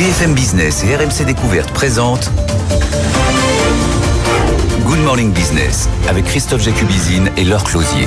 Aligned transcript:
BFM 0.00 0.32
Business 0.32 0.82
et 0.82 0.96
RMC 0.96 1.26
Découverte 1.26 1.70
présentent 1.72 2.30
Good 4.84 5.00
Morning 5.00 5.32
Business 5.32 5.88
avec 6.08 6.24
Christophe 6.24 6.62
Jacubizine 6.62 7.30
et 7.36 7.44
Laure 7.44 7.64
Closier. 7.64 8.06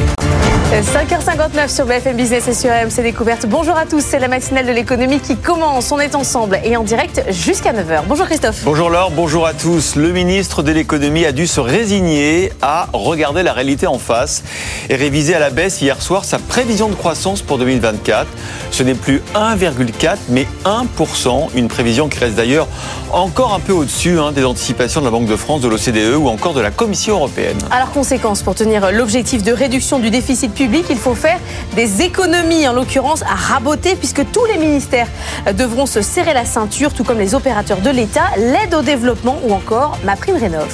5h59 0.82 1.70
sur 1.70 1.86
BFM 1.86 2.18
Business 2.18 2.48
et 2.48 2.54
sur 2.56 2.72
AMC 2.72 3.04
Découverte. 3.04 3.46
Bonjour 3.46 3.78
à 3.78 3.86
tous, 3.86 4.04
c'est 4.04 4.18
la 4.18 4.28
matinale 4.28 4.66
de 4.66 4.72
l'économie 4.72 5.20
qui 5.20 5.38
commence. 5.38 5.92
On 5.92 6.00
est 6.00 6.16
ensemble 6.16 6.60
et 6.64 6.76
en 6.76 6.84
direct 6.84 7.24
jusqu'à 7.30 7.74
9h. 7.74 8.06
Bonjour 8.08 8.26
Christophe. 8.26 8.64
Bonjour 8.66 8.90
Laure, 8.90 9.12
bonjour 9.12 9.46
à 9.46 9.54
tous. 9.54 9.96
Le 9.96 10.12
ministre 10.12 10.64
de 10.64 10.72
l'économie 10.72 11.26
a 11.26 11.32
dû 11.32 11.46
se 11.46 11.60
résigner 11.60 12.52
à 12.64 12.88
regarder 12.92 13.44
la 13.44 13.54
réalité 13.54 13.86
en 13.86 14.00
face 14.00 14.44
et 14.90 14.96
réviser 14.96 15.36
à 15.36 15.40
la 15.40 15.52
baisse 15.52 15.80
hier 15.80 16.02
soir 16.02 16.26
sa 16.26 16.40
prévision 16.40 16.90
de 16.90 16.96
croissance 16.96 17.44
pour 17.44 17.60
2024. 17.60 18.26
Ce 18.72 18.82
n'est 18.82 18.96
plus 18.96 19.22
1,4 19.36 20.18
mais 20.30 20.48
1%, 20.66 21.50
une 21.54 21.68
prévision 21.68 22.10
qui 22.10 22.18
reste 22.18 22.36
d'ailleurs 22.36 22.68
encore 23.12 23.54
un 23.54 23.60
peu 23.60 23.74
au-dessus 23.74 24.20
hein, 24.20 24.32
des 24.32 24.44
anticipations 24.44 25.02
de 25.02 25.06
la 25.06 25.12
Banque 25.12 25.28
de 25.28 25.36
France, 25.36 25.62
de 25.62 25.68
l'OCDE 25.68 26.16
ou 26.18 26.30
encore 26.30 26.56
de 26.56 26.62
la 26.64 26.72
Commission 26.72 27.16
européenne. 27.16 27.58
Alors 27.70 27.92
conséquence, 27.92 28.42
pour 28.42 28.56
tenir 28.56 28.92
l'objectif 28.92 29.44
de 29.44 29.52
réduction 29.52 30.00
du 30.00 30.10
déficit 30.10 30.54
public, 30.54 30.86
il 30.90 30.98
faut 30.98 31.14
faire 31.14 31.40
des 31.76 32.02
économies, 32.02 32.68
en 32.68 32.74
l'occurrence 32.74 33.22
à 33.24 33.36
raboter, 33.36 33.96
puisque 33.96 34.32
tous 34.32 34.46
les 34.46 34.58
ministères 34.58 35.08
devront 35.56 35.86
se 35.86 36.02
serrer 36.02 36.34
la 36.34 36.46
ceinture, 36.46 36.94
tout 36.94 37.04
comme 37.04 37.20
les 37.20 37.36
opérateurs 37.36 37.82
de 37.82 37.90
l'État, 37.90 38.26
l'aide 38.38 38.74
au 38.74 38.82
développement 38.82 39.38
ou 39.44 39.54
encore 39.54 39.98
ma 40.04 40.16
prime 40.16 40.38
rénov. 40.38 40.68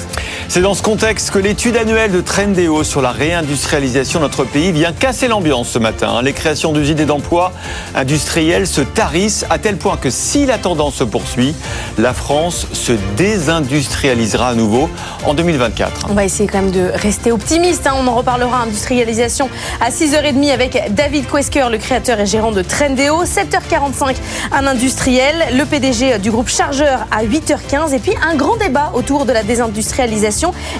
C'est 0.48 0.62
dans 0.62 0.74
ce 0.74 0.82
contexte 0.82 1.30
que 1.30 1.38
l'étude 1.38 1.76
annuelle 1.76 2.12
de 2.12 2.20
Trendéo 2.20 2.82
sur 2.82 3.02
la 3.02 3.10
réindustrialisation 3.10 4.20
de 4.20 4.24
notre 4.24 4.44
pays 4.44 4.72
vient 4.72 4.92
casser 4.92 5.28
l'ambiance 5.28 5.68
ce 5.68 5.78
matin. 5.78 6.22
Les 6.22 6.32
créations 6.32 6.72
d'usines 6.72 6.98
et 6.98 7.04
d'emplois 7.04 7.52
industriels 7.94 8.66
se 8.66 8.80
tarissent 8.80 9.44
à 9.50 9.58
tel 9.58 9.76
point 9.76 9.96
que 9.96 10.10
si 10.10 10.46
la 10.46 10.58
tendance 10.58 10.94
se 10.94 11.04
poursuit, 11.04 11.54
la 11.98 12.14
France 12.14 12.66
se 12.72 12.92
désindustrialisera 13.16 14.48
à 14.48 14.54
nouveau 14.54 14.88
en 15.24 15.34
2024. 15.34 15.79
On 16.08 16.14
va 16.14 16.24
essayer 16.24 16.48
quand 16.48 16.62
même 16.62 16.70
de 16.70 16.90
rester 16.94 17.32
optimiste. 17.32 17.86
Hein. 17.86 17.94
On 17.98 18.06
en 18.06 18.14
reparlera 18.14 18.62
industrialisation 18.62 19.48
à 19.80 19.90
6h30 19.90 20.52
avec 20.52 20.94
David 20.94 21.26
Quesker, 21.30 21.70
le 21.70 21.78
créateur 21.78 22.20
et 22.20 22.26
gérant 22.26 22.52
de 22.52 22.62
Trendéo. 22.62 23.24
7h45, 23.24 24.16
un 24.52 24.66
industriel, 24.66 25.34
le 25.56 25.64
PDG 25.64 26.18
du 26.18 26.30
groupe 26.30 26.48
Chargeur 26.48 27.06
à 27.10 27.24
8h15 27.24 27.94
et 27.94 27.98
puis 27.98 28.12
un 28.28 28.34
grand 28.34 28.56
débat 28.56 28.92
autour 28.94 29.24
de 29.26 29.32
la 29.32 29.42
désindustrialisation 29.42 30.10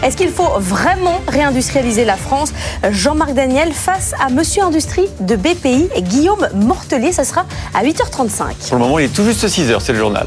est-ce 0.03 0.17
qu'il 0.17 0.31
faut 0.31 0.49
vraiment 0.59 1.21
réindustrialiser 1.29 2.05
la 2.05 2.17
France? 2.17 2.53
Jean-Marc 2.91 3.35
Daniel 3.35 3.73
face 3.73 4.15
à 4.21 4.31
Monsieur 4.31 4.63
Industrie 4.63 5.07
de 5.21 5.37
BPI 5.37 5.89
et 5.95 6.03
Guillaume 6.03 6.49
Mortelier. 6.55 7.13
Ça 7.13 7.25
sera 7.25 7.45
à 7.75 7.85
8h35. 7.85 8.69
Pour 8.69 8.79
le 8.79 8.79
moment, 8.79 8.99
il 8.99 9.07
est 9.07 9.15
tout 9.15 9.25
juste 9.25 9.47
6h, 9.47 9.81
c'est 9.81 9.93
le 9.93 9.99
journal. 9.99 10.27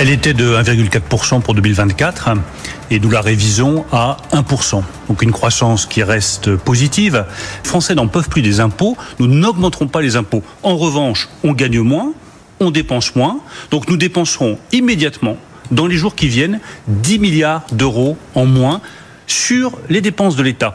Elle 0.00 0.08
était 0.08 0.32
de 0.32 0.56
1,4% 0.56 1.42
pour 1.42 1.52
2024 1.52 2.30
et 2.90 2.98
nous 2.98 3.10
la 3.10 3.20
révisons 3.20 3.84
à 3.92 4.16
1%. 4.32 4.82
Donc 5.08 5.20
une 5.20 5.30
croissance 5.30 5.84
qui 5.84 6.02
reste 6.02 6.56
positive. 6.56 7.26
Français 7.64 7.94
n'en 7.94 8.08
peuvent 8.08 8.30
plus 8.30 8.40
des 8.40 8.60
impôts. 8.60 8.96
Nous 9.18 9.26
n'augmenterons 9.26 9.88
pas 9.88 10.00
les 10.00 10.16
impôts. 10.16 10.42
En 10.62 10.78
revanche, 10.78 11.28
on 11.44 11.52
gagne 11.52 11.80
moins, 11.80 12.14
on 12.60 12.70
dépense 12.70 13.14
moins. 13.14 13.40
Donc 13.70 13.90
nous 13.90 13.98
dépenserons 13.98 14.58
immédiatement, 14.72 15.36
dans 15.70 15.86
les 15.86 15.98
jours 15.98 16.14
qui 16.14 16.28
viennent, 16.28 16.60
10 16.88 17.18
milliards 17.18 17.66
d'euros 17.70 18.16
en 18.34 18.46
moins 18.46 18.80
sur 19.26 19.78
les 19.90 20.00
dépenses 20.00 20.34
de 20.34 20.42
l'État. 20.42 20.74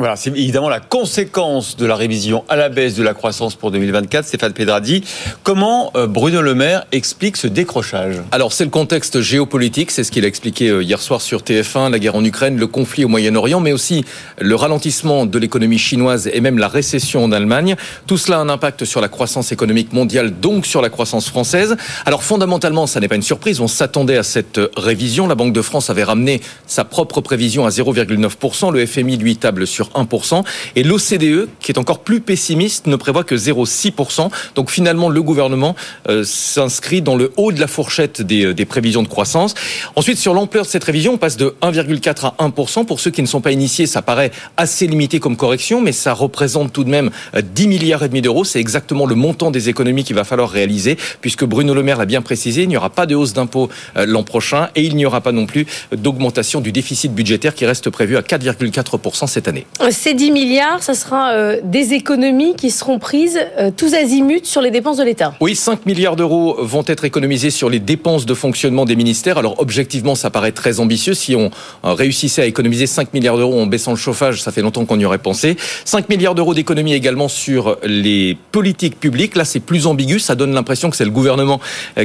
Voilà, 0.00 0.16
c'est 0.16 0.30
évidemment 0.30 0.70
la 0.70 0.80
conséquence 0.80 1.76
de 1.76 1.84
la 1.84 1.94
révision 1.94 2.42
à 2.48 2.56
la 2.56 2.70
baisse 2.70 2.94
de 2.94 3.02
la 3.02 3.12
croissance 3.12 3.54
pour 3.54 3.70
2024. 3.70 4.24
Stéphane 4.24 4.54
Pedradi, 4.54 5.04
comment 5.42 5.92
euh, 5.94 6.06
Bruno 6.06 6.40
Le 6.40 6.54
Maire 6.54 6.86
explique 6.90 7.36
ce 7.36 7.46
décrochage? 7.46 8.16
Alors, 8.32 8.54
c'est 8.54 8.64
le 8.64 8.70
contexte 8.70 9.20
géopolitique, 9.20 9.90
c'est 9.90 10.02
ce 10.02 10.10
qu'il 10.10 10.24
a 10.24 10.26
expliqué 10.26 10.70
euh, 10.70 10.82
hier 10.82 11.02
soir 11.02 11.20
sur 11.20 11.42
TF1, 11.42 11.90
la 11.90 11.98
guerre 11.98 12.14
en 12.14 12.24
Ukraine, 12.24 12.56
le 12.56 12.66
conflit 12.66 13.04
au 13.04 13.08
Moyen-Orient, 13.08 13.60
mais 13.60 13.72
aussi 13.72 14.06
le 14.38 14.54
ralentissement 14.54 15.26
de 15.26 15.38
l'économie 15.38 15.76
chinoise 15.76 16.30
et 16.32 16.40
même 16.40 16.56
la 16.56 16.68
récession 16.68 17.22
en 17.22 17.30
Allemagne. 17.30 17.76
Tout 18.06 18.16
cela 18.16 18.38
a 18.38 18.40
un 18.40 18.48
impact 18.48 18.86
sur 18.86 19.02
la 19.02 19.08
croissance 19.08 19.52
économique 19.52 19.92
mondiale, 19.92 20.32
donc 20.40 20.64
sur 20.64 20.80
la 20.80 20.88
croissance 20.88 21.28
française. 21.28 21.76
Alors, 22.06 22.22
fondamentalement, 22.22 22.86
ça 22.86 23.00
n'est 23.00 23.08
pas 23.08 23.16
une 23.16 23.22
surprise, 23.22 23.60
on 23.60 23.68
s'attendait 23.68 24.16
à 24.16 24.22
cette 24.22 24.56
euh, 24.56 24.70
révision. 24.78 25.26
La 25.26 25.34
Banque 25.34 25.52
de 25.52 25.60
France 25.60 25.90
avait 25.90 26.04
ramené 26.04 26.40
sa 26.66 26.86
propre 26.86 27.20
prévision 27.20 27.66
à 27.66 27.68
0,9%, 27.68 28.72
le 28.72 28.86
FMI 28.86 29.18
lui 29.18 29.36
table 29.36 29.66
sur 29.66 29.89
1%. 29.94 30.44
Et 30.76 30.82
l'OCDE, 30.82 31.48
qui 31.60 31.72
est 31.72 31.78
encore 31.78 32.00
plus 32.00 32.20
pessimiste, 32.20 32.86
ne 32.86 32.96
prévoit 32.96 33.24
que 33.24 33.34
0,6%. 33.34 34.30
Donc 34.54 34.70
finalement, 34.70 35.08
le 35.08 35.22
gouvernement 35.22 35.76
euh, 36.08 36.24
s'inscrit 36.24 37.02
dans 37.02 37.16
le 37.16 37.32
haut 37.36 37.52
de 37.52 37.60
la 37.60 37.66
fourchette 37.66 38.22
des, 38.22 38.46
euh, 38.46 38.54
des 38.54 38.64
prévisions 38.64 39.02
de 39.02 39.08
croissance. 39.08 39.54
Ensuite, 39.96 40.18
sur 40.18 40.34
l'ampleur 40.34 40.64
de 40.64 40.70
cette 40.70 40.84
révision, 40.84 41.14
on 41.14 41.18
passe 41.18 41.36
de 41.36 41.54
1,4 41.62 42.34
à 42.38 42.48
1%. 42.48 42.84
Pour 42.84 43.00
ceux 43.00 43.10
qui 43.10 43.22
ne 43.22 43.26
sont 43.26 43.40
pas 43.40 43.52
initiés, 43.52 43.86
ça 43.86 44.02
paraît 44.02 44.30
assez 44.56 44.86
limité 44.86 45.20
comme 45.20 45.36
correction, 45.36 45.80
mais 45.80 45.92
ça 45.92 46.12
représente 46.12 46.72
tout 46.72 46.84
de 46.84 46.90
même 46.90 47.10
10 47.34 47.64
euh, 47.64 47.68
milliards 47.68 48.02
et 48.02 48.08
demi 48.08 48.22
d'euros. 48.22 48.44
C'est 48.44 48.60
exactement 48.60 49.06
le 49.06 49.14
montant 49.14 49.50
des 49.50 49.68
économies 49.68 50.04
qu'il 50.04 50.16
va 50.16 50.24
falloir 50.24 50.50
réaliser, 50.50 50.96
puisque 51.20 51.44
Bruno 51.44 51.74
Le 51.74 51.82
Maire 51.82 51.98
l'a 51.98 52.06
bien 52.06 52.22
précisé, 52.22 52.62
il 52.62 52.68
n'y 52.68 52.76
aura 52.76 52.90
pas 52.90 53.06
de 53.06 53.14
hausse 53.14 53.32
d'impôts 53.32 53.68
l'an 53.96 54.22
prochain 54.22 54.68
et 54.74 54.82
il 54.82 54.96
n'y 54.96 55.06
aura 55.06 55.20
pas 55.20 55.32
non 55.32 55.46
plus 55.46 55.66
d'augmentation 55.92 56.60
du 56.60 56.72
déficit 56.72 57.14
budgétaire 57.14 57.54
qui 57.54 57.66
reste 57.66 57.90
prévu 57.90 58.16
à 58.16 58.22
4,4% 58.22 59.26
cette 59.26 59.48
année. 59.48 59.66
Ces 59.90 60.12
10 60.12 60.30
milliards, 60.30 60.82
ce 60.82 60.92
sera 60.92 61.32
euh, 61.32 61.58
des 61.64 61.94
économies 61.94 62.54
qui 62.54 62.70
seront 62.70 62.98
prises 62.98 63.38
euh, 63.58 63.70
tous 63.74 63.94
azimuts 63.94 64.44
sur 64.44 64.60
les 64.60 64.70
dépenses 64.70 64.98
de 64.98 65.04
l'État. 65.04 65.34
Oui, 65.40 65.56
5 65.56 65.86
milliards 65.86 66.16
d'euros 66.16 66.56
vont 66.60 66.84
être 66.86 67.06
économisés 67.06 67.48
sur 67.48 67.70
les 67.70 67.80
dépenses 67.80 68.26
de 68.26 68.34
fonctionnement 68.34 68.84
des 68.84 68.94
ministères. 68.94 69.38
Alors 69.38 69.54
objectivement, 69.58 70.14
ça 70.14 70.28
paraît 70.28 70.52
très 70.52 70.80
ambitieux. 70.80 71.14
Si 71.14 71.34
on 71.34 71.50
euh, 71.84 71.94
réussissait 71.94 72.42
à 72.42 72.44
économiser 72.44 72.86
5 72.86 73.14
milliards 73.14 73.38
d'euros 73.38 73.58
en 73.58 73.66
baissant 73.66 73.92
le 73.92 73.96
chauffage, 73.96 74.42
ça 74.42 74.52
fait 74.52 74.60
longtemps 74.60 74.84
qu'on 74.84 75.00
y 75.00 75.06
aurait 75.06 75.16
pensé. 75.16 75.56
5 75.86 76.10
milliards 76.10 76.34
d'euros 76.34 76.52
d'économies 76.52 76.92
également 76.92 77.28
sur 77.28 77.78
les 77.82 78.36
politiques 78.52 79.00
publiques. 79.00 79.34
Là, 79.34 79.46
c'est 79.46 79.60
plus 79.60 79.86
ambigu. 79.86 80.18
Ça 80.18 80.34
donne 80.34 80.52
l'impression 80.52 80.90
que 80.90 80.96
c'est 80.96 81.06
le 81.06 81.10
gouvernement 81.10 81.58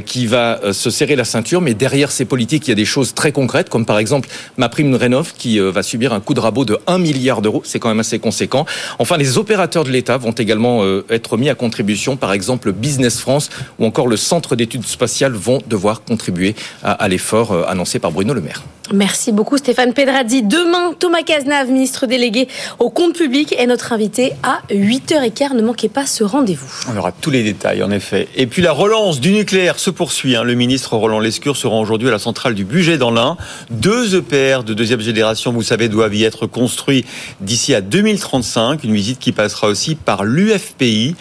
qui 0.05 0.27
va 0.27 0.59
se 0.71 0.89
serrer 0.89 1.17
la 1.17 1.25
ceinture. 1.25 1.59
Mais 1.59 1.73
derrière 1.73 2.11
ces 2.11 2.23
politiques, 2.25 2.67
il 2.67 2.71
y 2.71 2.73
a 2.73 2.75
des 2.75 2.85
choses 2.85 3.13
très 3.13 3.33
concrètes, 3.33 3.69
comme 3.69 3.85
par 3.85 3.99
exemple 3.99 4.29
ma 4.57 4.69
prime 4.69 4.95
rénov 4.95 5.33
qui 5.37 5.59
va 5.59 5.83
subir 5.83 6.13
un 6.13 6.21
coup 6.21 6.33
de 6.33 6.39
rabot 6.39 6.63
de 6.63 6.79
1 6.87 6.99
milliard 6.99 7.41
d'euros. 7.41 7.54
C'est 7.63 7.79
quand 7.79 7.89
même 7.89 7.99
assez 7.99 8.19
conséquent. 8.19 8.65
Enfin, 8.99 9.17
les 9.17 9.37
opérateurs 9.37 9.83
de 9.83 9.91
l'État 9.91 10.17
vont 10.17 10.31
également 10.31 10.83
euh, 10.83 11.05
être 11.09 11.37
mis 11.37 11.49
à 11.49 11.55
contribution. 11.55 12.17
Par 12.17 12.33
exemple, 12.33 12.71
Business 12.71 13.19
France 13.19 13.49
ou 13.79 13.85
encore 13.85 14.07
le 14.07 14.17
Centre 14.17 14.55
d'études 14.55 14.85
spatiales 14.85 15.33
vont 15.33 15.61
devoir 15.67 16.03
contribuer 16.03 16.55
à, 16.83 17.07
l'effort 17.07 17.51
euh, 17.51 17.63
annoncé 17.67 17.99
par 17.99 18.11
Bruno 18.11 18.33
Le 18.33 18.41
Maire. 18.41 18.63
Merci 18.93 19.31
beaucoup 19.31 19.57
Stéphane 19.57 19.93
Pedradi. 19.93 20.43
Demain, 20.43 20.93
Thomas 20.99 21.23
Cazenave, 21.23 21.71
ministre 21.71 22.05
délégué 22.05 22.47
au 22.77 22.91
compte 22.91 23.15
public, 23.15 23.55
est 23.57 23.65
notre 23.65 23.93
invité 23.93 24.33
à 24.43 24.61
8h15. 24.69 25.55
Ne 25.55 25.63
manquez 25.63 25.89
pas 25.89 26.05
ce 26.05 26.23
rendez-vous. 26.23 26.69
On 26.93 26.95
aura 26.95 27.11
tous 27.11 27.31
les 27.31 27.41
détails, 27.41 27.81
en 27.81 27.89
effet. 27.89 28.27
Et 28.35 28.45
puis 28.45 28.61
la 28.61 28.73
relance 28.73 29.19
du 29.19 29.31
nucléaire 29.31 29.79
se 29.79 29.89
poursuit. 29.89 30.35
Hein. 30.35 30.43
Le 30.43 30.53
ministre 30.53 30.95
Roland 30.97 31.19
Lescure 31.19 31.57
se 31.57 31.65
rend 31.65 31.81
aujourd'hui 31.81 32.09
à 32.09 32.11
la 32.11 32.19
centrale 32.19 32.53
du 32.53 32.63
budget 32.63 32.99
dans 32.99 33.09
l'Ain. 33.09 33.37
Deux 33.71 34.15
EPR 34.15 34.63
de 34.63 34.75
deuxième 34.75 35.01
génération, 35.01 35.51
vous 35.51 35.63
savez, 35.63 35.89
doivent 35.89 36.13
y 36.13 36.23
être 36.23 36.45
construits 36.45 37.05
d'ici 37.45 37.73
à 37.73 37.81
2035. 37.81 38.83
Une 38.83 38.93
visite 38.93 39.19
qui 39.19 39.31
passera 39.31 39.67
aussi 39.67 39.95
par 39.95 40.25
l'UFPI 40.25 41.15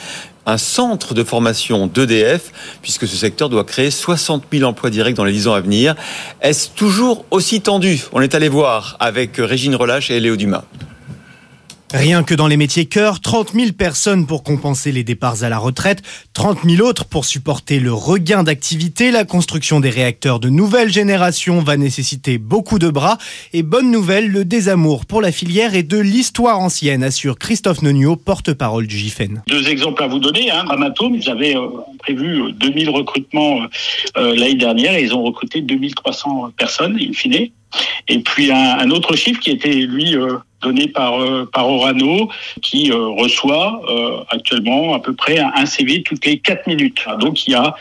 un 0.47 0.59
centre 0.59 1.15
de 1.15 1.25
formation 1.25 1.87
d'EDF, 1.87 2.53
puisque 2.83 3.07
ce 3.07 3.17
secteur 3.17 3.49
doit 3.49 3.65
créer 3.65 3.91
60 3.91 4.45
000 4.53 4.69
emplois 4.69 4.91
directs 4.91 5.15
dans 5.15 5.25
les 5.25 5.33
10 5.33 5.49
ans 5.49 5.55
à 5.55 5.61
venir. 5.61 5.95
Est-ce 6.41 6.69
toujours 6.71 7.25
aussi 7.31 7.61
tendu? 7.61 8.03
On 8.13 8.21
est 8.21 8.35
allé 8.35 8.49
voir 8.49 8.97
avec 9.01 9.37
Régine 9.39 9.75
Relâche 9.75 10.11
et 10.11 10.21
Léo 10.21 10.37
Dumas. 10.37 10.65
Rien 11.95 12.25
que 12.25 12.35
dans 12.35 12.49
les 12.49 12.57
métiers 12.57 12.87
cœur, 12.87 13.21
30 13.21 13.53
000 13.53 13.71
personnes 13.71 14.27
pour 14.27 14.43
compenser 14.43 14.91
les 14.91 15.05
départs 15.05 15.45
à 15.45 15.49
la 15.49 15.59
retraite, 15.59 16.03
30 16.33 16.65
000 16.65 16.85
autres 16.85 17.05
pour 17.05 17.25
supporter 17.25 17.79
le 17.79 17.93
regain 17.93 18.43
d'activité. 18.43 19.13
La 19.13 19.25
construction 19.25 19.79
des 19.79 19.91
réacteurs 19.91 20.41
de 20.41 20.49
nouvelle 20.49 20.91
génération 20.91 21.61
va 21.61 21.77
nécessiter 21.77 22.39
beaucoup 22.39 22.81
de 22.81 22.91
bras. 22.91 23.17
Et 23.53 23.63
bonne 23.63 23.93
nouvelle, 23.93 24.27
le 24.27 24.45
désamour 24.45 25.07
pour 25.07 25.23
la 25.23 25.31
filière 25.31 25.77
et 25.77 25.85
de 25.85 25.99
l'histoire 25.99 26.59
ancienne, 26.59 27.05
assure 27.05 27.39
Christophe 27.39 27.81
Nonio, 27.81 28.17
porte-parole 28.17 28.89
du 28.89 28.99
GIFEN. 28.99 29.45
Deux 29.47 29.69
exemples 29.69 30.03
à 30.03 30.09
vous 30.09 30.19
donner. 30.19 30.51
Hein. 30.51 30.65
Ramatom, 30.67 31.15
ils 31.15 31.31
avaient 31.31 31.57
euh, 31.57 31.69
prévu 31.99 32.53
2000 32.55 32.91
recrutements 32.91 33.63
euh, 33.63 33.67
euh, 34.17 34.35
l'année 34.35 34.57
dernière 34.57 34.97
et 34.97 35.03
ils 35.05 35.15
ont 35.15 35.23
recruté 35.23 35.61
2300 35.61 36.51
personnes, 36.57 36.99
in 37.01 37.13
fine. 37.13 37.51
Et 38.09 38.19
puis 38.21 38.51
un, 38.51 38.91
autre 38.91 39.17
chiffre 39.17 39.41
qui 39.41 39.51
était, 39.51 39.73
lui, 39.73 40.17
donné 40.65 40.89
par, 40.89 41.21
euh, 41.21 41.49
par 41.53 41.69
Orano, 41.69 42.29
qui 42.63 42.91
euh, 42.91 43.09
reçoit 43.09 43.83
euh, 43.89 44.25
actuellement 44.31 44.95
à 44.95 45.01
peu 45.01 45.15
près 45.15 45.39
un 45.39 45.67
CV 45.67 46.03
toutes 46.03 46.25
les 46.25 46.39
4 46.39 46.67
minutes. 46.67 47.05
Donc 47.21 47.47
il 47.47 47.53
y 47.53 47.55
a, 47.55 47.77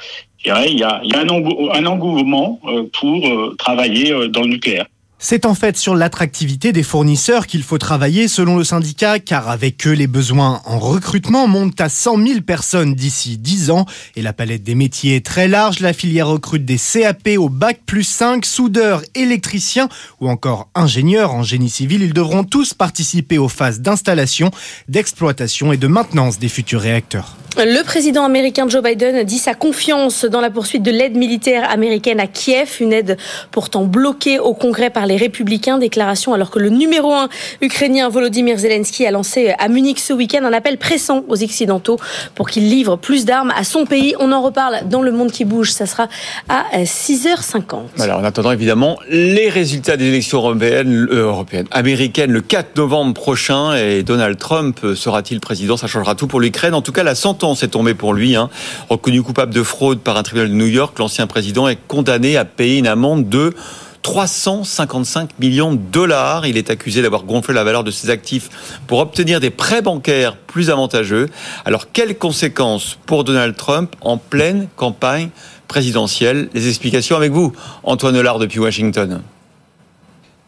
il 0.46 0.50
y 0.50 0.52
a, 0.52 0.68
il 1.04 1.12
y 1.12 1.16
a 1.16 1.20
un, 1.22 1.86
engouement 1.86 2.60
pour 3.00 3.56
travailler 3.58 4.28
dans 4.28 4.42
le 4.42 4.48
nucléaire. 4.48 4.86
C'est 5.26 5.46
en 5.46 5.56
fait 5.56 5.78
sur 5.78 5.96
l'attractivité 5.96 6.74
des 6.74 6.84
fournisseurs 6.84 7.48
qu'il 7.48 7.64
faut 7.64 7.78
travailler 7.78 8.28
selon 8.28 8.58
le 8.58 8.66
syndicat, 8.66 9.20
car 9.20 9.48
avec 9.48 9.88
eux, 9.88 9.94
les 9.94 10.06
besoins 10.06 10.62
en 10.66 10.80
recrutement 10.80 11.48
montent 11.48 11.80
à 11.80 11.88
100 11.88 12.28
000 12.28 12.42
personnes 12.42 12.94
d'ici 12.94 13.38
10 13.38 13.72
ans. 13.72 13.86
Et 14.18 14.22
la 14.22 14.34
palette 14.34 14.64
des 14.64 14.76
métiers 14.76 15.16
est 15.16 15.26
très 15.26 15.48
large. 15.48 15.80
La 15.80 15.94
filière 15.94 16.28
recrute 16.28 16.66
des 16.66 16.76
CAP 16.76 17.30
au 17.38 17.48
bac 17.48 17.80
plus 17.86 18.04
5, 18.04 18.46
soudeurs, 18.46 19.02
électriciens 19.16 19.88
ou 20.20 20.28
encore 20.28 20.68
ingénieurs 20.76 21.34
en 21.34 21.44
génie 21.44 21.70
civil. 21.70 22.04
Ils 22.04 22.14
devront 22.14 22.44
tous 22.44 22.74
participer 22.74 23.38
aux 23.38 23.48
phases 23.48 23.80
d'installation, 23.80 24.52
d'exploitation 24.90 25.72
et 25.72 25.78
de 25.78 25.88
maintenance 25.88 26.38
des 26.38 26.50
futurs 26.50 26.82
réacteurs. 26.82 27.38
Le 27.56 27.84
président 27.84 28.26
américain 28.26 28.68
Joe 28.68 28.82
Biden 28.82 29.24
dit 29.24 29.38
sa 29.38 29.54
confiance 29.54 30.26
dans 30.26 30.42
la 30.42 30.50
poursuite 30.50 30.82
de 30.82 30.90
l'aide 30.90 31.16
militaire 31.16 31.70
américaine 31.70 32.20
à 32.20 32.26
Kiev, 32.26 32.78
une 32.80 32.92
aide 32.92 33.16
pourtant 33.52 33.86
bloquée 33.86 34.40
au 34.40 34.56
Congrès 34.56 34.90
par 34.90 35.06
les 35.06 35.13
républicains. 35.18 35.78
Déclaration 35.78 36.34
alors 36.34 36.50
que 36.50 36.60
le 36.60 36.70
numéro 36.70 37.14
un 37.14 37.30
ukrainien 37.62 38.10
Volodymyr 38.10 38.58
Zelensky 38.58 39.06
a 39.06 39.12
lancé 39.12 39.54
à 39.60 39.68
Munich 39.68 40.00
ce 40.00 40.14
week-end 40.14 40.44
un 40.44 40.54
appel 40.54 40.78
pressant 40.78 41.24
aux 41.28 41.44
Occidentaux 41.44 42.00
pour 42.36 42.50
qu'ils 42.50 42.70
livrent 42.70 42.98
plus 42.98 43.26
d'armes 43.26 43.54
à 43.56 43.64
son 43.64 43.86
pays. 43.86 44.16
On 44.20 44.32
en 44.32 44.42
reparle 44.42 44.88
dans 44.90 45.02
Le 45.02 45.12
Monde 45.12 45.32
qui 45.32 45.46
bouge. 45.46 45.72
Ça 45.72 45.86
sera 45.86 46.08
à 46.50 46.84
6h50. 46.84 48.02
Alors, 48.02 48.20
en 48.20 48.24
attendant, 48.24 48.52
évidemment, 48.52 48.98
les 49.10 49.50
résultats 49.50 49.98
des 49.98 50.06
élections 50.06 50.40
européennes, 50.40 51.08
euh, 51.12 51.44
américaines 51.72 52.32
le 52.32 52.42
4 52.42 52.78
novembre 52.78 53.14
prochain 53.14 53.76
et 53.76 54.04
Donald 54.04 54.38
Trump 54.38 54.80
sera-t-il 54.96 55.40
président? 55.40 55.78
Ça 55.78 55.88
changera 55.88 56.16
tout 56.16 56.28
pour 56.28 56.40
l'Ukraine. 56.40 56.74
En 56.74 56.82
tout 56.82 56.92
cas, 56.92 57.04
la 57.04 57.16
santé 57.16 57.44
c'est 57.56 57.72
tombé 57.72 57.94
pour 57.94 58.14
lui. 58.14 58.36
Hein. 58.36 58.50
Reconnu 58.90 59.22
coupable 59.22 59.54
de 59.54 59.64
fraude 59.64 60.00
par 60.00 60.18
un 60.18 60.24
tribunal 60.24 60.50
de 60.50 60.56
New 60.56 60.68
York, 60.68 60.98
l'ancien 61.00 61.28
président 61.28 61.68
est 61.68 61.78
condamné 61.88 62.38
à 62.38 62.46
payer 62.46 62.78
une 62.78 62.88
amende 62.88 63.28
de 63.28 63.54
355 64.04 65.40
millions 65.40 65.74
de 65.74 65.80
dollars. 65.80 66.46
Il 66.46 66.58
est 66.58 66.70
accusé 66.70 67.02
d'avoir 67.02 67.24
gonflé 67.24 67.54
la 67.54 67.64
valeur 67.64 67.84
de 67.84 67.90
ses 67.90 68.12
actifs 68.12 68.50
pour 68.86 69.00
obtenir 69.00 69.40
des 69.40 69.50
prêts 69.50 69.82
bancaires 69.82 70.36
plus 70.38 70.70
avantageux. 70.70 71.30
Alors, 71.66 71.92
quelles 71.92 72.18
conséquences 72.18 73.00
pour 73.08 73.24
Donald 73.24 73.56
Trump 73.56 73.96
en 74.02 74.18
pleine 74.18 74.68
campagne 74.76 75.30
présidentielle? 75.68 76.50
Les 76.54 76.68
explications 76.68 77.16
avec 77.16 77.32
vous, 77.32 77.54
Antoine 77.84 78.16
Hollard 78.16 78.38
depuis 78.38 78.60
Washington. 78.60 79.22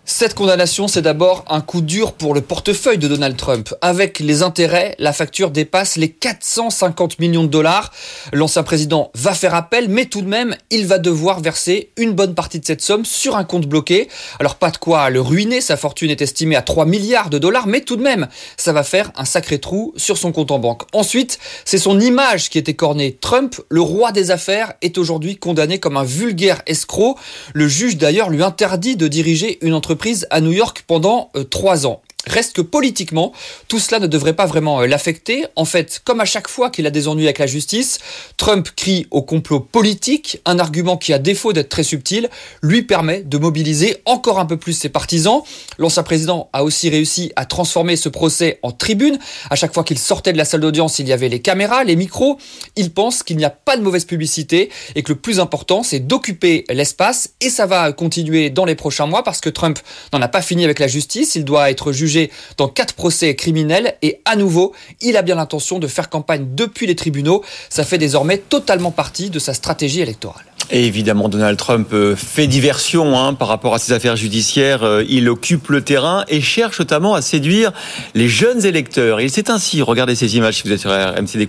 Cette 0.07 0.35
condamnation, 0.35 0.87
c'est 0.87 1.01
d'abord 1.01 1.43
un 1.49 1.61
coup 1.61 1.81
dur 1.81 2.13
pour 2.13 2.35
le 2.35 2.41
portefeuille 2.41 2.99
de 2.99 3.07
Donald 3.07 3.35
Trump. 3.35 3.73
Avec 3.81 4.19
les 4.19 4.43
intérêts, 4.43 4.93
la 4.99 5.13
facture 5.13 5.49
dépasse 5.49 5.95
les 5.95 6.09
450 6.09 7.17
millions 7.17 7.43
de 7.43 7.49
dollars. 7.49 7.91
L'ancien 8.31 8.61
président 8.61 9.09
va 9.15 9.33
faire 9.33 9.55
appel, 9.55 9.89
mais 9.89 10.05
tout 10.05 10.21
de 10.21 10.27
même, 10.27 10.55
il 10.69 10.85
va 10.85 10.99
devoir 10.99 11.39
verser 11.39 11.89
une 11.97 12.11
bonne 12.11 12.35
partie 12.35 12.59
de 12.59 12.65
cette 12.65 12.83
somme 12.83 13.03
sur 13.03 13.35
un 13.35 13.43
compte 13.43 13.65
bloqué. 13.65 14.07
Alors 14.39 14.57
pas 14.57 14.69
de 14.69 14.77
quoi 14.77 15.09
le 15.09 15.21
ruiner, 15.21 15.59
sa 15.59 15.75
fortune 15.75 16.11
est 16.11 16.21
estimée 16.21 16.55
à 16.55 16.61
3 16.61 16.85
milliards 16.85 17.31
de 17.31 17.39
dollars, 17.39 17.65
mais 17.65 17.81
tout 17.81 17.95
de 17.95 18.03
même, 18.03 18.27
ça 18.57 18.73
va 18.73 18.83
faire 18.83 19.11
un 19.15 19.25
sacré 19.25 19.57
trou 19.57 19.91
sur 19.97 20.19
son 20.19 20.31
compte 20.31 20.51
en 20.51 20.59
banque. 20.59 20.83
Ensuite, 20.93 21.39
c'est 21.65 21.79
son 21.79 21.99
image 21.99 22.51
qui 22.51 22.59
est 22.59 22.69
écornée. 22.69 23.17
Trump, 23.21 23.59
le 23.69 23.81
roi 23.81 24.11
des 24.11 24.29
affaires, 24.29 24.73
est 24.83 24.99
aujourd'hui 24.99 25.37
condamné 25.37 25.79
comme 25.79 25.97
un 25.97 26.03
vulgaire 26.03 26.61
escroc. 26.67 27.17
Le 27.55 27.67
juge 27.67 27.97
d'ailleurs 27.97 28.29
lui 28.29 28.43
interdit 28.43 28.97
de 28.97 29.07
diriger 29.07 29.57
une 29.65 29.73
entreprise 29.73 29.94
prise 29.95 30.27
à 30.29 30.41
New 30.41 30.51
York 30.51 30.83
pendant 30.87 31.29
euh, 31.35 31.43
trois 31.43 31.87
ans. 31.87 32.01
Reste 32.27 32.53
que 32.53 32.61
politiquement, 32.61 33.33
tout 33.67 33.79
cela 33.79 33.99
ne 33.99 34.07
devrait 34.07 34.33
pas 34.33 34.45
vraiment 34.45 34.81
euh, 34.81 34.87
l'affecter. 34.87 35.45
En 35.55 35.65
fait, 35.65 36.01
comme 36.03 36.19
à 36.19 36.25
chaque 36.25 36.47
fois 36.47 36.69
qu'il 36.69 36.87
a 36.87 36.89
des 36.89 37.07
ennuis 37.07 37.25
avec 37.25 37.39
la 37.39 37.47
justice, 37.47 37.99
Trump 38.37 38.67
crie 38.75 39.07
au 39.11 39.21
complot 39.21 39.59
politique, 39.59 40.41
un 40.45 40.57
argument 40.57 40.97
qui, 40.97 41.13
à 41.13 41.19
défaut 41.19 41.53
d'être 41.53 41.69
très 41.69 41.83
subtil, 41.83 42.29
lui 42.61 42.81
permet 42.81 43.21
de 43.21 43.37
mobiliser 43.37 43.97
encore 44.05 44.39
un 44.39 44.45
peu 44.45 44.57
plus 44.57 44.73
ses 44.73 44.89
partisans. 44.89 45.41
L'ancien 45.77 46.03
président 46.03 46.49
a 46.53 46.63
aussi 46.63 46.89
réussi 46.89 47.31
à 47.35 47.45
transformer 47.45 47.95
ce 47.95 48.09
procès 48.09 48.59
en 48.63 48.71
tribune. 48.71 49.19
À 49.49 49.55
chaque 49.55 49.73
fois 49.73 49.83
qu'il 49.83 49.99
sortait 49.99 50.33
de 50.33 50.37
la 50.37 50.45
salle 50.45 50.61
d'audience, 50.61 50.99
il 50.99 51.07
y 51.07 51.13
avait 51.13 51.29
les 51.29 51.41
caméras, 51.41 51.83
les 51.83 51.95
micros. 51.95 52.37
Il 52.75 52.91
pense 52.91 53.21
qu'il 53.23 53.37
n'y 53.37 53.45
a 53.45 53.49
pas 53.49 53.77
de 53.77 53.83
mauvaise 53.83 54.05
publicité 54.05 54.71
et 54.95 55.03
que 55.03 55.11
le 55.11 55.19
plus 55.19 55.39
important, 55.39 55.83
c'est 55.83 55.99
d'occuper 55.99 56.65
l'espace. 56.69 57.29
Et 57.41 57.49
ça 57.49 57.65
va 57.65 57.91
continuer 57.91 58.49
dans 58.49 58.65
les 58.65 58.75
prochains 58.75 59.05
mois 59.05 59.23
parce 59.23 59.41
que 59.41 59.49
Trump 59.49 59.79
n'en 60.13 60.21
a 60.21 60.27
pas 60.27 60.41
fini 60.41 60.63
avec 60.63 60.79
la 60.79 60.87
justice. 60.87 61.35
Il 61.35 61.45
doit 61.45 61.69
être 61.69 61.91
jugé 61.91 62.14
dans 62.57 62.67
quatre 62.67 62.93
procès 62.93 63.35
criminels 63.35 63.95
et 64.01 64.19
à 64.25 64.35
nouveau, 64.35 64.73
il 65.01 65.17
a 65.17 65.21
bien 65.21 65.35
l'intention 65.35 65.79
de 65.79 65.87
faire 65.87 66.09
campagne 66.09 66.47
depuis 66.55 66.87
les 66.87 66.95
tribunaux. 66.95 67.43
Ça 67.69 67.83
fait 67.83 67.97
désormais 67.97 68.37
totalement 68.37 68.91
partie 68.91 69.29
de 69.29 69.39
sa 69.39 69.53
stratégie 69.53 70.01
électorale. 70.01 70.45
Et 70.71 70.85
évidemment, 70.85 71.29
Donald 71.29 71.57
Trump 71.57 71.89
euh, 71.93 72.15
fait 72.15 72.47
diversion 72.47 73.19
hein, 73.19 73.35
par 73.35 73.47
rapport 73.47 73.75
à 73.75 73.79
ses 73.79 73.93
affaires 73.93 74.15
judiciaires. 74.15 74.83
Euh, 74.83 75.03
il 75.07 75.29
occupe 75.29 75.69
le 75.69 75.81
terrain 75.81 76.25
et 76.27 76.41
cherche 76.41 76.79
notamment 76.79 77.13
à 77.13 77.21
séduire 77.21 77.71
les 78.15 78.27
jeunes 78.27 78.65
électeurs. 78.65 79.21
Il 79.21 79.29
s'est 79.29 79.51
ainsi, 79.51 79.83
regardez 79.83 80.15
ces 80.15 80.37
images 80.37 80.55
si 80.55 80.63
vous 80.63 80.73
êtes 80.73 80.79
sur 80.79 80.89
RMC 80.89 81.35
il 81.35 81.47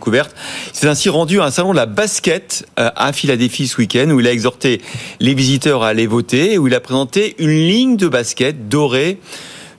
s'est 0.73 0.89
ainsi 0.89 1.09
rendu 1.09 1.41
à 1.41 1.45
un 1.45 1.51
salon 1.51 1.71
de 1.71 1.77
la 1.77 1.87
basket 1.87 2.67
euh, 2.79 2.91
à 2.95 3.13
Philadelphie 3.13 3.69
ce 3.69 3.79
week-end 3.79 4.11
où 4.11 4.21
il 4.21 4.27
a 4.27 4.33
exhorté 4.33 4.83
les 5.21 5.35
visiteurs 5.35 5.83
à 5.83 5.89
aller 5.89 6.07
voter 6.07 6.59
où 6.59 6.67
il 6.67 6.75
a 6.75 6.81
présenté 6.81 7.35
une 7.39 7.51
ligne 7.51 7.97
de 7.97 8.09
basket 8.09 8.69
dorée 8.69 9.19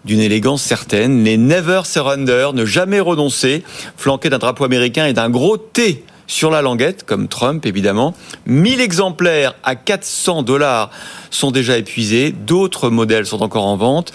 d'une 0.08 0.20
élégance 0.22 0.64
certaine. 0.64 1.24
Les 1.24 1.38
Never 1.38 1.82
Surrender, 1.84 2.50
ne 2.54 2.66
jamais 2.66 3.00
renoncer, 3.00 3.64
flanqué 3.96 4.30
d'un 4.30 4.40
drapeau 4.40 4.64
américain 4.64 5.06
et 5.06 5.14
d'un 5.14 5.30
gros 5.30 5.58
T 5.58 6.04
sur 6.28 6.52
la 6.52 6.62
languette, 6.62 7.04
comme 7.06 7.30
Trump 7.30 7.66
évidemment. 7.66 8.14
1000 8.46 8.82
exemplaires 8.82 9.56
à 9.64 9.76
400 9.76 10.44
dollars 10.44 10.92
sont 11.30 11.52
déjà 11.52 11.78
épuisés. 11.78 12.32
D'autres 12.32 12.90
modèles 12.90 13.26
sont 13.26 13.42
encore 13.42 13.66
en 13.66 13.78
vente. 13.78 14.12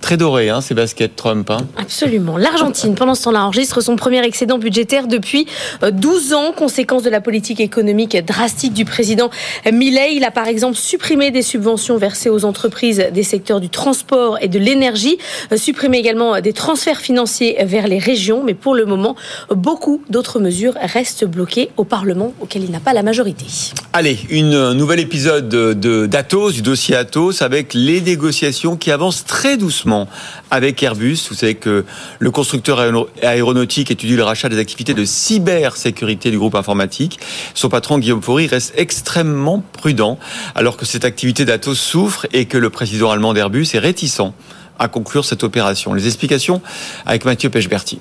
Très 0.00 0.18
doré, 0.18 0.50
hein, 0.50 0.60
ces 0.60 0.74
baskets 0.74 1.16
Trump. 1.16 1.50
Hein. 1.50 1.58
Absolument. 1.78 2.36
L'Argentine, 2.36 2.94
pendant 2.94 3.14
ce 3.14 3.24
temps-là, 3.24 3.44
enregistre 3.44 3.80
son 3.80 3.96
premier 3.96 4.22
excédent 4.24 4.58
budgétaire 4.58 5.06
depuis 5.06 5.46
12 5.82 6.32
euh, 6.32 6.36
ans, 6.36 6.52
conséquence 6.52 7.02
de 7.02 7.10
la 7.10 7.22
politique 7.22 7.60
économique 7.60 8.16
drastique 8.24 8.74
du 8.74 8.84
président 8.84 9.30
Milei. 9.70 10.14
Il 10.14 10.24
a 10.24 10.30
par 10.30 10.46
exemple 10.46 10.76
supprimé 10.76 11.30
des 11.30 11.42
subventions 11.42 11.96
versées 11.96 12.28
aux 12.28 12.44
entreprises 12.44 13.06
des 13.12 13.22
secteurs 13.22 13.60
du 13.60 13.70
transport 13.70 14.36
et 14.42 14.48
de 14.48 14.58
l'énergie, 14.58 15.16
euh, 15.52 15.56
supprimé 15.56 15.98
également 15.98 16.38
des 16.42 16.52
transferts 16.52 17.00
financiers 17.00 17.56
vers 17.64 17.88
les 17.88 17.98
régions. 17.98 18.42
Mais 18.44 18.54
pour 18.54 18.74
le 18.74 18.84
moment, 18.84 19.16
beaucoup 19.50 20.02
d'autres 20.10 20.40
mesures 20.40 20.74
restent 20.82 21.24
bloquées 21.24 21.53
au 21.76 21.84
Parlement, 21.84 22.32
auquel 22.40 22.64
il 22.64 22.70
n'a 22.70 22.80
pas 22.80 22.92
la 22.92 23.02
majorité. 23.02 23.46
Allez, 23.92 24.18
une 24.28 24.72
nouvel 24.72 25.00
épisode 25.00 25.48
de 25.48 26.06
d'Atos 26.06 26.52
du 26.52 26.62
dossier 26.62 26.96
Atos 26.96 27.42
avec 27.42 27.74
les 27.74 28.00
négociations 28.00 28.76
qui 28.76 28.90
avancent 28.90 29.24
très 29.24 29.56
doucement 29.56 30.08
avec 30.50 30.82
Airbus. 30.82 31.18
Vous 31.28 31.36
savez 31.36 31.54
que 31.54 31.84
le 32.18 32.30
constructeur 32.30 32.80
aéronautique 33.22 33.90
étudie 33.90 34.16
le 34.16 34.24
rachat 34.24 34.48
des 34.48 34.58
activités 34.58 34.94
de 34.94 35.04
cybersécurité 35.04 36.30
du 36.30 36.38
groupe 36.38 36.54
informatique. 36.54 37.20
Son 37.54 37.68
patron 37.68 37.98
Guillaume 37.98 38.22
Faury 38.22 38.46
reste 38.46 38.74
extrêmement 38.76 39.62
prudent 39.72 40.18
alors 40.54 40.76
que 40.76 40.84
cette 40.84 41.04
activité 41.04 41.44
d'Atos 41.44 41.78
souffre 41.78 42.26
et 42.32 42.46
que 42.46 42.58
le 42.58 42.70
président 42.70 43.10
allemand 43.10 43.32
d'Airbus 43.32 43.68
est 43.74 43.78
réticent 43.78 44.32
à 44.78 44.88
conclure 44.88 45.24
cette 45.24 45.44
opération. 45.44 45.94
Les 45.94 46.06
explications 46.06 46.60
avec 47.06 47.24
Mathieu 47.24 47.48
Pechberti. 47.48 48.00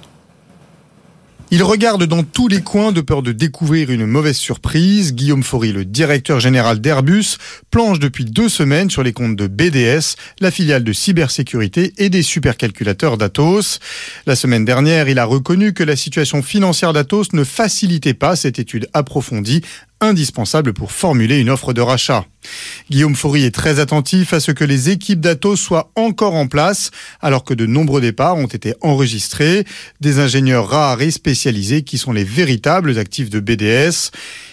Il 1.56 1.62
regarde 1.62 2.06
dans 2.06 2.24
tous 2.24 2.48
les 2.48 2.62
coins 2.62 2.92
de 2.92 3.00
peur 3.00 3.22
de 3.22 3.32
découvrir 3.32 3.92
une 3.92 4.08
mauvaise 4.08 4.38
surprise. 4.38 5.14
Guillaume 5.14 5.44
Faury, 5.44 5.72
le 5.72 5.86
directeur 5.86 6.40
général 6.40 6.82
d'Airbus, 6.82 7.38
planche 7.70 8.00
depuis 8.00 8.26
deux 8.26 8.50
semaines 8.50 8.90
sur 8.90 9.04
les 9.04 9.14
comptes 9.14 9.36
de 9.36 9.46
BDS, 9.46 10.16
la 10.40 10.50
filiale 10.50 10.84
de 10.84 10.92
cybersécurité 10.92 11.94
et 12.00 12.10
des 12.10 12.24
supercalculateurs 12.24 13.20
d'Atos. 13.20 13.78
La 14.26 14.36
semaine 14.36 14.66
dernière, 14.66 15.08
il 15.10 15.20
a 15.20 15.26
reconnu 15.26 15.74
que 15.74 15.84
la 15.84 15.96
situation 15.96 16.42
financière 16.42 16.92
d'Atos 16.92 17.34
ne 17.34 17.44
facilitait 17.44 18.16
pas 18.16 18.36
cette 18.36 18.58
étude 18.58 18.90
approfondie 18.94 19.62
indispensable 20.04 20.74
pour 20.74 20.92
formuler 20.92 21.40
une 21.40 21.50
offre 21.50 21.74
de 21.74 21.82
rachat. 21.82 22.26
Guillaume 22.90 23.16
Faury 23.16 23.46
est 23.46 23.56
très 23.56 23.80
attentif 23.80 24.34
à 24.34 24.40
ce 24.40 24.52
que 24.52 24.64
les 24.64 24.90
équipes 24.90 25.22
d'Atos 25.22 25.60
soient 25.60 25.92
encore 25.96 26.36
en 26.36 26.48
place, 26.48 26.92
alors 27.22 27.44
que 27.44 27.54
de 27.54 27.66
nombreux 27.66 28.02
départs 28.02 28.38
ont 28.38 28.48
été 28.48 28.74
enregistrés, 28.82 29.66
des 30.02 30.20
ingénieurs 30.20 30.68
rares 30.68 31.02
et 31.02 31.12
spécialisés 31.12 31.84
qui 31.84 31.98
sont 31.98 32.12
les 32.12 32.26
véritables 32.26 32.98
actifs 32.98 33.30
de 33.30 33.40
BDS. 33.40 34.12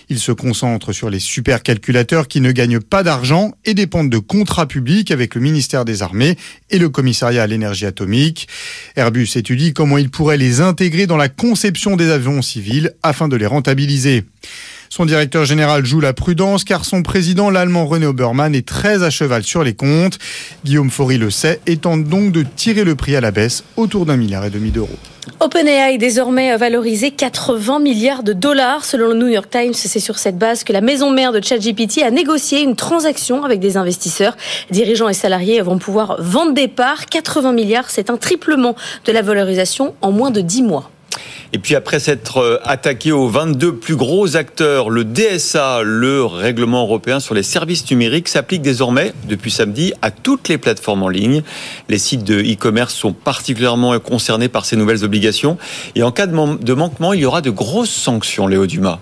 Il 0.09 0.19
se 0.19 0.33
concentre 0.33 0.93
sur 0.93 1.09
les 1.09 1.21
supercalculateurs 1.21 2.27
qui 2.27 2.41
ne 2.41 2.51
gagnent 2.51 2.81
pas 2.81 3.05
d'argent 3.05 3.53
et 3.65 3.75
dépendent 3.75 4.11
de 4.11 4.19
contrats 4.19 4.67
publics 4.67 5.13
avec 5.13 5.37
le 5.37 5.41
ministère 5.41 5.85
des 5.85 6.03
Armées 6.03 6.37
et 6.71 6.79
le 6.79 6.89
commissariat 6.89 7.45
à 7.45 7.47
l'énergie 7.47 7.87
atomique. 7.87 8.49
Airbus 8.97 9.29
étudie 9.37 9.73
comment 9.73 9.99
il 9.99 10.11
pourrait 10.11 10.37
les 10.37 10.61
intégrer 10.61 11.07
dans 11.07 11.17
la 11.17 11.29
conception 11.29 11.97
des 11.97 12.11
avions 12.11 12.43
civils 12.43 12.93
afin 13.05 13.29
de 13.29 13.37
les 13.37 13.47
rentabiliser. 13.47 14.25
Son 14.93 15.07
directeur 15.07 15.45
général 15.45 15.87
joue 15.87 16.01
la 16.01 16.13
prudence 16.13 16.65
car 16.65 16.85
son 16.85 17.05
président, 17.05 17.49
l'allemand 17.49 17.87
René 17.87 18.07
Obermann, 18.07 18.57
est 18.57 18.67
très 18.67 19.05
à 19.05 19.11
cheval 19.11 19.45
sur 19.45 19.63
les 19.63 19.73
comptes. 19.73 20.19
Guillaume 20.65 20.91
Faury 20.91 21.17
le 21.17 21.31
sait 21.31 21.61
et 21.69 21.77
tente 21.77 22.03
donc 22.03 22.33
de 22.33 22.45
tirer 22.57 22.83
le 22.83 22.97
prix 22.97 23.15
à 23.15 23.21
la 23.21 23.31
baisse 23.31 23.63
autour 23.77 24.05
d'un 24.05 24.17
milliard 24.17 24.45
et 24.45 24.51
demi 24.51 24.73
d'euros. 24.73 24.99
OpenAI 25.39 25.97
désormais 25.97 26.57
valorisé 26.57 27.13
80 27.13 27.79
milliards 27.79 28.25
de 28.25 28.33
dollars. 28.33 28.85
Selon 28.85 29.11
le 29.11 29.15
New 29.15 29.29
York 29.29 29.49
Times, 29.49 29.75
c'est 29.75 30.01
sur 30.01 30.19
cette 30.19 30.39
base 30.39 30.65
que 30.65 30.73
la 30.73 30.81
maison 30.81 31.13
mère 31.13 31.31
de 31.31 31.41
ChatGPT 31.41 32.03
a 32.03 32.11
négocié 32.11 32.61
une 32.61 32.75
transaction 32.75 33.45
avec 33.45 33.61
des 33.61 33.77
investisseurs. 33.77 34.37
Dirigeants 34.73 35.09
et 35.09 35.15
salariés 35.15 35.61
vont 35.61 35.79
pouvoir 35.79 36.21
vendre 36.21 36.53
des 36.53 36.67
parts. 36.67 37.07
80 37.07 37.53
milliards, 37.53 37.91
c'est 37.91 38.11
un 38.11 38.17
triplement 38.17 38.75
de 39.05 39.13
la 39.13 39.23
valorisation 39.23 39.95
en 40.01 40.11
moins 40.11 40.33
de 40.33 40.41
10 40.41 40.63
mois. 40.63 40.91
Et 41.53 41.59
puis 41.59 41.75
après 41.75 41.99
s'être 41.99 42.39
euh, 42.39 42.59
attaqué 42.63 43.11
aux 43.11 43.29
22 43.29 43.75
plus 43.75 43.97
gros 43.97 44.37
acteurs, 44.37 44.89
le 44.89 45.05
DSA, 45.05 45.83
le 45.83 46.25
règlement 46.25 46.83
européen 46.83 47.19
sur 47.19 47.35
les 47.35 47.43
services 47.43 47.91
numériques, 47.91 48.29
s'applique 48.29 48.63
désormais, 48.63 49.13
depuis 49.29 49.51
samedi, 49.51 49.93
à 50.01 50.11
toutes 50.11 50.49
les 50.49 50.59
plateformes 50.59 51.03
en 51.03 51.09
ligne. 51.09 51.43
Les 51.89 51.99
sites 51.99 52.25
de 52.25 52.41
e-commerce 52.41 52.95
sont 52.95 53.13
particulièrement 53.13 53.99
concernés 53.99 54.49
par 54.49 54.65
ces 54.65 54.77
nouvelles 54.77 55.05
obligations. 55.05 55.59
Et 55.97 56.03
en 56.03 56.13
cas 56.13 56.27
de 56.27 56.73
manquement, 56.75 57.13
il 57.13 57.21
y 57.21 57.27
aura 57.27 57.41
de 57.41 57.51
grosses 57.51 57.91
sanctions, 57.91 58.47
Léo 58.47 58.67
Dumas. 58.67 59.01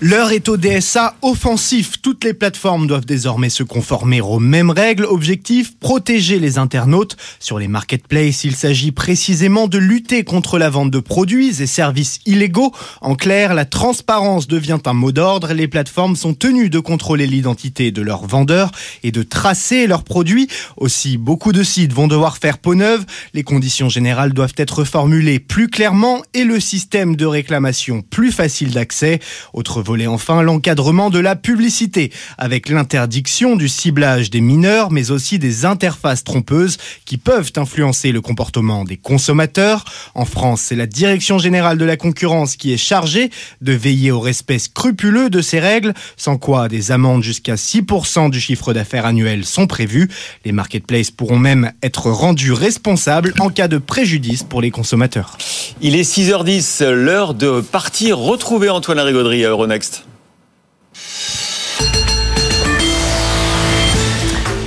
L'heure 0.00 0.32
est 0.32 0.48
au 0.48 0.56
DSA 0.56 1.14
offensif. 1.22 2.02
Toutes 2.02 2.24
les 2.24 2.34
plateformes 2.34 2.88
doivent 2.88 3.06
désormais 3.06 3.48
se 3.48 3.62
conformer 3.62 4.20
aux 4.20 4.40
mêmes 4.40 4.70
règles. 4.70 5.04
Objectif, 5.04 5.78
protéger 5.78 6.40
les 6.40 6.58
internautes. 6.58 7.16
Sur 7.38 7.60
les 7.60 7.68
marketplaces, 7.68 8.42
il 8.42 8.56
s'agit 8.56 8.90
précisément 8.90 9.68
de 9.68 9.78
lutter 9.78 10.24
contre 10.24 10.58
la 10.58 10.68
vente 10.68 10.90
de 10.90 10.98
produits 10.98 11.62
et 11.62 11.66
services 11.66 12.18
illégaux. 12.26 12.72
En 13.02 13.14
clair, 13.14 13.54
la 13.54 13.64
transparence 13.64 14.48
devient 14.48 14.80
un 14.84 14.94
mot 14.94 15.12
d'ordre. 15.12 15.52
Les 15.52 15.68
plateformes 15.68 16.16
sont 16.16 16.34
tenues 16.34 16.70
de 16.70 16.80
contrôler 16.80 17.28
l'identité 17.28 17.92
de 17.92 18.02
leurs 18.02 18.26
vendeurs 18.26 18.72
et 19.04 19.12
de 19.12 19.22
tracer 19.22 19.86
leurs 19.86 20.02
produits. 20.02 20.48
Aussi, 20.76 21.18
beaucoup 21.18 21.52
de 21.52 21.62
sites 21.62 21.92
vont 21.92 22.08
devoir 22.08 22.38
faire 22.38 22.58
peau 22.58 22.74
neuve. 22.74 23.06
Les 23.32 23.44
conditions 23.44 23.88
générales 23.88 24.32
doivent 24.32 24.54
être 24.56 24.82
formulées 24.82 25.38
plus 25.38 25.68
clairement 25.68 26.20
et 26.34 26.42
le 26.42 26.58
système 26.58 27.14
de 27.14 27.26
réclamation 27.26 28.02
plus 28.02 28.32
facile 28.32 28.72
d'accès. 28.72 29.20
Autre 29.52 29.83
volet 29.84 30.08
enfin 30.08 30.42
l'encadrement 30.42 31.10
de 31.10 31.20
la 31.20 31.36
publicité, 31.36 32.10
avec 32.38 32.68
l'interdiction 32.68 33.54
du 33.54 33.68
ciblage 33.68 34.30
des 34.30 34.40
mineurs, 34.40 34.90
mais 34.90 35.10
aussi 35.10 35.38
des 35.38 35.64
interfaces 35.64 36.24
trompeuses 36.24 36.78
qui 37.04 37.18
peuvent 37.18 37.52
influencer 37.56 38.10
le 38.10 38.20
comportement 38.20 38.84
des 38.84 38.96
consommateurs. 38.96 39.84
En 40.14 40.24
France, 40.24 40.62
c'est 40.62 40.74
la 40.74 40.86
Direction 40.86 41.38
générale 41.38 41.78
de 41.78 41.84
la 41.84 41.96
concurrence 41.96 42.56
qui 42.56 42.72
est 42.72 42.78
chargée 42.78 43.30
de 43.60 43.72
veiller 43.72 44.10
au 44.10 44.20
respect 44.20 44.58
scrupuleux 44.58 45.28
de 45.28 45.42
ces 45.42 45.60
règles, 45.60 45.92
sans 46.16 46.38
quoi 46.38 46.68
des 46.68 46.90
amendes 46.90 47.22
jusqu'à 47.22 47.56
6% 47.56 48.30
du 48.30 48.40
chiffre 48.40 48.72
d'affaires 48.72 49.06
annuel 49.06 49.44
sont 49.44 49.66
prévues. 49.66 50.08
Les 50.44 50.52
marketplaces 50.52 51.10
pourront 51.10 51.38
même 51.38 51.72
être 51.82 52.10
rendus 52.10 52.52
responsables 52.52 53.34
en 53.38 53.50
cas 53.50 53.68
de 53.68 53.78
préjudice 53.78 54.42
pour 54.42 54.62
les 54.62 54.70
consommateurs. 54.70 55.36
Il 55.82 55.94
est 55.94 56.10
6h10, 56.10 56.84
l'heure 56.84 57.34
de 57.34 57.60
partir 57.60 58.16
retrouver 58.18 58.70
Antoine 58.70 59.00
Rigaudry 59.00 59.44
à 59.44 59.54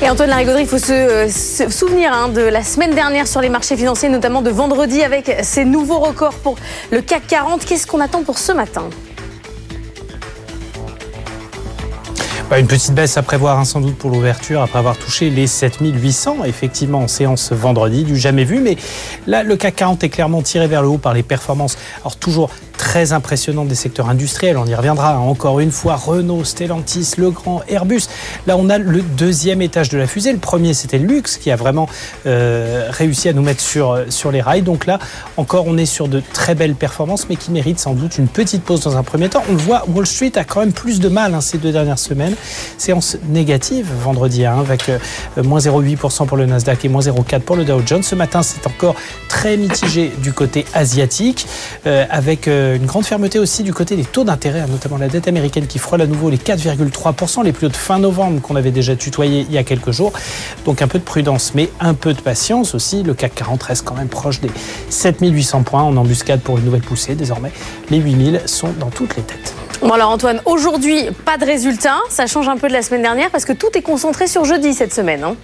Et 0.01 0.09
Antoine 0.09 0.29
Larigauderie, 0.29 0.63
il 0.63 0.67
faut 0.67 0.77
se, 0.77 0.91
euh, 0.91 1.69
souvenir 1.69 2.13
hein, 2.13 2.29
de 2.29 2.41
la 2.41 2.63
semaine 2.63 2.93
dernière 2.93 3.27
sur 3.27 3.41
les 3.41 3.49
marchés 3.49 3.75
financiers, 3.75 4.09
notamment 4.09 4.41
de 4.41 4.51
vendredi 4.51 5.01
avec 5.01 5.37
ces 5.41 5.65
nouveaux 5.65 5.99
records 5.99 6.35
pour 6.35 6.55
le 6.91 7.01
CAC 7.01 7.25
40. 7.27 7.65
Qu'est-ce 7.65 7.87
qu'on 7.87 7.99
attend 7.99 8.23
pour 8.23 8.37
ce 8.37 8.51
matin? 8.51 8.89
Bah, 12.49 12.59
une 12.59 12.67
petite 12.67 12.93
baisse 12.93 13.17
à 13.17 13.23
prévoir 13.23 13.59
hein, 13.59 13.65
sans 13.65 13.81
doute 13.81 13.97
pour 13.97 14.09
l'ouverture 14.09 14.61
après 14.61 14.79
avoir 14.79 14.95
touché 14.95 15.29
les 15.29 15.47
7800 15.47 16.45
effectivement 16.45 16.99
en 16.99 17.09
séance 17.09 17.51
vendredi 17.51 18.05
du 18.05 18.15
jamais 18.15 18.45
vu. 18.45 18.61
Mais 18.61 18.77
là 19.25 19.43
le 19.43 19.57
CAC 19.57 19.75
40 19.75 20.03
est 20.05 20.09
clairement 20.09 20.41
tiré 20.41 20.67
vers 20.67 20.81
le 20.81 20.87
haut 20.87 20.97
par 20.97 21.13
les 21.13 21.23
performances. 21.23 21.77
Alors 21.99 22.15
toujours 22.15 22.51
très 22.77 23.13
impressionnant 23.13 23.65
des 23.65 23.75
secteurs 23.75 24.09
industriels. 24.09 24.57
On 24.57 24.65
y 24.65 24.75
reviendra 24.75 25.19
encore 25.19 25.59
une 25.59 25.71
fois. 25.71 25.95
Renault, 25.95 26.43
Stellantis, 26.43 27.13
Legrand, 27.17 27.61
Airbus. 27.67 28.03
Là, 28.45 28.57
on 28.57 28.69
a 28.69 28.77
le 28.77 29.01
deuxième 29.01 29.61
étage 29.61 29.89
de 29.89 29.97
la 29.97 30.07
fusée. 30.07 30.31
Le 30.31 30.39
premier, 30.39 30.73
c'était 30.73 30.97
le 30.97 31.07
luxe 31.07 31.37
qui 31.37 31.51
a 31.51 31.55
vraiment 31.55 31.89
euh, 32.25 32.87
réussi 32.89 33.29
à 33.29 33.33
nous 33.33 33.41
mettre 33.41 33.61
sur, 33.61 33.99
sur 34.09 34.31
les 34.31 34.41
rails. 34.41 34.61
Donc 34.61 34.85
là, 34.85 34.99
encore, 35.37 35.65
on 35.67 35.77
est 35.77 35.85
sur 35.85 36.07
de 36.07 36.21
très 36.33 36.55
belles 36.55 36.75
performances, 36.75 37.27
mais 37.29 37.35
qui 37.35 37.51
méritent 37.51 37.79
sans 37.79 37.93
doute 37.93 38.17
une 38.17 38.27
petite 38.27 38.63
pause 38.63 38.81
dans 38.81 38.97
un 38.97 39.03
premier 39.03 39.29
temps. 39.29 39.43
On 39.49 39.53
le 39.53 39.57
voit, 39.57 39.83
Wall 39.87 40.05
Street 40.05 40.31
a 40.35 40.43
quand 40.43 40.59
même 40.59 40.73
plus 40.73 40.99
de 40.99 41.09
mal 41.09 41.33
hein, 41.33 41.41
ces 41.41 41.57
deux 41.57 41.71
dernières 41.71 41.99
semaines. 41.99 42.35
Séance 42.77 43.17
négative 43.27 43.87
vendredi, 44.01 44.45
hein, 44.45 44.59
avec 44.59 44.89
euh, 44.89 44.99
moins 45.43 45.59
0,8% 45.59 46.25
pour 46.25 46.37
le 46.37 46.45
Nasdaq 46.45 46.85
et 46.85 46.89
moins 46.89 47.01
0,4% 47.01 47.39
pour 47.41 47.55
le 47.55 47.65
Dow 47.65 47.81
Jones. 47.85 48.03
Ce 48.03 48.15
matin, 48.15 48.43
c'est 48.43 48.65
encore 48.67 48.95
très 49.27 49.57
mitigé 49.57 50.11
du 50.21 50.33
côté 50.33 50.65
asiatique, 50.73 51.47
euh, 51.85 52.05
avec 52.09 52.47
euh, 52.47 52.66
une 52.75 52.85
grande 52.85 53.05
fermeté 53.05 53.39
aussi 53.39 53.63
du 53.63 53.73
côté 53.73 53.95
des 53.95 54.03
taux 54.03 54.23
d'intérêt, 54.23 54.61
hein, 54.61 54.67
notamment 54.69 54.97
la 54.97 55.07
dette 55.07 55.27
américaine 55.27 55.67
qui 55.67 55.79
frôle 55.79 56.01
à 56.01 56.07
nouveau 56.07 56.29
les 56.29 56.37
4,3%, 56.37 57.43
les 57.43 57.53
plus 57.53 57.67
hauts 57.67 57.71
de 57.71 57.75
fin 57.75 57.99
novembre 57.99 58.41
qu'on 58.41 58.55
avait 58.55 58.71
déjà 58.71 58.95
tutoyé 58.95 59.45
il 59.47 59.53
y 59.53 59.57
a 59.57 59.63
quelques 59.63 59.91
jours. 59.91 60.13
Donc 60.65 60.81
un 60.81 60.87
peu 60.87 60.99
de 60.99 61.03
prudence, 61.03 61.53
mais 61.55 61.69
un 61.79 61.93
peu 61.93 62.13
de 62.13 62.21
patience 62.21 62.75
aussi. 62.75 63.03
Le 63.03 63.13
CAC 63.13 63.35
40 63.35 63.63
reste 63.63 63.85
quand 63.85 63.95
même 63.95 64.07
proche 64.07 64.41
des 64.41 64.49
7800 64.89 65.63
points 65.63 65.83
en 65.83 65.95
embuscade 65.97 66.41
pour 66.41 66.57
une 66.57 66.65
nouvelle 66.65 66.81
poussée. 66.81 67.15
Désormais, 67.15 67.51
les 67.89 67.97
8000 67.97 68.41
sont 68.45 68.73
dans 68.79 68.89
toutes 68.89 69.15
les 69.15 69.23
têtes. 69.23 69.53
Bon 69.81 69.91
alors 69.91 70.09
Antoine, 70.09 70.41
aujourd'hui, 70.45 71.09
pas 71.23 71.37
de 71.37 71.45
résultats. 71.45 71.99
Ça 72.09 72.25
change 72.25 72.47
un 72.47 72.57
peu 72.57 72.67
de 72.67 72.73
la 72.73 72.81
semaine 72.81 73.03
dernière 73.03 73.29
parce 73.29 73.45
que 73.45 73.53
tout 73.53 73.69
est 73.75 73.83
concentré 73.83 74.27
sur 74.27 74.43
jeudi 74.43 74.73
cette 74.73 74.93
semaine. 74.93 75.23
Hein. 75.23 75.35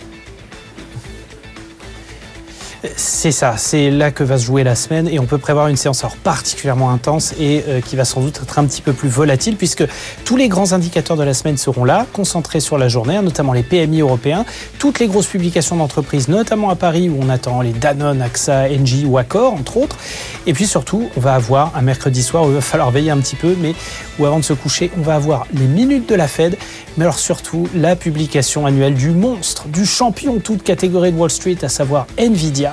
C'est 2.98 3.32
ça, 3.32 3.56
c'est 3.56 3.90
là 3.90 4.12
que 4.12 4.26
va 4.26 4.38
se 4.38 4.44
jouer 4.44 4.66
la 4.66 4.76
semaine 4.76 5.08
et 5.08 5.18
on 5.18 5.26
peut 5.26 5.38
prévoir 5.38 5.70
une 5.70 5.78
séance 5.78 6.04
alors 6.04 6.18
particulièrement 6.18 6.92
intense 6.92 7.34
et 7.40 7.64
euh, 7.70 7.80
qui 7.80 7.96
va 7.96 8.04
sans 8.04 8.20
doute 8.20 8.42
être 8.44 8.60
un 8.60 8.66
petit 8.66 8.82
peu 8.82 8.92
plus 8.92 9.08
volatile 9.08 9.56
puisque 9.56 9.86
tous 10.26 10.36
les 10.36 10.50
grands 10.50 10.74
indicateurs 10.74 11.16
de 11.16 11.24
la 11.24 11.34
semaine 11.34 11.56
seront 11.56 11.86
là, 11.86 12.06
concentrés 12.12 12.60
sur 12.60 12.78
la 12.78 12.90
journée, 12.90 13.16
hein, 13.16 13.22
notamment 13.22 13.54
les 13.54 13.64
PMI 13.64 14.02
européens, 14.02 14.44
toutes 14.80 15.00
les 15.00 15.08
grosses 15.08 15.28
publications 15.28 15.78
d'entreprises, 15.78 16.28
notamment 16.28 16.70
à 16.70 16.76
Paris 16.76 17.08
où 17.08 17.18
on 17.22 17.30
attend 17.30 17.62
les 17.62 17.72
Danone, 17.72 18.22
AXA, 18.22 18.66
Engie 18.70 19.06
ou 19.06 19.18
Accor 19.18 19.54
entre 19.54 19.78
autres. 19.78 19.98
Et 20.46 20.52
puis 20.52 20.68
surtout, 20.68 21.10
on 21.16 21.22
va 21.22 21.36
avoir 21.36 21.78
un 21.78 21.82
mercredi 21.82 22.22
soir 22.22 22.44
où 22.44 22.50
il 22.50 22.56
va 22.56 22.62
falloir 22.62 22.92
veiller 22.92 23.12
un 23.12 23.20
petit 23.20 23.38
peu, 23.38 23.56
mais 23.62 23.76
où 24.20 24.26
avant 24.26 24.40
de 24.40 24.44
se 24.44 24.54
coucher, 24.54 24.92
on 24.98 25.02
va 25.02 25.16
avoir 25.16 25.48
les 25.54 25.68
minutes 25.68 26.10
de 26.10 26.16
la 26.16 26.28
Fed, 26.28 26.58
mais 26.98 27.06
alors 27.06 27.18
surtout 27.18 27.66
la 27.74 27.96
publication 27.96 28.66
annuelle 28.66 28.96
du 28.96 29.12
monstre, 29.12 29.70
du 29.70 29.86
champion 29.86 30.40
toute 30.40 30.64
catégorie 30.64 31.14
de 31.14 31.18
Wall 31.18 31.30
Street, 31.30 31.58
à 31.62 31.70
savoir 31.70 32.08
Nvidia. 32.18 32.73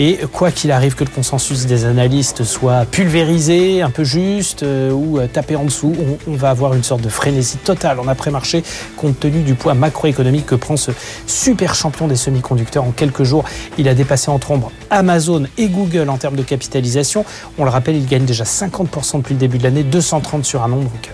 Et 0.00 0.20
quoi 0.32 0.52
qu'il 0.52 0.70
arrive 0.70 0.94
que 0.94 1.02
le 1.02 1.10
consensus 1.10 1.66
des 1.66 1.84
analystes 1.84 2.44
soit 2.44 2.84
pulvérisé, 2.84 3.82
un 3.82 3.90
peu 3.90 4.04
juste 4.04 4.62
euh, 4.62 4.92
ou 4.92 5.18
euh, 5.18 5.26
tapé 5.26 5.56
en 5.56 5.64
dessous, 5.64 5.92
on, 6.28 6.36
va 6.36 6.50
avoir 6.50 6.74
une 6.74 6.84
sorte 6.84 7.00
de 7.00 7.08
frénésie 7.08 7.56
totale 7.56 7.98
en 7.98 8.06
après-marché 8.06 8.62
compte 8.96 9.18
tenu 9.18 9.40
du 9.40 9.54
poids 9.54 9.74
macroéconomique 9.74 10.46
que 10.46 10.54
prend 10.54 10.76
ce 10.76 10.92
super 11.26 11.74
champion 11.74 12.06
des 12.06 12.14
semi-conducteurs. 12.14 12.84
En 12.84 12.92
quelques 12.92 13.24
jours, 13.24 13.44
il 13.76 13.88
a 13.88 13.94
dépassé 13.94 14.30
entre 14.30 14.52
ombre 14.52 14.70
Amazon 14.90 15.46
et 15.58 15.66
Google 15.66 16.08
en 16.10 16.16
termes 16.16 16.36
de 16.36 16.44
capitalisation. 16.44 17.24
On 17.58 17.64
le 17.64 17.70
rappelle, 17.70 17.96
il 17.96 18.06
gagne 18.06 18.24
déjà 18.24 18.44
50% 18.44 19.16
depuis 19.16 19.34
le 19.34 19.40
début 19.40 19.58
de 19.58 19.64
l'année, 19.64 19.82
230 19.82 20.44
sur 20.44 20.62
un 20.62 20.68
nombre. 20.68 20.84
Donc 20.84 21.10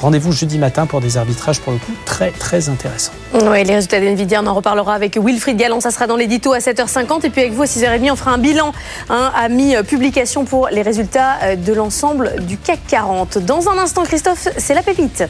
rendez-vous 0.00 0.30
jeudi 0.30 0.58
matin 0.58 0.86
pour 0.86 1.00
des 1.00 1.16
arbitrages 1.16 1.58
pour 1.58 1.72
le 1.72 1.80
coup 1.80 1.92
très 2.04 2.30
très 2.30 2.68
intéressants. 2.68 3.12
Oui, 3.34 3.64
les 3.64 3.74
résultats 3.74 4.00
d'NVIDIA, 4.00 4.40
on 4.42 4.46
en 4.46 4.54
reparlera 4.54 4.94
avec 4.94 5.18
Wilfried 5.18 5.56
Galland, 5.56 5.80
ça 5.80 5.90
sera 5.90 6.06
dans 6.06 6.16
l'édito 6.16 6.52
à 6.52 6.58
7h50 6.58 7.26
et 7.26 7.30
puis 7.30 7.40
avec 7.42 7.52
vous 7.52 7.62
à 7.62 7.66
6h30 7.66 8.12
on 8.12 8.16
fera 8.16 8.27
un 8.28 8.38
bilan 8.38 8.72
hein, 9.10 9.32
à 9.34 9.48
mi-publication 9.48 10.44
pour 10.44 10.68
les 10.68 10.82
résultats 10.82 11.38
euh, 11.42 11.56
de 11.56 11.72
l'ensemble 11.72 12.32
du 12.46 12.56
CAC 12.56 12.80
40. 12.88 13.38
Dans 13.38 13.68
un 13.68 13.78
instant 13.78 14.04
Christophe, 14.04 14.48
c'est 14.56 14.74
la 14.74 14.82
pépite. 14.82 15.24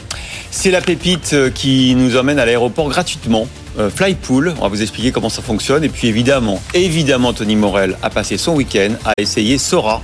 C'est 0.51 0.71
la 0.71 0.81
pépite 0.81 1.33
euh, 1.33 1.49
qui 1.49 1.95
nous 1.95 2.17
emmène 2.17 2.39
à 2.39 2.45
l'aéroport 2.45 2.89
gratuitement. 2.89 3.47
Euh, 3.77 3.89
Flypool, 3.89 4.53
on 4.57 4.61
va 4.61 4.67
vous 4.67 4.81
expliquer 4.81 5.11
comment 5.11 5.29
ça 5.29 5.41
fonctionne. 5.41 5.83
Et 5.83 5.89
puis 5.89 6.07
évidemment, 6.07 6.61
évidemment, 6.73 7.33
Tony 7.33 7.55
Morel 7.55 7.97
a 8.03 8.09
passé 8.09 8.37
son 8.37 8.55
week-end 8.55 8.91
à 9.05 9.13
essayer 9.17 9.57
Sora, 9.57 10.01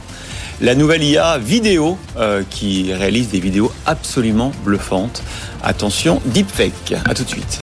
la 0.62 0.76
nouvelle 0.76 1.04
IA 1.04 1.38
vidéo 1.38 1.98
qui 2.50 2.94
réalise 2.94 3.28
des 3.28 3.42
vidéos 3.42 3.74
absolument 3.86 4.54
bluffantes. 4.64 5.22
Attention, 5.62 6.22
deepfake. 6.28 6.96
À 7.04 7.14
tout 7.14 7.26
de 7.26 7.30
suite. 7.30 7.60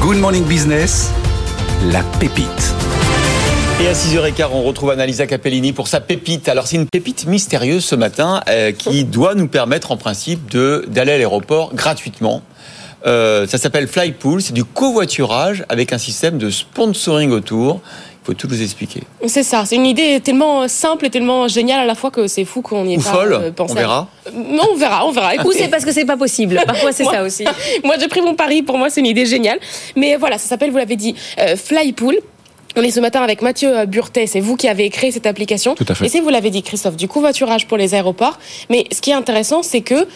Good 0.00 0.18
Morning 0.18 0.44
Business, 0.44 1.10
la 1.90 2.02
pépite. 2.20 2.77
Et 3.80 3.86
à 3.86 3.92
6h15, 3.92 4.48
on 4.52 4.62
retrouve 4.62 4.90
Annalisa 4.90 5.26
Capellini 5.26 5.72
pour 5.72 5.86
sa 5.86 6.00
pépite. 6.00 6.48
Alors 6.48 6.66
c'est 6.66 6.76
une 6.76 6.86
pépite 6.88 7.26
mystérieuse 7.26 7.84
ce 7.84 7.94
matin 7.94 8.42
euh, 8.48 8.72
qui 8.72 9.04
doit 9.04 9.34
nous 9.36 9.46
permettre 9.46 9.92
en 9.92 9.96
principe 9.96 10.50
d'aller 10.50 11.12
à 11.12 11.18
l'aéroport 11.18 11.74
gratuitement. 11.74 12.42
Euh, 13.06 13.46
ça 13.46 13.58
s'appelle 13.58 13.86
Flypool, 13.86 14.42
c'est 14.42 14.52
du 14.52 14.64
covoiturage 14.64 15.64
avec 15.68 15.92
un 15.92 15.98
système 15.98 16.38
de 16.38 16.50
sponsoring 16.50 17.30
autour 17.30 17.80
peut 18.28 18.34
tout 18.34 18.48
nous 18.48 18.62
expliquer. 18.62 19.04
C'est 19.26 19.42
ça, 19.42 19.64
c'est 19.64 19.76
une 19.76 19.86
idée 19.86 20.20
tellement 20.20 20.68
simple 20.68 21.06
et 21.06 21.10
tellement 21.10 21.48
géniale 21.48 21.80
à 21.80 21.86
la 21.86 21.94
fois 21.94 22.10
que 22.10 22.26
c'est 22.26 22.44
fou 22.44 22.60
qu'on 22.60 22.84
y 22.84 22.92
ait 22.92 22.98
Ou 22.98 23.00
pas 23.00 23.10
folle, 23.10 23.32
euh, 23.32 23.50
pensé. 23.52 23.72
on 23.72 23.76
verra. 23.76 24.08
Non, 24.34 24.64
on 24.74 24.76
verra, 24.76 25.06
on 25.06 25.12
verra. 25.12 25.32
Ou 25.46 25.52
c'est 25.52 25.68
parce 25.68 25.86
que 25.86 25.92
c'est 25.92 26.04
pas 26.04 26.18
possible. 26.18 26.60
Parfois, 26.66 26.92
c'est 26.92 27.04
Moi- 27.04 27.14
ça 27.14 27.22
aussi. 27.22 27.46
Moi, 27.84 27.94
j'ai 27.98 28.08
pris 28.08 28.20
mon 28.20 28.34
pari. 28.34 28.62
Pour 28.62 28.76
moi, 28.76 28.90
c'est 28.90 29.00
une 29.00 29.06
idée 29.06 29.24
géniale. 29.24 29.58
Mais 29.96 30.16
voilà, 30.16 30.36
ça 30.36 30.46
s'appelle, 30.46 30.70
vous 30.70 30.76
l'avez 30.76 30.96
dit, 30.96 31.14
euh, 31.40 31.56
Flypool. 31.56 32.18
On 32.78 32.82
est 32.82 32.92
ce 32.92 33.00
matin 33.00 33.22
avec 33.22 33.42
Mathieu 33.42 33.76
euh, 33.76 33.86
Burtet, 33.86 34.28
c'est 34.28 34.38
vous 34.38 34.54
qui 34.54 34.68
avez 34.68 34.88
créé 34.88 35.10
cette 35.10 35.26
application. 35.26 35.74
Tout 35.74 35.84
à 35.88 35.96
fait. 35.96 36.06
Et 36.06 36.08
c'est 36.08 36.20
vous 36.20 36.28
l'avez 36.28 36.50
dit, 36.50 36.62
Christophe, 36.62 36.94
du 36.94 37.08
covoiturage 37.08 37.66
pour 37.66 37.76
les 37.76 37.96
aéroports. 37.96 38.38
Mais 38.70 38.84
ce 38.92 39.00
qui 39.00 39.10
est 39.10 39.14
intéressant, 39.14 39.64
c'est 39.64 39.80
que 39.80 40.06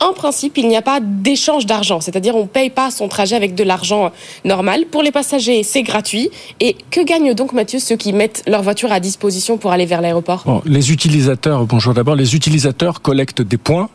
en 0.00 0.12
principe, 0.14 0.58
il 0.58 0.66
n'y 0.66 0.76
a 0.76 0.82
pas 0.82 0.98
d'échange 1.00 1.64
d'argent, 1.64 2.00
c'est-à-dire 2.00 2.34
on 2.34 2.42
ne 2.42 2.48
paye 2.48 2.70
pas 2.70 2.90
son 2.90 3.06
trajet 3.08 3.36
avec 3.36 3.54
de 3.54 3.62
l'argent 3.62 4.06
euh, 4.06 4.08
normal. 4.44 4.86
Pour 4.90 5.04
les 5.04 5.12
passagers, 5.12 5.62
c'est 5.62 5.84
gratuit. 5.84 6.30
Et 6.58 6.74
que 6.90 7.04
gagnent 7.04 7.34
donc, 7.34 7.52
Mathieu, 7.52 7.78
ceux 7.78 7.96
qui 7.96 8.12
mettent 8.12 8.42
leur 8.48 8.62
voiture 8.62 8.90
à 8.90 8.98
disposition 8.98 9.56
pour 9.56 9.70
aller 9.70 9.86
vers 9.86 10.00
l'aéroport? 10.00 10.42
Bon, 10.44 10.60
les 10.64 10.90
utilisateurs, 10.90 11.66
bonjour 11.66 11.94
d'abord, 11.94 12.16
les 12.16 12.34
utilisateurs 12.34 13.00
collectent 13.00 13.42
des 13.42 13.58
points 13.58 13.90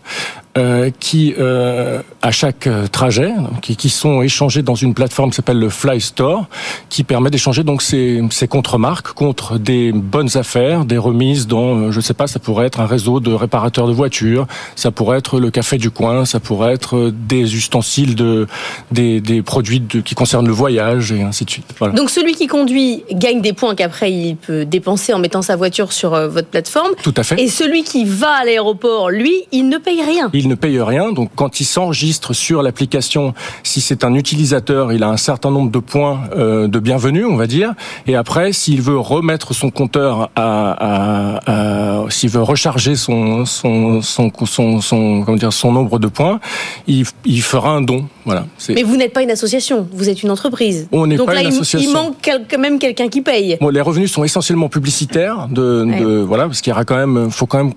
euh, 0.58 0.92
qui, 1.00 1.34
euh, 1.40 2.02
à 2.22 2.32
chaque 2.32 2.68
euh, 2.68 2.86
trajet, 2.88 3.32
qui, 3.62 3.76
qui 3.76 3.90
sont 3.90 4.22
échangés 4.22 4.62
dans 4.62 4.76
une 4.76 4.94
plateforme 4.94 5.32
qui 5.32 5.36
s'appelle 5.36 5.58
le 5.58 5.70
Fly 5.70 6.00
Store, 6.00 6.46
qui 6.90 7.04
permet 7.04 7.32
d'échanger 7.32 7.64
donc 7.64 7.82
ces, 7.82 8.22
ces 8.30 8.48
contre-marques 8.48 9.14
contre 9.14 9.58
des 9.58 9.92
bonnes 9.92 10.38
affaires, 10.38 10.86
des 10.86 10.98
remises 10.98 11.48
dans, 11.48 11.78
euh, 11.78 11.92
je 11.92 12.00
sais 12.02 12.14
pas, 12.14 12.28
ça 12.28 12.40
pourrait 12.40 12.68
être 12.68 12.80
un 12.80 12.86
réseau 12.86 13.20
de 13.20 13.34
réparateurs 13.34 13.88
de 13.88 13.94
voitures, 13.94 14.46
ça 14.76 14.92
pourrait 14.92 15.18
être 15.18 15.40
le 15.40 15.50
café 15.50 15.78
du 15.78 15.90
coin, 15.90 16.26
ça 16.26 16.40
pourrait 16.40 16.74
être 16.74 17.12
des 17.12 17.56
ustensiles 17.56 18.14
de, 18.14 18.48
des, 18.92 19.22
des 19.22 19.42
produits 19.42 19.80
de, 19.80 20.02
qui 20.02 20.14
concernent 20.14 20.48
le 20.48 20.54
voyage 20.54 21.12
et 21.12 21.24
ainsi 21.24 21.46
de 21.46 21.50
suite. 21.50 21.74
Voilà. 21.80 21.96
Donc 21.96 22.12
celui 22.12 22.36
qui 22.36 22.46
conduit 22.46 23.04
gagne 23.12 23.42
des 23.42 23.54
points 23.54 23.74
qu'après 23.74 24.12
il 24.12 24.36
peut 24.36 24.66
dépenser 24.66 25.14
en 25.14 25.20
mettant 25.20 25.42
sa 25.42 25.56
voiture 25.56 25.92
sur 25.92 26.12
votre 26.30 26.48
plateforme. 26.48 26.92
Tout 27.02 27.14
à 27.18 27.24
fait. 27.24 27.42
Et 27.42 27.48
celui 27.48 27.84
qui 27.84 28.06
va 28.06 28.32
à 28.34 28.46
l'aéroport, 28.46 29.10
lui, 29.10 29.34
il 29.52 29.68
ne 29.68 29.78
paye 29.78 30.04
rien. 30.04 30.30
Il 30.34 30.43
ne 30.48 30.56
paye 30.56 30.80
rien, 30.82 31.12
donc 31.12 31.30
quand 31.36 31.60
il 31.60 31.66
s'enregistre 31.66 32.34
sur 32.34 32.62
l'application, 32.64 33.34
si 33.64 33.82
c'est 33.82 34.04
un 34.04 34.14
utilisateur, 34.14 34.92
il 34.94 35.04
a 35.04 35.10
un 35.10 35.18
certain 35.18 35.52
nombre 35.52 35.72
de 35.72 35.80
points 35.80 36.22
euh, 36.36 36.68
de 36.68 36.80
bienvenue, 36.80 37.26
on 37.26 37.36
va 37.36 37.48
dire. 37.48 37.74
Et 38.08 38.16
après, 38.16 38.54
s'il 38.54 38.82
veut 38.82 38.98
remettre 39.00 39.54
son 39.54 39.70
compteur 39.70 40.30
à, 40.36 40.72
à- 40.72 42.02
à- 42.06 42.10
s'il 42.10 42.30
veut 42.30 42.42
recharger 42.44 42.96
son 42.96 43.46
son 43.46 44.02
son 44.02 44.32
son, 44.46 44.82
son- 44.82 45.24
comment 45.24 45.38
dire 45.38 45.54
son 45.54 45.72
nombre 45.72 46.00
de 46.00 46.08
points, 46.08 46.40
il, 46.88 47.06
il 47.26 47.42
fera 47.42 47.72
un 47.72 47.82
don. 47.82 48.08
Voilà. 48.26 48.46
Mais 48.70 48.84
vous 48.84 48.98
n'êtes 48.98 49.14
pas 49.14 49.22
une 49.24 49.32
association, 49.32 49.88
vous 49.94 50.10
êtes 50.10 50.24
une 50.24 50.32
entreprise. 50.32 50.88
On 50.92 51.08
n'est 51.08 51.18
Donc 51.18 51.28
pas 51.28 51.34
là, 51.36 51.42
une 51.42 51.48
il- 51.50 51.54
association. 51.54 51.90
il 51.90 51.94
manque 51.94 52.16
quand 52.50 52.60
même 52.60 52.80
quelqu'un 52.80 53.08
qui 53.10 53.22
paye. 53.22 53.58
Bon, 53.62 53.70
les 53.70 53.82
revenus 53.82 54.12
sont 54.12 54.24
essentiellement 54.24 54.70
publicitaires, 54.70 55.48
de, 55.50 55.86
Ouais. 55.86 56.00
de- 56.00 56.20
voilà, 56.20 56.46
parce 56.46 56.62
qu'il 56.62 56.72
y 56.72 56.74
aura 56.74 56.86
quand 56.86 56.96
même, 56.98 57.30
faut 57.32 57.46
quand 57.46 57.58
même 57.64 57.74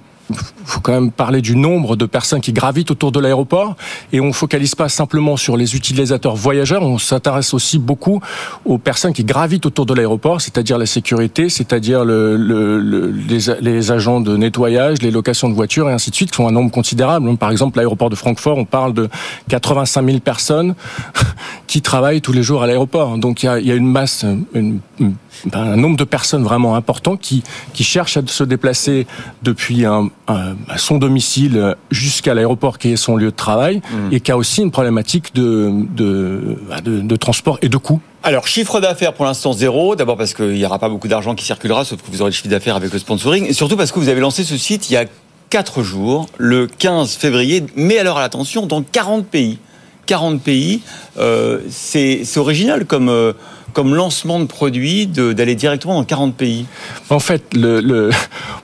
faut 0.64 0.80
quand 0.80 0.92
même 0.92 1.11
parler 1.12 1.40
du 1.40 1.54
nombre 1.56 1.95
de 1.97 2.04
personnes 2.06 2.40
qui 2.40 2.52
gravitent 2.52 2.90
autour 2.90 3.12
de 3.12 3.21
l'aéroport 3.21 3.76
et 4.12 4.21
on 4.21 4.33
focalise 4.33 4.75
pas 4.75 4.88
simplement 4.88 5.37
sur 5.37 5.56
les 5.56 5.76
utilisateurs 5.76 6.35
voyageurs, 6.35 6.83
on 6.83 6.99
s'intéresse 6.99 7.54
aussi 7.54 7.78
beaucoup 7.78 8.21
aux 8.64 8.78
personnes 8.78 9.12
qui 9.12 9.25
gravitent 9.25 9.66
autour 9.66 9.87
de 9.87 9.95
l'aéroport, 9.95 10.40
c'est-à-dire 10.40 10.78
la 10.78 10.87
sécurité, 10.87 11.49
c'est-à-dire 11.49 12.04
le, 12.04 12.37
le- 12.37 12.80
le- 12.80 13.11
les, 13.11 13.38
les 13.61 13.92
agents 13.92 14.21
de 14.21 14.37
nettoyage, 14.37 15.00
les 15.02 15.11
locations 15.12 15.49
de 15.49 15.54
voitures 15.54 15.88
et 15.88 15.92
ainsi 15.92 16.11
de 16.11 16.16
suite, 16.16 16.30
qui 16.30 16.37
sont 16.37 16.49
un 16.49 16.52
nombre 16.52 16.71
considérable. 16.73 17.37
Par 17.37 17.50
exemple, 17.50 17.76
l'aéroport 17.78 18.11
de 18.11 18.16
Francfort, 18.16 18.59
on 18.59 18.64
parle 18.64 18.95
de 18.95 19.09
85 19.49 20.04
000 20.06 20.18
personnes 20.21 20.75
qui 21.66 21.83
travaillent 21.83 22.21
tous 22.21 22.33
les 22.33 22.42
jours 22.42 22.62
à 22.62 22.66
l'aéroport. 22.66 23.16
Donc 23.18 23.42
il 23.42 23.47
y 23.47 23.49
a, 23.49 23.61
y 23.61 23.71
a 23.71 23.75
une 23.75 23.90
masse, 23.90 24.25
une- 24.54 24.80
une- 24.99 25.14
ben, 25.45 25.61
un 25.61 25.76
nombre 25.76 25.97
de 25.97 26.05
personnes 26.05 26.43
vraiment 26.43 26.75
important 26.75 27.16
qui, 27.16 27.43
qui 27.75 27.85
cherchent 27.85 28.16
à 28.16 28.23
se 28.26 28.45
déplacer 28.45 29.07
depuis 29.43 29.85
un, 29.85 30.09
un- 30.28 30.55
son 30.76 30.99
domicile 30.99 31.75
jusqu'à 31.90 32.35
l'aéroport 32.35 32.78
qui 32.78 32.93
est 32.93 32.97
son 32.97 33.16
lieu 33.16 33.26
de 33.31 33.37
travail 33.37 33.81
et 34.11 34.21
qui 34.21 34.33
a 34.33 34.37
aussi 34.37 34.62
une 34.62 34.71
problématique 34.71 35.35
de, 35.35 35.71
de, 35.95 36.59
bah, 36.69 36.81
de, 36.81 37.00
de 37.00 37.16
transport 37.16 37.59
et 37.62 37.69
de 37.69 37.76
coût. 37.76 38.00
Alors, 38.23 38.47
chiffre 38.49 38.81
d'affaires 38.81 39.12
pour 39.12 39.25
l'instant 39.25 39.52
zéro. 39.52 39.95
D'abord 39.95 40.16
parce 40.16 40.35
qu'il 40.35 40.52
n'y 40.55 40.64
aura 40.64 40.78
pas 40.78 40.88
beaucoup 40.88 41.07
d'argent 41.09 41.35
qui 41.35 41.45
circulera, 41.45 41.85
sauf 41.85 42.00
que 42.02 42.11
vous 42.11 42.23
aurez 42.23 42.31
le 42.31 42.35
chiffre 42.35 42.49
d'affaires 42.49 42.75
avec 42.76 42.93
le 42.93 42.99
sponsoring. 42.99 43.47
Et 43.47 43.52
surtout 43.52 43.76
parce 43.76 43.93
que 43.93 44.00
vous 44.00 44.09
avez 44.09 44.21
lancé 44.21 44.43
ce 44.43 44.57
site 44.57 44.90
il 44.90 44.95
y 44.95 44.97
a 44.97 45.05
4 45.50 45.83
jours, 45.85 46.26
le 46.38 46.66
15 46.66 47.14
février. 47.14 47.64
Mais 47.76 47.99
alors, 47.99 48.19
attention, 48.19 48.66
dans 48.66 48.83
40 48.83 49.26
pays. 49.26 49.59
40 50.07 50.40
pays, 50.43 50.81
euh, 51.19 51.61
c'est 51.69 52.23
c'est 52.25 52.38
original 52.40 52.85
comme, 52.87 53.09
euh, 53.09 53.33
comme 53.76 53.95
lancement 53.95 54.40
de 54.40 54.47
produit 54.47 55.06
de- 55.06 55.35
d'aller 55.35 55.54
directement 55.54 55.97
dans 55.97 56.04
40 56.04 56.35
pays. 56.35 56.64
En 57.11 57.18
fait, 57.18 57.42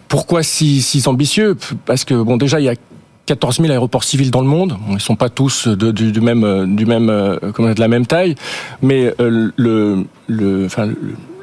pourquoi 0.09 0.43
si, 0.43 0.81
ambitieux? 1.07 1.55
Parce 1.85 2.07
que 2.07 2.15
bon, 2.15 2.39
déjà 2.39 2.61
il 2.61 2.65
y 2.65 2.71
a 2.71 2.75
14 3.27 3.59
000 3.61 3.71
aéroports 3.71 4.05
civils 4.05 4.31
dans 4.31 4.41
le 4.41 4.47
monde. 4.47 4.79
Ils 4.91 5.01
sont 5.01 5.15
pas 5.15 5.29
tous 5.29 5.69
de, 5.69 5.91
même, 6.21 6.45
euh, 6.45 6.65
euh, 7.11 7.37
la 7.77 7.89
même 7.89 8.07
taille, 8.07 8.37
mais 8.81 9.13
euh, 9.21 9.51
le- 9.55 10.07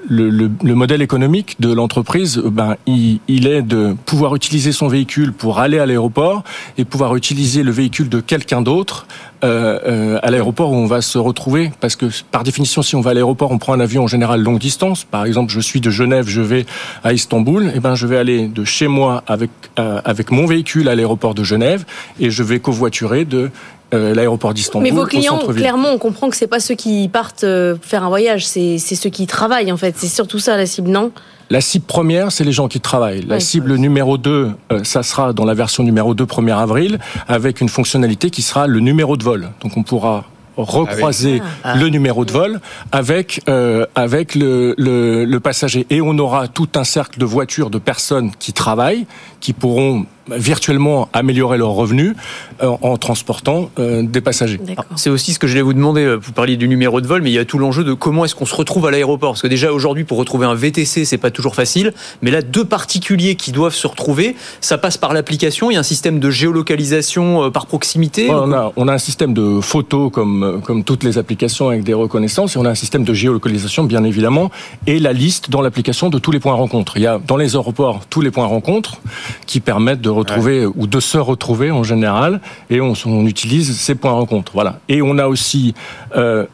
le, 0.10 0.30
le, 0.30 0.52
le 0.64 0.76
modèle 0.76 1.02
économique 1.02 1.56
de 1.60 1.72
l'entreprise, 1.72 2.42
ben, 2.44 2.76
il, 2.86 3.20
il 3.28 3.48
est 3.48 3.62
de 3.62 3.96
pouvoir 4.06 4.36
utiliser 4.36 4.72
son 4.72 4.88
véhicule 4.88 5.32
pour 5.32 5.60
aller 5.60 5.80
à 5.80 5.86
l'aéroport 5.86 6.44
et 6.78 6.86
pouvoir 6.86 7.16
utiliser 7.16 7.64
le 7.64 7.72
véhicule 7.72 8.10
de 8.10 8.20
quelqu'un 8.20 8.62
d'autre 8.62 9.08
euh, 9.44 9.80
euh, 9.86 10.20
à 10.22 10.32
l'aéroport 10.32 10.72
où 10.72 10.76
on 10.76 10.86
va 10.86 11.02
se 11.02 11.18
retrouver. 11.18 11.72
Parce 11.80 11.96
que 11.96 12.08
par 12.32 12.44
définition, 12.44 12.82
si 12.82 12.96
on 12.96 13.02
va 13.02 13.12
à 13.12 13.14
l'aéroport, 13.14 13.52
on 13.52 13.58
prend 13.58 13.74
un 13.74 13.80
avion 13.80 14.04
en 14.04 14.08
général 14.08 14.42
longue 14.42 14.60
distance. 14.60 15.06
Par 15.06 15.26
exemple, 15.26 15.52
je 15.52 15.60
suis 15.60 15.80
de 15.80 15.90
Genève, 15.90 16.28
je 16.28 16.42
vais 16.42 16.66
à 17.04 17.14
Istanbul. 17.14 17.72
Et 17.74 17.80
ben, 17.80 17.96
je 17.96 18.06
vais 18.06 18.18
aller 18.18 18.48
de 18.48 18.66
chez 18.66 18.88
moi 18.88 19.24
avec 19.28 19.52
euh, 19.78 20.02
avec 20.04 20.32
mon 20.32 20.46
véhicule 20.46 20.90
à 20.90 20.96
l'aéroport 20.96 21.36
de 21.36 21.44
Genève 21.44 21.86
et 22.20 22.32
je 22.32 22.44
vais 22.44 22.60
covoiturer 22.60 23.24
de 23.26 23.50
euh, 23.94 24.14
l'aéroport 24.14 24.54
d'Istanbul 24.54 24.84
Mais 24.84 24.96
vos 24.96 25.06
clients, 25.06 25.40
clairement, 25.56 25.90
on 25.92 25.98
comprend 25.98 26.30
que 26.30 26.36
c'est 26.36 26.48
pas 26.48 26.60
ceux 26.60 26.76
qui 26.76 27.08
partent 27.10 27.44
euh, 27.44 27.76
faire 27.82 28.04
un 28.04 28.10
voyage, 28.10 28.46
c'est 28.46 28.78
ceux 28.78 29.10
qui 29.10 29.26
travaillent 29.28 29.72
en 29.72 29.78
fait. 29.78 29.96
C'est 29.98 30.08
surtout 30.08 30.40
ça 30.40 30.56
la 30.58 30.66
cible, 30.66 30.90
non? 30.90 31.12
La 31.52 31.62
cible 31.62 31.86
première, 31.86 32.32
c'est 32.32 32.44
les 32.44 32.52
gens 32.52 32.68
qui 32.68 32.80
travaillent. 32.80 33.26
La 33.28 33.36
Oui. 33.38 33.42
cible 33.42 33.76
numéro 33.76 34.20
2, 34.20 34.52
euh, 34.72 34.84
ça 34.84 35.02
sera 35.02 35.34
dans 35.34 35.46
la 35.46 35.56
version 35.56 35.82
numéro 35.84 36.14
2 36.14 36.24
1er 36.26 36.56
avril, 36.56 37.00
avec 37.28 37.60
une 37.62 37.70
fonctionnalité 37.70 38.30
qui 38.30 38.44
sera 38.44 38.68
le 38.68 38.80
numéro 38.82 39.18
de 39.18 39.24
vol. 39.24 39.50
Donc 39.64 39.76
on 39.76 39.82
pourra 39.82 40.26
recroiser 40.58 41.42
Ah. 41.64 41.76
le 41.78 41.88
numéro 41.90 42.26
de 42.26 42.32
vol 42.32 42.60
avec 42.92 43.42
euh, 43.50 43.86
avec 43.96 44.36
le, 44.36 44.76
le, 44.78 45.24
le 45.26 45.40
passager 45.40 45.88
et 45.90 46.02
on 46.02 46.18
aura 46.18 46.48
tout 46.50 46.68
un 46.76 46.84
cercle 46.84 47.18
de 47.20 47.26
voitures 47.26 47.70
de 47.70 47.78
personnes 47.80 48.32
qui 48.40 48.52
travaillent 48.54 49.06
qui 49.40 49.54
pourront 49.54 50.06
virtuellement 50.38 51.10
améliorer 51.14 51.58
leurs 51.58 51.72
revenus 51.72 52.16
euh, 52.64 52.68
en 52.82 52.98
transportant 52.98 53.70
euh, 53.80 54.04
des 54.04 54.22
passagers. 54.22 54.60
C'est 54.96 55.10
aussi 55.10 55.34
ce 55.34 55.40
que 55.40 55.48
je 55.48 55.54
voulais 55.54 55.62
vous 55.62 55.74
demander. 55.74 56.02
euh, 56.04 56.16
Vous 56.22 56.32
parliez 56.32 56.58
du 56.58 56.68
numéro 56.68 57.02
de 57.02 57.08
vol, 57.08 57.22
mais 57.22 57.30
il 57.32 57.34
y 57.34 57.40
a 57.40 57.46
tout 57.46 57.58
l'enjeu 57.60 57.84
de 57.84 57.94
comment 57.94 58.26
est-ce 58.26 58.36
qu'on 58.36 58.46
se 58.46 58.56
retrouve 58.56 58.86
à 58.88 58.92
l'aéroport. 58.92 59.32
Parce 59.32 59.42
que 59.42 59.48
déjà 59.48 59.72
aujourd'hui, 59.74 60.04
pour 60.04 60.18
retrouver 60.18 60.46
un 60.46 60.56
VTC, 60.56 61.06
c'est 61.06 61.18
pas 61.18 61.32
toujours 61.32 61.56
facile. 61.56 61.94
Mais 62.22 62.32
là, 62.32 62.42
deux 62.42 62.66
particuliers 62.66 63.36
qui 63.36 63.52
doivent 63.52 63.74
se 63.74 63.88
retrouver, 63.88 64.36
ça 64.62 64.78
passe 64.78 64.98
par 64.98 65.14
l'application. 65.14 65.72
Il 65.72 65.76
y 65.76 65.78
a 65.78 65.80
un 65.80 65.84
système 65.84 66.20
de 66.20 66.30
géolocalisation 66.30 67.44
euh, 67.46 67.50
par 67.50 67.66
proximité. 67.66 68.28
Ouais, 68.30 68.36
on, 68.36 68.52
a, 68.54 68.72
on 68.76 68.88
a 68.88 68.94
un 68.94 68.98
système 68.98 69.34
de 69.34 69.60
photos 69.62 70.12
comme, 70.12 70.62
comme 70.64 70.84
toutes 70.84 71.04
les 71.04 71.18
applications 71.18 71.70
avec 71.70 71.84
des 71.84 71.94
reconnaissances 71.94 72.56
et 72.56 72.60
on 72.60 72.66
a 72.66 72.70
un 72.70 72.76
système 72.76 73.04
de 73.04 73.14
géolocalisation 73.14 73.84
bien 73.84 74.04
évidemment 74.04 74.52
et 74.88 75.00
la 75.00 75.14
liste 75.14 75.50
dans 75.50 75.62
l'application 75.62 76.10
de 76.10 76.20
tous 76.20 76.32
les 76.32 76.40
points 76.40 76.54
rencontres. 76.54 76.94
Il 76.98 77.04
y 77.04 77.08
a 77.08 77.20
dans 77.26 77.38
les 77.38 77.56
aéroports 77.56 78.02
tous 78.10 78.22
les 78.22 78.32
points 78.32 78.46
rencontres 78.46 79.02
qui 79.46 79.60
permettent 79.60 80.02
de 80.02 80.10
retrouver 80.20 80.66
ou 80.66 80.88
de 80.88 81.00
se 81.00 81.18
retrouver 81.18 81.72
en 81.72 81.84
général 81.84 82.42
et 82.70 82.82
on, 82.82 82.94
on 83.06 83.26
utilise 83.26 83.78
ces 83.78 83.96
points 83.96 84.12
rencontres. 84.12 84.52
Voilà. 84.54 84.80
Et 84.88 85.02
on 85.02 85.18
a 85.18 85.28
aussi 85.28 85.74
euh, 86.16 86.46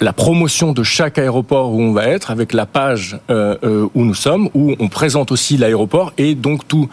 la 0.00 0.12
promotion 0.12 0.72
de 0.72 0.82
chaque 0.82 1.18
aéroport 1.18 1.72
où 1.72 1.80
on 1.80 1.92
va 1.92 2.06
être 2.08 2.30
avec 2.30 2.52
la 2.52 2.66
page 2.66 3.18
euh, 3.30 3.56
euh, 3.64 3.88
où 3.94 4.04
nous 4.04 4.14
sommes 4.14 4.48
où 4.54 4.74
on 4.78 4.88
présente 4.88 5.32
aussi 5.32 5.56
l'aéroport 5.56 6.12
et 6.18 6.34
donc 6.34 6.66
tout 6.66 6.88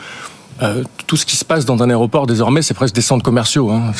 euh, 0.62 0.84
tout 1.08 1.16
ce 1.18 1.26
qui 1.26 1.36
se 1.36 1.46
passe 1.46 1.66
dans 1.66 1.82
un 1.84 1.90
aéroport 1.90 2.28
désormais 2.28 2.62
c'est 2.62 2.74
presque 2.74 2.96
des 2.96 3.02
centres 3.02 3.24
commerciaux. 3.24 3.70
Hein. 3.70 3.92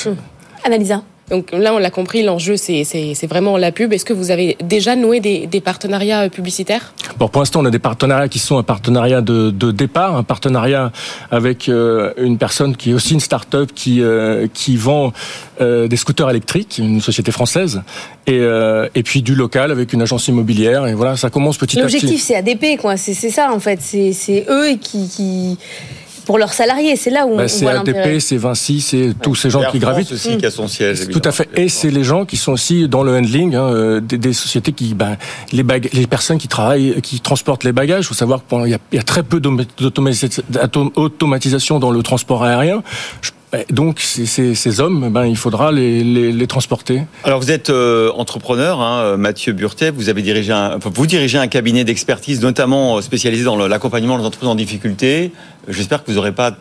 Annalisa 0.64 1.04
donc 1.30 1.52
là, 1.52 1.74
on 1.74 1.78
l'a 1.78 1.92
compris, 1.92 2.24
l'enjeu, 2.24 2.58
c'est 2.58 3.28
vraiment 3.28 3.58
la 3.58 3.72
pub. 3.72 3.94
Est-ce 3.94 4.06
que 4.06 4.14
vous 4.14 4.32
avez 4.32 4.58
déjà 4.64 4.96
noué 4.96 5.20
des, 5.20 5.48
des 5.48 5.62
partenariats 5.62 6.22
euh, 6.22 6.30
publicitaires? 6.30 6.94
Bon, 7.18 7.28
pour 7.28 7.42
l'instant, 7.42 7.62
on 7.62 7.66
a 7.66 7.72
des 7.72 7.80
partenariats 7.80 8.28
qui 8.28 8.40
sont 8.40 8.58
un 8.58 8.64
partenariat 8.64 9.22
de, 9.22 9.52
de 9.52 9.72
départ, 9.72 10.16
un 10.16 10.24
partenariat 10.24 10.92
avec 11.32 11.70
euh, 11.70 12.14
une 12.18 12.38
personne 12.38 12.76
qui 12.76 12.92
est 12.92 12.94
aussi 12.94 13.14
une 13.14 13.20
start-up 13.20 13.72
qui, 13.74 14.02
euh, 14.02 14.48
qui 14.54 14.78
vend 14.78 15.14
euh, 15.62 15.88
des 15.88 15.98
scooters 15.98 16.30
électriques, 16.30 16.78
une 16.80 17.02
société 17.02 17.32
française, 17.32 17.82
et, 18.26 18.40
euh, 18.40 18.88
et 18.96 19.04
puis 19.04 19.22
du 19.22 19.36
local 19.36 19.72
avec 19.72 19.94
une 19.94 20.02
agence 20.02 20.28
immobilière. 20.28 20.88
Et 20.88 20.94
voilà, 20.94 21.18
ça 21.18 21.30
commence 21.30 21.58
petit 21.58 21.80
à 21.80 21.86
petit. 21.86 21.94
L'objectif, 21.94 22.22
c'est 22.22 22.36
ADP, 22.36 22.80
quoi. 22.80 22.98
C'est 22.98 23.14
ça, 23.14 23.52
en 23.52 23.60
fait. 23.60 23.80
C'est 23.82 24.14
c'est 24.14 24.46
eux 24.50 24.76
qui, 24.80 25.08
qui, 25.10 25.58
pour 26.30 26.38
leurs 26.38 26.54
salariés. 26.54 26.96
C'est 26.96 27.10
là 27.10 27.26
où 27.26 27.38
Bah, 27.38 27.46
on 27.46 27.48
c'est 27.48 27.66
voit 27.66 27.74
l'intérêt. 27.74 28.04
ADP, 28.04 28.20
c'est 28.22 28.38
Vinci, 28.38 28.82
c'est 28.82 29.16
tous 29.20 29.34
ces 29.34 29.50
gens 29.50 29.64
Air 29.64 29.72
qui 29.72 29.80
France 29.80 29.94
gravitent. 29.94 30.12
aussi 30.12 30.38
qui 30.38 30.46
a 30.46 30.52
son 30.52 30.68
siège. 30.68 31.08
Tout 31.10 31.24
à 31.26 31.32
fait. 31.32 31.50
Et 31.56 31.70
c'est 31.70 31.90
les 31.90 32.04
gens 32.04 32.24
qui 32.24 32.38
sont 32.38 32.52
aussi 32.52 32.88
dans 32.88 33.02
le 33.02 33.18
handling, 33.18 33.56
hein, 33.56 33.64
euh, 33.64 34.00
des, 34.00 34.20
des 34.20 34.34
sociétés 34.34 34.72
qui, 34.72 34.94
ben, 34.94 35.18
les, 35.52 35.64
bag- 35.64 35.90
les 35.92 36.06
personnes 36.06 36.38
qui 36.38 36.48
travaillent, 36.48 37.02
qui 37.02 37.20
transportent 37.20 37.64
les 37.64 37.72
bagages. 37.72 38.04
Il 38.04 38.08
faut 38.10 38.14
savoir 38.14 38.42
qu'il 38.48 38.68
y, 38.70 38.76
a- 38.76 38.80
il 38.92 38.96
y 38.98 39.00
a 39.00 39.04
très 39.04 39.24
peu 39.24 39.40
d'automa- 39.40 39.64
d'automati- 39.80 40.42
d'autom- 40.52 40.92
automatisation 40.96 41.80
dans 41.80 41.90
le 41.90 42.04
transport 42.04 42.44
aérien. 42.44 42.84
Je- 43.24 43.32
ben, 43.52 43.64
donc 43.72 44.00
ces, 44.00 44.80
hommes, 44.80 45.10
ben, 45.12 45.26
il 45.26 45.36
faudra 45.36 45.72
les, 45.72 46.04
les, 46.04 46.32
les 46.32 46.46
transporter. 46.46 47.02
Alors 47.24 47.40
vous 47.42 47.50
êtes 47.50 47.72
euh, 47.72 48.12
entrepreneur, 48.16 48.80
hein, 48.80 49.00
euh, 49.00 49.18
Mathieu 49.18 49.54
Burtet. 49.54 49.90
Vous 49.90 50.08
avez 50.10 50.22
dirigé 50.22 50.54
un, 50.54 50.76
enfin, 50.78 50.92
vous 50.94 51.08
dirigez 51.08 51.40
un 51.40 51.48
cabinet 51.48 51.84
d'expertise, 51.84 52.40
notamment 52.44 53.02
spécialisé 53.02 53.44
dans 53.44 53.56
l'accompagnement 53.68 54.20
des 54.20 54.24
entreprises 54.26 54.50
en 54.50 54.54
difficulté. 54.54 55.32
J'espère 55.70 56.04
que 56.04 56.10
vous 56.10 56.16
n'aurez 56.16 56.32
pas 56.32 56.58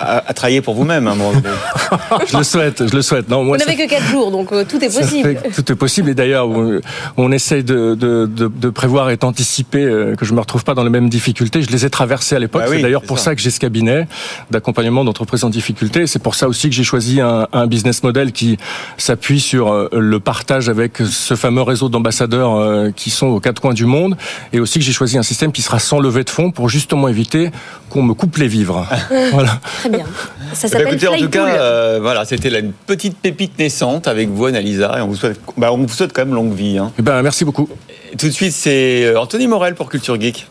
à, 0.00 0.16
à- 0.18 0.28
à 0.30 0.32
travailler 0.34 0.60
pour 0.60 0.74
vous-même. 0.74 1.06
hein, 1.06 1.14
moi. 1.16 1.32
Je 2.26 2.36
le 2.36 2.42
souhaite, 2.44 2.88
je 2.88 2.94
le 2.96 3.02
souhaite. 3.02 3.28
Non, 3.28 3.38
Vous 3.38 3.44
moi, 3.44 3.58
ça 3.58 3.66
n'avez 3.66 3.86
que 3.86 3.88
4 3.90 4.04
jours, 4.06 4.30
donc 4.30 4.50
euh, 4.52 4.64
tout 4.68 4.82
est 4.82 4.92
possible. 4.94 5.38
fait 5.38 5.50
tout 5.62 5.72
est 5.72 5.74
possible 5.76 6.10
et 6.10 6.14
d'ailleurs 6.14 6.48
on, 6.48 6.80
on 7.16 7.30
essaye 7.32 7.62
de, 7.62 7.94
de, 7.94 8.26
de, 8.26 8.48
de 8.48 8.70
prévoir 8.70 9.10
et 9.10 9.16
d'anticiper 9.16 9.82
euh, 9.84 10.14
que 10.16 10.24
je 10.24 10.32
me 10.34 10.40
retrouve 10.40 10.64
pas 10.64 10.74
dans 10.74 10.82
les 10.84 10.90
mêmes 10.90 11.08
difficultés. 11.08 11.62
Je 11.62 11.70
les 11.70 11.84
ai 11.84 11.90
traversées 11.90 12.34
à 12.36 12.38
l'époque. 12.38 12.62
Bah 12.62 12.68
oui, 12.70 12.76
c'est 12.76 12.82
d'ailleurs 12.82 13.02
c'est 13.02 13.06
pour 13.08 13.18
ça. 13.18 13.26
ça. 13.26 13.34
que 13.34 13.40
j'ai 13.40 13.50
ce 13.50 13.60
cabinet 13.60 14.06
d'accompagnement 14.50 15.04
d'entreprises 15.04 15.44
en 15.44 15.50
difficulté. 15.50 16.02
Et 16.02 16.06
C'est 16.06 16.18
pour 16.18 16.34
ça 16.34 16.48
aussi 16.48 16.68
que 16.68 16.74
j'ai 16.74 16.84
choisi 16.84 17.20
un, 17.20 17.46
un 17.52 17.66
business 17.66 18.02
model 18.02 18.32
qui 18.32 18.56
s'appuie 18.98 19.40
sur 19.40 19.72
euh, 19.72 19.88
le 19.92 20.18
partage 20.20 20.68
avec 20.68 20.98
ce 20.98 21.34
fameux 21.36 21.62
réseau 21.62 21.88
d'ambassadeurs 21.88 22.54
euh, 22.56 22.90
qui 22.94 23.10
sont 23.10 23.26
aux 23.28 23.40
quatre 23.40 23.60
coins 23.60 23.74
du 23.74 23.84
monde 23.86 24.16
et 24.52 24.60
aussi 24.60 24.78
que 24.78 24.84
j'ai 24.84 24.92
choisi 24.92 25.18
un 25.18 25.22
système 25.22 25.52
qui 25.52 25.62
sera 25.62 25.78
sans 25.78 26.00
levée 26.00 26.24
de 26.24 26.30
fonds 26.30 26.50
pour 26.50 26.68
justement 26.68 27.08
éviter 27.08 27.50
qu'on 27.90 28.02
me 28.02 28.14
coupe 28.14 28.36
les 28.38 28.48
vivres. 28.48 28.86
voilà. 29.32 29.60
Très 29.78 29.88
bien. 29.88 30.04
Ça 30.06 30.06
Eh 30.06 30.46
ben, 30.52 30.54
s'appelle 30.68 30.88
écoutez, 30.88 31.08
en 31.08 31.16
tout 31.16 31.28
cas, 31.28 31.46
euh, 31.46 31.98
voilà, 32.00 32.24
c'était 32.24 32.48
une 32.60 32.72
petite 32.72 33.18
pépite 33.18 33.58
naissante 33.58 34.06
avec 34.08 34.28
vous, 34.28 34.46
Annalisa, 34.46 34.96
et 34.98 35.02
on 35.02 35.08
vous 35.08 35.16
souhaite, 35.16 35.40
bah, 35.56 35.72
on 35.72 35.78
vous 35.78 35.88
souhaite 35.88 36.12
quand 36.12 36.24
même 36.24 36.34
longue 36.34 36.54
vie. 36.54 36.78
hein. 36.78 36.92
Eh 36.98 37.02
ben, 37.02 37.22
merci 37.22 37.44
beaucoup. 37.44 37.68
Et 38.12 38.16
tout 38.16 38.26
de 38.26 38.32
suite, 38.32 38.52
c'est 38.52 39.04
euh, 39.04 39.18
Anthony 39.20 39.46
Morel 39.48 39.74
pour 39.74 39.88
Culture 39.90 40.20
Geek. 40.20 40.46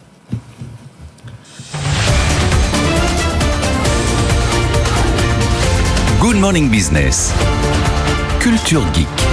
Good 6.19 6.37
Morning 6.37 6.69
Business. 6.69 7.31
Culture 8.39 8.81
Geek. 8.93 9.24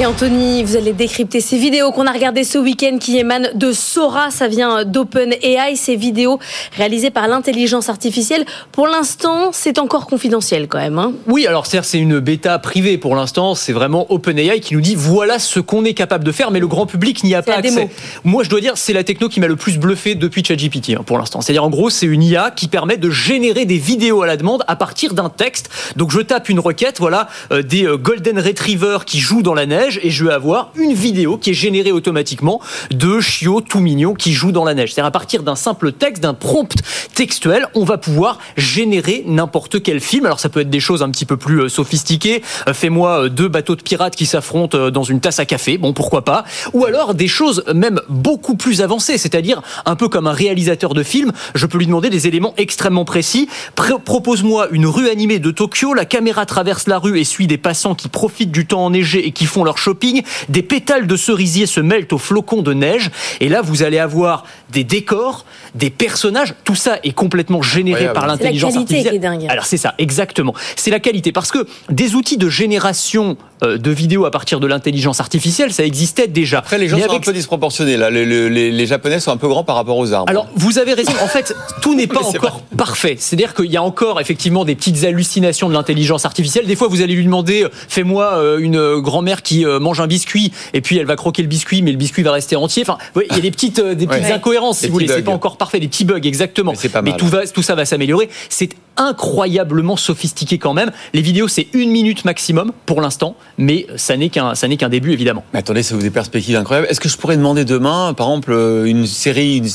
Et 0.00 0.06
Anthony, 0.06 0.62
vous 0.62 0.76
allez 0.76 0.92
décrypter 0.92 1.40
ces 1.40 1.58
vidéos 1.58 1.90
qu'on 1.90 2.06
a 2.06 2.12
regardées 2.12 2.44
ce 2.44 2.56
week-end 2.56 2.98
qui 3.00 3.18
émanent 3.18 3.48
de 3.56 3.72
Sora. 3.72 4.30
Ça 4.30 4.46
vient 4.46 4.84
d'OpenAI. 4.84 5.74
Ces 5.74 5.96
vidéos 5.96 6.38
réalisées 6.76 7.10
par 7.10 7.26
l'intelligence 7.26 7.88
artificielle. 7.88 8.44
Pour 8.70 8.86
l'instant, 8.86 9.50
c'est 9.50 9.76
encore 9.80 10.06
confidentiel 10.06 10.68
quand 10.68 10.78
même. 10.78 11.00
hein. 11.00 11.14
Oui, 11.26 11.48
alors 11.48 11.66
c'est 11.66 11.84
c'est 11.84 11.98
une 11.98 12.20
bêta 12.20 12.60
privée 12.60 12.96
pour 12.96 13.16
l'instant. 13.16 13.56
C'est 13.56 13.72
vraiment 13.72 14.06
OpenAI 14.12 14.60
qui 14.60 14.74
nous 14.74 14.80
dit 14.80 14.94
voilà 14.94 15.40
ce 15.40 15.58
qu'on 15.58 15.84
est 15.84 15.94
capable 15.94 16.22
de 16.22 16.30
faire, 16.30 16.52
mais 16.52 16.60
le 16.60 16.68
grand 16.68 16.86
public 16.86 17.24
n'y 17.24 17.34
a 17.34 17.42
pas 17.42 17.54
accès. 17.56 17.74
démo. 17.74 17.90
Moi, 18.22 18.44
je 18.44 18.50
dois 18.50 18.60
dire, 18.60 18.74
c'est 18.76 18.92
la 18.92 19.02
techno 19.02 19.28
qui 19.28 19.40
m'a 19.40 19.48
le 19.48 19.56
plus 19.56 19.78
bluffé 19.78 20.14
depuis 20.14 20.44
ChatGPT 20.44 20.90
hein, 20.90 21.02
pour 21.04 21.18
l'instant. 21.18 21.40
C'est-à-dire, 21.40 21.64
en 21.64 21.70
gros, 21.70 21.90
c'est 21.90 22.06
une 22.06 22.22
IA 22.22 22.52
qui 22.52 22.68
permet 22.68 22.98
de 22.98 23.10
générer 23.10 23.64
des 23.64 23.78
vidéos 23.78 24.22
à 24.22 24.28
la 24.28 24.36
demande 24.36 24.62
à 24.68 24.76
partir 24.76 25.14
d'un 25.14 25.28
texte. 25.28 25.70
Donc, 25.96 26.12
je 26.12 26.20
tape 26.20 26.48
une 26.48 26.60
requête, 26.60 26.98
voilà, 27.00 27.26
euh, 27.50 27.62
des 27.64 27.84
euh, 27.84 27.96
Golden 27.96 28.38
Retriever 28.38 28.98
qui 29.04 29.18
jouent 29.18 29.42
dans 29.42 29.54
la 29.54 29.66
neige, 29.66 29.87
et 30.02 30.10
je 30.10 30.24
vais 30.24 30.32
avoir 30.32 30.72
une 30.76 30.92
vidéo 30.92 31.38
qui 31.38 31.50
est 31.50 31.54
générée 31.54 31.92
automatiquement 31.92 32.60
de 32.90 33.20
chiots 33.20 33.60
tout 33.60 33.80
mignons 33.80 34.14
qui 34.14 34.32
jouent 34.32 34.52
dans 34.52 34.64
la 34.64 34.74
neige. 34.74 34.92
C'est-à-dire, 34.92 35.06
à 35.08 35.10
partir 35.12 35.42
d'un 35.42 35.56
simple 35.56 35.92
texte, 35.92 36.22
d'un 36.22 36.34
prompt 36.34 36.74
textuel, 37.14 37.66
on 37.74 37.84
va 37.84 37.96
pouvoir 37.98 38.38
générer 38.56 39.24
n'importe 39.26 39.82
quel 39.82 40.00
film. 40.00 40.26
Alors, 40.26 40.40
ça 40.40 40.48
peut 40.48 40.60
être 40.60 40.70
des 40.70 40.80
choses 40.80 41.02
un 41.02 41.10
petit 41.10 41.24
peu 41.24 41.36
plus 41.36 41.62
euh, 41.62 41.68
sophistiquées. 41.68 42.42
Euh, 42.68 42.74
Fais-moi 42.74 43.24
euh, 43.24 43.28
deux 43.28 43.48
bateaux 43.48 43.76
de 43.76 43.82
pirates 43.82 44.16
qui 44.16 44.26
s'affrontent 44.26 44.90
dans 44.90 45.02
une 45.04 45.20
tasse 45.20 45.38
à 45.38 45.46
café. 45.46 45.78
Bon, 45.78 45.92
pourquoi 45.92 46.24
pas. 46.24 46.44
Ou 46.72 46.84
alors 46.84 47.14
des 47.14 47.28
choses 47.28 47.64
même 47.74 48.00
beaucoup 48.08 48.56
plus 48.56 48.82
avancées, 48.82 49.18
c'est-à-dire 49.18 49.62
un 49.86 49.96
peu 49.96 50.08
comme 50.08 50.26
un 50.26 50.32
réalisateur 50.32 50.94
de 50.94 51.02
film, 51.02 51.32
je 51.54 51.66
peux 51.66 51.78
lui 51.78 51.86
demander 51.86 52.10
des 52.10 52.26
éléments 52.26 52.54
extrêmement 52.56 53.04
précis. 53.04 53.48
Pré- 53.74 53.94
Propose-moi 54.04 54.68
une 54.72 54.86
rue 54.86 55.08
animée 55.08 55.38
de 55.38 55.50
Tokyo, 55.50 55.94
la 55.94 56.04
caméra 56.04 56.46
traverse 56.46 56.86
la 56.88 56.98
rue 56.98 57.18
et 57.18 57.24
suit 57.24 57.46
des 57.46 57.58
passants 57.58 57.94
qui 57.94 58.08
profitent 58.08 58.50
du 58.52 58.66
temps 58.66 58.84
enneigé 58.84 59.26
et 59.26 59.32
qui 59.32 59.46
font 59.46 59.64
leur 59.64 59.77
shopping. 59.78 60.22
Des 60.48 60.62
pétales 60.62 61.06
de 61.06 61.16
cerisier 61.16 61.66
se 61.66 61.80
mêlent 61.80 62.06
aux 62.12 62.18
flocons 62.18 62.62
de 62.62 62.72
neige. 62.74 63.10
Et 63.40 63.48
là, 63.48 63.62
vous 63.62 63.82
allez 63.82 63.98
avoir 63.98 64.44
des 64.70 64.84
décors, 64.84 65.44
des 65.74 65.90
personnages. 65.90 66.54
Tout 66.64 66.74
ça 66.74 66.98
est 67.02 67.12
complètement 67.12 67.62
généré 67.62 68.12
par 68.12 68.22
C'est 68.22 68.28
la 68.28 68.32
l'intelligence 68.34 68.74
qualité 68.74 68.94
artificielle. 68.94 69.10
qui 69.12 69.16
est 69.16 69.20
dingue. 69.20 69.46
Alors 69.48 69.64
c'est 69.66 69.76
ça, 69.76 69.94
exactement. 69.98 70.54
C'est 70.76 70.90
la 70.90 71.00
qualité 71.00 71.32
parce 71.32 71.50
que 71.50 71.66
des 71.88 72.14
outils 72.14 72.36
de 72.36 72.48
génération 72.48 73.36
de 73.62 73.90
vidéos 73.90 74.24
à 74.24 74.30
partir 74.30 74.60
de 74.60 74.66
l'intelligence 74.66 75.20
artificielle, 75.20 75.72
ça 75.72 75.84
existait 75.84 76.28
déjà. 76.28 76.58
Après, 76.58 76.78
les 76.78 76.88
gens 76.88 76.96
Mais 76.96 77.02
sont 77.04 77.10
avec 77.10 77.22
un 77.22 77.24
peu 77.24 77.32
disproportionnés. 77.32 77.96
Là. 77.96 78.10
Le- 78.10 78.24
le- 78.24 78.48
les, 78.48 78.70
les 78.70 78.86
Japonais 78.86 79.18
sont 79.20 79.30
un 79.32 79.36
peu 79.36 79.48
grands 79.48 79.64
par 79.64 79.76
rapport 79.76 79.96
aux 79.96 80.12
arbres. 80.12 80.30
alors, 80.30 80.46
vous 80.54 80.78
avez 80.78 80.92
raison. 80.94 81.12
En 81.22 81.26
fait, 81.26 81.54
tout 81.82 81.94
n'est 81.94 82.06
pas 82.06 82.20
Mais 82.20 82.38
encore 82.38 82.62
parfait. 82.76 83.16
C'est-à-dire 83.18 83.54
qu'il 83.54 83.66
y 83.70 83.76
a 83.76 83.82
encore 83.82 84.20
effectivement 84.20 84.64
des 84.64 84.74
petites 84.76 85.02
hallucinations 85.04 85.68
de 85.68 85.74
l'intelligence 85.74 86.24
artificielle. 86.24 86.66
Des 86.66 86.76
fois, 86.76 86.88
vous 86.88 87.00
allez 87.02 87.14
lui 87.14 87.24
demander 87.24 87.64
euh, 87.64 87.68
fais-moi 87.88 88.34
euh, 88.36 88.58
une 88.58 88.76
euh, 88.76 89.00
grand-mère 89.00 89.42
qui 89.42 89.64
euh, 89.66 89.80
mange 89.80 90.00
un 90.00 90.06
biscuit 90.06 90.52
et 90.74 90.80
puis 90.80 90.96
elle 90.98 91.06
va 91.06 91.16
croquer 91.16 91.42
le 91.42 91.48
biscuit, 91.48 91.82
mais 91.82 91.90
le 91.90 91.96
biscuit 91.98 92.22
va 92.22 92.32
rester 92.32 92.56
entier. 92.56 92.82
Enfin, 92.82 92.98
vous 93.00 93.10
voyez, 93.14 93.28
il 93.30 93.36
y 93.36 93.38
a 93.38 93.42
des 93.42 93.50
petites, 93.50 93.78
euh, 93.80 93.94
des 93.94 94.06
petites 94.06 94.22
Ouais. 94.24 94.32
incohérences, 94.32 94.78
Des 94.80 94.86
si 94.86 94.88
vous 94.88 94.92
voulez. 94.94 95.08
C'est 95.08 95.22
pas 95.22 95.30
bugs. 95.30 95.36
encore 95.36 95.56
parfait, 95.56 95.80
des 95.80 95.88
petits 95.88 96.04
bugs, 96.04 96.20
exactement. 96.22 96.74
Mais 96.82 96.88
pas 96.88 97.02
mal. 97.02 97.16
tout 97.16 97.26
va, 97.26 97.46
tout 97.46 97.62
ça 97.62 97.74
va 97.74 97.84
s'améliorer. 97.84 98.28
C'est 98.48 98.70
incroyablement 98.96 99.96
sophistiqué 99.96 100.58
quand 100.58 100.74
même. 100.74 100.90
Les 101.14 101.22
vidéos, 101.22 101.48
c'est 101.48 101.68
une 101.72 101.90
minute 101.90 102.24
maximum 102.24 102.72
pour 102.86 103.00
l'instant, 103.00 103.36
mais 103.58 103.86
ça 103.96 104.16
n'est 104.16 104.28
qu'un, 104.30 104.54
ça 104.54 104.68
n'est 104.68 104.76
qu'un 104.76 104.88
début 104.88 105.12
évidemment. 105.12 105.44
Mais 105.52 105.58
attendez, 105.58 105.82
ça 105.82 105.94
vous 105.94 106.00
des 106.02 106.10
perspectives 106.10 106.56
incroyables. 106.56 106.86
Est-ce 106.90 107.00
que 107.00 107.08
je 107.08 107.16
pourrais 107.16 107.36
demander 107.36 107.64
demain, 107.64 108.14
par 108.14 108.28
exemple, 108.28 108.52
euh, 108.52 108.84
une 108.86 109.06
série, 109.06 109.58
une, 109.58 109.68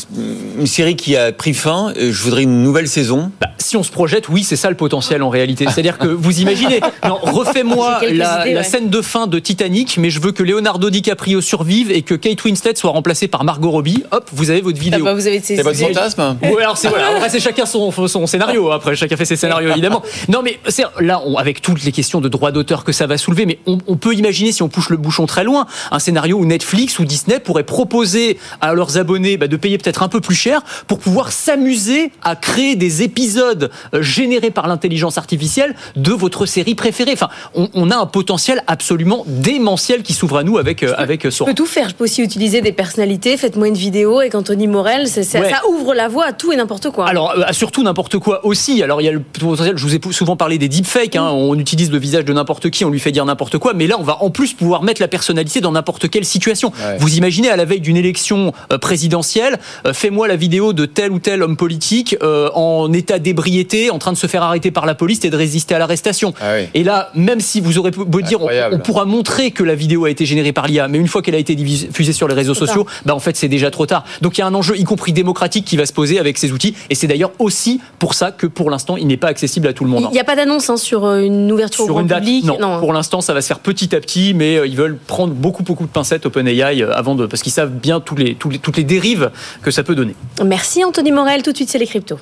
une 0.62 0.68
série 0.68 0.96
qui 0.96 1.16
a 1.16 1.32
pris 1.32 1.54
fin, 1.54 1.94
euh, 1.98 2.12
je 2.12 2.24
voudrais 2.24 2.44
une 2.44 2.64
nouvelle 2.64 2.88
saison? 2.88 3.32
Bah, 3.42 3.48
si 3.60 3.78
on 3.78 3.84
se 3.84 3.92
projette, 3.92 4.30
oui, 4.30 4.44
c'est 4.44 4.56
ça 4.56 4.70
le 4.70 4.76
potentiel 4.76 5.22
en 5.24 5.30
réalité. 5.30 5.66
C'est-à-dire 5.66 5.98
que 5.98 6.08
vous 6.08 6.40
imaginez, 6.42 6.80
non, 7.08 7.16
refais-moi 7.22 8.00
la, 8.02 8.08
idées, 8.10 8.20
la 8.20 8.46
ouais. 8.46 8.64
scène 8.64 8.90
de 8.90 9.02
fin 9.02 9.28
de 9.28 9.40
Titanic, 9.40 9.98
mais 9.98 10.10
je 10.10 10.20
veux 10.22 10.32
que 10.32 10.44
Leonardo 10.44 10.90
DiCaprio 10.90 11.42
survive 11.42 11.92
et 11.92 12.02
que 12.02 12.16
Kate 12.16 12.44
Winslet 12.44 12.76
soit 12.76 12.92
remplacée 12.92 13.28
par 13.28 13.44
Margot 13.44 13.72
Robbie. 13.72 14.04
Hop, 14.12 14.30
vous 14.34 14.50
avez 14.50 14.62
votre 14.62 14.78
Ah 14.80 14.84
vidéo. 14.84 15.04
bah, 15.06 15.14
vous 15.14 15.28
avez 15.28 15.40
ces 15.40 15.56
C'est 15.58 15.64
votre 15.64 15.78
fantasme? 15.78 16.38
Ouais, 16.42 16.62
alors 16.64 16.78
c'est 16.78 16.88
voilà. 16.90 17.08
Après, 17.16 17.30
c'est 17.30 17.40
chacun 17.40 17.66
son, 17.66 17.92
son 17.92 18.28
scénario. 18.28 18.72
Après, 18.72 18.96
chacun 18.96 19.18
fait 19.18 19.26
ses 19.26 19.36
scénarios 19.36 19.72
évidemment. 19.72 20.02
Non, 20.30 20.42
mais 20.44 20.60
c'est 20.68 20.84
là, 21.00 21.22
on- 21.26 21.38
avec 21.38 21.62
toutes 21.62 21.84
les 21.84 21.92
questions 21.92 22.22
de 22.22 22.30
droit 22.30 22.52
d'auteur 22.52 22.84
que 22.84 22.92
ça 22.92 23.08
va 23.08 23.18
soulever, 23.18 23.46
mais 23.46 23.60
on, 23.66 23.73
on 23.88 23.96
peut 23.96 24.14
imaginer 24.14 24.52
si 24.52 24.62
on 24.64 24.70
pousse 24.70 24.90
le 24.90 24.98
bouchon 24.98 25.26
très 25.26 25.44
loin, 25.44 25.66
un 25.92 26.00
scénario 26.00 26.38
où 26.38 26.46
Netflix 26.46 27.00
ou 27.00 27.06
Disney 27.06 27.40
pourraient 27.40 27.64
proposer 27.64 28.38
à 28.62 28.74
leurs 28.74 28.98
abonnés 28.98 29.38
bah, 29.38 29.48
de 29.48 29.56
payer 29.58 29.78
peut-être 29.78 30.04
un 30.04 30.08
peu 30.10 30.22
plus 30.22 30.36
cher 30.36 30.62
pour 30.88 31.00
pouvoir 31.00 31.32
s'amuser 31.32 32.12
à 32.24 32.36
créer 32.36 32.76
des 32.76 33.04
épisodes 33.04 33.70
euh, 33.94 34.02
générés 34.02 34.52
par 34.52 34.68
l'intelligence 34.68 35.18
artificielle 35.18 35.76
de 35.96 36.12
votre 36.12 36.46
série 36.46 36.76
préférée. 36.76 37.12
Enfin, 37.14 37.30
on, 37.56 37.70
on 37.74 37.92
a 37.92 37.98
un 37.98 38.06
potentiel 38.06 38.64
absolument 38.68 39.24
démentiel 39.28 40.04
qui 40.04 40.14
s'ouvre 40.14 40.38
à 40.38 40.44
nous 40.44 40.58
avec 40.58 40.84
euh, 40.84 40.94
avec 40.98 41.30
Je 41.30 41.44
peux 41.44 41.54
tout 41.54 41.66
faire. 41.66 41.90
Je 41.90 41.96
peux 41.96 42.04
aussi 42.06 42.22
utiliser 42.22 42.62
des 42.62 42.72
personnalités. 42.72 43.38
Faites-moi 43.38 43.68
une 43.68 43.74
vidéo 43.76 44.20
avec 44.20 44.36
Anthony 44.36 44.68
Morel. 44.68 45.08
C'est- 45.08 45.24
Ouais. 45.34 45.50
Ça 45.50 45.68
ouvre 45.68 45.94
la 45.96 46.08
voie 46.10 46.26
à 46.28 46.32
tout 46.34 46.52
et 46.52 46.56
n'importe 46.56 46.92
quoi. 46.92 47.08
Alors, 47.08 47.32
euh, 47.38 47.52
surtout 47.54 47.82
n'importe 47.82 48.20
quoi 48.20 48.46
aussi. 48.46 48.84
Alors, 48.84 49.02
il 49.02 49.06
y 49.06 49.08
a 49.08 49.12
le 49.12 49.20
potentiel, 49.20 49.76
je 49.78 49.84
vous 49.84 49.96
ai 49.96 50.00
souvent 50.12 50.36
parlé 50.36 50.58
des 50.60 50.70
deepfakes. 50.70 51.16
Hein, 51.16 51.30
on 51.32 51.58
utilise 51.58 51.92
le 51.92 51.98
visage 51.98 52.24
de 52.26 52.34
n'importe 52.34 52.70
qui, 52.70 52.86
on 52.86 52.90
lui 52.92 53.00
fait 53.00 53.12
dire 53.12 53.26
n'importe 53.26 53.58
quoi. 53.58 53.63
Mais 53.74 53.88
là, 53.88 53.96
on 54.00 54.04
va 54.04 54.22
en 54.22 54.30
plus 54.30 54.54
pouvoir 54.54 54.84
mettre 54.84 55.02
la 55.02 55.08
personnalité 55.08 55.62
dans 55.62 55.72
n'importe 55.72 56.10
quelle 56.10 56.26
situation. 56.26 56.72
Ouais. 56.86 56.98
Vous 57.00 57.16
imaginez 57.16 57.50
à 57.50 57.56
la 57.56 57.66
veille 57.66 57.82
d'une 57.82 57.98
élection 57.98 58.54
euh, 58.72 58.78
présidentielle, 58.78 59.60
euh, 59.86 59.94
fais-moi 59.94 60.28
la 60.28 60.36
vidéo 60.36 60.74
de 60.74 60.86
tel 60.86 61.12
ou 61.12 61.20
tel 61.20 61.44
homme 61.44 61.58
politique 61.58 62.18
euh, 62.24 62.50
en 62.54 62.92
état 62.94 63.20
d'ébriété, 63.20 63.92
en 63.92 64.00
train 64.00 64.12
de 64.12 64.18
se 64.18 64.28
faire 64.28 64.44
arrêter 64.44 64.72
par 64.72 64.86
la 64.86 64.96
police 64.96 65.24
et 65.24 65.30
de 65.30 65.38
résister 65.38 65.76
à 65.76 65.80
l'arrestation. 65.80 66.34
Ah 66.42 66.56
oui. 66.58 66.68
Et 66.74 66.84
là, 66.84 67.10
même 67.16 67.40
si 67.40 67.62
vous 67.62 67.78
aurez 67.78 67.92
beau 67.92 68.22
dire, 68.22 68.40
on, 68.42 68.80
pourra 68.80 69.06
montrer 69.06 69.52
que 69.52 69.64
la 69.64 69.76
vidéo 69.76 70.06
a 70.06 70.10
été 70.10 70.26
générée 70.26 70.52
par 70.52 70.68
l'IA, 70.68 70.88
mais 70.88 70.98
une 70.98 71.08
fois 71.08 71.22
qu'elle 71.22 71.36
a 71.36 71.40
été 71.40 71.56
diffusée 71.56 72.14
sur 72.14 72.28
les 72.28 72.34
réseaux 72.34 72.54
sociaux, 72.54 72.86
bah 73.06 73.16
en 73.16 73.20
fait 73.20 73.38
c'est 73.38 73.48
déjà 73.48 73.72
trop 73.72 73.86
tard. 73.86 74.04
Donc 74.22 74.38
il 74.38 74.42
y 74.42 74.44
a 74.44 74.48
un 74.48 74.54
enjeu, 74.54 74.78
y 74.78 74.84
compris 74.84 75.14
démocratique, 75.14 75.66
qui 75.66 75.78
va 75.78 75.86
se 75.86 75.94
poser 75.94 76.20
avec 76.20 76.38
ces 76.38 76.52
outils. 76.52 76.76
Et 76.90 76.96
c'est 76.96 77.08
d'ailleurs 77.08 77.32
aussi 77.40 77.80
pour 78.00 78.14
ça 78.14 78.32
que 78.32 78.48
pour 78.48 78.70
l'instant, 78.70 78.98
il 78.98 79.08
n'est 79.08 79.18
pas 79.18 79.28
accessible 79.28 79.68
à 79.68 79.74
tout 79.74 79.84
le 79.84 79.90
monde. 79.90 80.08
Il 80.10 80.14
n'y 80.14 80.20
a 80.20 80.24
pas 80.24 80.36
d'annonce 80.36 80.70
hein, 80.70 80.78
sur 80.78 81.06
une 81.14 81.52
ouverture 81.52 81.84
au 81.84 81.86
Sur 81.86 81.94
grand 81.94 82.02
une 82.02 82.08
date, 82.08 82.20
public. 82.20 82.46
non. 82.46 82.80
Pour 82.80 82.94
l'instant, 82.94 83.22
ça 83.22 83.34
va 83.34 83.42
se 83.44 83.48
faire 83.48 83.60
petit 83.60 83.96
à 83.96 84.00
petit, 84.00 84.34
mais 84.34 84.58
euh, 84.58 84.66
ils 84.66 84.76
veulent 84.76 84.98
prendre 84.98 85.34
beaucoup, 85.34 85.62
beaucoup 85.62 85.84
de 85.86 85.92
pincettes 85.92 86.26
OpenAI 86.26 86.82
euh, 86.82 86.92
avant 86.96 87.14
de, 87.14 87.28
parce 87.28 87.44
qu'ils 87.44 87.52
savent 87.52 87.70
bien 87.72 88.00
tous 88.00 88.16
les, 88.16 88.34
tous 88.34 88.50
les- 88.50 88.58
toutes 88.58 88.78
les 88.78 88.84
dérives 88.84 89.30
que 89.62 89.70
ça 89.70 89.84
peut 89.84 89.94
donner. 89.94 90.16
Merci 90.44 90.84
Anthony 90.84 91.12
Morel. 91.12 91.44
Tout 91.44 91.52
de 91.52 91.56
suite, 91.58 91.70
c'est 91.70 91.78
les 91.78 91.86
cryptos. 91.88 92.18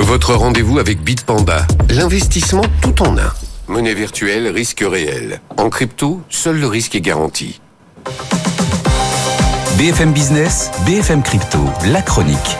Votre 0.00 0.34
rendez-vous 0.34 0.78
avec 0.78 1.02
Bitpanda. 1.02 1.66
L'investissement 1.88 2.64
tout 2.82 3.00
en 3.02 3.16
un. 3.16 3.32
Monnaie 3.68 3.94
virtuelle, 3.94 4.48
risque 4.48 4.84
réel. 4.86 5.40
En 5.56 5.70
crypto, 5.70 6.20
seul 6.28 6.58
le 6.60 6.66
risque 6.66 6.94
est 6.94 7.00
garanti. 7.00 7.60
BFM 9.78 10.12
Business, 10.12 10.70
BFM 10.86 11.22
Crypto, 11.22 11.58
la 11.90 12.02
chronique. 12.02 12.56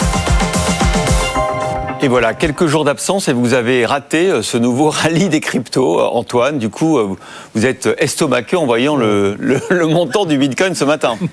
Et 2.04 2.08
voilà, 2.08 2.34
quelques 2.34 2.66
jours 2.66 2.84
d'absence 2.84 3.28
et 3.28 3.32
vous 3.32 3.54
avez 3.54 3.86
raté 3.86 4.30
euh, 4.30 4.42
ce 4.42 4.58
nouveau 4.58 4.90
rallye 4.90 5.30
des 5.30 5.40
cryptos, 5.40 6.00
euh, 6.00 6.04
Antoine. 6.04 6.58
Du 6.58 6.68
coup, 6.68 6.98
euh, 6.98 7.16
vous 7.54 7.64
êtes 7.64 7.88
estomaqué 7.96 8.56
en 8.56 8.66
voyant 8.66 8.94
le, 8.96 9.86
montant 9.86 10.26
du 10.26 10.36
Bitcoin 10.36 10.74
ce 10.74 10.84
matin. 10.84 11.16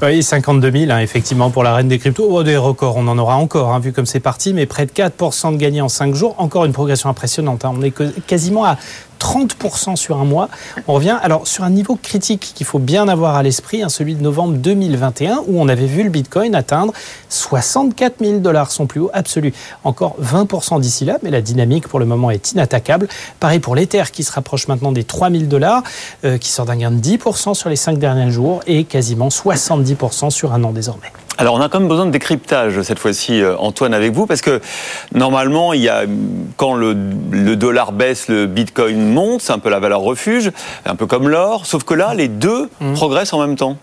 Oui, 0.00 0.22
52 0.22 0.70
000, 0.70 0.90
hein, 0.90 1.00
effectivement, 1.00 1.50
pour 1.50 1.62
la 1.62 1.74
reine 1.74 1.88
des 1.88 1.98
cryptos. 1.98 2.26
Oh, 2.30 2.42
des 2.42 2.56
records, 2.56 2.96
on 2.96 3.06
en 3.06 3.18
aura 3.18 3.36
encore, 3.36 3.74
hein, 3.74 3.80
vu 3.80 3.92
comme 3.92 4.06
c'est 4.06 4.20
parti, 4.20 4.54
mais 4.54 4.64
près 4.64 4.86
de 4.86 4.92
4% 4.92 5.52
de 5.52 5.56
gagnés 5.58 5.82
en 5.82 5.90
5 5.90 6.14
jours. 6.14 6.34
Encore 6.38 6.64
une 6.64 6.72
progression 6.72 7.10
impressionnante. 7.10 7.66
hein. 7.66 7.74
On 7.76 7.82
est 7.82 7.92
quasiment 8.26 8.64
à 8.64 8.78
30% 9.20 9.96
sur 9.96 10.18
un 10.18 10.24
mois. 10.24 10.48
On 10.86 10.94
revient 10.94 11.18
alors 11.22 11.46
sur 11.46 11.64
un 11.64 11.70
niveau 11.70 11.96
critique 11.96 12.52
qu'il 12.54 12.66
faut 12.66 12.78
bien 12.78 13.08
avoir 13.08 13.36
à 13.36 13.42
l'esprit, 13.42 13.82
hein, 13.82 13.88
celui 13.88 14.14
de 14.14 14.22
novembre 14.22 14.54
2021, 14.54 15.42
où 15.46 15.60
on 15.60 15.68
avait 15.68 15.86
vu 15.86 16.02
le 16.02 16.10
Bitcoin 16.10 16.54
atteindre 16.54 16.92
64 17.28 18.16
000 18.20 18.38
dollars, 18.38 18.70
son 18.70 18.86
plus 18.86 19.00
haut 19.00 19.10
absolu. 19.12 19.52
Encore 19.84 20.16
20% 20.22 20.80
d'ici 20.80 21.04
là, 21.04 21.18
mais 21.22 21.30
la 21.30 21.40
dynamique 21.40 21.88
pour 21.88 21.98
le 21.98 22.06
moment 22.06 22.30
est 22.30 22.52
inattaquable. 22.52 23.08
Pareil 23.40 23.58
pour 23.58 23.74
l'Ether 23.74 24.04
qui 24.12 24.22
se 24.22 24.32
rapproche 24.32 24.68
maintenant 24.68 24.92
des 24.92 25.04
3 25.04 25.30
000 25.30 25.44
dollars, 25.44 25.82
euh, 26.24 26.38
qui 26.38 26.50
sort 26.50 26.66
d'un 26.66 26.76
gain 26.76 26.90
de 26.90 27.00
10% 27.00 27.54
sur 27.54 27.68
les 27.68 27.76
5 27.76 27.98
derniers 27.98 28.30
jours 28.30 28.60
et 28.66 28.84
quasiment 28.84 29.28
70% 29.28 30.30
sur 30.30 30.52
un 30.52 30.64
an 30.64 30.72
désormais. 30.72 31.12
Alors, 31.40 31.54
on 31.54 31.60
a 31.60 31.68
quand 31.68 31.78
même 31.78 31.88
besoin 31.88 32.06
de 32.06 32.10
décryptage 32.10 32.82
cette 32.82 32.98
fois-ci, 32.98 33.40
euh, 33.40 33.56
Antoine, 33.58 33.94
avec 33.94 34.12
vous, 34.12 34.26
parce 34.26 34.40
que 34.40 34.60
normalement, 35.14 35.72
il 35.72 35.80
y 35.80 35.88
a 35.88 36.02
quand 36.56 36.74
le, 36.74 36.96
le 37.30 37.54
dollar 37.54 37.92
baisse, 37.92 38.26
le 38.26 38.46
Bitcoin 38.46 39.07
monte, 39.08 39.42
c'est 39.42 39.52
un 39.52 39.58
peu 39.58 39.68
la 39.70 39.80
valeur 39.80 40.00
refuge, 40.00 40.52
un 40.86 40.94
peu 40.94 41.06
comme 41.06 41.28
l'or. 41.28 41.66
Sauf 41.66 41.84
que 41.84 41.94
là, 41.94 42.14
les 42.14 42.28
deux 42.28 42.68
progressent 42.94 43.32
en 43.32 43.40
même 43.40 43.56
temps. 43.56 43.76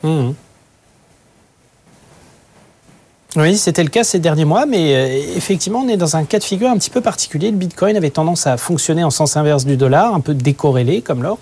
Oui, 3.37 3.57
c'était 3.57 3.83
le 3.83 3.89
cas 3.89 4.05
ces 4.05 4.19
derniers 4.19 4.45
mois, 4.45 4.65
mais 4.65 4.95
euh, 4.95 5.35
effectivement, 5.35 5.83
on 5.85 5.89
est 5.89 5.97
dans 5.97 6.15
un 6.15 6.23
cas 6.23 6.39
de 6.39 6.43
figure 6.45 6.69
un 6.69 6.77
petit 6.77 6.89
peu 6.89 7.01
particulier. 7.01 7.51
Le 7.51 7.57
Bitcoin 7.57 7.97
avait 7.97 8.09
tendance 8.09 8.47
à 8.47 8.55
fonctionner 8.55 9.03
en 9.03 9.09
sens 9.09 9.35
inverse 9.35 9.65
du 9.65 9.75
dollar, 9.75 10.15
un 10.15 10.21
peu 10.21 10.33
décorrélé 10.33 11.01
comme 11.01 11.21
l'or. 11.21 11.37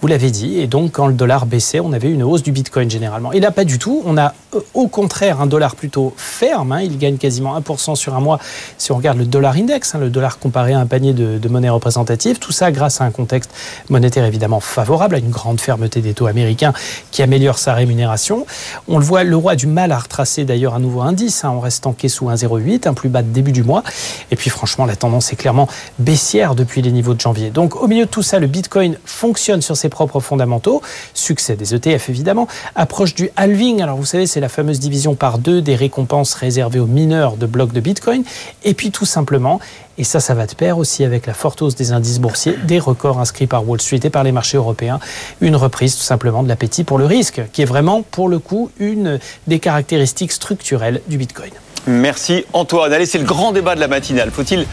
Vous 0.00 0.08
l'avez 0.08 0.30
dit. 0.30 0.58
Et 0.60 0.66
donc, 0.66 0.92
quand 0.92 1.06
le 1.06 1.12
dollar 1.12 1.44
baissait, 1.44 1.80
on 1.80 1.92
avait 1.92 2.10
une 2.10 2.22
hausse 2.22 2.42
du 2.42 2.52
Bitcoin 2.52 2.90
généralement. 2.90 3.32
Et 3.32 3.40
là, 3.40 3.50
pas 3.50 3.64
du 3.64 3.78
tout. 3.78 4.02
On 4.06 4.16
a 4.16 4.32
euh, 4.54 4.60
au 4.72 4.88
contraire 4.88 5.42
un 5.42 5.46
dollar 5.46 5.76
plutôt 5.76 6.14
ferme. 6.16 6.72
hein. 6.72 6.80
Il 6.80 6.96
gagne 6.96 7.18
quasiment 7.18 7.58
1% 7.58 7.96
sur 7.96 8.14
un 8.14 8.20
mois 8.20 8.38
si 8.78 8.92
on 8.92 8.96
regarde 8.96 9.18
le 9.18 9.26
dollar 9.26 9.56
index, 9.56 9.94
hein, 9.94 9.98
le 9.98 10.08
dollar 10.08 10.38
comparé 10.38 10.72
à 10.72 10.80
un 10.80 10.86
panier 10.86 11.12
de, 11.12 11.36
de 11.38 11.68
représentatives. 11.68 12.38
Tout 12.38 12.52
ça 12.52 12.70
grâce 12.70 13.02
à 13.02 13.04
un 13.04 13.10
contexte 13.10 13.50
monétaire 13.90 14.24
évidemment 14.24 14.60
favorable, 14.60 15.16
à 15.16 15.18
une 15.18 15.30
grande 15.30 15.60
fermeté 15.60 16.00
des 16.00 16.14
taux 16.14 16.26
américains 16.26 16.72
qui 17.10 17.22
améliore 17.22 17.58
sa 17.58 17.74
rémunération. 17.74 18.46
On 18.88 18.98
le 18.98 19.04
voit, 19.04 19.24
l'euro 19.24 19.50
a 19.50 19.56
du 19.56 19.66
mal 19.66 19.92
à 19.92 19.98
retracer 19.98 20.44
d'ailleurs 20.44 20.74
un 20.74 20.78
nouveau 20.80 21.02
indice 21.02 21.25
hein, 21.42 21.50
en 21.50 21.60
restant 21.60 21.92
quai 21.92 22.08
sous 22.08 22.28
1,08, 22.28 22.88
un 22.88 22.94
plus 22.94 23.08
bas 23.08 23.22
de 23.22 23.28
début 23.28 23.52
du 23.52 23.62
mois. 23.62 23.82
Et 24.30 24.36
puis 24.36 24.50
franchement, 24.50 24.86
la 24.86 24.96
tendance 24.96 25.32
est 25.32 25.36
clairement 25.36 25.68
baissière 25.98 26.54
depuis 26.54 26.82
les 26.82 26.92
niveaux 26.92 27.14
de 27.14 27.20
janvier. 27.20 27.50
Donc 27.50 27.76
au 27.76 27.86
milieu 27.86 28.04
de 28.04 28.10
tout 28.10 28.22
ça, 28.22 28.38
le 28.38 28.46
Bitcoin 28.46 28.98
fonctionne 29.04 29.62
sur 29.62 29.76
ses 29.76 29.88
propres 29.88 30.20
fondamentaux. 30.20 30.82
Succès 31.14 31.56
des 31.56 31.74
ETF 31.74 32.08
évidemment. 32.08 32.48
Approche 32.74 33.14
du 33.14 33.30
halving. 33.36 33.82
Alors 33.82 33.96
vous 33.96 34.04
savez, 34.04 34.26
c'est 34.26 34.40
la 34.40 34.48
fameuse 34.48 34.80
division 34.80 35.14
par 35.14 35.38
deux 35.38 35.62
des 35.62 35.74
récompenses 35.74 36.34
réservées 36.34 36.80
aux 36.80 36.86
mineurs 36.86 37.36
de 37.36 37.46
blocs 37.46 37.72
de 37.72 37.80
Bitcoin. 37.80 38.24
Et 38.64 38.74
puis 38.74 38.90
tout 38.90 39.06
simplement, 39.06 39.60
et 39.98 40.04
ça, 40.04 40.20
ça 40.20 40.34
va 40.34 40.46
de 40.46 40.54
pair 40.54 40.78
aussi 40.78 41.04
avec 41.04 41.26
la 41.26 41.34
forte 41.34 41.62
hausse 41.62 41.74
des 41.74 41.92
indices 41.92 42.20
boursiers, 42.20 42.56
des 42.64 42.78
records 42.78 43.18
inscrits 43.18 43.46
par 43.46 43.68
Wall 43.68 43.80
Street 43.80 44.00
et 44.02 44.10
par 44.10 44.24
les 44.24 44.32
marchés 44.32 44.56
européens, 44.56 45.00
une 45.40 45.56
reprise 45.56 45.96
tout 45.96 46.02
simplement 46.02 46.42
de 46.42 46.48
l'appétit 46.48 46.84
pour 46.84 46.98
le 46.98 47.06
risque, 47.06 47.42
qui 47.52 47.62
est 47.62 47.66
vraiment, 47.66 48.02
pour 48.02 48.28
le 48.28 48.38
coup, 48.38 48.70
une 48.78 49.18
des 49.46 49.58
caractéristiques 49.58 50.32
structurelles 50.32 51.00
du 51.08 51.18
Bitcoin. 51.18 51.50
Merci 51.86 52.44
Antoine. 52.52 52.92
Allez, 52.92 53.06
c'est 53.06 53.18
le 53.18 53.24
grand 53.24 53.52
débat 53.52 53.74
de 53.76 53.80
la 53.80 53.88
matinale. 53.88 54.30
Faut-il 54.32 54.66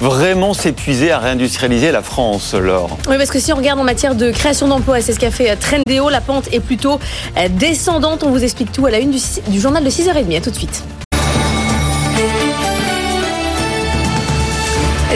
vraiment 0.00 0.52
s'épuiser 0.52 1.12
à 1.12 1.20
réindustrialiser 1.20 1.92
la 1.92 2.02
France, 2.02 2.54
Laure? 2.54 2.98
Oui, 3.08 3.16
parce 3.16 3.30
que 3.30 3.38
si 3.38 3.52
on 3.52 3.56
regarde 3.56 3.78
en 3.78 3.84
matière 3.84 4.14
de 4.14 4.30
création 4.30 4.66
d'emplois, 4.66 5.00
c'est 5.00 5.12
ce 5.12 5.20
qu'a 5.20 5.30
fait 5.30 5.50
euh, 5.50 5.56
Trendéo, 5.58 6.10
la 6.10 6.20
pente 6.20 6.52
est 6.52 6.60
plutôt 6.60 6.98
euh, 7.38 7.48
descendante. 7.48 8.24
On 8.24 8.30
vous 8.30 8.42
explique 8.42 8.72
tout 8.72 8.84
à 8.86 8.90
la 8.90 8.98
une 8.98 9.12
du, 9.12 9.20
du 9.48 9.60
journal 9.60 9.84
de 9.84 9.90
6h30. 9.90 10.36
À 10.36 10.40
tout 10.40 10.50
de 10.50 10.56
suite. 10.56 10.82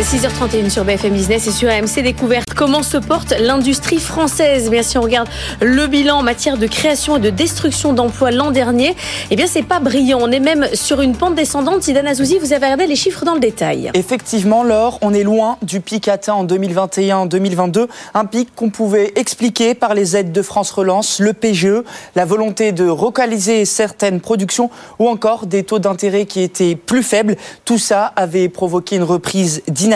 6h31 0.02 0.70
sur 0.70 0.86
BFM 0.86 1.12
Business 1.12 1.46
et 1.46 1.50
sur 1.50 1.68
AMC 1.68 2.02
Découverte. 2.02 2.54
Comment 2.56 2.82
se 2.82 2.96
porte 2.96 3.34
l'industrie 3.38 3.98
française? 3.98 4.70
Bien 4.70 4.82
si 4.82 4.96
on 4.96 5.02
regarde 5.02 5.28
le 5.60 5.86
bilan 5.88 6.20
en 6.20 6.22
matière 6.22 6.56
de 6.56 6.66
création 6.66 7.18
et 7.18 7.20
de 7.20 7.28
destruction 7.28 7.92
d'emplois 7.92 8.30
l'an 8.30 8.50
dernier, 8.50 8.96
eh 9.30 9.36
bien 9.36 9.46
c'est 9.46 9.62
pas 9.62 9.78
brillant. 9.78 10.18
On 10.22 10.32
est 10.32 10.40
même 10.40 10.66
sur 10.72 11.02
une 11.02 11.14
pente 11.14 11.34
descendante. 11.34 11.82
Zidane 11.82 12.06
Azouzi, 12.06 12.38
vous 12.38 12.54
avez 12.54 12.64
regardé 12.64 12.86
les 12.86 12.96
chiffres 12.96 13.26
dans 13.26 13.34
le 13.34 13.40
détail. 13.40 13.90
Effectivement, 13.92 14.64
Laure, 14.64 14.98
on 15.02 15.12
est 15.12 15.22
loin 15.22 15.58
du 15.60 15.80
pic 15.80 16.08
atteint 16.08 16.32
en 16.32 16.46
2021-2022, 16.46 17.86
un 18.14 18.24
pic 18.24 18.54
qu'on 18.54 18.70
pouvait 18.70 19.12
expliquer 19.16 19.74
par 19.74 19.92
les 19.92 20.16
aides 20.16 20.32
de 20.32 20.40
France 20.40 20.70
Relance, 20.70 21.20
le 21.20 21.34
PGE, 21.34 21.82
la 22.16 22.24
volonté 22.24 22.72
de 22.72 22.84
localiser 22.84 23.66
certaines 23.66 24.20
productions 24.20 24.70
ou 24.98 25.08
encore 25.08 25.44
des 25.44 25.62
taux 25.62 25.78
d'intérêt 25.78 26.24
qui 26.24 26.40
étaient 26.40 26.74
plus 26.74 27.02
faibles. 27.02 27.36
Tout 27.66 27.78
ça 27.78 28.06
avait 28.16 28.48
provoqué 28.48 28.96
une 28.96 29.02
reprise 29.02 29.62
dynamique. 29.68 29.89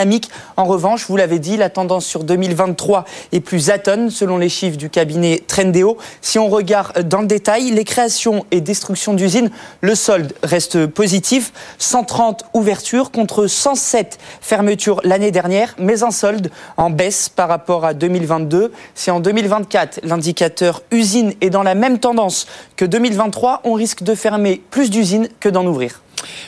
En 0.57 0.65
revanche, 0.65 1.05
vous 1.07 1.17
l'avez 1.17 1.39
dit, 1.39 1.57
la 1.57 1.69
tendance 1.69 2.05
sur 2.05 2.23
2023 2.23 3.05
est 3.31 3.39
plus 3.39 3.69
atone 3.69 4.09
selon 4.09 4.37
les 4.37 4.49
chiffres 4.49 4.77
du 4.77 4.89
cabinet 4.89 5.41
Trendéo. 5.47 5.97
Si 6.21 6.39
on 6.39 6.49
regarde 6.49 7.07
dans 7.07 7.21
le 7.21 7.27
détail, 7.27 7.71
les 7.71 7.83
créations 7.83 8.45
et 8.51 8.61
destructions 8.61 9.13
d'usines, 9.13 9.49
le 9.81 9.95
solde 9.95 10.33
reste 10.43 10.85
positif. 10.87 11.53
130 11.77 12.45
ouvertures 12.53 13.11
contre 13.11 13.47
107 13.47 14.17
fermetures 14.41 15.01
l'année 15.03 15.31
dernière, 15.31 15.75
mais 15.77 16.03
un 16.03 16.11
solde 16.11 16.49
en 16.77 16.89
baisse 16.89 17.29
par 17.29 17.47
rapport 17.47 17.85
à 17.85 17.93
2022. 17.93 18.71
Si 18.95 19.11
en 19.11 19.19
2024, 19.19 20.01
l'indicateur 20.03 20.81
usine 20.91 21.33
est 21.41 21.49
dans 21.49 21.63
la 21.63 21.75
même 21.75 21.99
tendance 21.99 22.47
que 22.75 22.85
2023, 22.85 23.61
on 23.63 23.73
risque 23.73 24.03
de 24.03 24.15
fermer 24.15 24.61
plus 24.71 24.89
d'usines 24.89 25.29
que 25.39 25.49
d'en 25.49 25.65
ouvrir. 25.65 26.01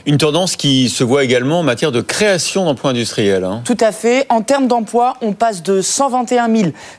Une 0.05 0.17
tendance 0.17 0.55
qui 0.55 0.89
se 0.89 1.03
voit 1.03 1.23
également 1.23 1.59
en 1.59 1.63
matière 1.63 1.91
de 1.91 2.01
création 2.01 2.65
d'emplois 2.65 2.91
industriels. 2.91 3.43
hein. 3.43 3.61
Tout 3.65 3.77
à 3.79 3.91
fait. 3.91 4.25
En 4.29 4.41
termes 4.41 4.67
d'emploi, 4.67 5.15
on 5.21 5.33
passe 5.33 5.63
de 5.63 5.81
121 5.81 6.47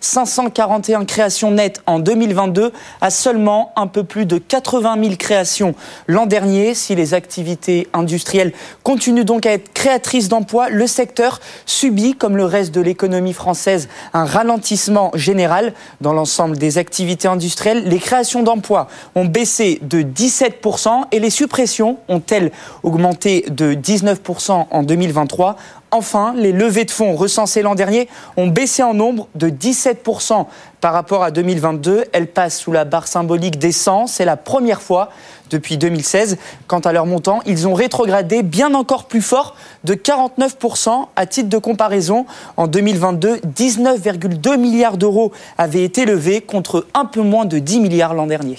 541 0.00 1.04
créations 1.04 1.50
nettes 1.50 1.82
en 1.86 1.98
2022 1.98 2.72
à 3.00 3.10
seulement 3.10 3.72
un 3.76 3.86
peu 3.86 4.04
plus 4.04 4.26
de 4.26 4.38
80 4.38 4.96
000 5.02 5.16
créations 5.16 5.74
l'an 6.06 6.26
dernier. 6.26 6.74
Si 6.74 6.94
les 6.94 7.14
activités 7.14 7.88
industrielles 7.92 8.52
continuent 8.82 9.24
donc 9.24 9.46
à 9.46 9.52
être 9.52 9.72
créatrices 9.72 10.28
d'emplois, 10.28 10.68
le 10.68 10.86
secteur 10.86 11.40
subit, 11.66 12.14
comme 12.14 12.36
le 12.36 12.44
reste 12.44 12.74
de 12.74 12.80
l'économie 12.80 13.32
française, 13.32 13.88
un 14.12 14.24
ralentissement 14.24 15.10
général 15.14 15.72
dans 16.00 16.12
l'ensemble 16.12 16.56
des 16.56 16.78
activités 16.78 17.28
industrielles. 17.28 17.84
Les 17.88 17.98
créations 17.98 18.42
d'emplois 18.42 18.88
ont 19.14 19.24
baissé 19.24 19.80
de 19.82 20.02
17% 20.02 21.04
et 21.12 21.20
les 21.20 21.30
suppressions 21.30 21.98
ont-elles 22.08 22.50
augmenté 22.82 23.44
de 23.50 23.74
19% 23.74 24.66
en 24.70 24.82
2023. 24.82 25.54
Enfin, 25.90 26.34
les 26.36 26.52
levées 26.52 26.84
de 26.84 26.90
fonds 26.90 27.16
recensées 27.16 27.62
l'an 27.62 27.74
dernier 27.74 28.08
ont 28.36 28.48
baissé 28.48 28.82
en 28.82 28.92
nombre 28.92 29.28
de 29.34 29.48
17% 29.48 30.46
par 30.80 30.92
rapport 30.92 31.22
à 31.22 31.30
2022. 31.30 32.04
Elles 32.12 32.26
passent 32.26 32.58
sous 32.58 32.72
la 32.72 32.84
barre 32.84 33.08
symbolique 33.08 33.58
des 33.58 33.72
100. 33.72 34.06
C'est 34.06 34.24
la 34.24 34.36
première 34.36 34.82
fois 34.82 35.08
depuis 35.50 35.78
2016. 35.78 36.36
Quant 36.66 36.80
à 36.80 36.92
leur 36.92 37.06
montant, 37.06 37.40
ils 37.46 37.66
ont 37.66 37.74
rétrogradé 37.74 38.42
bien 38.42 38.74
encore 38.74 39.06
plus 39.06 39.22
fort 39.22 39.56
de 39.84 39.94
49%. 39.94 41.06
À 41.16 41.26
titre 41.26 41.48
de 41.48 41.58
comparaison, 41.58 42.26
en 42.56 42.66
2022, 42.66 43.36
19,2 43.56 44.58
milliards 44.58 44.98
d'euros 44.98 45.32
avaient 45.56 45.84
été 45.84 46.04
levés 46.04 46.40
contre 46.40 46.86
un 46.94 47.04
peu 47.04 47.22
moins 47.22 47.44
de 47.44 47.58
10 47.58 47.80
milliards 47.80 48.14
l'an 48.14 48.26
dernier. 48.26 48.58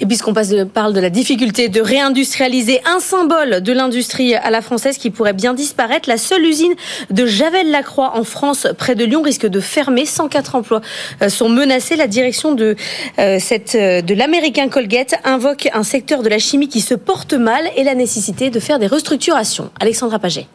Et 0.00 0.06
puisqu'on 0.06 0.32
parle 0.32 0.94
de 0.94 1.00
la 1.00 1.10
difficulté 1.10 1.68
de 1.68 1.80
réindustrialiser 1.80 2.80
un 2.86 3.00
symbole 3.00 3.60
de 3.60 3.72
l'industrie 3.72 4.34
à 4.34 4.50
la 4.50 4.62
française 4.62 4.96
qui 4.96 5.10
pourrait 5.10 5.34
bien 5.34 5.52
disparaître, 5.52 6.08
la 6.08 6.16
seule 6.16 6.44
usine 6.44 6.69
de 7.10 7.26
Javel-Lacroix 7.26 8.16
en 8.16 8.24
France, 8.24 8.66
près 8.78 8.94
de 8.94 9.04
Lyon, 9.04 9.22
risque 9.22 9.46
de 9.46 9.60
fermer. 9.60 10.06
104 10.06 10.54
emplois 10.54 10.80
euh, 11.22 11.28
sont 11.28 11.48
menacés. 11.48 11.96
La 11.96 12.06
direction 12.06 12.54
de, 12.54 12.76
euh, 13.18 13.38
euh, 13.74 14.02
de 14.02 14.14
l'américain 14.14 14.68
Colgate 14.68 15.14
invoque 15.24 15.68
un 15.72 15.82
secteur 15.82 16.22
de 16.22 16.28
la 16.28 16.38
chimie 16.38 16.68
qui 16.68 16.80
se 16.80 16.94
porte 16.94 17.34
mal 17.34 17.70
et 17.76 17.84
la 17.84 17.94
nécessité 17.94 18.50
de 18.50 18.60
faire 18.60 18.78
des 18.78 18.86
restructurations. 18.86 19.70
Alexandra 19.80 20.18
Paget. 20.18 20.46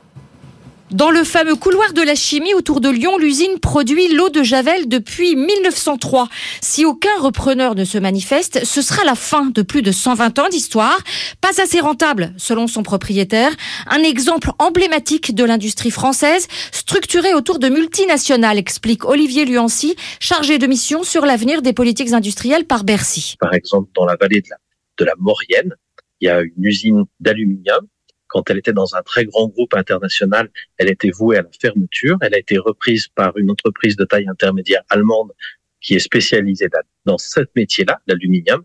Dans 0.91 1.10
le 1.10 1.24
fameux 1.24 1.56
couloir 1.56 1.93
de 1.93 2.04
la 2.04 2.13
chimie 2.13 2.54
autour 2.54 2.80
de 2.80 2.89
Lyon, 2.89 3.17
l'usine 3.17 3.60
produit 3.60 4.13
l'eau 4.13 4.30
de 4.30 4.43
Javel 4.43 4.88
depuis 4.88 5.36
1903. 5.36 6.30
Si 6.62 6.86
aucun 6.86 7.17
repreneur 7.19 7.74
ne 7.74 7.84
se 7.84 7.98
manifeste, 7.98 8.63
ce 8.63 8.84
sera 8.84 9.04
la 9.04 9.15
fin 9.15 9.48
de 9.48 9.63
plus 9.63 9.82
de 9.82 9.91
120 9.91 10.38
ans 10.38 10.48
d'histoire. 10.48 10.98
Pas 11.41 11.60
assez 11.60 11.80
rentable, 11.80 12.34
selon 12.38 12.67
son 12.67 12.84
propriétaire. 12.84 13.52
Un 13.88 14.04
exemple 14.04 14.52
emblématique 14.60 15.34
de 15.34 15.43
l'industrie 15.43 15.89
française, 15.89 16.48
structurée 16.71 17.34
autour 17.34 17.58
de 17.58 17.67
multinationales, 17.67 18.60
explique 18.60 19.06
Olivier 19.06 19.45
Luancy, 19.45 19.95
chargé 20.19 20.60
de 20.60 20.67
mission 20.67 21.02
sur 21.02 21.26
l'avenir 21.26 21.63
des 21.63 21.74
politiques 21.74 22.13
industrielles 22.13 22.65
par 22.65 22.84
Bercy. 22.84 23.38
Par 23.39 23.56
exemple, 23.56 23.89
dans 23.95 24.06
la 24.06 24.15
vallée 24.21 24.41
de 24.41 24.50
la, 24.52 24.58
de 25.00 25.06
la 25.06 25.13
Maurienne, 25.17 25.74
il 26.21 26.26
il 26.26 26.28
y 26.28 26.30
a 26.30 26.41
une 26.41 26.63
usine 26.63 27.06
d'aluminium. 27.19 27.88
Quand 28.36 28.50
elle 28.50 28.58
était 28.58 28.74
dans 28.74 28.95
un 28.95 29.02
très 29.02 29.24
grand 29.24 29.48
groupe 29.48 29.74
international, 29.76 30.50
elle 30.78 30.89
était 30.89 31.10
vouée 31.10 31.38
à 31.38 31.41
la 31.41 31.50
fermeture. 31.62 32.17
Elle 32.19 32.36
a 32.36 32.38
été 32.38 32.58
reprise 32.58 33.08
par 33.08 33.38
une 33.38 33.50
entreprise 33.50 33.95
de 33.95 34.04
taille 34.04 34.28
intermédiaire 34.28 34.82
allemande 34.89 35.32
qui 35.80 35.95
est 35.95 36.00
spécialisée 36.00 36.67
dans 37.06 37.17
ce 37.17 37.39
métier-là, 37.56 38.02
l'aluminium, 38.08 38.62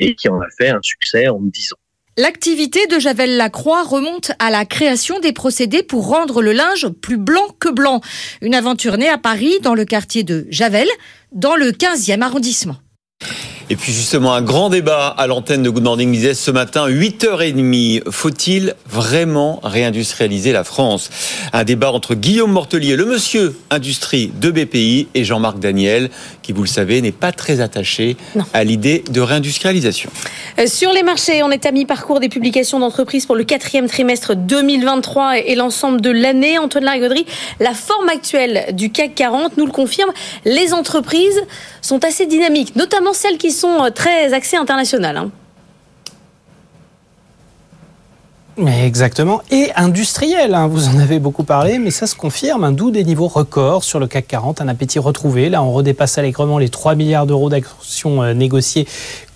et 0.00 0.14
qui 0.14 0.30
en 0.30 0.40
a 0.40 0.46
fait 0.58 0.70
un 0.70 0.80
succès 0.80 1.28
en 1.28 1.38
10 1.38 1.74
ans. 1.74 1.78
L'activité 2.16 2.86
de 2.86 2.98
Javel 2.98 3.36
Lacroix 3.36 3.84
remonte 3.84 4.32
à 4.38 4.50
la 4.50 4.64
création 4.64 5.20
des 5.20 5.34
procédés 5.34 5.82
pour 5.82 6.08
rendre 6.08 6.40
le 6.40 6.52
linge 6.52 6.88
plus 6.88 7.18
blanc 7.18 7.48
que 7.60 7.68
blanc. 7.68 8.00
Une 8.40 8.54
aventure 8.54 8.96
née 8.96 9.10
à 9.10 9.18
Paris, 9.18 9.52
dans 9.62 9.74
le 9.74 9.84
quartier 9.84 10.24
de 10.24 10.46
Javel, 10.48 10.88
dans 11.32 11.56
le 11.56 11.72
15e 11.72 12.22
arrondissement. 12.22 12.76
Et 13.70 13.76
puis 13.76 13.92
justement, 13.92 14.32
un 14.32 14.40
grand 14.40 14.70
débat 14.70 15.08
à 15.08 15.26
l'antenne 15.26 15.62
de 15.62 15.68
Good 15.68 15.82
Morning 15.82 16.10
Business 16.10 16.40
ce 16.40 16.50
matin, 16.50 16.88
8h30. 16.88 18.10
Faut-il 18.10 18.74
vraiment 18.88 19.60
réindustrialiser 19.62 20.52
la 20.52 20.64
France? 20.64 21.10
Un 21.52 21.64
débat 21.64 21.92
entre 21.92 22.14
Guillaume 22.14 22.50
Mortelier, 22.50 22.96
le 22.96 23.04
monsieur 23.04 23.54
industrie 23.68 24.32
de 24.40 24.50
BPI, 24.50 25.08
et 25.14 25.22
Jean-Marc 25.22 25.58
Daniel, 25.58 26.08
qui, 26.42 26.52
vous 26.52 26.62
le 26.62 26.68
savez, 26.68 27.02
n'est 27.02 27.12
pas 27.12 27.30
très 27.30 27.60
attaché 27.60 28.16
à 28.54 28.64
l'idée 28.64 29.04
de 29.10 29.20
réindustrialisation. 29.20 30.08
Euh, 30.58 30.66
sur 30.66 30.90
les 30.94 31.02
marchés, 31.02 31.42
on 31.42 31.50
est 31.50 31.66
à 31.66 31.70
mi-parcours 31.70 32.20
des 32.20 32.30
publications 32.30 32.78
d'entreprises 32.78 33.26
pour 33.26 33.36
le 33.36 33.44
quatrième 33.44 33.86
trimestre 33.86 34.34
2023 34.34 35.40
et 35.40 35.54
l'ensemble 35.56 36.00
de 36.00 36.10
l'année. 36.10 36.56
Antoine 36.56 36.84
Larigauderie, 36.84 37.26
la 37.60 37.74
forme 37.74 38.08
actuelle 38.08 38.74
du 38.74 38.90
CAC 38.90 39.14
40 39.14 39.58
nous 39.58 39.66
le 39.66 39.72
confirme. 39.72 40.10
Les 40.46 40.72
entreprises 40.72 41.42
sont 41.82 42.02
assez 42.06 42.24
dynamiques, 42.24 42.74
notamment 42.74 43.12
celles 43.12 43.36
qui 43.36 43.50
sont 43.50 43.57
euh, 43.66 43.90
très 43.90 44.32
axées 44.32 44.56
internationales. 44.56 45.16
Hein. 45.16 45.30
Exactement. 48.66 49.40
Et 49.50 49.70
industriel, 49.76 50.54
hein, 50.54 50.66
vous 50.66 50.88
en 50.88 50.98
avez 50.98 51.18
beaucoup 51.20 51.44
parlé, 51.44 51.78
mais 51.78 51.90
ça 51.90 52.06
se 52.06 52.16
confirme, 52.16 52.64
un 52.64 52.72
doux 52.72 52.90
des 52.90 53.04
niveaux 53.04 53.28
records 53.28 53.84
sur 53.84 54.00
le 54.00 54.06
CAC 54.06 54.26
40, 54.26 54.60
un 54.60 54.68
appétit 54.68 54.98
retrouvé. 54.98 55.48
Là, 55.48 55.62
on 55.62 55.72
redépasse 55.72 56.18
allègrement 56.18 56.58
les 56.58 56.68
3 56.68 56.94
milliards 56.94 57.26
d'euros 57.26 57.50
d'actions 57.50 58.22
euh, 58.22 58.34
négociées 58.34 58.86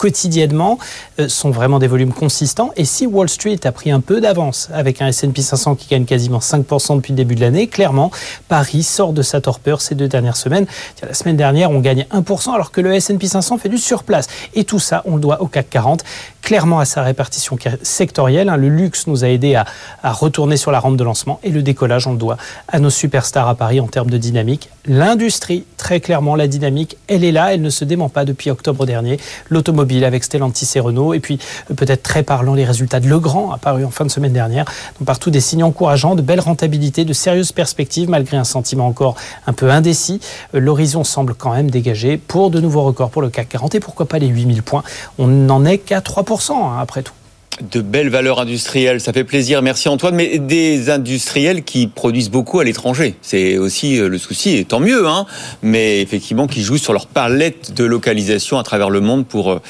quotidiennement, 0.03 0.81
euh, 1.21 1.29
sont 1.29 1.53
vraiment 1.53 1.79
des 1.79 1.87
volumes 1.87 2.13
consistants. 2.13 2.73
Et 2.77 2.85
si 2.85 3.07
Wall 3.07 3.29
Street 3.29 3.61
a 3.63 3.71
pris 3.71 3.93
un 3.93 4.01
peu 4.01 4.21
d'avance 4.21 4.69
avec 4.75 5.01
un 5.01 5.07
S&P 5.07 5.41
500 5.41 5.77
qui 5.77 5.87
gagne 5.89 6.05
quasiment 6.05 6.41
5% 6.41 6.97
depuis 6.97 7.13
le 7.13 7.17
début 7.17 7.37
de 7.37 7.41
l'année, 7.41 7.69
clairement, 7.69 8.11
Paris 8.49 8.83
sort 8.83 9.13
de 9.13 9.23
sa 9.23 9.41
torpeur 9.41 9.81
ces 9.81 9.95
deux 9.95 10.09
dernières 10.09 10.37
semaines. 10.37 10.67
La 11.01 11.15
semaine 11.15 11.37
dernière, 11.37 11.71
on 11.71 11.79
gagne 11.79 12.07
1% 12.13 12.53
alors 12.53 12.73
que 12.73 12.81
le 12.81 12.93
S&P 12.95 13.29
500 13.29 13.59
fait 13.59 13.69
du 13.69 13.79
surplace. 13.79 14.27
Et 14.55 14.65
tout 14.65 14.81
ça, 14.81 15.03
on 15.05 15.15
le 15.15 15.21
doit 15.21 15.41
au 15.41 15.47
CAC 15.47 15.71
40, 15.71 16.05
clairement 16.41 16.81
à 16.81 16.85
sa 16.85 17.03
répartition 17.03 17.57
sectorielle. 17.83 18.49
Hein. 18.49 18.57
Le 18.57 18.69
luxe 18.69 19.07
nous 19.13 19.25
a 19.25 19.29
aidé 19.29 19.55
à, 19.55 19.67
retourner 20.13 20.57
sur 20.57 20.73
la 20.73 20.81
rampe 20.81 20.97
de 20.97 21.05
lancement 21.05 21.39
et 21.43 21.51
le 21.51 21.63
décollage, 21.63 22.07
on 22.07 22.13
le 22.13 22.19
doit 22.19 22.37
à 22.69 22.79
nos 22.79 22.91
superstars 22.91 23.49
à 23.49 23.55
Paris 23.55 23.81
en 23.81 23.87
termes 23.87 24.11
de 24.11 24.19
dynamique. 24.19 24.69
L'industrie, 24.87 25.65
très 25.77 26.01
clairement, 26.01 26.35
la 26.35 26.49
dynamique, 26.49 26.97
elle 27.07 27.25
est 27.25 27.33
là, 27.33 27.55
elle 27.55 27.63
ne 27.63 27.71
se 27.71 27.85
dément 27.85 28.09
pas 28.09 28.25
depuis 28.25 28.51
octobre 28.51 28.87
dernier. 28.87 29.19
L'automobile 29.49 30.05
avec 30.05 30.25
Stellantis 30.25 30.69
et 30.75 30.81
Renault, 30.81 31.15
et 31.15 31.21
puis 31.21 31.39
euh, 31.71 31.75
peut-être 31.75 32.03
très 32.03 32.23
parlant 32.23 32.55
les 32.55 32.65
résultats 32.65 33.01
de 33.01 33.09
Legrand, 33.09 33.53
apparus 33.53 33.85
en 33.85 33.91
fin 33.91 34.05
de 34.05 34.11
semaine 34.11 34.33
dernière. 34.33 34.65
Donc 34.99 35.07
partout 35.07 35.31
des 35.31 35.41
signes 35.41 35.65
encourageants, 35.65 36.15
de 36.15 36.23
belles 36.23 36.41
rentabilités, 36.41 37.05
de 37.05 37.13
sérieuses 37.13 37.53
perspectives, 37.53 38.09
malgré 38.09 38.37
un 38.37 38.45
sentiment 38.45 38.87
encore 38.87 39.15
un 39.47 39.53
peu 39.53 39.71
indécis. 39.71 40.21
Euh, 40.55 40.61
l'horizon 40.61 41.05
semble 41.05 41.35
quand 41.35 41.53
même 41.53 41.71
dégagé 41.71 42.17
pour 42.17 42.51
de 42.51 42.61
nouveaux 42.61 42.83
records 42.83 43.11
pour 43.11 43.23
le 43.23 43.29
CAC 43.29 43.51
40 43.51 43.75
et 43.75 43.81
pourquoi 43.81 44.07
pas 44.07 44.19
les 44.19 44.29
8000 44.29 44.63
points. 44.63 44.83
On 45.19 45.27
n'en 45.27 45.65
est 45.65 45.79
qu'à 45.79 46.01
3% 46.01 46.53
hein, 46.53 46.79
après 46.81 47.03
tout 47.03 47.13
de 47.61 47.81
belles 47.81 48.09
valeurs 48.09 48.41
industrielles. 48.41 49.01
Ça 49.01 49.13
fait 49.13 49.25
plaisir. 49.25 49.63
Merci 49.63 49.89
Antoine. 49.89 50.15
Mais 50.15 50.39
des 50.39 50.91
industriels 50.91 51.65
qui 51.65 51.87
produisent 51.87 52.31
beaucoup 52.31 52.61
à 52.61 52.65
l'étranger. 52.65 53.15
C'est 53.23 53.59
aussi 53.59 53.99
euh, 53.99 54.09
le 54.09 54.19
souci, 54.19 54.57
et 54.57 54.65
tant 54.65 54.81
mieux, 54.81 55.07
hein. 55.07 55.27
Mais 55.63 56.01
effectivement, 56.01 56.47
qui 56.47 56.63
jouent 56.63 56.79
sur 56.79 56.93
leur 56.93 57.07
palette 57.07 57.75
de 57.75 57.85
localisation 57.85 58.59
à 58.59 58.63
travers 58.63 58.91
le 58.91 59.01
monde 59.01 59.27
pour, 59.27 59.53
euh, 59.53 59.61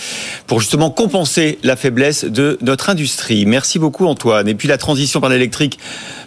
pour 0.46 0.60
justement 0.60 0.90
compenser 0.90 1.58
la 1.62 1.76
faiblesse 1.76 2.24
de 2.24 2.58
notre 2.62 2.90
industrie. 2.90 3.46
Merci 3.46 3.78
beaucoup 3.78 4.06
Antoine. 4.06 4.48
Et 4.48 4.54
puis 4.54 4.68
la 4.68 4.78
transition 4.78 5.20
par 5.20 5.30
l'électrique 5.30 5.78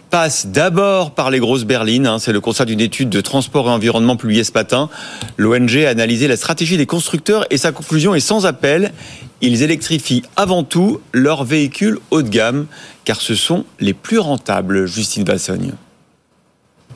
passe 0.10 0.48
d'abord 0.48 1.12
par 1.12 1.30
les 1.30 1.40
grosses 1.40 1.66
berlines. 1.66 2.08
Hein. 2.08 2.20
C'est 2.20 2.32
le 2.32 2.42
constat 2.42 2.66
d'une 2.66 2.82
étude 2.82 3.10
de 3.10 3.22
transport 3.22 3.68
et 3.68 3.72
environnement 3.72 4.16
publiée 4.16 4.44
ce 4.44 4.54
matin. 4.54 4.90
L'ONG 5.38 5.78
a 5.86 5.90
analysé 5.90 6.28
la 6.28 6.38
stratégie 6.38 6.78
des 6.78 6.86
constructeurs 6.86 7.46
et 7.50 7.58
sa 7.58 7.72
conclusion 7.72 8.16
est 8.16 8.20
sans 8.20 8.46
appel. 8.46 8.92
Ils 9.42 9.64
électrifient 9.64 10.24
avant 10.36 10.64
tout 10.64 11.02
leurs 11.14 11.44
véhicules 11.44 12.00
haut 12.12 12.22
de 12.22 12.30
gamme, 12.30 12.68
car 13.04 13.22
ce 13.22 13.36
sont 13.36 13.66
les 13.80 13.94
plus 13.94 14.20
rentables, 14.20 14.86
Justine 14.86 15.24
Bassogne. 15.24 15.74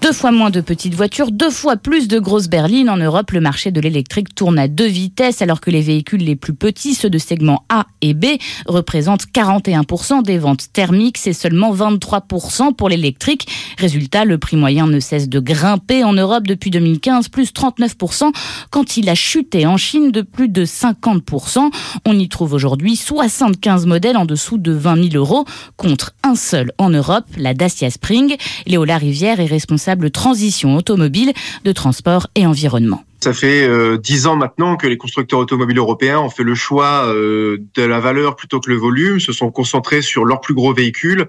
Deux 0.02 0.14
fois 0.14 0.32
moins 0.32 0.50
de 0.50 0.62
petites 0.62 0.96
voitures, 0.96 1.30
deux 1.30 1.50
fois 1.50 1.76
plus 1.76 2.08
de 2.08 2.20
grosses 2.20 2.48
berlines. 2.48 2.90
En 2.90 2.96
Europe, 2.96 3.32
le 3.32 3.42
marché 3.42 3.70
de 3.70 3.82
l'électrique 3.82 4.34
tourne 4.34 4.58
à 4.58 4.70
deux 4.70 4.88
vitesses, 4.88 5.42
alors 5.42 5.60
que 5.60 5.72
les 5.72 5.82
véhicules 5.82 6.24
les 6.24 6.38
plus 6.38 6.54
petits, 6.54 6.96
ceux 6.96 7.10
de 7.10 7.18
segment 7.18 7.66
A 7.68 7.86
et 8.02 8.14
B, 8.14 8.26
représentent 8.66 9.26
41% 9.26 10.24
des 10.24 10.38
ventes 10.38 10.72
thermiques. 10.72 11.18
C'est 11.18 11.34
seulement 11.34 11.76
23% 11.76 12.74
pour 12.76 12.88
l'électrique. 12.88 13.50
Résultat, 13.78 14.24
le 14.24 14.38
prix 14.38 14.56
moyen 14.56 14.88
ne 14.88 15.02
cesse 15.02 15.28
de 15.28 15.42
grimper 15.42 16.06
en 16.06 16.14
Europe 16.14 16.48
depuis 16.48 16.70
2015, 16.70 17.28
plus 17.28 17.52
39%, 17.52 18.32
quand 18.70 18.96
il 18.96 19.10
a 19.10 19.16
chuté 19.16 19.68
en 19.68 19.76
Chine 19.76 20.12
de 20.12 20.22
plus 20.22 20.48
de 20.48 20.64
50%. 20.64 21.70
On 22.06 22.18
y 22.18 22.30
trouve 22.30 22.54
aujourd'hui 22.54 22.96
75 22.96 23.86
modèles 23.86 24.16
en 24.16 24.26
dessous 24.26 24.58
de 24.58 24.72
20 24.72 25.10
000 25.12 25.16
euros, 25.16 25.44
contre 25.76 26.14
un 26.24 26.36
seul 26.36 26.72
en 26.78 26.90
Europe, 26.90 27.26
la 27.38 27.54
Dacia 27.54 27.90
Spring. 27.90 28.38
Léola 28.66 28.98
Rivière 28.98 29.42
est 29.42 29.46
responsable 29.46 29.88
transition 30.10 30.75
automobile 30.75 31.34
de 31.63 31.71
transport 31.71 32.28
et 32.36 32.45
environnement. 32.45 33.04
Ça 33.21 33.34
fait 33.34 33.67
euh, 33.67 33.97
dix 33.97 34.28
ans 34.28 34.38
maintenant 34.38 34.78
que 34.78 34.88
les 34.88 34.97
constructeurs 34.97 35.39
automobiles 35.39 35.78
européens 35.78 36.19
ont 36.19 36.30
fait 36.30 36.43
le 36.43 36.56
choix 36.56 37.06
euh, 37.08 37.58
de 37.75 37.84
la 37.84 37.99
valeur 37.99 38.38
plutôt 38.38 38.62
que 38.62 38.69
le 38.69 38.78
volume, 38.78 39.19
se 39.19 39.34
sont 39.34 39.52
concentrés 39.52 40.02
sur 40.02 40.23
leurs 40.23 40.39
plus 40.39 40.54
gros 40.54 40.73
véhicules, 40.73 41.28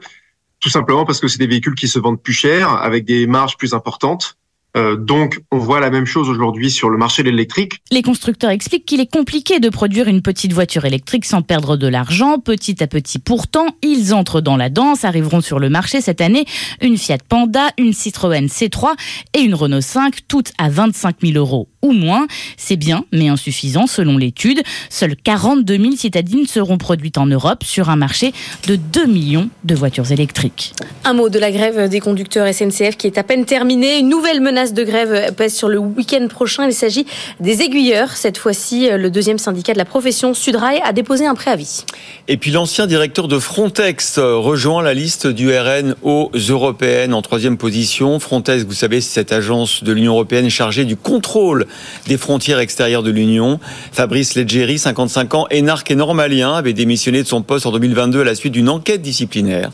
tout 0.61 0.69
simplement 0.69 1.05
parce 1.05 1.19
que 1.19 1.27
c'est 1.27 1.39
des 1.39 1.49
véhicules 1.49 1.75
qui 1.75 1.89
se 1.89 1.99
vendent 1.99 2.23
plus 2.23 2.33
cher, 2.33 2.71
avec 2.75 3.05
des 3.05 3.27
marges 3.27 3.57
plus 3.57 3.75
importantes. 3.75 4.37
Euh, 4.77 4.97
donc, 4.97 5.41
on 5.51 5.59
voit 5.59 5.81
la 5.81 5.91
même 5.91 6.07
chose 6.07 6.29
aujourd'hui 6.29 6.71
sur 6.71 6.91
le 6.91 6.99
marché 6.99 7.23
de 7.23 7.31
l'électrique. 7.31 7.79
Les 7.91 8.03
constructeurs 8.03 8.51
expliquent 8.51 8.87
qu'il 8.87 9.01
est 9.01 9.11
compliqué 9.11 9.61
de 9.61 9.69
produire 9.69 10.09
une 10.09 10.23
petite 10.23 10.53
voiture 10.53 10.85
électrique 10.85 11.25
sans 11.25 11.43
perdre 11.43 11.77
de 11.77 11.87
l'argent. 11.87 12.39
Petit 12.39 12.83
à 12.83 12.87
petit, 12.87 13.19
pourtant, 13.19 13.67
ils 13.83 14.15
entrent 14.15 14.41
dans 14.41 14.57
la 14.57 14.69
danse. 14.69 15.05
Arriveront 15.05 15.41
sur 15.41 15.59
le 15.59 15.69
marché 15.69 16.01
cette 16.01 16.21
année 16.21 16.45
une 16.81 16.97
Fiat 16.97 17.19
Panda, 17.29 17.69
une 17.79 17.93
Citroën 17.93 18.47
C3 18.47 18.95
et 19.35 19.41
une 19.41 19.55
Renault 19.55 19.81
5, 19.81 20.29
toutes 20.29 20.53
à 20.59 20.69
25 20.69 21.17
000 21.23 21.39
euros 21.39 21.70
ou 21.83 21.93
moins. 21.93 22.27
C'est 22.57 22.77
bien, 22.77 23.05
mais 23.13 23.29
insuffisant 23.29 23.87
selon 23.87 24.19
l'étude. 24.19 24.61
Seules 24.89 25.17
42 25.17 25.77
000 25.77 25.97
citadines 25.97 26.47
seront 26.47 26.79
produites 26.79 27.19
en 27.19 27.27
Europe 27.27 27.65
sur 27.65 27.91
un 27.91 27.97
marché 27.97 28.33
de 28.67 28.77
2 28.77 29.07
millions 29.07 29.49
de 29.65 29.75
voitures 29.75 30.13
électriques. 30.13 30.75
Un 31.05 31.15
mot 31.15 31.29
de 31.29 31.39
la 31.39 31.51
grève 31.51 31.89
des 31.89 32.01
conducteurs 32.01 32.53
SNCF 32.53 32.97
qui 32.97 33.07
est 33.07 33.19
à 33.19 33.23
peine 33.23 33.45
terminée. 33.45 33.99
Une 33.99 34.09
nouvelle 34.09 34.41
menace 34.41 34.75
de 34.75 34.85
grève 34.85 35.35
pèse 35.35 35.55
sur 35.55 35.69
le 35.69 35.79
week-end 35.79 36.27
prochain. 36.29 36.67
Il 36.67 36.75
s'agit 36.75 37.07
des 37.41 37.63
aiguilleurs. 37.63 38.17
Cette 38.17 38.39
fois-ci, 38.39 38.89
le 38.91 39.11
deuxième 39.11 39.39
syndicat 39.39 39.73
de 39.73 39.79
la 39.79 39.85
profession, 39.85 40.35
Sudrail, 40.35 40.81
a 40.85 40.93
déposé 40.93 41.27
un 41.27 41.35
préavis. 41.35 41.85
Et 42.29 42.37
puis 42.37 42.51
l'ancien 42.51 42.87
directeur 42.87 43.29
de 43.29 43.39
Frontex 43.39 44.19
rejoint 44.19 44.83
la 44.83 44.95
liste 44.95 45.27
du 45.27 45.51
RN 45.57 45.95
aux 46.03 46.31
européennes 46.49 47.15
en 47.15 47.23
troisième 47.23 47.57
position. 47.57 48.19
Frontex, 48.21 48.65
vous 48.65 48.73
savez, 48.73 49.01
c'est 49.01 49.15
cette 49.15 49.33
agence 49.33 49.83
de 49.83 49.93
l'Union 49.93 50.13
européenne 50.13 50.49
chargée 50.51 50.85
du 50.85 50.97
contrôle 50.97 51.67
des 52.07 52.17
frontières 52.17 52.59
extérieures 52.59 53.03
de 53.03 53.11
l'Union. 53.11 53.61
Fabrice 53.93 54.35
Leggeri, 54.35 54.79
55 54.79 55.35
ans, 55.35 55.47
énarque 55.51 55.91
et 55.91 55.95
normalien, 55.95 56.55
avait 56.55 56.73
démissionné 56.73 57.23
de 57.23 57.29
son 57.29 57.43
poste 57.43 57.67
en 57.67 57.73
2022 57.73 58.21
à 58.21 58.25
la 58.25 58.35
suite 58.35 58.53
d'une 58.53 58.69
enquête 58.69 59.03
disciplinaire. 59.03 59.71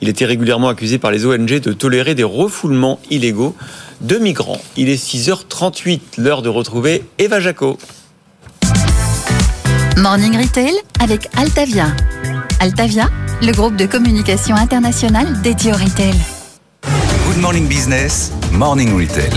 Il 0.00 0.08
était 0.08 0.24
régulièrement 0.24 0.68
accusé 0.68 0.98
par 0.98 1.10
les 1.10 1.26
ONG 1.26 1.60
de 1.60 1.72
tolérer 1.72 2.14
des 2.14 2.24
refoulements 2.24 3.00
illégaux 3.10 3.54
de 4.00 4.16
migrants. 4.16 4.60
Il 4.76 4.88
est 4.88 5.02
6h38, 5.02 6.00
l'heure 6.18 6.42
de 6.42 6.48
retrouver 6.48 7.04
Eva 7.18 7.40
Jaco. 7.40 7.78
Morning 9.96 10.36
Retail 10.38 10.74
avec 11.00 11.28
Altavia. 11.36 11.86
Altavia, 12.60 13.08
le 13.42 13.52
groupe 13.52 13.76
de 13.76 13.86
communication 13.86 14.54
internationale 14.54 15.40
dédié 15.42 15.72
au 15.72 15.76
retail. 15.76 16.14
Good 17.26 17.38
Morning 17.38 17.66
Business, 17.66 18.32
Morning 18.52 18.94
Retail. 18.94 19.32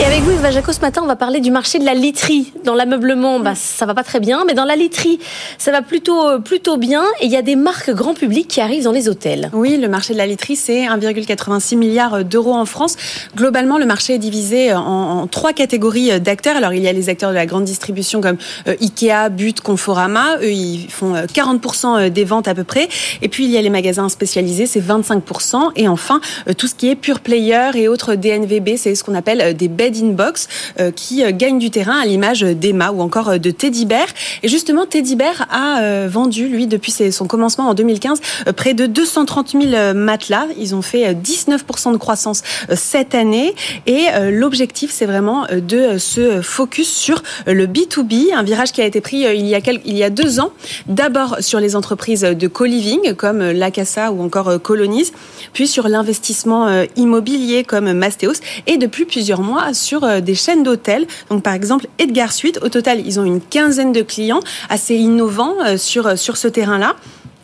Et 0.00 0.04
avec 0.04 0.22
vous, 0.22 0.32
Eva 0.32 0.50
Jaco, 0.50 0.72
ce 0.72 0.80
matin, 0.80 1.02
on 1.04 1.06
va 1.06 1.14
parler 1.14 1.38
du 1.38 1.52
marché 1.52 1.78
de 1.78 1.84
la 1.84 1.94
literie. 1.94 2.52
Dans 2.64 2.74
l'ameublement, 2.74 3.38
bah, 3.38 3.54
ça 3.54 3.86
va 3.86 3.94
pas 3.94 4.02
très 4.02 4.18
bien, 4.18 4.44
mais 4.44 4.54
dans 4.54 4.64
la 4.64 4.74
literie, 4.74 5.20
ça 5.56 5.70
va 5.70 5.82
plutôt, 5.82 6.28
euh, 6.28 6.38
plutôt 6.40 6.78
bien. 6.78 7.04
Et 7.20 7.26
il 7.26 7.30
y 7.30 7.36
a 7.36 7.42
des 7.42 7.54
marques 7.54 7.90
grand 7.90 8.12
public 8.12 8.48
qui 8.48 8.60
arrivent 8.60 8.82
dans 8.82 8.92
les 8.92 9.08
hôtels. 9.08 9.50
Oui, 9.52 9.76
le 9.76 9.88
marché 9.88 10.12
de 10.12 10.18
la 10.18 10.26
literie, 10.26 10.56
c'est 10.56 10.86
1,86 10.86 11.76
milliard 11.76 12.24
d'euros 12.24 12.54
en 12.54 12.66
France. 12.66 12.96
Globalement, 13.36 13.78
le 13.78 13.86
marché 13.86 14.14
est 14.14 14.18
divisé 14.18 14.74
en, 14.74 14.80
en 14.80 15.26
trois 15.28 15.52
catégories 15.52 16.20
d'acteurs. 16.20 16.56
Alors, 16.56 16.72
il 16.72 16.82
y 16.82 16.88
a 16.88 16.92
les 16.92 17.08
acteurs 17.08 17.30
de 17.30 17.36
la 17.36 17.46
grande 17.46 17.64
distribution 17.64 18.20
comme 18.20 18.36
euh, 18.66 18.74
Ikea, 18.80 19.28
But, 19.30 19.60
Conforama. 19.60 20.38
Eux, 20.42 20.50
ils 20.50 20.90
font 20.90 21.14
euh, 21.14 21.26
40% 21.26 22.10
des 22.10 22.24
ventes 22.24 22.48
à 22.48 22.54
peu 22.54 22.64
près. 22.64 22.88
Et 23.22 23.28
puis, 23.28 23.44
il 23.44 23.50
y 23.50 23.56
a 23.56 23.62
les 23.62 23.70
magasins 23.70 24.08
spécialisés, 24.08 24.66
c'est 24.66 24.80
25%. 24.80 25.70
Et 25.76 25.86
enfin, 25.86 26.20
euh, 26.48 26.52
tout 26.52 26.66
ce 26.66 26.74
qui 26.74 26.90
est 26.90 26.96
pure 26.96 27.20
player 27.20 27.70
et 27.74 27.86
autres 27.86 28.16
DNVB, 28.16 28.76
c'est 28.76 28.94
ce 28.94 29.04
qu'on 29.04 29.14
appelle 29.14 29.40
euh, 29.40 29.52
des 29.52 29.68
bed 29.84 29.96
in 30.02 30.12
box 30.12 30.48
euh, 30.80 30.90
qui 30.90 31.22
euh, 31.22 31.30
gagnent 31.32 31.58
du 31.58 31.70
terrain 31.70 31.98
à 32.00 32.06
l'image 32.06 32.40
d'Emma 32.40 32.90
ou 32.90 33.02
encore 33.02 33.28
euh, 33.28 33.38
de 33.38 33.50
Teddy 33.50 33.84
Bear. 33.84 34.06
Et 34.42 34.48
justement, 34.48 34.86
Teddy 34.86 35.16
Bear 35.16 35.46
a 35.50 36.08
vendu, 36.08 36.48
lui, 36.48 36.66
depuis 36.66 36.92
son 37.12 37.26
commencement 37.26 37.68
en 37.68 37.74
2015, 37.74 38.20
euh, 38.46 38.52
près 38.52 38.74
de 38.74 38.86
230 38.86 39.52
000 39.52 39.64
euh, 39.74 39.94
matelas. 39.94 40.46
Ils 40.58 40.74
ont 40.74 40.82
fait 40.82 41.08
euh, 41.08 41.14
19% 41.14 41.92
de 41.92 41.96
croissance 41.96 42.42
cette 42.74 43.14
année. 43.14 43.54
Et 43.86 44.06
l'objectif, 44.30 44.90
c'est 44.92 45.06
vraiment 45.06 45.46
de 45.52 45.98
se 45.98 46.40
focus 46.40 46.88
sur 46.88 47.22
le 47.46 47.66
B2B, 47.66 48.34
un 48.34 48.42
virage 48.42 48.72
qui 48.72 48.80
a 48.80 48.86
été 48.86 49.00
pris 49.00 49.24
il 49.34 49.46
y 49.46 50.02
a, 50.02 50.10
deux 50.10 50.40
ans. 50.40 50.52
D'abord 50.86 51.36
sur 51.40 51.60
les 51.60 51.76
entreprises 51.76 52.22
de 52.22 52.46
co-living 52.46 53.14
comme 53.14 53.40
La 53.50 53.70
Casa 53.70 54.12
ou 54.12 54.22
encore 54.22 54.60
Colonies, 54.62 55.12
puis 55.52 55.66
sur 55.66 55.88
l'investissement 55.88 56.84
immobilier 56.96 57.64
comme 57.64 57.92
Mastéos 57.92 58.40
et 58.66 58.76
depuis 58.76 59.04
plusieurs 59.04 59.40
mois 59.42 59.73
sur 59.74 60.04
euh, 60.04 60.20
des 60.20 60.34
chaînes 60.34 60.62
d'hôtels. 60.62 61.06
Donc 61.30 61.42
par 61.42 61.52
exemple 61.54 61.86
Edgar 61.98 62.32
Suite. 62.32 62.58
Au 62.62 62.68
total, 62.68 63.02
ils 63.04 63.20
ont 63.20 63.24
une 63.24 63.40
quinzaine 63.40 63.92
de 63.92 64.02
clients 64.02 64.40
assez 64.70 64.94
innovants 64.94 65.54
euh, 65.66 65.76
sur, 65.76 66.06
euh, 66.06 66.16
sur 66.16 66.36
ce 66.36 66.48
terrain-là. 66.48 66.94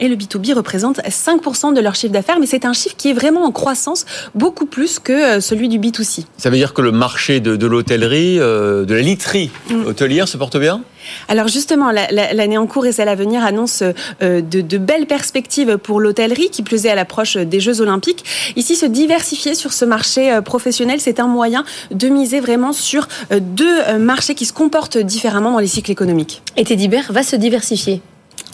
Et 0.03 0.09
le 0.09 0.17
B2B 0.17 0.55
représente 0.55 0.99
5% 1.01 1.75
de 1.75 1.81
leur 1.83 1.95
chiffre 1.95 2.13
d'affaires, 2.15 2.39
mais 2.41 2.47
c'est 2.47 2.65
un 2.65 2.73
chiffre 2.73 2.97
qui 2.97 3.11
est 3.11 3.13
vraiment 3.13 3.45
en 3.45 3.53
croissance, 3.53 4.07
beaucoup 4.35 4.65
plus 4.65 4.99
que 4.99 5.41
celui 5.41 5.69
du 5.69 5.79
B2C. 5.79 6.25
Ça 6.39 6.49
veut 6.49 6.57
dire 6.57 6.73
que 6.73 6.81
le 6.81 6.91
marché 6.91 7.41
de, 7.41 7.55
de 7.55 7.67
l'hôtellerie, 7.67 8.39
euh, 8.41 8.87
de 8.87 8.95
la 8.95 9.03
literie 9.03 9.51
Mm. 9.69 9.85
hôtelière 9.87 10.27
se 10.27 10.39
porte 10.39 10.57
bien? 10.57 10.81
Alors 11.29 11.49
justement, 11.49 11.91
la- 11.91 12.11
la- 12.11 12.33
l'année 12.33 12.59
en 12.59 12.67
cours 12.67 12.87
et 12.87 12.93
celle 12.93 13.09
à 13.09 13.15
venir 13.15 13.45
annonce 13.45 13.83
euh, 14.23 14.41
de, 14.41 14.79
belles 14.79 15.07
perspectives 15.07 15.79
pour 15.79 16.01
l'hôtellerie, 16.01 16.51
qui 16.51 16.63
plus 16.63 16.87
est 16.87 16.91
à 16.91 16.95
l'approche 16.95 17.37
des 17.37 17.61
Jeux 17.61 17.81
Olympiques. 17.81 18.25
Ici, 18.57 18.77
se 18.77 18.87
diversifier 18.87 19.55
sur 19.55 19.73
ce 19.73 19.85
marché 19.85 20.33
euh, 20.33 20.41
professionnel, 20.41 21.01
c'est 21.01 21.21
un 21.21 21.27
moyen 21.27 21.65
de 21.91 22.09
miser 22.09 22.41
vraiment 22.41 22.73
sur 22.73 23.09
euh, 23.33 23.41
deux 23.41 23.99
marchés 23.99 24.35
qui 24.35 24.47
se 24.47 24.53
comportent 24.53 24.99
différemment 24.99 25.53
dans 25.53 25.59
les 25.59 25.67
cycles 25.67 25.91
économiques. 25.91 26.43
Et 26.57 26.65
Teddy 26.65 26.89
Bear 26.89 27.05
va 27.11 27.23
se 27.23 27.37
diversifier. 27.37 28.03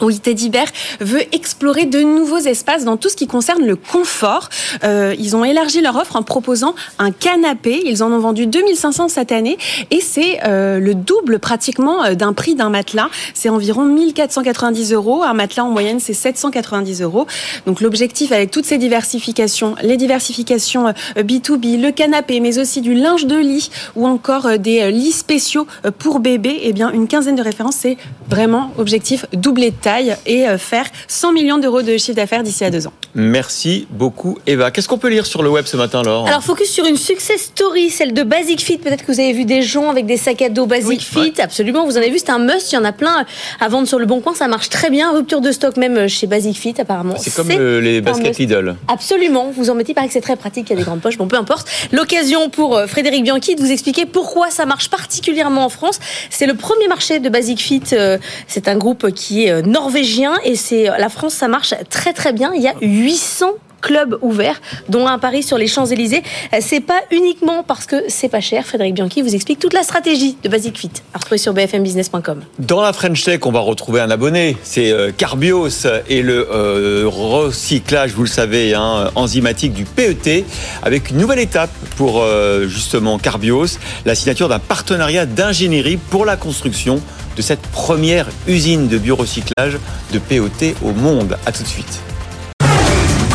Oui, 0.01 0.18
Teddy 0.18 0.51
Bear 0.51 0.66
veut 1.01 1.22
explorer 1.34 1.86
de 1.86 2.01
nouveaux 2.01 2.38
espaces 2.38 2.84
dans 2.84 2.97
tout 2.97 3.09
ce 3.09 3.16
qui 3.16 3.26
concerne 3.26 3.64
le 3.64 3.76
confort. 3.76 4.51
Euh, 4.84 5.14
ils 5.18 5.36
ont 5.36 5.44
élargi 5.44 5.80
leur 5.80 5.97
offre 5.97 6.16
en 6.16 6.22
proposant 6.22 6.74
un 6.99 7.11
canapé. 7.11 7.82
Ils 7.84 8.03
en 8.03 8.12
ont 8.12 8.18
vendu 8.18 8.47
2500 8.47 9.09
cette 9.09 9.32
année 9.32 9.57
et 9.90 10.01
c'est 10.01 10.40
euh, 10.44 10.78
le 10.80 10.94
double 10.94 11.38
pratiquement 11.38 12.05
euh, 12.05 12.14
d'un 12.14 12.34
prix 12.34 12.55
d'un 12.55 12.68
matelas. 12.68 13.09
C'est 13.32 13.49
environ 13.49 13.84
1490 13.84 14.92
euros. 14.92 15.22
Un 15.22 15.34
matelas 15.34 15.64
en 15.64 15.70
moyenne, 15.70 15.99
c'est 15.99 16.14
790 16.14 17.01
euros. 17.03 17.26
Donc 17.66 17.80
l'objectif 17.80 18.32
avec 18.32 18.51
toutes 18.51 18.66
ces 18.66 18.78
diversifications, 18.78 19.76
les 19.82 19.97
diversifications 19.97 20.88
euh, 20.88 21.22
B2B, 21.22 21.80
le 21.80 21.90
canapé, 21.90 22.40
mais 22.40 22.59
aussi 22.59 22.80
du 22.80 22.94
linge 22.94 23.26
de 23.26 23.36
lit 23.36 23.70
ou 23.94 24.07
encore 24.07 24.47
euh, 24.47 24.57
des 24.57 24.82
euh, 24.82 24.90
lits 24.90 25.12
spéciaux 25.12 25.66
euh, 25.84 25.90
pour 25.90 26.20
bébés, 26.20 26.59
eh 26.62 26.72
bien 26.72 26.90
une 26.90 27.09
quinzaine 27.09 27.36
de 27.36 27.42
références, 27.42 27.76
c'est 27.76 27.97
vraiment 28.28 28.72
objectif 28.78 29.26
doubler 29.32 29.70
de 29.70 29.76
taille 29.87 30.16
et 30.26 30.49
euh, 30.49 30.59
faire 30.59 30.87
100 31.07 31.32
millions 31.32 31.59
d'euros 31.59 31.82
de 31.82 31.97
chiffre 31.97 32.16
d'affaires 32.16 32.43
d'ici 32.43 32.64
à 32.64 32.70
deux 32.70 32.89
ans. 32.89 32.93
Merci 33.14 33.87
beaucoup, 33.89 34.37
Eva. 34.49 34.72
Qu'est-ce 34.72 34.89
qu'on 34.89 34.99
peut 34.99 35.11
lire 35.11 35.26
sur 35.26 35.45
le 35.45 35.49
web 35.49 35.64
ce 35.64 35.76
matin, 35.76 36.03
Laure? 36.03 36.26
Alors, 36.26 36.43
focus 36.43 36.68
sur 36.70 36.87
une 36.87 36.97
success 36.97 37.43
story, 37.43 37.91
celle 37.91 38.12
de 38.12 38.24
Basic 38.24 38.61
Fit. 38.61 38.78
Peut-être 38.78 39.07
que 39.07 39.12
vous 39.12 39.20
avez 39.20 39.32
vu 39.32 39.45
des 39.45 39.62
gens 39.62 39.89
avec 39.89 40.05
des 40.07 40.16
sacs 40.16 40.43
à 40.43 40.49
dos 40.49 40.66
Basic 40.66 41.01
Fit. 41.01 41.34
Absolument, 41.39 41.87
vous 41.87 41.97
en 41.97 42.01
avez 42.01 42.11
vu, 42.11 42.18
c'est 42.18 42.30
un 42.30 42.41
must. 42.41 42.72
Il 42.72 42.74
y 42.74 42.78
en 42.78 42.84
a 42.84 42.91
plein 42.93 43.24
à 43.61 43.68
vendre 43.68 43.87
sur 43.87 44.01
le 44.01 44.07
bon 44.07 44.20
coin. 44.20 44.34
Ça 44.34 44.49
marche 44.49 44.70
très 44.70 44.91
bien. 44.91 45.12
Rupture 45.12 45.41
de 45.41 45.53
stock 45.53 45.76
même 45.76 46.09
chez 46.09 46.26
Basic 46.26 46.57
Fit, 46.57 46.74
apparemment. 46.78 47.14
C'est 47.16 47.32
comme 47.32 47.49
euh, 47.53 47.80
les 47.80 48.01
baskets. 48.01 48.39
Lidl. 48.39 48.74
Absolument, 48.89 49.53
vous 49.57 49.70
en 49.70 49.74
mettez, 49.74 49.93
il 49.93 49.95
paraît 49.95 50.09
que 50.09 50.12
c'est 50.12 50.20
très 50.20 50.37
pratique, 50.37 50.68
il 50.68 50.72
y 50.72 50.76
a 50.76 50.78
des 50.78 50.84
grandes 50.84 51.01
poches, 51.01 51.16
bon 51.16 51.28
peu 51.28 51.37
importe. 51.37 51.68
L'occasion 51.93 52.51
pour 52.51 52.76
euh, 52.76 52.87
Frédéric 52.87 53.22
Bianchi 53.22 53.55
de 53.55 53.61
vous 53.61 53.70
expliquer 53.70 54.05
pourquoi 54.05 54.51
ça 54.51 54.66
marche 54.66 54.91
particulièrement 54.91 55.64
en 55.64 55.68
France. 55.68 56.01
C'est 56.30 56.47
le 56.47 56.55
premier 56.55 56.89
marché 56.89 57.18
de 57.20 57.28
Basic 57.28 57.61
Fit, 57.61 57.82
euh, 57.93 58.18
c'est 58.49 58.68
un 58.68 58.76
groupe 58.76 59.11
qui 59.12 59.45
est 59.45 59.51
euh, 59.51 59.62
norvégien 59.77 60.33
et 60.43 60.57
c'est 60.57 60.85
la 60.85 61.11
France, 61.11 61.35
ça 61.35 61.49
marche 61.49 61.74
très 61.91 62.14
très 62.14 62.33
bien. 62.33 62.53
Il 62.55 62.62
y 62.62 62.68
a 62.68 62.74
800 62.81 63.53
clubs 63.87 64.18
ouverts, 64.20 64.61
dont 64.89 65.07
un 65.07 65.14
à 65.14 65.18
Paris 65.18 65.45
sur 65.45 65.59
les 65.59 65.68
Champs-Élysées. 65.68 66.24
Euh, 66.53 66.59
C'est 66.61 66.80
pas 66.80 67.01
uniquement 67.12 67.62
parce 67.62 67.87
que 67.87 68.03
c'est 68.09 68.28
pas 68.28 68.41
cher. 68.41 68.66
Frédéric 68.66 68.95
Bianchi 68.95 69.22
vous 69.22 69.32
explique 69.32 69.61
toute 69.61 69.74
la 69.74 69.84
stratégie 69.84 70.37
de 70.43 70.49
Basic 70.49 70.76
Fit, 70.76 70.91
à 71.14 71.18
retrouver 71.18 71.39
sur 71.39 71.55
bfmbusiness.com. 71.55 72.41
Dans 72.59 72.80
la 72.80 72.93
French 72.93 73.22
Tech, 73.22 73.39
on 73.45 73.53
va 73.53 73.61
retrouver 73.61 74.01
un 74.01 74.11
abonné, 74.11 74.57
c'est 74.64 74.91
euh, 74.91 75.12
Carbios 75.16 75.87
et 76.09 76.22
le 76.22 76.49
euh, 76.51 77.05
recyclage, 77.07 78.12
vous 78.12 78.24
le 78.24 78.28
savez, 78.28 78.74
hein, 78.74 79.12
enzymatique 79.14 79.72
du 79.72 79.84
PET, 79.84 80.45
avec 80.82 81.11
une 81.11 81.18
nouvelle 81.18 81.39
étape 81.39 81.70
pour 81.97 82.24
justement 82.66 83.18
Carbios, 83.18 83.78
la 84.05 84.14
signature 84.14 84.49
d'un 84.49 84.59
partenariat 84.59 85.26
d'ingénierie 85.26 85.97
pour 85.97 86.24
la 86.24 86.37
construction 86.37 87.01
de 87.37 87.43
cette 87.43 87.62
première 87.68 88.26
usine 88.49 88.89
de 88.89 88.99
biorecyclage 88.99 89.78
de 90.12 90.18
PET 90.18 90.74
au 90.82 90.93
monde. 90.93 91.37
À 91.47 91.53
tout 91.53 91.62
de 91.62 91.68
suite. 91.68 92.01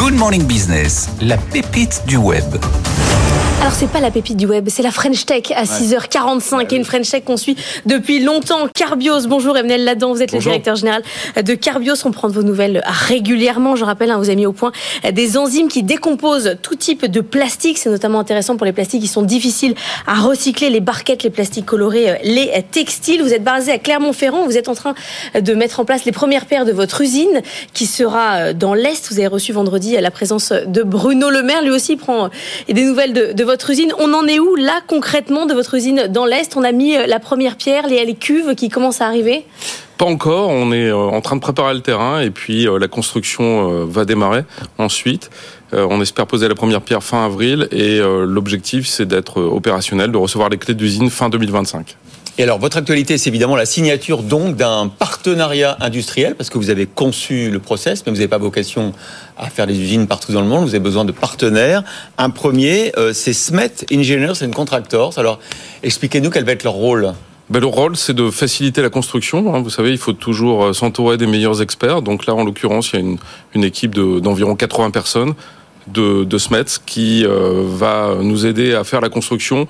Good 0.04 0.16
Morning 0.16 0.47
Business, 0.47 1.10
la 1.22 1.38
pépite 1.38 2.02
du 2.08 2.18
web. 2.18 2.58
Alors 3.62 3.74
c'est 3.74 3.91
pas 3.91 3.99
la 3.99 4.09
pépite 4.09 4.38
du 4.38 4.47
web, 4.47 4.70
c'est 4.70 4.82
la 4.82 4.89
French 4.89 5.24
Tech 5.28 5.51
à 5.55 5.66
6h45 5.66 6.74
et 6.74 6.78
une 6.78 6.84
French 6.84 7.07
Tech 7.12 7.24
qu'on 7.24 7.38
suit 7.38 7.55
depuis 7.86 8.20
longtemps. 8.20 8.68
Carbios, 8.74 9.28
bonjour 9.28 9.55
Emmanuel 9.55 9.84
Ladan, 9.84 10.12
vous 10.12 10.24
êtes 10.24 10.32
Bonjour. 10.32 10.51
le 10.51 10.57
directeur 10.57 10.76
général 10.76 11.03
de 11.43 11.53
Carbios. 11.53 11.93
On 12.05 12.12
prend 12.12 12.28
de 12.28 12.34
vos 12.34 12.41
nouvelles 12.41 12.82
régulièrement. 12.88 13.76
Je 13.76 13.86
rappelle, 13.86 14.09
hein, 14.09 14.18
vous 14.18 14.30
avez 14.30 14.36
mis 14.36 14.47
au 14.47 14.51
point 14.51 14.72
des 15.12 15.38
enzymes 15.38 15.68
qui 15.68 15.84
décomposent 15.84 16.57
tout 16.64 16.74
type 16.74 17.05
de 17.05 17.22
plastique. 17.22 17.78
C'est 17.78 17.91
notamment 17.91 18.20
intéressant 18.20 18.57
pour 18.57 18.66
les 18.66 18.74
plastiques 18.74 19.01
qui 19.03 19.07
sont 19.07 19.22
difficiles 19.22 19.76
à 20.07 20.16
recycler, 20.16 20.72
les 20.72 20.80
barquettes, 20.80 21.22
les 21.22 21.30
plastiques 21.30 21.68
colorés, 21.68 22.09
euh, 22.09 22.16
les 22.24 22.51
textiles. 22.72 23.22
Vous 23.22 23.32
êtes 23.32 23.43
basé 23.43 23.72
à 23.74 23.78
Clermont-Ferrand. 23.78 24.45
Vous 24.45 24.57
êtes 24.57 24.70
en 24.70 24.76
train 24.76 24.95
de 25.39 25.53
mettre 25.53 25.80
en 25.80 25.86
place 25.86 26.03
les 26.05 26.12
premières 26.12 26.47
paires 26.47 26.66
de 26.66 26.72
votre 26.72 27.01
usine 27.01 27.43
qui 27.74 27.86
sera 27.86 28.38
euh, 28.38 28.53
dans 28.53 28.74
l'Est. 28.74 29.07
Vous 29.12 29.20
avez 29.20 29.28
reçu 29.28 29.53
vendredi 29.53 29.95
la 30.01 30.09
présence 30.09 30.51
de 30.51 30.82
Bruno 30.82 31.30
Le 31.30 31.43
Maire. 31.43 31.62
Lui 31.62 31.70
aussi 31.70 31.95
prend 31.95 32.26
euh, 32.26 32.30
des 32.68 32.86
nouvelles 32.86 33.14
de, 33.14 33.34
de 33.34 33.43
votre 33.43 33.51
usine. 33.70 33.93
On 33.99 34.14
en 34.14 34.28
est 34.28 34.39
où 34.39 34.56
là 34.56 34.82
concrètement 34.88 35.45
de 35.45 35.54
votre 35.54 35.76
usine 35.76 36.08
dans 36.10 36.26
l'Est? 36.26 36.56
On 36.56 36.64
a 36.64 36.72
mis 36.72 36.95
euh, 36.95 37.06
la 37.08 37.20
première 37.20 37.56
pierre, 37.56 37.88
les, 37.88 38.16
cuves 38.16 38.56
qui 38.56 38.70
commencent 38.70 39.02
à 39.02 39.08
arriver 39.08 39.45
Pas 39.97 40.06
encore, 40.06 40.49
on 40.49 40.72
est 40.72 40.89
euh, 40.89 40.95
en 40.95 41.22
train 41.22 41.36
de 41.36 41.41
préparer 41.41 41.74
le 41.74 41.82
terrain 41.82 42.20
et 42.20 42.32
puis 42.32 42.68
euh, 42.68 42.78
la 42.80 42.88
construction 42.88 43.86
va 43.86 44.06
démarrer 44.06 44.43
ensuite. 44.78 45.30
On 45.74 46.02
espère 46.02 46.28
poser 46.28 46.49
la 46.49 46.56
première 46.56 46.82
pierre 46.82 47.02
fin 47.02 47.26
avril 47.26 47.70
et 47.72 47.99
l'objectif 47.99 48.88
c'est 48.88 49.06
d'être 49.06 49.41
opérationnel, 49.41 50.12
de 50.12 50.18
recevoir 50.18 50.49
les 50.49 50.58
clés 50.58 50.74
d'usine 50.74 51.10
fin 51.10 51.30
2025. 51.30 51.95
Et 52.38 52.43
alors, 52.43 52.59
votre 52.59 52.77
actualité, 52.77 53.17
c'est 53.17 53.29
évidemment 53.29 53.55
la 53.55 53.65
signature 53.65 54.23
donc 54.23 54.55
d'un 54.55 54.88
partenariat 54.88 55.77
industriel, 55.82 56.36
parce 56.36 56.49
que 56.49 56.57
vous 56.57 56.69
avez 56.69 56.86
conçu 56.88 57.51
le 57.51 57.59
process, 57.59 58.03
mais 58.05 58.11
vous 58.11 58.17
n'avez 58.17 58.29
pas 58.29 58.38
vocation 58.38 58.93
à 59.38 59.49
faire 59.49 59.67
des 59.67 59.77
usines 59.77 60.07
partout 60.07 60.32
dans 60.32 60.41
le 60.41 60.47
monde. 60.47 60.63
Vous 60.63 60.69
avez 60.69 60.79
besoin 60.79 61.05
de 61.05 61.11
partenaires. 61.11 61.84
Un 62.17 62.29
premier, 62.29 62.93
euh, 62.97 63.11
c'est 63.13 63.34
Smet 63.34 63.71
Engineers 63.93 64.43
and 64.43 64.51
Contractors. 64.51 65.17
Alors, 65.19 65.39
expliquez-nous 65.84 66.29
quel 66.29 66.45
va 66.45 66.53
être 66.53 66.63
leur 66.63 66.73
rôle. 66.73 67.13
Ben, 67.49 67.59
le 67.59 67.67
rôle, 67.67 67.97
c'est 67.97 68.13
de 68.13 68.32
faciliter 68.32 68.82
la 68.82 68.89
construction. 68.89 69.53
hein. 69.53 69.61
Vous 69.61 69.69
savez, 69.69 69.91
il 69.91 69.97
faut 69.97 70.13
toujours 70.13 70.63
euh, 70.65 70.73
s'entourer 70.73 71.17
des 71.17 71.27
meilleurs 71.27 71.61
experts. 71.61 72.01
Donc 72.01 72.25
là, 72.25 72.34
en 72.34 72.45
l'occurrence, 72.45 72.91
il 72.93 72.99
y 73.01 73.03
a 73.03 73.05
une, 73.55 73.63
équipe 73.65 73.93
de- 73.93 74.19
d'environ 74.21 74.55
80 74.55 74.91
personnes 74.91 75.34
de, 75.88 76.23
de 76.23 76.38
SMETS 76.38 76.79
qui 76.86 77.25
euh, 77.25 77.63
va 77.67 78.15
nous 78.21 78.45
aider 78.45 78.73
à 78.73 78.86
faire 78.86 79.01
la 79.01 79.09
construction, 79.09 79.67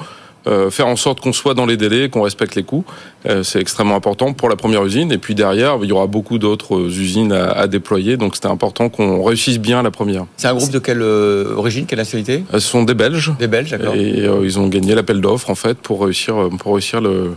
euh, 0.48 0.70
faire 0.72 0.88
en 0.88 0.96
sorte 0.96 1.20
qu'on 1.20 1.34
soit 1.34 1.54
dans 1.54 1.66
les 1.66 1.78
délais, 1.78 2.10
qu'on 2.10 2.24
respecte 2.24 2.56
les 2.56 2.64
coûts. 2.64 2.84
Euh, 3.28 3.44
c'est 3.44 3.60
extrêmement 3.60 3.96
important 3.96 4.34
pour 4.34 4.50
la 4.50 4.56
première 4.56 4.84
usine. 4.84 5.12
Et 5.12 5.18
puis 5.18 5.36
derrière, 5.36 5.78
il 5.82 5.90
y 5.90 5.92
aura 5.92 6.08
beaucoup 6.08 6.40
d'autres 6.40 6.80
usines 6.80 7.32
à, 7.32 7.52
à 7.52 7.68
déployer. 7.68 8.18
Donc 8.18 8.36
c'était 8.36 8.48
important 8.48 8.90
qu'on 8.90 9.24
réussisse 9.24 9.60
bien 9.60 9.84
la 9.84 9.92
première. 9.92 10.26
C'est 10.38 10.48
un 10.48 10.56
groupe 10.56 10.72
de 10.72 10.80
quelle 10.80 11.02
euh, 11.02 11.56
origine, 11.56 11.86
quelle 11.86 12.00
nationalité? 12.00 12.44
Ce 12.54 12.60
sont 12.60 12.84
des 12.84 12.94
Belges. 12.96 13.32
Des 13.40 13.48
Belges, 13.48 13.72
d'accord. 13.72 13.94
Et 13.96 14.22
euh, 14.22 14.42
ils 14.44 14.58
ont 14.60 14.68
gagné 14.68 14.96
l'appel 14.96 15.22
d'offres 15.22 15.50
en 15.50 15.56
fait 15.56 15.78
pour 15.78 16.04
réussir 16.04 16.50
pour 16.60 16.74
réussir 16.74 17.02
le, 17.02 17.34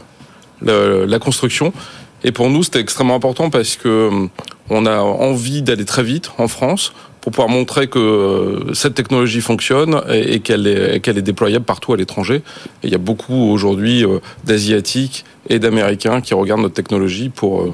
le- 0.62 1.04
la 1.04 1.18
construction. 1.18 1.72
Et 2.26 2.32
pour 2.32 2.48
nous, 2.48 2.62
c'était 2.62 2.80
extrêmement 2.80 3.16
important 3.16 3.50
parce 3.50 3.76
que 3.76 3.88
euh, 3.88 4.26
on 4.70 4.86
a 4.86 4.96
envie 5.00 5.60
d'aller 5.60 5.84
très 5.84 6.02
vite 6.02 6.30
en 6.38 6.48
France 6.48 6.94
pour 7.24 7.32
pouvoir 7.32 7.48
montrer 7.48 7.86
que 7.86 7.98
euh, 7.98 8.74
cette 8.74 8.92
technologie 8.92 9.40
fonctionne 9.40 10.02
et, 10.12 10.40
qu'elle 10.40 10.66
est, 10.66 11.00
qu'elle 11.00 11.16
est 11.16 11.22
déployable 11.22 11.64
partout 11.64 11.94
à 11.94 11.96
l'étranger. 11.96 12.42
Il 12.82 12.90
y 12.90 12.94
a 12.94 12.98
beaucoup 12.98 13.48
aujourd'hui 13.50 14.04
euh, 14.04 14.18
d'Asiatiques 14.44 15.24
et 15.48 15.58
d'Américains 15.58 16.20
qui 16.20 16.34
regardent 16.34 16.60
notre 16.60 16.74
technologie 16.74 17.30
pour 17.30 17.62
euh, 17.62 17.72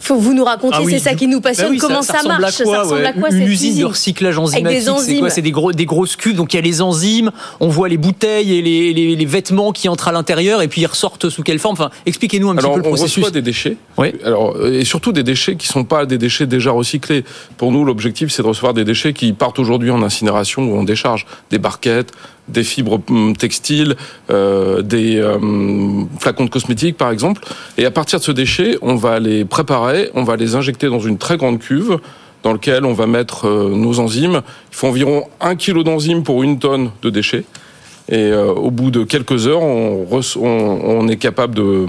Faut 0.00 0.16
que 0.16 0.20
vous 0.20 0.32
nous 0.34 0.44
racontiez, 0.44 0.78
Ah 0.80 0.84
oui, 0.84 0.92
c'est 0.92 0.98
ça 1.10 1.14
qui 1.14 1.26
nous 1.26 1.40
Bah 1.40 1.50
passionne. 1.50 1.70
oui, 1.70 1.78
Comment 1.78 2.02
ça, 2.02 2.22
marche 2.22 2.60
à 2.60 2.64
quoi, 2.64 2.74
Ça 2.76 2.82
ressemble 2.82 3.00
ouais. 3.00 3.06
à 3.06 3.12
quoi 3.12 3.28
Une 3.30 3.38
cette 3.40 3.48
usine? 3.48 3.68
de 3.70 3.74
usine 3.74 3.84
recyclage 3.86 4.34
Avec 4.38 4.44
enzymatique, 4.48 4.82
c'est 5.02 5.18
quoi? 5.18 5.30
C'est 5.30 5.42
des, 5.42 5.50
gros, 5.50 5.72
des 5.72 5.86
grosses 5.86 6.16
cuves, 6.16 6.36
donc 6.36 6.52
il 6.54 6.56
y 6.56 6.58
a 6.58 6.62
les 6.62 6.80
enzymes, 6.82 7.30
on 7.60 7.68
voit 7.68 7.88
les 7.88 7.96
bouteilles 7.96 8.54
et 8.56 8.62
les, 8.62 8.92
les- 8.94 9.16
les 9.16 9.24
vêtements 9.26 9.72
qui 9.72 9.88
entrent 9.88 10.08
à 10.08 10.12
l'intérieur 10.12 10.62
et 10.62 10.68
puis 10.68 10.82
ils 10.82 10.86
ressortent 10.86 11.28
sous 11.30 11.42
quelle 11.42 11.58
forme? 11.58 11.72
Enfin, 11.74 11.90
expliquez-nous 12.06 12.48
un 12.48 12.54
petit 12.54 12.64
Alors, 12.64 12.74
peu 12.76 12.80
le 12.82 12.86
on 12.86 12.90
processus. 12.90 13.24
reçoit 13.24 13.30
des 13.32 13.42
déchets. 13.42 13.76
Alors, 14.24 14.56
euh, 14.56 14.78
et 14.80 14.84
surtout 14.84 15.12
des 15.12 15.22
déchets 15.24 15.56
qui 15.56 15.66
sont 15.66 15.84
pas 15.84 16.06
des 16.06 16.18
déchets 16.18 16.46
déjà 16.46 16.70
recyclés. 16.70 17.24
Pour 17.56 17.72
nous, 17.72 17.84
l'objectif, 17.84 18.30
c'est 18.30 18.42
de 18.42 18.46
recevoir 18.48 18.74
des 18.74 18.84
déchets 18.84 19.12
qui 19.12 19.32
partent 19.32 19.58
aujourd'hui 19.58 19.90
en 19.90 20.02
incinération 20.02 20.62
ou 20.62 20.78
en 20.78 20.84
décharge. 20.84 21.26
Des 21.50 21.58
barquettes, 21.58 22.12
des 22.48 22.64
fibres 22.64 23.00
hum, 23.10 23.36
textiles, 23.36 23.96
euh, 24.30 24.82
des 24.82 25.16
euh, 25.16 25.38
flacons 26.18 26.44
de 26.44 26.50
cosmétiques, 26.50 26.96
par 26.96 27.10
exemple. 27.10 27.42
Et 27.76 27.84
à 27.84 27.90
partir 27.90 28.18
de 28.18 28.24
ce 28.24 28.32
déchet, 28.32 28.78
on 28.82 28.96
va 28.96 29.20
les 29.20 29.44
préparer, 29.44 30.10
on 30.14 30.24
va 30.24 30.36
les 30.36 30.54
injecter 30.54 30.88
dans 30.88 31.00
une 31.00 31.18
très 31.18 31.36
grande 31.36 31.58
cuve 31.58 31.98
dans 32.42 32.52
lequel 32.52 32.84
on 32.84 32.92
va 32.92 33.06
mettre 33.06 33.46
euh, 33.48 33.68
nos 33.74 33.98
enzymes. 34.00 34.42
Il 34.70 34.76
faut 34.76 34.86
environ 34.86 35.24
un 35.40 35.56
kilo 35.56 35.82
d'enzymes 35.82 36.22
pour 36.22 36.42
une 36.42 36.58
tonne 36.58 36.90
de 37.02 37.10
déchets. 37.10 37.44
Et 38.10 38.16
euh, 38.16 38.46
au 38.52 38.70
bout 38.70 38.90
de 38.90 39.04
quelques 39.04 39.46
heures, 39.48 39.60
on, 39.60 40.04
reço- 40.06 40.38
on, 40.40 40.46
on 41.00 41.08
est 41.08 41.16
capable 41.18 41.54
de, 41.54 41.84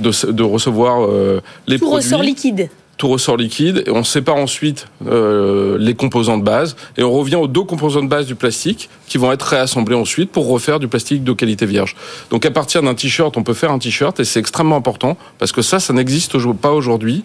de, 0.00 0.30
de 0.30 0.42
recevoir 0.44 1.04
euh, 1.04 1.40
les 1.66 1.78
Tout 1.80 1.86
produits. 1.86 2.04
ressort 2.06 2.22
liquide. 2.22 2.68
Tout 3.04 3.10
ressort 3.10 3.36
liquide. 3.36 3.84
Et 3.86 3.90
on 3.90 4.02
sépare 4.02 4.36
ensuite 4.36 4.86
euh, 5.06 5.76
les 5.78 5.92
composants 5.92 6.38
de 6.38 6.42
base. 6.42 6.74
Et 6.96 7.02
on 7.02 7.12
revient 7.12 7.36
aux 7.36 7.48
deux 7.48 7.64
composants 7.64 8.02
de 8.02 8.08
base 8.08 8.24
du 8.24 8.34
plastique 8.34 8.88
qui 9.08 9.18
vont 9.18 9.30
être 9.30 9.42
réassemblés 9.42 9.94
ensuite 9.94 10.30
pour 10.30 10.48
refaire 10.48 10.80
du 10.80 10.88
plastique 10.88 11.22
de 11.22 11.32
qualité 11.34 11.66
vierge. 11.66 11.96
Donc 12.30 12.46
à 12.46 12.50
partir 12.50 12.82
d'un 12.82 12.94
t-shirt, 12.94 13.36
on 13.36 13.42
peut 13.42 13.52
faire 13.52 13.72
un 13.72 13.78
t-shirt 13.78 14.18
et 14.20 14.24
c'est 14.24 14.40
extrêmement 14.40 14.76
important 14.76 15.18
parce 15.38 15.52
que 15.52 15.60
ça, 15.60 15.80
ça 15.80 15.92
n'existe 15.92 16.38
pas 16.54 16.72
aujourd'hui. 16.72 17.24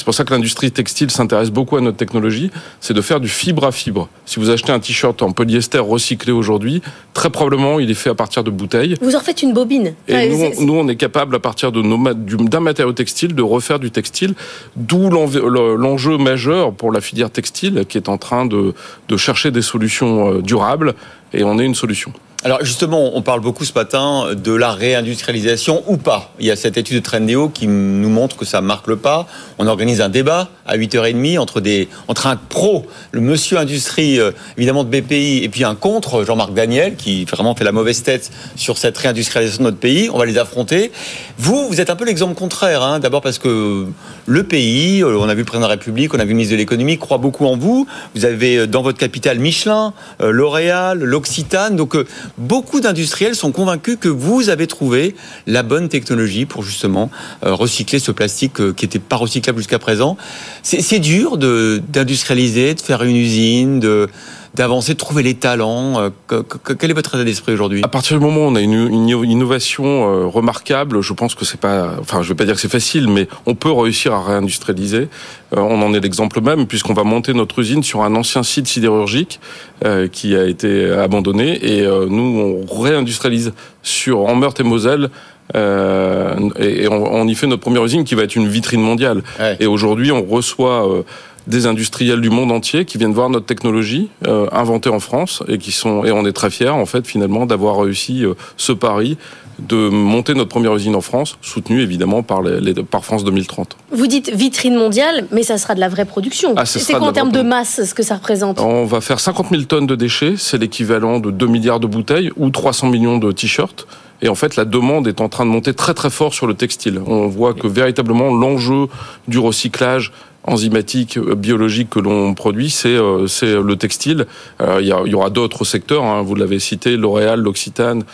C'est 0.00 0.06
pour 0.06 0.14
ça 0.14 0.24
que 0.24 0.32
l'industrie 0.32 0.72
textile 0.72 1.10
s'intéresse 1.10 1.50
beaucoup 1.50 1.76
à 1.76 1.82
notre 1.82 1.98
technologie, 1.98 2.50
c'est 2.80 2.94
de 2.94 3.02
faire 3.02 3.20
du 3.20 3.28
fibre 3.28 3.66
à 3.66 3.70
fibre. 3.70 4.08
Si 4.24 4.40
vous 4.40 4.48
achetez 4.48 4.72
un 4.72 4.80
t-shirt 4.80 5.20
en 5.20 5.32
polyester 5.32 5.78
recyclé 5.78 6.32
aujourd'hui, 6.32 6.80
très 7.12 7.28
probablement 7.28 7.78
il 7.80 7.90
est 7.90 7.94
fait 7.94 8.08
à 8.08 8.14
partir 8.14 8.42
de 8.42 8.50
bouteilles. 8.50 8.96
Vous 9.02 9.14
en 9.14 9.20
faites 9.20 9.42
une 9.42 9.52
bobine. 9.52 9.92
Et 10.08 10.14
Enfin, 10.14 10.26
nous, 10.26 10.42
on, 10.42 10.64
nous, 10.64 10.72
on 10.72 10.88
est 10.88 10.96
capable, 10.96 11.36
à 11.36 11.38
partir 11.38 11.70
de 11.70 11.82
nos 11.82 11.98
d'un 12.02 12.60
matériau 12.60 12.94
textile, 12.94 13.34
de 13.34 13.42
refaire 13.42 13.78
du 13.78 13.90
textile. 13.90 14.32
D'où 14.74 15.10
l'enjeu 15.10 16.16
majeur 16.16 16.72
pour 16.72 16.92
la 16.92 17.02
filière 17.02 17.30
textile, 17.30 17.84
qui 17.86 17.98
est 17.98 18.08
en 18.08 18.16
train 18.16 18.46
de, 18.46 18.72
de 19.06 19.16
chercher 19.18 19.50
des 19.50 19.60
solutions 19.60 20.32
euh, 20.32 20.40
durables. 20.40 20.94
Et 21.34 21.44
on 21.44 21.58
est 21.58 21.66
une 21.66 21.74
solution. 21.74 22.10
Alors 22.42 22.64
justement, 22.64 23.14
on 23.14 23.20
parle 23.20 23.40
beaucoup 23.40 23.66
ce 23.66 23.74
matin 23.74 24.28
de 24.34 24.52
la 24.52 24.72
réindustrialisation 24.72 25.84
ou 25.86 25.98
pas. 25.98 26.32
Il 26.40 26.46
y 26.46 26.50
a 26.50 26.56
cette 26.56 26.78
étude 26.78 26.96
de 26.96 27.02
Trendéo 27.02 27.50
qui 27.50 27.66
nous 27.66 28.08
montre 28.08 28.38
que 28.38 28.46
ça 28.46 28.62
marque 28.62 28.86
le 28.86 28.96
pas. 28.96 29.26
On 29.58 29.66
organise 29.66 30.00
un 30.00 30.08
débat 30.08 30.48
à 30.66 30.78
8h30 30.78 31.38
entre, 31.38 31.60
des, 31.60 31.90
entre 32.08 32.28
un 32.28 32.36
pro, 32.36 32.86
le 33.12 33.20
monsieur 33.20 33.58
industrie 33.58 34.18
euh, 34.18 34.30
évidemment 34.56 34.84
de 34.84 34.88
BPI, 34.88 35.44
et 35.44 35.50
puis 35.50 35.64
un 35.64 35.74
contre, 35.74 36.24
Jean-Marc 36.24 36.54
Daniel, 36.54 36.96
qui 36.96 37.26
vraiment 37.26 37.54
fait 37.54 37.64
la 37.64 37.72
mauvaise 37.72 38.02
tête 38.02 38.30
sur 38.56 38.78
cette 38.78 38.96
réindustrialisation 38.96 39.64
de 39.64 39.68
notre 39.68 39.78
pays. 39.80 40.08
On 40.10 40.16
va 40.16 40.24
les 40.24 40.38
affronter. 40.38 40.92
Vous, 41.36 41.68
vous 41.68 41.78
êtes 41.78 41.90
un 41.90 41.96
peu 41.96 42.06
l'exemple 42.06 42.34
contraire. 42.34 42.82
hein. 42.82 43.00
D'abord 43.00 43.20
parce 43.20 43.38
que 43.38 43.86
le 44.24 44.42
pays, 44.44 45.02
euh, 45.02 45.18
on 45.18 45.28
a 45.28 45.34
vu 45.34 45.40
le 45.40 45.44
président 45.44 45.66
de 45.66 45.72
la 45.72 45.76
République, 45.76 46.14
on 46.14 46.18
a 46.18 46.24
vu 46.24 46.30
le 46.30 46.36
ministre 46.36 46.52
de 46.52 46.58
l'économie, 46.58 46.96
croit 46.96 47.18
beaucoup 47.18 47.44
en 47.44 47.58
vous. 47.58 47.86
Vous 48.14 48.24
avez 48.24 48.56
euh, 48.56 48.66
dans 48.66 48.80
votre 48.80 48.96
capitale 48.98 49.38
Michelin, 49.38 49.92
L'Oréal, 50.20 51.00
l'Occitane. 51.00 51.76
Donc 51.76 51.96
beaucoup 52.38 52.80
d'industriels 52.80 53.34
sont 53.34 53.52
convaincus 53.52 53.96
que 54.00 54.08
vous 54.08 54.48
avez 54.48 54.66
trouvé 54.66 55.14
la 55.46 55.62
bonne 55.62 55.88
technologie 55.88 56.46
pour 56.46 56.62
justement 56.62 57.10
euh, 57.44 57.54
recycler 57.54 57.98
ce 57.98 58.12
plastique 58.12 58.60
euh, 58.60 58.72
qui 58.72 58.84
n'était 58.84 58.98
pas 58.98 59.16
recyclable 59.16 59.58
jusqu'à 59.58 59.78
présent. 59.78 60.16
C'est 60.62 60.98
dur 60.98 61.36
de- 61.38 61.82
d'industrialiser, 61.88 62.74
de 62.74 62.80
faire 62.80 63.02
une 63.02 63.16
usine, 63.16 63.80
de 63.80 64.08
d'avancer, 64.54 64.94
de 64.94 64.98
trouver 64.98 65.22
les 65.22 65.34
talents. 65.34 66.00
Euh, 66.00 66.10
que- 66.26 66.42
que- 66.42 66.72
quel 66.72 66.90
est 66.90 66.94
votre 66.94 67.14
état 67.14 67.24
d'esprit 67.24 67.52
aujourd'hui? 67.52 67.82
À 67.84 67.88
partir 67.88 68.18
du 68.18 68.24
moment 68.24 68.40
où 68.40 68.50
on 68.50 68.56
a 68.56 68.60
une, 68.60 68.72
une 68.92 69.08
innovation 69.08 69.84
euh, 69.84 70.26
remarquable, 70.26 71.00
je 71.02 71.12
pense 71.12 71.34
que 71.34 71.44
c'est 71.44 71.60
pas, 71.60 71.94
enfin, 72.00 72.22
je 72.22 72.28
vais 72.30 72.34
pas 72.34 72.44
dire 72.44 72.54
que 72.54 72.60
c'est 72.60 72.68
facile, 72.70 73.08
mais 73.08 73.28
on 73.46 73.54
peut 73.54 73.70
réussir 73.70 74.12
à 74.12 74.22
réindustrialiser. 74.24 75.08
Euh, 75.56 75.60
on 75.60 75.80
en 75.82 75.94
est 75.94 76.00
l'exemple 76.00 76.40
même, 76.40 76.66
puisqu'on 76.66 76.94
va 76.94 77.04
monter 77.04 77.32
notre 77.32 77.58
usine 77.60 77.82
sur 77.82 78.02
un 78.02 78.14
ancien 78.16 78.42
site 78.42 78.66
sidérurgique 78.66 79.40
euh, 79.84 80.08
qui 80.08 80.34
a 80.36 80.44
été 80.46 80.90
abandonné, 80.90 81.58
et 81.62 81.82
euh, 81.86 82.06
nous 82.08 82.66
on 82.68 82.80
réindustrialise 82.82 83.52
sur 83.82 84.20
en 84.26 84.34
Meurthe 84.34 84.60
et 84.60 84.64
Moselle. 84.64 85.10
euh, 85.56 86.36
et 86.58 86.84
et 86.84 86.88
on, 86.88 87.12
on 87.12 87.26
y 87.26 87.34
fait 87.34 87.46
notre 87.48 87.62
première 87.62 87.84
usine 87.84 88.04
qui 88.04 88.14
va 88.14 88.22
être 88.22 88.36
une 88.36 88.48
vitrine 88.48 88.80
mondiale. 88.80 89.22
Et 89.58 89.66
aujourd'hui, 89.66 90.12
on 90.12 90.22
reçoit 90.24 90.88
euh, 90.88 91.02
des 91.46 91.66
industriels 91.66 92.20
du 92.20 92.30
monde 92.30 92.52
entier 92.52 92.84
qui 92.84 92.98
viennent 92.98 93.12
voir 93.14 93.30
notre 93.30 93.46
technologie 93.46 94.08
euh, 94.26 94.46
inventée 94.52 94.90
en 94.90 95.00
France 95.00 95.42
et 95.48 95.58
qui 95.58 95.72
sont 95.72 96.04
et 96.04 96.12
on 96.12 96.24
est 96.26 96.32
très 96.32 96.50
fiers 96.50 96.68
en 96.68 96.86
fait 96.86 97.06
finalement 97.06 97.46
d'avoir 97.46 97.80
réussi 97.80 98.24
euh, 98.24 98.34
ce 98.56 98.72
pari 98.72 99.16
de 99.58 99.90
monter 99.90 100.32
notre 100.32 100.48
première 100.48 100.74
usine 100.74 100.94
en 100.94 101.02
France, 101.02 101.36
soutenue 101.42 101.82
évidemment 101.82 102.22
par, 102.22 102.40
les, 102.40 102.60
les- 102.60 102.72
par 102.82 103.04
France 103.04 103.24
2030. 103.24 103.76
Vous 103.92 104.06
dites 104.06 104.30
vitrine 104.34 104.74
mondiale, 104.74 105.26
mais 105.32 105.42
ça 105.42 105.58
sera 105.58 105.74
de 105.74 105.80
la 105.80 105.90
vraie 105.90 106.06
production. 106.06 106.54
Ah, 106.56 106.64
ce 106.64 106.78
c'est 106.78 106.94
quoi 106.94 107.08
en 107.08 107.12
termes 107.12 107.30
de 107.30 107.42
masse 107.42 107.84
ce 107.84 107.92
que 107.92 108.02
ça 108.02 108.14
représente? 108.14 108.58
On 108.58 108.86
va 108.86 109.02
faire 109.02 109.20
50 109.20 109.48
000 109.50 109.62
tonnes 109.64 109.86
de 109.86 109.96
déchets, 109.96 110.34
c'est 110.38 110.56
l'équivalent 110.56 111.20
de 111.20 111.30
2 111.30 111.46
milliards 111.46 111.78
de 111.78 111.86
bouteilles 111.86 112.30
ou 112.38 112.48
300 112.48 112.88
millions 112.88 113.18
de 113.18 113.32
t-shirts. 113.32 113.86
Et 114.22 114.28
en 114.28 114.34
fait, 114.34 114.56
la 114.56 114.64
demande 114.64 115.06
est 115.08 115.20
en 115.20 115.28
train 115.28 115.44
de 115.44 115.50
monter 115.50 115.74
très 115.74 115.92
très 115.92 116.08
fort 116.10 116.32
sur 116.32 116.46
le 116.46 116.54
textile. 116.54 116.98
On 117.06 117.26
voit 117.28 117.52
que 117.52 117.66
véritablement 117.66 118.34
l'enjeu 118.34 118.86
du 119.28 119.38
recyclage 119.38 120.10
enzymatique, 120.44 121.16
euh, 121.18 121.34
biologique 121.34 121.90
que 121.90 122.00
l'on 122.00 122.34
produit, 122.34 122.70
c'est 122.70 122.88
euh, 122.88 123.26
le 123.42 123.76
textile. 123.76 124.26
Euh, 124.60 124.80
il 124.80 124.86
y 124.86 125.14
aura 125.14 125.30
d'autres 125.30 125.64
secteurs, 125.64 126.04
hein, 126.04 126.22
vous 126.22 126.34
l'avez 126.34 126.58
cité, 126.58 126.96
L'Oréal, 126.96 127.40
l'Occitane, 127.40 128.04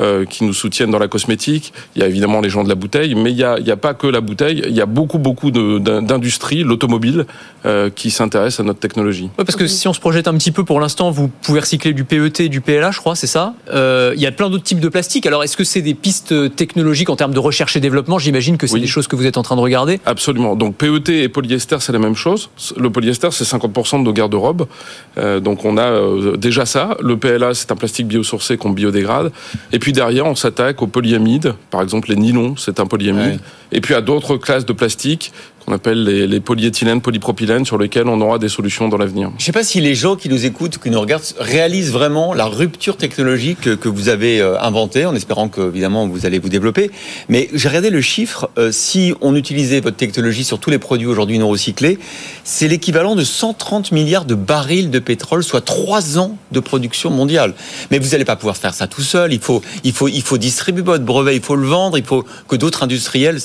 euh, 0.00 0.24
qui 0.24 0.44
nous 0.44 0.54
soutiennent 0.54 0.90
dans 0.90 0.98
la 0.98 1.06
cosmétique. 1.08 1.74
Il 1.94 2.00
y 2.00 2.02
a 2.02 2.08
évidemment 2.08 2.40
les 2.40 2.48
gens 2.48 2.64
de 2.64 2.68
la 2.70 2.74
bouteille, 2.74 3.14
mais 3.14 3.30
il 3.30 3.36
n'y 3.36 3.44
a, 3.44 3.58
il 3.58 3.66
y 3.66 3.70
a 3.70 3.76
pas 3.76 3.92
que 3.92 4.06
la 4.06 4.22
bouteille. 4.22 4.62
Il 4.66 4.74
y 4.74 4.80
a 4.80 4.86
beaucoup, 4.86 5.18
beaucoup 5.18 5.50
d'industries, 5.50 6.62
l'automobile, 6.62 7.26
euh, 7.66 7.90
qui 7.90 8.10
s'intéressent 8.10 8.60
à 8.60 8.62
notre 8.62 8.80
technologie. 8.80 9.28
Ouais, 9.38 9.44
parce 9.44 9.56
que 9.56 9.66
si 9.66 9.86
on 9.88 9.92
se 9.92 10.00
projette 10.00 10.28
un 10.28 10.34
petit 10.34 10.50
peu 10.50 10.64
pour 10.64 10.80
l'instant, 10.80 11.10
vous 11.10 11.28
pouvez 11.28 11.60
recycler 11.60 11.92
du 11.92 12.04
PET, 12.04 12.48
du 12.48 12.62
PLA, 12.62 12.90
je 12.90 13.00
crois, 13.00 13.14
c'est 13.14 13.26
ça? 13.26 13.54
Euh, 13.70 14.14
Il 14.16 14.22
y 14.22 14.26
a 14.26 14.32
plein 14.32 14.48
d'autres 14.48 14.64
types 14.64 14.80
de 14.80 14.88
plastique. 14.88 15.26
Alors, 15.26 15.44
est-ce 15.44 15.58
que 15.58 15.64
c'est 15.64 15.82
des 15.82 15.92
pistes 15.92 16.56
technologiques 16.56 17.10
en 17.10 17.16
termes 17.16 17.34
de 17.34 17.38
recherche 17.38 17.76
et 17.76 17.80
développement? 17.80 18.18
J'imagine 18.18 18.56
que 18.56 18.66
c'est 18.66 18.80
des 18.80 18.86
choses 18.86 19.08
que 19.08 19.16
vous 19.16 19.26
êtes 19.26 19.36
en 19.36 19.42
train 19.42 19.56
de 19.56 19.60
regarder. 19.60 20.00
Absolument. 20.06 20.56
Donc 20.56 20.76
PET 20.76 21.10
et 21.10 21.28
polyester, 21.28 21.76
c'est 21.80 21.92
la 21.92 21.98
même 21.98 22.16
chose. 22.16 22.48
Le 22.78 22.88
polyester, 22.88 23.28
c'est 23.30 23.44
50% 23.44 23.98
de 23.98 24.04
nos 24.04 24.12
garde-robes. 24.14 24.66
Donc 25.42 25.66
on 25.66 25.76
a 25.76 26.36
déjà 26.38 26.64
ça. 26.64 26.96
Le 27.02 27.18
PLA, 27.18 27.52
c'est 27.52 27.70
un 27.72 27.76
plastique 27.76 28.06
biosourcé 28.08 28.56
qu'on 28.56 28.70
biodégrade. 28.70 29.32
Et 29.72 29.81
puis 29.82 29.92
derrière, 29.92 30.26
on 30.26 30.36
s'attaque 30.36 30.80
aux 30.80 30.86
polyamides. 30.86 31.56
Par 31.72 31.82
exemple, 31.82 32.10
les 32.10 32.14
nylons, 32.14 32.54
c'est 32.56 32.78
un 32.78 32.86
polyamide. 32.86 33.40
Et 33.72 33.80
puis 33.80 33.94
à 33.94 34.00
d'autres 34.00 34.36
classes 34.36 34.64
de 34.64 34.72
plastique 34.72 35.32
qu'on 35.64 35.72
appelle 35.72 36.04
les, 36.04 36.26
les 36.26 36.40
polyéthylènes, 36.40 37.00
polypropylènes, 37.00 37.64
sur 37.64 37.78
lesquels 37.78 38.08
on 38.08 38.20
aura 38.20 38.38
des 38.38 38.48
solutions 38.48 38.88
dans 38.88 38.96
l'avenir. 38.96 39.30
Je 39.38 39.42
ne 39.42 39.46
sais 39.46 39.52
pas 39.52 39.64
si 39.64 39.80
les 39.80 39.94
gens 39.94 40.16
qui 40.16 40.28
nous 40.28 40.44
écoutent, 40.44 40.78
qui 40.78 40.90
nous 40.90 41.00
regardent, 41.00 41.22
réalisent 41.38 41.92
vraiment 41.92 42.34
la 42.34 42.46
rupture 42.46 42.96
technologique 42.96 43.76
que, 43.76 43.88
vous 43.88 44.08
avez 44.08 44.40
euh, 44.40 44.58
inventée, 44.60 45.04
en 45.04 45.14
espérant 45.14 45.48
que, 45.48 45.68
évidemment, 45.68 46.08
vous 46.08 46.26
allez 46.26 46.38
vous 46.38 46.48
développer. 46.48 46.90
Mais 47.28 47.48
j'ai 47.52 47.68
regardé 47.68 47.90
le 47.90 48.00
chiffre. 48.00 48.50
euh, 48.58 48.70
si 48.72 49.14
on 49.20 49.36
utilisait 49.36 49.80
votre 49.80 49.96
technologie 49.96 50.44
sur 50.44 50.58
tous 50.58 50.70
les 50.70 50.78
produits 50.78 51.06
aujourd'hui 51.06 51.38
non 51.38 51.48
recyclés, 51.48 51.98
c'est 52.44 52.68
l'équivalent 52.68 53.14
de 53.14 53.24
130 53.24 53.92
milliards 53.92 54.24
de 54.24 54.34
barils 54.34 54.90
de 54.90 54.98
pétrole, 54.98 55.44
soit 55.44 55.60
trois 55.60 56.18
ans 56.18 56.36
de 56.50 56.60
production 56.60 57.10
mondiale. 57.10 57.54
Mais 57.90 57.98
vous 57.98 58.10
n'allez 58.10 58.24
pas 58.24 58.36
pouvoir 58.36 58.56
faire 58.56 58.74
ça 58.74 58.86
tout 58.86 59.02
seul. 59.02 59.32
Il 59.32 59.40
faut, 59.40 59.62
il 59.84 59.92
faut, 59.92 60.08
il 60.08 60.22
faut 60.22 60.38
distribuer 60.38 60.82
votre 60.82 61.04
brevet, 61.04 61.36
il 61.36 61.42
faut 61.42 61.56
le 61.56 61.66
vendre, 61.66 61.98
il 61.98 62.04
faut 62.04 62.24
que 62.48 62.56
d'autres 62.56 62.82
industriels 62.82 63.38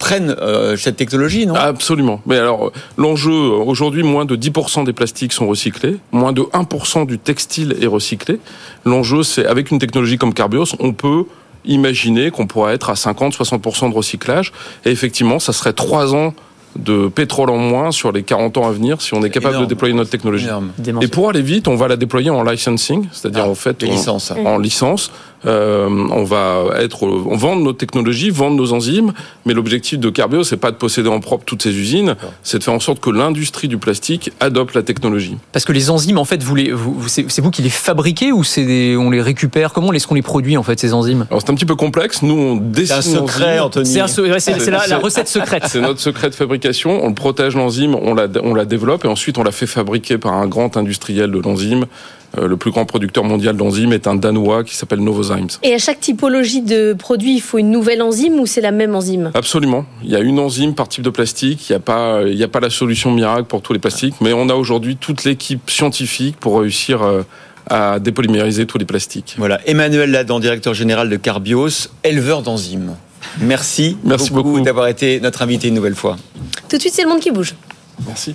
prennent 0.00 0.34
euh, 0.40 0.76
cette 0.76 0.96
technologie, 0.96 1.46
non? 1.46 1.54
Absolument. 1.54 2.20
Mais 2.26 2.38
alors, 2.38 2.72
l'enjeu, 2.96 3.30
aujourd'hui, 3.30 4.02
moins 4.02 4.24
de 4.24 4.34
10% 4.34 4.84
des 4.84 4.92
plastiques 4.92 5.32
sont 5.32 5.46
recyclés, 5.46 5.98
moins 6.10 6.32
de 6.32 6.42
1% 6.42 7.06
du 7.06 7.18
textile 7.18 7.76
est 7.80 7.86
recyclé. 7.86 8.40
L'enjeu, 8.84 9.22
c'est, 9.22 9.46
avec 9.46 9.70
une 9.70 9.78
technologie 9.78 10.18
comme 10.18 10.34
Carbios, 10.34 10.74
on 10.80 10.92
peut 10.92 11.24
imaginer 11.66 12.30
qu'on 12.30 12.46
pourra 12.46 12.72
être 12.72 12.90
à 12.90 12.94
50-60% 12.94 13.90
de 13.90 13.94
recyclage. 13.94 14.52
Et 14.86 14.90
effectivement, 14.90 15.38
ça 15.38 15.52
serait 15.52 15.74
trois 15.74 16.14
ans 16.14 16.34
de 16.76 17.08
pétrole 17.08 17.50
en 17.50 17.58
moins 17.58 17.90
sur 17.90 18.12
les 18.12 18.22
40 18.22 18.56
ans 18.56 18.68
à 18.68 18.70
venir 18.70 19.02
si 19.02 19.12
on 19.12 19.22
est 19.22 19.30
capable 19.30 19.54
énorme. 19.54 19.66
de 19.66 19.68
déployer 19.68 19.94
notre 19.94 20.10
technologie. 20.10 20.46
Énorme. 20.46 20.70
Et 21.02 21.08
pour 21.08 21.28
aller 21.28 21.42
vite, 21.42 21.68
on 21.68 21.76
va 21.76 21.88
la 21.88 21.96
déployer 21.96 22.30
en 22.30 22.42
licensing, 22.42 23.06
c'est-à-dire 23.12 23.46
en 23.46 23.54
fait 23.54 23.84
en 24.44 24.58
licence, 24.58 25.10
Euh, 25.46 25.88
on 25.88 26.24
va 26.24 26.64
être, 26.80 27.02
on 27.04 27.36
vend 27.36 27.56
nos 27.56 27.72
technologies, 27.72 28.28
vendre 28.30 28.56
nos 28.56 28.72
enzymes, 28.74 29.12
mais 29.46 29.54
l'objectif 29.54 29.98
de 29.98 30.10
Carbio, 30.10 30.44
c'est 30.44 30.58
pas 30.58 30.70
de 30.70 30.76
posséder 30.76 31.08
en 31.08 31.20
propre 31.20 31.44
toutes 31.46 31.62
ces 31.62 31.70
usines, 31.74 32.14
c'est 32.42 32.58
de 32.58 32.64
faire 32.64 32.74
en 32.74 32.80
sorte 32.80 33.00
que 33.00 33.08
l'industrie 33.10 33.66
du 33.68 33.78
plastique 33.78 34.32
adopte 34.40 34.74
la 34.74 34.82
technologie. 34.82 35.36
Parce 35.52 35.64
que 35.64 35.72
les 35.72 35.88
enzymes, 35.90 36.18
en 36.18 36.24
fait, 36.26 36.42
vous 36.42 36.54
les, 36.54 36.72
vous, 36.72 37.08
c'est 37.08 37.40
vous 37.40 37.50
qui 37.50 37.62
les 37.62 37.70
fabriquez 37.70 38.32
ou 38.32 38.44
c'est 38.44 38.64
des- 38.66 38.96
on 38.98 39.08
les 39.10 39.22
récupère? 39.22 39.72
Comment 39.72 39.92
est-ce 39.94 40.06
qu'on 40.06 40.14
les 40.14 40.22
produit 40.22 40.56
en 40.58 40.62
fait 40.62 40.78
ces 40.78 40.92
enzymes? 40.92 41.26
Alors 41.30 41.40
c'est 41.40 41.50
un 41.50 41.54
petit 41.54 41.64
peu 41.64 41.76
complexe. 41.76 42.22
Nous, 42.22 42.34
on 42.34 42.56
dessine 42.56 42.86
C'est 43.00 43.16
un 43.16 43.20
secret. 43.26 43.58
Anthony. 43.60 43.86
C'est 43.86 44.06
c'est- 44.40 44.60
c'est 44.60 44.70
la- 44.70 44.86
la 44.86 44.98
recette 44.98 45.28
secrète. 45.28 45.64
C'est 45.68 45.80
notre 45.80 46.00
secret 46.00 46.28
de 46.28 46.34
fabrication. 46.34 47.02
On 47.04 47.08
le 47.08 47.14
protège 47.14 47.56
l'enzyme, 47.56 47.94
on 47.94 48.14
la, 48.14 48.26
on 48.42 48.54
la 48.54 48.64
développe 48.66 49.04
et 49.04 49.08
ensuite 49.08 49.38
on 49.38 49.42
la 49.42 49.52
fait 49.52 49.66
fabriquer 49.66 50.18
par 50.18 50.34
un 50.34 50.46
grand 50.46 50.76
industriel 50.76 51.30
de 51.30 51.38
l'enzyme. 51.38 51.86
Euh, 52.38 52.46
le 52.46 52.56
plus 52.56 52.70
grand 52.70 52.84
producteur 52.84 53.24
mondial 53.24 53.56
d'enzymes 53.56 53.92
est 53.92 54.06
un 54.06 54.14
Danois 54.14 54.62
qui 54.62 54.76
s'appelle 54.76 55.00
Novozymes. 55.00 55.48
Et 55.62 55.74
à 55.74 55.78
chaque 55.78 56.00
typologie 56.00 56.62
de 56.62 56.92
produit, 56.92 57.34
il 57.34 57.40
faut 57.40 57.58
une 57.58 57.70
nouvelle 57.70 58.02
enzyme 58.02 58.38
ou 58.38 58.46
c'est 58.46 58.60
la 58.60 58.70
même 58.70 58.94
enzyme? 58.94 59.32
Absolument. 59.34 59.84
Il 60.04 60.10
y 60.10 60.16
a 60.16 60.20
une 60.20 60.38
enzyme 60.38 60.74
par 60.74 60.88
type 60.88 61.02
de 61.02 61.10
plastique. 61.10 61.68
Il 61.68 61.72
n'y 61.72 61.76
a 61.76 61.80
pas, 61.80 62.22
il 62.22 62.42
a 62.42 62.48
pas 62.48 62.60
la 62.60 62.70
solution 62.70 63.10
miracle 63.10 63.44
pour 63.44 63.62
tous 63.62 63.72
les 63.72 63.78
plastiques, 63.78 64.14
mais 64.20 64.32
on 64.32 64.48
a 64.48 64.54
aujourd'hui 64.54 64.96
toute 64.96 65.24
l'équipe 65.24 65.68
scientifique 65.68 66.36
pour 66.38 66.60
réussir 66.60 67.02
euh, 67.02 67.22
à 67.68 67.98
dépolymériser 67.98 68.66
tous 68.66 68.78
les 68.78 68.84
plastiques. 68.84 69.34
Voilà, 69.36 69.60
Emmanuel 69.66 70.10
Ladan, 70.10 70.38
directeur 70.38 70.74
général 70.74 71.08
de 71.08 71.16
Carbios, 71.16 71.88
éleveur 72.04 72.42
d'enzymes. 72.42 72.94
Merci, 73.40 73.96
Merci 74.04 74.30
beaucoup, 74.30 74.60
d'avoir 74.60 74.86
été 74.86 75.20
notre 75.20 75.42
invité 75.42 75.68
une 75.68 75.74
nouvelle 75.74 75.94
fois. 75.94 76.16
Tout 76.68 76.76
de 76.76 76.80
suite, 76.80 76.94
c'est 76.94 77.02
le 77.02 77.08
monde 77.08 77.20
qui 77.20 77.30
bouge. 77.30 77.54
Merci. 78.06 78.34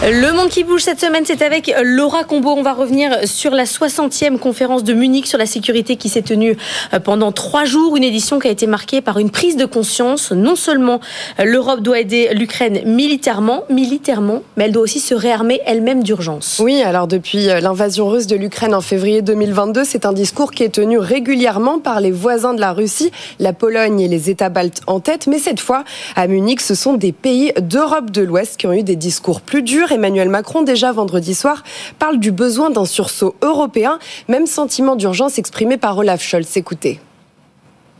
Le 0.00 0.32
monde 0.32 0.48
qui 0.48 0.62
bouge 0.62 0.82
cette 0.82 1.00
semaine, 1.00 1.24
c'est 1.26 1.42
avec 1.42 1.74
Laura 1.82 2.22
Combeau. 2.22 2.50
On 2.56 2.62
va 2.62 2.72
revenir 2.72 3.18
sur 3.24 3.50
la 3.50 3.64
60e 3.64 4.38
conférence 4.38 4.84
de 4.84 4.94
Munich 4.94 5.26
sur 5.26 5.38
la 5.38 5.44
sécurité 5.44 5.96
qui 5.96 6.08
s'est 6.08 6.22
tenue 6.22 6.56
euh, 6.94 7.00
pendant 7.00 7.32
trois 7.32 7.64
jours. 7.64 7.96
Une 7.96 8.04
édition 8.04 8.38
qui 8.38 8.46
a 8.46 8.50
été 8.52 8.68
marquée 8.68 9.00
par 9.00 9.18
une 9.18 9.30
prise 9.30 9.56
de 9.56 9.64
conscience. 9.64 10.30
Non 10.30 10.54
seulement 10.54 11.00
l'Europe 11.44 11.80
doit 11.80 11.98
aider 11.98 12.30
l'Ukraine 12.32 12.80
militairement, 12.84 13.64
militairement, 13.70 14.42
mais 14.56 14.66
elle 14.66 14.72
doit 14.72 14.84
aussi 14.84 15.00
se 15.00 15.16
réarmer 15.16 15.60
elle-même 15.66 16.04
d'urgence. 16.04 16.60
Oui, 16.62 16.80
alors 16.80 17.08
depuis 17.08 17.50
euh, 17.50 17.58
l'invasion 17.58 18.08
russe 18.08 18.28
de 18.28 18.36
l'Ukraine 18.36 18.76
en 18.76 18.80
février 18.80 19.20
2022, 19.20 19.82
c'est 19.82 20.06
un 20.06 20.12
discours 20.12 20.52
qui 20.52 20.62
est 20.62 20.76
tenu 20.76 20.98
régulièrement 20.98 21.80
par 21.80 22.00
les 22.00 22.12
voisins 22.12 22.54
de 22.54 22.60
la 22.60 22.72
Russie, 22.72 23.10
la 23.40 23.52
Pologne 23.52 23.98
et 23.98 24.06
les 24.06 24.30
États 24.30 24.48
baltes 24.48 24.80
en 24.86 25.00
tête. 25.00 25.26
Mais 25.26 25.40
cette 25.40 25.60
fois, 25.60 25.82
à 26.14 26.28
Munich, 26.28 26.60
ce 26.60 26.76
sont 26.76 26.94
des 26.94 27.10
pays 27.10 27.52
d'Europe 27.60 28.12
de 28.12 28.22
l'Ouest 28.22 28.58
qui 28.58 28.68
ont 28.68 28.72
eu 28.72 28.84
des 28.84 28.96
discours 28.96 29.40
plus 29.40 29.62
durs. 29.62 29.87
Emmanuel 29.92 30.28
Macron, 30.28 30.62
déjà 30.62 30.92
vendredi 30.92 31.34
soir, 31.34 31.62
parle 31.98 32.18
du 32.18 32.32
besoin 32.32 32.70
d'un 32.70 32.84
sursaut 32.84 33.34
européen. 33.42 33.98
Même 34.28 34.46
sentiment 34.46 34.96
d'urgence 34.96 35.38
exprimé 35.38 35.76
par 35.76 35.96
Olaf 35.98 36.22
Scholz. 36.22 36.56
Écoutez. 36.56 37.00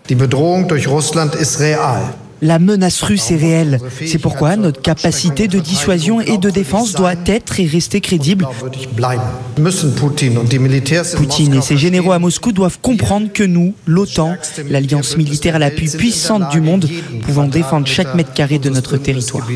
Die 0.09 0.15
Bedrohung 0.15 0.67
durch 0.67 0.87
Russland 0.87 1.35
ist 1.41 1.57
real. 1.57 2.15
La 2.41 2.59
menace 2.59 3.03
russe 3.03 3.31
est 3.31 3.37
réelle. 3.37 3.81
C'est 4.07 4.19
pourquoi 4.19 4.57
notre 4.57 4.81
capacité 4.81 5.49
de 5.49 5.59
dissuasion 5.59 6.21
et 6.21 6.39
de 6.39 6.51
défense 6.51 6.93
doit 6.93 7.15
être 7.27 7.59
et 7.59 7.67
rester 7.67 8.01
crédible. 8.01 8.47
Poutine 11.17 11.55
et 11.55 11.61
ses 11.61 11.77
généraux 11.77 12.13
à 12.13 12.19
Moscou 12.19 12.53
doivent 12.53 12.79
comprendre 12.81 13.33
que 13.33 13.43
nous, 13.43 13.75
l'OTAN, 13.87 14.37
l'alliance 14.69 15.17
militaire 15.17 15.59
la 15.59 15.71
plus 15.71 15.97
puissante 15.97 16.51
du 16.51 16.61
monde, 16.61 16.89
pouvons 17.23 17.49
défendre 17.49 17.87
chaque 17.87 18.15
mètre 18.15 18.33
carré 18.33 18.59
de 18.59 18.71
notre 18.71 18.97
territoire. 18.97 19.47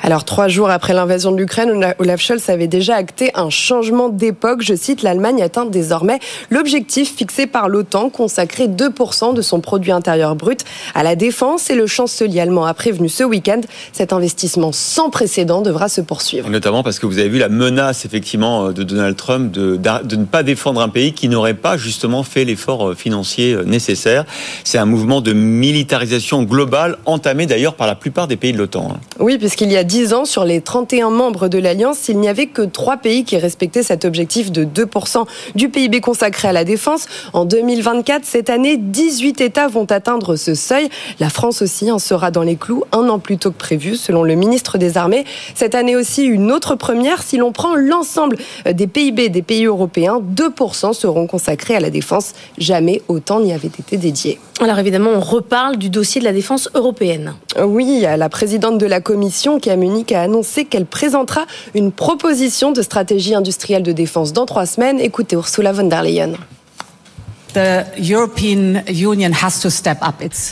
Alors, 0.00 0.24
trois 0.24 0.48
jours 0.48 0.70
après 0.70 0.94
l'invasion 0.94 1.32
de 1.32 1.36
l'Ukraine, 1.36 1.70
Ola- 1.70 1.94
Olaf 1.98 2.20
Scholz 2.20 2.48
avait 2.48 2.66
déjà 2.68 2.94
acté 2.94 3.30
un 3.34 3.50
changement 3.50 4.08
d'époque. 4.08 4.62
Je 4.62 4.74
cite, 4.74 5.02
l'Allemagne 5.02 5.42
atteint 5.42 5.66
désormais 5.66 6.18
l'objectif 6.50 7.14
fixé 7.16 7.46
par 7.46 7.68
l'OTAN, 7.68 8.08
consacrer 8.08 8.68
2% 8.68 9.34
de 9.34 9.42
son 9.42 9.60
produit 9.60 9.90
intérieur 9.92 10.36
brut 10.36 10.60
à 10.94 11.02
la 11.02 11.16
défense. 11.16 11.68
Et 11.70 11.74
le 11.74 11.86
chancelier 11.86 12.40
allemand 12.40 12.64
a 12.64 12.74
prévenu 12.74 13.08
ce 13.08 13.24
week-end, 13.24 13.60
cet 13.92 14.12
investissement 14.12 14.70
sans 14.72 15.10
précédent 15.10 15.62
devra 15.62 15.88
se 15.88 16.00
poursuivre. 16.00 16.48
Notamment 16.48 16.82
parce 16.82 16.98
que 16.98 17.06
vous 17.06 17.18
avez 17.18 17.28
vu 17.28 17.38
la 17.38 17.48
menace 17.48 18.04
effectivement 18.04 18.70
de 18.70 18.82
Donald 18.84 19.16
Trump 19.16 19.50
de, 19.52 19.76
de 19.76 20.16
ne 20.16 20.24
pas 20.24 20.42
défendre 20.42 20.80
un 20.80 20.88
pays 20.88 21.12
qui 21.12 21.28
n'aurait 21.28 21.54
pas 21.54 21.76
justement 21.76 22.22
fait 22.22 22.44
l'effort 22.44 22.90
euh, 22.90 22.94
financier 22.94 23.52
euh, 23.54 23.64
nécessaire. 23.64 24.24
C'est 24.64 24.78
un 24.78 24.84
mouvement 24.86 25.20
de 25.20 25.32
militarisation 25.32 26.42
globale 26.44 26.96
entamé 27.04 27.46
d'ailleurs 27.46 27.74
par 27.74 27.86
la 27.86 27.94
plupart 27.94 28.28
des 28.28 28.36
pays 28.36 28.52
de 28.52 28.58
l'OTAN. 28.58 28.92
hein. 28.94 29.00
Oui, 29.18 29.38
puisqu'il 29.38 29.70
y 29.72 29.76
a 29.76 29.84
10 29.88 30.12
ans, 30.12 30.24
sur 30.26 30.44
les 30.44 30.60
31 30.60 31.08
membres 31.08 31.48
de 31.48 31.56
l'Alliance, 31.56 32.08
il 32.08 32.18
n'y 32.18 32.28
avait 32.28 32.46
que 32.46 32.60
3 32.60 32.98
pays 32.98 33.24
qui 33.24 33.38
respectaient 33.38 33.82
cet 33.82 34.04
objectif 34.04 34.52
de 34.52 34.66
2% 34.66 35.24
du 35.54 35.70
PIB 35.70 36.02
consacré 36.02 36.46
à 36.46 36.52
la 36.52 36.64
défense. 36.64 37.06
En 37.32 37.46
2024, 37.46 38.26
cette 38.26 38.50
année, 38.50 38.76
18 38.76 39.40
États 39.40 39.66
vont 39.66 39.86
atteindre 39.86 40.36
ce 40.36 40.54
seuil. 40.54 40.90
La 41.20 41.30
France 41.30 41.62
aussi 41.62 41.90
en 41.90 41.98
sera 41.98 42.30
dans 42.30 42.42
les 42.42 42.56
clous 42.56 42.84
un 42.92 43.08
an 43.08 43.18
plus 43.18 43.38
tôt 43.38 43.50
que 43.50 43.56
prévu, 43.56 43.96
selon 43.96 44.24
le 44.24 44.34
ministre 44.34 44.76
des 44.76 44.98
Armées. 44.98 45.24
Cette 45.54 45.74
année 45.74 45.96
aussi, 45.96 46.26
une 46.26 46.52
autre 46.52 46.74
première, 46.74 47.22
si 47.22 47.38
l'on 47.38 47.52
prend 47.52 47.74
l'ensemble 47.74 48.36
des 48.70 48.86
PIB 48.86 49.30
des 49.30 49.42
pays 49.42 49.64
européens, 49.64 50.20
2% 50.20 50.92
seront 50.92 51.26
consacrés 51.26 51.76
à 51.76 51.80
la 51.80 51.88
défense. 51.88 52.34
Jamais 52.58 53.00
autant 53.08 53.40
n'y 53.40 53.54
avait 53.54 53.68
été 53.68 53.96
dédié. 53.96 54.38
Alors 54.60 54.78
évidemment, 54.78 55.10
on 55.14 55.20
reparle 55.20 55.76
du 55.76 55.88
dossier 55.88 56.20
de 56.20 56.26
la 56.26 56.32
défense 56.32 56.68
européenne. 56.74 57.34
Oui, 57.64 58.00
la 58.02 58.28
présidente 58.28 58.76
de 58.76 58.86
la 58.86 59.00
Commission 59.00 59.58
qui 59.60 59.70
à 59.70 59.76
Munich 59.78 60.12
a 60.12 60.22
annoncé 60.22 60.64
qu'elle 60.64 60.86
présentera 60.86 61.46
une 61.74 61.92
proposition 61.92 62.72
de 62.72 62.82
stratégie 62.82 63.34
industrielle 63.34 63.82
de 63.82 63.92
défense 63.92 64.32
dans 64.32 64.46
trois 64.46 64.66
semaines. 64.66 65.00
Écoutez 65.00 65.36
Ursula 65.36 65.72
von 65.72 65.84
der 65.84 66.02
Leyen. 66.02 66.32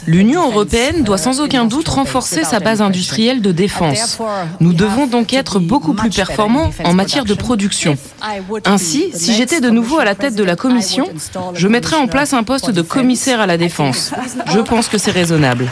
L'Union 0.07 0.47
européenne 0.47 1.03
doit 1.03 1.19
sans 1.19 1.41
aucun 1.41 1.65
doute 1.65 1.89
renforcer 1.89 2.45
sa 2.45 2.61
base 2.61 2.81
industrielle 2.83 3.43
de 3.43 3.53
défense. 3.53 4.19
Nous 4.61 4.73
devons 4.73 5.07
donc 5.07 5.33
être 5.33 5.59
beaucoup 5.59 5.95
plus 5.95 6.11
performants 6.11 6.71
en 6.85 6.95
matière 6.95 7.25
de 7.25 7.35
production. 7.35 7.97
Ainsi, 8.65 9.11
si 9.15 9.35
j'étais 9.35 9.61
de 9.61 9.71
nouveau 9.71 9.99
à 9.99 10.05
la 10.05 10.15
tête 10.15 10.35
de 10.35 10.45
la 10.45 10.57
Commission, 10.57 11.09
je 11.55 11.69
mettrais 11.69 11.97
en 11.97 12.07
place 12.07 12.33
un 12.33 12.43
poste 12.43 12.71
de 12.71 12.83
commissaire 12.83 13.41
à 13.41 13.47
la 13.47 13.59
défense. 13.59 14.13
Je 14.47 14.61
pense 14.61 14.89
que 14.89 14.99
c'est 14.99 15.11
raisonnable. 15.11 15.71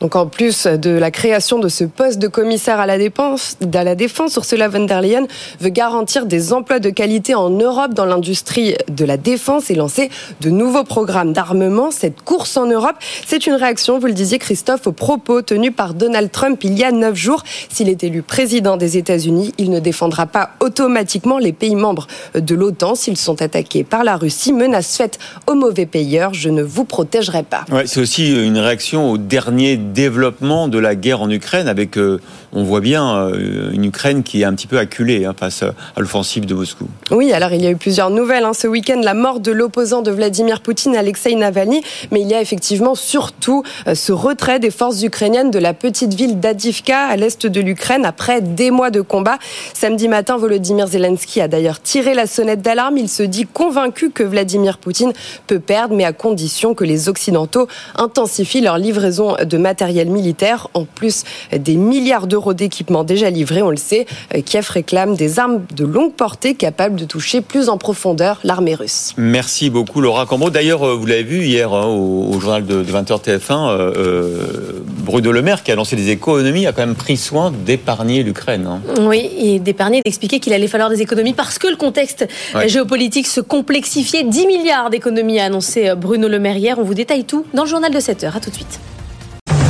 Donc 0.00 0.16
en 0.16 0.26
plus 0.26 0.66
de 0.66 0.90
la 0.90 1.10
création 1.10 1.58
de 1.58 1.68
ce 1.68 1.84
poste 1.84 2.18
de 2.18 2.26
commissaire 2.26 2.80
à 2.80 2.86
la 2.86 2.96
défense, 2.96 3.58
à 3.74 3.84
la 3.84 3.94
défense, 3.94 4.34
Ursula 4.36 4.68
von 4.68 4.86
der 4.86 5.02
Leyen 5.02 5.26
veut 5.60 5.68
garantir 5.68 6.24
des 6.24 6.54
emplois 6.54 6.78
de 6.78 6.88
qualité 6.88 7.34
en 7.34 7.50
Europe 7.50 7.92
dans 7.92 8.06
l'industrie 8.06 8.76
de 8.88 9.04
la 9.04 9.18
défense 9.18 9.70
et 9.70 9.74
lancer 9.74 10.10
de 10.40 10.48
nouveaux 10.48 10.84
programmes 10.84 11.34
d'armement. 11.34 11.90
Cette 11.90 12.22
course 12.22 12.56
en 12.56 12.64
Europe, 12.64 12.96
c'est 13.26 13.46
une 13.46 13.52
réaction, 13.52 13.98
vous 13.98 14.06
le 14.06 14.14
disiez 14.14 14.38
Christophe, 14.38 14.86
aux 14.86 14.92
propos 14.92 15.42
tenus 15.42 15.72
par 15.76 15.92
Donald 15.92 16.30
Trump 16.32 16.64
il 16.64 16.78
y 16.78 16.84
a 16.84 16.92
neuf 16.92 17.16
jours. 17.16 17.42
S'il 17.68 17.90
est 17.90 18.02
élu 18.02 18.22
président 18.22 18.78
des 18.78 18.96
États-Unis, 18.96 19.52
il 19.58 19.70
ne 19.70 19.80
défendra 19.80 20.24
pas 20.24 20.52
automatiquement 20.60 21.36
les 21.36 21.52
pays 21.52 21.76
membres 21.76 22.06
de 22.34 22.54
l'OTAN 22.54 22.94
s'ils 22.94 23.18
sont 23.18 23.42
attaqués 23.42 23.84
par 23.84 24.02
la 24.04 24.16
Russie. 24.16 24.54
Menace 24.54 24.96
faite 24.96 25.18
aux 25.46 25.54
mauvais 25.54 25.84
payeurs, 25.84 26.32
je 26.32 26.48
ne 26.48 26.62
vous 26.62 26.86
protégerai 26.86 27.42
pas. 27.42 27.66
Ouais, 27.70 27.86
c'est 27.86 28.00
aussi 28.00 28.32
une 28.32 28.58
réaction 28.58 29.10
au 29.10 29.18
dernier 29.18 29.76
développement 29.92 30.68
de 30.68 30.78
la 30.78 30.94
guerre 30.94 31.22
en 31.22 31.30
Ukraine, 31.30 31.68
avec, 31.68 31.98
euh, 31.98 32.20
on 32.52 32.64
voit 32.64 32.80
bien, 32.80 33.16
euh, 33.16 33.70
une 33.72 33.84
Ukraine 33.84 34.22
qui 34.22 34.42
est 34.42 34.44
un 34.44 34.54
petit 34.54 34.66
peu 34.66 34.78
acculée 34.78 35.24
hein, 35.24 35.34
face 35.38 35.62
à 35.62 35.72
l'offensive 35.98 36.46
de 36.46 36.54
Moscou. 36.54 36.86
Oui, 37.10 37.32
alors 37.32 37.52
il 37.52 37.62
y 37.62 37.66
a 37.66 37.70
eu 37.70 37.76
plusieurs 37.76 38.10
nouvelles 38.10 38.44
hein. 38.44 38.54
ce 38.54 38.66
week-end, 38.66 39.00
la 39.02 39.14
mort 39.14 39.40
de 39.40 39.52
l'opposant 39.52 40.02
de 40.02 40.10
Vladimir 40.10 40.60
Poutine, 40.60 40.96
Alexei 40.96 41.34
Navalny, 41.34 41.82
mais 42.10 42.20
il 42.22 42.28
y 42.28 42.34
a 42.34 42.40
effectivement 42.40 42.94
surtout 42.94 43.62
euh, 43.86 43.94
ce 43.94 44.12
retrait 44.12 44.58
des 44.58 44.70
forces 44.70 45.02
ukrainiennes 45.02 45.50
de 45.50 45.58
la 45.58 45.74
petite 45.74 46.14
ville 46.14 46.40
d'Adivka 46.40 47.06
à 47.06 47.16
l'est 47.16 47.46
de 47.46 47.60
l'Ukraine 47.60 48.04
après 48.04 48.40
des 48.40 48.70
mois 48.70 48.90
de 48.90 49.00
combat. 49.00 49.38
Samedi 49.74 50.08
matin, 50.08 50.36
Volodymyr 50.36 50.88
Zelensky 50.88 51.40
a 51.40 51.48
d'ailleurs 51.48 51.80
tiré 51.80 52.14
la 52.14 52.26
sonnette 52.26 52.62
d'alarme. 52.62 52.98
Il 52.98 53.08
se 53.08 53.22
dit 53.22 53.46
convaincu 53.46 54.10
que 54.10 54.22
Vladimir 54.22 54.78
Poutine 54.78 55.12
peut 55.46 55.60
perdre, 55.60 55.94
mais 55.94 56.04
à 56.04 56.12
condition 56.12 56.74
que 56.74 56.84
les 56.84 57.08
Occidentaux 57.08 57.68
intensifient 57.96 58.60
leur 58.60 58.78
livraison 58.78 59.36
de 59.42 59.56
matériel 59.56 60.08
militaire, 60.08 60.68
en 60.74 60.84
plus 60.84 61.24
des 61.52 61.76
milliards 61.76 62.26
d'euros 62.26 62.39
d'équipements 62.54 63.04
déjà 63.04 63.30
livrés, 63.30 63.62
on 63.62 63.70
le 63.70 63.76
sait. 63.76 64.06
euh, 64.34 64.40
Kiev 64.44 64.68
réclame 64.70 65.14
des 65.16 65.38
armes 65.38 65.62
de 65.76 65.84
longue 65.84 66.12
portée 66.14 66.54
capables 66.54 66.96
de 66.96 67.04
toucher 67.04 67.40
plus 67.40 67.68
en 67.68 67.76
profondeur 67.78 68.40
l'armée 68.44 68.74
russe. 68.74 69.12
Merci 69.16 69.70
beaucoup 69.70 70.00
Laura 70.00 70.26
Cambro. 70.26 70.50
D'ailleurs, 70.50 70.82
euh, 70.86 70.94
vous 70.94 71.06
l'avez 71.06 71.22
vu 71.22 71.44
hier 71.44 71.72
hein, 71.72 71.86
au, 71.86 72.32
au 72.34 72.40
journal 72.40 72.64
de, 72.66 72.82
de 72.82 72.92
20h 72.92 73.22
TF1, 73.22 73.38
euh, 73.50 73.92
euh, 73.96 74.82
Bruno 74.86 75.32
Le 75.32 75.42
Maire 75.42 75.62
qui 75.62 75.70
a 75.72 75.74
lancé 75.74 75.96
des 75.96 76.08
économies 76.10 76.66
a 76.66 76.72
quand 76.72 76.86
même 76.86 76.94
pris 76.94 77.16
soin 77.16 77.52
d'épargner 77.64 78.22
l'Ukraine. 78.22 78.66
hein. 78.66 78.80
Oui, 79.00 79.30
et 79.38 79.58
d'épargner, 79.60 80.00
d'expliquer 80.04 80.40
qu'il 80.40 80.52
allait 80.52 80.66
falloir 80.68 80.88
des 80.90 81.02
économies 81.02 81.34
parce 81.34 81.58
que 81.58 81.68
le 81.68 81.76
contexte 81.76 82.26
Ouais. 82.54 82.68
géopolitique 82.68 83.26
se 83.26 83.40
complexifiait. 83.40 84.24
10 84.24 84.46
milliards 84.46 84.90
d'économies 84.90 85.38
a 85.40 85.44
annoncé 85.44 85.92
Bruno 85.96 86.28
Le 86.28 86.38
Maire 86.38 86.56
hier. 86.56 86.78
On 86.78 86.82
vous 86.82 86.94
détaille 86.94 87.24
tout 87.24 87.44
dans 87.54 87.64
le 87.64 87.68
journal 87.68 87.92
de 87.92 88.00
7 88.00 88.24
heures. 88.24 88.36
À 88.36 88.40
tout 88.40 88.50
de 88.50 88.54
suite. 88.54 88.80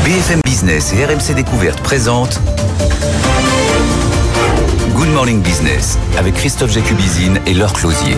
BFM 0.04 0.40
Business 0.44 0.92
et 0.94 1.04
RMC 1.04 1.34
Découverte 1.34 1.80
présentent 1.80 2.38
Thank 2.80 3.34
you. 3.34 3.39
Good 5.00 5.14
Morning 5.14 5.40
Business 5.40 5.96
avec 6.18 6.34
Christophe 6.34 6.72
Jacubizine 6.72 7.40
et 7.46 7.54
Laure 7.54 7.72
Closier. 7.72 8.16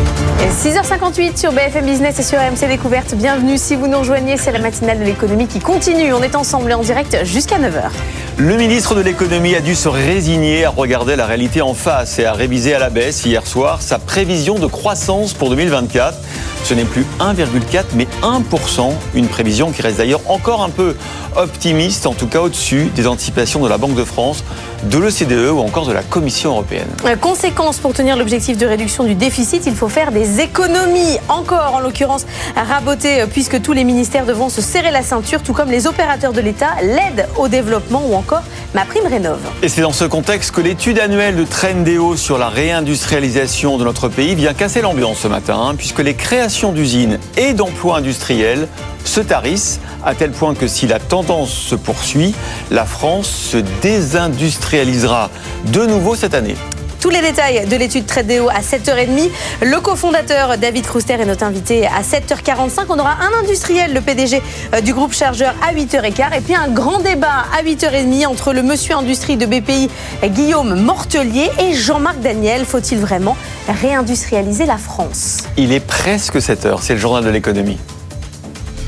6h58 0.50 1.38
sur 1.38 1.52
BFM 1.52 1.86
Business 1.86 2.18
et 2.18 2.24
sur 2.24 2.40
AMC 2.40 2.66
Découverte. 2.66 3.14
Bienvenue 3.14 3.56
si 3.56 3.76
vous 3.76 3.86
nous 3.86 4.00
rejoignez, 4.00 4.36
c'est 4.36 4.50
la 4.50 4.58
matinale 4.58 4.98
de 4.98 5.04
l'économie 5.04 5.46
qui 5.46 5.60
continue. 5.60 6.12
On 6.12 6.24
est 6.24 6.34
ensemble 6.34 6.72
et 6.72 6.74
en 6.74 6.80
direct 6.82 7.18
jusqu'à 7.22 7.60
9h. 7.60 7.92
Le 8.36 8.56
ministre 8.56 8.96
de 8.96 9.00
l'économie 9.00 9.54
a 9.54 9.60
dû 9.60 9.76
se 9.76 9.88
résigner 9.88 10.64
à 10.64 10.70
regarder 10.70 11.14
la 11.14 11.26
réalité 11.26 11.62
en 11.62 11.74
face 11.74 12.18
et 12.18 12.24
à 12.24 12.32
réviser 12.32 12.74
à 12.74 12.80
la 12.80 12.90
baisse 12.90 13.24
hier 13.24 13.46
soir 13.46 13.80
sa 13.80 14.00
prévision 14.00 14.58
de 14.58 14.66
croissance 14.66 15.34
pour 15.34 15.50
2024. 15.50 16.18
Ce 16.64 16.74
n'est 16.74 16.84
plus 16.84 17.04
1,4 17.20 17.84
mais 17.94 18.08
1%, 18.22 18.90
une 19.14 19.28
prévision 19.28 19.70
qui 19.70 19.82
reste 19.82 19.98
d'ailleurs 19.98 20.22
encore 20.28 20.62
un 20.62 20.70
peu 20.70 20.96
optimiste, 21.36 22.06
en 22.06 22.14
tout 22.14 22.26
cas 22.26 22.40
au-dessus 22.40 22.90
des 22.94 23.06
anticipations 23.06 23.60
de 23.60 23.68
la 23.68 23.78
Banque 23.78 23.94
de 23.94 24.04
France, 24.04 24.44
de 24.84 24.98
l'OCDE 24.98 25.50
ou 25.50 25.58
encore 25.58 25.86
de 25.86 25.92
la 25.92 26.02
Commission 26.02 26.50
européenne. 26.50 26.71
Euh, 27.04 27.16
Conséquence, 27.16 27.78
pour 27.78 27.92
tenir 27.92 28.16
l'objectif 28.16 28.56
de 28.56 28.66
réduction 28.66 29.04
du 29.04 29.14
déficit, 29.14 29.66
il 29.66 29.74
faut 29.74 29.88
faire 29.88 30.12
des 30.12 30.40
économies. 30.40 31.18
Encore, 31.28 31.74
en 31.74 31.80
l'occurrence, 31.80 32.26
rabotées, 32.56 33.22
euh, 33.22 33.26
puisque 33.26 33.60
tous 33.62 33.72
les 33.72 33.84
ministères 33.84 34.26
devront 34.26 34.48
se 34.48 34.60
serrer 34.60 34.90
la 34.90 35.02
ceinture, 35.02 35.42
tout 35.42 35.52
comme 35.52 35.70
les 35.70 35.86
opérateurs 35.86 36.32
de 36.32 36.40
l'État, 36.40 36.70
l'aide 36.82 37.28
au 37.36 37.48
développement 37.48 38.02
ou 38.06 38.14
encore 38.14 38.42
ma 38.74 38.84
prime 38.84 39.06
rénove. 39.06 39.40
Et 39.62 39.68
c'est 39.68 39.82
dans 39.82 39.92
ce 39.92 40.04
contexte 40.04 40.52
que 40.52 40.60
l'étude 40.60 40.98
annuelle 40.98 41.36
de 41.36 41.44
Trendéo 41.44 42.16
sur 42.16 42.38
la 42.38 42.48
réindustrialisation 42.48 43.78
de 43.78 43.84
notre 43.84 44.08
pays 44.08 44.34
vient 44.34 44.54
casser 44.54 44.80
l'ambiance 44.80 45.18
ce 45.18 45.28
matin, 45.28 45.58
hein, 45.60 45.74
puisque 45.76 46.00
les 46.00 46.14
créations 46.14 46.72
d'usines 46.72 47.18
et 47.36 47.52
d'emplois 47.52 47.98
industriels 47.98 48.68
se 49.04 49.20
tarissent, 49.20 49.80
à 50.04 50.14
tel 50.14 50.30
point 50.32 50.54
que 50.54 50.66
si 50.66 50.86
la 50.86 50.98
tendance 50.98 51.50
se 51.50 51.74
poursuit, 51.74 52.34
la 52.70 52.84
France 52.84 53.28
se 53.28 53.58
désindustrialisera 53.82 55.30
de 55.66 55.86
nouveau 55.86 56.14
cette 56.14 56.34
année. 56.34 56.56
Tous 57.02 57.10
les 57.10 57.20
détails 57.20 57.66
de 57.66 57.74
l'étude 57.74 58.06
Tradeo 58.06 58.48
à 58.48 58.60
7h30. 58.60 59.28
Le 59.60 59.80
cofondateur 59.80 60.56
David 60.56 60.86
Krouster 60.86 61.14
est 61.14 61.24
notre 61.24 61.42
invité 61.42 61.84
à 61.84 62.02
7h45. 62.02 62.84
On 62.90 62.98
aura 63.00 63.14
un 63.14 63.42
industriel, 63.42 63.92
le 63.92 64.00
PDG 64.00 64.40
euh, 64.72 64.80
du 64.80 64.94
groupe 64.94 65.12
Chargeur 65.12 65.52
à 65.68 65.74
8h15. 65.74 66.38
Et 66.38 66.40
puis 66.40 66.54
un 66.54 66.68
grand 66.68 67.00
débat 67.00 67.46
à 67.58 67.64
8h30 67.64 68.28
entre 68.28 68.52
le 68.52 68.62
monsieur 68.62 68.94
industrie 68.94 69.36
de 69.36 69.46
BPI 69.46 69.90
Guillaume 70.26 70.80
Mortelier 70.80 71.50
et 71.58 71.74
Jean-Marc 71.74 72.20
Daniel. 72.20 72.64
Faut-il 72.64 72.98
vraiment 72.98 73.36
réindustrialiser 73.66 74.64
la 74.64 74.78
France? 74.78 75.38
Il 75.56 75.72
est 75.72 75.84
presque 75.84 76.36
7h, 76.36 76.78
c'est 76.82 76.94
le 76.94 77.00
journal 77.00 77.24
de 77.24 77.30
l'économie. 77.30 77.78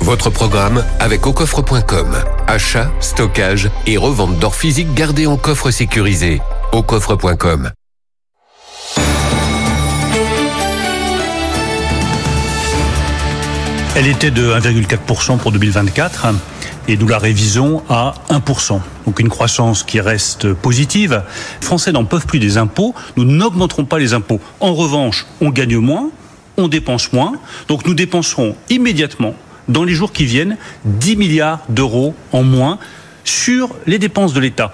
Votre 0.05 0.29
programme 0.29 0.85
avec 1.01 1.27
aucoffre.com. 1.27 2.15
Achat, 2.47 2.93
stockage 3.01 3.71
et 3.87 3.97
revente 3.97 4.39
d'or 4.39 4.55
physique 4.55 4.93
gardé 4.93 5.27
en 5.27 5.39
coffre 5.39 5.71
sécurisé. 5.71 6.43
aucoffre.com. 6.73 7.71
Elle 13.97 14.07
était 14.07 14.31
de 14.31 14.53
1,4% 14.53 15.39
pour 15.39 15.53
2024 15.53 16.27
et 16.87 16.99
nous 16.99 17.09
la 17.09 17.17
révisons 17.17 17.83
à 17.89 18.13
1%. 18.29 18.81
Donc 19.07 19.21
une 19.21 19.31
croissance 19.31 19.85
qui 19.85 20.03
reste 20.03 20.53
positive. 20.53 21.23
Les 21.63 21.67
Français 21.67 21.93
n'en 21.93 22.05
peuvent 22.05 22.27
plus 22.27 22.41
des 22.41 22.59
impôts. 22.59 22.95
Nous 23.17 23.25
n'augmenterons 23.25 23.87
pas 23.87 23.99
les 23.99 24.13
impôts. 24.13 24.43
En 24.61 24.75
revanche, 24.75 25.25
on 25.41 25.49
gagne 25.49 25.79
moins, 25.79 26.11
on 26.59 26.69
dépense 26.69 27.11
moins. 27.15 27.33
Donc 27.69 27.87
nous 27.87 27.95
dépenserons 27.95 28.55
immédiatement, 28.69 29.35
dans 29.69 29.85
les 29.85 29.95
jours 29.95 30.13
qui 30.13 30.25
viennent, 30.25 30.57
10 30.85 31.17
milliards 31.17 31.61
d'euros 31.69 32.15
en 32.33 32.43
moins 32.43 32.79
sur 33.25 33.75
les 33.87 33.99
dépenses 33.99 34.33
de 34.35 34.41
l'État. 34.41 34.73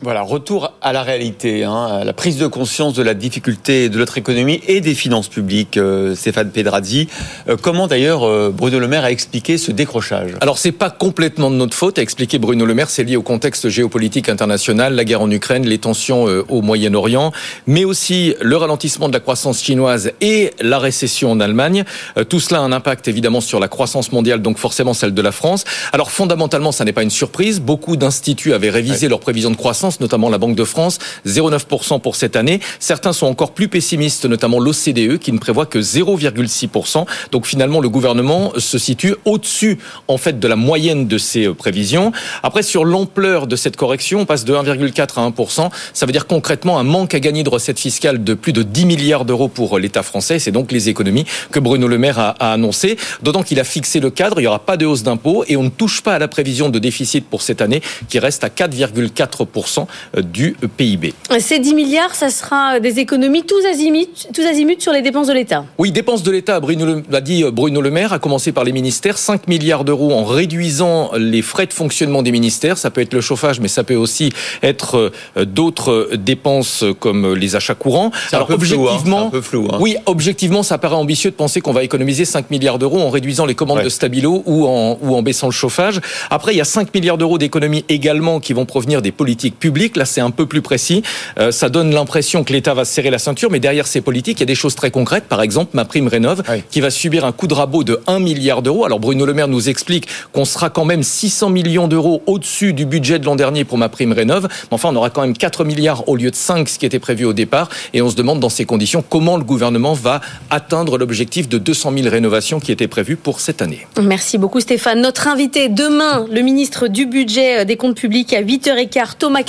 Voilà, 0.00 0.22
retour 0.22 0.74
à 0.80 0.92
la 0.92 1.02
réalité, 1.02 1.64
hein, 1.64 1.86
à 1.86 2.04
la 2.04 2.12
prise 2.12 2.38
de 2.38 2.46
conscience 2.46 2.94
de 2.94 3.02
la 3.02 3.14
difficulté 3.14 3.88
de 3.88 3.98
notre 3.98 4.16
économie 4.16 4.60
et 4.68 4.80
des 4.80 4.94
finances 4.94 5.26
publiques, 5.26 5.76
euh, 5.76 6.14
Stéphane 6.14 6.52
Pedrazzi. 6.52 7.08
Euh, 7.48 7.56
comment 7.60 7.88
d'ailleurs 7.88 8.22
euh, 8.22 8.52
Bruno 8.54 8.78
Le 8.78 8.86
Maire 8.86 9.02
a 9.02 9.10
expliqué 9.10 9.58
ce 9.58 9.72
décrochage? 9.72 10.36
Alors 10.40 10.58
c'est 10.58 10.70
pas 10.70 10.90
complètement 10.90 11.50
de 11.50 11.56
notre 11.56 11.74
faute, 11.74 11.98
a 11.98 12.02
expliqué 12.02 12.38
Bruno 12.38 12.64
Le 12.64 12.74
Maire, 12.74 12.90
c'est 12.90 13.02
lié 13.02 13.16
au 13.16 13.22
contexte 13.22 13.68
géopolitique 13.70 14.28
international, 14.28 14.94
la 14.94 15.02
guerre 15.02 15.20
en 15.20 15.30
Ukraine, 15.32 15.66
les 15.66 15.78
tensions 15.78 16.28
euh, 16.28 16.44
au 16.48 16.62
Moyen-Orient, 16.62 17.32
mais 17.66 17.84
aussi 17.84 18.36
le 18.40 18.56
ralentissement 18.56 19.08
de 19.08 19.14
la 19.14 19.20
croissance 19.20 19.60
chinoise 19.60 20.12
et 20.20 20.52
la 20.60 20.78
récession 20.78 21.32
en 21.32 21.40
Allemagne. 21.40 21.82
Tout 22.28 22.38
cela 22.38 22.60
a 22.60 22.62
un 22.62 22.70
impact 22.70 23.08
évidemment 23.08 23.40
sur 23.40 23.58
la 23.58 23.66
croissance 23.66 24.12
mondiale, 24.12 24.42
donc 24.42 24.58
forcément 24.58 24.94
celle 24.94 25.12
de 25.12 25.22
la 25.22 25.32
France. 25.32 25.64
Alors 25.92 26.12
fondamentalement, 26.12 26.70
ça 26.70 26.84
n'est 26.84 26.92
pas 26.92 27.02
une 27.02 27.10
surprise, 27.10 27.60
beaucoup 27.60 27.96
d'instituts 27.96 28.52
avaient 28.52 28.70
révisé 28.70 29.08
leurs 29.08 29.18
prévisions 29.18 29.50
de 29.50 29.56
croissance 29.56 29.87
notamment 30.00 30.28
la 30.28 30.38
Banque 30.38 30.54
de 30.54 30.64
France, 30.64 30.98
0,9% 31.26 32.00
pour 32.00 32.16
cette 32.16 32.36
année. 32.36 32.60
Certains 32.78 33.12
sont 33.12 33.26
encore 33.26 33.52
plus 33.52 33.68
pessimistes, 33.68 34.24
notamment 34.24 34.60
l'OCDE, 34.60 35.18
qui 35.18 35.32
ne 35.32 35.38
prévoit 35.38 35.66
que 35.66 35.78
0,6%. 35.78 37.06
Donc 37.32 37.46
finalement, 37.46 37.80
le 37.80 37.88
gouvernement 37.88 38.52
se 38.58 38.78
situe 38.78 39.14
au-dessus, 39.24 39.78
en 40.06 40.18
fait, 40.18 40.38
de 40.38 40.48
la 40.48 40.56
moyenne 40.56 41.06
de 41.06 41.18
ces 41.18 41.46
euh, 41.46 41.54
prévisions. 41.54 42.12
Après, 42.42 42.62
sur 42.62 42.84
l'ampleur 42.84 43.46
de 43.46 43.56
cette 43.56 43.76
correction, 43.76 44.20
on 44.20 44.26
passe 44.26 44.44
de 44.44 44.54
1,4 44.54 45.00
à 45.16 45.28
1%. 45.28 45.70
Ça 45.92 46.06
veut 46.06 46.12
dire 46.12 46.26
concrètement 46.26 46.78
un 46.78 46.84
manque 46.84 47.14
à 47.14 47.20
gagner 47.20 47.42
de 47.42 47.48
recettes 47.48 47.78
fiscales 47.78 48.22
de 48.22 48.34
plus 48.34 48.52
de 48.52 48.62
10 48.62 48.86
milliards 48.86 49.24
d'euros 49.24 49.48
pour 49.48 49.78
l'État 49.78 50.02
français. 50.02 50.38
C'est 50.38 50.52
donc 50.52 50.72
les 50.72 50.88
économies 50.88 51.24
que 51.50 51.60
Bruno 51.60 51.88
Le 51.88 51.98
Maire 51.98 52.18
a, 52.18 52.30
a 52.38 52.52
annoncé. 52.52 52.96
D'autant 53.22 53.42
qu'il 53.42 53.60
a 53.60 53.64
fixé 53.64 54.00
le 54.00 54.10
cadre, 54.10 54.38
il 54.40 54.42
n'y 54.42 54.48
aura 54.48 54.58
pas 54.58 54.76
de 54.76 54.86
hausse 54.86 55.02
d'impôts 55.02 55.44
et 55.46 55.56
on 55.56 55.62
ne 55.62 55.68
touche 55.68 56.02
pas 56.02 56.14
à 56.14 56.18
la 56.18 56.28
prévision 56.28 56.68
de 56.68 56.78
déficit 56.78 57.26
pour 57.26 57.42
cette 57.42 57.60
année 57.60 57.82
qui 58.08 58.18
reste 58.18 58.44
à 58.44 58.48
4,4% 58.48 59.77
du 60.16 60.56
PIB. 60.76 61.14
Ces 61.38 61.58
10 61.58 61.74
milliards, 61.74 62.14
ça 62.14 62.30
sera 62.30 62.80
des 62.80 62.98
économies 62.98 63.42
tous 63.44 63.64
azimuts, 63.70 64.28
tous 64.34 64.42
azimuts 64.46 64.80
sur 64.80 64.92
les 64.92 65.02
dépenses 65.02 65.26
de 65.28 65.32
l'État. 65.32 65.64
Oui, 65.78 65.92
dépenses 65.92 66.22
de 66.22 66.30
l'État, 66.30 66.60
Bruno 66.60 67.02
l'a 67.10 67.20
dit 67.20 67.44
Bruno 67.52 67.80
Le 67.80 67.90
Maire, 67.90 68.12
a 68.12 68.18
commencé 68.18 68.52
par 68.52 68.64
les 68.64 68.72
ministères, 68.72 69.18
5 69.18 69.48
milliards 69.48 69.84
d'euros 69.84 70.12
en 70.12 70.24
réduisant 70.24 71.10
les 71.16 71.42
frais 71.42 71.66
de 71.66 71.72
fonctionnement 71.72 72.22
des 72.22 72.32
ministères. 72.32 72.78
Ça 72.78 72.90
peut 72.90 73.00
être 73.00 73.14
le 73.14 73.20
chauffage, 73.20 73.60
mais 73.60 73.68
ça 73.68 73.84
peut 73.84 73.94
aussi 73.94 74.30
être 74.62 75.12
euh, 75.36 75.44
d'autres 75.44 76.10
dépenses 76.16 76.84
comme 77.00 77.34
les 77.34 77.56
achats 77.56 77.74
courants. 77.74 78.10
Alors 78.32 78.50
un 78.50 78.56
peu 78.56 78.64
flou, 78.64 78.88
hein. 78.88 79.24
un 79.26 79.30
peu 79.30 79.40
flou, 79.40 79.68
hein. 79.72 79.78
oui, 79.80 79.96
objectivement, 80.06 80.62
ça 80.62 80.78
paraît 80.78 80.94
ambitieux 80.96 81.30
de 81.30 81.36
penser 81.36 81.60
qu'on 81.60 81.72
va 81.72 81.82
économiser 81.84 82.24
5 82.24 82.50
milliards 82.50 82.78
d'euros 82.78 83.00
en 83.00 83.10
réduisant 83.10 83.46
les 83.46 83.54
commandes 83.54 83.78
Ouais. 83.78 83.84
de 83.84 83.90
Stabilo 83.90 84.42
ou 84.46 84.66
en, 84.66 84.98
ou 85.02 85.14
en 85.14 85.22
baissant 85.22 85.46
le 85.46 85.52
chauffage. 85.52 86.00
Après, 86.30 86.52
il 86.54 86.56
y 86.56 86.60
a 86.60 86.64
5 86.64 86.92
milliards 86.94 87.18
d'euros 87.18 87.38
d'économies 87.38 87.84
également 87.88 88.40
qui 88.40 88.52
vont 88.54 88.64
provenir 88.66 89.02
des 89.02 89.12
politiques 89.12 89.58
publiques. 89.58 89.67
Là, 89.96 90.04
c'est 90.04 90.20
un 90.20 90.30
peu 90.30 90.46
plus 90.46 90.62
précis. 90.62 91.02
Euh, 91.38 91.50
ça 91.50 91.68
donne 91.68 91.92
l'impression 91.92 92.42
que 92.42 92.52
l'État 92.52 92.74
va 92.74 92.84
se 92.84 92.92
serrer 92.92 93.10
la 93.10 93.18
ceinture, 93.18 93.50
mais 93.50 93.60
derrière 93.60 93.86
ces 93.86 94.00
politiques, 94.00 94.38
il 94.38 94.40
y 94.40 94.42
a 94.44 94.46
des 94.46 94.54
choses 94.54 94.74
très 94.74 94.90
concrètes. 94.90 95.24
Par 95.24 95.42
exemple, 95.42 95.70
ma 95.74 95.84
prime 95.84 96.08
rénov, 96.08 96.42
qui 96.70 96.80
va 96.80 96.90
subir 96.90 97.24
un 97.24 97.32
coup 97.32 97.46
de 97.46 97.54
rabot 97.54 97.84
de 97.84 98.00
1 98.06 98.18
milliard 98.18 98.62
d'euros. 98.62 98.84
Alors 98.84 98.98
Bruno 98.98 99.26
Le 99.26 99.34
Maire 99.34 99.48
nous 99.48 99.68
explique 99.68 100.08
qu'on 100.32 100.44
sera 100.44 100.70
quand 100.70 100.84
même 100.84 101.02
600 101.02 101.50
millions 101.50 101.88
d'euros 101.88 102.22
au-dessus 102.26 102.72
du 102.72 102.86
budget 102.86 103.18
de 103.18 103.26
l'an 103.26 103.36
dernier 103.36 103.64
pour 103.64 103.78
ma 103.78 103.88
prime 103.88 104.12
rénov. 104.12 104.44
Mais 104.44 104.68
enfin, 104.70 104.88
on 104.92 104.96
aura 104.96 105.10
quand 105.10 105.22
même 105.22 105.36
4 105.36 105.64
milliards 105.64 106.08
au 106.08 106.16
lieu 106.16 106.30
de 106.30 106.36
5, 106.36 106.68
ce 106.68 106.78
qui 106.78 106.86
était 106.86 106.98
prévu 106.98 107.24
au 107.24 107.32
départ. 107.32 107.68
Et 107.92 108.02
on 108.02 108.10
se 108.10 108.16
demande 108.16 108.40
dans 108.40 108.48
ces 108.48 108.64
conditions 108.64 109.04
comment 109.06 109.36
le 109.36 109.44
gouvernement 109.44 109.94
va 109.94 110.20
atteindre 110.50 110.98
l'objectif 110.98 111.48
de 111.48 111.58
200 111.58 111.92
000 111.96 112.08
rénovations 112.08 112.60
qui 112.60 112.72
était 112.72 112.88
prévu 112.88 113.16
pour 113.16 113.40
cette 113.40 113.62
année. 113.62 113.86
Merci 114.02 114.38
beaucoup 114.38 114.60
Stéphane. 114.60 115.00
Notre 115.00 115.28
invité 115.28 115.68
demain, 115.68 116.26
le 116.30 116.40
ministre 116.40 116.88
du 116.88 117.06
Budget 117.06 117.60
euh, 117.60 117.64
des 117.64 117.76
Comptes 117.76 117.96
Publics 117.96 118.32
à 118.32 118.42
8h15, 118.42 119.16
Thomas 119.18 119.42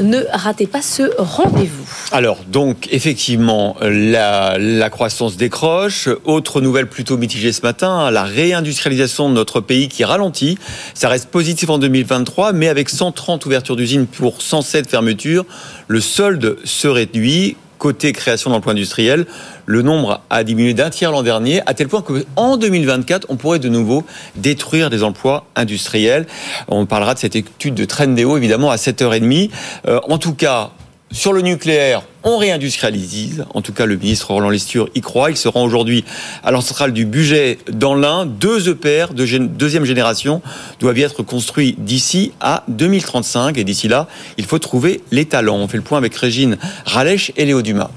Ne 0.00 0.20
ratez 0.32 0.66
pas 0.66 0.82
ce 0.82 1.10
rendez-vous. 1.18 1.86
Alors, 2.12 2.38
donc, 2.46 2.88
effectivement, 2.90 3.76
la, 3.80 4.58
la 4.58 4.90
croissance 4.90 5.36
décroche. 5.36 6.08
Autre 6.24 6.60
nouvelle 6.60 6.88
plutôt 6.88 7.16
mitigée 7.16 7.52
ce 7.52 7.62
matin, 7.62 8.10
la 8.10 8.24
réindustrialisation 8.24 9.28
de 9.28 9.34
notre 9.34 9.60
pays 9.60 9.88
qui 9.88 10.04
ralentit. 10.04 10.58
Ça 10.94 11.08
reste 11.08 11.30
positif 11.30 11.70
en 11.70 11.78
2023, 11.78 12.52
mais 12.52 12.68
avec 12.68 12.88
130 12.88 13.44
ouvertures 13.46 13.76
d'usines 13.76 14.06
pour 14.06 14.42
107 14.42 14.88
fermetures, 14.88 15.44
le 15.88 16.00
solde 16.00 16.56
se 16.64 16.88
réduit. 16.88 17.56
Côté 17.82 18.12
création 18.12 18.50
d'emplois 18.50 18.74
industriels, 18.74 19.26
le 19.66 19.82
nombre 19.82 20.20
a 20.30 20.44
diminué 20.44 20.72
d'un 20.72 20.88
tiers 20.88 21.10
l'an 21.10 21.24
dernier, 21.24 21.62
à 21.66 21.74
tel 21.74 21.88
point 21.88 22.00
qu'en 22.00 22.56
2024, 22.56 23.26
on 23.28 23.34
pourrait 23.34 23.58
de 23.58 23.68
nouveau 23.68 24.04
détruire 24.36 24.88
des 24.88 25.02
emplois 25.02 25.46
industriels. 25.56 26.28
On 26.68 26.86
parlera 26.86 27.14
de 27.14 27.18
cette 27.18 27.34
étude 27.34 27.74
de 27.74 27.84
Trendéo, 27.84 28.36
évidemment, 28.36 28.70
à 28.70 28.76
7h30. 28.76 29.50
Euh, 29.88 29.98
en 30.08 30.18
tout 30.18 30.34
cas, 30.34 30.70
sur 31.12 31.32
le 31.34 31.42
nucléaire, 31.42 32.02
on 32.24 32.38
réindustrialise. 32.38 33.44
En 33.54 33.60
tout 33.60 33.72
cas, 33.72 33.84
le 33.84 33.96
ministre 33.96 34.32
Roland 34.32 34.48
Lestur 34.48 34.88
y 34.94 35.00
croit. 35.00 35.30
Il 35.30 35.36
se 35.36 35.46
rend 35.46 35.62
aujourd'hui 35.62 36.04
à 36.42 36.50
l'centrale 36.50 36.92
du 36.92 37.04
budget 37.04 37.58
dans 37.70 37.94
l'Ain. 37.94 38.26
Deux 38.26 38.70
EPR 38.70 39.12
de 39.12 39.38
deuxième 39.38 39.84
génération 39.84 40.40
doivent 40.80 40.98
y 40.98 41.02
être 41.02 41.22
construits 41.22 41.76
d'ici 41.78 42.32
à 42.40 42.64
2035. 42.68 43.58
Et 43.58 43.64
d'ici 43.64 43.88
là, 43.88 44.08
il 44.38 44.46
faut 44.46 44.58
trouver 44.58 45.02
les 45.10 45.26
talents. 45.26 45.56
On 45.56 45.68
fait 45.68 45.76
le 45.76 45.82
point 45.82 45.98
avec 45.98 46.14
Régine 46.14 46.56
Ralèche 46.86 47.30
et 47.36 47.44
Léo 47.44 47.60
Dumas. 47.62 47.90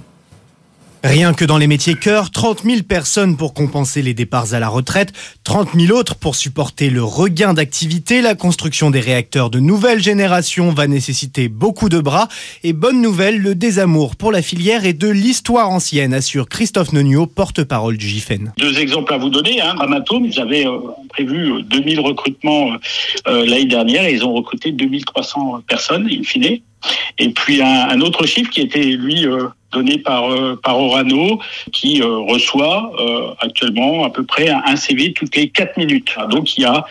Rien 1.06 1.36
que 1.36 1.46
dans 1.46 1.60
les 1.60 1.68
métiers 1.68 1.94
cœur, 1.94 2.32
30 2.32 2.64
000 2.64 2.82
personnes 2.82 3.38
pour 3.38 3.54
compenser 3.54 4.02
les 4.02 4.16
départs 4.16 4.56
à 4.56 4.60
la 4.60 4.70
retraite, 4.70 5.14
30 5.44 5.70
000 5.76 5.96
autres 5.96 6.16
pour 6.16 6.34
supporter 6.34 6.90
le 6.90 7.04
regain 7.04 7.54
d'activité. 7.54 8.24
La 8.24 8.34
construction 8.34 8.90
des 8.90 9.02
réacteurs 9.02 9.52
de 9.52 9.60
nouvelle 9.60 10.02
génération 10.02 10.72
va 10.72 10.88
nécessiter 10.88 11.48
beaucoup 11.48 11.90
de 11.90 12.00
bras. 12.00 12.28
Et 12.64 12.74
bonne 12.74 13.04
nouvelle, 13.04 13.38
le 13.38 13.54
désamour 13.54 14.16
pour 14.16 14.32
la 14.32 14.42
filière 14.42 14.84
et 14.84 14.94
de 14.94 15.08
l'histoire 15.08 15.70
ancienne, 15.70 16.12
assure 16.12 16.50
Christophe 16.50 16.92
Nonio, 16.92 17.28
porte-parole 17.28 17.98
du 17.98 18.08
GIFEN. 18.08 18.54
Deux 18.58 18.80
exemples 18.80 19.14
à 19.14 19.18
vous 19.18 19.30
donner. 19.30 19.62
Hein. 19.62 19.76
Ils 20.24 20.40
avaient 20.40 20.66
euh, 20.66 20.80
prévu 21.10 21.62
2000 21.70 22.00
recrutements 22.00 22.72
euh, 23.28 23.46
l'année 23.46 23.66
dernière 23.66 24.06
et 24.06 24.14
ils 24.14 24.26
ont 24.26 24.34
recruté 24.34 24.72
2300 24.72 25.62
personnes, 25.68 26.10
in 26.12 26.24
fine. 26.24 26.62
Et 27.20 27.30
puis 27.30 27.62
un, 27.62 28.02
autre 28.02 28.26
chiffre 28.26 28.50
qui 28.50 28.62
était, 28.62 28.84
lui, 28.84 29.28
euh, 29.76 29.80
donné 29.80 29.98
par, 29.98 30.32
euh, 30.32 30.60
par 30.62 30.80
Orano, 30.80 31.40
qui 31.72 32.02
euh, 32.02 32.18
reçoit 32.20 32.92
actuellement 33.40 34.06
à 34.06 34.10
peu 34.10 34.24
près 34.24 34.50
un 34.50 34.76
CV 34.76 35.14
toutes 35.14 35.36
les 35.36 35.50
4 35.50 35.78
minutes. 35.78 36.16
Donc 36.30 36.58
il 36.58 36.62
y 36.62 36.66
a, 36.66 36.86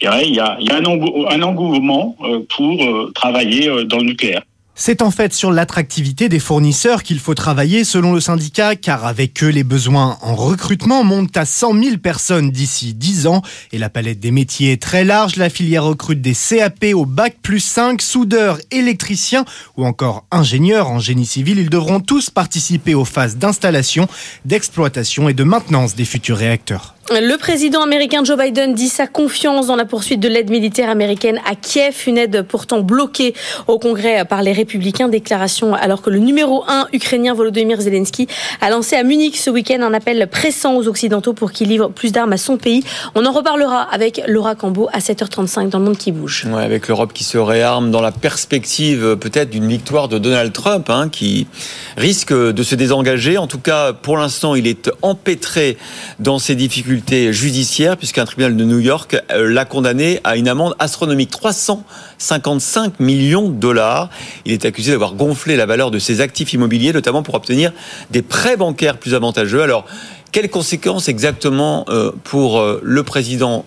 il 0.00 0.04
y 0.04 0.08
a, 0.40 0.56
il 0.58 0.66
y 0.66 0.70
a 0.70 0.76
un, 0.76 1.42
engouement 1.42 2.16
pour 2.48 3.12
travailler 3.12 3.84
dans 3.84 3.98
le 3.98 4.04
nucléaire. 4.04 4.42
C'est 4.82 5.02
en 5.02 5.10
fait 5.10 5.34
sur 5.34 5.52
l'attractivité 5.52 6.30
des 6.30 6.38
fournisseurs 6.38 7.02
qu'il 7.02 7.18
faut 7.18 7.34
travailler 7.34 7.84
selon 7.84 8.14
le 8.14 8.20
syndicat, 8.20 8.76
car 8.76 9.04
avec 9.04 9.44
eux, 9.44 9.50
les 9.50 9.62
besoins 9.62 10.16
en 10.22 10.34
recrutement 10.34 11.04
montent 11.04 11.36
à 11.36 11.44
100 11.44 11.82
000 11.82 11.96
personnes 11.98 12.50
d'ici 12.50 12.94
10 12.94 13.26
ans. 13.26 13.42
Et 13.72 13.78
la 13.78 13.90
palette 13.90 14.20
des 14.20 14.30
métiers 14.30 14.72
est 14.72 14.80
très 14.80 15.04
large. 15.04 15.36
La 15.36 15.50
filière 15.50 15.84
recrute 15.84 16.22
des 16.22 16.32
CAP 16.32 16.86
au 16.94 17.04
bac 17.04 17.36
plus 17.42 17.60
5, 17.60 18.00
soudeurs, 18.00 18.56
électriciens 18.70 19.44
ou 19.76 19.84
encore 19.84 20.24
ingénieurs 20.30 20.90
en 20.90 20.98
génie 20.98 21.26
civil. 21.26 21.58
Ils 21.58 21.68
devront 21.68 22.00
tous 22.00 22.30
participer 22.30 22.94
aux 22.94 23.04
phases 23.04 23.36
d'installation, 23.36 24.08
d'exploitation 24.46 25.28
et 25.28 25.34
de 25.34 25.44
maintenance 25.44 25.94
des 25.94 26.06
futurs 26.06 26.38
réacteurs. 26.38 26.94
Le 27.12 27.36
président 27.38 27.82
américain 27.82 28.22
Joe 28.22 28.38
Biden 28.38 28.72
dit 28.72 28.88
sa 28.88 29.08
confiance 29.08 29.66
dans 29.66 29.74
la 29.74 29.84
poursuite 29.84 30.20
de 30.20 30.28
l'aide 30.28 30.48
militaire 30.48 30.88
américaine 30.88 31.40
à 31.44 31.56
Kiev, 31.56 32.04
une 32.06 32.16
aide 32.16 32.42
pourtant 32.42 32.82
bloquée 32.82 33.34
au 33.66 33.80
Congrès 33.80 34.24
par 34.24 34.42
les 34.42 34.52
républicains. 34.52 35.08
Déclaration 35.08 35.74
alors 35.74 36.02
que 36.02 36.10
le 36.10 36.20
numéro 36.20 36.62
1 36.68 36.86
ukrainien 36.92 37.34
Volodymyr 37.34 37.80
Zelensky 37.80 38.28
a 38.60 38.70
lancé 38.70 38.94
à 38.94 39.02
Munich 39.02 39.36
ce 39.38 39.50
week-end 39.50 39.80
un 39.82 39.92
appel 39.92 40.28
pressant 40.30 40.76
aux 40.76 40.86
Occidentaux 40.86 41.32
pour 41.32 41.50
qu'ils 41.50 41.66
livrent 41.66 41.90
plus 41.90 42.12
d'armes 42.12 42.32
à 42.32 42.36
son 42.36 42.56
pays. 42.56 42.84
On 43.16 43.26
en 43.26 43.32
reparlera 43.32 43.82
avec 43.82 44.22
Laura 44.28 44.54
Cambo 44.54 44.88
à 44.92 45.00
7h35 45.00 45.68
dans 45.68 45.80
le 45.80 45.86
monde 45.86 45.98
qui 45.98 46.12
bouge. 46.12 46.46
Avec 46.56 46.86
l'Europe 46.86 47.12
qui 47.12 47.24
se 47.24 47.38
réarme 47.38 47.90
dans 47.90 48.02
la 48.02 48.12
perspective 48.12 49.04
euh, 49.04 49.16
peut-être 49.16 49.50
d'une 49.50 49.66
victoire 49.66 50.06
de 50.06 50.18
Donald 50.18 50.52
Trump 50.52 50.88
hein, 50.88 51.08
qui 51.08 51.48
risque 51.96 52.32
de 52.32 52.62
se 52.62 52.76
désengager. 52.76 53.36
En 53.36 53.48
tout 53.48 53.58
cas, 53.58 53.94
pour 53.94 54.16
l'instant, 54.16 54.54
il 54.54 54.68
est 54.68 54.88
empêtré 55.02 55.76
dans 56.20 56.38
ses 56.38 56.54
difficultés 56.54 56.99
judiciaire 57.30 57.96
puisqu'un 57.96 58.24
tribunal 58.24 58.56
de 58.56 58.64
New 58.64 58.78
York 58.78 59.16
euh, 59.30 59.48
l'a 59.48 59.64
condamné 59.64 60.20
à 60.24 60.36
une 60.36 60.48
amende 60.48 60.74
astronomique 60.78 61.30
355 61.30 63.00
millions 63.00 63.48
de 63.48 63.54
dollars. 63.54 64.10
Il 64.44 64.52
est 64.52 64.64
accusé 64.64 64.92
d'avoir 64.92 65.14
gonflé 65.14 65.56
la 65.56 65.66
valeur 65.66 65.90
de 65.90 65.98
ses 65.98 66.20
actifs 66.20 66.52
immobiliers, 66.52 66.92
notamment 66.92 67.22
pour 67.22 67.34
obtenir 67.34 67.72
des 68.10 68.22
prêts 68.22 68.56
bancaires 68.56 68.98
plus 68.98 69.14
avantageux. 69.14 69.62
Alors, 69.62 69.84
quelles 70.32 70.50
conséquences 70.50 71.08
exactement 71.08 71.84
euh, 71.88 72.12
pour 72.24 72.60
euh, 72.60 72.80
le 72.82 73.02
président 73.02 73.64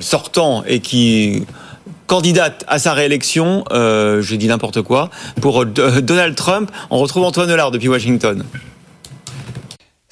sortant 0.00 0.64
et 0.66 0.80
qui 0.80 1.44
candidate 2.06 2.64
à 2.68 2.78
sa 2.78 2.92
réélection, 2.92 3.64
j'ai 4.20 4.36
dit 4.36 4.46
n'importe 4.46 4.82
quoi, 4.82 5.08
pour 5.40 5.64
Donald 5.64 6.34
Trump 6.34 6.70
On 6.90 6.98
retrouve 6.98 7.24
Antoine 7.24 7.48
Delard 7.48 7.70
depuis 7.70 7.88
Washington. 7.88 8.44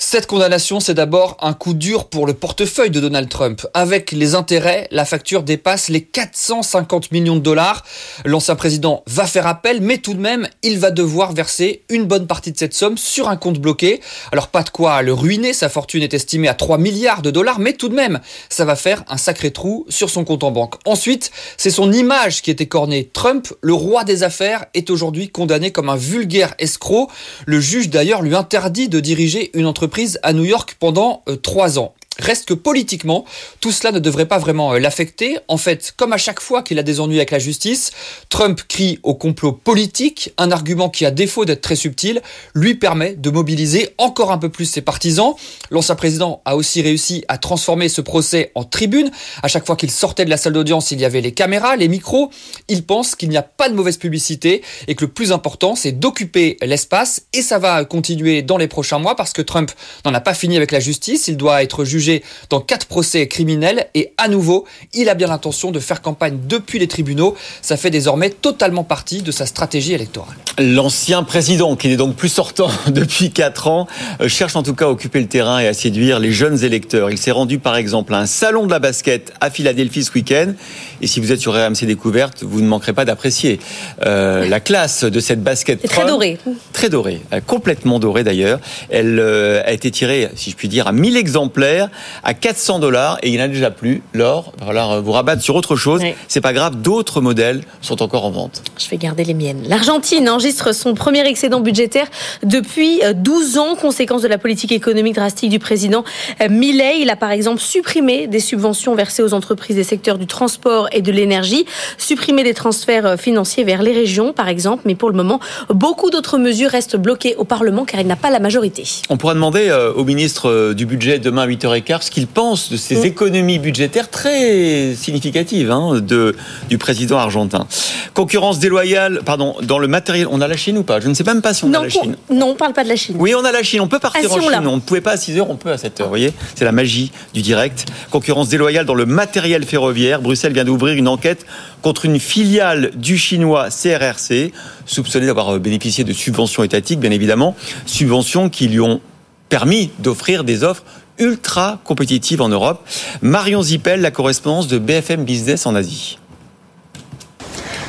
Cette 0.02 0.26
condamnation, 0.26 0.80
c'est 0.80 0.94
d'abord 0.94 1.36
un 1.42 1.52
coup 1.52 1.74
dur 1.74 2.06
pour 2.06 2.26
le 2.26 2.32
portefeuille 2.32 2.90
de 2.90 3.00
Donald 3.00 3.28
Trump. 3.28 3.66
Avec 3.74 4.12
les 4.12 4.34
intérêts, 4.34 4.88
la 4.90 5.04
facture 5.04 5.42
dépasse 5.42 5.90
les 5.90 6.00
450 6.00 7.12
millions 7.12 7.36
de 7.36 7.42
dollars. 7.42 7.84
L'ancien 8.24 8.56
président 8.56 9.04
va 9.06 9.26
faire 9.26 9.46
appel, 9.46 9.82
mais 9.82 9.98
tout 9.98 10.14
de 10.14 10.18
même, 10.18 10.48
il 10.62 10.78
va 10.78 10.90
devoir 10.90 11.34
verser 11.34 11.82
une 11.90 12.06
bonne 12.06 12.26
partie 12.26 12.50
de 12.50 12.56
cette 12.56 12.72
somme 12.72 12.96
sur 12.96 13.28
un 13.28 13.36
compte 13.36 13.58
bloqué. 13.58 14.00
Alors 14.32 14.48
pas 14.48 14.62
de 14.62 14.70
quoi 14.70 15.02
le 15.02 15.12
ruiner, 15.12 15.52
sa 15.52 15.68
fortune 15.68 16.02
est 16.02 16.14
estimée 16.14 16.48
à 16.48 16.54
3 16.54 16.78
milliards 16.78 17.20
de 17.20 17.30
dollars, 17.30 17.58
mais 17.58 17.74
tout 17.74 17.90
de 17.90 17.94
même, 17.94 18.20
ça 18.48 18.64
va 18.64 18.76
faire 18.76 19.04
un 19.06 19.18
sacré 19.18 19.50
trou 19.50 19.84
sur 19.90 20.08
son 20.08 20.24
compte 20.24 20.44
en 20.44 20.50
banque. 20.50 20.76
Ensuite, 20.86 21.30
c'est 21.58 21.68
son 21.68 21.92
image 21.92 22.40
qui 22.40 22.48
est 22.48 22.62
écornée. 22.62 23.10
Trump, 23.12 23.52
le 23.60 23.74
roi 23.74 24.04
des 24.04 24.22
affaires, 24.22 24.64
est 24.72 24.88
aujourd'hui 24.88 25.28
condamné 25.28 25.72
comme 25.72 25.90
un 25.90 25.96
vulgaire 25.96 26.54
escroc. 26.58 27.08
Le 27.44 27.60
juge 27.60 27.90
d'ailleurs 27.90 28.22
lui 28.22 28.34
interdit 28.34 28.88
de 28.88 28.98
diriger 28.98 29.50
une 29.52 29.66
entreprise 29.66 29.89
à 30.22 30.32
New 30.32 30.44
York 30.44 30.76
pendant 30.78 31.22
euh, 31.28 31.36
trois 31.36 31.78
ans. 31.78 31.94
Reste 32.20 32.46
que 32.46 32.54
politiquement, 32.54 33.24
tout 33.60 33.72
cela 33.72 33.92
ne 33.92 33.98
devrait 33.98 34.26
pas 34.26 34.38
vraiment 34.38 34.74
euh, 34.74 34.78
l'affecter. 34.78 35.38
En 35.48 35.56
fait, 35.56 35.92
comme 35.96 36.12
à 36.12 36.18
chaque 36.18 36.40
fois 36.40 36.62
qu'il 36.62 36.78
a 36.78 36.82
des 36.82 37.00
ennuis 37.00 37.16
avec 37.16 37.30
la 37.30 37.38
justice, 37.38 37.92
Trump 38.28 38.60
crie 38.68 38.98
au 39.02 39.14
complot 39.14 39.52
politique, 39.52 40.32
un 40.36 40.50
argument 40.50 40.90
qui, 40.90 41.06
à 41.06 41.10
défaut 41.10 41.44
d'être 41.44 41.62
très 41.62 41.76
subtil, 41.76 42.20
lui 42.54 42.74
permet 42.74 43.14
de 43.14 43.30
mobiliser 43.30 43.94
encore 43.96 44.32
un 44.32 44.38
peu 44.38 44.50
plus 44.50 44.66
ses 44.66 44.82
partisans. 44.82 45.34
L'ancien 45.70 45.94
président 45.94 46.42
a 46.44 46.56
aussi 46.56 46.82
réussi 46.82 47.24
à 47.28 47.38
transformer 47.38 47.88
ce 47.88 48.00
procès 48.02 48.52
en 48.54 48.64
tribune. 48.64 49.10
À 49.42 49.48
chaque 49.48 49.66
fois 49.66 49.76
qu'il 49.76 49.90
sortait 49.90 50.24
de 50.24 50.30
la 50.30 50.36
salle 50.36 50.52
d'audience, 50.52 50.90
il 50.90 51.00
y 51.00 51.04
avait 51.04 51.20
les 51.20 51.32
caméras, 51.32 51.76
les 51.76 51.88
micros. 51.88 52.30
Il 52.68 52.84
pense 52.84 53.14
qu'il 53.14 53.30
n'y 53.30 53.36
a 53.38 53.42
pas 53.42 53.68
de 53.68 53.74
mauvaise 53.74 53.96
publicité 53.96 54.62
et 54.88 54.94
que 54.94 55.04
le 55.04 55.10
plus 55.10 55.32
important, 55.32 55.74
c'est 55.74 55.92
d'occuper 55.92 56.58
l'espace. 56.60 57.22
Et 57.32 57.42
ça 57.42 57.58
va 57.58 57.84
continuer 57.84 58.42
dans 58.42 58.58
les 58.58 58.68
prochains 58.68 58.98
mois 58.98 59.16
parce 59.16 59.32
que 59.32 59.42
Trump 59.42 59.70
n'en 60.04 60.12
a 60.12 60.20
pas 60.20 60.34
fini 60.34 60.56
avec 60.56 60.70
la 60.70 60.80
justice. 60.80 61.28
Il 61.28 61.36
doit 61.36 61.62
être 61.62 61.84
jugé 61.84 62.09
dans 62.48 62.60
quatre 62.60 62.86
procès 62.86 63.26
criminels 63.26 63.86
et 63.94 64.12
à 64.16 64.28
nouveau, 64.28 64.66
il 64.92 65.08
a 65.08 65.14
bien 65.14 65.28
l'intention 65.28 65.70
de 65.70 65.80
faire 65.80 66.02
campagne 66.02 66.38
depuis 66.48 66.78
les 66.78 66.88
tribunaux. 66.88 67.36
Ça 67.62 67.76
fait 67.76 67.90
désormais 67.90 68.30
totalement 68.30 68.84
partie 68.84 69.22
de 69.22 69.30
sa 69.30 69.46
stratégie 69.46 69.92
électorale. 69.92 70.36
L'ancien 70.58 71.22
président, 71.22 71.76
qui 71.76 71.88
n'est 71.88 71.96
donc 71.96 72.16
plus 72.16 72.28
sortant 72.28 72.70
depuis 72.88 73.30
quatre 73.30 73.68
ans, 73.68 73.86
euh, 74.20 74.28
cherche 74.28 74.56
en 74.56 74.62
tout 74.62 74.74
cas 74.74 74.86
à 74.86 74.88
occuper 74.88 75.20
le 75.20 75.26
terrain 75.26 75.58
et 75.58 75.66
à 75.66 75.74
séduire 75.74 76.18
les 76.18 76.32
jeunes 76.32 76.64
électeurs. 76.64 77.10
Il 77.10 77.18
s'est 77.18 77.30
rendu 77.30 77.58
par 77.58 77.76
exemple 77.76 78.14
à 78.14 78.18
un 78.18 78.26
salon 78.26 78.66
de 78.66 78.70
la 78.70 78.78
basket 78.78 79.32
à 79.40 79.50
Philadelphie 79.50 80.04
ce 80.04 80.12
week-end. 80.12 80.52
Et 81.00 81.06
si 81.06 81.20
vous 81.20 81.32
êtes 81.32 81.40
sur 81.40 81.54
RMC 81.54 81.86
Découverte, 81.86 82.42
vous 82.42 82.60
ne 82.60 82.66
manquerez 82.66 82.92
pas 82.92 83.04
d'apprécier 83.04 83.58
euh, 84.04 84.48
la 84.48 84.60
classe 84.60 85.04
de 85.04 85.20
cette 85.20 85.42
basket. 85.42 85.82
Très 85.82 86.06
dorée. 86.06 86.38
Très 86.72 86.88
dorée, 86.88 87.20
euh, 87.32 87.40
complètement 87.46 87.98
dorée 87.98 88.24
d'ailleurs. 88.24 88.60
Elle 88.90 89.20
a 89.20 89.72
été 89.72 89.90
tirée, 89.90 90.28
si 90.34 90.50
je 90.50 90.56
puis 90.56 90.68
dire, 90.68 90.86
à 90.86 90.92
1000 90.92 91.16
exemplaires 91.16 91.89
à 92.24 92.34
400 92.34 92.78
dollars 92.78 93.18
et 93.22 93.28
il 93.28 93.32
n'y 93.32 93.40
en 93.40 93.44
a 93.44 93.48
déjà 93.48 93.70
plus. 93.70 94.02
L'or, 94.14 94.52
va 94.60 95.00
vous 95.00 95.12
rabattre 95.12 95.42
sur 95.42 95.54
autre 95.54 95.76
chose. 95.76 96.02
C'est 96.28 96.40
pas 96.40 96.52
grave, 96.52 96.80
d'autres 96.80 97.20
modèles 97.20 97.62
sont 97.80 98.02
encore 98.02 98.24
en 98.24 98.30
vente. 98.30 98.62
Je 98.78 98.88
vais 98.88 98.96
garder 98.96 99.24
les 99.24 99.34
miennes. 99.34 99.64
L'Argentine 99.66 100.28
enregistre 100.28 100.74
son 100.74 100.94
premier 100.94 101.26
excédent 101.26 101.60
budgétaire 101.60 102.06
depuis 102.42 103.00
12 103.14 103.56
euh, 103.56 103.60
ans, 103.60 103.74
conséquence 103.74 104.22
de 104.22 104.28
la 104.28 104.38
politique 104.38 104.72
économique 104.72 105.14
drastique 105.14 105.50
du 105.50 105.58
président 105.58 106.04
euh, 106.40 106.48
Milei. 106.48 107.00
Il 107.00 107.10
a 107.10 107.16
par 107.16 107.30
exemple 107.30 107.60
supprimé 107.60 108.26
des 108.26 108.40
subventions 108.40 108.94
versées 108.94 109.22
aux 109.22 109.34
entreprises 109.34 109.76
des 109.76 109.84
secteurs 109.84 110.18
du 110.18 110.26
transport 110.26 110.88
et 110.92 111.02
de 111.02 111.12
l'énergie, 111.12 111.66
supprimé 111.98 112.42
des 112.42 112.54
transferts 112.54 113.06
euh, 113.06 113.16
financiers 113.16 113.64
vers 113.64 113.82
les 113.82 113.92
régions 113.92 114.32
par 114.32 114.48
exemple, 114.48 114.82
mais 114.86 114.94
pour 114.94 115.10
le 115.10 115.16
moment, 115.16 115.40
beaucoup 115.68 116.10
d'autres 116.10 116.38
mesures 116.38 116.70
restent 116.70 116.96
bloquées 116.96 117.34
au 117.36 117.44
Parlement 117.44 117.84
car 117.84 118.00
il 118.00 118.06
n'a 118.06 118.16
pas 118.16 118.30
la 118.30 118.40
majorité. 118.40 118.84
On 119.08 119.16
pourra 119.16 119.34
demander 119.34 119.70
au 119.96 120.04
ministre 120.04 120.72
du 120.72 120.86
budget 120.86 121.18
demain 121.18 121.42
à 121.42 121.46
8h15 121.48 121.79
ce 122.00 122.10
qu'il 122.10 122.26
pense 122.26 122.70
de 122.70 122.76
ces 122.76 122.96
mm. 122.96 123.04
économies 123.04 123.58
budgétaires 123.58 124.10
très 124.10 124.94
significatives 124.94 125.70
hein, 125.70 126.00
de, 126.00 126.36
du 126.68 126.78
président 126.78 127.18
argentin. 127.18 127.66
Concurrence 128.14 128.58
déloyale, 128.58 129.20
pardon, 129.24 129.56
dans 129.62 129.78
le 129.78 129.88
matériel. 129.88 130.26
On 130.30 130.40
a 130.40 130.48
la 130.48 130.56
Chine 130.56 130.78
ou 130.78 130.82
pas? 130.82 131.00
Je 131.00 131.08
ne 131.08 131.14
sais 131.14 131.24
même 131.24 131.42
pas 131.42 131.54
si 131.54 131.64
on 131.64 131.72
a 131.74 131.82
la 131.82 131.88
Chine. 131.88 132.16
Non, 132.30 132.46
on 132.46 132.52
ne 132.52 132.56
parle 132.56 132.72
pas 132.72 132.84
de 132.84 132.88
la 132.88 132.96
Chine. 132.96 133.16
Oui, 133.18 133.34
on 133.34 133.44
a 133.44 133.52
la 133.52 133.62
Chine. 133.62 133.80
On 133.80 133.88
peut 133.88 133.98
partir 133.98 134.32
en 134.32 134.40
Chine. 134.40 134.66
On 134.66 134.76
ne 134.76 134.80
pouvait 134.80 135.00
pas 135.00 135.12
à 135.12 135.16
6 135.16 135.38
heures, 135.38 135.50
on 135.50 135.56
peut 135.56 135.72
à 135.72 135.78
7 135.78 136.00
heures. 136.00 136.06
Vous 136.06 136.10
voyez? 136.10 136.32
C'est 136.54 136.64
la 136.64 136.72
magie 136.72 137.12
du 137.34 137.42
direct. 137.42 137.86
Concurrence 138.10 138.48
déloyale 138.48 138.86
dans 138.86 138.94
le 138.94 139.06
matériel 139.06 139.64
ferroviaire. 139.64 140.20
Bruxelles 140.20 140.52
vient 140.52 140.64
d'ouvrir 140.64 140.94
une 140.94 141.08
enquête 141.08 141.46
contre 141.82 142.04
une 142.04 142.20
filiale 142.20 142.90
du 142.94 143.16
chinois 143.18 143.68
CRRC, 143.70 144.52
soupçonnée 144.86 145.26
d'avoir 145.26 145.58
bénéficié 145.58 146.04
de 146.04 146.12
subventions 146.12 146.62
étatiques, 146.62 147.00
bien 147.00 147.10
évidemment. 147.10 147.56
Subventions 147.86 148.48
qui 148.50 148.68
lui 148.68 148.80
ont 148.80 149.00
permis 149.48 149.90
d'offrir 149.98 150.44
des 150.44 150.64
offres 150.64 150.84
ultra 151.20 151.78
compétitive 151.84 152.42
en 152.42 152.48
Europe. 152.48 152.84
Marion 153.22 153.62
Zippel, 153.62 154.00
la 154.00 154.10
correspondance 154.10 154.66
de 154.66 154.78
BFM 154.78 155.24
Business 155.24 155.66
en 155.66 155.74
Asie. 155.74 156.18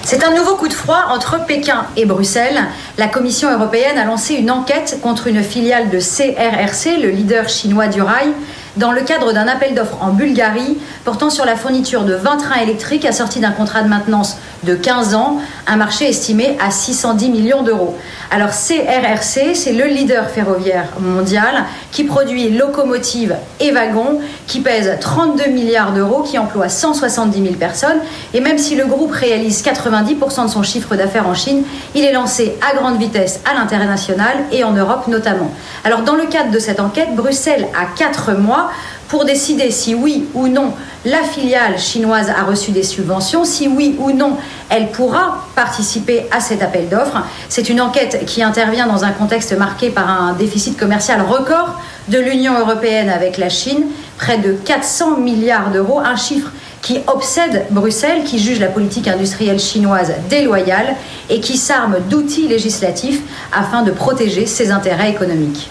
C'est 0.03 0.23
un 0.23 0.36
nouveau 0.36 0.55
coup 0.55 0.67
de 0.67 0.73
froid 0.73 1.05
entre 1.09 1.45
Pékin 1.45 1.86
et 1.95 2.05
Bruxelles. 2.05 2.65
La 2.97 3.07
Commission 3.07 3.51
européenne 3.51 3.97
a 3.97 4.05
lancé 4.05 4.34
une 4.34 4.51
enquête 4.51 4.99
contre 5.01 5.27
une 5.27 5.43
filiale 5.43 5.89
de 5.89 5.99
CRRC, 5.99 7.01
le 7.01 7.09
leader 7.09 7.47
chinois 7.47 7.88
du 7.88 8.01
rail. 8.01 8.34
Dans 8.78 8.91
le 8.91 9.01
cadre 9.01 9.34
d'un 9.34 9.47
appel 9.47 9.76
d'offres 9.76 9.97
en 10.01 10.09
Bulgarie 10.09 10.78
portant 11.03 11.30
sur 11.30 11.45
la 11.45 11.55
fourniture 11.55 12.03
de 12.03 12.13
20 12.13 12.38
trains 12.38 12.61
électriques 12.61 13.05
assortis 13.05 13.39
d'un 13.39 13.51
contrat 13.51 13.82
de 13.82 13.89
maintenance 13.89 14.38
de 14.63 14.76
15 14.76 15.15
ans, 15.15 15.39
un 15.67 15.76
marché 15.76 16.07
estimé 16.07 16.57
à 16.59 16.72
610 16.72 17.30
millions 17.30 17.63
d'euros. 17.63 17.97
Alors 18.30 18.49
CRRC, 18.49 19.55
c'est 19.55 19.74
le 19.74 19.86
leader 19.86 20.30
ferroviaire 20.30 20.88
mondial 20.99 21.65
qui 21.91 22.03
produit 22.03 22.49
locomotives 22.49 23.36
et 23.59 23.72
wagons, 23.72 24.19
qui 24.47 24.61
pèse 24.61 24.97
32 25.01 25.47
milliards 25.47 25.91
d'euros, 25.91 26.22
qui 26.22 26.38
emploie 26.38 26.69
170 26.69 27.41
000 27.41 27.55
personnes. 27.55 27.99
Et 28.34 28.39
même 28.39 28.57
si 28.57 28.76
le 28.76 28.86
groupe 28.86 29.11
réalise 29.11 29.63
90% 29.63 30.45
de 30.45 30.49
son 30.49 30.63
chiffre 30.63 30.95
d'affaires 30.95 31.28
en 31.28 31.34
Chine, 31.34 31.63
il 31.95 32.05
est 32.05 32.13
lancé 32.13 32.55
à 32.61 32.76
grande 32.76 32.97
vitesse 32.97 33.41
à 33.49 33.55
l'international 33.55 34.38
et 34.51 34.63
en 34.63 34.72
Europe 34.72 35.07
notamment. 35.07 35.51
Alors 35.84 36.03
dans 36.03 36.15
le 36.15 36.26
cadre 36.26 36.51
de 36.51 36.59
cette 36.59 36.80
enquête, 36.80 37.15
Bruxelles 37.15 37.67
a 37.74 37.86
4 37.97 38.34
mois 38.34 38.61
pour 39.07 39.26
décider 39.26 39.72
si 39.72 39.93
oui 39.95 40.26
ou 40.34 40.47
non 40.47 40.74
la 41.03 41.24
filiale 41.24 41.80
chinoise 41.80 42.30
a 42.30 42.43
reçu 42.43 42.72
des 42.72 42.84
subventions, 42.84 43.43
si 43.43 43.68
oui 43.68 43.95
ou 43.99 44.12
non 44.12 44.38
elle 44.70 44.91
pourra 44.91 45.47
participer 45.55 46.28
à 46.32 46.39
cet 46.39 46.62
appel 46.62 46.88
d'offres. 46.89 47.24
C'est 47.49 47.70
une 47.70 47.82
enquête 47.82 48.26
qui 48.26 48.43
intervient 48.43 48.88
dans 48.88 49.03
un 49.03 49.12
contexte 49.12 49.57
marqué 49.57 49.89
par 49.89 50.09
un 50.09 50.34
déficit 50.34 50.78
commercial 50.78 51.22
record 51.22 51.82
de 52.07 52.20
l'Union 52.20 52.57
européenne 52.57 53.09
avec 53.09 53.38
la 53.38 53.49
Chine, 53.49 53.86
près 54.18 54.38
de 54.38 54.53
400 54.53 55.18
milliards 55.18 55.72
d'euros, 55.72 55.99
un 55.99 56.16
chiffre 56.16 56.51
qui 56.82 56.99
obsède 57.07 57.66
Bruxelles, 57.70 58.24
qui 58.24 58.39
juge 58.39 58.59
la 58.59 58.68
politique 58.68 59.07
industrielle 59.07 59.59
chinoise 59.59 60.14
déloyale 60.30 60.95
et 61.30 61.39
qui 61.39 61.57
s'arme 61.57 61.97
d'outils 62.09 62.47
législatifs 62.47 63.22
afin 63.51 63.84
de 63.84 63.91
protéger 63.91 64.45
ses 64.45 64.72
intérêts 64.72 65.09
économiques. 65.09 65.70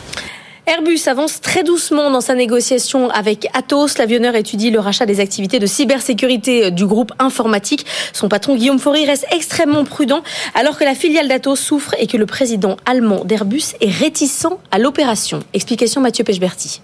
Airbus 0.67 1.01
avance 1.07 1.41
très 1.41 1.63
doucement 1.63 2.11
dans 2.11 2.21
sa 2.21 2.35
négociation 2.35 3.11
avec 3.11 3.49
Atos. 3.55 3.99
L'avionneur 3.99 4.35
étudie 4.35 4.71
le 4.71 4.79
rachat 4.79 5.07
des 5.07 5.21
activités 5.21 5.59
de 5.59 5.67
cybersécurité 5.67 6.71
du 6.71 6.87
groupe 6.87 7.13
informatique. 7.19 7.87
Son 8.13 8.29
patron 8.29 8.55
Guillaume 8.55 8.79
Faury 8.79 9.07
reste 9.07 9.27
extrêmement 9.33 9.85
prudent 9.85 10.23
alors 10.55 10.79
que 10.79 10.85
la 10.85 10.95
filiale 10.95 11.29
d'Atos 11.29 11.57
souffre 11.57 11.95
et 11.99 12.07
que 12.07 12.17
le 12.17 12.27
président 12.27 12.77
allemand 12.87 13.25
d'Airbus 13.25 13.75
est 13.81 13.91
réticent 13.91 14.47
à 14.71 14.79
l'opération. 14.79 15.41
Explication 15.55 16.01
Mathieu 16.01 16.25
Pechberti. 16.25 16.81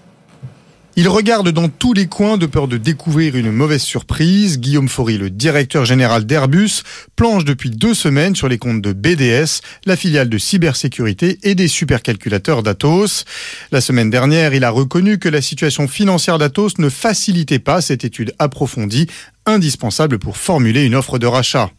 Il 0.99 1.07
regarde 1.09 1.49
dans 1.49 1.69
tous 1.69 1.93
les 1.93 2.07
coins 2.07 2.37
de 2.37 2.47
peur 2.47 2.67
de 2.67 2.77
découvrir 2.77 3.35
une 3.35 3.51
mauvaise 3.51 3.83
surprise. 3.83 4.59
Guillaume 4.59 4.89
Faury, 4.89 5.19
le 5.19 5.29
directeur 5.29 5.85
général 5.85 6.25
d'Airbus, 6.25 6.81
planche 7.15 7.45
depuis 7.45 7.69
deux 7.69 7.93
semaines 7.93 8.35
sur 8.35 8.47
les 8.47 8.57
comptes 8.57 8.81
de 8.81 8.93
BDS, 8.93 9.61
la 9.85 9.95
filiale 9.95 10.27
de 10.27 10.39
cybersécurité 10.39 11.37
et 11.43 11.53
des 11.53 11.67
supercalculateurs 11.67 12.63
d'Atos. 12.63 13.25
La 13.71 13.79
semaine 13.79 14.09
dernière, 14.09 14.55
il 14.55 14.63
a 14.63 14.71
reconnu 14.71 15.19
que 15.19 15.29
la 15.29 15.43
situation 15.43 15.87
financière 15.87 16.39
d'Atos 16.39 16.79
ne 16.79 16.89
facilitait 16.89 17.59
pas 17.59 17.79
cette 17.79 18.03
étude 18.03 18.33
approfondie 18.39 19.05
indispensable 19.47 20.19
pour 20.19 20.37
formuler 20.37 20.85
une 20.85 20.93
offre 20.93 21.17
de 21.17 21.25
rachat. 21.25 21.71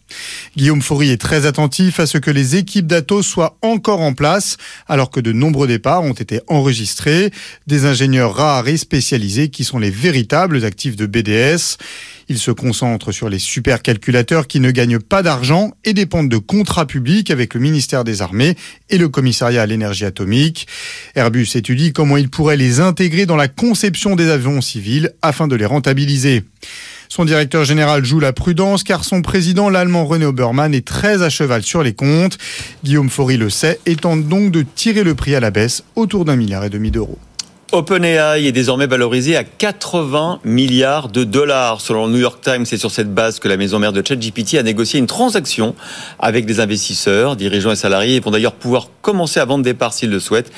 Guillaume 0.57 0.83
Faury 0.83 1.11
est 1.11 1.21
très 1.21 1.47
attentif 1.47 2.01
à 2.01 2.07
ce 2.07 2.19
que 2.19 2.31
les 2.31 2.57
équipes 2.57 2.87
d'Atos 2.87 3.27
soient 3.27 3.57
encore 3.63 4.01
en 4.01 4.15
place, 4.15 4.57
alors 4.89 5.11
que 5.11 5.21
de 5.21 5.33
nombreux 5.33 5.69
départs 5.69 6.03
ont 6.03 6.15
été 6.15 6.41
enregistrés, 6.49 7.31
des 7.67 7.85
ingénieurs 7.85 8.35
rares 8.35 8.67
et 8.69 8.79
spécialisés 8.79 9.51
qui 9.51 9.65
sont 9.65 9.79
les 9.79 9.91
véritables 9.91 10.65
actifs 10.65 10.97
de 10.97 11.07
BDS. 11.07 11.77
Il 12.31 12.39
se 12.39 12.51
concentre 12.51 13.13
sur 13.13 13.29
les 13.29 13.39
supercalculateurs 13.39 14.47
qui 14.47 14.61
ne 14.61 14.71
gagnent 14.71 14.99
pas 14.99 15.23
d'argent 15.23 15.73
et 15.85 15.95
dépendent 15.95 16.29
de 16.29 16.37
contrats 16.37 16.87
publics 16.87 17.31
avec 17.31 17.55
le 17.55 17.61
ministère 17.61 18.05
des 18.05 18.21
Armées 18.21 18.57
et 18.91 18.99
le 18.99 19.09
commissariat 19.09 19.63
à 19.63 19.67
l'énergie 19.67 20.05
atomique. 20.05 20.67
Airbus 21.15 21.49
étudie 21.55 21.93
comment 21.93 22.17
il 22.17 22.29
pourrait 22.29 22.57
les 22.59 22.81
intégrer 22.81 23.25
dans 23.25 23.37
la 23.37 23.49
conception 23.49 24.17
des 24.17 24.29
avions 24.29 24.61
civils 24.61 25.13
afin 25.23 25.49
de 25.49 25.57
les 25.57 25.67
rentabiliser. 25.67 26.45
Son 27.11 27.25
directeur 27.25 27.65
général 27.65 28.05
joue 28.05 28.21
la 28.21 28.35
prudence 28.35 28.83
car 28.83 29.03
son 29.03 29.23
président, 29.23 29.71
l'allemand 29.71 30.05
René 30.05 30.27
Obermann, 30.27 30.75
est 30.75 30.87
très 30.87 31.23
à 31.23 31.31
cheval 31.31 31.63
sur 31.63 31.83
les 31.83 31.95
comptes. 31.95 32.37
Guillaume 32.85 33.09
Faury 33.09 33.39
le 33.39 33.49
sait 33.49 33.81
et 33.87 33.97
tente 33.97 34.29
donc 34.29 34.51
de 34.51 34.63
tirer 34.63 35.05
le 35.05 35.15
prix 35.15 35.35
à 35.35 35.41
la 35.41 35.51
baisse 35.51 35.85
autour 35.97 36.27
d'un 36.27 36.37
milliard 36.37 36.65
et 36.65 36.71
demi 36.71 36.91
d'euros. 36.91 37.19
OpenAI 37.71 38.47
est 38.47 38.53
désormais 38.53 38.87
valorisé 38.87 39.37
à 39.37 39.45
80 39.45 40.41
milliards 40.43 41.11
de 41.11 41.23
dollars. 41.25 41.83
Selon 41.83 42.07
le 42.07 42.13
New 42.13 42.19
York 42.19 42.41
Times, 42.43 42.65
c'est 42.65 42.79
sur 42.79 42.91
cette 42.91 43.13
base 43.13 43.41
que 43.41 43.49
la 43.49 43.59
maison 43.59 43.79
mère 43.79 43.93
de 43.93 44.03
ChatGPT 44.03 44.55
a 44.55 44.63
négocié 44.63 44.99
une 44.99 45.07
transaction 45.07 45.75
avec 46.19 46.47
des 46.47 46.61
investisseurs, 46.61 47.37
dirigeants 47.37 47.73
et 47.73 47.77
salariés. 47.77 48.17
Ils 48.17 48.23
vont 48.23 48.31
d'ailleurs 48.31 48.55
pouvoir 48.55 48.89
commencer 49.03 49.39
à 49.39 49.45
vendre 49.45 49.65
des 49.65 49.75
parts 49.75 49.93
s'ils 49.93 50.09
le 50.09 50.19
souhaitent. 50.19 50.51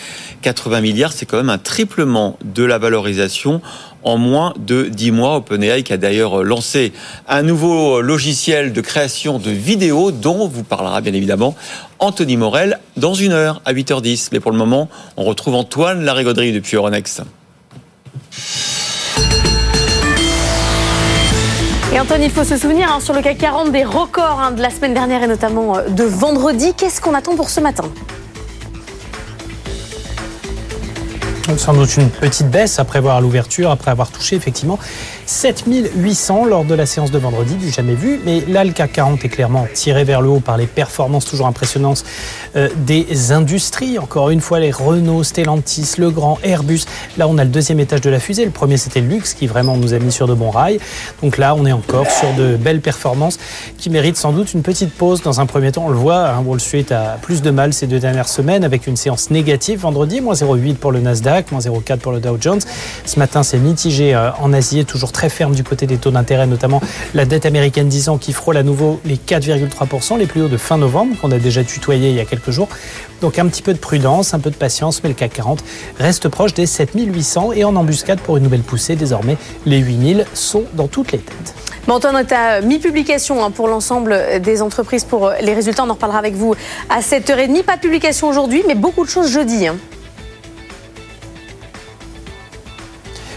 80 0.42 0.80
milliards, 0.82 1.12
c'est 1.12 1.26
quand 1.26 1.36
même 1.36 1.51
un 1.51 1.59
triplement 1.59 2.38
de 2.44 2.62
la 2.62 2.78
valorisation 2.78 3.61
en 4.03 4.18
moins 4.18 4.55
de 4.59 4.84
10 4.84 5.11
mois. 5.11 5.36
OpenAI 5.36 5.82
qui 5.82 5.92
a 5.92 5.96
d'ailleurs 5.96 6.42
lancé 6.42 6.92
un 7.28 7.42
nouveau 7.42 8.01
logiciel 8.01 8.72
de 8.72 8.80
création 8.80 9.38
de 9.38 9.51
vidéos 9.51 10.11
dont 10.11 10.48
vous 10.48 10.64
parlera 10.64 11.01
bien 11.01 11.12
évidemment 11.12 11.55
Anthony 11.98 12.36
Morel 12.36 12.80
dans 12.96 13.14
une 13.14 13.32
heure 13.32 13.61
à 13.64 13.72
8h10. 13.72 14.28
Mais 14.32 14.40
pour 14.40 14.53
le 14.53 14.59
moment, 14.59 14.88
on 15.16 15.24
retrouve 15.24 15.55
Antoine 15.55 16.05
Larigauderie 16.05 16.53
depuis 16.53 16.76
Euronext. 16.76 17.22
Et 21.92 21.98
Antoine, 21.98 22.22
il 22.22 22.30
faut 22.30 22.44
se 22.44 22.57
souvenir 22.57 22.90
hein, 22.92 23.01
sur 23.01 23.14
le 23.14 23.20
CAC 23.20 23.38
40 23.38 23.72
des 23.72 23.82
records 23.82 24.38
hein, 24.40 24.53
de 24.53 24.62
la 24.62 24.70
semaine 24.70 24.94
dernière 24.94 25.24
et 25.24 25.26
notamment 25.26 25.76
euh, 25.76 25.88
de 25.88 26.05
vendredi. 26.05 26.72
Qu'est-ce 26.76 27.01
qu'on 27.01 27.14
attend 27.14 27.34
pour 27.34 27.51
ce 27.51 27.61
matin? 27.61 27.84
Sans 31.59 31.74
doute 31.74 31.96
une 31.96 32.11
petite 32.11 32.51
baisse 32.51 32.78
après 32.78 33.01
voir 33.01 33.20
l'ouverture, 33.20 33.70
après 33.70 33.90
avoir 33.90 34.11
touché 34.11 34.36
effectivement 34.36 34.78
7800 35.31 36.45
lors 36.45 36.64
de 36.64 36.74
la 36.74 36.87
séance 36.87 37.12
de 37.12 37.18
vendredi, 37.18 37.55
du 37.55 37.70
jamais 37.70 37.95
vu. 37.95 38.20
Mais 38.24 38.41
là, 38.49 38.64
le 38.64 38.72
CAC 38.72 38.95
40 38.95 39.24
est 39.24 39.28
clairement 39.28 39.68
tiré 39.72 40.03
vers 40.03 40.22
le 40.22 40.28
haut 40.28 40.41
par 40.41 40.57
les 40.57 40.66
performances 40.66 41.24
toujours 41.24 41.47
impressionnantes 41.47 42.05
euh, 42.57 42.68
des 42.78 43.31
industries. 43.31 44.01
Encore 44.01 44.31
une 44.31 44.41
fois, 44.41 44.59
les 44.59 44.72
Renault, 44.72 45.22
Stellantis, 45.22 45.95
Legrand, 45.99 46.39
Airbus. 46.43 46.81
Là, 47.16 47.28
on 47.28 47.39
a 47.39 47.45
le 47.45 47.51
deuxième 47.51 47.78
étage 47.78 48.01
de 48.01 48.11
la 48.11 48.18
fusée. 48.18 48.45
Le 48.45 48.51
premier, 48.51 48.76
c'était 48.76 49.01
le 49.01 49.07
luxe 49.07 49.33
qui 49.35 49.47
vraiment 49.47 49.76
nous 49.76 49.95
a 49.95 50.01
mis 50.01 50.11
sur 50.11 50.26
de 50.26 50.35
bons 50.35 50.51
rails. 50.51 50.81
Donc 51.22 51.39
là, 51.39 51.55
on 51.55 51.64
est 51.64 51.72
encore 51.72 52.11
sur 52.11 52.33
de 52.35 52.57
belles 52.57 52.81
performances 52.81 53.39
qui 53.78 53.89
méritent 53.89 54.16
sans 54.16 54.33
doute 54.33 54.53
une 54.53 54.62
petite 54.62 54.93
pause 54.93 55.22
dans 55.22 55.41
un 55.41 55.47
premier 55.47 55.70
temps. 55.70 55.85
On 55.87 55.91
le 55.91 55.97
voit, 55.97 56.28
hein, 56.28 56.43
Wall 56.45 56.59
Street 56.59 56.87
a 56.91 57.18
plus 57.22 57.41
de 57.41 57.53
mal 57.53 57.72
ces 57.72 57.87
deux 57.87 58.01
dernières 58.01 58.28
semaines 58.28 58.64
avec 58.64 58.89
une 58.89 58.97
séance 58.97 59.31
négative 59.31 59.83
vendredi, 59.83 60.20
moins 60.20 60.35
0,8 60.35 60.74
pour 60.74 60.91
le 60.91 60.99
Nasdaq, 60.99 61.53
moins 61.53 61.61
0,4 61.61 61.99
pour 61.99 62.11
le 62.11 62.18
Dow 62.18 62.37
Jones. 62.41 62.61
Ce 63.05 63.16
matin, 63.20 63.45
c'est 63.45 63.59
mitigé 63.59 64.12
euh, 64.12 64.33
en 64.41 64.53
Asie, 64.53 64.85
toujours 64.85 65.12
très 65.12 65.20
très 65.21 65.29
ferme 65.29 65.55
du 65.55 65.62
côté 65.62 65.87
des 65.87 65.99
taux 65.99 66.11
d'intérêt, 66.11 66.47
notamment 66.47 66.81
la 67.12 67.27
dette 67.27 67.45
américaine 67.45 67.89
10 67.89 68.09
ans 68.09 68.16
qui 68.16 68.33
frôle 68.33 68.57
à 68.57 68.62
nouveau 68.62 69.01
les 69.05 69.16
4,3%, 69.16 70.16
les 70.16 70.25
plus 70.25 70.41
hauts 70.41 70.49
de 70.49 70.57
fin 70.57 70.79
novembre, 70.79 71.14
qu'on 71.21 71.31
a 71.31 71.39
déjà 71.39 71.62
tutoyé 71.62 72.09
il 72.09 72.16
y 72.16 72.21
a 72.21 72.25
quelques 72.25 72.51
jours. 72.51 72.68
Donc 73.21 73.39
un 73.39 73.47
petit 73.47 73.61
peu 73.61 73.75
de 73.75 73.79
prudence, 73.79 74.33
un 74.33 74.39
peu 74.39 74.49
de 74.49 74.57
patience, 74.57 75.03
mais 75.03 75.11
le 75.11 75.14
CAC 75.14 75.35
40 75.35 75.62
reste 75.99 76.31
proche 76.31 76.55
des 76.55 76.64
7800 76.64 77.53
et 77.53 77.64
en 77.64 77.77
embuscade 77.77 78.18
pour 78.21 78.39
une 78.39 78.45
nouvelle 78.45 78.62
poussée. 78.62 78.97
Désormais, 78.97 79.37
les 79.66 79.77
8000 79.77 80.25
sont 80.33 80.64
dans 80.73 80.89
toutes 80.89 81.12
les 81.12 81.18
têtes. 81.18 81.55
Antoine, 81.87 82.16
est 82.16 82.62
mi-publication 82.62 83.45
hein, 83.45 83.51
pour 83.51 83.68
l'ensemble 83.68 84.41
des 84.41 84.62
entreprises 84.62 85.05
pour 85.05 85.33
les 85.43 85.53
résultats. 85.53 85.85
On 85.85 85.91
en 85.91 85.95
reparlera 85.95 86.18
avec 86.18 86.33
vous 86.33 86.55
à 86.89 87.01
7h30. 87.01 87.62
Pas 87.64 87.77
de 87.77 87.83
publication 87.83 88.27
aujourd'hui, 88.27 88.62
mais 88.66 88.75
beaucoup 88.75 89.05
de 89.05 89.11
choses 89.11 89.31
jeudi. 89.31 89.66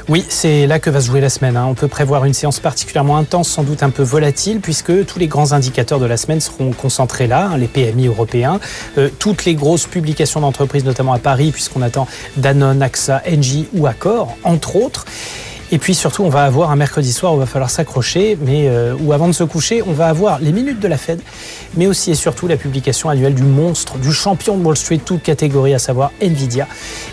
Oui, 0.10 0.26
c'est 0.28 0.68
là 0.68 0.80
que 0.80 0.90
va 0.90 1.00
se 1.00 1.08
jouer 1.08 1.22
la 1.22 1.30
semaine. 1.30 1.56
Hein. 1.56 1.66
On 1.70 1.76
peut 1.76 1.88
prévoir 1.88 2.26
une 2.26 2.34
séance 2.34 2.60
particulièrement 2.60 3.16
intense, 3.16 3.48
sans 3.48 3.64
doute 3.64 3.84
un 3.84 3.90
peu 3.90 4.04
volatile, 4.04 4.60
puisque 4.60 5.06
tous 5.06 5.18
les 5.18 5.28
grands 5.28 5.54
indicateurs 5.54 6.00
de 6.00 6.06
la 6.06 6.18
semaine 6.18 6.42
seront 6.42 6.72
concentrés 6.74 7.26
là, 7.26 7.52
hein, 7.54 7.58
les 7.58 7.68
PMI 7.68 8.08
européens, 8.08 8.60
euh, 8.98 9.10
toutes 9.18 9.46
les 9.46 9.56
grosses 9.56 9.86
publications 9.86 10.42
d'entreprises, 10.42 10.84
notamment 10.84 11.14
à 11.14 11.20
Paris, 11.20 11.52
puisqu'on 11.52 11.82
attend 11.82 12.06
Danone, 12.36 12.82
AXA, 12.82 13.22
Engie 13.32 13.70
ou 13.74 13.88
Accor, 13.88 14.36
entre 14.44 14.76
autres. 14.76 15.06
Et 15.72 15.78
puis 15.80 15.96
surtout, 15.96 16.24
on 16.24 16.30
va 16.30 16.44
avoir 16.44 16.72
un 16.72 16.76
mercredi 16.76 17.12
soir 17.12 17.34
où 17.34 17.38
il 17.38 17.40
va 17.40 17.46
falloir 17.46 17.70
s'accrocher, 17.70 18.38
mais 18.42 18.68
euh, 18.68 18.96
où 19.00 19.14
avant 19.14 19.28
de 19.28 19.34
se 19.34 19.44
coucher, 19.44 19.82
on 19.82 19.94
va 19.94 20.08
avoir 20.08 20.40
les 20.40 20.52
minutes 20.52 20.80
de 20.80 20.88
la 20.88 20.98
Fed, 20.98 21.20
mais 21.76 21.88
aussi 21.88 22.12
et 22.12 22.16
surtout 22.16 22.48
la 22.48 22.58
publication 22.58 23.10
annuelle 23.10 23.34
du 23.34 23.44
monstre, 23.44 23.98
du 23.98 24.12
champion 24.12 24.58
de 24.58 24.64
Wall 24.64 24.78
Street, 24.78 25.00
toute 25.04 25.24
catégorie, 25.24 25.74
à 25.74 25.80
savoir 25.80 26.12
Nvidia. 26.22 26.68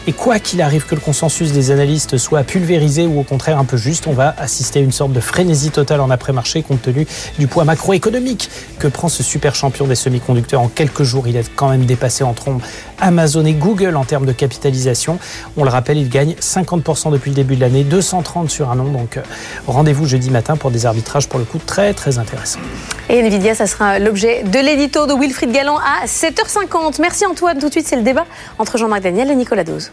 Et 0.07 0.13
quoi 0.13 0.39
qu'il 0.39 0.61
arrive 0.61 0.85
que 0.85 0.95
le 0.95 1.01
consensus 1.01 1.53
des 1.53 1.71
analystes 1.71 2.19
soit 2.19 2.43
pulvérisé 2.43 3.07
ou 3.07 3.21
au 3.21 3.23
contraire 3.23 3.59
un 3.59 3.65
peu 3.65 3.77
juste, 3.77 4.07
on 4.07 4.13
va 4.13 4.35
assister 4.39 4.81
à 4.81 4.83
une 4.83 4.93
sorte 4.93 5.13
de 5.13 5.21
frénésie 5.21 5.71
totale 5.71 6.01
en 6.01 6.11
après-marché 6.11 6.63
compte 6.63 6.83
tenu 6.83 7.07
du 7.39 7.47
poids 7.47 7.65
macroéconomique 7.65 8.51
que 8.79 8.89
prend 8.89 9.09
ce 9.09 9.23
super 9.23 9.55
champion 9.55 9.87
des 9.87 9.95
semi-conducteurs. 9.95 10.61
En 10.61 10.69
quelques 10.69 11.03
jours, 11.03 11.29
il 11.29 11.37
a 11.37 11.43
quand 11.57 11.71
même 11.71 11.87
dépassé 11.87 12.25
en 12.25 12.35
trombe 12.35 12.61
Amazon 13.01 13.45
et 13.45 13.53
Google 13.53 13.97
en 13.97 14.05
termes 14.05 14.27
de 14.27 14.33
capitalisation. 14.33 15.19
On 15.57 15.65
le 15.65 15.71
rappelle, 15.71 15.99
il 15.99 16.09
gagne 16.09 16.35
50% 16.41 17.11
depuis 17.11 17.31
le 17.31 17.37
début 17.37 17.57
de 17.57 17.61
l'année, 17.61 17.85
230 17.85 18.51
sur 18.51 18.71
un 18.71 18.79
an. 18.79 18.85
Donc 18.85 19.17
euh, 19.17 19.23
rendez-vous 19.67 20.07
jeudi 20.07 20.31
matin 20.31 20.57
pour 20.57 20.71
des 20.71 20.87
arbitrages 20.87 21.29
pour 21.29 21.39
le 21.39 21.45
coup 21.45 21.59
très 21.65 21.95
très 21.95 22.19
intéressants. 22.19 22.61
Et 23.09 23.19
Nvidia, 23.19 23.55
ça 23.55 23.67
sera 23.67 23.99
l'objet 23.99 24.43
de 24.45 24.59
l'édito 24.59 25.07
de 25.07 25.15
Wilfried 25.15 25.53
Galland 25.53 25.79
à 25.79 26.07
7h50. 26.07 27.01
Merci 27.01 27.27
Antoine. 27.27 27.59
Tout 27.59 27.67
de 27.67 27.73
suite, 27.73 27.87
c'est 27.87 27.97
le 27.97 28.03
débat 28.03 28.27
entre 28.59 28.79
Jean-Marc 28.79 29.03
Daniel 29.03 29.31
et 29.31 29.35
Nicolas 29.35 29.65
Dose. 29.65 29.91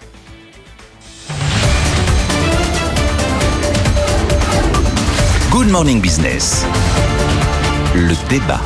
Good 5.50 5.70
Morning 5.70 6.00
Business. 6.00 6.66
Le 7.96 8.14
débat. 8.30 8.62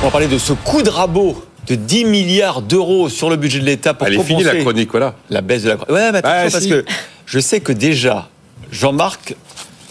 On 0.00 0.06
va 0.06 0.10
parler 0.10 0.28
de 0.28 0.38
ce 0.38 0.54
coup 0.54 0.80
de 0.82 0.88
rabot 0.88 1.36
de 1.70 1.76
10 1.76 2.04
milliards 2.04 2.62
d'euros 2.62 3.08
sur 3.08 3.30
le 3.30 3.36
budget 3.36 3.60
de 3.60 3.64
l'État 3.64 3.94
pour 3.94 4.06
Elle 4.06 4.14
est 4.14 4.22
finie 4.24 4.42
la 4.42 4.56
chronique, 4.56 4.90
voilà. 4.90 5.14
la 5.30 5.40
baisse 5.40 5.62
de 5.62 5.68
la 5.70 5.76
Ouais, 5.76 6.10
mais 6.12 6.18
attention, 6.18 6.36
Ah, 6.46 6.50
parce 6.50 6.64
si. 6.64 6.68
que 6.70 6.84
je 7.26 7.38
sais 7.38 7.60
que 7.60 7.72
déjà, 7.72 8.28
Jean-Marc 8.72 9.34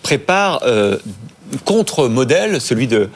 prépare 0.04 0.60
euh, 0.66 0.98
un 1.54 1.58
contre-modèle, 1.66 2.60
celui 2.60 2.88
de 2.88 3.10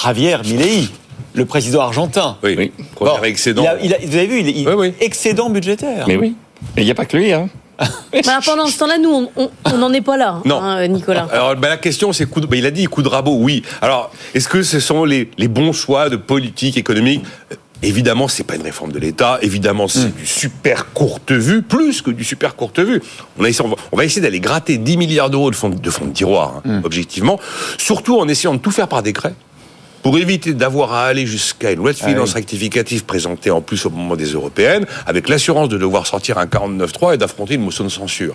Javier 0.00 0.36
Milei, 0.44 0.88
le 1.34 1.44
président 1.44 1.80
argentin. 1.80 2.36
Oui, 2.42 2.54
oui. 2.56 2.72
Premier 2.94 3.10
Bon, 3.18 3.22
excédent. 3.24 3.62
il 3.62 3.68
a- 3.68 3.78
il 3.84 3.94
a- 3.94 3.98
vous 4.06 4.16
avez 4.16 4.26
vu, 4.26 4.40
il, 4.40 4.48
il- 4.58 4.94
excédent 5.00 5.50
budgétaire. 5.50 6.04
Mais 6.06 6.16
oui. 6.16 6.34
Mais 6.76 6.82
il 6.82 6.84
n'y 6.84 6.90
a 6.90 6.94
pas 6.94 7.04
que 7.06 7.16
lui, 7.16 7.32
hein. 7.32 7.48
Bah, 8.24 8.38
pendant 8.44 8.68
ce 8.68 8.78
temps-là, 8.78 8.98
nous, 8.98 9.28
on- 9.36 9.76
n'en 9.76 9.92
est 9.92 10.00
pas 10.00 10.16
là, 10.16 10.40
Non. 10.44 10.62
hein, 10.62 10.86
Nicolas. 10.86 11.26
Alors 11.32 11.56
ben, 11.56 11.68
la 11.68 11.76
question 11.76 12.12
c'est 12.12 12.26
coup 12.26 12.40
de- 12.40 12.46
ben, 12.46 12.56
il 12.56 12.66
a 12.66 12.70
dit 12.70 12.84
coup 12.84 13.02
de 13.02 13.08
rabot, 13.08 13.36
oui. 13.40 13.64
Alors 13.82 14.12
est-ce 14.32 14.48
que 14.48 14.62
ce 14.62 14.78
sont 14.78 15.04
les, 15.04 15.28
les 15.38 15.48
bons 15.48 15.72
choix 15.72 16.08
de 16.08 16.14
politique 16.16 16.76
économique 16.76 17.24
Euh, 17.52 17.56
Évidemment, 17.86 18.28
c'est 18.28 18.44
pas 18.44 18.56
une 18.56 18.62
réforme 18.62 18.92
de 18.92 18.98
l'État. 18.98 19.38
Évidemment, 19.42 19.88
c'est 19.88 20.14
du 20.16 20.26
super 20.26 20.92
courte 20.92 21.32
vue, 21.32 21.62
plus 21.62 22.02
que 22.02 22.10
du 22.10 22.24
super 22.24 22.56
courte 22.56 22.78
vue. 22.80 23.00
On, 23.38 23.44
a 23.44 23.48
essayé- 23.48 23.68
on 23.92 23.96
va- 23.96 24.04
essayer 24.04 24.22
d'aller 24.22 24.40
gratter 24.40 24.78
10 24.78 24.96
milliards 24.96 25.30
d'euros 25.30 25.50
de 25.50 25.56
fonds 25.56 25.68
de, 25.68 25.90
fonds 25.90 26.06
de 26.06 26.12
tiroir, 26.12 26.62
hein, 26.64 26.80
objectivement. 26.84 27.38
Surtout 27.78 28.18
en 28.18 28.28
essayant 28.28 28.54
de 28.54 28.58
tout 28.58 28.70
faire 28.70 28.88
par 28.88 29.02
décret. 29.02 29.34
Pour 30.04 30.18
éviter 30.18 30.52
d'avoir 30.52 30.92
à 30.92 31.06
aller 31.06 31.24
jusqu'à 31.26 31.70
une 31.72 31.78
loi 31.78 31.94
de 31.94 31.98
Ah 32.02 32.06
finances 32.08 32.32
oui. 32.32 32.34
rectificative 32.34 33.06
présentée 33.06 33.50
en 33.50 33.62
plus 33.62 33.86
au 33.86 33.90
moment 33.90 34.16
des 34.16 34.26
européennes, 34.32 34.84
avec 35.06 35.30
l'assurance 35.30 35.70
de 35.70 35.78
devoir 35.78 36.06
sortir 36.06 36.36
un 36.36 36.44
49.3 36.44 37.14
et 37.14 37.16
d'affronter 37.16 37.54
une 37.54 37.62
motion 37.62 37.84
de 37.84 37.88
censure. 37.88 38.34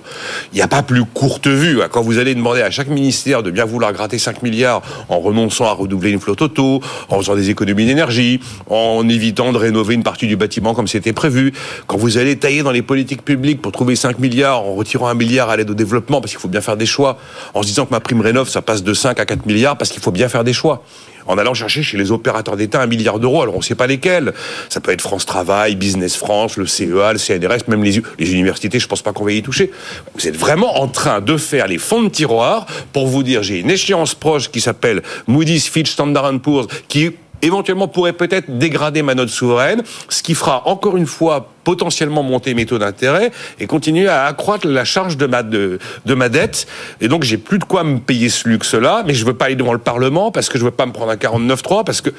Il 0.52 0.56
n'y 0.56 0.64
a 0.64 0.68
pas 0.68 0.82
plus 0.82 1.06
courte 1.06 1.46
vue. 1.48 1.84
hein. 1.84 1.88
Quand 1.92 2.02
vous 2.02 2.18
allez 2.18 2.34
demander 2.34 2.64
à 2.64 2.72
chaque 2.72 2.88
ministère 2.88 3.44
de 3.44 3.52
bien 3.52 3.66
vouloir 3.66 3.94
gratter 3.94 4.18
5 4.18 4.42
milliards 4.42 4.82
en 5.10 5.20
renonçant 5.20 5.66
à 5.66 5.74
redoubler 5.74 6.10
une 6.10 6.20
flotte 6.20 6.42
auto, 6.42 6.82
en 7.08 7.20
faisant 7.20 7.36
des 7.36 7.52
économies 7.52 7.86
d'énergie, 7.86 8.40
en 8.68 9.08
évitant 9.08 9.52
de 9.52 9.60
rénover 9.60 9.94
une 9.94 10.02
partie 10.02 10.26
du 10.26 10.38
bâtiment 10.38 10.74
comme 10.74 10.88
c'était 10.88 11.14
prévu, 11.14 11.54
quand 11.86 11.98
vous 11.98 12.18
allez 12.18 12.36
tailler 12.40 12.64
dans 12.64 12.72
les 12.72 12.82
politiques 12.82 13.24
publiques 13.24 13.62
pour 13.62 13.72
trouver 13.74 13.96
5 13.96 14.18
milliards 14.18 14.62
en 14.66 14.74
retirant 14.74 15.08
un 15.08 15.14
milliard 15.14 15.52
à 15.52 15.58
l'aide 15.58 15.70
au 15.70 15.76
développement, 15.76 16.20
parce 16.20 16.32
qu'il 16.32 16.42
faut 16.42 16.48
bien 16.48 16.62
faire 16.62 16.78
des 16.78 16.88
choix, 16.88 17.20
en 17.54 17.62
se 17.62 17.68
disant 17.68 17.86
que 17.86 17.92
ma 17.92 18.00
prime 18.00 18.22
rénov, 18.22 18.50
ça 18.50 18.64
passe 18.64 18.82
de 18.82 18.94
5 18.96 19.20
à 19.20 19.26
4 19.28 19.46
milliards, 19.46 19.78
parce 19.78 19.92
qu'il 19.92 20.02
faut 20.02 20.10
bien 20.10 20.30
faire 20.30 20.44
des 20.44 20.54
choix 20.54 20.84
en 21.30 21.38
allant 21.38 21.54
chercher 21.54 21.84
chez 21.84 21.98
les 21.98 22.12
opérateurs 22.12 22.58
d'État 22.58 22.82
un 22.82 22.88
milliard 22.88 23.20
d'euros. 23.20 23.44
Alors 23.44 23.56
on 23.56 23.60
ne 23.60 23.64
sait 23.64 23.76
pas 23.76 23.88
lesquels. 23.88 24.34
Ça 24.68 24.82
peut 24.82 24.92
être 24.92 25.02
France 25.02 25.26
Travail, 25.26 25.76
Business 25.76 26.16
France, 26.16 26.58
le 26.58 26.66
CEA, 26.66 27.14
le 27.14 27.20
CNRS, 27.20 27.70
même 27.70 27.84
les, 27.84 28.02
universités. 28.20 28.80
Je 28.80 28.88
pense 28.88 29.04
pas 29.04 29.14
qu'on 29.14 29.26
va 29.26 29.32
y 29.32 29.44
toucher. 29.44 29.72
Vous 30.16 30.28
êtes 30.28 30.36
vraiment 30.36 30.82
en 30.82 30.88
train 30.88 31.22
de 31.22 31.38
faire 31.38 31.68
les 31.68 31.78
fonds 31.78 32.04
de 32.04 32.10
tiroir 32.10 32.66
pour 32.92 33.08
vous 33.08 33.22
dire 33.22 33.44
j'ai 33.44 33.60
une 33.60 33.70
échéance 33.70 34.16
proche 34.16 34.50
qui 34.50 34.60
s'appelle 34.60 35.04
Moody's, 35.28 35.70
Fitch, 35.70 35.92
Standard 35.92 36.40
Poor's, 36.42 36.68
qui 36.88 37.12
éventuellement 37.42 37.88
pourrait 37.88 38.14
peut-être 38.14 38.58
dégrader 38.58 39.02
ma 39.02 39.16
note 39.16 39.30
souveraine, 39.30 39.84
ce 40.10 40.24
qui 40.24 40.36
fera 40.36 40.68
encore 40.68 40.98
une 40.98 41.06
fois 41.06 41.50
potentiellement 41.64 42.24
monter 42.24 42.54
mes 42.54 42.66
taux 42.66 42.80
d'intérêt 42.80 43.32
et 43.60 43.68
continuer 43.68 44.08
à 44.08 44.26
accroître 44.26 44.68
la 44.68 44.86
charge 44.86 45.18
de 45.18 45.26
ma, 45.26 45.44
de, 45.44 45.80
de 46.06 46.14
ma 46.14 46.30
dette. 46.30 46.68
Et 47.02 47.08
donc, 47.08 47.24
j'ai 47.24 47.38
plus 47.38 47.60
de 47.60 47.64
quoi 47.64 47.84
me 47.84 48.00
payer 48.00 48.30
ce 48.30 48.48
luxe-là, 48.48 49.04
mais 49.06 49.14
je 49.14 49.26
veux 49.26 49.36
pas 49.36 49.46
aller 49.46 49.56
devant 49.56 49.74
le 49.74 49.80
Parlement 49.80 50.32
parce 50.32 50.50
que 50.50 50.58
je 50.58 50.64
veux 50.64 50.72
pas 50.72 50.86
me 50.86 50.92
prendre 50.92 51.12
un 51.12 51.16
49.3 51.16 51.84
parce 51.84 52.02
que, 52.02 52.10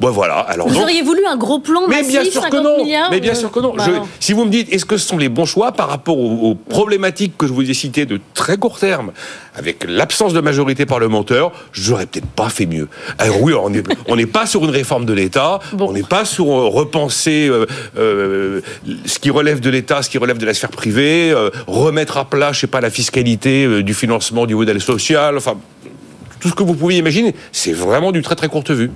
bon 0.00 0.10
voilà. 0.10 0.38
Alors 0.40 0.66
Vous 0.68 0.74
donc- 0.74 0.82
auriez 0.84 1.02
voulu 1.02 1.20
un 1.26 1.36
gros 1.36 1.58
plan 1.60 1.82
mais 1.88 1.98
massif, 1.98 2.10
bien 2.12 2.24
sûr 2.24 2.42
50 2.42 2.50
que 2.50 2.56
non. 2.64 2.84
milliards 2.84 3.10
Mais 3.10 3.20
bien 3.20 3.34
sûr 3.34 3.50
que 3.50 3.60
non. 3.60 3.74
bah 3.76 3.84
Je- 3.86 3.92
non. 3.92 4.08
si 4.18 4.32
vous 4.32 4.44
me 4.44 4.50
dites, 4.50 4.72
est-ce 4.72 4.84
que 4.84 4.96
ce 4.96 5.06
sont 5.06 5.18
les 5.18 5.28
bons 5.28 5.44
choix 5.44 5.72
par 5.72 5.88
rapport 5.88 6.18
aux, 6.18 6.50
aux 6.50 6.54
problématiques 6.54 7.34
que 7.38 7.46
je 7.46 7.52
vous 7.52 7.68
ai 7.70 7.74
citées 7.74 8.06
de 8.06 8.20
très 8.34 8.56
court 8.56 8.78
terme, 8.78 9.12
avec 9.54 9.84
l'absence 9.86 10.32
de 10.32 10.40
majorité 10.40 10.86
parlementaire, 10.86 11.50
j'aurais 11.72 12.06
peut-être 12.06 12.26
pas 12.26 12.48
fait 12.48 12.66
mieux. 12.66 12.88
Alors 13.18 13.42
oui, 13.42 13.52
on 13.52 13.68
n'est 13.70 13.82
on 14.08 14.16
pas 14.26 14.46
sur 14.46 14.64
une 14.64 14.70
réforme 14.70 15.04
de 15.04 15.12
l'État, 15.12 15.58
on 15.78 15.92
n'est 15.92 16.02
pas 16.02 16.24
sur 16.24 16.46
euh, 16.50 16.66
repenser 16.68 17.48
euh, 17.48 17.66
euh, 17.98 18.60
ce 19.06 19.18
qui 19.18 19.30
relève 19.30 19.60
de 19.60 19.70
l'État, 19.70 20.02
ce 20.02 20.08
qui 20.10 20.18
relève 20.18 20.38
de 20.38 20.46
la 20.46 20.54
sphère 20.54 20.70
privée, 20.70 21.30
euh, 21.30 21.50
remettre 21.66 22.16
à 22.16 22.24
plat, 22.24 22.52
je 22.52 22.60
sais 22.60 22.66
pas, 22.66 22.80
la 22.80 22.90
fiscalité 22.90 23.82
du 23.82 23.92
financement 23.94 24.46
du 24.46 24.54
modèle 24.54 24.80
social, 24.80 25.36
enfin 25.36 25.54
tout 26.40 26.48
ce 26.48 26.54
que 26.54 26.62
vous 26.62 26.74
pouvez 26.74 26.96
imaginer. 26.96 27.34
C'est 27.52 27.72
vraiment 27.72 28.12
du 28.12 28.22
très 28.22 28.34
très 28.34 28.48
courte 28.48 28.70
vue. 28.70 28.90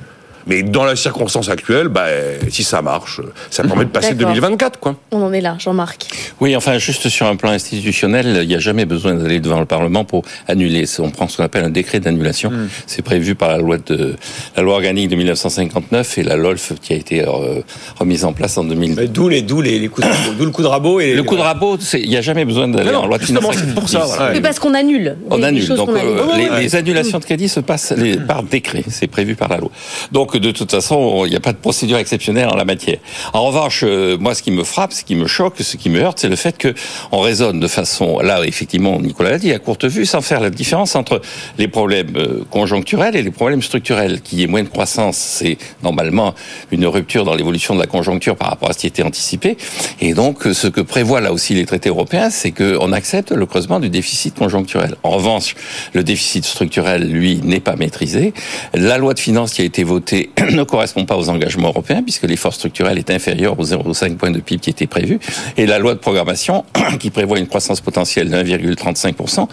Mais 0.47 0.63
dans 0.63 0.85
la 0.85 0.97
circonstance 0.97 1.49
actuelle, 1.49 1.89
bah, 1.89 2.07
si 2.51 2.65
ça 2.65 2.83
marche, 2.83 3.21
ça 3.51 3.63
permet 3.67 3.85
de 3.85 3.91
passer 3.91 4.15
D'accord. 4.15 4.35
2024, 4.35 4.79
quoi. 4.79 4.97
On 5.11 5.23
en 5.23 5.33
est 5.33 5.41
là, 5.41 5.57
Jean-Marc. 5.59 6.07
Oui, 6.41 6.55
enfin, 6.57 6.79
juste 6.79 7.09
sur 7.09 7.27
un 7.27 7.37
plan 7.37 7.51
institutionnel, 7.51 8.39
il 8.43 8.49
n'y 8.49 8.55
a 8.55 8.59
jamais 8.59 8.85
besoin 8.85 9.15
d'aller 9.15 9.41
devant 9.41 9.61
le 9.61 9.67
Parlement 9.67 10.05
pour 10.05 10.23
annuler. 10.49 10.85
On 10.99 11.11
prend 11.11 11.29
ce 11.29 11.37
qu'on 11.39 11.45
appelle 11.45 11.65
un 11.65 11.71
décret 11.71 12.01
d'annulation. 12.01 12.53
C'est 12.87 13.03
prévu 13.03 13.35
par 13.35 13.49
la 13.51 13.59
loi 13.59 13.79
de 13.79 14.17
la 14.57 14.63
loi 14.63 14.75
organique 14.75 15.09
de 15.09 15.17
1959 15.17 16.19
et 16.19 16.23
la 16.23 16.37
LOLF 16.37 16.73
qui 16.81 16.93
a 16.93 16.97
été 16.97 17.23
euh, 17.27 17.61
remise 17.99 18.25
en 18.25 18.33
place 18.33 18.57
en 18.59 18.65
2000. 18.65 19.11
D'où 19.13 19.29
les, 19.29 19.43
d'où 19.43 19.61
les, 19.61 19.79
les 19.79 19.89
coups 19.89 20.07
de, 20.07 20.13
d'où 20.39 20.45
le 20.45 20.51
coup 20.51 20.63
de 20.63 20.67
rabot 20.67 21.01
et 21.01 21.15
Le 21.15 21.23
coup 21.23 21.37
de 21.37 21.41
rabot, 21.41 21.79
il 21.95 22.09
n'y 22.09 22.17
a 22.17 22.23
jamais 22.23 22.45
besoin 22.45 22.69
d'aller 22.69 22.91
en 22.95 23.07
loi 23.07 23.19
de 23.19 23.23
justement, 23.23 23.51
finances 23.51 23.65
c'est 23.69 23.75
pour 23.75 23.89
ça, 23.89 24.01
voilà. 24.01 24.33
Mais 24.33 24.41
parce 24.41 24.59
qu'on 24.59 24.75
annule. 24.75 25.17
On 25.31 25.43
annule. 25.43 25.67
Donc 25.69 25.89
qu'on 25.89 25.95
annule. 25.97 26.19
euh, 26.19 26.25
Ouais, 26.27 26.39
les, 26.39 26.51
ouais. 26.51 26.61
les 26.63 26.77
annulations 26.77 27.19
de 27.19 27.25
crédit 27.25 27.49
se 27.49 27.61
passent 27.61 27.93
les- 27.97 28.17
par 28.17 28.43
décret. 28.43 28.85
C'est 28.89 29.07
prévu 29.07 29.35
par 29.35 29.49
la 29.49 29.59
loi. 29.59 29.71
Donc 30.13 30.34
de 30.39 30.51
toute 30.51 30.71
façon, 30.71 31.25
il 31.27 31.31
n'y 31.31 31.37
a 31.37 31.41
pas 31.41 31.53
de 31.53 31.59
procédure 31.59 31.99
exceptionnelle 31.99 32.49
en 32.49 32.57
la 32.57 32.65
matière. 32.65 32.99
En 33.33 33.45
revanche, 33.45 33.83
euh, 33.85 34.17
moi, 34.19 34.35
ce 34.35 34.43
qui 34.43 34.51
me 34.51 34.65
frappe, 34.65 34.93
ce 34.93 35.05
qui 35.05 35.15
me 35.15 35.27
choque, 35.27 35.57
ce 35.61 35.77
qui 35.77 35.91
me 35.91 36.01
heurte, 36.01 36.19
c'est 36.21 36.29
le 36.29 36.37
fait 36.37 36.57
que 36.59 36.75
on 37.13 37.21
raisonne 37.21 37.61
de 37.61 37.69
façon, 37.69 38.21
là, 38.21 38.45
effectivement, 38.45 39.01
Nicolas 39.01 39.31
l'a 39.31 39.39
dit, 39.39 39.53
à 39.53 39.59
courte 39.59 39.85
vue, 39.85 40.07
sans 40.07 40.21
faire 40.21 40.41
la 40.41 40.51
différence 40.51 40.95
entre 40.95 41.21
les 41.59 41.69
problèmes 41.69 42.17
euh, 42.17 42.45
conjoncturels 42.51 43.17
et 43.17 43.23
les 43.23 43.31
problèmes 43.31 43.63
structurels. 43.63 44.21
Qui 44.21 44.43
est 44.43 44.47
moins 44.47 44.63
de 44.63 44.69
croissance, 44.69 45.17
c'est 45.17 45.59
normalement 45.83 46.35
une 46.71 46.87
rupture 46.87 47.25
dans 47.25 47.35
l'évolution 47.35 47.75
de 47.75 47.81
la 47.81 47.87
conjoncture 47.87 48.37
par 48.37 48.51
rapport 48.51 48.71
à 48.71 48.73
ce 48.73 48.79
qui 48.79 48.87
était 48.87 49.03
anticipé. 49.03 49.57
Et 50.01 50.15
donc, 50.15 50.47
euh, 50.47 50.55
ce 50.55 50.67
que 50.69 50.81
prévoient 50.81 51.21
là 51.21 51.33
aussi 51.33 51.55
les 51.55 51.67
traités 51.67 51.89
européens, 51.89 52.31
c'est 52.31 52.53
qu'on 52.53 52.93
accepte 52.93 53.33
le 53.33 53.47
creusement 53.47 53.81
du 53.81 53.91
déficit 53.91 54.35
conjoncturel. 54.35 54.97
En 55.03 55.11
revanche, 55.11 55.55
le 55.93 56.03
déficit 56.03 56.45
structurel, 56.45 57.11
lui, 57.11 57.41
n'est 57.43 57.61
pas 57.61 57.77
maîtrisé. 57.77 58.33
La 58.75 58.99
loi 58.99 59.15
de 59.15 59.21
finances 59.21 59.53
qui 59.53 59.63
a 59.63 59.65
été 59.65 59.85
votée 59.85 60.24
ne 60.51 60.63
correspond 60.63 61.05
pas 61.05 61.17
aux 61.17 61.29
engagements 61.29 61.69
européens, 61.69 62.03
puisque 62.03 62.25
l'effort 62.25 62.55
structurel 62.55 62.99
est 62.99 63.11
inférieur 63.11 63.59
aux 63.59 63.65
0,5 63.65 64.17
points 64.17 64.31
de 64.31 64.41
PIB 64.41 64.61
qui 64.61 64.71
était 64.71 64.87
prévu. 64.87 65.19
Et 65.57 65.67
la 65.67 65.79
loi 65.79 65.95
de 65.95 65.99
programmation, 65.99 66.65
qui 67.01 67.11
prévoit 67.11 67.39
une 67.39 67.47
croissance 67.47 67.81
potentielle 67.81 68.31
de 68.31 68.37
1,35%, 68.37 69.49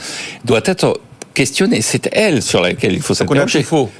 doit 0.45 0.61
être 0.65 0.99
questionnée. 1.33 1.81
C'est 1.81 2.09
elle 2.11 2.41
sur 2.41 2.61
laquelle 2.61 2.93
il 2.93 3.01
faut 3.01 3.13
s'interroger. 3.13 3.59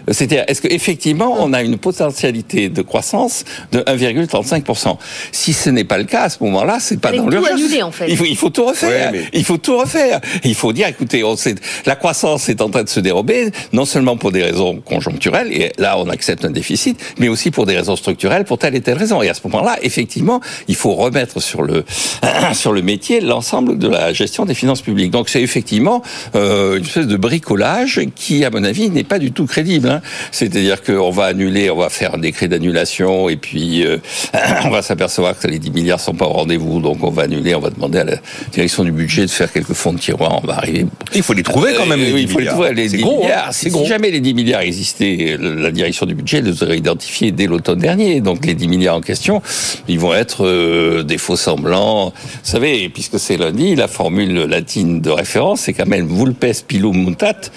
C'est-à-dire, 0.10 0.44
est-ce 0.48 0.62
qu'effectivement, 0.62 1.36
on 1.40 1.54
a 1.54 1.62
une 1.62 1.78
potentialité 1.78 2.70
de 2.70 2.82
croissance 2.82 3.44
de 3.72 3.80
1,35% 3.82 4.98
Si 5.32 5.54
ce 5.54 5.70
n'est 5.70 5.84
pas 5.84 5.98
le 5.98 6.04
cas, 6.06 6.24
à 6.24 6.30
ce 6.30 6.44
moment-là, 6.44 6.78
c'est 6.80 7.00
pas 7.00 7.12
dans 7.12 7.24
tout 7.26 7.30
l'urgence. 7.30 7.52
annuler, 7.52 7.82
en 7.84 7.92
fait. 7.92 8.08
Il 8.10 8.18
faut, 8.18 8.26
il 8.26 8.36
faut 8.38 8.50
tout 8.50 8.66
refaire. 8.66 9.12
Ouais, 9.12 9.20
mais- 9.20 9.26
Il 9.34 9.44
faut 9.46 9.58
tout 9.58 9.78
refaire. 9.78 10.20
Il 10.44 10.56
faut 10.56 10.74
dire, 10.74 10.88
écoutez, 10.88 11.24
on 11.24 11.36
sait, 11.36 11.56
la 11.86 11.96
croissance 11.96 12.50
est 12.50 12.62
en 12.62 12.70
train 12.70 12.84
de 12.84 12.90
se 12.90 13.00
dérober, 13.00 13.52
non 13.74 13.86
seulement 13.86 14.18
pour 14.18 14.32
des 14.32 14.44
raisons 14.44 14.82
conjoncturelles, 14.82 15.52
et 15.52 15.72
là 15.78 15.98
on 16.00 16.10
accepte 16.10 16.46
un 16.46 16.52
déficit, 16.52 17.00
mais 17.18 17.28
aussi 17.28 17.52
pour 17.52 17.66
des 17.66 17.76
raisons 17.78 17.96
structurelles, 17.96 18.44
pour 18.46 18.58
telle 18.58 18.76
et 18.76 18.82
telle 18.82 18.98
raison. 18.98 19.22
Et 19.22 19.30
à 19.30 19.34
ce 19.34 19.42
moment-là, 19.46 19.78
effectivement, 19.82 20.42
il 20.68 20.76
faut 20.76 20.94
remettre 20.96 21.42
sur 21.42 21.62
le 21.64 21.86
sur 22.54 22.72
le 22.74 22.82
métier 22.82 23.22
l'ensemble 23.22 23.78
de 23.78 23.88
la 23.88 24.14
gestion 24.14 24.46
des 24.46 24.54
finances 24.54 24.82
publiques. 24.82 25.12
Donc 25.12 25.30
c'est 25.30 25.42
effectivement 25.42 26.02
euh, 26.36 26.78
une 26.78 26.84
espèce 26.86 27.08
de 27.08 27.18
bricolage 27.22 28.02
qui, 28.16 28.44
à 28.44 28.50
mon 28.50 28.64
avis, 28.64 28.90
n'est 28.90 29.04
pas 29.06 29.20
du 29.20 29.32
tout 29.32 29.46
crédible. 29.46 29.88
hein. 29.90 30.02
C'est-à-dire 30.32 30.82
qu'on 30.84 31.12
va 31.12 31.26
annuler, 31.26 31.70
on 31.70 31.78
va 31.78 31.90
faire 31.90 32.16
un 32.16 32.18
décret 32.18 32.48
d'annulation, 32.48 33.30
et 33.30 33.38
puis 33.38 33.86
euh, 33.86 33.98
on 34.66 34.70
va 34.70 34.82
s'apercevoir 34.82 35.38
que 35.40 35.48
les 35.48 35.60
10 35.60 35.72
milliards 35.72 36.00
sont 36.00 36.14
pas 36.14 36.26
au 36.26 36.34
rendez-vous, 36.34 36.82
donc 36.82 37.04
on 37.04 37.10
va 37.12 37.24
annuler, 37.24 37.56
on 37.56 37.60
va 37.60 37.70
demander 37.70 38.00
à 38.00 38.04
la 38.04 38.16
direction 38.52 38.84
du 38.84 38.92
budget 38.92 39.22
de 39.26 39.30
faire 39.32 39.52
quelques 39.52 39.74
fonds 39.74 39.94
de 39.94 40.00
tiroir, 40.00 40.40
on 40.44 40.46
va 40.48 40.58
arriver. 40.58 40.86
Il 41.14 41.24
faut 41.24 41.34
les 41.34 41.44
trouver 41.44 41.74
quand 41.78 41.86
même, 41.86 42.00
les 42.00 42.12
Euh, 42.12 42.16
oui, 42.16 42.26
10 42.26 42.28
il 42.28 42.30
faut 42.34 42.40
les 42.40 42.46
trouver, 42.48 42.74
les 42.74 42.90
C'est 42.90 42.98
10 42.98 43.04
gros, 43.04 43.20
hein. 43.22 43.26
milliards. 43.26 43.48
C'est 43.54 43.70
Si 43.70 43.76
gros. 43.76 43.86
jamais 43.86 44.12
les 44.12 44.20
10 44.20 44.34
milliards 44.34 44.62
existaient, 44.62 45.38
la 45.40 45.72
direction 45.72 46.06
du 46.06 46.16
budget 46.16 46.42
les 46.42 46.64
aurait 46.64 46.78
identifiés 46.78 47.32
dès 47.32 47.48
l'automne 47.48 47.80
dernier. 47.80 48.20
Donc 48.22 48.46
les 48.46 48.56
10 48.56 48.68
milliards 48.68 48.96
en 48.98 49.02
question, 49.02 49.42
ils 49.88 50.00
vont 50.00 50.14
être 50.14 50.46
euh, 50.46 51.04
des 51.04 51.18
faux 51.18 51.36
semblants. 51.38 52.10
Vous 52.10 52.40
savez, 52.44 52.90
puisque 52.90 53.20
c'est 53.20 53.38
lundi, 53.38 53.76
la 53.76 53.88
formule 53.88 54.34
latine 54.46 55.02
de 55.02 55.10
référence, 55.10 55.62
c'est 55.62 55.74
quand 55.74 55.88
même 55.88 56.08
vulpes 56.08 56.42
pilum 56.68 57.11
That. 57.20 57.50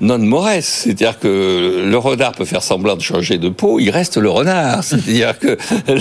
Non 0.00 0.18
mores, 0.18 0.62
c'est-à-dire 0.62 1.18
que 1.18 1.84
le 1.84 1.98
renard 1.98 2.32
peut 2.32 2.44
faire 2.44 2.62
semblant 2.62 2.96
de 2.96 3.02
changer 3.02 3.38
de 3.38 3.48
peau, 3.48 3.80
il 3.80 3.90
reste 3.90 4.16
le 4.16 4.30
renard. 4.30 4.84
C'est-à-dire 4.84 5.38
que 5.38 5.56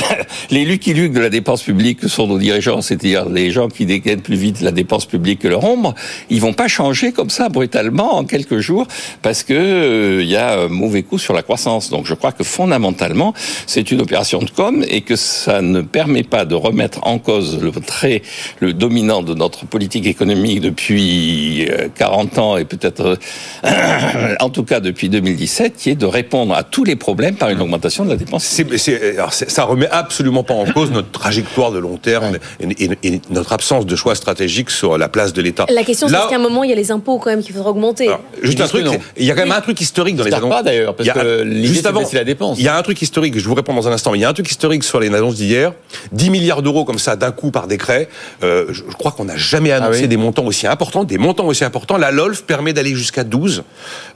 les 0.52 0.66
Lucky 0.66 0.94
de 0.94 1.20
la 1.20 1.30
dépense 1.30 1.64
publique 1.64 2.08
sont 2.08 2.28
nos 2.28 2.38
dirigeants, 2.38 2.82
c'est-à-dire 2.82 3.28
les 3.28 3.52
gens 3.52 3.68
qui 3.68 3.86
dégainent 3.86 4.22
plus 4.22 4.36
vite 4.36 4.62
la 4.62 4.72
dépense 4.72 5.06
publique 5.06 5.40
que 5.40 5.48
leur 5.48 5.64
ombre, 5.64 5.96
ils 6.30 6.42
vont 6.42 6.54
pas 6.54 6.68
changer 6.68 7.12
comme 7.12 7.30
ça 7.30 7.50
brutalement 7.50 8.16
en 8.16 8.24
quelques 8.24 8.60
jours 8.60 8.88
parce 9.22 9.44
que 9.44 9.54
euh, 9.54 10.22
il 10.22 10.30
y 10.30 10.36
a 10.36 10.60
un 10.62 10.68
mauvais 10.68 11.04
coup 11.04 11.18
sur 11.18 11.34
la 11.34 11.42
croissance. 11.42 11.90
Donc 11.90 12.06
je 12.06 12.14
crois 12.14 12.32
que 12.32 12.44
fondamentalement, 12.44 13.34
c'est 13.66 13.92
une 13.92 14.02
opération 14.02 14.40
de 14.40 14.50
com 14.50 14.84
et 14.88 15.02
que 15.02 15.16
ça 15.16 15.62
ne 15.62 15.82
permet 15.82 16.24
pas 16.24 16.46
de 16.46 16.56
remettre 16.56 17.00
en 17.04 17.20
cause 17.20 17.60
le 17.62 17.72
trait, 17.72 18.22
le 18.60 18.74
dominant 18.74 19.24
de 19.24 19.34
notre 19.34 19.66
politique 19.66 20.06
économique 20.06 20.62
depuis 20.62 21.68
40 21.96 22.38
euh, 22.38 22.42
ans 22.42 22.58
et 22.58 22.66
peut-être, 22.66 23.18
euh, 23.64 23.87
en 24.40 24.50
tout 24.50 24.64
cas 24.64 24.80
depuis 24.80 25.10
2017, 25.10 25.76
qui 25.78 25.90
est 25.90 25.96
de 25.96 26.06
répondre 26.06 26.54
à 26.56 26.64
tous 26.64 26.84
les 26.84 26.96
problèmes 26.96 27.36
par 27.36 27.50
une 27.50 27.62
augmentation 27.62 28.06
de 28.06 28.10
la 28.10 28.16
dépense. 28.16 28.44
C'est, 28.44 29.18
alors 29.18 29.34
ça 29.34 29.64
remet 29.64 29.90
absolument 29.90 30.44
pas 30.44 30.54
en 30.54 30.66
cause 30.66 30.92
notre 30.92 31.12
trajectoire 31.12 31.72
de 31.72 31.80
long 31.80 31.98
terme 31.98 32.38
et, 32.60 33.22
notre 33.30 33.54
absence 33.54 33.86
de 33.86 33.96
choix 33.96 34.16
stratégique 34.16 34.70
sur 34.70 34.98
la 34.98 35.10
place 35.10 35.34
de 35.34 35.42
l'État. 35.42 35.66
La 35.70 35.84
question, 35.84 36.08
c'est 36.08 36.14
qu'à 36.14 36.36
un 36.36 36.40
moment, 36.40 36.64
il 36.64 36.70
y 36.70 36.74
a 36.74 36.76
les 36.76 36.92
impôts 36.92 37.18
quand 37.18 37.30
même 37.30 37.42
qu'il 37.42 37.54
faudra 37.54 37.72
augmenter. 37.72 38.10
juste 38.42 38.62
un 38.62 38.68
truc, 38.68 38.86
il 39.18 39.26
y 39.26 39.32
a 39.32 39.36
quand 39.36 39.44
même 39.44 39.52
un 39.52 39.62
truc 39.62 39.80
historique 39.82 40.16
dans 40.16 40.24
les 40.24 40.34
annonces. 40.34 40.50
pas 40.50 40.64
d'ailleurs, 40.64 40.96
parce 40.96 41.10
que 41.10 41.44
l'idée, 41.44 41.82
c'est 41.82 42.14
la 42.14 42.24
dépense. 42.24 42.58
Il 42.60 42.64
y 42.64 42.68
a 42.68 42.78
un 42.78 42.82
truc 42.82 43.02
historique, 43.02 43.38
je 43.38 43.48
vous 43.48 43.56
réponds 43.56 43.74
dans 43.74 43.88
un 43.88 43.92
instant, 43.92 44.12
mais 44.12 44.20
il 44.20 44.22
y 44.22 44.26
a 44.26 44.30
un 44.30 44.34
truc 44.34 44.50
historique 44.50 44.84
sur 44.84 45.00
les 45.00 45.14
annonces 45.14 45.36
d'hier. 45.36 45.74
10 46.12 46.30
milliards 46.30 46.62
d'euros 46.62 46.86
comme 46.86 47.00
ça 47.00 47.16
d'un 47.16 47.32
coup 47.32 47.52
par 47.52 47.68
décret. 47.68 48.10
Euh, 48.44 48.66
je, 48.70 48.84
crois 48.98 49.12
qu'on 49.12 49.26
n'a 49.26 49.38
jamais 49.38 49.72
ah 49.72 49.78
annoncé 49.78 50.08
des 50.08 50.18
montants 50.18 50.46
aussi 50.46 50.68
importants, 50.68 51.04
des 51.04 51.18
montants 51.18 51.46
aussi 51.46 51.64
importants. 51.64 51.98
La 51.98 52.12
LOLF 52.12 52.44
permet 52.44 52.74
d'aller 52.74 52.96
jusqu'à 52.96 53.24
12 53.24 53.60
euh, 53.60 53.62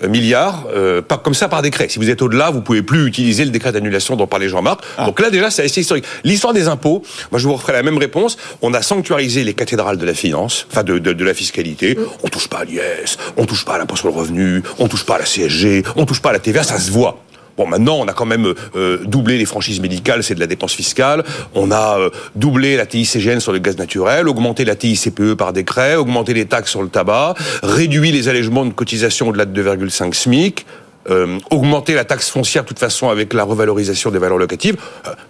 milliards, 0.07 0.65
euh, 0.73 1.01
pas 1.01 1.17
comme 1.17 1.33
ça 1.33 1.47
par 1.47 1.61
décret. 1.61 1.89
Si 1.89 1.99
vous 1.99 2.09
êtes 2.09 2.21
au-delà, 2.21 2.49
vous 2.49 2.61
pouvez 2.61 2.81
plus 2.81 3.07
utiliser 3.07 3.45
le 3.45 3.51
décret 3.51 3.71
d'annulation 3.71 4.15
dont 4.15 4.27
parlait 4.27 4.49
Jean-Marc. 4.49 4.81
Ah. 4.97 5.05
Donc 5.05 5.19
là 5.19 5.29
déjà, 5.29 5.49
c'est 5.49 5.63
assez 5.63 5.81
historique. 5.81 6.05
L'histoire 6.23 6.53
des 6.53 6.67
impôts, 6.67 7.03
moi 7.31 7.39
je 7.39 7.47
vous 7.47 7.53
referai 7.53 7.73
la 7.73 7.83
même 7.83 7.97
réponse. 7.97 8.37
On 8.61 8.73
a 8.73 8.81
sanctuarisé 8.81 9.43
les 9.43 9.53
cathédrales 9.53 9.97
de 9.97 10.05
la 10.05 10.13
finance, 10.13 10.67
enfin 10.71 10.83
de, 10.83 10.99
de, 10.99 11.13
de 11.13 11.25
la 11.25 11.33
fiscalité. 11.33 11.97
On 12.23 12.27
touche 12.27 12.47
pas 12.47 12.59
à 12.59 12.65
l'IS, 12.65 13.17
on 13.37 13.45
touche 13.45 13.65
pas 13.65 13.75
à 13.75 13.77
l'impôt 13.77 13.95
sur 13.95 14.07
le 14.07 14.13
revenu, 14.13 14.63
on 14.79 14.87
touche 14.87 15.05
pas 15.05 15.15
à 15.15 15.19
la 15.19 15.25
CSG, 15.25 15.83
on 15.95 16.05
touche 16.05 16.21
pas 16.21 16.29
à 16.29 16.33
la 16.33 16.39
TVA, 16.39 16.63
ça 16.63 16.79
se 16.79 16.91
voit. 16.91 17.23
Bon, 17.61 17.67
maintenant, 17.67 17.97
on 17.99 18.07
a 18.07 18.13
quand 18.13 18.25
même 18.25 18.55
euh, 18.75 18.97
doublé 19.05 19.37
les 19.37 19.45
franchises 19.45 19.81
médicales, 19.81 20.23
c'est 20.23 20.33
de 20.33 20.39
la 20.39 20.47
dépense 20.47 20.73
fiscale. 20.73 21.23
On 21.53 21.69
a 21.69 21.99
euh, 21.99 22.09
doublé 22.33 22.75
la 22.75 22.87
TICGN 22.87 23.37
sur 23.37 23.51
le 23.51 23.59
gaz 23.59 23.77
naturel, 23.77 24.27
augmenté 24.27 24.65
la 24.65 24.75
TICPE 24.75 25.35
par 25.35 25.53
décret, 25.53 25.93
augmenté 25.93 26.33
les 26.33 26.45
taxes 26.45 26.71
sur 26.71 26.81
le 26.81 26.87
tabac, 26.89 27.35
réduit 27.61 28.11
les 28.11 28.29
allègements 28.29 28.65
de 28.65 28.73
cotisation 28.73 29.27
au-delà 29.27 29.45
de 29.45 29.61
2,5 29.61 30.11
SMIC. 30.15 30.65
Euh, 31.11 31.37
augmenter 31.51 31.93
la 31.93 32.03
taxe 32.03 32.31
foncière 32.31 32.63
de 32.63 32.67
toute 32.67 32.79
façon 32.79 33.09
avec 33.09 33.31
la 33.33 33.43
revalorisation 33.43 34.09
des 34.09 34.17
valeurs 34.17 34.39
locatives, 34.39 34.77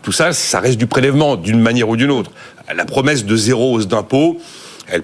tout 0.02 0.14
ça, 0.14 0.32
ça 0.32 0.62
reste 0.62 0.78
du 0.78 0.88
prélèvement 0.88 1.36
d'une 1.36 1.60
manière 1.60 1.90
ou 1.90 1.98
d'une 1.98 2.12
autre. 2.12 2.32
La 2.74 2.86
promesse 2.86 3.26
de 3.26 3.36
zéro 3.36 3.76
hausse 3.76 3.90
d'impôt, 3.90 4.38
elle, 4.88 5.04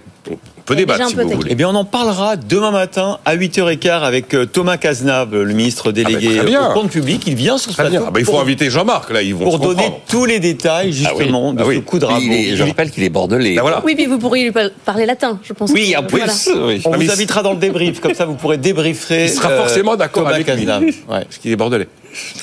peut 0.68 0.76
débattre 0.76 1.08
si 1.08 1.16
vous 1.16 1.30
voulez. 1.30 1.52
Eh 1.52 1.56
bien, 1.56 1.70
on 1.70 1.76
en 1.76 1.86
parlera 1.86 2.36
demain 2.36 2.72
matin 2.72 3.18
à 3.26 3.36
8h15 3.36 4.02
avec 4.02 4.34
euh, 4.34 4.46
Thomas 4.46 4.78
Cazenave, 4.78 5.34
le 5.34 5.54
ministre 5.54 5.92
délégué 5.92 6.40
ah 6.40 6.44
bah, 6.44 6.70
au 6.70 6.74
compte 6.74 6.92
public. 6.92 7.24
Il 7.26 7.36
vient 7.36 7.58
sur 7.58 7.72
ce 7.72 7.78
plateau. 7.78 8.04
Ah 8.06 8.12
il 8.20 8.26
faut 8.26 8.38
inviter 8.38 8.70
Jean-Marc, 8.70 9.10
là, 9.10 9.22
ils 9.22 9.34
vont 9.34 9.46
Pour 9.46 9.60
donner 9.60 9.90
tous 10.08 10.26
les 10.26 10.40
détails, 10.40 10.90
ah 10.90 11.10
justement, 11.10 11.54
de 11.54 11.64
ce 11.64 11.80
coup 11.80 12.00
de 12.00 12.06
rabot. 12.06 12.22
je 12.22 12.64
rappelle 12.64 12.92
qu'il 12.92 13.04
est 13.04 13.10
bordelais. 13.10 13.56
Bah, 13.56 13.82
oui, 13.84 13.96
mais 13.98 14.06
vous 14.06 14.20
pourriez 14.20 14.44
lui 14.44 14.54
parler 14.86 15.06
latin, 15.06 15.40
je 15.44 15.54
pense. 15.54 15.72
Oui, 15.72 15.96
en 15.98 16.04
plus. 16.04 16.50
On 16.86 16.92
vous 16.92 17.12
invitera 17.12 17.42
dans 17.42 17.54
le 17.54 17.60
débrief, 17.60 18.00
comme 18.00 18.14
ça 18.14 18.26
vous 18.26 18.36
pourrez 18.36 18.58
débriefer. 18.58 19.26
Il 19.26 19.30
sera 19.30 19.50
forcément 19.50 19.96
d'accord 19.96 20.28
avec 20.28 20.48
lui. 20.54 20.66
Parce 21.08 21.38
qu'il 21.42 21.52
est 21.52 21.56
bordelais. 21.56 21.88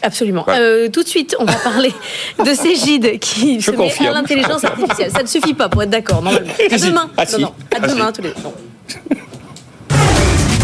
Absolument. 0.02 0.44
Euh, 0.48 0.88
tout 0.88 1.02
de 1.02 1.08
suite, 1.08 1.36
on 1.38 1.44
va 1.44 1.54
parler 1.54 1.92
de 2.44 2.54
Cégide 2.54 3.18
qui 3.18 3.60
se 3.60 3.70
met 3.70 3.92
à 4.06 4.12
l'intelligence 4.12 4.64
artificielle. 4.64 5.10
Ça 5.10 5.22
ne 5.22 5.28
suffit 5.28 5.54
pas 5.54 5.68
pour 5.68 5.82
être 5.82 5.90
d'accord, 5.90 6.22
normalement. 6.22 6.52
À 6.70 6.78
demain. 6.78 7.10
Ah, 7.16 7.24
non, 7.32 7.38
non. 7.38 7.48
À 7.48 7.78
ah, 7.82 7.86
demain, 7.88 8.12
tous 8.12 8.22
les 8.22 8.32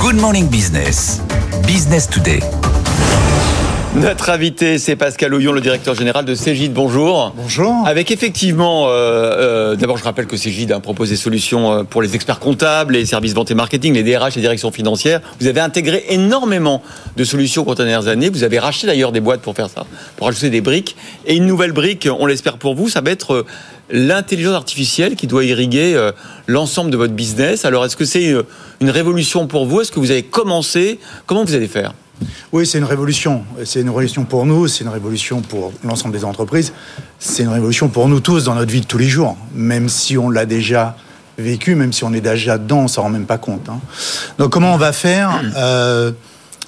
Good 0.00 0.16
Morning 0.16 0.48
Business. 0.48 1.20
Business 1.66 2.08
Today. 2.08 2.40
Notre 3.96 4.30
invité, 4.30 4.78
c'est 4.78 4.94
Pascal 4.94 5.34
Oyon, 5.34 5.50
le 5.50 5.60
directeur 5.60 5.96
général 5.96 6.24
de 6.24 6.36
Cégide. 6.36 6.72
Bonjour. 6.72 7.34
Bonjour. 7.36 7.74
Avec 7.84 8.12
effectivement, 8.12 8.86
euh, 8.86 8.92
euh, 8.92 9.74
d'abord 9.74 9.96
je 9.96 10.04
rappelle 10.04 10.28
que 10.28 10.36
Cégide 10.36 10.70
a 10.70 10.78
proposé 10.78 11.14
des 11.14 11.20
solutions 11.20 11.72
euh, 11.72 11.82
pour 11.82 12.00
les 12.00 12.14
experts 12.14 12.38
comptables, 12.38 12.92
les 12.92 13.04
services 13.04 13.34
vente 13.34 13.50
et 13.50 13.54
marketing, 13.54 13.94
les 13.94 14.04
DRH, 14.04 14.36
les 14.36 14.42
directions 14.42 14.70
financières. 14.70 15.20
Vous 15.40 15.48
avez 15.48 15.58
intégré 15.58 16.04
énormément 16.08 16.84
de 17.16 17.24
solutions 17.24 17.64
pour 17.64 17.72
les 17.72 17.78
dernières 17.78 18.06
années. 18.06 18.28
Vous 18.28 18.44
avez 18.44 18.60
racheté 18.60 18.86
d'ailleurs 18.86 19.10
des 19.10 19.18
boîtes 19.18 19.40
pour 19.40 19.56
faire 19.56 19.68
ça, 19.68 19.84
pour 20.16 20.28
ajouter 20.28 20.50
des 20.50 20.60
briques. 20.60 20.94
Et 21.26 21.34
une 21.34 21.46
nouvelle 21.46 21.72
brique, 21.72 22.08
on 22.16 22.26
l'espère 22.26 22.58
pour 22.58 22.76
vous, 22.76 22.88
ça 22.88 23.00
va 23.00 23.10
être 23.10 23.44
l'intelligence 23.90 24.54
artificielle 24.54 25.16
qui 25.16 25.26
doit 25.26 25.44
irriguer 25.44 26.00
l'ensemble 26.46 26.92
de 26.92 26.96
votre 26.96 27.14
business. 27.14 27.64
Alors 27.64 27.84
est-ce 27.84 27.96
que 27.96 28.04
c'est 28.04 28.36
une 28.80 28.90
révolution 28.90 29.48
pour 29.48 29.66
vous? 29.66 29.80
Est-ce 29.80 29.90
que 29.90 29.98
vous 29.98 30.12
avez 30.12 30.22
commencé? 30.22 31.00
Comment 31.26 31.42
vous 31.42 31.54
allez 31.56 31.66
faire? 31.66 31.92
Oui, 32.52 32.66
c'est 32.66 32.78
une 32.78 32.84
révolution. 32.84 33.44
C'est 33.64 33.80
une 33.80 33.88
révolution 33.88 34.24
pour 34.24 34.46
nous, 34.46 34.68
c'est 34.68 34.84
une 34.84 34.90
révolution 34.90 35.40
pour 35.40 35.72
l'ensemble 35.84 36.14
des 36.14 36.24
entreprises. 36.24 36.72
C'est 37.18 37.42
une 37.42 37.48
révolution 37.50 37.88
pour 37.88 38.08
nous 38.08 38.20
tous 38.20 38.44
dans 38.44 38.54
notre 38.54 38.72
vie 38.72 38.80
de 38.80 38.86
tous 38.86 38.98
les 38.98 39.08
jours, 39.08 39.36
même 39.54 39.88
si 39.88 40.18
on 40.18 40.30
l'a 40.30 40.46
déjà 40.46 40.96
vécu, 41.38 41.74
même 41.74 41.92
si 41.92 42.04
on 42.04 42.12
est 42.12 42.20
déjà 42.20 42.58
dedans, 42.58 42.80
on 42.80 42.88
s'en 42.88 43.02
rend 43.02 43.10
même 43.10 43.26
pas 43.26 43.38
compte. 43.38 43.68
Hein. 43.68 43.80
Donc 44.38 44.50
comment 44.50 44.74
on 44.74 44.78
va 44.78 44.92
faire 44.92 45.40
euh, 45.56 46.12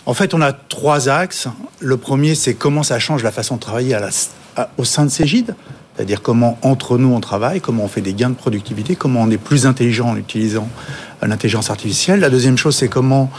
En 0.07 0.15
fait, 0.15 0.35
on 0.35 0.41
a 0.41 0.53
trois 0.53 1.09
axes. 1.09 1.49
Le 1.81 1.97
premier, 1.97 2.35
c'est 2.35 2.55
comment 2.55 2.83
ça 2.83 2.99
change 2.99 3.23
la 3.23 3.33
façon 3.33 3.57
de 3.57 3.61
travailler 3.61 3.97
au 4.79 4.85
sein 4.85 5.05
de 5.05 5.11
Cégide, 5.11 5.55
c'est-à-dire 5.95 6.23
comment 6.23 6.59
entre 6.63 6.97
nous 6.97 7.13
on 7.13 7.21
travaille, 7.21 7.61
comment 7.61 7.85
on 7.85 7.89
fait 7.89 8.01
des 8.01 8.15
gains 8.15 8.31
de 8.31 8.35
productivité, 8.35 8.97
comment 8.97 9.23
on 9.23 9.31
est 9.31 9.39
plus 9.39 9.67
intelligent 9.67 10.09
en 10.09 10.17
utilisant 10.17 10.69
l'intelligence 11.23 11.71
artificielle. 11.71 12.21
La 12.21 12.31
deuxième 12.31 12.57
chose, 12.57 12.77
c'est 12.77 12.89
comment 12.89 13.31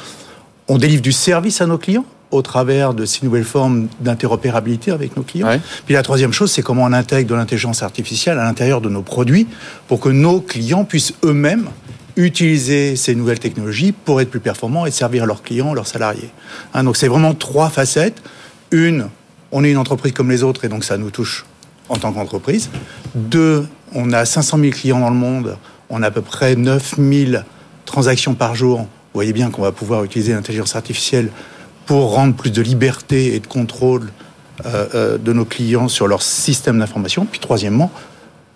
on 0.68 0.78
délivre 0.78 1.02
du 1.02 1.12
service 1.12 1.62
à 1.62 1.66
nos 1.66 1.78
clients 1.78 2.06
au 2.32 2.42
travers 2.42 2.94
de 2.94 3.06
ces 3.06 3.24
nouvelles 3.26 3.44
formes 3.44 3.88
d'interopérabilité 4.00 4.92
avec 4.92 5.16
nos 5.16 5.24
clients. 5.24 5.60
Puis 5.86 5.94
la 5.94 6.02
troisième 6.02 6.34
chose, 6.34 6.52
c'est 6.52 6.64
comment 6.64 6.84
on 6.84 6.94
intègre 6.94 7.30
de 7.30 7.36
l'intelligence 7.36 7.84
artificielle 7.84 8.40
à 8.40 8.44
l'intérieur 8.44 8.82
de 8.82 8.90
nos 8.90 9.04
produits 9.04 9.48
pour 9.88 10.00
que 10.00 10.10
nos 10.10 10.42
clients 10.42 10.84
puissent 10.84 11.14
eux-mêmes 11.24 11.70
utiliser 12.16 12.96
ces 12.96 13.16
nouvelles 13.16 13.40
technologies 13.40 13.92
pour 13.92 14.22
être 14.22 14.30
plus 14.30 14.40
performants 14.40 14.86
et 14.86 14.92
servir 14.92 15.26
leurs 15.26 15.44
clients, 15.44 15.74
leurs 15.74 15.88
salariés. 15.88 16.30
Hein, 16.74 16.84
donc 16.84 16.98
c'est 16.98 17.08
vraiment 17.08 17.34
trois 17.34 17.70
facettes. 17.70 18.22
Une, 18.72 19.10
on 19.52 19.64
est 19.64 19.72
une 19.72 19.78
entreprise 19.78 20.14
comme 20.14 20.30
les 20.30 20.44
autres 20.44 20.66
et 20.66 20.70
donc 20.70 20.84
ça 20.84 20.98
nous 20.98 21.10
touche 21.10 21.46
en 21.90 21.98
tant 21.98 22.12
qu'entreprise. 22.12 22.70
Deux, 23.16 23.68
on 23.94 24.12
a 24.12 24.26
500 24.26 24.58
000 24.60 24.72
clients 24.72 25.00
dans 25.00 25.10
le 25.10 25.16
monde, 25.16 25.58
on 25.90 26.02
a 26.02 26.08
à 26.08 26.12
peu 26.12 26.22
près 26.22 26.56
9 26.56 26.96
000 26.98 27.44
transactions 27.86 28.34
par 28.34 28.56
jour 28.56 28.88
vous 29.14 29.20
voyez 29.20 29.34
bien 29.34 29.52
qu'on 29.52 29.62
va 29.62 29.72
pouvoir 29.72 30.04
utiliser 30.04 30.34
l'intelligence 30.34 30.76
artificielle 30.76 31.30
pour 31.86 32.16
rendre 32.16 32.34
plus 32.34 32.52
de 32.52 32.64
liberté 32.64 33.36
et 33.36 33.40
de 33.40 33.46
contrôle 33.46 34.10
euh, 34.66 34.88
euh, 34.96 35.18
de 35.20 35.34
nos 35.34 35.46
clients 35.46 35.88
sur 35.88 36.08
leur 36.08 36.24
système 36.24 36.80
d'information. 36.80 37.28
Puis 37.30 37.40
troisièmement, 37.40 37.92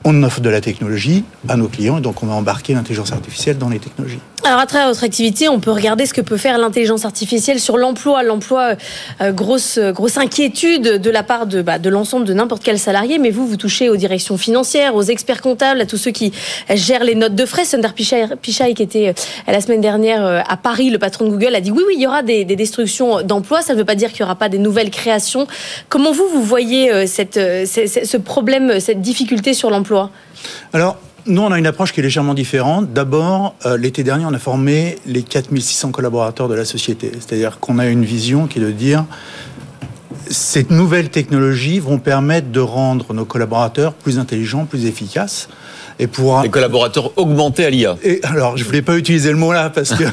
on 0.10 0.24
offre 0.24 0.40
de 0.40 0.50
la 0.50 0.62
technologie 0.62 1.26
à 1.50 1.58
nos 1.58 1.68
clients 1.68 1.98
et 1.98 2.02
donc 2.02 2.24
on 2.24 2.28
va 2.28 2.34
embarquer 2.36 2.74
l'intelligence 2.74 3.12
artificielle 3.12 3.58
dans 3.58 3.68
les 3.68 3.80
technologies. 3.80 4.20
Alors 4.46 4.60
à 4.62 4.66
travers 4.66 4.88
votre 4.88 5.04
activité, 5.04 5.50
on 5.50 5.60
peut 5.60 5.72
regarder 5.72 6.06
ce 6.06 6.14
que 6.14 6.22
peut 6.22 6.38
faire 6.38 6.58
l'intelligence 6.58 7.04
artificielle 7.04 7.60
sur 7.60 7.76
l'emploi. 7.76 8.24
L'emploi, 8.24 8.76
euh, 9.20 9.34
grosse, 9.34 9.78
grosse 9.78 10.18
inquiétude 10.18 11.02
de 11.02 11.10
la 11.10 11.24
part 11.24 11.48
de, 11.48 11.62
bah, 11.62 11.80
de 11.80 11.90
l'ensemble 11.90 12.26
de 12.26 12.34
n'importe 12.34 12.64
quel 12.64 12.80
salarié. 12.80 13.18
Mais 13.18 13.30
vous, 13.30 13.46
vous 13.46 13.58
touchez 13.58 13.90
aux 13.90 13.98
directions 13.98 14.38
financières, 14.38 14.96
aux 14.96 15.02
experts 15.02 15.42
comptables, 15.42 15.82
à 15.82 15.86
tous 15.86 15.98
ceux 15.98 16.12
qui 16.12 16.32
gèrent 16.70 17.04
les 17.04 17.16
notes 17.16 17.36
de 17.36 17.46
frais. 17.46 17.66
Sundar 17.66 17.94
Pichai, 17.94 18.74
qui 18.74 18.84
était 18.84 19.10
euh, 19.10 19.52
la 19.52 19.60
semaine 19.60 19.82
dernière 19.82 20.26
euh, 20.26 20.40
à 20.48 20.56
Paris, 20.56 20.92
le 20.92 21.00
patron 21.00 21.26
de 21.26 21.32
Google, 21.32 21.54
a 21.54 21.60
dit 21.60 21.72
oui, 21.72 21.84
oui, 21.86 21.96
il 21.98 22.02
y 22.02 22.08
aura 22.08 22.24
des, 22.24 22.46
destructions 22.46 23.24
d'emplois. 23.24 23.62
Ça 23.62 23.74
ne 23.74 23.80
veut 23.80 23.86
pas 23.86 23.96
dire 23.96 24.14
qu'il 24.14 24.22
n'y 24.22 24.28
aura 24.28 24.36
pas 24.36 24.48
des 24.48 24.60
nouvelles 24.60 24.92
créations. 24.92 25.46
Comment 25.90 26.14
vous, 26.14 26.30
vous 26.32 26.44
voyez 26.44 27.06
ce 27.06 28.18
problème, 28.18 28.80
cette 28.80 29.02
difficulté 29.02 29.54
sur 29.54 29.70
l'emploi? 29.70 29.97
Alors, 30.74 30.98
nous, 31.26 31.42
on 31.42 31.52
a 31.52 31.60
une 31.60 31.68
approche 31.68 31.92
qui 31.92 32.00
est 32.00 32.04
légèrement 32.04 32.34
différente. 32.34 32.94
D'abord, 32.94 33.56
euh, 33.66 33.78
l'été 33.78 34.04
dernier, 34.04 34.26
on 34.26 34.34
a 34.34 34.40
formé 34.40 34.98
les 35.06 35.24
4600 35.24 35.92
collaborateurs 35.92 36.48
de 36.48 36.56
la 36.56 36.64
société. 36.64 37.12
C'est-à-dire 37.14 37.60
qu'on 37.60 37.80
a 37.80 37.88
une 37.88 38.06
vision 38.06 38.48
qui 38.48 38.60
est 38.60 38.62
de 38.62 38.72
dire 38.72 39.06
ces 40.30 40.66
nouvelles 40.70 41.10
technologies 41.10 41.80
vont 41.80 42.00
permettre 42.00 42.50
de 42.50 42.60
rendre 42.60 43.14
nos 43.14 43.26
collaborateurs 43.26 43.94
plus 43.94 44.20
intelligents, 44.20 44.66
plus 44.66 44.86
efficaces. 44.86 45.50
Et 46.00 46.08
pour 46.08 46.42
les 46.42 46.50
collaborateurs 46.50 47.12
augmentés 47.18 47.66
à 47.66 47.70
l'IA. 47.70 47.98
Et 48.04 48.20
alors, 48.24 48.56
je 48.56 48.64
voulais 48.64 48.84
pas 48.84 48.98
utiliser 48.98 49.32
le 49.32 49.38
mot 49.38 49.52
là 49.52 49.72
parce 49.72 49.94
que 49.96 50.04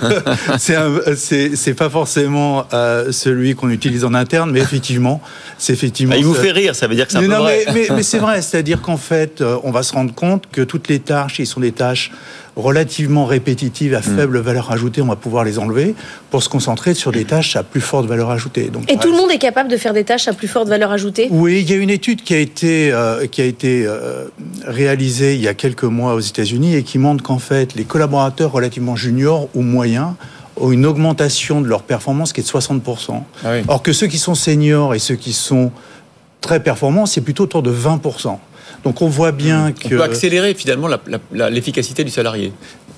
c'est 1.16 1.56
c'est 1.56 1.74
pas 1.74 1.90
forcément 1.90 2.64
euh, 2.72 3.12
celui 3.12 3.54
qu'on 3.54 3.68
utilise 3.68 4.04
en 4.04 4.14
interne, 4.14 4.50
mais 4.50 4.60
effectivement, 4.60 5.20
c'est 5.58 5.74
effectivement. 5.74 6.14
Ah, 6.14 6.18
il 6.18 6.24
vous 6.24 6.34
fait 6.34 6.52
rire, 6.52 6.74
ça 6.74 6.86
veut 6.86 6.94
dire 6.94 7.06
que 7.06 7.12
c'est 7.12 7.18
un 7.18 7.22
mais 7.22 7.28
peu 7.28 7.34
non, 7.34 7.40
vrai. 7.40 7.64
Mais, 7.66 7.72
mais, 7.74 7.96
mais 7.96 8.02
c'est 8.02 8.18
vrai, 8.18 8.40
c'est-à-dire 8.40 8.80
qu'en 8.80 8.96
fait, 8.96 9.40
euh, 9.40 9.58
on 9.62 9.70
va 9.70 9.82
se 9.82 9.92
rendre 9.92 10.14
compte 10.14 10.44
que 10.50 10.62
toutes 10.62 10.88
les 10.88 11.00
tâches, 11.00 11.34
qui 11.34 11.46
sont 11.46 11.60
des 11.60 11.72
tâches 11.72 12.12
relativement 12.56 13.24
répétitives 13.24 13.94
à 13.94 14.00
Hmm. 14.00 14.16
faible 14.16 14.38
valeur 14.38 14.70
ajoutée, 14.70 15.02
on 15.02 15.06
va 15.06 15.16
pouvoir 15.16 15.44
les 15.44 15.58
enlever 15.58 15.94
pour 16.30 16.42
se 16.42 16.48
concentrer 16.48 16.94
sur 16.94 17.10
des 17.10 17.24
tâches 17.24 17.56
à 17.56 17.62
plus 17.62 17.80
forte 17.80 18.06
valeur 18.06 18.30
ajoutée. 18.30 18.68
Donc, 18.68 18.90
Et 18.90 18.96
tout 18.96 19.10
le 19.10 19.16
monde 19.16 19.30
est 19.30 19.38
capable 19.38 19.68
de 19.68 19.76
faire 19.76 19.92
des 19.92 20.04
tâches 20.04 20.28
à 20.28 20.32
plus 20.32 20.48
forte 20.48 20.68
valeur 20.68 20.92
ajoutée? 20.92 21.28
Oui, 21.30 21.60
il 21.60 21.70
y 21.70 21.72
a 21.74 21.76
une 21.76 21.90
étude 21.90 22.22
qui 22.22 22.34
a 22.34 22.38
été, 22.38 22.92
euh, 22.92 23.26
qui 23.26 23.40
a 23.40 23.44
été 23.44 23.84
euh, 23.86 24.26
réalisée 24.66 25.34
il 25.34 25.40
y 25.40 25.48
a 25.48 25.54
quelques 25.54 25.84
mois 25.84 26.14
aux 26.14 26.20
États-Unis 26.20 26.74
et 26.76 26.82
qui 26.82 26.98
montre 26.98 27.22
qu'en 27.24 27.38
fait, 27.38 27.74
les 27.74 27.84
collaborateurs 27.84 28.52
relativement 28.52 28.96
juniors 28.96 29.48
ou 29.54 29.62
moyens 29.62 30.12
ont 30.56 30.70
une 30.70 30.86
augmentation 30.86 31.60
de 31.60 31.66
leur 31.66 31.82
performance 31.82 32.32
qui 32.32 32.40
est 32.40 32.44
de 32.44 32.48
60%. 32.48 33.24
Or 33.66 33.82
que 33.82 33.92
ceux 33.92 34.06
qui 34.06 34.18
sont 34.18 34.36
seniors 34.36 34.94
et 34.94 35.00
ceux 35.00 35.16
qui 35.16 35.32
sont 35.32 35.72
très 36.40 36.62
performants, 36.62 37.06
c'est 37.06 37.22
plutôt 37.22 37.44
autour 37.44 37.62
de 37.62 37.72
20%. 37.72 38.38
Donc 38.84 39.02
on 39.02 39.08
voit 39.08 39.32
bien 39.32 39.68
On 39.68 39.72
que... 39.72 39.88
peut 39.88 40.02
accélérer 40.02 40.54
finalement 40.54 40.88
l'efficacité 41.32 42.04
du 42.04 42.10
salarié 42.10 42.52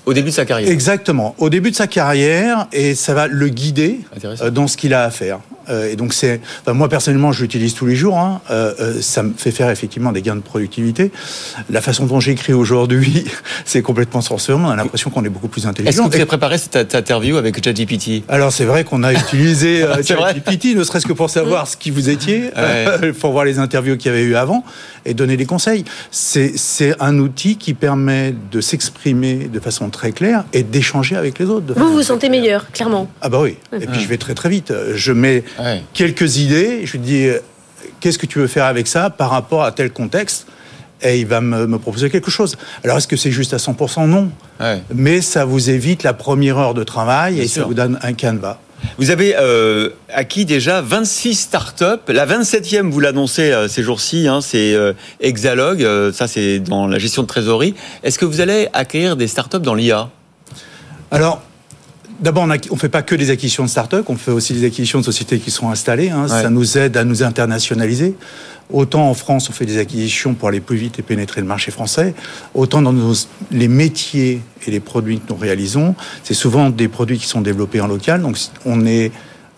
au 0.05 0.13
début 0.13 0.29
de 0.29 0.35
sa 0.35 0.45
carrière. 0.45 0.71
Exactement. 0.71 1.35
Au 1.37 1.49
début 1.49 1.69
de 1.69 1.75
sa 1.75 1.85
carrière, 1.85 2.67
et 2.71 2.95
ça 2.95 3.13
va 3.13 3.27
le 3.27 3.49
guider 3.49 3.99
euh, 4.41 4.49
dans 4.49 4.67
ce 4.67 4.77
qu'il 4.77 4.93
a 4.93 5.03
à 5.03 5.11
faire. 5.11 5.39
Euh, 5.69 5.91
et 5.91 5.95
donc 5.95 6.13
c'est, 6.13 6.39
enfin, 6.61 6.73
moi 6.73 6.89
personnellement, 6.89 7.31
je 7.31 7.41
l'utilise 7.41 7.73
tous 7.73 7.85
les 7.85 7.95
jours. 7.95 8.17
hein. 8.17 8.41
Euh, 8.51 8.73
euh, 8.79 9.01
ça 9.01 9.23
me 9.23 9.33
fait 9.35 9.51
faire 9.51 9.69
effectivement 9.69 10.11
des 10.11 10.21
gains 10.21 10.35
de 10.35 10.41
productivité. 10.41 11.11
La 11.69 11.81
façon 11.81 12.05
dont 12.05 12.19
j'écris 12.19 12.53
aujourd'hui, 12.53 13.25
c'est 13.65 13.81
complètement 13.81 14.21
sorcièrement. 14.21 14.67
On 14.69 14.71
a 14.71 14.75
l'impression 14.75 15.09
qu'on 15.09 15.23
est 15.25 15.29
beaucoup 15.29 15.47
plus 15.47 15.61
Est-ce 15.61 15.67
que 15.67 15.69
intelligent. 15.71 16.07
vous 16.07 16.15
avez 16.15 16.25
préparé 16.25 16.57
cette, 16.57 16.95
interview 16.95 17.37
avec 17.37 17.63
ChatGPT? 17.63 18.23
Alors 18.29 18.51
c'est 18.51 18.65
vrai 18.65 18.83
qu'on 18.83 19.03
a 19.03 19.13
utilisé 19.13 19.85
ChatGPT, 20.03 20.75
ne 20.75 20.83
serait-ce 20.83 21.05
que 21.05 21.13
pour 21.13 21.29
savoir 21.29 21.67
ce 21.67 21.77
qui 21.77 21.91
vous 21.91 22.09
étiez, 22.09 22.43
Ouais. 22.47 22.51
euh, 22.55 23.13
pour 23.13 23.31
voir 23.31 23.45
les 23.45 23.59
interviews 23.59 23.97
qu'il 23.97 24.11
y 24.11 24.13
avait 24.13 24.23
eu 24.23 24.35
avant 24.35 24.63
et 25.05 25.13
donner 25.13 25.37
des 25.37 25.45
conseils. 25.45 25.83
C'est 26.11 26.53
c'est 26.57 26.95
un 27.01 27.17
outil 27.19 27.57
qui 27.57 27.73
permet 27.73 28.33
de 28.51 28.61
s'exprimer 28.61 29.49
de 29.51 29.59
façon 29.59 29.89
très 29.89 30.11
claire 30.11 30.43
et 30.53 30.63
d'échanger 30.63 31.15
avec 31.15 31.39
les 31.39 31.45
autres. 31.45 31.73
Vous 31.75 31.91
vous 31.93 32.03
sentez 32.03 32.29
meilleur, 32.29 32.71
clairement. 32.71 33.09
ah 33.21 33.29
bah 33.29 33.39
oui. 33.41 33.57
Et 33.73 33.85
puis 33.87 33.99
je 34.01 34.07
vais 34.07 34.17
très 34.17 34.33
très 34.33 34.49
vite. 34.49 34.73
Je 34.93 35.11
mets 35.11 35.43
quelques 35.93 36.37
idées. 36.37 36.85
Je 36.85 36.93
lui 36.93 36.99
dis 36.99 37.25
euh, 37.25 37.39
qu'est-ce 37.99 38.17
que 38.17 38.25
tu 38.25 38.39
veux 38.39 38.47
faire 38.47 38.65
avec 38.65 38.87
ça 38.87 39.09
par 39.09 39.29
rapport 39.29 39.63
à 39.63 39.71
tel 39.71 39.91
contexte? 39.91 40.47
Et 41.03 41.19
il 41.19 41.27
va 41.27 41.41
me, 41.41 41.67
me 41.67 41.77
proposer 41.77 42.09
quelque 42.09 42.31
chose. 42.31 42.55
Alors 42.83 42.97
est-ce 42.97 43.07
que 43.07 43.17
c'est 43.17 43.31
juste 43.31 43.53
à 43.53 43.57
100% 43.57 44.07
Non. 44.07 44.31
Mais 44.93 45.21
ça 45.21 45.45
vous 45.45 45.69
évite 45.69 46.01
la 46.03 46.13
première 46.13 46.57
heure 46.57 46.73
de 46.73 46.83
travail 46.83 47.35
Bien 47.35 47.43
et 47.43 47.47
sûr. 47.47 47.61
ça 47.63 47.67
vous 47.67 47.75
donne 47.75 47.99
un 48.01 48.13
canevas. 48.13 48.57
Vous 48.97 49.09
avez 49.11 49.35
euh, 49.37 49.89
acquis 50.11 50.45
déjà 50.45 50.81
26 50.81 51.35
startups. 51.35 51.83
La 52.09 52.25
27e, 52.25 52.89
vous 52.89 52.99
l'annoncez 52.99 53.51
euh, 53.51 53.67
ces 53.67 53.83
jours-ci, 53.83 54.27
hein, 54.27 54.39
c'est 54.41 54.73
euh, 54.73 54.93
Exalog. 55.19 55.83
euh, 55.83 56.11
ça, 56.13 56.27
c'est 56.27 56.59
dans 56.59 56.87
la 56.87 56.97
gestion 56.99 57.21
de 57.23 57.27
trésorerie. 57.27 57.75
Est-ce 58.03 58.17
que 58.19 58.25
vous 58.25 58.39
allez 58.41 58.67
acquérir 58.73 59.15
des 59.17 59.27
startups 59.27 59.59
dans 59.59 59.73
l'IA 59.75 60.09
Alors, 61.11 61.41
d'abord, 62.19 62.43
on 62.43 62.47
ne 62.47 62.79
fait 62.79 62.89
pas 62.89 63.01
que 63.01 63.15
des 63.15 63.29
acquisitions 63.29 63.63
de 63.63 63.69
start-up, 63.69 64.05
on 64.09 64.15
fait 64.15 64.31
aussi 64.31 64.53
des 64.53 64.65
acquisitions 64.65 64.99
de 64.99 65.05
sociétés 65.05 65.39
qui 65.39 65.51
sont 65.51 65.69
installées. 65.69 66.09
hein. 66.09 66.23
Ouais. 66.23 66.29
Ça 66.29 66.49
nous 66.49 66.77
aide 66.77 66.97
à 66.97 67.03
nous 67.03 67.23
internationaliser. 67.23 68.15
Autant 68.71 69.09
en 69.09 69.13
France, 69.13 69.49
on 69.49 69.53
fait 69.53 69.65
des 69.65 69.77
acquisitions 69.77 70.33
pour 70.33 70.49
aller 70.49 70.59
plus 70.59 70.75
vite 70.75 70.99
et 70.99 71.01
pénétrer 71.01 71.39
le 71.39 71.47
marché 71.47 71.71
français, 71.71 72.13
autant 72.53 72.81
dans 72.81 72.91
nos, 72.91 73.13
les 73.51 73.69
métiers 73.69 74.41
et 74.65 74.71
les 74.71 74.81
produits 74.81 75.19
que 75.19 75.31
nous 75.31 75.37
réalisons, 75.39 75.95
c'est 76.23 76.33
souvent 76.33 76.69
des 76.69 76.89
produits 76.89 77.17
qui 77.17 77.27
sont 77.27 77.39
développés 77.39 77.79
en 77.79 77.87
local. 77.87 78.21
Donc, 78.21 78.37
on 78.65 78.85
est 78.85 79.11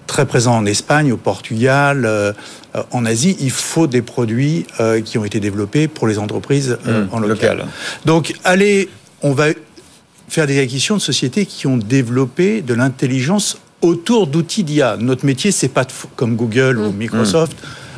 très 0.05 0.27
présent 0.27 0.55
en 0.55 0.65
Espagne, 0.67 1.11
au 1.11 1.17
Portugal, 1.17 2.05
euh, 2.05 2.33
euh, 2.75 2.83
en 2.91 3.03
Asie. 3.05 3.35
Il 3.39 3.49
faut 3.51 3.87
des 3.87 4.03
produits 4.03 4.67
euh, 4.79 5.01
qui 5.01 5.17
ont 5.17 5.25
été 5.25 5.39
développés 5.39 5.87
pour 5.87 6.07
les 6.07 6.19
entreprises 6.19 6.77
euh, 6.87 7.05
Mmh, 7.05 7.09
en 7.11 7.19
local. 7.19 7.57
local. 7.57 7.67
Donc, 8.05 8.33
allez, 8.43 8.89
on 9.23 9.33
va 9.33 9.47
faire 10.29 10.47
des 10.47 10.59
acquisitions 10.59 10.95
de 10.95 11.01
sociétés 11.01 11.45
qui 11.45 11.67
ont 11.67 11.77
développé 11.77 12.61
de 12.61 12.73
l'intelligence 12.73 13.57
autour 13.81 14.27
d'outils 14.27 14.63
d'IA. 14.63 14.97
Notre 14.97 15.25
métier, 15.25 15.51
c'est 15.51 15.69
pas 15.69 15.83
de 15.83 15.91
comme 16.15 16.35
Google 16.35 16.77
ou 16.77 16.91
Microsoft 16.91 17.57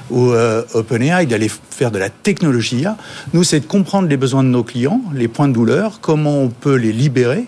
ou 0.09 0.31
euh, 0.31 0.63
OpenAI 0.73 1.25
d'aller 1.25 1.49
faire 1.69 1.91
de 1.91 1.97
la 1.97 2.09
technologie 2.09 2.79
IA. 2.81 2.97
Nous, 3.33 3.43
c'est 3.43 3.61
de 3.61 3.65
comprendre 3.65 4.07
les 4.07 4.17
besoins 4.17 4.43
de 4.43 4.49
nos 4.49 4.63
clients, 4.63 5.01
les 5.13 5.27
points 5.27 5.47
de 5.47 5.53
douleur, 5.53 5.99
comment 6.01 6.41
on 6.41 6.49
peut 6.49 6.75
les 6.75 6.91
libérer, 6.91 7.45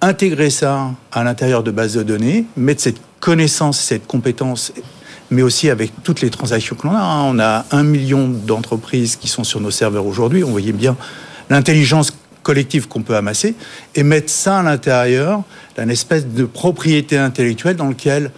intégrer 0.00 0.50
ça 0.50 0.90
à 1.12 1.24
l'intérieur 1.24 1.62
de 1.62 1.70
bases 1.70 1.94
de 1.94 2.02
données, 2.02 2.46
mettre 2.56 2.82
cette 2.82 3.00
connaissance, 3.20 3.78
cette 3.78 4.06
compétence 4.06 4.72
mais 5.30 5.42
aussi 5.42 5.70
avec 5.70 5.90
toutes 6.04 6.20
les 6.20 6.30
transactions 6.30 6.76
que 6.76 6.86
l'on 6.86 6.94
a. 6.94 7.00
hein. 7.00 7.22
On 7.24 7.38
a 7.40 7.64
un 7.72 7.82
million 7.82 8.28
d'entreprises 8.28 9.16
qui 9.16 9.26
sont 9.26 9.42
sur 9.42 9.60
nos 9.60 9.72
serveurs 9.72 10.06
aujourd'hui. 10.06 10.44
On 10.44 10.50
voyait 10.50 10.70
bien 10.72 10.96
l'intelligence 11.50 12.12
collective 12.46 12.86
qu'on 12.86 13.02
peut 13.02 13.16
amasser 13.16 13.56
et 13.96 14.04
mettre 14.04 14.30
ça 14.30 14.60
à 14.60 14.62
l'intérieur 14.62 15.42
d'une 15.76 15.90
espèce 15.90 16.24
de 16.28 16.44
propriété 16.44 17.18
intellectuelle 17.18 17.74
dans 17.74 17.88
lequel 17.88 18.30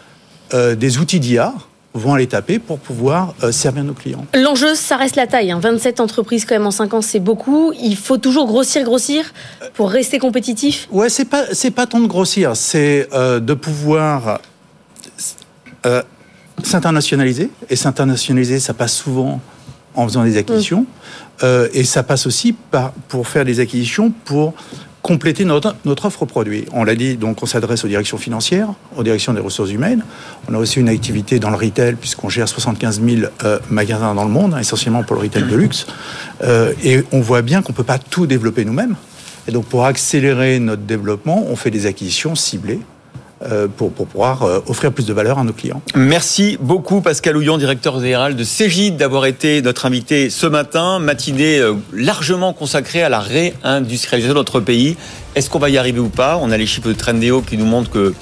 euh, 0.55 0.75
des 0.75 0.97
outils 0.97 1.21
d'IA 1.21 1.53
vont 1.93 2.15
aller 2.15 2.27
taper 2.27 2.59
pour 2.59 2.79
pouvoir 2.79 3.35
euh, 3.43 3.53
servir 3.53 3.85
nos 3.85 3.93
clients. 3.93 4.25
L'enjeu, 4.35 4.75
ça 4.75 4.97
reste 4.97 5.17
la 5.17 5.27
taille. 5.27 5.51
hein. 5.51 5.61
27 5.61 6.01
entreprises 6.01 6.47
quand 6.47 6.55
même 6.55 6.67
en 6.67 6.71
5 6.71 6.95
ans, 6.95 7.03
c'est 7.03 7.21
beaucoup. 7.21 7.75
Il 7.79 7.97
faut 7.97 8.17
toujours 8.17 8.47
grossir, 8.47 8.83
grossir 8.85 9.27
pour 9.75 9.91
rester 9.91 10.19
compétitif. 10.19 10.89
Ouais, 10.91 11.11
c'est 11.11 11.27
pas 11.27 11.45
c'est 11.53 11.71
pas 11.71 11.87
tant 11.87 12.01
de 12.01 12.07
grossir, 12.07 12.57
c'est 12.57 13.09
euh, 13.13 13.41
de 13.41 13.53
pouvoir 13.53 14.41
euh, 15.85 16.03
s'internationaliser 16.63 17.51
et 17.69 17.77
s'internationaliser, 17.77 18.59
ça 18.59 18.73
passe 18.73 18.95
souvent 18.95 19.41
en 19.95 20.07
faisant 20.09 20.25
des 20.25 20.37
acquisitions 20.39 20.87
Euh, 21.43 21.69
et 21.73 21.85
ça 21.85 22.03
passe 22.03 22.27
aussi 22.27 22.53
par 22.53 22.93
pour 23.09 23.29
faire 23.29 23.45
des 23.45 23.61
acquisitions 23.61 24.13
pour 24.25 24.55
compléter 25.03 25.45
notre, 25.45 25.77
notre 25.85 26.07
offre 26.07 26.27
produit. 26.27 26.67
On 26.73 26.85
l'a 26.85 26.95
dit, 26.95 27.17
donc 27.17 27.43
on 27.43 27.47
s'adresse 27.47 27.85
aux 27.85 27.89
directions 27.89 28.19
financières, 28.19 28.69
aux 28.97 29.03
directions 29.03 29.33
des 29.33 29.41
ressources 29.41 29.71
humaines. 29.71 30.05
On 30.51 30.55
a 30.55 30.59
aussi 30.59 30.81
une 30.81 30.89
activité 30.89 31.39
dans 31.39 31.51
le 31.51 31.57
retail 31.57 31.95
puisqu'on 31.95 32.29
gère 32.29 32.49
75 32.49 33.01
000 33.03 33.31
euh, 33.45 33.59
magasins 33.71 34.15
dans 34.15 34.25
le 34.25 34.31
monde, 34.31 34.55
hein, 34.55 34.59
essentiellement 34.59 35.05
pour 35.05 35.17
le 35.17 35.23
retail 35.23 35.45
de 35.45 35.57
luxe. 35.57 35.87
Euh, 36.43 36.73
et 36.83 37.05
on 37.13 37.21
voit 37.21 37.43
bien 37.43 37.63
qu'on 37.63 37.73
peut 37.73 37.85
pas 37.85 37.99
tout 37.99 38.27
développer 38.27 38.65
nous-mêmes. 38.65 38.97
Et 39.47 39.53
donc 39.53 39.65
pour 39.65 39.87
accélérer 39.87 40.59
notre 40.59 40.83
développement, 40.83 41.47
on 41.49 41.57
fait 41.57 41.71
des 41.71 41.87
acquisitions 41.87 42.35
ciblées 42.35 42.81
pour, 43.77 43.93
pour 43.93 44.07
pouvoir 44.07 44.43
euh, 44.43 44.61
offrir 44.67 44.93
plus 44.93 45.07
de 45.07 45.13
valeur 45.13 45.39
à 45.39 45.45
nos 45.45 45.53
clients. 45.53 45.81
Merci 45.95 46.59
beaucoup 46.61 47.01
Pascal 47.01 47.37
Houillon, 47.37 47.57
directeur 47.59 48.01
général 48.01 48.35
de 48.37 48.43
Cégide, 48.45 48.97
d'avoir 48.97 49.27
été 49.27 49.63
notre 49.63 49.87
invité 49.87 50.29
ce 50.31 50.47
matin, 50.47 50.99
matinée 50.99 51.59
euh, 51.59 51.75
largement 51.93 52.53
consacrée 52.53 53.03
à 53.03 53.09
la 53.09 53.21
réindustrialisation 53.21 54.35
de 54.35 54.39
notre 54.39 54.61
pays. 54.61 54.97
Est-ce 55.35 55.51
qu'on 55.51 55.59
va 55.61 55.71
y 55.71 55.79
arriver 55.79 56.01
ou 56.01 56.09
pas? 56.09 56.39
On 56.43 56.51
a 56.51 56.57
les 56.57 56.67
chiffres 56.67 56.89
de 56.89 56.93
Trendéo 56.95 57.43
qui 57.43 57.57
nous 57.57 57.65
montrent 57.67 57.91
que 57.91 58.13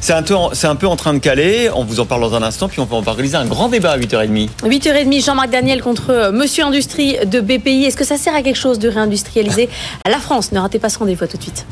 c'est 0.00 0.12
un, 0.12 0.22
peu 0.22 0.34
en- 0.36 0.50
c'est 0.54 0.66
un 0.68 0.76
peu 0.76 0.86
en 0.86 0.96
train 0.96 1.12
de 1.14 1.18
caler. 1.18 1.70
On 1.74 1.84
vous 1.84 1.98
en 2.00 2.06
parle 2.06 2.20
dans 2.22 2.34
un 2.34 2.42
instant, 2.42 2.68
puis 2.68 2.80
on 2.80 2.84
va 2.84 2.96
organiser 2.96 3.36
un 3.36 3.46
grand 3.46 3.68
débat 3.68 3.92
à 3.92 3.98
8h30. 3.98 4.48
8h30, 4.64 5.24
Jean-Marc 5.24 5.50
Daniel 5.50 5.82
contre 5.82 6.10
euh, 6.10 6.32
Monsieur 6.32 6.64
Industrie 6.64 7.16
de 7.26 7.40
BPI. 7.40 7.84
Est-ce 7.84 7.96
que 7.96 8.04
ça 8.04 8.16
sert 8.16 8.34
à 8.34 8.42
quelque 8.42 8.56
chose 8.58 8.78
de 8.78 8.88
réindustrialiser? 8.88 9.68
La 10.08 10.18
France 10.18 10.52
Ne 10.52 10.58
ratez 10.60 10.78
pas 10.78 10.88
ce 10.88 10.98
rendez-vous, 10.98 11.26
tout 11.26 11.36
de 11.36 11.42
suite. 11.42 11.66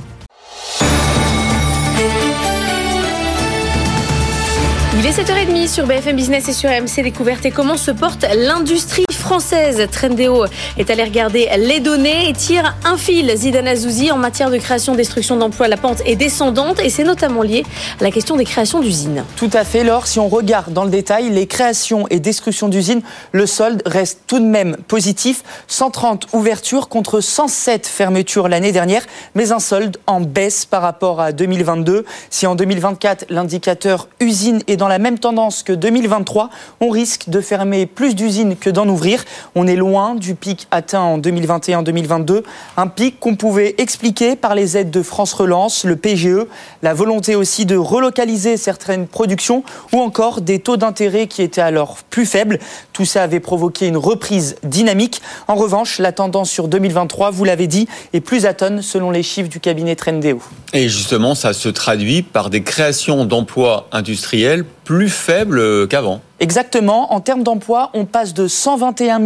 Il 5.06 5.10
est 5.10 5.22
7h30 5.22 5.68
sur 5.68 5.86
BFM 5.86 6.16
Business 6.16 6.48
et 6.48 6.52
sur 6.52 6.68
MC 6.68 7.00
Découverte. 7.04 7.46
Et 7.46 7.52
comment 7.52 7.76
se 7.76 7.92
porte 7.92 8.26
l'industrie 8.34 9.04
française 9.08 9.86
Trendéo 9.92 10.46
est 10.78 10.90
allé 10.90 11.04
regarder 11.04 11.48
les 11.58 11.78
données 11.78 12.28
et 12.28 12.32
tire 12.32 12.74
un 12.84 12.96
fil, 12.96 13.32
Zidane 13.36 13.68
Azouzi, 13.68 14.10
en 14.10 14.18
matière 14.18 14.50
de 14.50 14.56
création, 14.56 14.96
destruction 14.96 15.36
d'emplois. 15.36 15.68
La 15.68 15.76
pente 15.76 16.02
est 16.06 16.16
descendante 16.16 16.80
et 16.80 16.90
c'est 16.90 17.04
notamment 17.04 17.42
lié 17.42 17.64
à 18.00 18.02
la 18.02 18.10
question 18.10 18.36
des 18.36 18.44
créations 18.44 18.80
d'usines. 18.80 19.24
Tout 19.36 19.50
à 19.52 19.62
fait, 19.62 19.84
Laure. 19.84 20.08
Si 20.08 20.18
on 20.18 20.26
regarde 20.26 20.72
dans 20.72 20.82
le 20.82 20.90
détail, 20.90 21.30
les 21.30 21.46
créations 21.46 22.06
et 22.10 22.18
destructions 22.18 22.68
d'usines, 22.68 23.02
le 23.30 23.46
solde 23.46 23.82
reste 23.86 24.22
tout 24.26 24.40
de 24.40 24.44
même 24.44 24.76
positif. 24.88 25.44
130 25.68 26.28
ouvertures 26.32 26.88
contre 26.88 27.20
107 27.20 27.86
fermetures 27.86 28.48
l'année 28.48 28.72
dernière, 28.72 29.02
mais 29.36 29.52
un 29.52 29.60
solde 29.60 29.98
en 30.08 30.20
baisse 30.20 30.66
par 30.66 30.82
rapport 30.82 31.20
à 31.20 31.30
2022. 31.30 32.04
Si 32.30 32.46
en 32.48 32.56
2024, 32.56 33.26
l'indicateur 33.28 34.08
usines 34.18 34.62
et 34.66 34.76
dans 34.76 34.88
la 34.88 34.95
la 34.96 35.02
même 35.02 35.18
tendance 35.18 35.62
que 35.62 35.74
2023. 35.74 36.48
On 36.80 36.88
risque 36.88 37.28
de 37.28 37.42
fermer 37.42 37.84
plus 37.84 38.14
d'usines 38.14 38.56
que 38.56 38.70
d'en 38.70 38.88
ouvrir. 38.88 39.26
On 39.54 39.66
est 39.66 39.76
loin 39.76 40.14
du 40.14 40.34
pic 40.34 40.66
atteint 40.70 41.02
en 41.02 41.18
2021-2022, 41.18 42.44
un 42.78 42.86
pic 42.86 43.20
qu'on 43.20 43.36
pouvait 43.36 43.74
expliquer 43.76 44.36
par 44.36 44.54
les 44.54 44.78
aides 44.78 44.90
de 44.90 45.02
France 45.02 45.34
Relance, 45.34 45.84
le 45.84 45.96
PGE, 45.96 46.46
la 46.82 46.94
volonté 46.94 47.34
aussi 47.34 47.66
de 47.66 47.76
relocaliser 47.76 48.56
certaines 48.56 49.06
productions 49.06 49.64
ou 49.92 49.98
encore 49.98 50.40
des 50.40 50.60
taux 50.60 50.78
d'intérêt 50.78 51.26
qui 51.26 51.42
étaient 51.42 51.60
alors 51.60 51.98
plus 52.08 52.24
faibles. 52.24 52.58
Tout 52.94 53.04
ça 53.04 53.22
avait 53.22 53.40
provoqué 53.40 53.88
une 53.88 53.98
reprise 53.98 54.56
dynamique. 54.62 55.20
En 55.46 55.56
revanche, 55.56 55.98
la 55.98 56.12
tendance 56.12 56.48
sur 56.48 56.68
2023, 56.68 57.32
vous 57.32 57.44
l'avez 57.44 57.66
dit, 57.66 57.86
est 58.14 58.22
plus 58.22 58.46
atone 58.46 58.80
selon 58.80 59.10
les 59.10 59.22
chiffres 59.22 59.50
du 59.50 59.60
cabinet 59.60 59.94
Trendéo. 59.94 60.40
Et 60.72 60.88
justement, 60.88 61.34
ça 61.34 61.52
se 61.52 61.68
traduit 61.68 62.22
par 62.22 62.48
des 62.48 62.62
créations 62.62 63.26
d'emplois 63.26 63.88
industriels 63.92 64.64
plus 64.86 65.10
faibles 65.10 65.88
qu'avant. 65.88 66.22
Exactement. 66.38 67.14
En 67.14 67.20
termes 67.20 67.42
d'emploi, 67.42 67.90
on 67.94 68.04
passe 68.04 68.34
de 68.34 68.46
121 68.46 69.16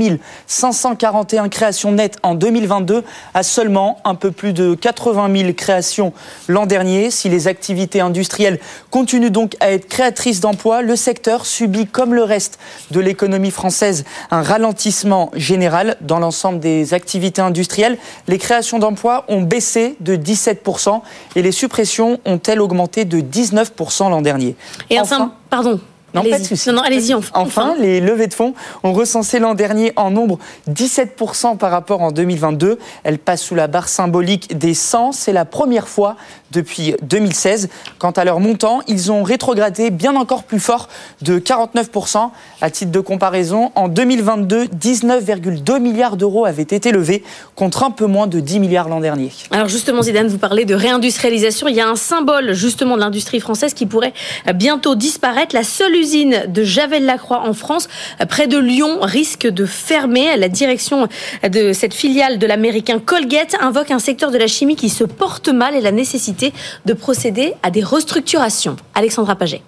541 0.47 1.49
créations 1.49 1.91
nettes 1.91 2.19
en 2.23 2.35
2022 2.35 3.03
à 3.35 3.43
seulement 3.43 3.99
un 4.05 4.15
peu 4.15 4.31
plus 4.31 4.53
de 4.53 4.75
80 4.75 5.37
000 5.37 5.53
créations 5.55 6.13
l'an 6.47 6.67
dernier. 6.67 7.11
Si 7.11 7.29
les 7.29 7.49
activités 7.49 8.01
industrielles 8.01 8.61
continuent 8.91 9.31
donc 9.31 9.57
à 9.59 9.73
être 9.73 9.89
créatrices 9.89 10.41
d'emplois, 10.41 10.83
le 10.83 10.95
secteur 10.95 11.47
subit, 11.47 11.87
comme 11.87 12.15
le 12.15 12.23
reste 12.23 12.61
de 12.93 13.01
l'économie 13.01 13.51
française, 13.51 14.05
un 14.31 14.43
ralentissement 14.43 15.31
général 15.35 15.97
dans 16.01 16.21
l'ensemble 16.21 16.61
des 16.61 16.95
activités 16.95 17.43
industrielles. 17.43 17.99
Les 18.29 18.39
créations 18.39 18.79
d'emplois 18.79 19.25
ont 19.29 19.43
baissé 19.43 19.97
de 19.99 20.15
17% 20.15 21.01
et 21.35 21.43
les 21.43 21.53
suppressions 21.53 22.21
ont-elles 22.25 22.61
augmenté 22.61 23.05
de 23.05 23.21
19% 23.21 24.11
l'an 24.11 24.23
dernier? 24.23 24.55
Et 24.91 25.01
enfin, 25.01 25.33
pardon, 25.49 25.81
non, 26.15 26.25
pas 26.25 26.39
de 26.39 26.45
souci. 26.45 26.69
Non, 26.69 26.77
non, 26.77 26.83
allez-y. 26.83 27.15
Enfin, 27.15 27.31
Enfin, 27.35 27.75
les 27.79 28.01
levées 28.01 28.27
de 28.27 28.35
fonds 28.35 28.55
ont 28.83 28.93
recensé 28.93 29.39
l'an 29.39 29.55
dernier 29.55 29.93
en 29.97 30.11
nombre 30.11 30.39
17% 30.71 31.57
par 31.57 31.71
rapport 31.71 32.01
en 32.01 32.13
2022. 32.13 32.79
Elles 33.05 33.19
passent 33.19 33.43
sous 33.43 33.55
la 33.55 33.67
barre 33.67 33.89
symbolique 33.89 34.57
des 34.57 34.75
100. 34.75 35.13
C'est 35.13 35.33
la 35.33 35.45
première 35.45 35.89
fois 35.89 36.17
depuis 36.51 36.95
2016. 37.03 37.69
Quant 37.99 38.11
à 38.11 38.25
leur 38.25 38.41
montant, 38.41 38.81
ils 38.89 39.13
ont 39.13 39.23
rétrogradé 39.23 39.91
bien 39.91 40.17
encore 40.17 40.45
plus 40.45 40.61
fort 40.61 40.89
de 41.23 41.39
49%. 41.39 42.31
À 42.61 42.71
titre 42.71 42.91
de 42.91 43.01
comparaison, 43.01 43.73
en 43.75 43.89
2022, 43.89 44.67
19,2 44.67 45.81
milliards 45.81 46.17
d'euros 46.17 46.45
avaient 46.45 46.63
été 46.63 46.93
levés 46.93 47.23
contre 47.55 47.85
un 47.85 47.91
peu 47.91 48.07
moins 48.07 48.27
de 48.27 48.41
10 48.41 48.61
milliards 48.61 48.89
l'an 48.89 49.01
dernier. 49.01 49.31
Alors 49.51 49.69
justement, 49.69 50.03
Zidane, 50.03 50.29
vous 50.29 50.39
parlez 50.39 50.65
de 50.65 50.75
réindustrialisation. 50.75 51.69
Il 51.69 51.77
y 51.77 51.81
a 51.81 51.89
un 51.89 51.97
symbole 51.97 52.55
justement 52.55 52.97
de 52.97 53.01
l'industrie 53.01 53.41
française 53.41 53.75
qui 53.75 53.87
pourrait 53.87 54.13
bientôt 54.55 54.95
disparaître. 54.95 55.55
La 55.55 55.65
seule 55.65 55.95
usine 55.95 56.45
de 56.49 56.65
Javel-Lacroix 56.65 57.43
en 57.47 57.53
France, 57.53 57.89
près 58.29 58.47
de 58.47 58.59
Lyon, 58.59 58.99
risque 59.03 59.47
de 59.47 59.67
fermer. 59.67 60.37
La 60.37 60.49
direction 60.49 61.09
de 61.49 61.73
cette 61.73 61.95
filiale 61.95 62.39
de 62.39 62.47
l'américain 62.47 62.99
Colgate 62.99 63.57
invoque 63.61 63.91
un 63.91 63.99
secteur 63.99 64.31
de 64.31 64.39
la 64.39 64.47
chimie 64.47 64.77
qui 64.77 64.89
se 64.89 65.05
porte 65.05 65.49
mal 65.49 65.75
et 65.75 65.81
la 65.81 65.93
nécessité 65.93 66.40
de 66.85 66.93
procéder 66.93 67.55
à 67.63 67.71
des 67.71 67.83
restructurations. 67.83 68.77
Alexandra 68.95 69.37
Paget. 69.37 69.63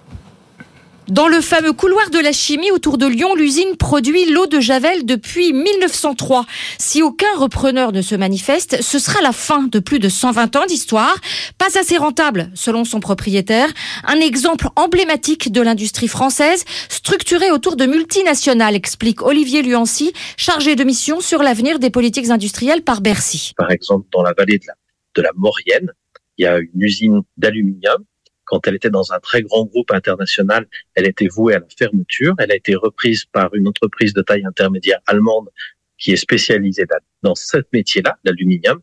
Dans 1.09 1.27
le 1.27 1.41
fameux 1.41 1.73
couloir 1.73 2.09
de 2.11 2.19
la 2.19 2.31
chimie 2.31 2.71
autour 2.71 2.97
de 2.97 3.05
Lyon, 3.05 3.35
l'usine 3.35 3.75
produit 3.77 4.31
l'eau 4.31 4.47
de 4.47 4.61
Javel 4.61 5.05
depuis 5.05 5.51
1903. 5.51 6.45
Si 6.79 7.03
aucun 7.03 7.35
repreneur 7.37 7.91
ne 7.91 8.01
se 8.01 8.15
manifeste, 8.15 8.81
ce 8.81 8.99
sera 8.99 9.21
la 9.21 9.33
fin 9.33 9.63
de 9.63 9.79
plus 9.79 9.99
de 9.99 10.07
120 10.07 10.55
ans 10.55 10.65
d'histoire. 10.65 11.13
Pas 11.57 11.77
assez 11.77 11.97
rentable, 11.97 12.49
selon 12.53 12.85
son 12.85 13.01
propriétaire. 13.01 13.67
Un 14.05 14.21
exemple 14.21 14.69
emblématique 14.77 15.51
de 15.51 15.61
l'industrie 15.61 16.07
française, 16.07 16.63
structurée 16.87 17.51
autour 17.51 17.75
de 17.75 17.85
multinationales, 17.85 18.75
explique 18.75 19.21
Olivier 19.23 19.61
Luancy, 19.61 20.13
chargé 20.37 20.77
de 20.77 20.85
mission 20.85 21.19
sur 21.19 21.43
l'avenir 21.43 21.79
des 21.79 21.89
politiques 21.89 22.29
industrielles 22.29 22.81
par 22.81 23.01
Bercy. 23.01 23.51
Par 23.57 23.71
exemple, 23.71 24.07
dans 24.13 24.23
la 24.23 24.31
vallée 24.37 24.57
de 24.57 24.67
la, 24.67 24.73
de 25.15 25.21
la 25.21 25.31
Maurienne, 25.35 25.91
il 26.37 26.43
y 26.43 26.47
a 26.47 26.59
une 26.59 26.81
usine 26.81 27.21
d'aluminium 27.37 28.05
quand 28.45 28.67
elle 28.67 28.75
était 28.75 28.89
dans 28.89 29.11
un 29.13 29.19
très 29.19 29.41
grand 29.41 29.65
groupe 29.65 29.91
international, 29.91 30.67
elle 30.95 31.07
était 31.07 31.27
vouée 31.27 31.55
à 31.55 31.59
la 31.59 31.65
fermeture. 31.77 32.35
Elle 32.37 32.51
a 32.51 32.55
été 32.55 32.75
reprise 32.75 33.25
par 33.25 33.53
une 33.53 33.67
entreprise 33.67 34.13
de 34.13 34.21
taille 34.21 34.45
intermédiaire 34.45 34.99
allemande 35.07 35.49
qui 35.97 36.11
est 36.11 36.17
spécialisée 36.17 36.85
dans 37.21 37.35
ce 37.35 37.57
métier-là, 37.71 38.17
l'aluminium, 38.23 38.81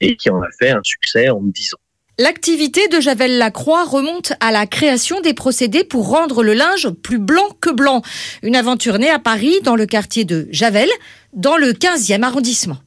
et 0.00 0.16
qui 0.16 0.30
en 0.30 0.40
a 0.40 0.48
fait 0.58 0.70
un 0.70 0.82
succès 0.82 1.28
en 1.28 1.42
10 1.42 1.74
ans. 1.74 1.78
L'activité 2.18 2.86
de 2.88 3.00
Javel 3.00 3.38
Lacroix 3.38 3.84
remonte 3.84 4.32
à 4.40 4.52
la 4.52 4.66
création 4.66 5.20
des 5.20 5.34
procédés 5.34 5.84
pour 5.84 6.08
rendre 6.08 6.42
le 6.42 6.54
linge 6.54 6.90
plus 6.90 7.18
blanc 7.18 7.48
que 7.60 7.70
blanc. 7.70 8.02
Une 8.42 8.56
aventure 8.56 8.98
née 8.98 9.08
à 9.08 9.18
Paris, 9.18 9.60
dans 9.62 9.76
le 9.76 9.86
quartier 9.86 10.24
de 10.24 10.46
Javel, 10.50 10.88
dans 11.32 11.56
le 11.56 11.72
15e 11.72 12.22
arrondissement. 12.22 12.78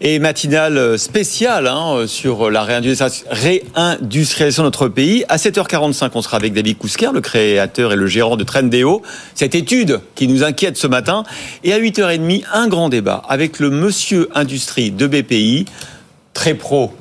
Et 0.00 0.20
matinale 0.20 0.96
spéciale 0.96 1.66
hein, 1.66 2.04
sur 2.06 2.52
la 2.52 2.62
réindustrialisation 2.62 4.62
de 4.62 4.68
notre 4.68 4.86
pays. 4.86 5.24
À 5.28 5.38
7h45, 5.38 6.10
on 6.14 6.22
sera 6.22 6.36
avec 6.36 6.52
David 6.52 6.78
Koussker, 6.78 7.10
le 7.12 7.20
créateur 7.20 7.92
et 7.92 7.96
le 7.96 8.06
gérant 8.06 8.36
de 8.36 8.44
Trendéo. 8.44 9.02
Cette 9.34 9.56
étude 9.56 9.98
qui 10.14 10.28
nous 10.28 10.44
inquiète 10.44 10.76
ce 10.76 10.86
matin. 10.86 11.24
Et 11.64 11.72
à 11.72 11.80
8h30, 11.80 12.44
un 12.52 12.68
grand 12.68 12.90
débat 12.90 13.24
avec 13.28 13.58
le 13.58 13.70
monsieur 13.70 14.28
industrie 14.34 14.92
de 14.92 15.08
BPI, 15.08 15.64
très 16.32 16.54
pro 16.54 16.92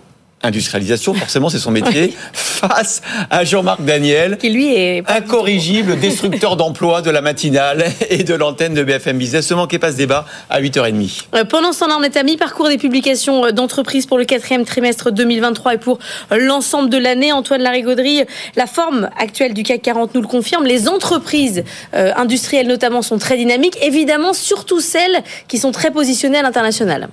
industrialisation, 0.43 1.13
forcément 1.13 1.49
c'est 1.49 1.59
son 1.59 1.71
métier, 1.71 2.13
face 2.33 3.01
à 3.29 3.43
Jean-Marc 3.43 3.83
Daniel, 3.83 4.37
qui 4.37 4.49
lui 4.49 4.73
est 4.73 5.03
incorrigible, 5.09 5.99
destructeur 5.99 6.55
d'emplois 6.55 7.01
de 7.01 7.09
la 7.09 7.21
matinale 7.21 7.85
et 8.09 8.23
de 8.23 8.33
l'antenne 8.33 8.73
de 8.73 8.83
BFM 8.83 9.17
Business. 9.17 9.49
Ne 9.51 9.55
manquez 9.55 9.79
pas 9.79 9.91
ce 9.91 9.97
débat 9.97 10.25
à 10.49 10.61
8h30. 10.61 11.25
Euh, 11.35 11.43
pendant 11.43 11.71
ce 11.71 11.79
temps-là, 11.79 11.95
on 11.99 12.03
est 12.03 12.17
à 12.17 12.23
mi-parcours 12.23 12.69
des 12.69 12.77
publications 12.77 13.51
d'entreprises 13.51 14.05
pour 14.05 14.17
le 14.17 14.25
quatrième 14.25 14.65
trimestre 14.65 15.11
2023 15.11 15.73
et 15.73 15.77
pour 15.77 15.99
l'ensemble 16.31 16.89
de 16.89 16.97
l'année. 16.97 17.31
Antoine 17.31 17.61
Larigauderie, 17.61 18.23
la 18.55 18.67
forme 18.67 19.09
actuelle 19.17 19.53
du 19.53 19.63
CAC 19.63 19.81
40 19.81 20.15
nous 20.15 20.21
le 20.21 20.27
confirme. 20.27 20.65
Les 20.65 20.87
entreprises 20.87 21.63
euh, 21.93 22.11
industrielles 22.15 22.67
notamment 22.67 23.01
sont 23.01 23.17
très 23.17 23.37
dynamiques, 23.37 23.77
évidemment 23.81 24.33
surtout 24.33 24.79
celles 24.79 25.23
qui 25.47 25.57
sont 25.57 25.71
très 25.71 25.91
positionnées 25.91 26.37
à 26.37 26.43
l'international. 26.43 27.09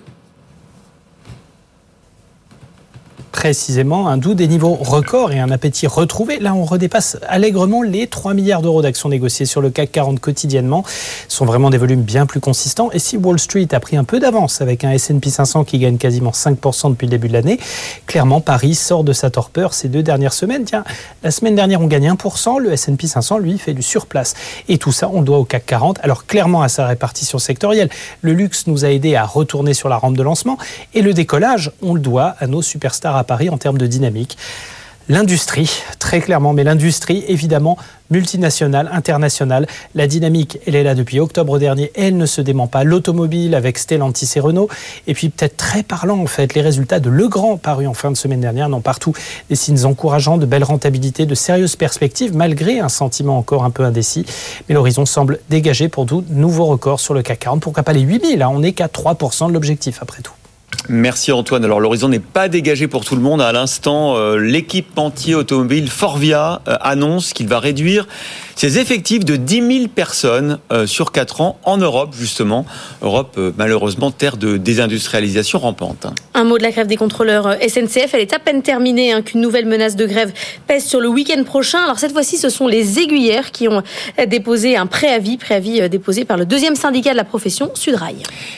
Précisément 3.34 4.06
un 4.06 4.16
doux 4.16 4.34
des 4.34 4.46
niveaux 4.46 4.74
records 4.74 5.32
et 5.32 5.40
un 5.40 5.50
appétit 5.50 5.88
retrouvé. 5.88 6.38
Là, 6.38 6.54
on 6.54 6.64
redépasse 6.64 7.18
allègrement 7.26 7.82
les 7.82 8.06
3 8.06 8.32
milliards 8.32 8.62
d'euros 8.62 8.80
d'actions 8.80 9.08
négociées 9.08 9.44
sur 9.44 9.60
le 9.60 9.70
CAC 9.70 9.90
40 9.90 10.20
quotidiennement. 10.20 10.84
Ce 11.26 11.38
sont 11.38 11.44
vraiment 11.44 11.68
des 11.68 11.76
volumes 11.76 12.02
bien 12.02 12.26
plus 12.26 12.38
consistants. 12.38 12.90
Et 12.92 13.00
si 13.00 13.16
Wall 13.16 13.40
Street 13.40 13.66
a 13.72 13.80
pris 13.80 13.96
un 13.96 14.04
peu 14.04 14.20
d'avance 14.20 14.60
avec 14.60 14.84
un 14.84 14.92
S&P 14.92 15.30
500 15.30 15.64
qui 15.64 15.80
gagne 15.80 15.96
quasiment 15.96 16.30
5% 16.30 16.90
depuis 16.90 17.06
le 17.06 17.10
début 17.10 17.26
de 17.26 17.32
l'année, 17.32 17.58
clairement, 18.06 18.40
Paris 18.40 18.76
sort 18.76 19.02
de 19.02 19.12
sa 19.12 19.30
torpeur 19.30 19.74
ces 19.74 19.88
deux 19.88 20.04
dernières 20.04 20.32
semaines. 20.32 20.62
Tiens, 20.62 20.84
la 21.24 21.32
semaine 21.32 21.56
dernière, 21.56 21.80
on 21.80 21.88
gagne 21.88 22.12
1%. 22.12 22.60
Le 22.60 22.72
S&P 22.72 23.08
500, 23.08 23.38
lui, 23.38 23.58
fait 23.58 23.74
du 23.74 23.82
surplace. 23.82 24.34
Et 24.68 24.78
tout 24.78 24.92
ça, 24.92 25.10
on 25.12 25.18
le 25.18 25.26
doit 25.26 25.38
au 25.38 25.44
CAC 25.44 25.66
40. 25.66 25.98
Alors, 26.04 26.26
clairement, 26.26 26.62
à 26.62 26.68
sa 26.68 26.86
répartition 26.86 27.40
sectorielle. 27.40 27.88
Le 28.22 28.32
luxe 28.32 28.68
nous 28.68 28.84
a 28.84 28.90
aidé 28.90 29.16
à 29.16 29.26
retourner 29.26 29.74
sur 29.74 29.88
la 29.88 29.96
rampe 29.96 30.16
de 30.16 30.22
lancement. 30.22 30.56
Et 30.94 31.02
le 31.02 31.12
décollage, 31.12 31.72
on 31.82 31.94
le 31.94 32.00
doit 32.00 32.36
à 32.38 32.46
nos 32.46 32.62
superstars 32.62 33.23
Paris 33.24 33.50
en 33.50 33.58
termes 33.58 33.78
de 33.78 33.86
dynamique. 33.86 34.36
L'industrie, 35.10 35.82
très 35.98 36.20
clairement, 36.20 36.54
mais 36.54 36.64
l'industrie, 36.64 37.24
évidemment, 37.28 37.76
multinationale, 38.10 38.88
internationale. 38.90 39.66
La 39.94 40.06
dynamique, 40.06 40.58
elle 40.66 40.76
est 40.76 40.82
là 40.82 40.94
depuis 40.94 41.20
octobre 41.20 41.58
dernier, 41.58 41.92
elle 41.94 42.16
ne 42.16 42.24
se 42.24 42.40
dément 42.40 42.68
pas. 42.68 42.84
L'automobile 42.84 43.54
avec 43.54 43.76
Stellantis 43.76 44.30
et 44.36 44.40
Renault. 44.40 44.70
Et 45.06 45.12
puis 45.12 45.28
peut-être 45.28 45.58
très 45.58 45.82
parlant, 45.82 46.18
en 46.18 46.26
fait, 46.26 46.54
les 46.54 46.62
résultats 46.62 47.00
de 47.00 47.10
Legrand 47.10 47.58
parus 47.58 47.86
en 47.86 47.92
fin 47.92 48.10
de 48.10 48.16
semaine 48.16 48.40
dernière 48.40 48.70
n'ont 48.70 48.80
partout 48.80 49.12
des 49.50 49.56
signes 49.56 49.84
encourageants, 49.84 50.38
de 50.38 50.46
belles 50.46 50.64
rentabilités, 50.64 51.26
de 51.26 51.34
sérieuses 51.34 51.76
perspectives, 51.76 52.34
malgré 52.34 52.80
un 52.80 52.88
sentiment 52.88 53.36
encore 53.36 53.64
un 53.64 53.70
peu 53.70 53.84
indécis. 53.84 54.24
Mais 54.70 54.74
l'horizon 54.74 55.04
semble 55.04 55.38
dégagé 55.50 55.90
pour 55.90 56.06
tout 56.06 56.24
nouveau 56.30 56.64
record 56.64 56.98
sur 56.98 57.12
le 57.12 57.20
CAC 57.20 57.40
40. 57.40 57.60
Pourquoi 57.60 57.82
pas 57.82 57.92
les 57.92 58.00
8000 58.00 58.38
là 58.38 58.48
On 58.48 58.60
n'est 58.60 58.72
qu'à 58.72 58.86
3% 58.86 59.48
de 59.48 59.52
l'objectif 59.52 59.98
après 60.00 60.22
tout. 60.22 60.32
Merci 60.88 61.32
Antoine. 61.32 61.64
Alors 61.64 61.80
l'horizon 61.80 62.08
n'est 62.08 62.18
pas 62.18 62.48
dégagé 62.48 62.88
pour 62.88 63.06
tout 63.06 63.16
le 63.16 63.22
monde. 63.22 63.40
À 63.40 63.52
l'instant, 63.52 64.16
euh, 64.16 64.36
l'équipementier 64.36 65.34
automobile 65.34 65.88
Forvia 65.88 66.60
euh, 66.68 66.76
annonce 66.82 67.32
qu'il 67.32 67.48
va 67.48 67.58
réduire 67.58 68.06
ses 68.56 68.78
effectifs 68.78 69.24
de 69.24 69.36
10 69.36 69.78
000 69.78 69.88
personnes 69.88 70.58
euh, 70.72 70.86
sur 70.86 71.12
4 71.12 71.40
ans 71.40 71.58
en 71.64 71.76
Europe, 71.76 72.14
justement. 72.16 72.64
Europe, 73.02 73.34
euh, 73.38 73.52
malheureusement, 73.56 74.10
terre 74.10 74.36
de 74.36 74.56
désindustrialisation 74.56 75.58
rampante. 75.58 76.06
Un 76.34 76.44
mot 76.44 76.58
de 76.58 76.62
la 76.62 76.70
grève 76.70 76.86
des 76.86 76.96
contrôleurs 76.96 77.46
euh, 77.46 77.56
SNCF. 77.68 78.14
Elle 78.14 78.20
est 78.20 78.32
à 78.32 78.38
peine 78.38 78.62
terminée 78.62 79.12
hein, 79.12 79.22
qu'une 79.22 79.40
nouvelle 79.40 79.66
menace 79.66 79.96
de 79.96 80.06
grève 80.06 80.32
pèse 80.66 80.84
sur 80.84 81.00
le 81.00 81.08
week-end 81.08 81.42
prochain. 81.44 81.78
Alors 81.82 81.98
cette 81.98 82.12
fois-ci, 82.12 82.36
ce 82.36 82.48
sont 82.48 82.68
les 82.68 83.00
aiguillères 83.00 83.50
qui 83.50 83.68
ont 83.68 83.82
déposé 84.28 84.76
un 84.76 84.86
préavis, 84.86 85.36
préavis 85.36 85.88
déposé 85.88 86.24
par 86.24 86.36
le 86.36 86.46
deuxième 86.46 86.76
syndicat 86.76 87.12
de 87.12 87.16
la 87.16 87.24
profession, 87.24 87.70
Sudrail. 87.74 88.16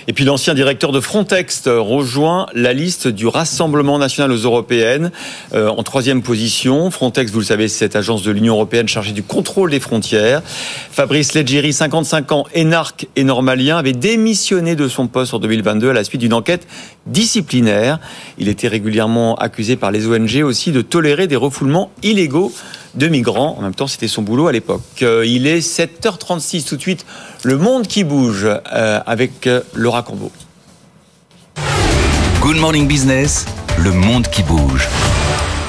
Et 0.09 0.13
puis 0.13 0.25
l'ancien 0.25 0.55
directeur 0.55 0.93
de 0.93 1.01
Frontex 1.01 1.65
rejoint 1.67 2.47
la 2.55 2.73
liste 2.73 3.09
du 3.09 3.27
Rassemblement 3.27 3.99
national 3.99 4.33
aux 4.33 4.37
européennes 4.37 5.11
en 5.55 5.83
troisième 5.83 6.23
position. 6.23 6.91
Frontex, 6.91 7.31
vous 7.31 7.41
le 7.41 7.45
savez, 7.45 7.69
c'est 7.69 7.79
cette 7.79 7.97
agence 7.97 8.23
de 8.23 8.31
l'Union 8.31 8.55
européenne 8.55 8.89
chargée 8.89 9.13
du 9.13 9.23
contrôle 9.23 9.71
des 9.71 9.81
frontières. 9.87 10.43
Fabrice 10.91 11.35
Leggeri, 11.35 11.73
55 11.73 12.33
ans, 12.33 12.45
énarque 12.55 13.07
et 13.17 13.25
normalien, 13.25 13.79
avait 13.79 13.93
démissionné 13.93 14.77
de 14.77 14.89
son 14.89 15.07
poste 15.07 15.33
en 15.35 15.39
2022 15.39 15.91
à 15.91 15.93
la 15.93 16.05
suite 16.05 16.21
d'une 16.21 16.35
enquête 16.35 16.67
disciplinaire. 17.07 17.99
Il 18.39 18.49
était 18.49 18.69
régulièrement 18.69 19.37
accusé 19.37 19.77
par 19.77 19.91
les 19.91 20.07
ONG 20.07 20.43
aussi 20.45 20.73
de 20.73 20.83
tolérer 20.83 21.27
des 21.27 21.37
refoulements 21.37 21.91
illégaux 22.03 22.53
de 22.95 23.09
migrants. 23.09 23.57
En 23.59 23.63
même 23.63 23.75
temps, 23.75 23.87
c'était 23.87 24.09
son 24.09 24.23
boulot 24.23 24.49
à 24.49 24.53
l'époque. 24.53 24.83
Euh, 25.03 25.25
il 25.27 25.47
est 25.47 25.61
7h36 25.61 26.67
tout 26.69 26.77
de 26.77 26.81
suite. 26.81 27.07
Le 27.45 27.57
monde 27.57 27.87
qui 27.87 28.05
bouge 28.05 28.47
euh, 28.47 29.01
avec 29.07 29.47
euh, 29.47 29.61
Laura 29.75 30.03
Combo. 30.03 30.33
Good 32.41 32.57
Morning 32.57 32.87
Business, 32.87 33.47
le 33.79 33.93
monde 33.93 34.29
qui 34.29 34.43
bouge. 34.43 34.89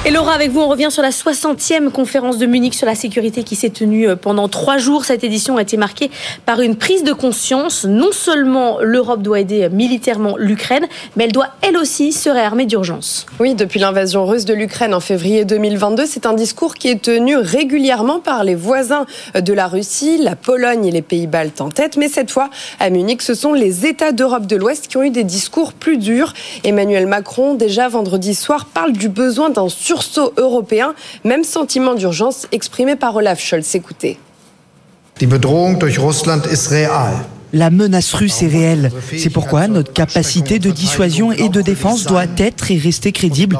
Et 0.08 0.10
Laura, 0.10 0.32
avec 0.32 0.52
vous, 0.52 0.60
on 0.60 0.68
revient 0.68 0.88
sur 0.90 1.02
la 1.02 1.10
60e 1.10 1.90
conférence 1.90 2.38
de 2.38 2.46
Munich 2.46 2.72
sur 2.72 2.86
la 2.86 2.94
sécurité 2.94 3.42
qui 3.42 3.56
s'est 3.56 3.68
tenue 3.68 4.08
euh, 4.08 4.16
pendant 4.16 4.48
trois 4.48 4.78
jours. 4.78 5.04
Cette 5.04 5.22
édition 5.22 5.58
a 5.58 5.60
été 5.60 5.76
marquée 5.76 6.10
par 6.46 6.62
une 6.62 6.76
prise 6.76 7.04
de 7.04 7.12
conscience. 7.12 7.84
Non 7.84 8.10
seulement 8.10 8.78
l'Europe 8.80 9.20
doit 9.20 9.40
aider 9.40 9.68
militairement 9.68 10.36
l'Ukraine, 10.38 10.86
mais 11.14 11.24
elle 11.24 11.32
doit 11.32 11.48
elle 11.60 11.76
aussi 11.76 12.12
se 12.12 12.30
réarmer 12.30 12.64
d'urgence. 12.64 13.26
Oui, 13.38 13.54
depuis 13.54 13.80
l'invasion 13.80 14.24
russe 14.24 14.46
de 14.46 14.54
l'Ukraine 14.54 14.94
en 14.94 15.00
février 15.00 15.44
2022, 15.44 16.06
c'est 16.06 16.24
un 16.24 16.32
discours 16.32 16.76
qui 16.76 16.88
est 16.88 17.02
tenu 17.02 17.36
régulièrement 17.36 18.20
par 18.20 18.44
les 18.44 18.54
voisins 18.54 19.04
de 19.38 19.52
la 19.52 19.66
Russie, 19.66 20.16
la 20.22 20.36
Pologne 20.36 20.86
et 20.86 20.90
les 20.90 21.02
Pays-Baltes 21.02 21.60
en 21.60 21.68
tête. 21.68 21.98
Mais 21.98 22.08
cette 22.08 22.30
fois, 22.30 22.48
à 22.80 22.88
Munich, 22.88 23.20
ce 23.20 23.34
sont 23.34 23.52
les 23.52 23.84
États 23.84 24.12
d'Europe 24.12 24.46
de 24.46 24.56
l'Ouest 24.56 24.88
qui 24.88 24.96
ont 24.96 25.02
eu 25.02 25.10
des 25.10 25.24
discours 25.24 25.74
plus 25.74 25.98
durs. 25.98 26.32
Emmanuel 26.64 27.06
Macron, 27.06 27.52
déjà 27.52 27.88
vendredi 27.88 28.34
soir, 28.34 28.64
parle 28.64 28.92
du 28.92 29.10
besoin 29.10 29.50
d'un 29.50 29.68
sursaut 30.02 30.32
européen. 30.36 30.94
Même 31.24 31.44
sentiment 31.44 31.94
d'urgence 31.94 32.46
exprimé 32.52 32.96
par 32.96 33.16
Olaf 33.16 33.40
Scholz. 33.40 33.74
Écoutez. 33.74 34.18
La 37.54 37.70
menace 37.70 38.12
russe 38.12 38.42
est 38.42 38.48
réelle. 38.48 38.92
C'est 39.16 39.30
pourquoi 39.30 39.68
notre 39.68 39.92
capacité 39.92 40.58
de 40.58 40.70
dissuasion 40.70 41.32
et 41.32 41.48
de 41.48 41.62
défense 41.62 42.04
doit 42.04 42.26
être 42.36 42.70
et 42.70 42.76
rester 42.76 43.10
crédible. 43.10 43.58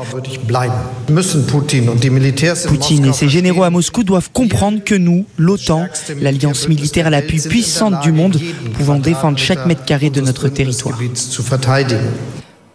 Poutine 2.66 3.06
et 3.06 3.12
ses 3.12 3.28
généraux 3.28 3.62
à 3.62 3.70
Moscou 3.70 4.04
doivent 4.04 4.30
comprendre 4.30 4.84
que 4.84 4.94
nous, 4.94 5.24
l'OTAN, 5.38 5.86
l'alliance 6.20 6.68
militaire 6.68 7.08
la 7.08 7.22
plus 7.22 7.46
puissante 7.46 8.02
du 8.02 8.12
monde, 8.12 8.38
pouvons 8.74 8.98
défendre 8.98 9.38
chaque 9.38 9.64
mètre 9.64 9.84
carré 9.86 10.10
de 10.10 10.20
notre 10.20 10.48
territoire. 10.48 10.98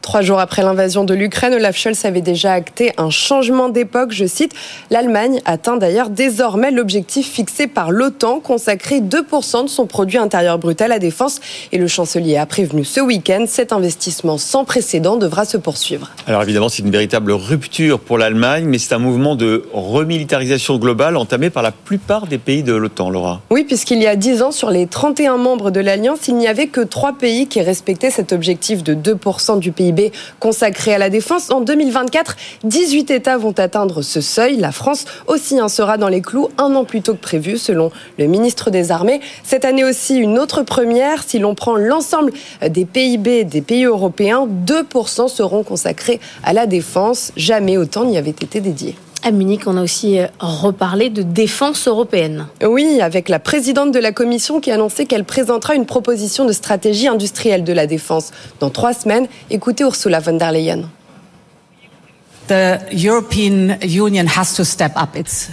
Trois 0.04 0.22
jours 0.22 0.40
après 0.42 0.64
l'invasion 0.64 1.06
de 1.06 1.14
l'Ukraine, 1.14 1.54
Olaf 1.54 1.78
Scholz 1.78 2.04
avait 2.04 2.20
déjà 2.20 2.52
acté 2.52 2.92
un 2.98 3.10
changement 3.10 3.70
d'époque. 3.70 4.12
Je 4.12 4.26
cite, 4.26 4.52
l'Allemagne 4.92 5.40
atteint 5.46 5.78
d'ailleurs 5.78 6.10
désormais 6.10 6.72
l'objectif 6.72 7.32
fixé 7.32 7.68
par 7.68 7.90
l'OTAN, 7.90 8.42
consacrer 8.42 9.00
2% 9.00 9.64
de 9.64 9.70
son 9.70 9.86
produit 9.88 10.18
intérieur 10.18 10.60
brut 10.60 10.82
à 10.82 10.90
la 10.90 11.00
défense. 11.00 11.40
Et 11.72 11.78
le 11.78 11.88
chancelier 11.88 12.36
a 12.36 12.46
prévenu 12.46 12.84
ce 12.84 13.00
week-end, 13.00 13.46
cet 13.48 13.72
investissement 13.72 14.38
sans 14.38 14.66
précédent 14.66 15.16
devra 15.16 15.46
se 15.46 15.56
poursuivre. 15.56 16.12
Alors 16.28 16.44
évidemment, 16.44 16.68
c'est 16.68 16.84
une 16.84 16.92
véritable 16.92 17.32
rupture 17.32 18.02
pour 18.02 18.18
l'Allemagne, 18.18 18.66
mais 18.66 18.80
c'est 18.80 18.94
un 18.94 19.00
mouvement 19.00 19.38
de 19.38 19.64
remilitarisation 19.72 20.80
globale 20.80 21.16
entamé 21.16 21.50
par 21.50 21.64
la 21.64 21.72
plupart 21.72 22.28
des 22.28 22.40
pays 22.40 22.62
de 22.62 22.74
l'OTAN, 22.74 23.10
Laura. 23.10 23.42
Oui, 23.52 23.64
puisqu'il 23.64 24.02
y 24.02 24.08
a 24.08 24.18
10 24.18 24.42
ans, 24.42 24.52
sur 24.52 24.70
les 24.70 24.86
31 24.86 25.38
membres 25.38 25.72
de 25.72 25.80
l'Alliance, 25.80 26.28
il 26.28 26.36
n'y 26.36 26.50
avait 26.50 26.68
que 26.68 26.82
trois 26.82 27.14
pays 27.14 27.48
qui 27.48 27.62
respectaient 27.62 28.12
cet 28.12 28.34
objectif 28.34 28.84
de 28.84 28.96
2% 28.96 29.60
du 29.60 29.72
PIB 29.72 29.93
consacré 30.40 30.94
à 30.94 30.98
la 30.98 31.10
défense. 31.10 31.50
En 31.52 31.62
2024, 31.62 32.36
18 32.64 33.12
États 33.12 33.38
vont 33.38 33.54
atteindre 33.58 34.02
ce 34.02 34.22
seuil. 34.22 34.58
La 34.58 34.72
France 34.72 35.06
aussi 35.28 35.62
en 35.62 35.70
sera 35.70 35.98
dans 35.98 36.10
les 36.10 36.22
clous 36.22 36.50
un 36.58 36.76
an 36.76 36.84
plus 36.84 37.02
tôt 37.02 37.14
que 37.14 37.22
prévu, 37.22 37.58
selon 37.58 37.92
le 38.18 38.26
ministre 38.26 38.70
des 38.70 38.92
Armées. 38.92 39.22
Cette 39.44 39.66
année 39.66 39.84
aussi, 39.84 40.18
une 40.18 40.40
autre 40.40 40.64
première. 40.64 41.24
Si 41.24 41.40
l'on 41.40 41.56
prend 41.56 41.76
l'ensemble 41.76 42.32
des 42.68 42.86
PIB 42.86 43.44
des 43.44 43.62
pays 43.62 43.86
européens, 43.86 44.48
2% 44.66 45.28
seront 45.28 45.64
consacrés 45.64 46.20
à 46.44 46.54
la 46.54 46.66
défense. 46.66 47.32
Jamais 47.36 47.78
autant 47.78 48.06
n'y 48.06 48.18
avait 48.18 48.32
été 48.32 48.60
dédié. 48.60 48.96
À 49.26 49.32
Munich, 49.32 49.62
on 49.68 49.78
a 49.78 49.82
aussi 49.82 50.20
euh, 50.20 50.28
reparlé 50.40 51.10
de 51.10 51.22
défense 51.22 51.88
européenne. 51.88 52.48
Oui, 52.62 53.00
avec 53.00 53.30
la 53.30 53.40
présidente 53.40 53.94
de 53.94 54.00
la 54.00 54.12
Commission 54.12 54.60
qui 54.60 54.70
a 54.70 54.74
annoncé 54.74 55.06
qu'elle 55.06 55.24
présentera 55.24 55.76
une 55.76 55.86
proposition 55.86 56.44
de 56.44 56.52
stratégie 56.52 57.08
industrielle 57.08 57.64
de 57.64 57.72
la 57.72 57.88
défense 57.88 58.32
dans 58.60 58.70
trois 58.70 58.94
semaines. 58.94 59.28
Écoutez 59.50 59.86
Ursula 59.86 60.20
von 60.20 60.36
der 60.36 60.52
Leyen. 60.52 60.90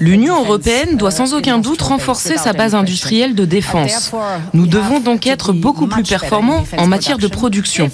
L'Union 0.00 0.40
européenne 0.40 0.96
doit 0.96 1.10
sans 1.10 1.34
aucun 1.34 1.58
doute 1.58 1.82
renforcer 1.82 2.36
sa 2.36 2.52
base 2.52 2.74
industrielle 2.74 3.34
de 3.34 3.44
défense. 3.44 4.12
Nous 4.52 4.66
devons 4.66 5.00
donc 5.00 5.26
être 5.26 5.52
beaucoup 5.52 5.86
plus 5.86 6.02
performants 6.02 6.64
en 6.76 6.86
matière 6.86 7.18
de 7.18 7.28
production. 7.28 7.90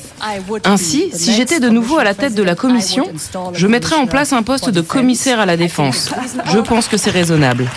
Ainsi, 0.65 1.11
si 1.13 1.33
j'étais 1.35 1.61
de 1.61 1.69
nouveau 1.69 1.99
à 1.99 2.05
la 2.05 2.15
tête 2.15 2.35
de 2.35 2.43
la 2.43 2.55
Commission, 2.55 3.07
je 3.53 3.67
mettrais 3.67 3.97
en 3.97 4.07
place 4.07 4.33
un 4.33 4.43
poste 4.43 4.71
de 4.71 4.81
commissaire 4.81 5.41
à 5.41 5.47
la 5.47 5.57
défense. 5.57 6.11
Je 6.53 6.59
pense 6.59 6.89
que 6.89 6.97
c'est 6.97 7.11
raisonnable. 7.11 7.69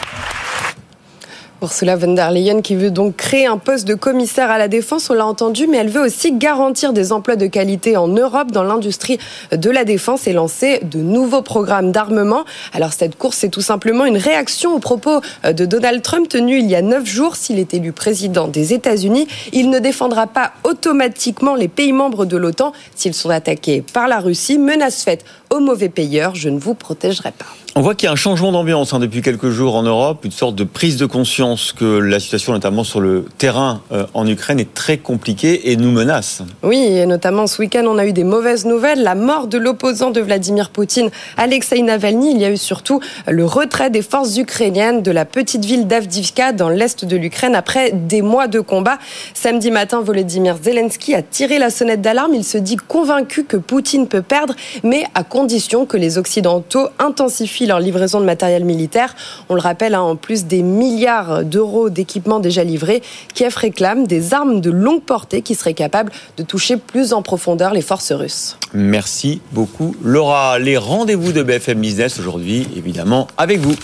Ursula 1.62 1.98
von 1.98 2.14
der 2.14 2.32
Leyen 2.32 2.62
qui 2.62 2.76
veut 2.76 2.90
donc 2.90 3.18
créer 3.18 3.46
un 3.46 3.58
poste 3.58 3.86
de 3.86 3.94
commissaire 3.94 4.50
à 4.50 4.58
la 4.58 4.70
défense, 4.70 5.10
on 5.10 5.14
l'a 5.14 5.26
entendu, 5.26 5.68
mais 5.68 5.78
elle 5.78 5.90
veut 5.90 6.02
aussi 6.02 6.32
garantir 6.32 6.94
des 6.94 7.12
emplois 7.12 7.36
de 7.36 7.48
qualité 7.48 7.98
en 7.98 8.08
Europe 8.08 8.52
dans 8.52 8.64
l'industrie 8.64 9.20
de 9.52 9.70
la 9.70 9.84
défense 9.84 10.26
et 10.26 10.32
lancer 10.32 10.80
de 10.84 11.00
nouveaux 11.00 11.42
programmes 11.42 11.92
d'armement. 11.92 12.46
Alors 12.74 12.94
cette 12.94 13.18
course, 13.18 13.38
c'est 13.38 13.50
tout 13.50 13.62
simplement 13.62 14.06
une 14.06 14.18
réaction 14.18 14.74
aux 14.74 14.80
propos 14.80 15.20
de 15.44 15.66
Donald 15.66 16.02
Trump 16.02 16.30
tenu 16.30 16.60
il 16.60 16.66
y 16.68 16.76
a 16.76 16.82
neuf 16.82 17.06
jours. 17.06 17.36
S'il 17.36 17.60
est 17.60 17.74
élu 17.74 17.92
président 17.92 18.48
des 18.48 18.74
États-Unis, 18.74 19.28
il 19.52 19.70
ne 19.70 19.80
défendra 19.80 20.28
pas 20.28 20.54
automatiquement 20.64 21.56
les 21.56 21.68
pays 21.68 21.92
membres 21.92 22.26
de 22.26 22.38
l'OTAN 22.38 22.72
s'ils 22.96 23.14
sont 23.14 23.30
attaqués 23.30 23.84
par 23.94 24.08
la 24.08 24.20
Russie. 24.20 24.58
Menace 24.58 25.04
faite 25.04 25.26
aux 25.50 25.60
mauvais 25.60 25.90
payeurs, 25.90 26.36
je 26.36 26.48
ne 26.48 26.60
vous 26.60 26.74
protégerai 26.74 27.32
pas. 27.32 27.46
On 27.76 27.82
voit 27.82 27.94
qu'il 27.94 28.08
y 28.08 28.10
a 28.10 28.12
un 28.12 28.16
changement 28.16 28.52
d'ambiance 28.52 28.94
hein, 28.94 29.00
depuis 29.00 29.22
quelques 29.22 29.52
jours 29.52 29.76
en 29.76 29.84
Europe, 29.84 30.26
une 30.26 30.32
sorte 30.32 30.56
de 30.56 30.64
prise 30.64 30.98
de 30.98 31.06
conscience 31.06 31.72
que 31.72 32.00
la 32.00 32.20
situation, 32.20 32.52
notamment 32.52 32.84
sur 32.84 33.00
le 33.00 33.26
terrain 33.38 33.82
euh, 33.92 34.08
en 34.16 34.28
Ukraine, 34.28 34.60
est 34.60 34.74
très 34.74 34.98
compliquée 34.98 35.72
et 35.72 35.76
nous 35.76 35.92
menace. 35.92 36.42
Oui, 36.64 36.78
et 36.78 37.06
notamment 37.06 37.46
ce 37.46 37.62
week-end, 37.62 37.84
on 37.86 38.00
a 38.00 38.08
eu 38.08 38.12
des 38.12 38.24
mauvaises 38.24 38.66
nouvelles. 38.66 39.04
La 39.04 39.14
mort 39.14 39.46
de 39.46 39.60
l'opposant 39.60 40.10
de 40.10 40.20
Vladimir 40.20 40.72
Poutine, 40.72 41.12
Alexei 41.38 41.84
Navalny. 41.84 42.32
Il 42.32 42.42
y 42.42 42.46
a 42.46 42.52
eu 42.52 42.58
surtout 42.58 43.02
le 43.28 43.46
retrait 43.46 43.92
des 43.92 44.02
forces 44.02 44.36
ukrainiennes 44.38 45.04
de 45.04 45.12
la 45.12 45.26
petite 45.26 45.64
ville 45.64 45.86
d'Avdivka 45.86 46.54
dans 46.54 46.70
l'est 46.70 47.06
de 47.06 47.16
l'Ukraine 47.16 47.54
après 47.54 47.92
des 47.92 48.24
mois 48.24 48.48
de 48.48 48.62
combat. 48.62 48.98
Samedi 49.36 49.70
matin, 49.70 50.02
Volodymyr 50.02 50.58
Zelensky 50.62 51.14
a 51.14 51.22
tiré 51.22 51.60
la 51.60 51.70
sonnette 51.70 52.02
d'alarme. 52.02 52.34
Il 52.34 52.44
se 52.44 52.58
dit 52.58 52.78
convaincu 52.78 53.44
que 53.44 53.58
Poutine 53.58 54.08
peut 54.08 54.24
perdre, 54.24 54.56
mais 54.84 55.04
à 55.14 55.24
condition 55.24 55.86
que 55.86 55.98
les 55.98 56.18
Occidentaux 56.18 56.88
intensifient 56.98 57.59
leur 57.66 57.80
livraison 57.80 58.20
de 58.20 58.26
matériel 58.26 58.66
militaire. 58.66 59.16
On 59.50 59.56
le 59.56 59.62
rappelle, 59.62 59.96
hein, 59.96 60.02
en 60.02 60.16
plus 60.16 60.46
des 60.46 60.62
milliards 60.62 61.44
d'euros 61.44 61.90
d'équipements 61.90 62.40
déjà 62.40 62.64
livrés, 62.64 63.02
Kiev 63.34 63.56
réclame 63.56 64.08
des 64.08 64.34
armes 64.34 64.62
de 64.62 64.72
longue 64.72 65.04
portée 65.04 65.42
qui 65.42 65.56
seraient 65.56 65.74
capables 65.74 66.12
de 66.38 66.44
toucher 66.44 66.78
plus 66.78 67.14
en 67.14 67.22
profondeur 67.22 67.74
les 67.74 67.82
forces 67.82 68.12
russes. 68.12 68.58
Merci 68.74 69.42
beaucoup 69.52 69.96
Laura. 70.04 70.60
Les 70.60 70.78
rendez-vous 70.78 71.32
de 71.32 71.44
BFM 71.44 71.80
Business 71.80 72.20
aujourd'hui, 72.20 72.68
évidemment, 72.76 73.28
avec 73.38 73.60
vous. 73.60 73.76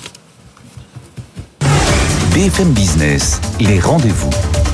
BFM 2.34 2.74
Business, 2.74 3.40
les 3.62 3.80
rendez-vous. 3.80 4.65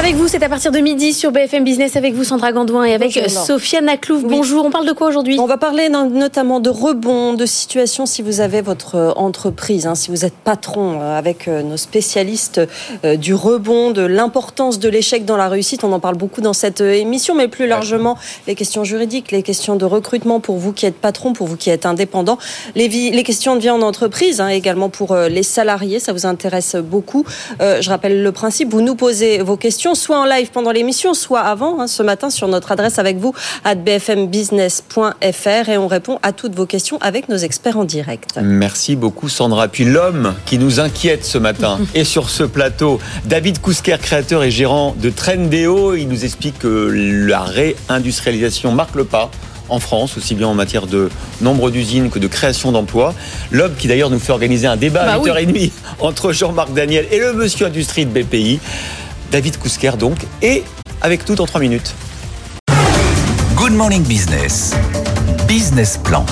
Avec 0.00 0.14
vous, 0.14 0.28
c'est 0.28 0.42
à 0.42 0.48
partir 0.48 0.72
de 0.72 0.78
midi 0.78 1.12
sur 1.12 1.30
BFM 1.30 1.62
Business 1.62 1.94
avec 1.94 2.14
vous 2.14 2.24
Sandra 2.24 2.52
Gandouin 2.52 2.84
et 2.84 2.94
avec 2.94 3.12
Bonjour. 3.14 3.44
Sofiane 3.44 3.86
Aklouf. 3.86 4.22
Bonjour, 4.24 4.64
on 4.64 4.70
parle 4.70 4.86
de 4.86 4.92
quoi 4.92 5.08
aujourd'hui? 5.08 5.38
On 5.38 5.44
va 5.44 5.58
parler 5.58 5.90
no- 5.90 6.06
notamment 6.08 6.58
de 6.58 6.70
rebond, 6.70 7.34
de 7.34 7.44
situation 7.44 8.06
si 8.06 8.22
vous 8.22 8.40
avez 8.40 8.62
votre 8.62 8.94
euh, 8.94 9.10
entreprise, 9.16 9.86
hein, 9.86 9.94
si 9.94 10.10
vous 10.10 10.24
êtes 10.24 10.32
patron, 10.32 11.00
euh, 11.02 11.18
avec 11.18 11.48
euh, 11.48 11.62
nos 11.62 11.76
spécialistes 11.76 12.62
euh, 13.04 13.16
du 13.16 13.34
rebond, 13.34 13.90
de 13.90 14.00
l'importance 14.00 14.78
de 14.78 14.88
l'échec 14.88 15.26
dans 15.26 15.36
la 15.36 15.48
réussite. 15.50 15.84
On 15.84 15.92
en 15.92 16.00
parle 16.00 16.16
beaucoup 16.16 16.40
dans 16.40 16.54
cette 16.54 16.80
euh, 16.80 16.92
émission, 16.94 17.34
mais 17.34 17.48
plus 17.48 17.66
largement 17.66 18.16
les 18.46 18.54
questions 18.54 18.84
juridiques, 18.84 19.30
les 19.30 19.42
questions 19.42 19.76
de 19.76 19.84
recrutement 19.84 20.40
pour 20.40 20.56
vous 20.56 20.72
qui 20.72 20.86
êtes 20.86 20.96
patron, 20.96 21.34
pour 21.34 21.46
vous 21.46 21.58
qui 21.58 21.68
êtes 21.68 21.84
indépendant, 21.84 22.38
les, 22.74 22.88
questions 23.22 23.54
de 23.54 23.60
vie 23.60 23.70
en 23.70 23.82
entreprise, 23.82 24.40
hein, 24.40 24.48
également 24.48 24.88
pour 24.88 25.12
euh, 25.12 25.28
les 25.28 25.42
salariés, 25.42 26.00
ça 26.00 26.14
vous 26.14 26.24
intéresse 26.24 26.74
beaucoup. 26.74 27.26
Euh, 27.60 27.82
je 27.82 27.90
rappelle 27.90 28.22
le 28.22 28.32
principe, 28.32 28.70
vous 28.70 28.80
nous 28.80 28.94
posez 28.94 29.42
vos 29.42 29.58
questions, 29.58 29.89
soit 29.94 30.18
en 30.18 30.24
live 30.24 30.50
pendant 30.52 30.70
l'émission, 30.70 31.14
soit 31.14 31.40
avant, 31.40 31.80
hein, 31.80 31.86
ce 31.86 32.02
matin, 32.02 32.30
sur 32.30 32.48
notre 32.48 32.72
adresse 32.72 32.98
avec 32.98 33.18
vous, 33.18 33.34
à 33.64 33.74
bfmbusiness.fr, 33.74 35.68
et 35.68 35.78
on 35.78 35.86
répond 35.86 36.18
à 36.22 36.32
toutes 36.32 36.54
vos 36.54 36.66
questions 36.66 36.98
avec 37.00 37.28
nos 37.28 37.36
experts 37.36 37.78
en 37.78 37.84
direct. 37.84 38.38
Merci 38.42 38.96
beaucoup 38.96 39.28
Sandra. 39.28 39.68
Puis 39.68 39.84
l'homme 39.84 40.34
qui 40.46 40.58
nous 40.58 40.80
inquiète 40.80 41.24
ce 41.24 41.38
matin 41.38 41.78
est 41.94 42.04
sur 42.04 42.30
ce 42.30 42.42
plateau. 42.42 43.00
David 43.24 43.60
Kousker, 43.60 43.96
créateur 44.00 44.42
et 44.42 44.50
gérant 44.50 44.94
de 44.98 45.10
Trendéo. 45.10 45.94
Il 45.94 46.08
nous 46.08 46.24
explique 46.24 46.58
que 46.58 46.90
la 47.28 47.40
réindustrialisation 47.40 48.72
marque 48.72 48.94
le 48.94 49.04
pas 49.04 49.30
en 49.70 49.78
France, 49.78 50.16
aussi 50.16 50.34
bien 50.34 50.48
en 50.48 50.54
matière 50.54 50.86
de 50.86 51.08
nombre 51.40 51.70
d'usines 51.70 52.10
que 52.10 52.18
de 52.18 52.26
création 52.26 52.72
d'emplois. 52.72 53.14
L'homme 53.50 53.74
qui 53.78 53.88
d'ailleurs 53.88 54.10
nous 54.10 54.18
fait 54.18 54.32
organiser 54.32 54.66
un 54.66 54.76
débat 54.76 55.04
Bah 55.04 55.12
à 55.14 55.18
oui. 55.18 55.30
8h30 55.30 55.70
entre 56.00 56.32
Jean-Marc 56.32 56.72
Daniel 56.74 57.06
et 57.10 57.18
le 57.18 57.32
monsieur 57.32 57.66
industrie 57.66 58.04
de 58.04 58.10
BPI. 58.22 58.58
David 59.30 59.58
Kousker 59.58 59.92
donc, 59.98 60.26
et 60.42 60.64
avec 61.00 61.24
tout 61.24 61.40
en 61.40 61.46
3 61.46 61.60
minutes. 61.60 61.94
Good 63.56 63.72
Morning 63.72 64.02
Business. 64.02 64.74
Business 65.46 65.96
Plan. 65.96 66.24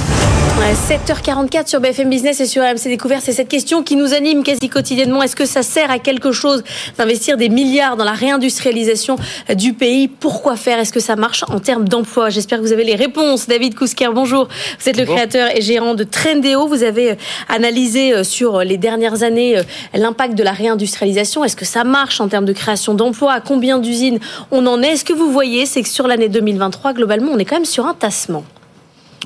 Ouais, 0.58 0.72
7h44 0.72 1.68
sur 1.68 1.80
BFM 1.80 2.10
Business 2.10 2.40
et 2.40 2.46
sur 2.46 2.64
AMC 2.64 2.82
Découvert, 2.86 3.20
c'est 3.22 3.30
cette 3.30 3.48
question 3.48 3.84
qui 3.84 3.94
nous 3.94 4.12
anime 4.12 4.42
quasi 4.42 4.68
quotidiennement. 4.68 5.22
Est-ce 5.22 5.36
que 5.36 5.46
ça 5.46 5.62
sert 5.62 5.88
à 5.88 6.00
quelque 6.00 6.32
chose 6.32 6.64
d'investir 6.98 7.36
des 7.36 7.48
milliards 7.48 7.96
dans 7.96 8.02
la 8.02 8.12
réindustrialisation 8.12 9.14
du 9.56 9.74
pays? 9.74 10.08
Pourquoi 10.08 10.56
faire? 10.56 10.80
Est-ce 10.80 10.92
que 10.92 10.98
ça 10.98 11.14
marche 11.14 11.44
en 11.46 11.60
termes 11.60 11.88
d'emploi? 11.88 12.30
J'espère 12.30 12.58
que 12.58 12.64
vous 12.64 12.72
avez 12.72 12.82
les 12.82 12.96
réponses. 12.96 13.46
David 13.46 13.76
Kousker, 13.76 14.08
bonjour. 14.12 14.48
Vous 14.80 14.88
êtes 14.88 14.96
le 14.96 15.04
créateur 15.04 15.48
et 15.56 15.60
gérant 15.60 15.94
de 15.94 16.02
Trendéo. 16.02 16.66
Vous 16.66 16.82
avez 16.82 17.12
euh, 17.12 17.16
analysé 17.48 18.12
euh, 18.12 18.24
sur 18.24 18.58
les 18.64 18.78
dernières 18.78 19.22
années 19.22 19.58
euh, 19.58 19.62
l'impact 19.94 20.34
de 20.34 20.42
la 20.42 20.52
réindustrialisation. 20.52 21.44
Est-ce 21.44 21.56
que 21.56 21.66
ça 21.66 21.84
marche 21.84 22.20
en 22.20 22.26
termes 22.26 22.46
de 22.46 22.52
création 22.52 22.94
d'emplois? 22.94 23.32
À 23.32 23.40
combien 23.40 23.78
d'usines 23.78 24.18
on 24.50 24.66
en 24.66 24.82
est? 24.82 24.96
Ce 24.96 25.04
que 25.04 25.12
vous 25.12 25.30
voyez, 25.30 25.66
c'est 25.66 25.82
que 25.82 25.88
sur 25.88 26.08
l'année 26.08 26.28
2023, 26.28 26.94
globalement, 26.94 27.30
on 27.32 27.38
est 27.38 27.44
quand 27.44 27.56
même 27.56 27.64
sur 27.64 27.86
un 27.86 27.94
tassement? 27.94 28.42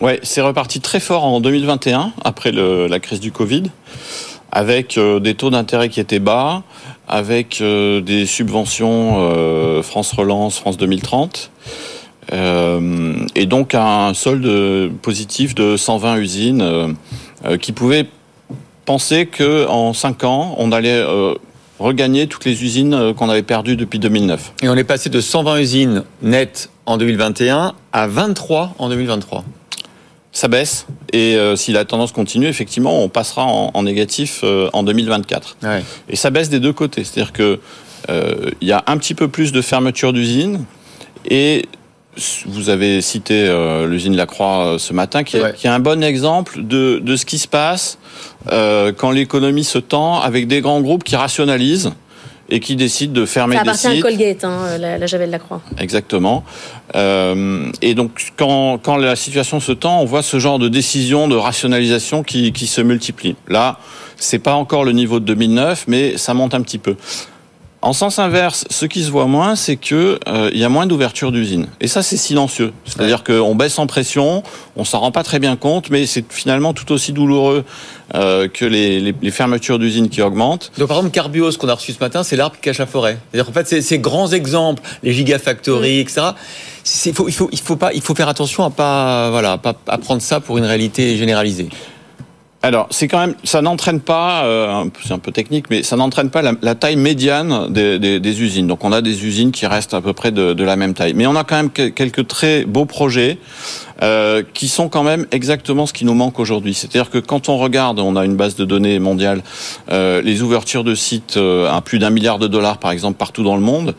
Ouais, 0.03 0.19
c'est 0.25 0.41
reparti 0.41 0.81
très 0.81 0.99
fort 0.99 1.25
en 1.25 1.41
2021, 1.41 2.13
après 2.25 2.51
le- 2.51 2.89
la 2.89 2.99
crise 2.99 3.21
du 3.21 3.31
Covid, 3.31 3.63
avec 4.51 4.99
euh, 4.99 5.21
des 5.21 5.35
taux 5.37 5.49
d'intérêt 5.51 5.89
qui 5.91 6.01
étaient 6.01 6.19
bas, 6.19 6.65
avec 7.07 7.61
euh, 7.61 8.01
des 8.01 8.27
subventions 8.27 9.19
euh, 9.21 9.81
France 9.83 10.13
Relance, 10.13 10.59
France 10.59 10.77
2030, 10.77 11.53
euh, 12.33 13.15
et 13.37 13.47
donc 13.47 13.77
un 13.77 14.13
solde 14.13 14.91
positif 15.03 15.55
de 15.55 15.77
120 15.77 16.17
usines 16.17 16.97
qui 17.61 17.71
pouvaient 17.73 18.07
penser 18.85 19.27
que 19.27 19.69
en 19.69 19.93
5 19.93 20.25
ans, 20.25 20.57
on 20.59 20.73
allait 20.73 21.01
regagner 21.79 22.27
toutes 22.27 22.45
les 22.45 22.63
usines 22.65 23.15
qu'on 23.17 23.29
avait 23.29 23.43
perdues 23.45 23.77
depuis 23.77 24.01
2009. 24.01 24.53
Et 24.63 24.69
on 24.69 24.75
est 24.77 24.85
passé 24.85 25.11
de 25.11 25.21
120 25.21 25.59
usines 25.61 26.03
nettes 26.23 26.71
en 26.87 26.97
2021 26.97 27.75
à 27.93 28.07
23 28.09 28.75
en 28.79 28.89
2023. 28.89 29.45
Ça 30.33 30.49
baisse. 30.49 30.87
Et 31.13 31.37
euh, 31.37 31.57
si 31.57 31.73
la 31.73 31.85
tendance 31.85 32.13
continue, 32.13 32.47
effectivement, 32.47 33.03
on 33.03 33.09
passera 33.09 33.45
en, 33.45 33.71
en 33.75 33.83
négatif 33.83 34.41
euh, 34.45 34.71
en 34.73 34.83
2024. 34.83 35.57
Et 36.09 36.17
ça 36.17 36.31
baisse 36.31 36.49
des 36.49 36.59
deux 36.61 36.73
côtés, 36.73 37.05
c'est-à-dire 37.05 37.33
que 37.33 37.61
euh, 38.11 38.51
il 38.61 38.69
y 38.69 38.73
a 38.73 38.83
un 38.87 38.97
petit 38.97 39.15
peu 39.15 39.29
plus 39.29 39.53
de 39.53 39.61
fermeture 39.61 40.13
d'usines. 40.13 40.65
Et 41.29 41.67
vous 42.47 42.69
avez 42.69 43.01
cité 43.01 43.47
euh, 43.47 43.87
l'usine 43.87 44.17
Lacroix 44.17 44.67
euh, 44.75 44.79
ce 44.79 44.93
matin, 44.93 45.23
qui 45.23 45.37
est, 45.37 45.55
qui 45.57 45.67
est 45.67 45.71
un 45.71 45.81
bon 45.81 46.03
exemple 46.03 46.63
de, 46.63 46.99
de 47.03 47.17
ce 47.17 47.25
qui 47.25 47.39
se 47.39 47.49
passe 47.49 47.99
euh, 48.51 48.93
quand 48.97 49.11
l'économie 49.11 49.65
se 49.65 49.79
tend 49.79 50.21
avec 50.21 50.47
des 50.47 50.61
grands 50.61 50.81
groupes 50.83 51.05
qui 51.05 51.17
rationalisent 51.17 51.93
et 52.49 52.61
qui 52.61 52.77
décident 52.77 53.13
de 53.13 53.27
fermer 53.27 53.57
Ça 53.57 53.63
des 53.63 53.69
appartient 53.69 53.87
à 53.87 53.93
sites. 53.93 54.03
Colgate, 54.03 54.45
hein, 54.45 54.79
la, 54.79 54.99
la 54.99 55.07
Javel 55.07 55.31
Lacroix. 55.31 55.61
Exactement. 55.79 56.45
Euh, 56.95 57.71
et 57.81 57.95
donc, 57.95 58.33
quand, 58.37 58.79
quand 58.83 58.97
la 58.97 59.17
situation 59.17 59.61
se 59.61 59.73
tend, 59.73 60.01
on 60.01 60.05
voit 60.05 60.23
ce 60.23 60.39
genre 60.39 60.59
de 60.59 60.69
décision 60.69 61.29
de 61.29 61.37
rationalisation 61.37 62.23
qui, 62.23 62.53
qui 62.53 62.67
se 62.67 62.81
multiplie. 62.81 63.37
Là, 63.49 63.79
c'est 64.17 64.39
pas 64.39 64.55
encore 64.55 64.85
le 64.85 64.93
niveau 64.93 65.21
de 65.21 65.25
2009, 65.25 65.85
mais 65.89 66.17
ça 66.17 66.35
monte 66.35 66.55
un 66.55 66.61
petit 66.63 66.79
peu. 66.79 66.97
En 67.85 67.93
sens 67.93 68.21
inverse, 68.21 68.65
ce 68.71 68.87
qui 68.87 69.03
se 69.03 69.11
voit 69.11 69.27
moins, 69.27 69.57
c'est 69.57 69.75
que 69.75 70.21
euh, 70.29 70.51
il 70.53 70.61
y 70.61 70.65
a 70.65 70.69
moins 70.69 70.87
d'ouverture 70.87 71.33
d'usines. 71.33 71.67
Et 71.81 71.89
ça, 71.89 72.05
c'est 72.05 72.17
silencieux. 72.17 72.73
C'est-à-dire 72.85 73.25
qu'on 73.25 73.57
baisse 73.57 73.77
en 73.81 73.89
pression, 73.89 74.45
on 74.77 74.85
s'en 74.85 75.01
rend 75.01 75.11
pas 75.11 75.25
très 75.25 75.41
bien 75.41 75.57
compte, 75.57 75.91
mais 75.91 76.07
c'est 76.07 76.25
finalement 76.33 76.75
tout 76.75 76.93
aussi 76.93 77.13
douloureux 77.13 77.65
euh, 78.15 78.47
que 78.47 78.65
les, 78.65 79.01
les, 79.01 79.13
les 79.21 79.31
fermetures 79.33 79.81
d'usines 79.81 80.09
qui 80.11 80.23
augmentent. 80.23 80.71
Donc 80.79 80.87
par 80.87 80.99
exemple, 80.99 81.13
Carbios 81.13 81.51
qu'on 81.59 81.69
a 81.69 81.75
reçu 81.75 81.93
ce 81.93 81.99
matin, 81.99 82.23
c'est 82.23 82.37
l'arbre 82.37 82.55
qui 82.55 82.63
cache 82.63 82.79
la 82.79 82.87
forêt. 82.87 83.19
C'est-à-dire 83.33 83.47
qu'en 83.47 83.53
fait, 83.59 83.67
ces, 83.67 83.83
ces 83.83 83.99
grands 83.99 84.29
exemples, 84.31 84.81
les 85.03 85.13
gigafactories, 85.13 85.99
etc. 85.99 86.21
c'est- 86.85 87.11
Il 87.11 87.17
faut, 87.17 87.27
il 87.29 87.35
faut, 87.35 87.49
il 87.51 87.59
faut 87.59 87.77
pas, 87.77 87.93
il 87.93 88.01
faut 88.01 88.15
faire 88.15 88.29
attention 88.29 88.63
à 88.65 88.71
pas, 88.71 89.29
voilà, 89.31 89.59
pas 89.59 89.75
à 89.89 89.99
prendre 89.99 90.23
ça 90.23 90.39
pour 90.39 90.57
une 90.57 90.65
réalité 90.67 91.17
généralisée. 91.17 91.69
Alors, 92.65 92.87
c'est 92.91 93.09
quand 93.09 93.19
même, 93.19 93.35
ça 93.43 93.61
n'entraîne 93.61 93.99
pas, 93.99 94.45
euh, 94.45 94.85
c'est 95.05 95.13
un 95.13 95.19
peu 95.19 95.33
technique, 95.33 95.69
mais 95.69 95.83
ça 95.83 95.97
n'entraîne 95.97 96.31
pas 96.31 96.43
la, 96.43 96.75
taille 96.77 96.95
médiane 96.95 97.73
des, 97.73 98.43
usines. 98.43 98.69
Donc, 98.69 98.85
on 98.85 98.93
a 98.93 99.03
des 99.03 99.25
usines 99.25 99.51
qui 99.51 99.67
restent 99.67 99.95
à 99.95 100.01
peu 100.01 100.13
près 100.13 100.31
de, 100.31 100.63
la 100.63 100.77
même 100.77 100.95
taille. 100.95 101.13
Mais 101.15 101.27
on 101.27 101.35
a 101.35 101.43
quand 101.43 101.57
même 101.57 101.71
que- 101.71 101.89
quelques 101.89 102.29
très 102.29 102.65
beaux 102.65 102.85
projets 102.85 103.39
euh, 104.03 104.45
qui 104.55 104.69
sont 104.69 104.89
quand 104.89 105.03
même 105.03 105.27
exactement 105.33 105.87
ce 105.87 105.93
qui 105.93 106.05
nous 106.05 106.15
manque 106.15 106.39
aujourd'hui. 106.39 106.73
C'est-à-dire 106.73 107.11
que 107.11 107.19
quand 107.19 107.49
on 107.49 107.59
regarde, 107.59 107.99
on 107.99 108.15
a 108.15 108.25
une 108.25 108.37
base 108.37 108.55
de 108.55 108.65
données 108.65 109.01
mondiale, 109.01 109.43
euh, 109.91 110.23
les 110.23 110.43
ouvertures 110.43 110.85
de 110.85 110.95
sites 110.95 111.37
à 111.37 111.81
plus 111.81 111.99
d'un 111.99 112.11
milliard 112.11 112.39
de 112.39 112.47
dollars, 112.47 112.79
par 112.79 112.93
exemple, 112.93 113.19
partout 113.19 113.43
dans 113.43 113.57
le 113.57 113.63
monde. 113.63 113.97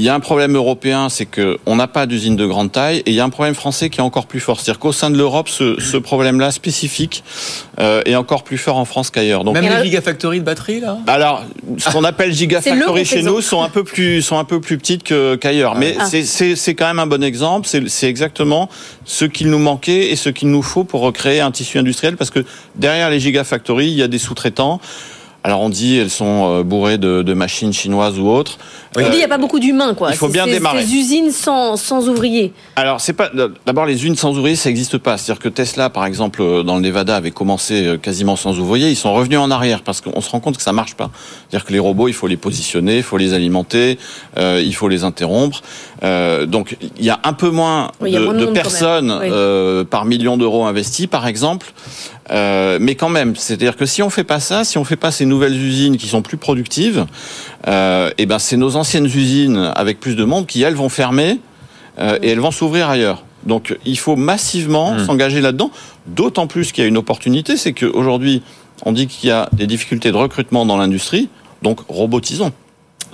Il 0.00 0.04
y 0.04 0.08
a 0.08 0.14
un 0.14 0.20
problème 0.20 0.56
européen, 0.56 1.10
c'est 1.10 1.26
que 1.26 1.58
on 1.66 1.76
n'a 1.76 1.86
pas 1.86 2.06
d'usine 2.06 2.34
de 2.34 2.46
grande 2.46 2.72
taille, 2.72 3.00
et 3.04 3.10
il 3.10 3.12
y 3.12 3.20
a 3.20 3.24
un 3.24 3.28
problème 3.28 3.54
français 3.54 3.90
qui 3.90 3.98
est 4.00 4.02
encore 4.02 4.26
plus 4.26 4.40
fort. 4.40 4.58
C'est-à-dire 4.58 4.78
qu'au 4.78 4.92
sein 4.92 5.10
de 5.10 5.18
l'Europe, 5.18 5.50
ce, 5.50 5.78
ce 5.78 5.98
problème-là 5.98 6.52
spécifique 6.52 7.22
euh, 7.78 8.00
est 8.06 8.14
encore 8.14 8.42
plus 8.42 8.56
fort 8.56 8.78
en 8.78 8.86
France 8.86 9.10
qu'ailleurs. 9.10 9.44
Donc, 9.44 9.52
Même 9.52 9.70
les 9.70 9.84
gigafactories 9.84 10.40
de 10.40 10.44
batterie, 10.44 10.80
là? 10.80 10.96
Alors, 11.06 11.44
ce 11.76 11.90
qu'on 11.90 12.04
appelle 12.04 12.32
gigafactory 12.32 13.04
chez 13.04 13.22
nous 13.22 13.42
sont 13.42 13.60
un 13.62 13.68
peu 13.68 13.84
plus 13.84 14.22
sont 14.22 14.38
un 14.38 14.44
peu 14.44 14.58
plus 14.58 14.78
petites 14.78 15.04
qu'ailleurs, 15.38 15.74
mais 15.76 15.94
Ah. 15.98 16.06
c'est 16.06 16.22
c'est 16.24 16.56
c'est 16.56 16.74
quand 16.74 16.86
même 16.86 16.98
un 16.98 17.06
bon 17.06 17.22
exemple. 17.22 17.68
C'est 17.68 17.86
c'est 17.90 18.08
exactement 18.08 18.70
ce 19.04 19.26
qu'il 19.26 19.50
nous 19.50 19.58
manquait 19.58 20.10
et 20.12 20.16
ce 20.16 20.30
qu'il 20.30 20.48
nous 20.48 20.62
faut 20.62 20.84
pour 20.84 21.02
recréer 21.02 21.40
un 21.40 21.50
tissu 21.50 21.76
industriel, 21.76 22.16
parce 22.16 22.30
que 22.30 22.42
derrière 22.74 23.10
les 23.10 23.20
gigafactories, 23.20 23.88
il 23.88 23.98
y 23.98 24.02
a 24.02 24.08
des 24.08 24.16
sous-traitants. 24.18 24.80
Alors 25.42 25.60
on 25.62 25.70
dit 25.70 25.96
elles 25.96 26.10
sont 26.10 26.50
euh, 26.60 26.62
bourrées 26.62 26.98
de, 26.98 27.22
de 27.22 27.32
machines 27.34 27.72
chinoises 27.72 28.18
ou 28.18 28.28
autres. 28.28 28.58
On 28.96 29.00
dit 29.00 29.06
il 29.12 29.16
n'y 29.18 29.22
a 29.24 29.28
pas 29.28 29.38
beaucoup 29.38 29.58
d'humains, 29.60 29.94
quoi. 29.94 30.10
il 30.10 30.16
faut 30.16 30.28
bien 30.28 30.44
c'est- 30.44 30.52
démarrer. 30.52 30.82
Ces 30.84 30.94
usines 30.94 31.30
sans, 31.30 31.76
sans 31.76 32.08
ouvriers. 32.08 32.52
Alors, 32.76 33.00
c'est 33.00 33.12
pas 33.12 33.30
d'abord 33.64 33.86
les 33.86 34.04
unes 34.04 34.16
sans 34.16 34.36
ouvriers, 34.36 34.56
ça 34.56 34.68
n'existe 34.68 34.98
pas. 34.98 35.16
C'est-à-dire 35.16 35.40
que 35.40 35.48
Tesla, 35.48 35.90
par 35.90 36.04
exemple, 36.06 36.42
euh, 36.42 36.62
dans 36.64 36.74
le 36.74 36.80
Nevada, 36.82 37.14
avait 37.16 37.30
commencé 37.30 37.86
euh, 37.86 37.96
quasiment 37.96 38.34
sans 38.36 38.58
ouvriers. 38.58 38.90
Ils 38.90 38.96
sont 38.96 39.14
revenus 39.14 39.38
en 39.38 39.50
arrière 39.50 39.82
parce 39.82 40.00
qu'on 40.00 40.20
se 40.20 40.28
rend 40.28 40.40
compte 40.40 40.56
que 40.56 40.62
ça 40.62 40.72
marche 40.72 40.94
pas. 40.96 41.10
C'est-à-dire 41.48 41.64
que 41.66 41.72
les 41.72 41.78
robots, 41.78 42.08
il 42.08 42.14
faut 42.14 42.26
les 42.26 42.36
positionner, 42.36 42.96
il 42.98 43.02
faut 43.04 43.16
les 43.16 43.32
alimenter, 43.32 43.98
euh, 44.38 44.60
il 44.62 44.74
faut 44.74 44.88
les 44.88 45.04
interrompre. 45.04 45.62
Euh, 46.02 46.46
donc, 46.46 46.76
il 46.98 47.04
y 47.04 47.10
a 47.10 47.20
un 47.24 47.32
peu 47.32 47.50
moins 47.50 47.92
Oui, 48.00 48.10
de, 48.12 48.18
moins 48.18 48.46
personnes 48.52 49.16
Oui. 49.20 49.28
euh, 49.30 49.84
par 49.84 50.04
million 50.04 50.36
d'euros 50.36 50.64
investis, 50.66 51.06
par 51.06 51.26
exemple. 51.28 51.72
Euh, 52.30 52.78
mais 52.80 52.94
quand 52.94 53.08
même, 53.08 53.34
c'est-à-dire 53.34 53.76
que 53.76 53.86
si 53.86 54.02
on 54.02 54.10
fait 54.10 54.24
pas 54.24 54.40
ça, 54.40 54.64
si 54.64 54.78
on 54.78 54.84
fait 54.84 54.96
pas 54.96 55.10
ces 55.10 55.26
nouvelles 55.26 55.56
usines 55.56 55.96
qui 55.96 56.06
sont 56.06 56.22
plus 56.22 56.36
productives, 56.36 57.06
euh, 57.66 58.10
et 58.18 58.26
ben 58.26 58.38
c'est 58.38 58.56
nos 58.56 58.76
anciennes 58.76 59.06
usines 59.06 59.72
avec 59.74 59.98
plus 60.00 60.14
de 60.14 60.24
monde 60.24 60.46
qui 60.46 60.62
elles 60.62 60.74
vont 60.74 60.88
fermer 60.88 61.40
euh, 61.98 62.18
et 62.22 62.30
elles 62.30 62.40
vont 62.40 62.52
s'ouvrir 62.52 62.88
ailleurs. 62.88 63.24
Donc 63.44 63.76
il 63.84 63.98
faut 63.98 64.16
massivement 64.16 64.98
s'engager 64.98 65.40
là-dedans. 65.40 65.70
D'autant 66.06 66.46
plus 66.46 66.72
qu'il 66.72 66.82
y 66.82 66.84
a 66.84 66.88
une 66.88 66.98
opportunité, 66.98 67.56
c'est 67.56 67.72
qu'aujourd'hui 67.72 68.42
on 68.84 68.92
dit 68.92 69.06
qu'il 69.06 69.28
y 69.28 69.32
a 69.32 69.48
des 69.52 69.66
difficultés 69.66 70.12
de 70.12 70.16
recrutement 70.16 70.66
dans 70.66 70.76
l'industrie, 70.76 71.28
donc 71.62 71.80
robotisons. 71.88 72.52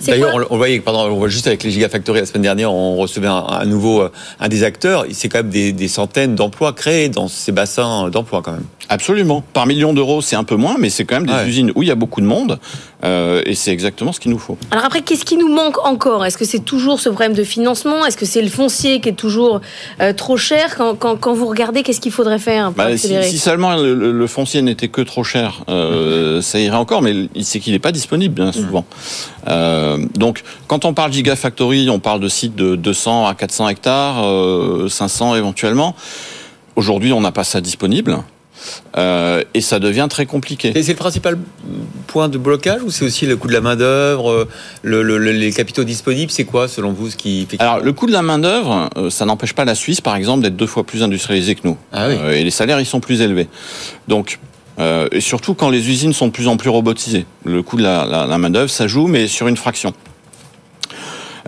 D'ailleurs, 0.05 0.35
on, 0.35 0.55
on, 0.55 0.57
voyait, 0.57 0.81
pardon, 0.81 1.01
on 1.11 1.17
voit 1.17 1.29
juste 1.29 1.47
avec 1.47 1.63
les 1.63 1.71
Gigafactory 1.71 2.21
la 2.21 2.27
semaine 2.27 2.43
dernière, 2.43 2.73
on 2.73 2.97
recevait 2.97 3.29
un, 3.29 3.45
un 3.49 3.65
nouveau, 3.65 4.03
euh, 4.03 4.13
un 4.41 4.49
des 4.49 4.63
acteurs. 4.65 5.07
C'est 5.13 5.29
quand 5.29 5.39
même 5.39 5.51
des, 5.51 5.73
des 5.73 5.89
centaines 5.89 6.35
d'emplois 6.35 6.73
créés 6.73 7.09
dans 7.09 7.29
ces 7.29 7.53
bassins 7.53 8.11
d'emplois 8.11 8.43
quand 8.43 8.53
même. 8.53 8.67
Absolument. 8.89 9.43
Par 9.53 9.67
million 9.67 9.93
d'euros, 9.93 10.23
c'est 10.23 10.37
un 10.37 10.45
peu 10.45 10.57
moins, 10.57 10.77
mais 10.79 10.91
c'est 10.91 11.05
quand 11.05 11.17
même 11.17 11.27
des 11.27 11.33
ouais. 11.33 11.49
usines 11.49 11.73
où 11.75 11.83
il 11.83 11.89
y 11.89 11.91
a 11.91 11.97
beaucoup 11.97 12.21
de 12.21 12.27
monde, 12.27 12.59
euh, 13.05 13.43
et 13.45 13.55
c'est 13.55 13.73
exactement 13.73 14.13
ce 14.13 14.21
qu'il 14.21 14.31
nous 14.31 14.39
faut. 14.39 14.57
Alors 14.71 14.85
après, 14.85 15.03
qu'est-ce 15.03 15.25
qui 15.25 15.37
nous 15.37 15.53
manque 15.53 15.85
encore? 15.85 16.25
Est-ce 16.25 16.39
que 16.39 16.45
c'est 16.45 16.65
toujours 16.65 17.01
ce 17.01 17.09
problème 17.09 17.35
de 17.35 17.45
financement? 17.45 18.07
Est-ce 18.07 18.17
que 18.17 18.27
c'est 18.27 18.43
le 18.43 18.49
foncier 18.49 19.01
qui 19.01 19.09
est 19.09 19.15
toujours 19.15 19.61
euh, 20.01 20.13
trop 20.13 20.37
cher? 20.37 20.77
Quand, 20.77 20.95
quand, 20.95 21.17
quand, 21.17 21.35
vous 21.35 21.47
regardez, 21.47 21.83
qu'est-ce 21.83 22.01
qu'il 22.01 22.13
faudrait 22.13 22.39
faire 22.39 22.67
pour 22.67 22.77
bah, 22.77 22.85
accélérer? 22.85 23.25
si, 23.25 23.33
si, 23.33 23.39
seulement 23.39 23.77
le, 23.77 24.13
le 24.13 24.27
foncier 24.27 24.63
n'était 24.63 24.89
que 24.89 25.01
trop 25.01 25.25
cher, 25.25 25.65
euh, 25.69 26.41
ça 26.41 26.61
irait 26.61 26.77
encore, 26.77 27.03
mais 27.03 27.29
c'est 27.43 27.59
qu'il 27.59 27.73
n'est 27.73 27.79
pas 27.79 27.93
disponible 27.93 28.35
bien 28.35 28.53
souvent. 28.53 28.81
Mmh. 28.81 29.51
Donc, 30.15 30.43
quand 30.67 30.85
on 30.85 30.95
parle 30.95 31.13
Gigafactory, 31.13 31.89
on 31.91 31.99
parle 32.01 32.21
de 32.21 32.29
sites 32.29 32.57
de 32.57 32.77
200 32.77 33.27
à 33.27 33.35
400 33.35 33.69
hectares, 33.69 34.25
500 34.91 35.37
éventuellement. 35.37 35.95
Aujourd'hui, 36.77 37.13
on 37.13 37.21
n'a 37.21 37.33
pas 37.33 37.45
ça 37.45 37.61
disponible. 37.61 38.19
Euh, 38.97 39.43
et 39.55 39.61
ça 39.61 39.79
devient 39.79 40.07
très 40.09 40.27
compliqué. 40.27 40.73
Et 40.75 40.83
c'est 40.83 40.93
le 40.93 40.99
principal 40.99 41.39
point 42.07 42.29
de 42.29 42.39
blocage 42.39 42.83
ou 42.83 42.91
c'est 42.91 43.05
aussi 43.05 43.27
le 43.27 43.37
coût 43.37 43.49
de 43.49 43.53
la 43.53 43.61
main 43.61 43.77
d'œuvre, 43.77 44.49
le, 44.83 45.03
le, 45.03 45.19
les 45.19 45.53
capitaux 45.53 45.85
disponibles 45.85 46.31
C'est 46.33 46.45
quoi 46.45 46.67
selon 46.67 46.93
vous 46.93 47.11
ce 47.11 47.17
qui 47.17 47.47
fait 47.49 47.61
Alors 47.61 47.81
le 47.81 47.93
coût 47.93 48.07
de 48.07 48.13
la 48.13 48.23
main 48.23 48.39
d'œuvre, 48.39 48.89
euh, 48.97 49.11
ça 49.11 49.25
n'empêche 49.25 49.53
pas 49.53 49.65
la 49.65 49.75
Suisse, 49.75 50.01
par 50.01 50.17
exemple, 50.17 50.43
d'être 50.43 50.57
deux 50.57 50.67
fois 50.67 50.85
plus 50.85 51.03
industrialisée 51.03 51.55
que 51.55 51.61
nous. 51.65 51.77
Ah 51.93 52.09
oui. 52.09 52.15
euh, 52.19 52.33
et 52.33 52.45
les 52.45 52.51
salaires 52.51 52.81
ils 52.81 52.87
sont 52.87 53.01
plus 53.01 53.21
élevés. 53.21 53.49
Donc 54.09 54.39
euh, 54.79 55.09
et 55.13 55.21
surtout 55.21 55.55
quand 55.55 55.71
les 55.71 55.89
usines 55.89 56.13
sont 56.13 56.27
de 56.27 56.33
plus 56.33 56.49
en 56.49 56.57
plus 56.57 56.69
robotisées, 56.69 57.27
le 57.45 57.63
coût 57.63 57.77
de 57.77 57.83
la, 57.83 58.05
la, 58.05 58.27
la 58.27 58.39
main 58.39 58.51
d'œuvre 58.51 58.71
ça 58.71 58.87
joue, 58.87 59.07
mais 59.07 59.27
sur 59.27 59.49
une 59.49 59.57
fraction. 59.57 59.95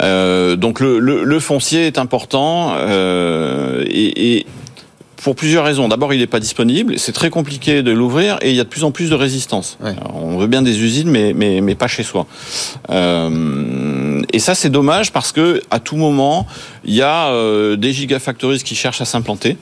Euh, 0.01 0.57
donc 0.57 0.81
le, 0.81 0.99
le, 0.99 1.25
le, 1.25 1.41
foncier 1.41 1.87
est 1.87 1.99
important 1.99 2.75
euh, 2.77 3.85
et, 3.89 4.37
et, 4.37 4.47
pour 5.17 5.35
plusieurs 5.35 5.65
raisons. 5.65 5.89
D'abord, 5.89 6.15
il 6.15 6.21
n'est 6.21 6.29
pas 6.29 6.39
disponible, 6.39 6.99
c'est 6.99 7.13
très 7.13 7.31
compliqué 7.31 7.83
de 7.83 7.91
l'ouvrir 7.91 8.39
et 8.41 8.51
il 8.51 8.57
y 8.57 8.61
a 8.61 8.65
de 8.65 8.69
plus 8.69 8.85
en 8.85 8.93
plus 8.93 9.11
de 9.11 9.17
résistance. 9.17 9.77
Ouais. 9.83 9.91
Alors, 9.91 10.15
on 10.23 10.39
veut 10.39 10.47
bien 10.47 10.63
des 10.63 10.81
usines, 10.81 11.11
mais, 11.11 11.33
mais, 11.35 11.61
mais 11.61 11.75
pas 11.75 11.89
chez 11.89 12.05
soi. 12.05 12.27
Euh, 12.91 14.23
et 14.33 14.39
ça, 14.39 14.55
c'est 14.55 14.71
dommage 14.71 15.11
parce 15.11 15.33
que 15.33 15.61
à 15.73 15.81
tout 15.81 15.97
moment, 15.97 16.47
il 16.85 16.95
y 16.95 17.03
a 17.03 17.33
des 17.77 17.93
gigafactories 17.93 18.63
qui 18.63 18.77
cherchent 18.77 19.01
à 19.01 19.05
s'implanter. 19.05 19.57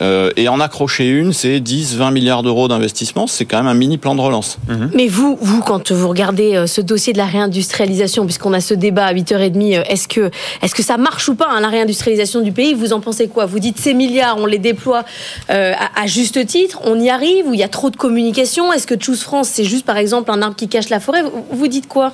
Euh, 0.00 0.30
et 0.36 0.48
en 0.48 0.60
accrocher 0.60 1.08
une, 1.08 1.32
c'est 1.32 1.60
10, 1.60 1.96
20 1.96 2.10
milliards 2.10 2.42
d'euros 2.42 2.68
d'investissement. 2.68 3.26
C'est 3.26 3.44
quand 3.44 3.58
même 3.58 3.66
un 3.66 3.74
mini 3.74 3.98
plan 3.98 4.14
de 4.14 4.20
relance. 4.20 4.58
Mmh. 4.68 4.86
Mais 4.94 5.08
vous, 5.08 5.36
vous, 5.40 5.60
quand 5.62 5.90
vous 5.92 6.08
regardez 6.08 6.54
euh, 6.54 6.66
ce 6.66 6.80
dossier 6.80 7.12
de 7.12 7.18
la 7.18 7.26
réindustrialisation, 7.26 8.24
puisqu'on 8.24 8.52
a 8.52 8.60
ce 8.60 8.74
débat 8.74 9.06
à 9.06 9.14
8h30, 9.14 9.78
euh, 9.78 9.82
est-ce 9.88 10.08
que, 10.08 10.30
est-ce 10.62 10.74
que 10.74 10.82
ça 10.82 10.96
marche 10.96 11.28
ou 11.28 11.34
pas, 11.34 11.48
hein, 11.50 11.60
la 11.60 11.68
réindustrialisation 11.68 12.40
du 12.40 12.52
pays? 12.52 12.74
Vous 12.74 12.92
en 12.92 13.00
pensez 13.00 13.28
quoi? 13.28 13.46
Vous 13.46 13.58
dites 13.58 13.78
ces 13.78 13.94
milliards, 13.94 14.36
on 14.38 14.46
les 14.46 14.58
déploie 14.58 15.04
euh, 15.50 15.72
à, 15.76 16.02
à, 16.02 16.06
juste 16.06 16.46
titre, 16.46 16.80
on 16.84 16.98
y 17.00 17.10
arrive 17.10 17.48
ou 17.48 17.54
il 17.54 17.60
y 17.60 17.64
a 17.64 17.68
trop 17.68 17.90
de 17.90 17.96
communication? 17.96 18.72
Est-ce 18.72 18.86
que 18.86 18.94
Choose 19.00 19.22
France, 19.22 19.48
c'est 19.48 19.64
juste 19.64 19.84
par 19.84 19.96
exemple 19.96 20.30
un 20.30 20.42
arbre 20.42 20.56
qui 20.56 20.68
cache 20.68 20.88
la 20.88 21.00
forêt? 21.00 21.22
Vous, 21.22 21.44
vous 21.50 21.68
dites 21.68 21.88
quoi? 21.88 22.12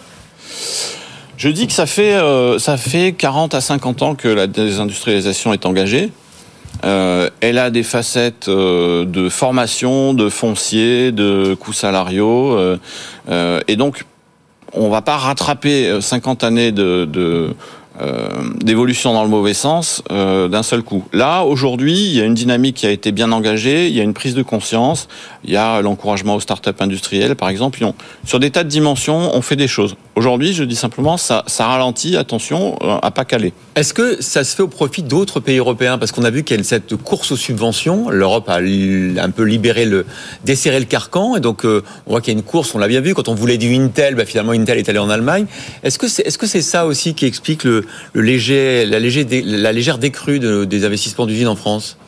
Je 1.37 1.49
dis 1.51 1.67
que 1.67 1.73
ça 1.73 1.87
fait, 1.87 2.15
euh, 2.15 2.59
ça 2.59 2.77
fait 2.77 3.13
40 3.13 3.55
à 3.55 3.61
50 3.61 4.03
ans 4.03 4.15
que 4.15 4.29
la 4.29 4.47
désindustrialisation 4.47 5.53
est 5.53 5.67
engagée. 5.67 6.11
Euh, 6.85 7.31
elle 7.41 7.59
a 7.59 7.71
des 7.71 7.83
facettes 7.83 8.49
euh, 8.49 9.05
de 9.05 9.29
formation, 9.29 10.15
de 10.15 10.29
foncier, 10.29 11.13
de 11.13 11.55
coûts 11.55 11.73
salariaux, 11.73 12.53
euh, 12.53 12.79
euh 13.29 13.61
et 13.69 13.77
donc 13.77 14.05
on 14.73 14.91
va 14.91 15.01
pas 15.01 15.17
rattraper 15.17 16.01
50 16.01 16.45
années 16.45 16.73
de, 16.73 17.55
euh, 17.99 18.29
d'évolution 18.63 19.15
dans 19.15 19.23
le 19.23 19.31
mauvais 19.31 19.55
sens 19.55 20.03
euh, 20.11 20.49
d'un 20.49 20.63
seul 20.63 20.83
coup. 20.83 21.05
Là, 21.15 21.45
aujourd'hui, 21.45 21.95
il 21.95 22.13
y 22.13 22.21
a 22.21 22.25
une 22.25 22.35
dynamique 22.35 22.77
qui 22.77 22.87
a 22.87 22.91
été 22.91 23.11
bien 23.11 23.33
engagée, 23.33 23.87
il 23.87 23.95
y 23.95 24.01
a 24.01 24.03
une 24.03 24.13
prise 24.13 24.35
de 24.35 24.43
conscience, 24.43 25.09
il 25.45 25.51
y 25.51 25.57
a 25.57 25.81
l'encouragement 25.81 26.35
aux 26.35 26.41
startups 26.41 26.79
industrielles, 26.81 27.37
par 27.37 27.49
exemple. 27.49 27.83
On, 27.83 27.95
sur 28.27 28.39
des 28.39 28.51
tas 28.51 28.65
de 28.65 28.69
dimensions, 28.69 29.35
on 29.35 29.41
fait 29.41 29.57
des 29.57 29.69
choses. 29.69 29.97
Aujourd'hui, 30.17 30.55
je 30.55 30.65
dis 30.65 30.77
simplement, 30.77 31.19
ça, 31.19 31.45
ça 31.47 31.67
ralentit, 31.67 32.17
attention 32.17 32.79
euh, 32.83 32.97
à 33.03 33.11
pas 33.11 33.27
caler. 33.27 33.53
Est-ce 33.75 33.93
que 33.93 34.23
ça 34.23 34.45
se 34.45 34.57
fait 34.57 34.63
au 34.63 34.69
profit 34.69 35.03
d'autres 35.03 35.41
pays 35.41 35.59
européens? 35.59 35.99
Parce 35.99 36.11
qu'on 36.11 36.25
a 36.25 36.31
vu 36.31 36.43
qu'il 36.43 36.57
y 36.57 36.61
a 36.61 36.65
cette 36.65 36.97
course 36.97 37.33
aux 37.33 37.37
subventions. 37.37 38.09
L'Europe 38.09 38.49
a 38.49 38.57
un 38.57 39.31
peu 39.31 39.43
libéré 39.43 39.85
le, 39.85 40.07
desserré 40.43 40.81
le 40.81 40.87
carcan, 40.87 41.37
et 41.37 41.41
donc 41.41 41.67
euh, 41.67 41.83
on 42.07 42.13
voit 42.13 42.23
qu'il 42.23 42.33
y 42.33 42.37
a 42.37 42.39
une 42.39 42.45
course. 42.47 42.75
On 42.75 42.79
l'a 42.79 42.89
bien 42.89 43.03
vu 43.03 43.13
quand 43.15 43.29
on 43.29 43.35
voulait 43.35 43.59
du 43.59 43.75
Intel, 43.75 44.15
bah, 44.15 44.25
finalement 44.25 44.53
Intel 44.53 44.79
est 44.79 44.89
allé 44.89 44.99
en 44.99 45.11
Allemagne. 45.11 45.45
Est-ce 45.83 45.99
que 45.99 46.09
c'est 46.09 46.27
est 46.27 46.43
-ce 46.43 46.47
c'est 46.47 46.63
ça 46.63 46.87
aussi 46.87 47.13
qui 47.13 47.27
explique 47.27 47.65
le, 47.65 47.85
le 48.15 48.23
léger, 48.23 48.87
la, 48.87 48.99
léger, 48.99 49.27
la 49.45 49.73
légère 49.73 49.99
décrue 49.99 50.39
de, 50.39 50.65
des 50.65 50.87
investissements 50.87 51.27
d'usines 51.27 51.49
en 51.49 51.57
France? 51.57 51.99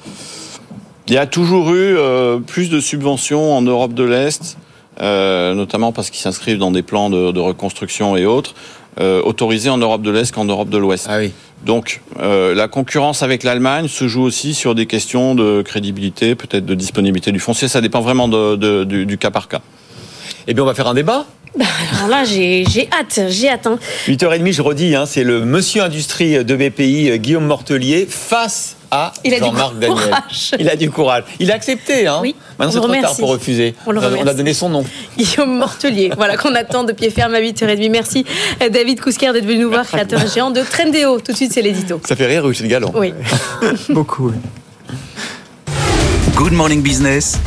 Il 1.08 1.14
y 1.14 1.18
a 1.18 1.26
toujours 1.26 1.74
eu 1.74 1.96
euh, 1.96 2.38
plus 2.38 2.70
de 2.70 2.80
subventions 2.80 3.54
en 3.54 3.60
Europe 3.60 3.92
de 3.92 4.04
l'Est, 4.04 4.56
euh, 5.00 5.54
notamment 5.54 5.92
parce 5.92 6.10
qu'ils 6.10 6.20
s'inscrivent 6.20 6.58
dans 6.58 6.70
des 6.70 6.82
plans 6.82 7.10
de, 7.10 7.32
de 7.32 7.40
reconstruction 7.40 8.16
et 8.16 8.26
autres, 8.26 8.54
euh, 9.00 9.22
autorisés 9.22 9.70
en 9.70 9.78
Europe 9.78 10.02
de 10.02 10.10
l'Est 10.10 10.32
qu'en 10.32 10.44
Europe 10.44 10.70
de 10.70 10.78
l'Ouest. 10.78 11.06
Ah 11.08 11.18
oui. 11.18 11.32
Donc 11.64 12.00
euh, 12.20 12.54
la 12.54 12.68
concurrence 12.68 13.22
avec 13.22 13.44
l'Allemagne 13.44 13.86
se 13.86 14.08
joue 14.08 14.22
aussi 14.22 14.54
sur 14.54 14.74
des 14.74 14.86
questions 14.86 15.34
de 15.34 15.62
crédibilité, 15.62 16.34
peut-être 16.34 16.66
de 16.66 16.74
disponibilité 16.74 17.30
du 17.30 17.38
foncier. 17.38 17.68
Ça 17.68 17.80
dépend 17.80 18.00
vraiment 18.00 18.28
de, 18.28 18.56
de, 18.56 18.84
du, 18.84 19.06
du 19.06 19.18
cas 19.18 19.30
par 19.30 19.48
cas. 19.48 19.60
Eh 20.46 20.54
bien, 20.54 20.62
on 20.64 20.66
va 20.66 20.74
faire 20.74 20.88
un 20.88 20.94
débat 20.94 21.26
bah, 21.56 21.64
alors 21.96 22.08
là, 22.08 22.24
j'ai 22.24 22.64
hâte, 22.92 23.20
j'ai 23.30 23.48
hâte. 23.48 23.66
Hein. 23.66 23.78
8h30, 24.06 24.52
je 24.52 24.62
redis, 24.62 24.94
hein, 24.94 25.06
c'est 25.06 25.24
le 25.24 25.44
monsieur 25.44 25.82
industrie 25.82 26.44
de 26.44 26.56
BPI, 26.56 27.18
Guillaume 27.18 27.46
Mortelier, 27.46 28.06
face 28.08 28.76
à 28.90 29.12
Jean-Marc 29.24 29.78
Daniel. 29.78 30.14
Il 30.58 30.68
a 30.68 30.76
du 30.76 30.90
courage. 30.90 31.24
Il 31.38 31.50
a 31.50 31.54
accepté. 31.54 32.06
Hein. 32.06 32.18
Oui, 32.22 32.34
Maintenant, 32.58 32.72
c'est 32.72 32.88
trop 32.88 33.00
tard 33.02 33.16
pour 33.16 33.28
refuser. 33.30 33.74
On, 33.86 33.92
le 33.92 34.00
on, 34.00 34.26
a 34.26 34.34
donné 34.34 34.54
son 34.54 34.68
nom. 34.68 34.84
Guillaume 35.16 35.58
Mortelier, 35.58 36.10
voilà 36.16 36.36
qu'on 36.36 36.54
attend 36.54 36.84
de 36.84 36.92
pied 36.92 37.10
ferme 37.10 37.34
à 37.34 37.40
8h30. 37.40 37.90
Merci 37.90 38.24
David 38.60 39.00
Kousker 39.00 39.32
d'être 39.32 39.46
venu 39.46 39.62
nous 39.64 39.70
voir, 39.70 39.86
créateur 39.86 40.26
géant 40.26 40.50
de 40.50 40.62
Trendéo. 40.62 41.20
Tout 41.20 41.32
de 41.32 41.36
suite, 41.36 41.52
c'est 41.52 41.62
l'édito. 41.62 42.00
Ça 42.06 42.16
fait 42.16 42.26
rire, 42.26 42.44
c'est 42.54 42.62
le 42.62 42.68
galant. 42.68 42.92
Oui. 42.94 43.12
Beaucoup. 43.88 44.32
Good 46.34 46.52
Morning 46.52 46.82
Business, 46.82 47.38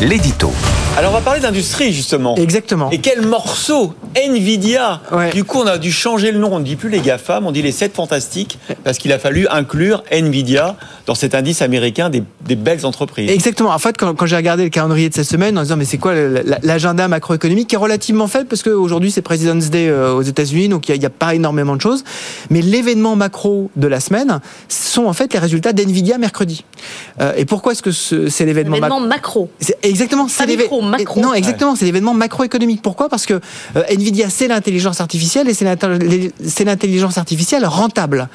l'édito. 0.00 0.52
Alors 1.00 1.12
on 1.12 1.14
va 1.14 1.22
parler 1.22 1.40
d'industrie 1.40 1.94
justement. 1.94 2.36
Exactement. 2.36 2.90
Et 2.90 2.98
quel 2.98 3.22
morceau 3.22 3.94
Nvidia. 4.14 5.00
Ouais. 5.10 5.30
Du 5.30 5.44
coup 5.44 5.60
on 5.60 5.66
a 5.66 5.78
dû 5.78 5.90
changer 5.90 6.30
le 6.30 6.38
nom. 6.38 6.52
On 6.52 6.58
ne 6.58 6.64
dit 6.64 6.76
plus 6.76 6.90
les 6.90 7.00
GAFAM, 7.00 7.46
on 7.46 7.52
dit 7.52 7.62
les 7.62 7.72
7 7.72 7.94
fantastiques 7.94 8.58
parce 8.84 8.98
qu'il 8.98 9.10
a 9.14 9.18
fallu 9.18 9.48
inclure 9.48 10.04
Nvidia 10.10 10.76
dans 11.10 11.16
cet 11.16 11.34
indice 11.34 11.60
américain 11.60 12.08
des, 12.08 12.22
des 12.46 12.54
belles 12.54 12.86
entreprises. 12.86 13.28
Exactement. 13.28 13.70
En 13.70 13.80
fait, 13.80 13.96
quand, 13.96 14.14
quand 14.14 14.26
j'ai 14.26 14.36
regardé 14.36 14.62
le 14.62 14.70
calendrier 14.70 15.08
de 15.08 15.14
cette 15.14 15.26
semaine 15.26 15.58
en 15.58 15.62
disant 15.62 15.76
mais 15.76 15.84
c'est 15.84 15.98
quoi 15.98 16.14
l'agenda 16.62 17.08
macroéconomique 17.08 17.66
qui 17.66 17.74
est 17.74 17.78
relativement 17.78 18.28
faible 18.28 18.46
parce 18.46 18.62
qu'aujourd'hui 18.62 19.10
c'est 19.10 19.20
President's 19.20 19.70
Day 19.70 19.88
euh, 19.88 20.12
aux 20.14 20.22
États-Unis 20.22 20.68
donc 20.68 20.88
il 20.88 20.96
n'y 20.96 21.04
a, 21.04 21.08
a, 21.08 21.10
pas 21.10 21.34
énormément 21.34 21.74
de 21.74 21.80
choses. 21.80 22.04
Mais 22.48 22.62
l'événement 22.62 23.16
macro 23.16 23.72
de 23.74 23.88
la 23.88 23.98
semaine 23.98 24.38
sont 24.68 25.06
en 25.06 25.12
fait 25.12 25.32
les 25.32 25.40
résultats 25.40 25.72
d'Nvidia 25.72 26.16
mercredi. 26.16 26.64
Euh, 27.20 27.32
et 27.36 27.44
pourquoi 27.44 27.72
est-ce 27.72 27.82
que 27.82 27.90
c'est 27.90 28.46
l'événement 28.46 28.78
ma 28.78 29.00
macro 29.00 29.50
Exactement. 29.82 30.28
C'est 30.28 30.46
l'événement 30.46 30.82
macro. 30.82 31.20
Non, 31.20 31.34
exactement. 31.34 31.72
Ouais. 31.72 31.76
C'est 31.76 31.86
l'événement 31.86 32.14
macroéconomique. 32.14 32.82
Pourquoi? 32.82 33.08
Parce 33.08 33.26
que 33.26 33.40
euh, 33.74 33.82
Nvidia, 33.90 34.30
c'est 34.30 34.46
l'intelligence 34.46 35.00
artificielle 35.00 35.48
et 35.48 35.54
c'est 35.54 36.64
l'intelligence 36.64 37.18
artificielle 37.18 37.66
rentable. 37.66 38.28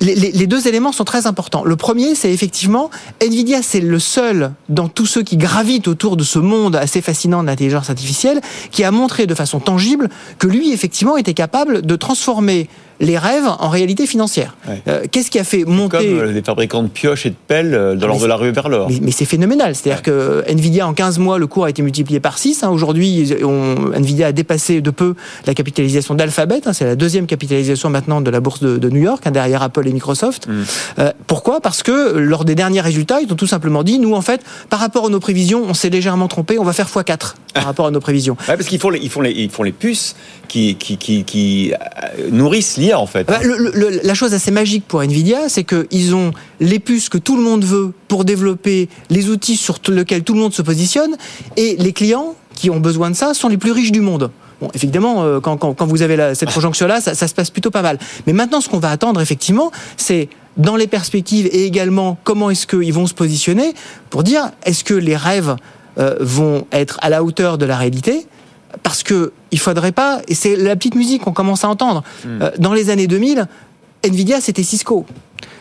Les, 0.00 0.46
deux 0.46 0.66
éléments 0.66 0.92
sont 0.92 1.04
très 1.04 1.26
importants. 1.26 1.62
Le 1.62 1.76
premier, 1.76 2.14
c'est 2.14 2.32
effectivement, 2.32 2.90
Nvidia, 3.20 3.62
c'est 3.62 3.80
le 3.80 3.98
seul 3.98 4.52
dans 4.70 4.88
tous 4.88 5.04
ceux 5.04 5.22
qui 5.22 5.36
gravitent 5.36 5.88
autour 5.88 6.16
de 6.16 6.24
ce 6.24 6.38
monde 6.38 6.74
assez 6.74 7.02
fascinant 7.02 7.42
de 7.42 7.48
l'intelligence 7.48 7.90
artificielle 7.90 8.40
qui 8.70 8.82
a 8.82 8.90
montré 8.92 9.26
de 9.26 9.34
façon 9.34 9.60
tangible 9.60 10.08
que 10.38 10.46
lui, 10.46 10.72
effectivement, 10.72 11.18
était 11.18 11.34
capable 11.34 11.82
de 11.82 11.96
transformer 11.96 12.68
les 13.00 13.18
rêves 13.18 13.46
en 13.46 13.68
réalité 13.68 14.06
financière. 14.06 14.56
Ouais. 14.68 14.82
Euh, 14.86 15.04
Qu'est-ce 15.10 15.30
qui 15.30 15.38
a 15.38 15.44
fait 15.44 15.64
monter 15.64 15.96
Comme 15.96 16.18
euh, 16.18 16.32
des 16.32 16.42
fabricants 16.42 16.82
de 16.82 16.88
pioches 16.88 17.26
et 17.26 17.30
de 17.30 17.36
pelles 17.48 17.74
euh, 17.74 17.96
dans 17.96 18.06
l'ordre 18.06 18.22
de 18.22 18.28
la 18.28 18.36
rue 18.36 18.52
vers 18.52 18.68
l'or. 18.68 18.88
Mais, 18.90 18.98
mais 19.02 19.10
c'est 19.10 19.24
phénoménal. 19.24 19.74
C'est-à-dire 19.74 20.02
ouais. 20.06 20.44
que 20.44 20.50
Nvidia 20.50 20.86
en 20.86 20.92
15 20.92 21.18
mois 21.18 21.38
le 21.38 21.46
cours 21.46 21.64
a 21.64 21.70
été 21.70 21.82
multiplié 21.82 22.20
par 22.20 22.38
6. 22.38 22.62
Hein. 22.62 22.70
Aujourd'hui, 22.70 23.34
Nvidia 23.94 24.28
a 24.28 24.32
dépassé 24.32 24.80
de 24.82 24.90
peu 24.90 25.14
la 25.46 25.54
capitalisation 25.54 26.14
d'Alphabet. 26.14 26.60
Hein. 26.66 26.72
C'est 26.74 26.84
la 26.84 26.96
deuxième 26.96 27.26
capitalisation 27.26 27.88
maintenant 27.88 28.20
de 28.20 28.30
la 28.30 28.40
bourse 28.40 28.60
de, 28.60 28.76
de 28.76 28.90
New 28.90 29.00
York, 29.00 29.22
hein, 29.26 29.30
derrière 29.30 29.62
Apple 29.62 29.88
et 29.88 29.92
Microsoft. 29.92 30.46
Mm. 30.46 30.62
Euh, 30.98 31.12
pourquoi? 31.26 31.60
Parce 31.60 31.82
que 31.82 32.18
lors 32.18 32.44
des 32.44 32.54
derniers 32.54 32.82
résultats, 32.82 33.20
ils 33.20 33.32
ont 33.32 33.36
tout 33.36 33.46
simplement 33.46 33.82
dit 33.82 33.98
nous 33.98 34.14
en 34.14 34.22
fait, 34.22 34.42
par 34.68 34.78
rapport 34.78 35.06
à 35.06 35.08
nos 35.08 35.20
prévisions, 35.20 35.64
on 35.66 35.74
s'est 35.74 35.90
légèrement 35.90 36.28
trompé. 36.28 36.58
On 36.58 36.64
va 36.64 36.74
faire 36.74 36.88
x4 36.88 37.34
par 37.54 37.64
rapport 37.64 37.86
à 37.86 37.90
nos 37.90 38.00
prévisions. 38.00 38.36
Ouais, 38.48 38.56
parce 38.56 38.66
qu'ils 38.66 38.80
font 38.80 38.90
les, 38.90 38.98
ils 38.98 39.10
font 39.10 39.22
les, 39.22 39.30
ils 39.30 39.50
font 39.50 39.62
les 39.62 39.72
puces 39.72 40.14
qui, 40.50 40.74
qui, 40.74 40.96
qui, 40.98 41.24
qui 41.24 41.72
nourrissent 42.30 42.76
l'IA 42.76 42.98
en 42.98 43.06
fait. 43.06 43.24
Bah, 43.24 43.38
le, 43.42 43.56
le, 43.56 44.00
la 44.02 44.14
chose 44.14 44.34
assez 44.34 44.50
magique 44.50 44.84
pour 44.86 45.00
Nvidia, 45.02 45.48
c'est 45.48 45.64
qu'ils 45.64 46.14
ont 46.14 46.32
les 46.58 46.80
puces 46.80 47.08
que 47.08 47.18
tout 47.18 47.36
le 47.36 47.42
monde 47.42 47.64
veut 47.64 47.92
pour 48.08 48.24
développer 48.24 48.88
les 49.10 49.28
outils 49.28 49.56
sur 49.56 49.78
lesquels 49.88 50.24
tout 50.24 50.34
le 50.34 50.40
monde 50.40 50.52
se 50.52 50.62
positionne, 50.62 51.16
et 51.56 51.76
les 51.78 51.92
clients 51.92 52.34
qui 52.56 52.68
ont 52.68 52.80
besoin 52.80 53.10
de 53.10 53.16
ça 53.16 53.32
sont 53.32 53.48
les 53.48 53.56
plus 53.58 53.72
riches 53.72 53.92
du 53.92 54.00
monde. 54.00 54.30
Bon, 54.60 54.68
évidemment, 54.74 55.22
euh, 55.22 55.40
quand, 55.40 55.56
quand, 55.56 55.72
quand 55.72 55.86
vous 55.86 56.02
avez 56.02 56.16
la, 56.16 56.34
cette 56.34 56.52
conjonction-là, 56.52 57.00
ça, 57.00 57.14
ça 57.14 57.28
se 57.28 57.34
passe 57.34 57.50
plutôt 57.50 57.70
pas 57.70 57.82
mal. 57.82 57.98
Mais 58.26 58.32
maintenant, 58.34 58.60
ce 58.60 58.68
qu'on 58.68 58.80
va 58.80 58.90
attendre, 58.90 59.20
effectivement, 59.20 59.70
c'est 59.96 60.28
dans 60.56 60.76
les 60.76 60.88
perspectives 60.88 61.46
et 61.46 61.64
également 61.64 62.18
comment 62.24 62.50
est-ce 62.50 62.66
qu'ils 62.66 62.92
vont 62.92 63.06
se 63.06 63.14
positionner 63.14 63.72
pour 64.10 64.24
dire 64.24 64.50
est-ce 64.64 64.84
que 64.84 64.94
les 64.94 65.16
rêves 65.16 65.56
euh, 65.98 66.16
vont 66.20 66.66
être 66.72 66.98
à 67.02 67.08
la 67.08 67.22
hauteur 67.22 67.56
de 67.56 67.64
la 67.64 67.76
réalité 67.76 68.26
parce 68.82 69.02
que 69.02 69.32
il 69.50 69.58
faudrait 69.58 69.92
pas 69.92 70.20
et 70.28 70.34
c'est 70.34 70.56
la 70.56 70.76
petite 70.76 70.94
musique 70.94 71.22
qu'on 71.22 71.32
commence 71.32 71.64
à 71.64 71.68
entendre 71.68 72.02
Euh, 72.26 72.50
dans 72.58 72.72
les 72.72 72.90
années 72.90 73.06
2000 73.06 73.46
Nvidia 74.04 74.40
c'était 74.40 74.62
Cisco 74.62 75.06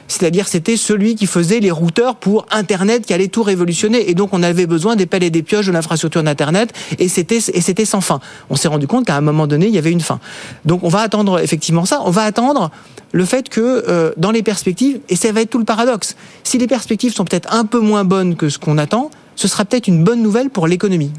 c'est-à-dire 0.10 0.48
c'était 0.48 0.76
celui 0.76 1.16
qui 1.16 1.28
faisait 1.28 1.62
les 1.62 1.72
routeurs 1.72 2.16
pour 2.16 2.46
Internet 2.52 3.06
qui 3.06 3.14
allait 3.14 3.30
tout 3.30 3.44
révolutionner. 3.44 4.10
Et 4.10 4.16
donc 4.16 4.34
on 4.34 4.44
avait 4.44 4.66
besoin 4.66 4.98
des 4.98 5.06
pelles 5.06 5.24
et 5.24 5.30
des 5.30 5.44
pioches 5.44 5.68
de 5.68 5.72
l'infrastructure 5.72 6.24
d'Internet 6.24 6.74
et 6.98 7.08
c'était 7.08 7.38
et 7.38 7.62
c'était 7.62 7.86
sans 7.86 8.02
fin. 8.02 8.20
On 8.50 8.56
s'est 8.56 8.68
rendu 8.68 8.88
compte 8.88 9.06
qu'à 9.06 9.16
un 9.16 9.22
moment 9.22 9.48
donné 9.48 9.68
il 9.68 9.74
y 9.74 9.78
avait 9.78 9.92
une 9.92 10.02
fin. 10.02 10.20
Donc 10.66 10.84
on 10.84 10.90
va 10.90 11.02
attendre 11.02 11.40
effectivement 11.40 11.86
ça. 11.86 12.02
On 12.04 12.10
va 12.10 12.24
attendre 12.24 12.72
le 13.12 13.24
fait 13.24 13.50
que 13.50 13.86
euh, 13.88 14.12
dans 14.18 14.32
les 14.32 14.44
perspectives 14.44 15.00
et 15.10 15.16
ça 15.16 15.32
va 15.32 15.42
être 15.42 15.52
tout 15.52 15.60
le 15.60 15.66
paradoxe. 15.66 16.16
Si 16.44 16.58
les 16.58 16.68
perspectives 16.68 17.14
sont 17.14 17.24
peut-être 17.24 17.54
un 17.54 17.66
peu 17.66 17.80
moins 17.80 18.04
bonnes 18.04 18.36
que 18.36 18.50
ce 18.50 18.58
qu'on 18.58 18.78
attend, 18.80 19.12
ce 19.36 19.48
sera 19.48 19.64
peut-être 19.64 19.88
une 19.88 20.04
bonne 20.04 20.22
nouvelle 20.24 20.50
pour 20.50 20.68
l'économie. 20.68 21.12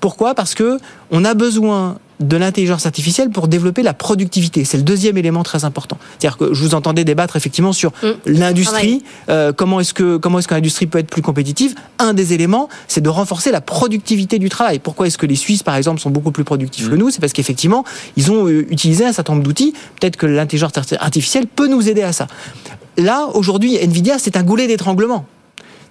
Pourquoi? 0.00 0.34
Parce 0.34 0.54
que 0.54 0.78
on 1.10 1.24
a 1.24 1.34
besoin 1.34 1.98
de 2.22 2.36
l'intelligence 2.36 2.86
artificielle 2.86 3.30
pour 3.30 3.48
développer 3.48 3.82
la 3.82 3.94
productivité. 3.94 4.64
C'est 4.64 4.76
le 4.76 4.82
deuxième 4.82 5.16
élément 5.16 5.42
très 5.42 5.64
important. 5.64 5.98
C'est-à-dire 6.18 6.38
que 6.38 6.54
je 6.54 6.62
vous 6.62 6.74
entendais 6.74 7.04
débattre 7.04 7.36
effectivement 7.36 7.72
sur 7.72 7.92
l'industrie, 8.26 9.02
euh, 9.28 9.52
comment 9.52 9.80
est-ce 9.80 9.92
que 9.92 10.16
comment 10.16 10.38
est-ce 10.38 10.48
que 10.48 10.54
l'industrie 10.54 10.86
peut 10.86 10.98
être 10.98 11.10
plus 11.10 11.22
compétitive? 11.22 11.74
Un 11.98 12.14
des 12.14 12.32
éléments, 12.32 12.68
c'est 12.88 13.00
de 13.00 13.08
renforcer 13.08 13.50
la 13.50 13.60
productivité 13.60 14.38
du 14.38 14.48
travail. 14.48 14.78
Pourquoi 14.78 15.06
est-ce 15.06 15.18
que 15.18 15.26
les 15.26 15.36
Suisses, 15.36 15.62
par 15.62 15.76
exemple, 15.76 16.00
sont 16.00 16.10
beaucoup 16.10 16.32
plus 16.32 16.44
productifs 16.44 16.88
que 16.88 16.94
nous? 16.94 17.10
C'est 17.10 17.20
parce 17.20 17.32
qu'effectivement, 17.32 17.84
ils 18.16 18.30
ont 18.30 18.46
euh, 18.46 18.66
utilisé 18.70 19.04
un 19.04 19.12
certain 19.12 19.32
nombre 19.32 19.44
d'outils. 19.44 19.74
Peut-être 20.00 20.16
que 20.16 20.26
l'intelligence 20.26 20.72
artificielle 21.00 21.46
peut 21.46 21.66
nous 21.66 21.88
aider 21.88 22.02
à 22.02 22.12
ça. 22.12 22.28
Là, 22.96 23.28
aujourd'hui, 23.34 23.76
Nvidia, 23.76 24.18
c'est 24.18 24.36
un 24.36 24.42
goulet 24.42 24.66
d'étranglement. 24.66 25.26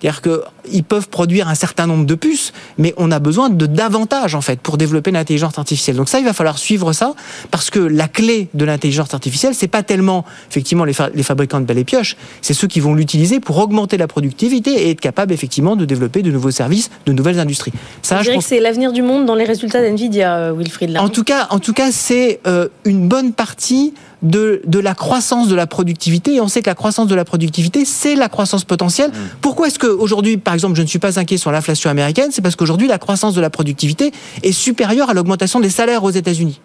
C'est-à-dire 0.02 0.22
qu'ils 0.22 0.84
peuvent 0.84 1.10
produire 1.10 1.48
un 1.48 1.56
certain 1.56 1.86
nombre 1.88 2.06
de 2.06 2.16
puces, 2.16 2.54
mais 2.78 2.94
on 2.98 3.12
a 3.12 3.20
besoin 3.20 3.50
de 3.50 3.66
davantage, 3.68 4.34
en 4.36 4.42
fait, 4.42 4.60
pour 4.60 4.78
développer 4.78 5.12
l'intelligence 5.12 5.58
artificielle. 5.60 5.96
Donc 5.96 6.10
ça, 6.10 6.20
il 6.20 6.26
va 6.26 6.34
falloir 6.34 6.58
suivre 6.58 6.92
ça, 6.94 7.14
parce 7.52 7.70
que 7.70 7.80
la 7.80 8.08
clé 8.08 8.50
de 8.54 8.66
l'intelligence 8.66 9.14
artificielle, 9.14 9.54
c'est 9.54 9.68
pas 9.68 9.84
tellement, 9.84 10.26
effectivement, 10.50 10.86
les, 10.86 10.94
fa- 10.94 11.10
les 11.14 11.24
fabricants 11.24 11.60
de 11.60 11.66
belles 11.66 11.78
et 11.78 11.84
pioches, 11.84 12.18
c'est 12.42 12.54
ceux 12.54 12.68
qui 12.68 12.80
vont 12.80 12.96
l'utiliser 12.96 13.40
pour 13.40 13.58
augmenter 13.60 13.98
la 13.98 14.08
productivité 14.08 14.72
et 14.88 14.90
être 14.90 15.02
capable, 15.02 15.34
effectivement, 15.34 15.76
de 15.76 15.86
développer 15.86 16.24
de 16.24 16.32
nouveaux 16.32 16.52
services, 16.52 16.90
de 17.06 17.14
nouvelles 17.14 17.40
industries. 17.40 17.74
Ça, 18.02 18.18
je 18.18 18.24
dirais 18.24 18.36
pense 18.36 18.46
que 18.46 18.50
c'est 18.50 18.60
l'avenir 18.60 18.92
du 18.94 19.02
monde 19.04 19.26
dans 19.26 19.36
les 19.36 19.46
résultats 19.46 19.82
d'NVIDIA, 19.88 20.36
euh, 20.36 20.54
Wilfried. 20.58 20.90
Là. 20.90 21.04
en 21.04 21.10
tout 21.10 21.24
cas, 21.24 21.48
en 21.52 21.60
tout 21.60 21.74
cas, 21.74 21.92
c'est 21.92 22.40
euh, 22.48 22.68
une 22.86 23.08
bonne 23.08 23.34
partie 23.34 23.94
de, 24.22 24.62
de 24.66 24.80
la 24.80 24.94
croissance 24.94 25.48
de 25.48 25.56
la 25.56 25.68
productivité. 25.68 26.36
Et 26.36 26.42
on 26.42 26.48
sait 26.48 26.62
que 26.62 26.70
la 26.70 26.76
croissance 26.76 27.08
de 27.08 27.16
la 27.16 27.26
productivité, 27.26 27.86
c'est 27.86 28.16
la 28.16 28.30
croissance 28.30 28.64
potentielle. 28.64 29.12
Pourquoi 29.42 29.68
est-ce 29.68 29.80
qu'aujourd'hui, 29.80 30.38
par 30.38 30.54
exemple, 30.54 30.76
je 30.76 30.82
ne 30.82 30.88
suis 30.88 31.00
pas 31.00 31.20
inquiet 31.20 31.38
sur 31.38 31.52
l'inflation 31.52 31.90
américaine? 31.90 32.30
C'est 32.32 32.42
parce 32.42 32.56
qu'aujourd'hui, 32.56 32.88
la 32.88 32.98
croissance 33.00 33.34
de 33.34 33.42
la 33.42 33.50
productivité 33.50 34.12
est 34.44 34.52
supérieure 34.52 35.10
à 35.10 35.14
l'augmentation 35.14 35.60
des 35.60 35.70
salaires 35.70 36.04
aux 36.04 36.12
États-Unis. 36.12 36.60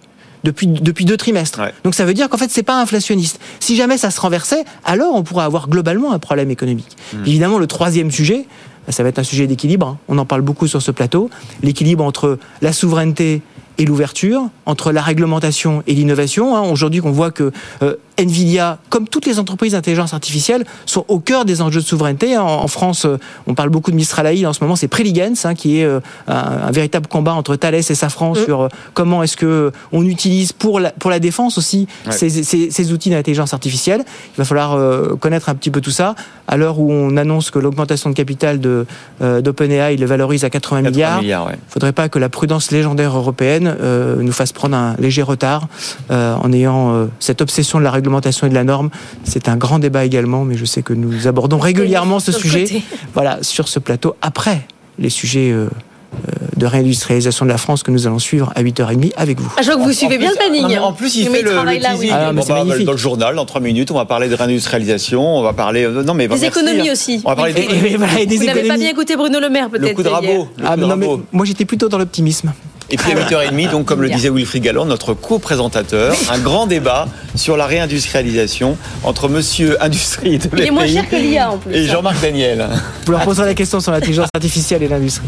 Depuis, 0.45 0.67
depuis 0.69 1.05
deux 1.07 1.17
trimestres. 1.17 1.61
Donc 1.83 1.95
ça 1.97 2.05
veut 2.05 2.15
dire 2.15 2.29
qu'en 2.29 2.37
fait, 2.37 2.51
c'est 2.53 2.63
pas 2.63 2.81
inflationniste. 2.81 3.41
Si 3.59 3.75
jamais 3.75 3.99
ça 3.99 4.13
se 4.13 4.21
renversait, 4.21 4.65
alors 4.85 5.15
on 5.15 5.25
pourrait 5.25 5.45
avoir 5.45 5.69
globalement 5.69 6.13
un 6.13 6.21
problème 6.21 6.51
économique. 6.53 6.97
Évidemment, 7.27 7.59
le 7.59 7.67
troisième 7.67 8.13
sujet, 8.13 8.47
ça 8.89 9.03
va 9.03 9.09
être 9.09 9.19
un 9.19 9.25
sujet 9.25 9.49
d'équilibre. 9.49 9.89
hein. 9.89 9.99
On 10.07 10.19
en 10.19 10.25
parle 10.25 10.43
beaucoup 10.43 10.69
sur 10.69 10.83
ce 10.83 10.93
plateau. 10.93 11.31
L'équilibre 11.65 12.05
entre 12.05 12.39
la 12.63 12.73
souveraineté 12.73 13.43
et 13.79 13.85
l'ouverture, 13.85 14.49
entre 14.65 14.93
la 14.93 15.03
réglementation 15.03 15.83
et 15.87 15.95
l'innovation. 15.95 16.57
hein. 16.57 16.63
Aujourd'hui, 16.63 17.01
on 17.05 17.11
voit 17.11 17.31
que 17.31 17.53
euh, 17.83 17.97
Nvidia, 18.19 18.79
comme 18.89 19.07
toutes 19.09 19.27
les 19.27 19.39
entreprises 19.39 19.73
d'intelligence 19.73 20.15
artificielle, 20.15 20.65
sont 20.87 21.05
au 21.09 21.19
cœur 21.19 21.45
des 21.45 21.61
enjeux 21.63 21.81
de 21.81 21.87
souveraineté. 21.87 22.35
hein. 22.35 22.43
En, 22.43 22.67
France, 22.69 23.05
euh, 23.05 23.19
on 23.47 23.55
parle 23.55 23.69
beaucoup 23.71 23.91
de 23.91 23.97
Mistral 23.97 24.27
AI. 24.27 24.47
En 24.47 24.53
ce 24.53 24.63
moment, 24.65 24.75
c'est 24.77 24.89
Preligens, 24.89 25.45
hein, 25.45 25.55
qui 25.55 25.81
est 25.81 25.85
euh, 25.85 26.01
un, 26.29 26.35
un 26.69 26.71
véritable 26.71 27.07
combat 27.09 27.35
entre 27.35 27.57
Thales 27.57 27.75
et 27.75 27.83
Safran 27.83 28.35
sur 28.35 28.63
euh, 28.63 28.69
comment 28.95 29.23
est-ce 29.23 29.37
que 29.37 29.71
on 29.93 30.05
utilise 30.05 30.53
pour 30.53 30.81
la, 30.81 30.91
pour 30.93 31.11
la 31.11 31.19
défense 31.19 31.59
aussi 31.59 31.87
Ouais. 32.07 32.13
ces, 32.13 32.31
ces- 32.31 32.71
ces 32.71 32.93
outils 32.93 33.11
d'intelligence 33.11 33.53
artificielle. 33.53 34.03
Il 34.35 34.39
va 34.39 34.45
falloir 34.45 34.75
euh, 34.75 35.17
connaître 35.21 35.49
un 35.49 35.55
petit 35.55 35.71
peu 35.71 35.81
tout 35.81 35.91
ça. 35.91 36.15
À 36.49 36.57
l'heure 36.57 36.79
où 36.79 36.91
on 36.91 37.17
annonce 37.17 37.51
que 37.51 37.59
l'augmentation 37.59 38.09
de 38.11 38.15
capital 38.15 38.61
de 38.61 38.87
d'OpenAI 39.21 39.97
le 39.97 40.07
valorise 40.07 40.45
à 40.45 40.51
80, 40.51 40.83
80 40.85 41.21
milliards, 41.21 41.47
ouais. 41.47 41.53
il 41.55 41.73
faudrait 41.73 41.93
pas 41.93 42.09
que 42.09 42.19
la 42.19 42.29
prudence 42.29 42.71
légendaire 42.71 43.17
européenne 43.17 43.77
nous 44.21 44.33
fasse 44.33 44.53
prendre 44.53 44.77
un 44.77 44.95
léger 44.99 45.23
retard 45.23 45.67
en 46.11 46.53
ayant 46.53 47.09
cette 47.21 47.41
obsession 47.43 47.79
de 47.79 47.85
la 47.85 47.91
réglementation 47.91 48.06
et 48.47 48.49
de 48.49 48.55
la 48.55 48.65
norme. 48.65 48.91
C'est 49.25 49.49
un 49.49 49.57
grand 49.57 49.79
débat 49.79 50.05
également, 50.05 50.45
mais 50.45 50.57
je 50.57 50.65
sais 50.65 50.83
que 50.83 50.93
nous 50.93 51.27
abordons 51.27 51.59
régulièrement 51.59 52.21
ce 52.21 52.33
sujet 52.33 52.65
côté. 52.65 52.83
voilà, 53.15 53.39
sur 53.43 53.69
ce 53.69 53.79
plateau 53.79 54.15
après 54.23 54.63
les 54.99 55.11
sujets 55.11 55.51
euh, 55.51 55.67
euh, 56.15 56.33
de 56.57 56.65
réindustrialisation 56.67 57.45
de 57.45 57.51
la 57.51 57.59
France 57.59 57.83
que 57.83 57.91
nous 57.91 58.07
allons 58.07 58.19
suivre 58.19 58.51
à 58.55 58.63
8h30 58.63 59.13
avec 59.17 59.39
vous. 59.41 59.53
Ah, 59.57 59.63
je 59.63 59.67
vois 59.67 59.77
que 59.77 59.83
vous 59.83 59.93
suivez 59.93 60.17
bien 60.19 60.31
le 60.31 60.37
planning. 60.37 60.79
En 60.79 60.93
plus, 60.93 61.15
il 61.17 61.29
Mais 61.31 61.39
fait 61.39 61.43
le, 61.43 61.51
le 61.51 61.57
là, 61.57 61.91
teasing. 61.91 61.99
oui. 62.01 62.11
Ah, 62.13 62.33
mais 62.33 62.41
Bon, 62.41 62.47
c'est 62.47 62.53
bah, 62.53 62.85
dans 62.85 62.93
le 62.93 62.97
journal, 62.99 63.35
dans 63.37 63.45
trois 63.45 63.61
minutes, 63.61 63.91
on 63.91 63.95
va 63.97 64.05
parler 64.07 64.29
de 64.29 64.35
réindustrialisation, 64.35 65.23
on 65.39 65.43
va 65.43 65.53
parler. 65.53 65.87
Non, 65.89 66.15
mais 66.15 66.25
Des 66.29 66.29
merci, 66.35 66.47
économies 66.47 66.89
hein. 66.89 66.93
aussi. 66.93 67.21
On 67.25 67.29
va 67.31 67.37
parler 67.37 67.53
Wilfried. 67.53 67.71
d'économies. 67.75 67.97
voilà, 67.97 68.21
et 68.21 68.27
des 68.27 68.37
Vous 68.39 68.45
n'avez 68.47 68.63
pas 68.69 68.77
bien 68.77 68.89
écouté 68.91 69.17
Bruno 69.17 69.39
Le 69.41 69.51
Maire, 69.51 69.69
peut-être. 69.69 69.89
Le 69.91 69.95
coup 69.95 70.03
de 70.03 70.09
rabot. 70.09 70.49
Ah, 70.65 70.75
coup 70.75 70.81
de 70.81 70.87
non, 70.87 70.97
mais 70.97 71.07
rabot. 71.07 71.23
moi 71.33 71.45
j'étais 71.45 71.65
plutôt 71.67 71.89
dans 71.89 71.99
l'optimisme. 71.99 72.53
Et 72.91 72.97
puis 72.97 73.11
à 73.13 73.15
8h30, 73.17 73.71
donc 73.71 73.85
comme 73.87 74.03
le 74.03 74.09
disait 74.09 74.31
Wilfried 74.31 74.63
Galland, 74.63 74.85
notre 74.87 75.13
co-présentateur, 75.15 76.15
un 76.31 76.39
grand 76.39 76.67
débat 76.67 77.09
sur 77.35 77.57
la 77.57 77.67
réindustrialisation 77.67 78.77
entre 79.03 79.29
monsieur 79.29 79.77
Industrie 79.83 80.39
de 80.39 80.49
Il 80.57 80.67
est 80.67 80.71
moins 80.71 80.87
cher 80.87 81.09
que 81.09 81.17
l'IA 81.17 81.51
en 81.51 81.59
plus. 81.59 81.75
et 81.75 81.87
Jean-Marc 81.87 82.21
Daniel. 82.21 82.69
Vous 83.05 83.13
leur 83.13 83.23
poserez 83.23 83.47
la 83.47 83.55
question 83.55 83.81
sur 83.81 83.91
l'intelligence 83.93 84.29
artificielle 84.35 84.83
et 84.85 84.89
l'industrie. 84.89 85.27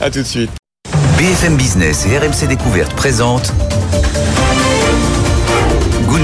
À 0.00 0.10
tout 0.10 0.20
de 0.20 0.24
suite. 0.24 0.50
BFM 1.18 1.56
Business 1.56 2.06
et 2.06 2.16
RMC 2.18 2.46
Découverte 2.48 2.92
présentent 2.94 3.52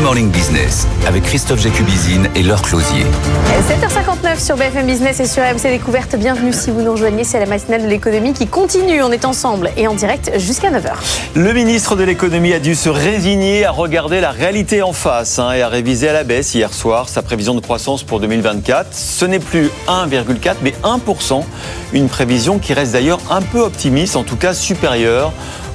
Morning 0.07 0.31
Business 0.31 0.87
avec 1.05 1.25
Christophe 1.25 1.61
Jacubizine 1.61 2.29
et 2.37 2.45
Laure 2.45 2.63
Closier. 2.63 3.05
7h59 3.69 4.39
sur 4.39 4.57
BFM 4.57 4.87
Business 4.87 5.19
et 5.19 5.27
sur 5.27 5.43
AMC 5.43 5.63
Découverte. 5.63 6.15
Bienvenue 6.15 6.53
si 6.53 6.71
vous 6.71 6.81
nous 6.81 6.93
rejoignez. 6.93 7.25
C'est 7.25 7.41
la 7.41 7.47
matinale 7.47 7.83
de 7.83 7.89
l'économie 7.89 8.33
qui 8.33 8.47
continue. 8.47 9.03
On 9.03 9.11
est 9.11 9.25
ensemble 9.25 9.73
et 9.77 9.89
en 9.89 9.95
direct 9.95 10.31
jusqu'à 10.39 10.71
9h. 10.71 10.93
Le 11.35 11.53
ministre 11.53 11.97
de 11.97 12.05
l'économie 12.05 12.53
a 12.53 12.61
dû 12.61 12.77
se 12.77 12.89
résigner 12.89 13.65
à 13.65 13.73
regarder 13.73 14.21
la 14.21 14.31
réalité 14.31 14.81
en 14.81 14.93
face 14.93 15.41
hein, 15.41 15.51
et 15.51 15.63
à 15.63 15.69
réviser 15.69 16.09
à 16.09 16.13
la 16.13 16.23
baisse 16.23 16.55
hier 16.55 16.73
soir 16.73 17.09
sa 17.09 17.23
prévision 17.23 17.57
de 17.57 17.61
croissance 17.61 18.05
pour 18.05 18.21
2024. 18.21 18.95
Ce 18.95 19.25
n'est 19.25 19.41
plus 19.41 19.71
1,4 19.89 20.55
mais 20.63 20.75
1%. 20.85 21.43
Une 21.93 22.09
prévision 22.09 22.61
qui 22.61 22.75
reste 22.75 22.93
d'ailleurs 22.93 23.19
un 23.29 23.43
peu 23.43 23.59
optimiste, 23.59 24.15
en 24.15 24.23
tout 24.23 24.37
cas 24.37 24.55
supérieure 24.55 25.33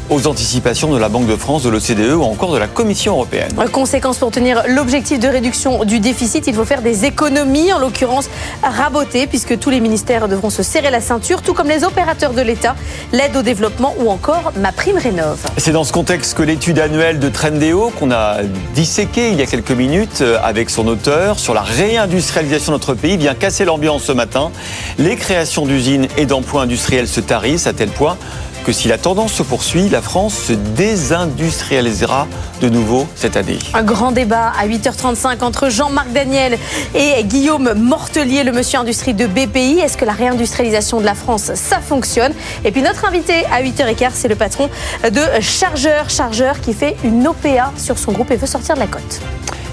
aux 0.09 0.27
anticipations 0.27 0.91
de 0.91 0.97
la 0.97 1.09
Banque 1.09 1.27
de 1.27 1.35
France, 1.35 1.63
de 1.63 1.69
l'OCDE 1.69 2.13
ou 2.13 2.23
encore 2.23 2.51
de 2.51 2.57
la 2.57 2.67
Commission 2.67 3.13
européenne. 3.13 3.51
Conséquence 3.71 4.17
pour 4.17 4.31
tenir 4.31 4.63
l'objectif 4.67 5.19
de 5.19 5.27
réduction 5.27 5.83
du 5.85 5.99
déficit, 5.99 6.47
il 6.47 6.53
faut 6.53 6.65
faire 6.65 6.81
des 6.81 7.05
économies, 7.05 7.71
en 7.73 7.79
l'occurrence 7.79 8.29
raboter, 8.63 9.27
puisque 9.27 9.57
tous 9.59 9.69
les 9.69 9.79
ministères 9.79 10.27
devront 10.27 10.49
se 10.49 10.63
serrer 10.63 10.91
la 10.91 11.01
ceinture, 11.01 11.41
tout 11.41 11.53
comme 11.53 11.67
les 11.67 11.83
opérateurs 11.83 12.33
de 12.33 12.41
l'État, 12.41 12.75
l'aide 13.11 13.35
au 13.35 13.41
développement 13.41 13.95
ou 13.99 14.09
encore 14.09 14.51
ma 14.57 14.71
prime 14.71 14.97
rénove. 14.97 15.39
C'est 15.57 15.71
dans 15.71 15.83
ce 15.83 15.93
contexte 15.93 16.35
que 16.35 16.43
l'étude 16.43 16.79
annuelle 16.79 17.19
de 17.19 17.29
Trendéo, 17.29 17.91
qu'on 17.99 18.11
a 18.11 18.37
disséquée 18.73 19.29
il 19.29 19.35
y 19.39 19.41
a 19.41 19.45
quelques 19.45 19.71
minutes 19.71 20.21
euh, 20.21 20.37
avec 20.43 20.69
son 20.69 20.87
auteur, 20.87 21.39
sur 21.39 21.53
la 21.53 21.61
réindustrialisation 21.61 22.71
de 22.71 22.77
notre 22.77 22.93
pays, 22.93 23.17
vient 23.17 23.35
casser 23.35 23.65
l'ambiance 23.65 24.03
ce 24.03 24.11
matin. 24.11 24.51
Les 24.97 25.15
créations 25.15 25.65
d'usines 25.65 26.07
et 26.17 26.25
d'emplois 26.25 26.63
industriels 26.63 27.07
se 27.07 27.21
tarissent 27.21 27.67
à 27.67 27.73
tel 27.73 27.89
point 27.89 28.17
que 28.65 28.71
si 28.71 28.87
la 28.87 28.97
tendance 28.97 29.33
se 29.33 29.43
poursuit, 29.43 29.89
la 29.89 30.01
France 30.01 30.35
se 30.35 30.53
désindustrialisera 30.53 32.27
de 32.61 32.69
nouveau 32.69 33.07
cette 33.15 33.37
année. 33.37 33.59
Un 33.73 33.83
grand 33.83 34.11
débat 34.11 34.51
à 34.59 34.67
8h35 34.67 35.43
entre 35.43 35.69
Jean-Marc 35.69 36.11
Daniel 36.11 36.57
et 36.95 37.23
Guillaume 37.23 37.73
Mortelier, 37.73 38.43
le 38.43 38.51
monsieur 38.51 38.79
industrie 38.79 39.13
de 39.13 39.25
BPI. 39.25 39.79
Est-ce 39.79 39.97
que 39.97 40.05
la 40.05 40.13
réindustrialisation 40.13 40.99
de 40.99 41.05
la 41.05 41.15
France, 41.15 41.51
ça 41.55 41.79
fonctionne? 41.79 42.33
Et 42.63 42.71
puis 42.71 42.81
notre 42.81 43.05
invité 43.05 43.45
à 43.51 43.61
8h15, 43.63 44.11
c'est 44.13 44.27
le 44.27 44.35
patron 44.35 44.69
de 45.03 45.21
Chargeur. 45.41 46.09
Chargeur 46.09 46.61
qui 46.61 46.73
fait 46.73 46.95
une 47.03 47.27
OPA 47.27 47.71
sur 47.77 47.97
son 47.97 48.11
groupe 48.11 48.31
et 48.31 48.35
veut 48.35 48.47
sortir 48.47 48.75
de 48.75 48.79
la 48.79 48.87
cote. 48.87 49.21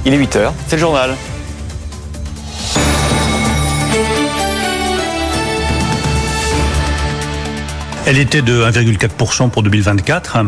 Il 0.04 0.14
est 0.14 0.18
8h, 0.18 0.50
c'est 0.66 0.76
le 0.76 0.80
journal. 0.80 1.14
Elle 8.10 8.16
était 8.16 8.40
de 8.40 8.62
1,4% 8.62 9.50
pour 9.50 9.62
2024 9.62 10.38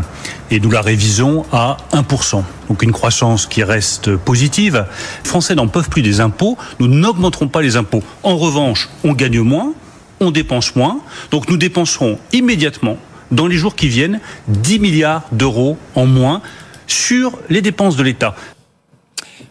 et 0.50 0.60
nous 0.60 0.70
la 0.70 0.80
révisons 0.80 1.44
à 1.52 1.76
1%. 1.92 2.42
Donc 2.70 2.82
une 2.82 2.90
croissance 2.90 3.44
qui 3.44 3.62
reste 3.62 4.16
positive. 4.16 4.86
Les 5.22 5.28
Français 5.28 5.54
n'en 5.54 5.68
peuvent 5.68 5.90
plus 5.90 6.00
des 6.00 6.22
impôts. 6.22 6.56
Nous 6.78 6.88
n'augmenterons 6.88 7.48
pas 7.48 7.60
les 7.60 7.76
impôts. 7.76 8.02
En 8.22 8.38
revanche, 8.38 8.88
on 9.04 9.12
gagne 9.12 9.40
moins, 9.40 9.74
on 10.20 10.30
dépense 10.30 10.74
moins. 10.74 11.00
Donc 11.32 11.50
nous 11.50 11.58
dépenserons 11.58 12.18
immédiatement 12.32 12.96
dans 13.30 13.46
les 13.46 13.58
jours 13.58 13.76
qui 13.76 13.88
viennent 13.88 14.20
10 14.48 14.78
milliards 14.78 15.24
d'euros 15.30 15.76
en 15.94 16.06
moins 16.06 16.40
sur 16.86 17.38
les 17.50 17.60
dépenses 17.60 17.94
de 17.94 18.02
l'État. 18.02 18.34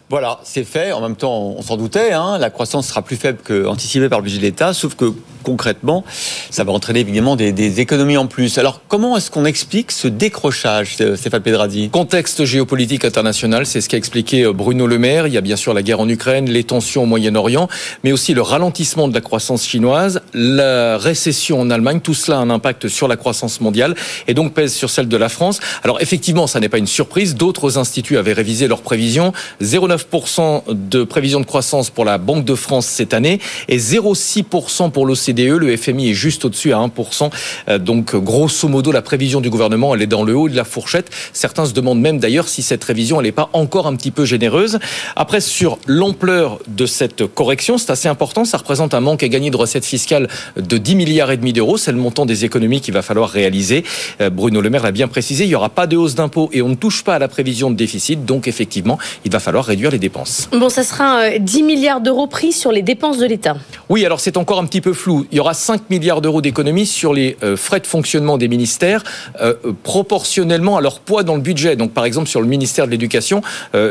Voilà, 0.08 0.40
c'est 0.42 0.64
fait. 0.64 0.90
En 0.90 1.00
même 1.00 1.14
temps, 1.14 1.54
on 1.56 1.62
s'en 1.62 1.76
doutait. 1.76 2.10
Hein, 2.10 2.38
la 2.38 2.50
croissance 2.50 2.88
sera 2.88 3.02
plus 3.02 3.14
faible 3.14 3.38
qu'anticipée 3.46 4.08
par 4.08 4.18
le 4.18 4.24
budget 4.24 4.38
de 4.38 4.42
l'État, 4.42 4.74
sauf 4.74 4.96
que 4.96 5.14
concrètement, 5.42 6.04
ça 6.50 6.64
va 6.64 6.72
entraîner 6.72 7.00
évidemment 7.00 7.36
des, 7.36 7.52
des 7.52 7.80
économies 7.80 8.16
en 8.16 8.26
plus. 8.26 8.58
Alors, 8.58 8.82
comment 8.88 9.16
est-ce 9.16 9.30
qu'on 9.30 9.44
explique 9.44 9.92
ce 9.92 10.08
décrochage, 10.08 10.96
Stéphane 11.16 11.42
Pedradi? 11.42 11.90
Contexte 11.90 12.44
géopolitique 12.44 13.04
international, 13.04 13.66
c'est 13.66 13.80
ce 13.80 13.88
qu'a 13.88 13.96
expliqué 13.96 14.44
euh, 14.44 14.52
Bruno 14.52 14.86
Le 14.86 14.98
Maire. 14.98 15.26
Il 15.26 15.32
y 15.32 15.38
a 15.38 15.40
bien 15.40 15.56
sûr 15.56 15.74
la 15.74 15.82
guerre 15.82 16.00
en 16.00 16.08
Ukraine, 16.08 16.48
les 16.50 16.64
tensions 16.64 17.04
au 17.04 17.06
Moyen-Orient, 17.06 17.68
mais 18.04 18.12
aussi 18.12 18.34
le 18.34 18.42
ralentissement 18.42 19.08
de 19.08 19.14
la 19.14 19.20
croissance 19.20 19.66
chinoise, 19.66 20.20
la 20.34 20.98
récession 20.98 21.60
en 21.60 21.70
Allemagne. 21.70 22.00
Tout 22.00 22.14
cela 22.14 22.38
a 22.38 22.40
un 22.40 22.50
impact 22.50 22.88
sur 22.88 23.08
la 23.08 23.16
croissance 23.16 23.60
mondiale 23.60 23.94
et 24.28 24.34
donc 24.34 24.54
pèse 24.54 24.74
sur 24.74 24.90
celle 24.90 25.08
de 25.08 25.16
la 25.16 25.28
France. 25.28 25.60
Alors, 25.82 26.00
effectivement, 26.00 26.46
ça 26.46 26.60
n'est 26.60 26.68
pas 26.68 26.78
une 26.78 26.86
surprise. 26.86 27.34
D'autres 27.34 27.78
instituts 27.78 28.18
avaient 28.18 28.32
révisé 28.32 28.68
leurs 28.68 28.82
prévisions. 28.82 29.32
0,9 29.62 30.74
de 30.74 31.04
prévision 31.04 31.40
de 31.40 31.46
croissance 31.46 31.90
pour 31.90 32.04
la 32.04 32.18
Banque 32.18 32.44
de 32.44 32.54
France 32.54 32.86
cette 32.86 33.14
année 33.14 33.40
et 33.68 33.78
0,6% 33.78 34.90
pour 34.90 35.06
l'OCDE. 35.06 35.29
Le 35.32 35.76
FMI 35.76 36.10
est 36.10 36.14
juste 36.14 36.44
au-dessus 36.44 36.72
à 36.72 36.78
1%. 36.78 37.30
Euh, 37.68 37.78
donc, 37.78 38.14
grosso 38.16 38.68
modo, 38.68 38.92
la 38.92 39.02
prévision 39.02 39.40
du 39.40 39.50
gouvernement, 39.50 39.94
elle 39.94 40.02
est 40.02 40.06
dans 40.06 40.24
le 40.24 40.36
haut 40.36 40.48
de 40.48 40.56
la 40.56 40.64
fourchette. 40.64 41.10
Certains 41.32 41.66
se 41.66 41.72
demandent 41.72 42.00
même 42.00 42.18
d'ailleurs 42.18 42.48
si 42.48 42.62
cette 42.62 42.82
révision, 42.84 43.20
elle 43.20 43.26
n'est 43.26 43.32
pas 43.32 43.50
encore 43.52 43.86
un 43.86 43.96
petit 43.96 44.10
peu 44.10 44.24
généreuse. 44.24 44.78
Après, 45.16 45.40
sur 45.40 45.78
l'ampleur 45.86 46.58
de 46.68 46.86
cette 46.86 47.26
correction, 47.26 47.78
c'est 47.78 47.90
assez 47.90 48.08
important. 48.08 48.44
Ça 48.44 48.58
représente 48.58 48.94
un 48.94 49.00
manque 49.00 49.22
à 49.22 49.28
gagner 49.28 49.50
de 49.50 49.56
recettes 49.56 49.84
fiscales 49.84 50.28
de 50.56 50.78
10 50.78 50.94
milliards 50.94 51.30
et 51.30 51.36
demi 51.36 51.52
d'euros. 51.52 51.76
C'est 51.76 51.92
le 51.92 51.98
montant 51.98 52.26
des 52.26 52.44
économies 52.44 52.80
qu'il 52.80 52.94
va 52.94 53.02
falloir 53.02 53.30
réaliser. 53.30 53.84
Euh, 54.20 54.30
Bruno 54.30 54.60
Le 54.60 54.70
Maire 54.70 54.82
l'a 54.82 54.92
bien 54.92 55.08
précisé. 55.08 55.44
Il 55.44 55.48
n'y 55.48 55.54
aura 55.54 55.70
pas 55.70 55.86
de 55.86 55.96
hausse 55.96 56.14
d'impôts 56.14 56.50
et 56.52 56.62
on 56.62 56.68
ne 56.68 56.74
touche 56.74 57.04
pas 57.04 57.14
à 57.14 57.18
la 57.18 57.28
prévision 57.28 57.70
de 57.70 57.76
déficit. 57.76 58.24
Donc, 58.24 58.48
effectivement, 58.48 58.98
il 59.24 59.32
va 59.32 59.40
falloir 59.40 59.64
réduire 59.64 59.90
les 59.90 59.98
dépenses. 59.98 60.48
Bon, 60.52 60.68
ça 60.68 60.82
sera 60.82 61.38
10 61.38 61.62
euh, 61.62 61.64
milliards 61.64 62.00
d'euros 62.00 62.26
pris 62.26 62.52
sur 62.52 62.72
les 62.72 62.82
dépenses 62.82 63.18
de 63.18 63.26
l'État. 63.26 63.56
Oui, 63.88 64.04
alors 64.04 64.20
c'est 64.20 64.36
encore 64.36 64.58
un 64.58 64.66
petit 64.66 64.80
peu 64.80 64.92
flou. 64.92 65.19
Il 65.30 65.36
y 65.36 65.40
aura 65.40 65.54
5 65.54 65.90
milliards 65.90 66.20
d'euros 66.20 66.40
d'économies 66.40 66.86
sur 66.86 67.12
les 67.12 67.36
euh, 67.42 67.56
frais 67.56 67.80
de 67.80 67.86
fonctionnement 67.86 68.38
des 68.38 68.48
ministères, 68.48 69.02
euh, 69.40 69.54
proportionnellement 69.82 70.76
à 70.76 70.80
leur 70.80 71.00
poids 71.00 71.22
dans 71.22 71.34
le 71.34 71.40
budget. 71.40 71.76
Donc, 71.76 71.92
par 71.92 72.04
exemple, 72.04 72.28
sur 72.28 72.40
le 72.40 72.46
ministère 72.46 72.86
de 72.86 72.90
l'Éducation, 72.90 73.42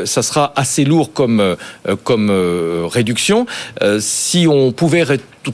ça 0.04 0.22
sera 0.22 0.52
assez 0.56 0.84
lourd 0.84 1.12
comme, 1.12 1.56
comme 2.04 2.30
réduction. 2.90 3.46
si 3.98 4.46
on 4.48 4.72
pouvait 4.72 5.04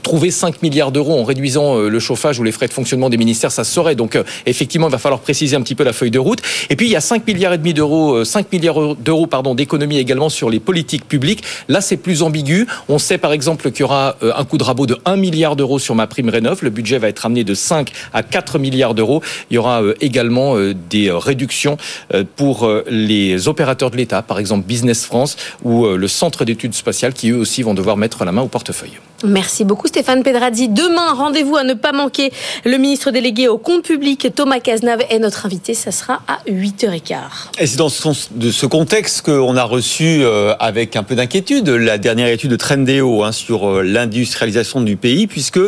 trouver 0.03 0.31
5 0.31 0.63
milliards 0.63 0.93
d'euros 0.93 1.19
en 1.19 1.25
réduisant 1.25 1.77
le 1.77 1.99
chauffage 2.01 2.39
ou 2.39 2.43
les 2.43 2.53
frais 2.53 2.69
de 2.69 2.73
fonctionnement 2.73 3.09
des 3.09 3.17
ministères, 3.17 3.53
ça 3.53 3.65
serait. 3.65 3.95
Donc, 3.95 4.19
effectivement, 4.47 4.89
il 4.89 4.93
va 4.93 4.99
falloir 4.99 5.21
préciser 5.21 5.57
un 5.57 5.63
petit 5.63 5.75
peu 5.75 5.85
la 5.85 5.93
feuille 5.93 6.11
de 6.11 6.19
route. 6.19 6.41
Et 6.71 6.77
puis, 6.77 6.87
il 6.87 6.93
y 6.93 6.97
a 6.97 7.01
5 7.01 7.27
milliards 7.27 7.53
et 7.53 7.59
demi 7.59 7.75
d'euros, 7.75 8.25
5 8.25 8.53
milliards 8.53 8.97
d'euros, 8.97 9.27
pardon, 9.27 9.55
d'économies 9.55 9.99
également 9.99 10.29
sur 10.29 10.51
les 10.51 10.61
politiques 10.61 11.07
publiques. 11.07 11.43
Là, 11.69 11.81
c'est 11.81 11.97
plus 11.97 12.23
ambigu. 12.23 12.67
On 12.89 12.99
sait 12.99 13.19
par 13.19 13.33
exemple 13.33 13.71
qu'il 13.71 13.81
y 13.81 13.85
aura 13.85 14.17
euh, 14.23 14.33
un 14.37 14.45
coup 14.45 14.59
de 14.59 14.65
rabot 14.65 14.87
de 14.87 14.99
1 15.05 15.17
milliard 15.17 15.57
d'euros 15.57 15.79
sur 15.79 15.95
ma 15.95 16.07
prime 16.07 16.29
rénov. 16.29 16.61
Le 16.63 16.71
budget 16.71 16.99
va 16.99 17.09
être 17.09 17.27
amené 17.27 17.45
de 17.45 17.55
5 17.55 17.91
à 18.13 18.23
4 18.23 18.59
milliards 18.59 18.95
d'euros. 18.95 19.23
Il 19.51 19.55
y 19.55 19.59
aura 19.59 19.83
euh, 19.83 19.95
également 20.01 20.57
euh, 20.57 20.75
des 20.91 21.11
réductions 21.11 21.77
pour 22.37 22.69
les 22.89 23.49
opérateurs 23.49 23.91
de 23.91 23.97
l'État, 23.97 24.23
par 24.23 24.39
exemple 24.39 24.67
Business 24.67 25.05
France 25.05 25.37
ou 25.65 25.87
le 25.87 26.09
Centre 26.09 26.45
d'études 26.45 26.75
spatiales 26.75 27.13
qui 27.13 27.31
eux 27.31 27.37
aussi 27.37 27.63
vont 27.63 27.75
devoir 27.75 27.97
mettre 27.97 28.25
la 28.25 28.33
main 28.33 28.43
au 28.43 28.49
portefeuille. 28.49 28.99
Merci 29.25 29.65
beaucoup 29.65 29.76
Stéphane 29.87 30.23
Pedrazzi. 30.23 30.69
Demain, 30.69 31.13
rendez-vous 31.13 31.57
à 31.57 31.65
ne 31.65 31.75
pas 31.75 31.93
manquer. 31.93 32.33
Le 32.65 32.77
ministre 32.79 33.11
délégué 33.11 33.49
au 33.49 33.59
compte 33.59 33.83
public, 33.83 34.29
Thomas 34.35 34.61
Cazenave, 34.61 35.03
est 35.11 35.19
notre 35.19 35.47
invité. 35.47 35.75
Ça 35.75 35.93
sera 35.93 36.23
à 36.27 36.39
8h15. 36.49 37.15
Et 37.59 37.67
c'est 37.67 37.77
dans 37.77 37.89
ce 37.89 38.67
contexte 38.67 39.23
qu'on 39.23 39.57
a 39.57 39.65
reçu 39.65 40.23
euh, 40.23 40.55
avec 40.59 40.97
un 40.97 41.03
peu 41.03 41.15
d'inquiétude 41.15 41.69
la 41.69 41.99
dernière 41.99 42.29
étude 42.29 42.51
de 42.51 42.57
Trendéo 42.57 43.23
hein, 43.25 43.33
sur 43.33 43.69
euh, 43.69 43.83
l'industrialisation 43.83 44.81
du 44.81 44.97
pays, 44.97 45.27
puisque 45.27 45.61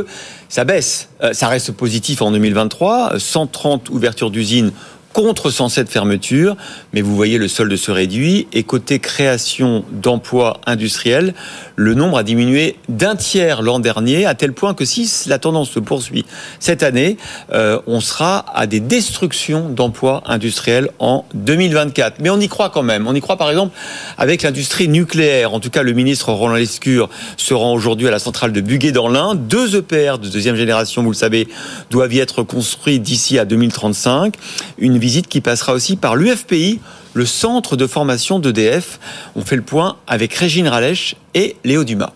ça 0.48 0.64
baisse. 0.64 1.08
Euh, 1.22 1.32
ça 1.32 1.48
reste 1.48 1.72
positif 1.72 2.22
en 2.22 2.30
2023. 2.30 3.18
130 3.18 3.90
ouvertures 3.90 4.30
d'usines 4.30 4.72
contre 5.12 5.50
107 5.50 5.88
fermetures, 5.88 6.56
mais 6.92 7.00
vous 7.00 7.16
voyez 7.16 7.38
le 7.38 7.48
solde 7.48 7.74
se 7.74 7.90
réduit. 7.90 8.46
Et 8.52 8.62
côté 8.62 8.98
création 8.98 9.84
d'emplois 9.90 10.60
industriels, 10.66 11.34
le 11.78 11.94
nombre 11.94 12.18
a 12.18 12.24
diminué 12.24 12.74
d'un 12.88 13.14
tiers 13.14 13.62
l'an 13.62 13.78
dernier, 13.78 14.26
à 14.26 14.34
tel 14.34 14.52
point 14.52 14.74
que 14.74 14.84
si 14.84 15.08
la 15.28 15.38
tendance 15.38 15.70
se 15.70 15.78
poursuit 15.78 16.26
cette 16.58 16.82
année, 16.82 17.16
euh, 17.52 17.78
on 17.86 18.00
sera 18.00 18.44
à 18.52 18.66
des 18.66 18.80
destructions 18.80 19.68
d'emplois 19.68 20.24
industriels 20.26 20.90
en 20.98 21.24
2024. 21.34 22.16
Mais 22.18 22.30
on 22.30 22.40
y 22.40 22.48
croit 22.48 22.70
quand 22.70 22.82
même. 22.82 23.06
On 23.06 23.14
y 23.14 23.20
croit 23.20 23.36
par 23.36 23.48
exemple 23.48 23.76
avec 24.18 24.42
l'industrie 24.42 24.88
nucléaire. 24.88 25.54
En 25.54 25.60
tout 25.60 25.70
cas, 25.70 25.84
le 25.84 25.92
ministre 25.92 26.32
Roland 26.32 26.56
Lescure 26.56 27.08
se 27.36 27.54
rend 27.54 27.72
aujourd'hui 27.72 28.08
à 28.08 28.10
la 28.10 28.18
centrale 28.18 28.52
de 28.52 28.60
Buguet 28.60 28.90
dans 28.90 29.08
l'Ain. 29.08 29.36
Deux 29.36 29.76
EPR 29.76 30.18
de 30.18 30.28
deuxième 30.28 30.56
génération, 30.56 31.04
vous 31.04 31.12
le 31.12 31.16
savez, 31.16 31.46
doivent 31.92 32.12
y 32.12 32.18
être 32.18 32.42
construits 32.42 32.98
d'ici 32.98 33.38
à 33.38 33.44
2035. 33.44 34.34
Une 34.78 34.98
visite 34.98 35.28
qui 35.28 35.40
passera 35.40 35.74
aussi 35.74 35.94
par 35.94 36.16
l'UFPI, 36.16 36.80
le 37.18 37.26
centre 37.26 37.76
de 37.76 37.86
formation 37.86 38.38
d'EDF. 38.38 38.98
On 39.36 39.42
fait 39.42 39.56
le 39.56 39.62
point 39.62 39.96
avec 40.06 40.32
Régine 40.34 40.68
Ralèche 40.68 41.16
et 41.34 41.56
Léo 41.64 41.84
Dumas. 41.84 42.12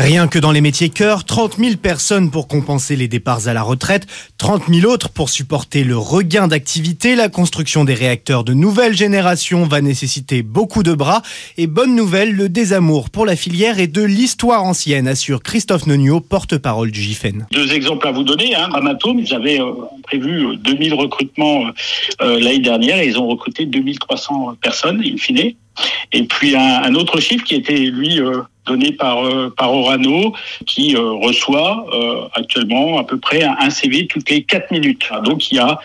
Rien 0.00 0.28
que 0.28 0.38
dans 0.38 0.50
les 0.50 0.62
métiers 0.62 0.88
cœur, 0.88 1.24
30 1.24 1.58
000 1.58 1.76
personnes 1.76 2.30
pour 2.30 2.48
compenser 2.48 2.96
les 2.96 3.06
départs 3.06 3.48
à 3.48 3.52
la 3.52 3.60
retraite, 3.60 4.06
30 4.38 4.62
000 4.72 4.90
autres 4.90 5.10
pour 5.10 5.28
supporter 5.28 5.84
le 5.84 5.98
regain 5.98 6.48
d'activité. 6.48 7.14
La 7.16 7.28
construction 7.28 7.84
des 7.84 7.92
réacteurs 7.92 8.42
de 8.42 8.54
nouvelle 8.54 8.94
génération 8.94 9.66
va 9.66 9.82
nécessiter 9.82 10.42
beaucoup 10.42 10.82
de 10.82 10.94
bras. 10.94 11.20
Et 11.58 11.66
bonne 11.66 11.94
nouvelle, 11.94 12.32
le 12.34 12.48
désamour 12.48 13.10
pour 13.10 13.26
la 13.26 13.36
filière 13.36 13.78
et 13.78 13.88
de 13.88 14.00
l'histoire 14.02 14.64
ancienne, 14.64 15.06
assure 15.06 15.42
Christophe 15.42 15.86
Nonio, 15.86 16.20
porte-parole 16.20 16.90
du 16.92 17.02
GIFEN. 17.02 17.46
Deux 17.52 17.70
exemples 17.74 18.08
à 18.08 18.12
vous 18.12 18.24
donner. 18.24 18.54
Hein. 18.54 18.70
Ils 19.04 19.34
avaient 19.34 19.60
euh, 19.60 19.72
prévu 20.02 20.56
2000 20.56 20.94
recrutements 20.94 21.66
euh, 22.22 22.40
l'année 22.40 22.60
dernière 22.60 23.00
et 23.00 23.06
ils 23.06 23.18
ont 23.18 23.26
recruté 23.26 23.66
2300 23.66 24.56
personnes, 24.62 25.02
in 25.04 25.18
fine. 25.18 25.52
Et 26.12 26.24
puis 26.24 26.56
un, 26.56 26.94
autre 26.94 27.20
chiffre 27.20 27.44
qui 27.44 27.54
était, 27.54 27.76
lui, 27.76 28.20
euh, 28.20 28.42
donné 28.66 28.92
par, 28.92 29.24
euh, 29.24 29.52
par 29.56 29.72
Orano, 29.72 30.34
qui 30.66 30.96
euh, 30.96 31.12
reçoit 31.12 31.86
actuellement 32.34 32.98
à 32.98 33.04
peu 33.04 33.18
près 33.18 33.42
un, 33.42 33.70
CV 33.70 34.06
toutes 34.06 34.28
les 34.30 34.42
4 34.42 34.70
minutes. 34.70 35.08
Donc 35.24 35.50
il 35.50 35.56
y 35.56 35.58
a, 35.58 35.78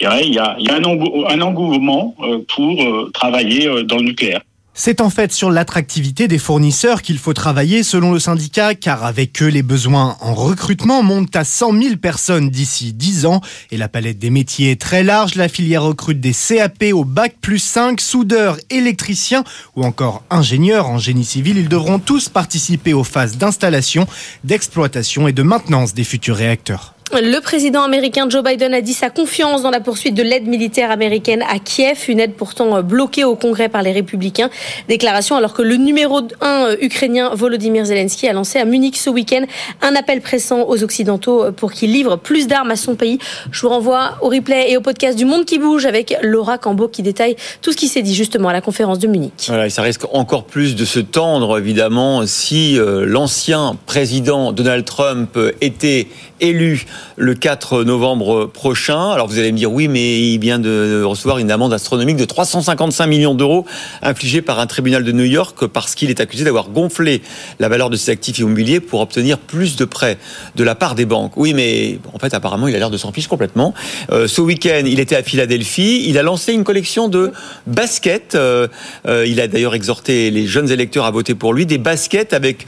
il 0.00 0.04
y 0.04 0.06
a, 0.38 0.56
il 0.58 0.66
y 0.66 0.70
a 0.70 0.74
un, 0.74 1.40
engouement 1.40 2.16
pour 2.48 3.12
travailler 3.12 3.84
dans 3.84 3.96
le 3.96 4.04
nucléaire. 4.04 4.40
C'est 4.82 5.02
en 5.02 5.10
fait 5.10 5.30
sur 5.30 5.50
l'attractivité 5.50 6.26
des 6.26 6.38
fournisseurs 6.38 7.02
qu'il 7.02 7.18
faut 7.18 7.34
travailler 7.34 7.82
selon 7.82 8.12
le 8.12 8.18
syndicat, 8.18 8.74
car 8.74 9.04
avec 9.04 9.42
eux, 9.42 9.48
les 9.48 9.62
besoins 9.62 10.16
en 10.22 10.32
recrutement 10.32 11.02
montent 11.02 11.36
à 11.36 11.44
100 11.44 11.82
000 11.82 11.96
personnes 11.96 12.48
d'ici 12.48 12.94
10 12.94 13.26
ans. 13.26 13.42
Et 13.70 13.76
la 13.76 13.90
palette 13.90 14.18
des 14.18 14.30
métiers 14.30 14.70
est 14.70 14.80
très 14.80 15.02
large. 15.04 15.34
La 15.34 15.48
filière 15.48 15.82
recrute 15.82 16.18
des 16.18 16.32
CAP 16.32 16.82
au 16.94 17.04
bac 17.04 17.34
plus 17.42 17.58
5, 17.58 18.00
soudeurs, 18.00 18.56
électriciens 18.70 19.44
ou 19.76 19.84
encore 19.84 20.22
ingénieurs 20.30 20.88
en 20.88 20.96
génie 20.96 21.26
civil. 21.26 21.58
Ils 21.58 21.68
devront 21.68 21.98
tous 21.98 22.30
participer 22.30 22.94
aux 22.94 23.04
phases 23.04 23.36
d'installation, 23.36 24.06
d'exploitation 24.44 25.28
et 25.28 25.34
de 25.34 25.42
maintenance 25.42 25.92
des 25.92 26.04
futurs 26.04 26.36
réacteurs. 26.36 26.94
Le 27.12 27.40
président 27.40 27.82
américain 27.82 28.28
Joe 28.28 28.44
Biden 28.44 28.72
a 28.72 28.80
dit 28.80 28.92
sa 28.92 29.10
confiance 29.10 29.62
dans 29.62 29.70
la 29.70 29.80
poursuite 29.80 30.14
de 30.14 30.22
l'aide 30.22 30.46
militaire 30.46 30.92
américaine 30.92 31.42
à 31.50 31.58
Kiev, 31.58 32.04
une 32.06 32.20
aide 32.20 32.34
pourtant 32.34 32.82
bloquée 32.84 33.24
au 33.24 33.34
Congrès 33.34 33.68
par 33.68 33.82
les 33.82 33.90
républicains. 33.90 34.48
Déclaration 34.88 35.34
alors 35.34 35.52
que 35.52 35.62
le 35.62 35.74
numéro 35.74 36.20
1 36.40 36.76
ukrainien 36.80 37.34
Volodymyr 37.34 37.84
Zelensky 37.84 38.28
a 38.28 38.32
lancé 38.32 38.60
à 38.60 38.64
Munich 38.64 38.96
ce 38.96 39.10
week-end 39.10 39.42
un 39.82 39.96
appel 39.96 40.20
pressant 40.20 40.68
aux 40.68 40.84
Occidentaux 40.84 41.50
pour 41.50 41.72
qu'ils 41.72 41.92
livrent 41.92 42.16
plus 42.16 42.46
d'armes 42.46 42.70
à 42.70 42.76
son 42.76 42.94
pays. 42.94 43.18
Je 43.50 43.60
vous 43.62 43.70
renvoie 43.70 44.16
au 44.22 44.28
replay 44.28 44.70
et 44.70 44.76
au 44.76 44.80
podcast 44.80 45.18
du 45.18 45.24
Monde 45.24 45.44
qui 45.44 45.58
bouge 45.58 45.86
avec 45.86 46.16
Laura 46.22 46.58
Cambo 46.58 46.86
qui 46.86 47.02
détaille 47.02 47.34
tout 47.60 47.72
ce 47.72 47.76
qui 47.76 47.88
s'est 47.88 48.02
dit 48.02 48.14
justement 48.14 48.50
à 48.50 48.52
la 48.52 48.60
conférence 48.60 49.00
de 49.00 49.08
Munich. 49.08 49.32
Voilà, 49.48 49.68
ça 49.68 49.82
risque 49.82 50.04
encore 50.12 50.44
plus 50.44 50.76
de 50.76 50.84
se 50.84 51.00
tendre 51.00 51.58
évidemment 51.58 52.24
si 52.24 52.78
euh, 52.78 53.04
l'ancien 53.04 53.76
président 53.86 54.52
Donald 54.52 54.84
Trump 54.84 55.36
était 55.60 56.06
élu 56.40 56.84
le 57.16 57.34
4 57.34 57.84
novembre 57.84 58.46
prochain. 58.46 59.10
Alors 59.10 59.26
vous 59.26 59.38
allez 59.38 59.52
me 59.52 59.56
dire 59.56 59.72
oui, 59.72 59.88
mais 59.88 60.20
il 60.20 60.38
vient 60.38 60.58
de 60.58 61.02
recevoir 61.02 61.38
une 61.38 61.50
amende 61.50 61.72
astronomique 61.72 62.16
de 62.16 62.24
355 62.24 63.06
millions 63.06 63.34
d'euros 63.34 63.66
infligée 64.02 64.42
par 64.42 64.58
un 64.60 64.66
tribunal 64.66 65.04
de 65.04 65.12
New 65.12 65.24
York 65.24 65.66
parce 65.66 65.94
qu'il 65.94 66.10
est 66.10 66.20
accusé 66.20 66.44
d'avoir 66.44 66.70
gonflé 66.70 67.22
la 67.58 67.68
valeur 67.68 67.90
de 67.90 67.96
ses 67.96 68.12
actifs 68.12 68.38
immobiliers 68.38 68.80
pour 68.80 69.00
obtenir 69.00 69.38
plus 69.38 69.76
de 69.76 69.84
prêts 69.84 70.18
de 70.56 70.64
la 70.64 70.74
part 70.74 70.94
des 70.94 71.06
banques. 71.06 71.36
Oui, 71.36 71.54
mais 71.54 71.98
en 72.12 72.18
fait 72.18 72.34
apparemment 72.34 72.68
il 72.68 72.74
a 72.74 72.78
l'air 72.78 72.90
de 72.90 72.96
s'en 72.96 73.12
fiche 73.12 73.28
complètement. 73.28 73.74
Euh, 74.10 74.26
ce 74.26 74.40
week-end, 74.40 74.82
il 74.84 75.00
était 75.00 75.16
à 75.16 75.22
Philadelphie. 75.22 76.04
Il 76.06 76.18
a 76.18 76.22
lancé 76.22 76.52
une 76.52 76.64
collection 76.64 77.08
de 77.08 77.32
baskets. 77.66 78.34
Euh, 78.34 78.68
euh, 79.06 79.26
il 79.26 79.40
a 79.40 79.48
d'ailleurs 79.48 79.74
exhorté 79.74 80.30
les 80.30 80.46
jeunes 80.46 80.70
électeurs 80.70 81.04
à 81.04 81.10
voter 81.10 81.34
pour 81.34 81.54
lui, 81.54 81.66
des 81.66 81.78
baskets 81.78 82.32
avec 82.32 82.66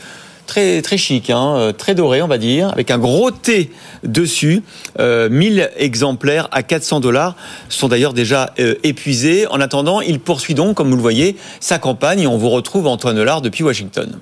très 0.52 0.96
chic, 0.98 1.30
hein, 1.30 1.54
euh, 1.56 1.72
très 1.72 1.94
doré, 1.94 2.22
on 2.22 2.28
va 2.28 2.38
dire, 2.38 2.70
avec 2.72 2.90
un 2.90 2.98
gros 2.98 3.30
T 3.30 3.70
dessus. 4.04 4.62
Euh, 5.00 5.28
1000 5.30 5.70
exemplaires 5.76 6.48
à 6.52 6.62
400 6.62 7.00
dollars 7.00 7.36
sont 7.68 7.88
d'ailleurs 7.88 8.12
déjà 8.12 8.52
euh, 8.58 8.74
épuisés. 8.82 9.46
En 9.48 9.60
attendant, 9.60 10.00
il 10.00 10.20
poursuit 10.20 10.54
donc, 10.54 10.76
comme 10.76 10.90
vous 10.90 10.96
le 10.96 11.02
voyez, 11.02 11.36
sa 11.60 11.78
campagne 11.78 12.20
et 12.20 12.26
on 12.26 12.36
vous 12.36 12.50
retrouve 12.50 12.86
Antoine 12.86 13.22
Lard 13.22 13.40
depuis 13.40 13.64
Washington. 13.64 14.18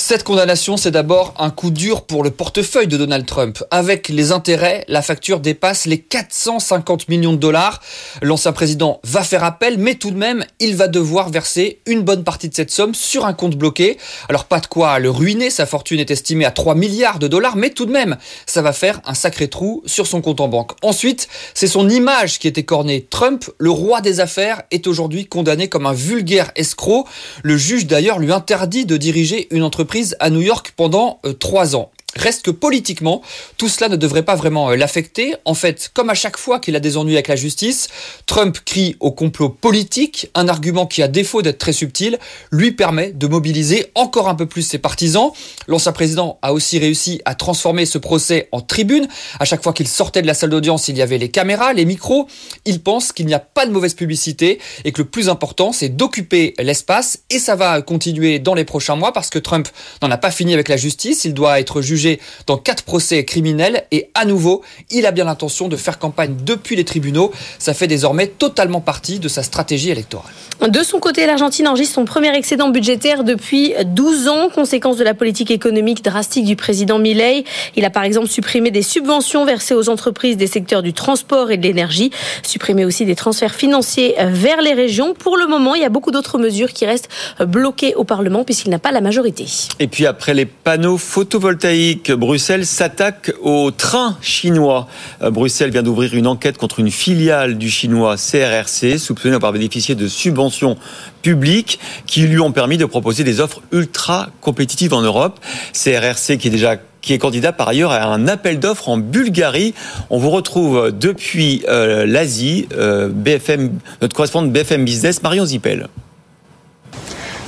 Cette 0.00 0.22
condamnation, 0.22 0.76
c'est 0.76 0.92
d'abord 0.92 1.34
un 1.40 1.50
coup 1.50 1.72
dur 1.72 2.02
pour 2.02 2.22
le 2.22 2.30
portefeuille 2.30 2.86
de 2.86 2.96
Donald 2.96 3.26
Trump. 3.26 3.64
Avec 3.72 4.08
les 4.08 4.30
intérêts, 4.30 4.84
la 4.86 5.02
facture 5.02 5.40
dépasse 5.40 5.86
les 5.86 5.98
450 5.98 7.08
millions 7.08 7.32
de 7.32 7.38
dollars. 7.38 7.82
L'ancien 8.22 8.52
président 8.52 9.00
va 9.02 9.24
faire 9.24 9.42
appel, 9.42 9.76
mais 9.76 9.96
tout 9.96 10.12
de 10.12 10.16
même, 10.16 10.46
il 10.60 10.76
va 10.76 10.86
devoir 10.86 11.30
verser 11.30 11.80
une 11.84 12.02
bonne 12.02 12.22
partie 12.22 12.48
de 12.48 12.54
cette 12.54 12.70
somme 12.70 12.94
sur 12.94 13.26
un 13.26 13.32
compte 13.32 13.56
bloqué. 13.56 13.98
Alors 14.28 14.44
pas 14.44 14.60
de 14.60 14.68
quoi 14.68 15.00
le 15.00 15.10
ruiner, 15.10 15.50
sa 15.50 15.66
fortune 15.66 15.98
est 15.98 16.12
estimée 16.12 16.44
à 16.44 16.52
3 16.52 16.76
milliards 16.76 17.18
de 17.18 17.26
dollars, 17.26 17.56
mais 17.56 17.70
tout 17.70 17.84
de 17.84 17.92
même, 17.92 18.18
ça 18.46 18.62
va 18.62 18.72
faire 18.72 19.00
un 19.04 19.14
sacré 19.14 19.48
trou 19.48 19.82
sur 19.84 20.06
son 20.06 20.20
compte 20.20 20.40
en 20.40 20.46
banque. 20.46 20.72
Ensuite, 20.82 21.26
c'est 21.54 21.66
son 21.66 21.88
image 21.88 22.38
qui 22.38 22.46
est 22.46 22.56
écornée. 22.56 23.04
Trump, 23.10 23.50
le 23.58 23.70
roi 23.70 24.00
des 24.00 24.20
affaires, 24.20 24.62
est 24.70 24.86
aujourd'hui 24.86 25.26
condamné 25.26 25.68
comme 25.68 25.86
un 25.86 25.92
vulgaire 25.92 26.52
escroc. 26.54 27.04
Le 27.42 27.56
juge 27.56 27.88
d'ailleurs 27.88 28.20
lui 28.20 28.32
interdit 28.32 28.86
de 28.86 28.96
diriger 28.96 29.48
une 29.50 29.64
entreprise 29.64 29.87
à 30.20 30.30
New 30.30 30.40
York 30.40 30.74
pendant 30.76 31.20
euh, 31.24 31.32
trois 31.32 31.74
ans. 31.76 31.90
Reste 32.16 32.42
que 32.42 32.50
politiquement, 32.50 33.20
tout 33.58 33.68
cela 33.68 33.90
ne 33.90 33.96
devrait 33.96 34.22
pas 34.22 34.34
vraiment 34.34 34.70
euh, 34.70 34.76
l'affecter. 34.76 35.34
En 35.44 35.52
fait, 35.52 35.90
comme 35.92 36.08
à 36.08 36.14
chaque 36.14 36.38
fois 36.38 36.58
qu'il 36.58 36.74
a 36.74 36.80
des 36.80 36.96
ennuis 36.96 37.12
avec 37.12 37.28
la 37.28 37.36
justice, 37.36 37.88
Trump 38.24 38.56
crie 38.64 38.96
au 39.00 39.12
complot 39.12 39.50
politique, 39.50 40.30
un 40.34 40.48
argument 40.48 40.86
qui, 40.86 41.02
à 41.02 41.08
défaut 41.08 41.42
d'être 41.42 41.58
très 41.58 41.74
subtil, 41.74 42.18
lui 42.50 42.72
permet 42.72 43.12
de 43.12 43.26
mobiliser 43.26 43.92
encore 43.94 44.30
un 44.30 44.34
peu 44.34 44.46
plus 44.46 44.62
ses 44.62 44.78
partisans. 44.78 45.32
L'ancien 45.66 45.92
président 45.92 46.38
a 46.40 46.54
aussi 46.54 46.78
réussi 46.78 47.20
à 47.26 47.34
transformer 47.34 47.84
ce 47.84 47.98
procès 47.98 48.48
en 48.52 48.62
tribune. 48.62 49.06
À 49.38 49.44
chaque 49.44 49.62
fois 49.62 49.74
qu'il 49.74 49.86
sortait 49.86 50.22
de 50.22 50.26
la 50.26 50.34
salle 50.34 50.50
d'audience, 50.50 50.88
il 50.88 50.96
y 50.96 51.02
avait 51.02 51.18
les 51.18 51.28
caméras, 51.28 51.74
les 51.74 51.84
micros. 51.84 52.26
Il 52.64 52.80
pense 52.80 53.12
qu'il 53.12 53.26
n'y 53.26 53.34
a 53.34 53.38
pas 53.38 53.66
de 53.66 53.70
mauvaise 53.70 53.92
publicité 53.92 54.60
et 54.86 54.92
que 54.92 55.02
le 55.02 55.08
plus 55.08 55.28
important, 55.28 55.72
c'est 55.72 55.90
d'occuper 55.90 56.54
l'espace. 56.58 57.18
Et 57.28 57.38
ça 57.38 57.54
va 57.54 57.82
continuer 57.82 58.38
dans 58.38 58.54
les 58.54 58.64
prochains 58.64 58.96
mois 58.96 59.12
parce 59.12 59.28
que 59.28 59.38
Trump 59.38 59.68
n'en 60.00 60.10
a 60.10 60.16
pas 60.16 60.30
fini 60.30 60.54
avec 60.54 60.70
la 60.70 60.78
justice. 60.78 61.26
Il 61.26 61.34
doit 61.34 61.60
être 61.60 61.82
jugé 61.82 61.97
dans 62.46 62.56
quatre 62.56 62.84
procès 62.84 63.24
criminels 63.24 63.84
et 63.90 64.10
à 64.14 64.24
nouveau, 64.24 64.62
il 64.90 65.06
a 65.06 65.10
bien 65.10 65.24
l'intention 65.24 65.68
de 65.68 65.76
faire 65.76 65.98
campagne 65.98 66.36
depuis 66.44 66.76
les 66.76 66.84
tribunaux. 66.84 67.32
Ça 67.58 67.74
fait 67.74 67.86
désormais 67.86 68.26
totalement 68.26 68.80
partie 68.80 69.18
de 69.18 69.28
sa 69.28 69.42
stratégie 69.42 69.90
électorale. 69.90 70.32
De 70.66 70.82
son 70.82 70.98
côté, 70.98 71.24
l'Argentine 71.26 71.68
enregistre 71.68 71.94
son 71.94 72.04
premier 72.04 72.34
excédent 72.36 72.70
budgétaire 72.70 73.22
depuis 73.22 73.74
12 73.84 74.28
ans, 74.28 74.48
conséquence 74.52 74.96
de 74.96 75.04
la 75.04 75.14
politique 75.14 75.50
économique 75.50 76.02
drastique 76.02 76.44
du 76.44 76.56
président 76.56 76.98
Milei. 76.98 77.44
Il 77.76 77.84
a 77.84 77.90
par 77.90 78.02
exemple 78.02 78.28
supprimé 78.28 78.70
des 78.70 78.82
subventions 78.82 79.44
versées 79.44 79.74
aux 79.74 79.88
entreprises 79.88 80.36
des 80.36 80.48
secteurs 80.48 80.82
du 80.82 80.92
transport 80.92 81.50
et 81.50 81.56
de 81.56 81.62
l'énergie, 81.62 82.10
supprimé 82.42 82.84
aussi 82.84 83.04
des 83.04 83.14
transferts 83.14 83.54
financiers 83.54 84.16
vers 84.18 84.60
les 84.60 84.72
régions. 84.72 85.14
Pour 85.14 85.36
le 85.36 85.46
moment, 85.46 85.74
il 85.74 85.82
y 85.82 85.84
a 85.84 85.88
beaucoup 85.88 86.10
d'autres 86.10 86.38
mesures 86.38 86.72
qui 86.72 86.86
restent 86.86 87.08
bloquées 87.40 87.94
au 87.94 88.04
Parlement 88.04 88.44
puisqu'il 88.44 88.70
n'a 88.70 88.78
pas 88.78 88.90
la 88.90 89.00
majorité. 89.00 89.46
Et 89.78 89.86
puis 89.86 90.06
après 90.06 90.34
les 90.34 90.46
panneaux 90.46 90.98
photovoltaïques, 90.98 91.87
Bruxelles 91.96 92.66
s'attaque 92.66 93.32
au 93.42 93.70
train 93.70 94.16
chinois. 94.20 94.86
Euh, 95.22 95.30
Bruxelles 95.30 95.70
vient 95.70 95.82
d'ouvrir 95.82 96.14
une 96.14 96.26
enquête 96.26 96.58
contre 96.58 96.80
une 96.80 96.90
filiale 96.90 97.58
du 97.58 97.70
chinois 97.70 98.16
CRRC, 98.16 98.98
soupçonnée 98.98 99.32
d'avoir 99.32 99.52
bénéficié 99.52 99.94
de 99.94 100.08
subventions 100.08 100.76
publiques 101.22 101.78
qui 102.06 102.22
lui 102.22 102.40
ont 102.40 102.52
permis 102.52 102.78
de 102.78 102.84
proposer 102.84 103.24
des 103.24 103.40
offres 103.40 103.62
ultra 103.72 104.28
compétitives 104.40 104.94
en 104.94 105.02
Europe. 105.02 105.38
CRRC 105.72 106.38
qui 106.38 106.48
est 106.48 106.50
déjà 106.50 106.76
qui 107.00 107.12
est 107.12 107.18
candidat 107.18 107.52
par 107.52 107.68
ailleurs 107.68 107.92
à 107.92 108.04
un 108.04 108.26
appel 108.28 108.58
d'offres 108.58 108.88
en 108.88 108.98
Bulgarie. 108.98 109.72
On 110.10 110.18
vous 110.18 110.30
retrouve 110.30 110.92
depuis 110.92 111.62
euh, 111.68 112.04
l'Asie, 112.06 112.68
euh, 112.76 113.08
BFM, 113.08 113.78
notre 114.02 114.14
correspondante 114.14 114.52
BFM 114.52 114.84
Business, 114.84 115.22
Marion 115.22 115.46
Zippel. 115.46 115.88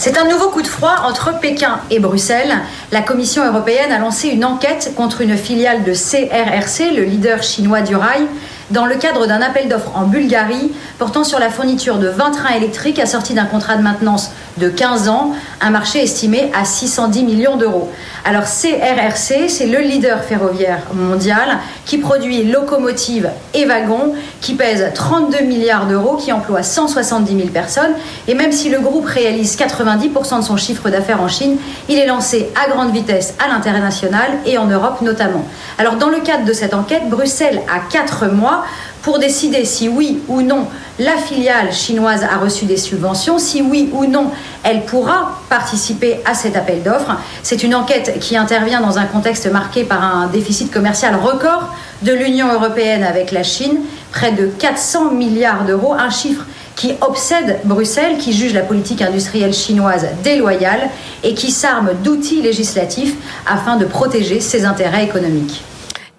C'est 0.03 0.17
un 0.17 0.25
nouveau 0.25 0.49
coup 0.49 0.63
de 0.63 0.67
froid 0.67 0.95
entre 1.05 1.41
Pékin 1.41 1.79
et 1.91 1.99
Bruxelles. 1.99 2.55
La 2.91 3.03
Commission 3.03 3.47
européenne 3.47 3.93
a 3.93 3.99
lancé 3.99 4.29
une 4.29 4.47
enquête 4.47 4.95
contre 4.97 5.21
une 5.21 5.37
filiale 5.37 5.85
de 5.85 5.93
CRRC, 5.93 6.97
le 6.97 7.03
leader 7.03 7.43
chinois 7.43 7.83
du 7.83 7.95
rail, 7.95 8.27
dans 8.71 8.87
le 8.87 8.97
cadre 8.97 9.27
d'un 9.27 9.43
appel 9.43 9.69
d'offres 9.69 9.93
en 9.95 10.05
Bulgarie 10.05 10.73
portant 10.99 11.25
sur 11.25 11.39
la 11.39 11.51
fourniture 11.51 11.99
de 11.99 12.09
20 12.09 12.31
trains 12.31 12.55
électriques 12.55 12.99
assortis 12.99 13.35
d'un 13.35 13.45
contrat 13.45 13.77
de 13.77 13.83
maintenance 13.83 14.31
de 14.59 14.69
15 14.69 15.09
ans, 15.09 15.33
un 15.61 15.71
marché 15.71 16.03
estimé 16.03 16.51
à 16.55 16.65
610 16.65 17.25
millions 17.25 17.57
d'euros. 17.57 17.91
Alors 18.25 18.43
CRRC, 18.43 19.49
c'est 19.49 19.67
le 19.67 19.79
leader 19.79 20.23
ferroviaire 20.23 20.83
mondial 20.93 21.59
qui 21.87 21.99
produit 21.99 22.45
locomotives 22.45 23.31
et 23.55 23.65
wagons, 23.65 24.15
qui 24.41 24.55
pèse 24.55 24.85
32 24.95 25.45
milliards 25.45 25.87
d'euros, 25.87 26.17
qui 26.17 26.33
emploie 26.33 26.63
170 26.63 27.35
000 27.35 27.49
personnes. 27.49 27.93
Et 28.29 28.35
même 28.35 28.53
si 28.53 28.69
le 28.69 28.81
groupe 28.81 29.07
réalise 29.07 29.57
90% 29.57 30.41
de 30.41 30.45
son 30.45 30.57
chiffre 30.57 30.91
d'affaires 30.91 31.23
en 31.23 31.29
Chine, 31.29 31.57
il 31.89 31.99
est 31.99 32.07
lancé 32.07 32.51
à 32.63 32.69
grande 32.71 32.93
vitesse 32.93 33.35
à 33.43 33.49
l'international 33.49 34.29
et 34.45 34.59
en 34.59 34.67
Europe 34.67 35.01
notamment. 35.01 35.45
Alors 35.79 35.97
dans 35.97 36.11
le 36.11 36.21
cadre 36.21 36.45
de 36.45 36.53
cette 36.53 36.75
enquête, 36.75 37.09
Bruxelles 37.09 37.63
a 37.75 37.81
4 37.91 38.27
mois 38.27 38.60
pour 39.03 39.19
décider 39.19 39.65
si 39.65 39.89
oui 39.89 40.21
ou 40.29 40.43
non 40.43 40.67
la 40.99 41.17
filiale 41.17 41.73
chinoise 41.73 42.23
a 42.25 42.37
reçu 42.37 42.67
des 42.67 42.77
subventions, 42.77 43.39
si 43.39 43.63
oui 43.63 43.89
ou 43.93 44.05
non 44.05 44.31
elle 44.63 44.85
pourra 44.85 45.41
participer 45.49 46.21
à 46.27 46.35
cet 46.35 46.57
appel 46.57 46.83
d'offres. 46.83 47.17
C'est 47.43 47.63
une 47.63 47.75
enquête 47.75 48.19
qui 48.21 48.37
intervient 48.37 48.81
dans 48.81 48.99
un 48.99 49.07
contexte 49.07 49.51
marqué 49.51 49.85
par 49.85 50.05
un 50.05 50.27
déficit 50.27 50.71
commercial 50.71 51.17
record 51.17 51.75
de 52.03 52.13
l'Union 52.13 52.53
européenne 52.53 53.03
avec 53.03 53.33
la 53.33 53.43
Chine, 53.43 53.79
près 54.13 54.33
de 54.33 54.47
400 54.47 55.13
milliards 55.13 55.65
d'euros, 55.65 55.95
un 55.95 56.11
chiffre 56.11 56.45
qui 56.77 56.95
obsède 57.01 57.61
Bruxelles, 57.65 58.19
qui 58.19 58.33
juge 58.33 58.55
la 58.55 58.63
politique 58.63 59.03
industrielle 59.03 59.53
chinoise 59.53 60.07
déloyale 60.23 60.89
et 61.23 61.35
qui 61.35 61.51
s'arme 61.51 61.91
d'outils 62.03 62.43
législatifs 62.43 63.15
afin 63.47 63.77
de 63.77 63.85
protéger 63.85 64.41
ses 64.41 64.65
intérêts 64.65 65.05
économiques. 65.05 65.63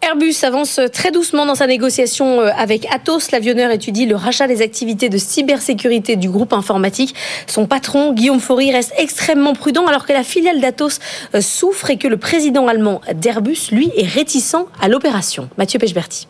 Airbus 0.03 0.35
avance 0.43 0.79
très 0.91 1.11
doucement 1.11 1.45
dans 1.45 1.53
sa 1.53 1.67
négociation 1.67 2.41
euh, 2.41 2.49
avec 2.57 2.87
Atos. 2.91 3.31
L'avionneur 3.31 3.69
étudie 3.71 4.05
le 4.07 4.15
rachat 4.15 4.47
des 4.47 4.61
activités 4.61 5.09
de 5.09 5.17
cybersécurité 5.17 6.15
du 6.15 6.29
groupe 6.29 6.53
informatique. 6.53 7.13
Son 7.45 7.67
patron, 7.67 8.11
Guillaume 8.13 8.39
Faury, 8.39 8.71
reste 8.71 8.93
extrêmement 8.97 9.53
prudent 9.53 9.85
alors 9.85 10.07
que 10.07 10.13
la 10.13 10.23
filiale 10.23 10.59
d'Atos 10.59 10.99
euh, 11.35 11.41
souffre 11.41 11.91
et 11.91 11.97
que 11.97 12.07
le 12.07 12.17
président 12.17 12.67
allemand 12.67 13.01
d'Airbus, 13.13 13.69
lui, 13.71 13.91
est 13.95 14.07
réticent 14.07 14.65
à 14.81 14.87
l'opération. 14.87 15.49
Mathieu 15.57 15.77
Pechberti. 15.77 16.27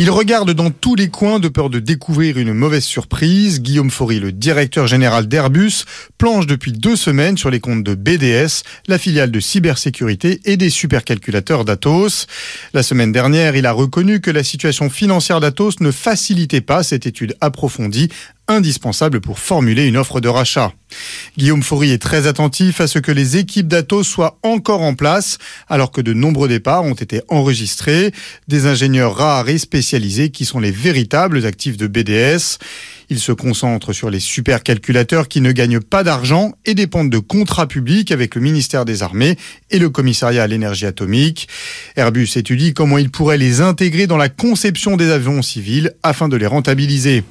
Il 0.00 0.12
regarde 0.12 0.52
dans 0.52 0.70
tous 0.70 0.94
les 0.94 1.08
coins 1.08 1.40
de 1.40 1.48
peur 1.48 1.70
de 1.70 1.80
découvrir 1.80 2.38
une 2.38 2.52
mauvaise 2.52 2.84
surprise. 2.84 3.60
Guillaume 3.60 3.90
Faury, 3.90 4.20
le 4.20 4.30
directeur 4.30 4.86
général 4.86 5.26
d'Airbus, 5.26 5.86
planche 6.18 6.46
depuis 6.46 6.70
deux 6.70 6.94
semaines 6.94 7.36
sur 7.36 7.50
les 7.50 7.58
comptes 7.58 7.82
de 7.82 7.96
BDS, 7.96 8.62
la 8.86 8.96
filiale 8.96 9.32
de 9.32 9.40
cybersécurité 9.40 10.40
et 10.44 10.56
des 10.56 10.70
supercalculateurs 10.70 11.64
d'Atos. 11.64 12.28
La 12.74 12.84
semaine 12.84 13.10
dernière, 13.10 13.56
il 13.56 13.66
a 13.66 13.72
reconnu 13.72 14.20
que 14.20 14.30
la 14.30 14.44
situation 14.44 14.88
financière 14.88 15.40
d'Atos 15.40 15.80
ne 15.80 15.90
facilitait 15.90 16.60
pas 16.60 16.84
cette 16.84 17.06
étude 17.06 17.34
approfondie 17.40 18.08
indispensable 18.48 19.20
pour 19.20 19.38
formuler 19.38 19.86
une 19.86 19.96
offre 19.96 20.20
de 20.20 20.28
rachat. 20.28 20.72
Guillaume 21.36 21.62
Faury 21.62 21.90
est 21.90 22.02
très 22.02 22.26
attentif 22.26 22.80
à 22.80 22.86
ce 22.86 22.98
que 22.98 23.12
les 23.12 23.36
équipes 23.36 23.68
d'Atos 23.68 24.06
soient 24.06 24.38
encore 24.42 24.80
en 24.80 24.94
place, 24.94 25.38
alors 25.68 25.92
que 25.92 26.00
de 26.00 26.14
nombreux 26.14 26.48
départs 26.48 26.84
ont 26.84 26.94
été 26.94 27.20
enregistrés, 27.28 28.12
des 28.48 28.66
ingénieurs 28.66 29.14
rares 29.14 29.48
et 29.48 29.58
spécialisés 29.58 30.30
qui 30.30 30.44
sont 30.44 30.60
les 30.60 30.70
véritables 30.70 31.44
actifs 31.44 31.76
de 31.76 31.86
BDS. 31.86 32.58
Il 33.10 33.20
se 33.20 33.32
concentre 33.32 33.92
sur 33.92 34.10
les 34.10 34.20
supercalculateurs 34.20 35.28
qui 35.28 35.40
ne 35.40 35.52
gagnent 35.52 35.80
pas 35.80 36.02
d'argent 36.02 36.52
et 36.66 36.74
dépendent 36.74 37.10
de 37.10 37.18
contrats 37.18 37.66
publics 37.68 38.12
avec 38.12 38.34
le 38.34 38.40
ministère 38.40 38.84
des 38.84 39.02
Armées 39.02 39.36
et 39.70 39.78
le 39.78 39.88
commissariat 39.88 40.42
à 40.42 40.46
l'énergie 40.46 40.86
atomique. 40.86 41.48
Airbus 41.96 42.28
étudie 42.36 42.74
comment 42.74 42.98
il 42.98 43.10
pourrait 43.10 43.38
les 43.38 43.60
intégrer 43.60 44.06
dans 44.06 44.18
la 44.18 44.28
conception 44.28 44.96
des 44.96 45.10
avions 45.10 45.40
civils 45.40 45.94
afin 46.02 46.28
de 46.28 46.36
les 46.36 46.46
rentabiliser. 46.46 47.24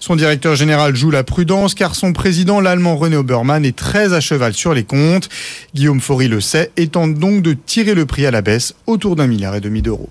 Son 0.00 0.16
directeur 0.16 0.54
général 0.54 0.94
joue 0.94 1.10
la 1.10 1.24
prudence 1.24 1.74
car 1.74 1.94
son 1.94 2.12
président, 2.12 2.60
l'allemand 2.60 2.96
René 2.96 3.16
Obermann, 3.16 3.64
est 3.64 3.76
très 3.76 4.12
à 4.12 4.20
cheval 4.20 4.54
sur 4.54 4.72
les 4.72 4.84
comptes. 4.84 5.28
Guillaume 5.74 6.00
Faury 6.00 6.28
le 6.28 6.40
sait 6.40 6.70
et 6.76 6.86
tente 6.86 7.14
donc 7.14 7.42
de 7.42 7.52
tirer 7.52 7.94
le 7.94 8.06
prix 8.06 8.24
à 8.24 8.30
la 8.30 8.42
baisse 8.42 8.74
autour 8.86 9.16
d'un 9.16 9.26
milliard 9.26 9.56
et 9.56 9.60
demi 9.60 9.82
d'euros. 9.82 10.08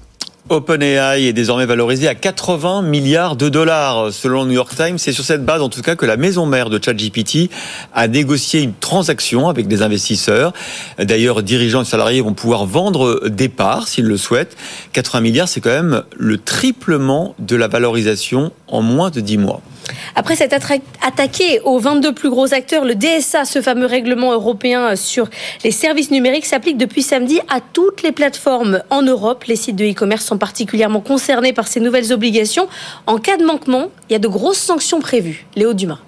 OpenAI 0.50 1.26
est 1.26 1.34
désormais 1.34 1.66
valorisé 1.66 2.08
à 2.08 2.16
80 2.16 2.82
milliards 2.82 3.36
de 3.36 3.50
dollars. 3.50 4.14
Selon 4.14 4.44
le 4.44 4.48
New 4.48 4.54
York 4.54 4.74
Times, 4.74 4.98
c'est 4.98 5.12
sur 5.12 5.26
cette 5.26 5.44
base 5.44 5.62
en 5.62 5.68
tout 5.68 5.82
cas 5.82 5.96
que 5.96 6.06
la 6.06 6.16
maison 6.16 6.46
mère 6.46 6.70
de 6.70 6.82
ChatGPT 6.82 7.50
a 7.94 8.08
négocié 8.08 8.62
une 8.62 8.74
transaction 8.74 9.50
avec 9.50 9.68
des 9.68 9.82
investisseurs. 9.82 10.54
D'ailleurs, 11.00 11.44
dirigeants 11.44 11.82
et 11.82 11.86
salariés 11.86 12.22
vont 12.22 12.34
pouvoir 12.34 12.66
vendre 12.66 13.28
des 13.28 13.50
parts 13.50 13.90
s'ils 13.90 14.06
le 14.06 14.16
souhaitent. 14.16 14.56
80 14.94 15.20
milliards, 15.20 15.50
c'est 15.50 15.60
quand 15.60 15.70
même 15.70 16.04
le 16.16 16.38
triplement 16.38 17.36
de 17.40 17.58
la 17.58 17.68
valorisation 17.68 18.54
en 18.70 18.82
moins 18.82 19.10
de 19.10 19.20
10 19.20 19.38
mois. 19.40 19.62
Après 20.16 20.36
s'être 20.36 20.56
attaqué 21.02 21.60
aux 21.62 21.80
22 21.80 22.14
plus 22.14 22.30
gros 22.30 22.54
acteurs, 22.54 22.86
le 22.86 22.96
DSA, 22.96 23.46
ce 23.46 23.62
fameux 23.62 23.86
règlement 23.86 24.34
européen 24.34 24.96
sur 24.96 25.30
les 25.64 25.72
services 25.72 26.12
numériques, 26.12 26.46
s'applique 26.46 26.78
depuis 26.78 27.02
samedi 27.02 27.40
à 27.50 27.60
toutes 27.62 28.04
les 28.04 28.12
plateformes 28.12 28.82
en 28.90 29.02
Europe. 29.02 29.44
Les 29.46 29.56
sites 29.56 29.76
de 29.76 29.86
e-commerce 29.86 30.26
sont 30.26 30.38
particulièrement 30.38 31.02
concernés 31.02 31.54
par 31.54 31.68
ces 31.68 31.80
nouvelles 31.80 32.14
obligations. 32.14 32.68
En 33.06 33.18
cas 33.18 33.38
de 33.38 33.46
manquement, 33.46 33.90
il 34.10 34.14
y 34.14 34.16
a 34.16 34.20
de 34.20 34.28
grosses 34.28 34.58
sanctions 34.60 35.00
prévues. 35.00 35.46
Léo 35.56 35.74
Dumas. 35.74 36.00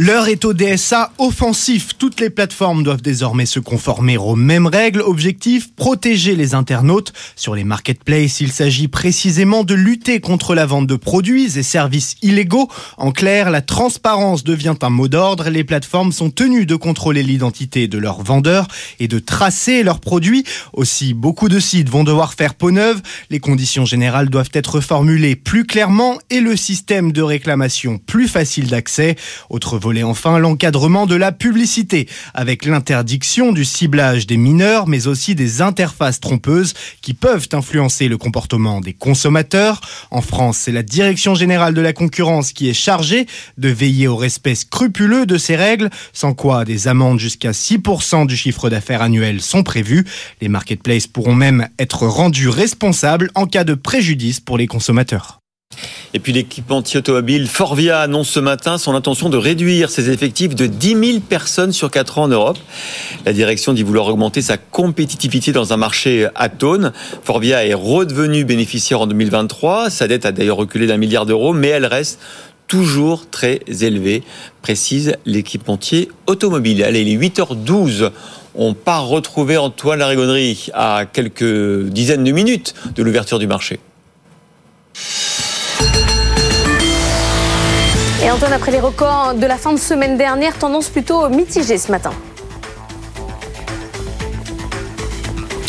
L'heure 0.00 0.28
est 0.28 0.44
au 0.44 0.54
DSA 0.54 1.10
offensif. 1.18 1.98
Toutes 1.98 2.20
les 2.20 2.30
plateformes 2.30 2.84
doivent 2.84 3.02
désormais 3.02 3.46
se 3.46 3.58
conformer 3.58 4.16
aux 4.16 4.36
mêmes 4.36 4.68
règles. 4.68 5.00
Objectif, 5.00 5.74
protéger 5.74 6.36
les 6.36 6.54
internautes. 6.54 7.12
Sur 7.34 7.56
les 7.56 7.64
marketplaces, 7.64 8.40
il 8.40 8.52
s'agit 8.52 8.86
précisément 8.86 9.64
de 9.64 9.74
lutter 9.74 10.20
contre 10.20 10.54
la 10.54 10.66
vente 10.66 10.86
de 10.86 10.94
produits 10.94 11.58
et 11.58 11.64
services 11.64 12.14
illégaux. 12.22 12.68
En 12.96 13.10
clair, 13.10 13.50
la 13.50 13.60
transparence 13.60 14.44
devient 14.44 14.76
un 14.82 14.88
mot 14.88 15.08
d'ordre. 15.08 15.50
Les 15.50 15.64
plateformes 15.64 16.12
sont 16.12 16.30
tenues 16.30 16.64
de 16.64 16.76
contrôler 16.76 17.24
l'identité 17.24 17.88
de 17.88 17.98
leurs 17.98 18.22
vendeurs 18.22 18.68
et 19.00 19.08
de 19.08 19.18
tracer 19.18 19.82
leurs 19.82 19.98
produits. 19.98 20.44
Aussi, 20.74 21.12
beaucoup 21.12 21.48
de 21.48 21.58
sites 21.58 21.88
vont 21.88 22.04
devoir 22.04 22.34
faire 22.34 22.54
peau 22.54 22.70
neuve. 22.70 23.02
Les 23.30 23.40
conditions 23.40 23.84
générales 23.84 24.30
doivent 24.30 24.52
être 24.52 24.80
formulées 24.80 25.34
plus 25.34 25.64
clairement 25.64 26.20
et 26.30 26.38
le 26.38 26.54
système 26.54 27.10
de 27.10 27.22
réclamation 27.22 27.98
plus 27.98 28.28
facile 28.28 28.68
d'accès. 28.68 29.16
Autre 29.50 29.76
volet 29.88 30.02
enfin 30.02 30.38
l'encadrement 30.38 31.06
de 31.06 31.14
la 31.14 31.32
publicité, 31.32 32.08
avec 32.34 32.66
l'interdiction 32.66 33.52
du 33.52 33.64
ciblage 33.64 34.26
des 34.26 34.36
mineurs, 34.36 34.86
mais 34.86 35.06
aussi 35.06 35.34
des 35.34 35.62
interfaces 35.62 36.20
trompeuses 36.20 36.74
qui 37.00 37.14
peuvent 37.14 37.48
influencer 37.54 38.06
le 38.08 38.18
comportement 38.18 38.82
des 38.82 38.92
consommateurs. 38.92 39.80
En 40.10 40.20
France, 40.20 40.58
c'est 40.58 40.72
la 40.72 40.82
Direction 40.82 41.34
générale 41.34 41.72
de 41.72 41.80
la 41.80 41.94
concurrence 41.94 42.52
qui 42.52 42.68
est 42.68 42.74
chargée 42.74 43.26
de 43.56 43.70
veiller 43.70 44.08
au 44.08 44.16
respect 44.16 44.56
scrupuleux 44.56 45.24
de 45.24 45.38
ces 45.38 45.56
règles, 45.56 45.88
sans 46.12 46.34
quoi 46.34 46.66
des 46.66 46.86
amendes 46.86 47.18
jusqu'à 47.18 47.52
6% 47.52 48.26
du 48.26 48.36
chiffre 48.36 48.68
d'affaires 48.68 49.00
annuel 49.00 49.40
sont 49.40 49.62
prévues. 49.62 50.04
Les 50.42 50.48
marketplaces 50.48 51.06
pourront 51.06 51.34
même 51.34 51.66
être 51.78 52.06
rendus 52.06 52.50
responsables 52.50 53.30
en 53.34 53.46
cas 53.46 53.64
de 53.64 53.72
préjudice 53.72 54.40
pour 54.40 54.58
les 54.58 54.66
consommateurs. 54.66 55.40
Et 56.14 56.20
puis 56.20 56.32
l'équipementier 56.32 56.98
automobile 56.98 57.46
Forvia 57.46 58.00
annonce 58.00 58.30
ce 58.30 58.40
matin 58.40 58.78
son 58.78 58.94
intention 58.94 59.28
de 59.28 59.36
réduire 59.36 59.90
ses 59.90 60.10
effectifs 60.10 60.54
de 60.54 60.66
10 60.66 60.88
000 61.12 61.20
personnes 61.20 61.72
sur 61.72 61.90
4 61.90 62.18
ans 62.18 62.22
en 62.24 62.28
Europe. 62.28 62.58
La 63.26 63.32
direction 63.32 63.74
dit 63.74 63.82
vouloir 63.82 64.06
augmenter 64.06 64.40
sa 64.40 64.56
compétitivité 64.56 65.52
dans 65.52 65.72
un 65.72 65.76
marché 65.76 66.26
atone. 66.34 66.92
Forvia 67.22 67.66
est 67.66 67.74
redevenu 67.74 68.44
bénéficiaire 68.44 69.02
en 69.02 69.06
2023. 69.06 69.90
Sa 69.90 70.08
dette 70.08 70.24
a 70.24 70.32
d'ailleurs 70.32 70.56
reculé 70.56 70.86
d'un 70.86 70.96
milliard 70.96 71.26
d'euros, 71.26 71.52
mais 71.52 71.68
elle 71.68 71.86
reste 71.86 72.18
toujours 72.68 73.28
très 73.30 73.60
élevée, 73.80 74.22
précise 74.62 75.14
l'équipementier 75.26 76.08
automobile. 76.26 76.82
Allez, 76.84 77.02
il 77.02 77.08
est 77.08 77.28
8h12. 77.28 78.10
On 78.54 78.74
part 78.74 79.06
retrouver 79.06 79.56
Antoine 79.56 79.98
Larigonnerie 79.98 80.68
à 80.72 81.04
quelques 81.10 81.84
dizaines 81.90 82.24
de 82.24 82.32
minutes 82.32 82.74
de 82.96 83.02
l'ouverture 83.02 83.38
du 83.38 83.46
marché. 83.46 83.78
Et 88.20 88.30
Antoine, 88.32 88.52
après 88.52 88.72
les 88.72 88.80
records 88.80 89.34
de 89.34 89.46
la 89.46 89.56
fin 89.56 89.72
de 89.72 89.78
semaine 89.78 90.16
dernière, 90.16 90.58
tendance 90.58 90.88
plutôt 90.88 91.28
mitigée 91.28 91.78
ce 91.78 91.92
matin. 91.92 92.10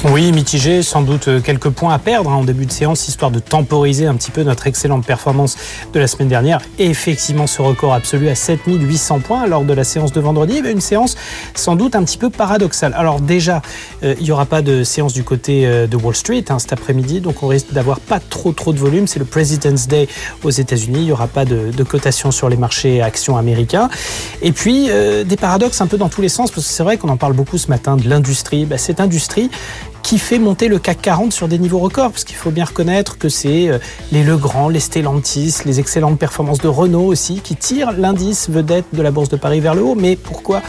Oui, 0.06 0.32
mitigé, 0.32 0.82
sans 0.82 1.02
doute 1.02 1.28
euh, 1.28 1.42
quelques 1.42 1.70
points 1.72 1.94
à 1.94 2.00
perdre 2.00 2.32
hein, 2.32 2.36
en 2.36 2.46
début 2.46 2.66
de 2.66 2.72
séance, 2.72 3.10
histoire 3.10 3.32
de 3.32 3.40
temporiser 3.40 4.06
un 4.06 4.16
petit 4.16 4.32
peu 4.32 4.44
notre 4.44 4.66
excellente 4.66 5.06
performance 5.06 5.58
de 5.92 6.00
la 6.00 6.08
semaine 6.08 6.30
dernière. 6.30 6.62
Et 6.78 6.86
effectivement, 6.86 7.48
ce 7.48 7.62
record 7.62 7.94
absolu 7.94 8.30
à 8.30 8.36
7800 8.36 9.20
points 9.20 9.46
lors 9.46 9.66
de 9.66 9.74
la 9.74 9.84
séance 9.84 10.14
de 10.14 10.22
vendredi, 10.22 10.60
une 10.60 10.80
séance 10.80 11.18
sans 11.54 11.76
doute 11.76 11.98
un 11.98 12.04
petit 12.06 12.18
peu 12.18 12.30
paradoxale. 12.30 12.94
Alors 12.96 13.20
déjà, 13.20 13.62
euh, 14.04 14.16
il 14.20 14.24
n'y 14.24 14.32
aura 14.32 14.46
pas 14.46 14.62
de 14.62 14.86
séance 14.86 15.12
du 15.12 15.26
côté 15.26 15.68
euh, 15.68 15.86
de 15.86 15.98
Wall 15.98 16.16
Street 16.16 16.46
hein, 16.48 16.60
cet 16.60 16.72
après-midi, 16.72 17.20
donc 17.20 17.44
on 17.44 17.48
risque 17.48 17.74
d'avoir 17.74 18.00
pas 18.00 18.22
trop 18.22 18.54
trop 18.54 18.72
de 18.72 18.80
volume. 18.80 19.06
C'est 19.06 19.20
le 19.20 19.26
President's 19.26 19.90
Day 19.90 20.08
aux 20.46 20.50
États-Unis, 20.50 21.00
il 21.00 21.06
n'y 21.06 21.12
aura 21.12 21.28
pas 21.28 21.44
de, 21.44 21.72
de, 21.76 21.84
cotation 21.84 22.32
sur 22.32 22.48
les 22.48 22.58
marchés 22.58 23.02
actions 23.02 23.36
américains. 23.36 23.90
Et 24.42 24.54
puis 24.54 24.90
des 25.26 25.38
paradoxes 25.38 25.82
un 25.82 25.88
peu 25.88 25.98
dans 25.98 26.10
tous 26.10 26.22
les 26.22 26.30
sens, 26.30 26.52
parce 26.52 26.66
que 26.66 26.74
c'est 26.74 26.84
vrai 26.84 26.96
qu'on 26.98 27.10
en 27.10 27.18
parle 27.18 27.34
beaucoup 27.34 27.58
ce 27.58 27.68
matin 27.68 27.98
de 27.98 28.08
l'industrie. 28.08 28.66
Bah, 28.66 28.78
cette 28.78 29.02
industrie 29.02 29.50
qui 30.10 30.18
fait 30.18 30.40
monter 30.40 30.70
le 30.70 30.80
CAC 30.80 31.04
40 31.04 31.32
sur 31.32 31.48
des 31.48 31.60
niveaux 31.60 31.78
records, 31.78 32.10
parce 32.10 32.24
qu'il 32.24 32.36
faut 32.36 32.50
bien 32.50 32.66
reconnaître 32.66 33.20
que 33.20 33.30
c'est 33.30 33.70
euh, 33.70 33.78
les 34.12 34.24
Legrand, 34.24 34.68
les 34.68 34.80
Stellantis, 34.80 35.58
les 35.66 35.80
excellentes 35.80 36.18
performances 36.18 36.58
de 36.58 36.68
Renault 36.68 37.06
aussi, 37.06 37.42
qui 37.42 37.56
tirent 37.56 37.92
l'indice 37.92 38.50
vedette 38.50 38.86
de 38.92 39.04
la 39.04 39.12
Bourse 39.12 39.30
de 39.30 39.36
Paris 39.36 39.60
vers 39.60 39.76
le 39.76 39.84
haut. 39.84 39.94
Mais 39.94 40.16
pourquoi? 40.16 40.64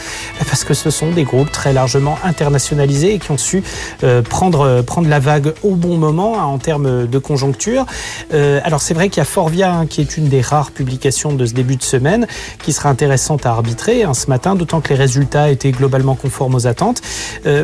Parce 0.46 0.62
que 0.62 0.74
ce 0.74 0.90
sont 0.90 1.10
des 1.12 1.24
groupes 1.24 1.50
très 1.50 1.72
largement 1.72 2.18
internationalisés 2.22 3.14
et 3.14 3.18
qui 3.18 3.30
ont 3.30 3.38
su 3.38 3.62
euh, 4.04 4.20
prendre, 4.20 4.60
euh, 4.60 4.82
prendre 4.82 5.08
la 5.08 5.20
vague 5.20 5.54
au 5.62 5.74
bon 5.74 5.96
moment 5.96 6.38
hein, 6.38 6.44
en 6.44 6.58
termes 6.58 7.06
de 7.06 7.18
conjoncture. 7.18 7.86
alors 8.30 8.82
c'est 8.82 8.92
vrai 8.92 9.08
qu'il 9.08 9.20
y 9.20 9.22
a 9.22 9.24
Forvia, 9.24 9.72
hein, 9.72 9.86
qui 9.86 10.02
est 10.02 10.18
une 10.18 10.28
des 10.28 10.42
rares 10.42 10.70
publications 10.70 11.32
de 11.32 11.46
ce 11.46 11.54
début 11.54 11.76
de 11.76 11.82
semaine, 11.82 12.26
qui 12.62 12.74
sera 12.74 12.90
intéressante 12.90 13.46
à 13.46 13.52
arbitrer 13.52 14.02
hein, 14.02 14.12
ce 14.12 14.26
matin, 14.26 14.54
d'autant 14.54 14.82
que 14.82 14.90
les 14.90 14.96
résultats 14.96 15.50
étaient 15.50 15.72
globalement 15.72 16.14
conformes 16.14 16.56
aux 16.56 16.66
attentes. 16.66 17.00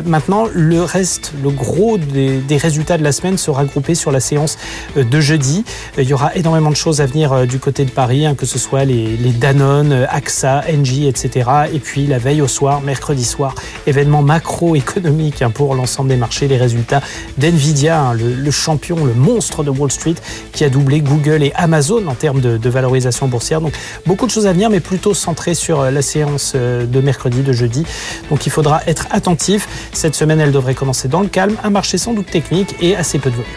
maintenant, 0.05 0.47
le 0.51 0.81
reste, 0.81 1.33
le 1.43 1.51
gros 1.67 1.97
des, 1.97 2.57
résultats 2.57 2.97
de 2.97 3.03
la 3.03 3.11
semaine 3.11 3.37
sera 3.37 3.65
groupé 3.65 3.93
sur 3.93 4.11
la 4.11 4.19
séance 4.19 4.57
euh, 4.95 5.03
de 5.03 5.19
jeudi. 5.19 5.65
Euh, 5.97 6.03
il 6.03 6.09
y 6.09 6.13
aura 6.13 6.33
énormément 6.35 6.69
de 6.69 6.75
choses 6.75 7.01
à 7.01 7.05
venir 7.05 7.33
euh, 7.33 7.45
du 7.45 7.59
côté 7.59 7.83
de 7.83 7.91
Paris, 7.91 8.25
hein, 8.25 8.35
que 8.35 8.45
ce 8.45 8.57
soit 8.57 8.85
les, 8.85 9.17
Danone, 9.33 10.07
AXA, 10.09 10.63
Engie, 10.73 11.07
etc. 11.07 11.49
Et 11.73 11.79
puis 11.79 12.07
la 12.07 12.17
veille 12.19 12.41
au 12.41 12.47
soir, 12.47 12.81
mercredi 12.81 13.25
soir, 13.25 13.53
événement 13.85 14.21
macroéconomique 14.21 15.41
hein, 15.41 15.51
pour 15.51 15.75
l'ensemble 15.75 16.09
des 16.09 16.15
marchés, 16.15 16.47
les 16.47 16.57
résultats 16.57 17.01
d'NVIDIA, 17.37 17.99
hein, 17.99 18.13
le, 18.13 18.51
champion, 18.51 19.05
le 19.05 19.13
monstre 19.13 19.63
de 19.63 19.69
Wall 19.69 19.91
Street, 19.91 20.15
qui 20.53 20.63
a 20.63 20.69
doublé 20.69 21.01
Google 21.01 21.43
et 21.43 21.51
Amazon 21.55 22.07
en 22.07 22.15
termes 22.15 22.39
de, 22.39 22.69
valorisation 22.69 23.27
boursière. 23.27 23.61
Donc 23.61 23.73
beaucoup 24.05 24.25
de 24.25 24.31
choses 24.31 24.47
à 24.47 24.53
venir, 24.53 24.69
mais 24.69 24.79
plutôt 24.79 25.13
centré 25.13 25.53
sur 25.53 25.83
la 25.83 26.01
séance 26.01 26.53
de 26.55 27.01
mercredi, 27.01 27.41
de 27.41 27.53
jeudi. 27.53 27.85
Donc 28.29 28.45
il 28.45 28.51
faudra 28.51 28.81
être 28.87 29.07
attentif. 29.11 29.67
Cette 29.93 30.15
semaine, 30.15 30.39
elle 30.39 30.51
devrait 30.51 30.75
commencer 30.75 31.07
dans 31.07 31.21
le 31.21 31.27
calme 31.27 31.46
un 31.63 31.69
marché 31.69 31.97
sans 31.97 32.13
doute 32.13 32.29
technique 32.29 32.75
et 32.81 32.95
assez 32.95 33.19
peu 33.19 33.29
de 33.29 33.35
volume. 33.35 33.51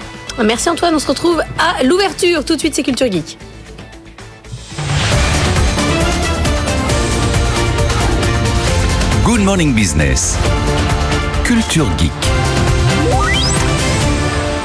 Merci 0.44 0.70
Antoine, 0.70 0.94
on 0.94 0.98
se 0.98 1.06
retrouve 1.06 1.42
à 1.58 1.82
l'ouverture. 1.82 2.44
Tout 2.44 2.54
de 2.54 2.60
suite, 2.60 2.74
c'est 2.74 2.82
Culture 2.82 3.10
Geek. 3.10 3.36
Good 9.24 9.40
Morning 9.40 9.74
Business. 9.74 10.36
Culture 11.44 11.86
Geek. 11.98 12.39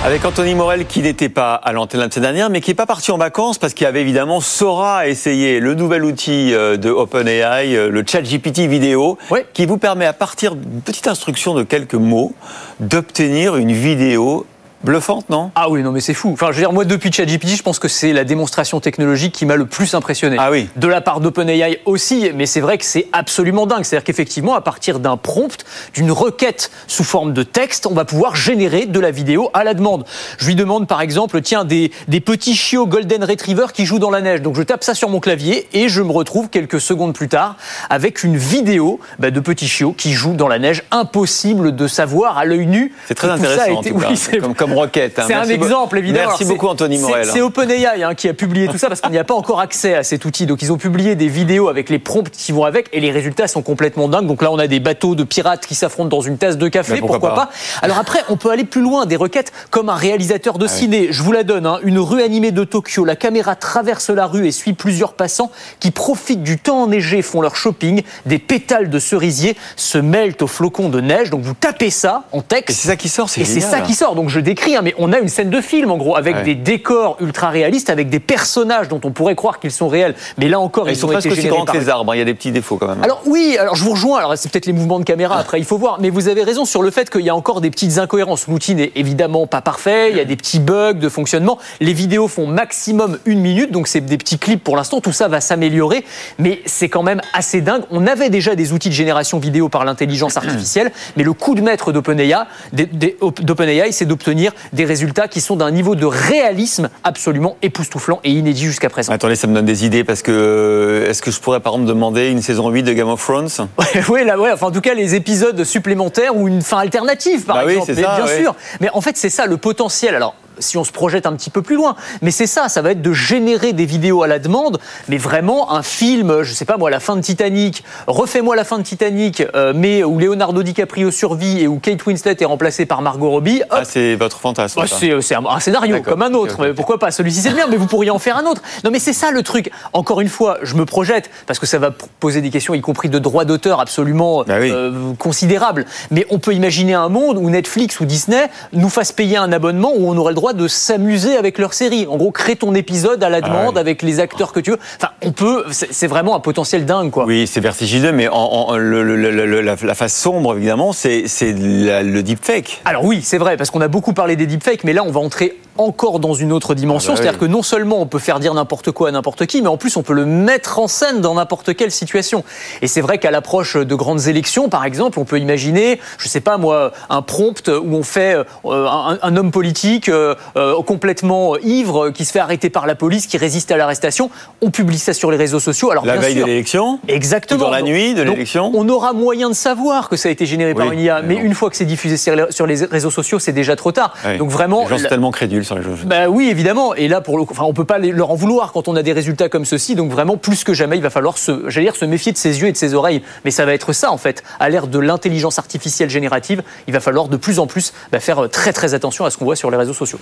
Avec 0.05 0.23
Anthony 0.23 0.53
Morel 0.53 0.85
qui 0.85 1.01
n'était 1.01 1.29
pas 1.29 1.55
à 1.55 1.71
l'antenne 1.71 1.99
la 1.99 2.11
semaine 2.11 2.25
dernière, 2.25 2.51
mais 2.51 2.61
qui 2.61 2.69
n'est 2.69 2.75
pas 2.75 2.85
parti 2.85 3.09
en 3.09 3.17
vacances 3.17 3.57
parce 3.57 3.73
qu'il 3.73 3.85
y 3.85 3.87
avait 3.87 4.01
évidemment 4.01 4.39
Sora 4.39 5.07
essayé, 5.07 5.59
le 5.59 5.73
nouvel 5.73 6.05
outil 6.05 6.53
euh, 6.53 6.77
de 6.77 6.91
OpenAI, 6.91 7.75
euh, 7.75 7.89
le 7.89 8.03
ChatGPT 8.05 8.67
vidéo, 8.67 9.17
qui 9.53 9.65
vous 9.65 9.79
permet 9.79 10.05
à 10.05 10.13
partir 10.13 10.55
d'une 10.55 10.81
petite 10.81 11.07
instruction 11.07 11.55
de 11.55 11.63
quelques 11.63 11.95
mots 11.95 12.33
d'obtenir 12.79 13.55
une 13.55 13.71
vidéo 13.71 14.45
Bluffante, 14.85 15.29
non? 15.31 15.49
Ah 15.55 15.69
oui, 15.69 15.81
non, 15.81 15.91
mais 15.91 15.99
c'est 15.99 16.13
fou. 16.13 16.29
Enfin, 16.31 16.47
je 16.51 16.57
veux 16.57 16.61
dire, 16.61 16.71
moi, 16.71 16.85
depuis 16.85 17.11
ChatGPT, 17.11 17.55
je 17.57 17.63
pense 17.63 17.79
que 17.79 17.87
c'est 17.87 18.13
la 18.13 18.23
démonstration 18.23 18.79
technologique 18.79 19.33
qui 19.33 19.47
m'a 19.47 19.55
le 19.55 19.65
plus 19.65 19.95
impressionné. 19.95 20.37
Ah 20.39 20.51
oui. 20.51 20.69
De 20.75 20.87
la 20.87 21.01
part 21.01 21.21
d'OpenAI 21.21 21.81
aussi, 21.85 22.29
mais 22.35 22.45
c'est 22.45 22.61
vrai 22.61 22.77
que 22.77 22.85
c'est 22.85 23.07
absolument 23.11 23.65
dingue. 23.65 23.83
C'est-à-dire 23.83 24.03
qu'effectivement, 24.03 24.53
à 24.53 24.61
partir 24.61 24.99
d'un 24.99 25.17
prompt, 25.17 25.65
d'une 25.95 26.11
requête 26.11 26.69
sous 26.85 27.03
forme 27.03 27.33
de 27.33 27.41
texte, 27.41 27.87
on 27.87 27.95
va 27.95 28.05
pouvoir 28.05 28.35
générer 28.35 28.85
de 28.85 28.99
la 28.99 29.09
vidéo 29.09 29.49
à 29.55 29.63
la 29.63 29.73
demande. 29.73 30.05
Je 30.37 30.45
lui 30.45 30.55
demande, 30.55 30.87
par 30.87 31.01
exemple, 31.01 31.41
tiens, 31.41 31.65
des, 31.65 31.91
des 32.07 32.19
petits 32.19 32.55
chiots 32.55 32.85
Golden 32.85 33.23
Retriever 33.23 33.67
qui 33.73 33.85
jouent 33.87 33.99
dans 33.99 34.11
la 34.11 34.21
neige. 34.21 34.43
Donc, 34.43 34.55
je 34.55 34.61
tape 34.61 34.83
ça 34.83 34.93
sur 34.93 35.09
mon 35.09 35.19
clavier 35.19 35.67
et 35.73 35.89
je 35.89 36.03
me 36.03 36.11
retrouve 36.11 36.49
quelques 36.49 36.79
secondes 36.79 37.15
plus 37.15 37.27
tard 37.27 37.55
avec 37.89 38.23
une 38.23 38.37
vidéo 38.37 38.99
bah, 39.17 39.31
de 39.31 39.39
petits 39.39 39.67
chiots 39.67 39.93
qui 39.93 40.13
jouent 40.13 40.35
dans 40.35 40.47
la 40.47 40.59
neige. 40.59 40.83
Impossible 40.91 41.75
de 41.75 41.87
savoir 41.87 42.37
à 42.37 42.45
l'œil 42.45 42.67
nu. 42.67 42.93
C'est 43.07 43.15
très 43.15 43.29
intéressant, 43.29 43.77
en 43.77 43.81
tout 43.81 43.97
cas. 43.97 44.13
comme, 44.39 44.53
comme 44.53 44.74
Hein. 44.83 45.23
C'est 45.27 45.33
un 45.33 45.43
exemple, 45.49 45.97
évidemment. 45.97 46.27
Merci 46.29 46.45
beaucoup, 46.45 46.67
Anthony 46.67 46.97
Morel. 46.97 47.25
C'est 47.25 47.41
OpenAI 47.41 48.03
hein, 48.03 48.15
qui 48.15 48.29
a 48.29 48.33
publié 48.33 48.67
tout 48.67 48.77
ça 48.77 48.87
parce 48.87 49.01
qu'on 49.01 49.09
n'y 49.09 49.17
a 49.17 49.23
pas 49.23 49.33
encore 49.33 49.59
accès 49.59 49.95
à 49.95 50.03
cet 50.03 50.25
outil. 50.25 50.45
Donc, 50.45 50.61
ils 50.61 50.71
ont 50.71 50.77
publié 50.77 51.15
des 51.15 51.27
vidéos 51.27 51.67
avec 51.67 51.89
les 51.89 51.99
prompts 51.99 52.29
qui 52.29 52.51
vont 52.51 52.63
avec 52.63 52.89
et 52.93 52.99
les 52.99 53.11
résultats 53.11 53.47
sont 53.47 53.61
complètement 53.61 54.07
dingues. 54.07 54.27
Donc 54.27 54.41
là, 54.41 54.51
on 54.51 54.59
a 54.59 54.67
des 54.67 54.79
bateaux 54.79 55.15
de 55.15 55.23
pirates 55.23 55.65
qui 55.65 55.75
s'affrontent 55.75 56.09
dans 56.09 56.21
une 56.21 56.37
tasse 56.37 56.57
de 56.57 56.67
café. 56.67 56.99
Pourquoi, 56.99 57.33
pas. 57.33 57.49
Alors 57.81 57.97
après, 57.97 58.19
on 58.29 58.37
peut 58.37 58.49
aller 58.49 58.63
plus 58.63 58.81
loin. 58.81 59.05
Des 59.05 59.15
requêtes 59.15 59.51
comme 59.69 59.89
un 59.89 59.95
réalisateur 59.95 60.57
de 60.57 60.65
ah 60.65 60.69
ciné. 60.69 61.07
Je 61.11 61.21
vous 61.23 61.31
la 61.31 61.43
donne. 61.43 61.65
Hein. 61.65 61.79
Une 61.83 61.99
rue 61.99 62.21
animée 62.21 62.51
de 62.51 62.63
Tokyo. 62.63 63.05
La 63.05 63.15
caméra 63.15 63.55
traverse 63.55 64.09
la 64.09 64.25
rue 64.25 64.47
et 64.47 64.51
suit 64.51 64.73
plusieurs 64.73 65.13
passants 65.13 65.51
qui 65.79 65.91
profitent 65.91 66.43
du 66.43 66.57
temps 66.57 66.83
enneigé, 66.83 67.21
font 67.21 67.41
leur 67.41 67.55
shopping. 67.55 68.03
Des 68.25 68.39
pétales 68.39 68.89
de 68.89 68.99
cerisier 68.99 69.55
se 69.75 69.97
mêlent 69.97 70.35
aux 70.41 70.47
flocons 70.47 70.89
de 70.89 71.01
neige. 71.01 71.29
Donc 71.29 71.41
vous 71.41 71.53
tapez 71.53 71.89
ça 71.89 72.23
en 72.31 72.41
texte. 72.41 72.69
Et 72.69 72.73
c'est 72.81 72.87
ça 72.87 72.95
qui 72.95 73.09
sort. 73.09 73.29
Et 73.37 73.45
c'est 73.45 73.59
ça 73.59 73.81
qui 73.81 73.93
sort. 73.93 74.15
Donc 74.15 74.29
je 74.29 74.39
décrit, 74.55 74.77
hein, 74.77 74.81
mais 74.83 74.95
on 74.97 75.11
a 75.11 75.19
une 75.19 75.27
scène 75.27 75.49
de 75.49 75.59
film 75.59 75.91
en 75.91 75.97
gros 75.97 76.15
avec 76.15 76.43
des 76.43 76.55
décors 76.55 77.17
ultra 77.19 77.49
réalistes, 77.49 77.89
avec 77.89 78.09
des 78.09 78.21
personnages 78.21 78.87
dont 78.87 79.01
on 79.03 79.11
pourrait 79.11 79.35
croire 79.35 79.59
qu'ils 79.59 79.71
sont 79.71 79.89
réels. 79.89 80.15
Mais 80.37 80.47
là 80.47 80.61
encore, 80.61 80.89
ils, 80.89 80.95
sont 80.95 81.07
ont 81.07 81.11
presque 81.11 81.29
aussi 81.29 81.47
grands 81.47 81.65
que 81.65 81.77
les 81.77 81.89
arbres. 81.89 82.13
hein. 82.13 82.15
Il 82.15 82.19
y 82.19 82.21
a 82.21 82.25
des 82.25 82.33
petits 82.33 82.51
défauts 82.51 82.77
quand 82.77 82.87
même. 82.87 83.03
alors 83.03 83.21
oui, 83.25 83.57
alors 83.59 83.75
je 83.75 83.83
vous 83.83 83.91
rejoins. 83.91 84.19
Alors 84.19 84.33
c'est 84.37 84.49
peut-être 84.49 84.65
les 84.65 84.71
mouvements 84.73 84.99
de 84.99 85.03
caméra. 85.03 85.37
Après, 85.37 85.59
il 85.59 85.65
faut 85.65 85.77
voir. 85.77 85.97
Mais 85.99 86.09
vous 86.09 86.29
avez 86.29 86.43
raison 86.43 86.63
sur 86.63 86.81
le 86.81 86.89
fait 86.89 87.09
qu'il 87.09 87.21
y 87.21 87.29
a 87.29 87.35
encore 87.35 87.59
des 87.59 87.69
petites 87.69 87.97
incohérences. 87.97 88.47
L'outil 88.47 88.75
n'est 88.75 88.93
évidemment 88.95 89.45
pas 89.45 89.61
parfait. 89.61 90.11
Il 90.11 90.17
y 90.17 90.21
a 90.21 90.25
des 90.25 90.37
petits 90.37 90.59
bugs 90.59 90.93
de 90.93 91.09
fonctionnement. 91.09 91.59
Les 91.81 91.93
vidéos 91.93 92.29
font 92.29 92.47
maximum 92.47 93.19
une 93.25 93.41
minute, 93.41 93.71
donc 93.71 93.89
c'est 93.89 94.01
des 94.01 94.17
petits 94.17 94.39
clips 94.39 94.63
pour 94.63 94.77
l'instant. 94.77 95.01
Tout 95.01 95.11
ça 95.11 95.27
va 95.27 95.41
s'améliorer, 95.41 96.05
mais 96.39 96.61
c'est 96.65 96.87
quand 96.87 97.03
même 97.03 97.21
assez 97.33 97.59
dingue. 97.59 97.83
On 97.91 98.07
avait 98.07 98.29
déjà 98.29 98.55
des 98.55 98.71
outils 98.71 98.89
de 98.89 98.93
génération 98.93 99.37
vidéo 99.37 99.67
par 99.67 99.83
l'intelligence 99.83 100.37
artificielle, 100.37 100.91
mais 101.17 101.23
le 101.23 101.33
coup 101.33 101.55
de 101.55 101.61
maître 101.61 101.91
d'OpenAI, 101.91 102.45
d'OpenAI, 102.71 103.91
c'est 103.91 104.05
d'obtenir 104.05 104.44
des 104.73 104.85
résultats 104.85 105.27
qui 105.27 105.41
sont 105.41 105.55
d'un 105.55 105.71
niveau 105.71 105.95
de 105.95 106.05
réalisme 106.05 106.89
absolument 107.03 107.57
époustouflant 107.61 108.19
et 108.23 108.31
inédit 108.31 108.63
jusqu'à 108.65 108.89
présent. 108.89 109.13
Attendez, 109.13 109.35
ça 109.35 109.47
me 109.47 109.53
donne 109.53 109.65
des 109.65 109.85
idées 109.85 110.03
parce 110.03 110.21
que 110.21 110.31
euh, 110.31 111.09
est-ce 111.09 111.21
que 111.21 111.31
je 111.31 111.39
pourrais 111.39 111.59
par 111.59 111.73
exemple 111.73 111.87
demander 111.89 112.29
une 112.29 112.41
saison 112.41 112.69
8 112.69 112.83
de 112.83 112.93
Game 112.93 113.09
of 113.09 113.23
Thrones? 113.23 113.49
Oui, 114.09 114.23
là, 114.25 114.37
ouais, 114.39 114.51
enfin, 114.51 114.67
en 114.67 114.71
tout 114.71 114.81
cas, 114.81 114.93
les 114.93 115.15
épisodes 115.15 115.63
supplémentaires 115.63 116.35
ou 116.35 116.47
une 116.47 116.61
fin 116.61 116.77
alternative, 116.77 117.43
par 117.45 117.57
Bah 117.57 117.65
exemple. 117.71 117.95
ça, 117.95 118.15
bien 118.17 118.25
ouais. 118.25 118.39
sûr. 118.41 118.55
Mais 118.81 118.89
en 118.93 119.01
fait, 119.01 119.17
c'est 119.17 119.29
ça 119.29 119.45
le 119.45 119.57
potentiel. 119.57 120.15
Alors, 120.15 120.35
si 120.59 120.77
on 120.77 120.83
se 120.83 120.91
projette 120.91 121.25
un 121.25 121.33
petit 121.33 121.49
peu 121.49 121.61
plus 121.61 121.75
loin, 121.75 121.95
mais 122.21 122.31
c'est 122.31 122.47
ça, 122.47 122.69
ça 122.69 122.81
va 122.81 122.91
être 122.91 123.01
de 123.01 123.13
générer 123.13 123.73
des 123.73 123.85
vidéos 123.85 124.23
à 124.23 124.27
la 124.27 124.39
demande, 124.39 124.79
mais 125.09 125.17
vraiment 125.17 125.71
un 125.73 125.83
film, 125.83 126.43
je 126.43 126.53
sais 126.53 126.65
pas 126.65 126.77
moi, 126.77 126.89
la 126.89 126.99
fin 126.99 127.15
de 127.15 127.21
Titanic, 127.21 127.83
refais-moi 128.07 128.55
la 128.55 128.63
fin 128.63 128.77
de 128.77 128.83
Titanic, 128.83 129.43
euh, 129.55 129.73
mais 129.75 130.03
où 130.03 130.17
Leonardo 130.19 130.63
DiCaprio 130.63 131.11
survit 131.11 131.61
et 131.61 131.67
où 131.67 131.79
Kate 131.79 132.05
Winslet 132.05 132.37
est 132.39 132.45
remplacée 132.45 132.85
par 132.85 133.01
Margot 133.01 133.29
Robbie. 133.29 133.61
hop, 133.61 133.67
Ah, 133.71 133.85
c'est 133.85 134.15
votre 134.15 134.39
fantasme. 134.39 134.79
bah, 134.81 134.87
ça. 134.87 134.97
c'est 135.21 135.35
un, 135.35 135.45
un 135.45 135.59
scénario 135.59 136.01
comme 136.01 136.21
un 136.21 136.33
autre. 136.33 136.57
Mais 136.61 136.73
pourquoi 136.73 136.99
pas 136.99 137.11
Celui-ci 137.11 137.41
c'est 137.41 137.49
le 137.49 137.55
mien, 137.55 137.65
mais 137.69 137.77
vous 137.77 137.87
pourriez 137.87 138.11
en 138.11 138.19
faire 138.19 138.37
un 138.37 138.45
autre. 138.45 138.61
Non, 138.83 138.91
mais 138.91 138.99
c'est 138.99 139.13
ça 139.13 139.31
le 139.31 139.43
truc. 139.43 139.71
Encore 139.93 140.21
une 140.21 140.29
fois, 140.29 140.57
je 140.63 140.75
me 140.75 140.85
projette 140.85 141.29
parce 141.47 141.59
que 141.59 141.65
ça 141.65 141.79
va 141.79 141.91
poser 142.19 142.41
des 142.41 142.49
questions, 142.49 142.73
y 142.73 142.81
compris 142.81 143.09
de 143.09 143.19
droits 143.19 143.45
d'auteur 143.45 143.79
absolument 143.79 144.43
Bah 144.43 144.55
euh, 144.55 145.13
considérables. 145.19 145.85
Mais 146.11 146.25
on 146.29 146.39
peut 146.39 146.53
imaginer 146.53 146.93
un 146.93 147.09
monde 147.09 147.37
où 147.37 147.49
Netflix 147.49 147.99
ou 147.99 148.05
Disney 148.05 148.49
nous 148.73 148.89
fasse 148.89 149.11
payer 149.11 149.37
un 149.37 149.51
abonnement 149.51 149.91
où 149.95 150.09
on 150.09 150.17
aurait 150.17 150.31
le 150.31 150.35
droit 150.35 150.44
de 150.53 150.67
s'amuser 150.67 151.37
avec 151.37 151.57
leur 151.57 151.73
série. 151.73 152.07
En 152.07 152.17
gros, 152.17 152.31
crée 152.31 152.55
ton 152.55 152.73
épisode 152.75 153.23
à 153.23 153.29
la 153.29 153.37
Ah 153.37 153.41
demande 153.41 153.77
avec 153.77 154.01
les 154.01 154.19
acteurs 154.19 154.51
que 154.51 154.59
tu 154.59 154.71
veux. 154.71 154.79
Enfin, 154.97 155.11
on 155.23 155.31
peut. 155.31 155.65
C'est 155.71 156.07
vraiment 156.07 156.35
un 156.35 156.39
potentiel 156.39 156.85
dingue, 156.85 157.11
quoi. 157.11 157.25
Oui, 157.25 157.47
c'est 157.47 157.59
vertigineux, 157.61 158.11
mais 158.11 158.27
en, 158.27 158.35
en- 158.35 158.77
le- 158.77 159.03
le- 159.03 159.15
le- 159.15 159.45
le- 159.45 159.61
la, 159.61 159.75
la 159.81 159.95
face 159.95 160.15
sombre, 160.15 160.55
évidemment, 160.55 160.93
c'est 160.93 161.23
le 161.41 162.21
deepfake. 162.21 162.81
Alors 162.85 163.03
oui, 163.05 163.21
c'est 163.23 163.37
vrai, 163.37 163.57
parce 163.57 163.69
qu'on 163.71 163.81
a 163.81 163.87
beaucoup 163.87 164.13
parlé 164.13 164.35
des 164.35 164.45
deepfakes, 164.47 164.83
mais 164.83 164.93
là, 164.93 165.03
on 165.03 165.11
va 165.11 165.19
entrer 165.19 165.57
encore 165.77 166.19
dans 166.19 166.33
une 166.33 166.51
autre 166.51 166.73
dimension. 166.75 167.13
Ah 167.13 167.15
bah 167.17 167.21
C'est-à-dire 167.23 167.39
oui. 167.41 167.47
que 167.47 167.51
non 167.51 167.63
seulement 167.63 167.99
on 168.01 168.05
peut 168.05 168.19
faire 168.19 168.39
dire 168.39 168.53
n'importe 168.53 168.91
quoi 168.91 169.09
à 169.09 169.11
n'importe 169.11 169.45
qui, 169.45 169.61
mais 169.61 169.67
en 169.67 169.77
plus, 169.77 169.97
on 169.97 170.03
peut 170.03 170.13
le 170.13 170.25
mettre 170.25 170.79
en 170.79 170.87
scène 170.87 171.21
dans 171.21 171.33
n'importe 171.35 171.75
quelle 171.75 171.91
situation. 171.91 172.43
Et 172.81 172.87
c'est 172.87 173.01
vrai 173.01 173.17
qu'à 173.17 173.31
l'approche 173.31 173.75
de 173.77 173.95
grandes 173.95 174.27
élections, 174.27 174.69
par 174.69 174.85
exemple, 174.85 175.19
on 175.19 175.25
peut 175.25 175.39
imaginer, 175.39 175.99
je 176.17 176.27
sais 176.27 176.39
pas 176.41 176.57
moi, 176.57 176.91
un 177.09 177.21
prompt 177.21 177.67
où 177.69 177.95
on 177.95 178.03
fait 178.03 178.35
euh, 178.35 178.43
un, 178.87 179.17
un 179.21 179.35
homme 179.37 179.51
politique 179.51 180.09
euh, 180.09 180.35
euh, 180.57 180.81
complètement 180.83 181.57
ivre 181.57 182.09
qui 182.11 182.25
se 182.25 182.31
fait 182.31 182.39
arrêter 182.39 182.69
par 182.69 182.87
la 182.87 182.95
police, 182.95 183.27
qui 183.27 183.37
résiste 183.37 183.71
à 183.71 183.77
l'arrestation. 183.77 184.29
On 184.61 184.69
publie 184.71 184.99
ça 184.99 185.13
sur 185.13 185.31
les 185.31 185.37
réseaux 185.37 185.59
sociaux. 185.59 185.91
Alors 185.91 186.05
La 186.05 186.13
bien 186.13 186.21
veille 186.21 186.35
sûr, 186.35 186.45
de 186.45 186.49
l'élection 186.49 186.99
Exactement. 187.07 187.65
Dans 187.65 187.69
la 187.69 187.79
Donc- 187.79 187.89
nuit 187.89 188.13
de 188.13 188.21
l'élection 188.23 188.71
On 188.73 188.87
aura 188.89 189.13
moyen 189.13 189.49
de 189.49 189.55
savoir 189.55 190.09
que 190.09 190.15
ça 190.15 190.29
a 190.29 190.31
été 190.31 190.45
généré 190.45 190.73
par 190.73 190.91
une 190.91 190.99
IA, 190.99 191.21
mais 191.21 191.35
une 191.35 191.53
fois 191.53 191.69
que 191.69 191.75
c'est 191.75 191.85
diffusé 191.85 192.17
sur 192.17 192.65
les- 192.67 192.85
réseaux 192.85 193.11
sociaux, 193.11 193.39
c'est 193.39 193.51
déjà 193.51 193.75
trop 193.75 193.91
tard. 193.91 194.13
Donc 194.39 194.49
vraiment, 194.49 194.83
Les 194.83 194.87
gens 194.89 194.97
sont 194.99 195.09
tellement 195.09 195.31
crédules 195.31 195.64
sur 195.65 195.75
les 195.75 195.83
jeux. 195.83 195.95
bah 196.05 196.29
oui, 196.29 196.49
évidemment. 196.49 196.95
Et 196.95 197.07
là, 197.07 197.21
pour 197.21 197.37
le 197.37 197.43
coup, 197.43 197.53
enfin, 197.53 197.63
on 197.63 197.73
peut 197.73 197.85
pas 197.85 197.97
leur 197.97 198.31
en 198.31 198.35
vouloir 198.35 198.71
quand 198.71 198.87
on 198.87 198.95
a 198.95 199.03
des 199.03 199.13
résultats 199.13 199.49
comme 199.49 199.65
ceci. 199.65 199.95
Donc 199.95 200.11
vraiment, 200.11 200.37
plus 200.37 200.63
que 200.63 200.73
jamais, 200.73 200.95
il 200.95 201.01
va 201.01 201.09
falloir 201.09 201.37
se, 201.37 201.69
j'allais 201.69 201.87
dire, 201.87 201.95
se 201.95 202.05
méfier 202.05 202.31
de 202.31 202.37
ses 202.37 202.61
yeux 202.61 202.67
et 202.67 202.71
de 202.71 202.77
ses 202.77 202.93
oreilles. 202.93 203.21
Mais 203.43 203.51
ça 203.51 203.65
va 203.65 203.73
être 203.73 203.93
ça, 203.93 204.11
en 204.11 204.17
fait. 204.17 204.43
À 204.59 204.69
l'ère 204.69 204.87
de 204.87 204.99
l'intelligence 204.99 205.59
artificielle 205.59 206.09
générative, 206.09 206.63
il 206.87 206.93
va 206.93 206.99
falloir 206.99 207.27
de 207.27 207.37
plus 207.37 207.59
en 207.59 207.67
plus 207.67 207.93
bah, 208.11 208.19
faire 208.19 208.49
très 208.49 208.73
très 208.73 208.93
attention 208.93 209.25
à 209.25 209.29
ce 209.29 209.37
qu'on 209.37 209.45
voit 209.45 209.55
sur 209.55 209.71
les 209.71 209.77
réseaux 209.77 209.93
sociaux. 209.93 210.19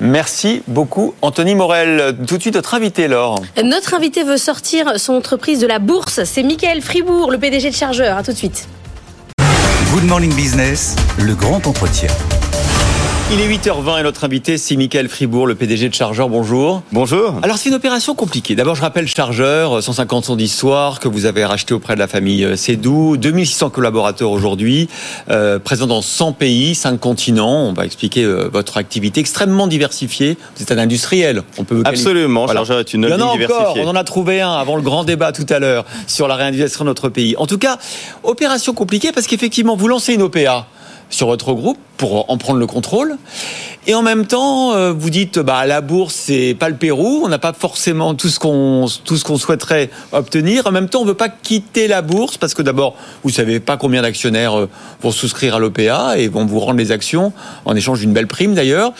Merci 0.00 0.62
beaucoup, 0.68 1.14
Anthony 1.22 1.54
Morel. 1.54 2.16
Tout 2.26 2.36
de 2.36 2.42
suite, 2.42 2.54
notre 2.54 2.74
invité, 2.74 3.08
Laure. 3.08 3.40
Notre 3.62 3.94
invité 3.94 4.22
veut 4.22 4.36
sortir 4.36 4.98
son 4.98 5.14
entreprise 5.14 5.60
de 5.60 5.66
la 5.66 5.78
bourse. 5.78 6.24
C'est 6.24 6.42
Michael 6.42 6.82
Fribourg, 6.82 7.30
le 7.30 7.38
PDG 7.38 7.70
de 7.70 7.74
Chargeur. 7.74 8.16
À 8.16 8.22
tout 8.22 8.32
de 8.32 8.36
suite. 8.36 8.68
Good 9.92 10.04
Morning 10.04 10.34
Business, 10.34 10.96
le 11.18 11.34
grand 11.34 11.66
entretien. 11.66 12.08
Il 13.34 13.40
est 13.40 13.48
8h20 13.48 13.98
et 13.98 14.02
notre 14.02 14.24
invité, 14.24 14.58
c'est 14.58 14.76
Michael 14.76 15.08
Fribourg, 15.08 15.46
le 15.46 15.54
PDG 15.54 15.88
de 15.88 15.94
Chargeur. 15.94 16.28
Bonjour. 16.28 16.82
Bonjour. 16.92 17.36
Alors, 17.42 17.56
c'est 17.56 17.70
une 17.70 17.74
opération 17.74 18.14
compliquée. 18.14 18.54
D'abord, 18.54 18.74
je 18.74 18.82
rappelle 18.82 19.08
Chargeur, 19.08 19.82
150 19.82 20.28
ans 20.28 20.36
d'histoire 20.36 21.00
que 21.00 21.08
vous 21.08 21.24
avez 21.24 21.42
racheté 21.42 21.72
auprès 21.72 21.94
de 21.94 21.98
la 21.98 22.08
famille 22.08 22.44
euh, 22.44 22.56
Sédou, 22.56 23.16
2600 23.16 23.70
collaborateurs 23.70 24.30
aujourd'hui, 24.30 24.86
euh, 25.30 25.58
présents 25.58 25.86
dans 25.86 26.02
100 26.02 26.34
pays, 26.34 26.74
5 26.74 27.00
continents. 27.00 27.68
On 27.68 27.72
va 27.72 27.86
expliquer 27.86 28.22
euh, 28.22 28.50
votre 28.52 28.76
activité 28.76 29.20
extrêmement 29.20 29.66
diversifiée. 29.66 30.36
Vous 30.56 30.62
êtes 30.62 30.72
un 30.72 30.76
industriel. 30.76 31.42
On 31.56 31.64
peut 31.64 31.76
vous 31.76 31.82
Absolument, 31.86 32.46
Chargeur 32.48 32.80
est 32.80 32.92
une 32.92 33.06
holding 33.06 33.22
encore. 33.22 33.38
diversifiée. 33.38 33.82
On 33.82 33.88
en 33.88 33.96
a 33.96 34.04
trouvé 34.04 34.42
un 34.42 34.52
avant 34.52 34.76
le 34.76 34.82
grand 34.82 35.04
débat 35.04 35.32
tout 35.32 35.46
à 35.48 35.58
l'heure 35.58 35.86
sur 36.06 36.28
la 36.28 36.36
réindustrialisation 36.36 36.84
de 36.84 36.90
notre 36.90 37.08
pays. 37.08 37.34
En 37.38 37.46
tout 37.46 37.56
cas, 37.56 37.78
opération 38.24 38.74
compliquée 38.74 39.10
parce 39.10 39.26
qu'effectivement, 39.26 39.74
vous 39.74 39.88
lancez 39.88 40.12
une 40.12 40.22
OPA 40.22 40.66
sur 41.12 41.28
votre 41.28 41.52
groupe 41.52 41.78
pour 41.96 42.28
en 42.30 42.36
prendre 42.38 42.58
le 42.58 42.66
contrôle. 42.66 43.16
Et 43.86 43.94
en 43.94 44.02
même 44.02 44.26
temps, 44.26 44.74
euh, 44.74 44.92
vous 44.92 45.10
dites, 45.10 45.40
bah, 45.40 45.66
la 45.66 45.80
bourse, 45.80 46.14
c'est 46.14 46.56
pas 46.58 46.68
le 46.68 46.76
Pérou. 46.76 47.22
On 47.24 47.28
n'a 47.28 47.38
pas 47.38 47.52
forcément 47.52 48.14
tout 48.14 48.28
ce 48.28 48.38
qu'on, 48.38 48.86
tout 49.04 49.16
ce 49.16 49.24
qu'on 49.24 49.38
souhaiterait 49.38 49.90
obtenir. 50.12 50.66
En 50.68 50.70
même 50.70 50.88
temps, 50.88 51.00
on 51.00 51.04
veut 51.04 51.14
pas 51.14 51.28
quitter 51.28 51.88
la 51.88 52.00
bourse 52.00 52.36
parce 52.36 52.54
que 52.54 52.62
d'abord, 52.62 52.94
vous 53.24 53.30
savez 53.30 53.58
pas 53.58 53.76
combien 53.76 54.02
d'actionnaires 54.02 54.58
euh, 54.58 54.68
vont 55.00 55.10
souscrire 55.10 55.56
à 55.56 55.58
l'OPA 55.58 56.16
et 56.16 56.28
vont 56.28 56.46
vous 56.46 56.60
rendre 56.60 56.78
les 56.78 56.92
actions 56.92 57.32
en 57.64 57.74
échange 57.74 58.00
d'une 58.00 58.12
belle 58.12 58.28
prime 58.28 58.54
d'ailleurs. 58.54 58.92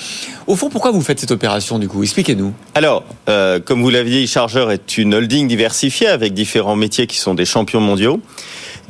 Au 0.49 0.57
fond, 0.57 0.69
pourquoi 0.69 0.91
vous 0.91 1.01
faites 1.01 1.21
cette 1.21 1.31
opération 1.31 1.79
du 1.79 1.87
coup? 1.87 2.03
Expliquez-nous. 2.03 2.53
Alors, 2.75 3.05
euh, 3.29 3.61
comme 3.61 3.83
vous 3.83 3.91
l'aviez 3.91 4.23
dit, 4.23 4.27
Chargeur 4.27 4.73
est 4.73 4.99
une 4.99 5.15
holding 5.15 5.47
diversifiée 5.47 6.09
avec 6.09 6.35
différents 6.35 6.77
métiers 6.77 7.07
qui 7.07 7.19
sont 7.19 7.35
des 7.35 7.45
champions 7.45 7.81
mondiaux. 7.81 8.21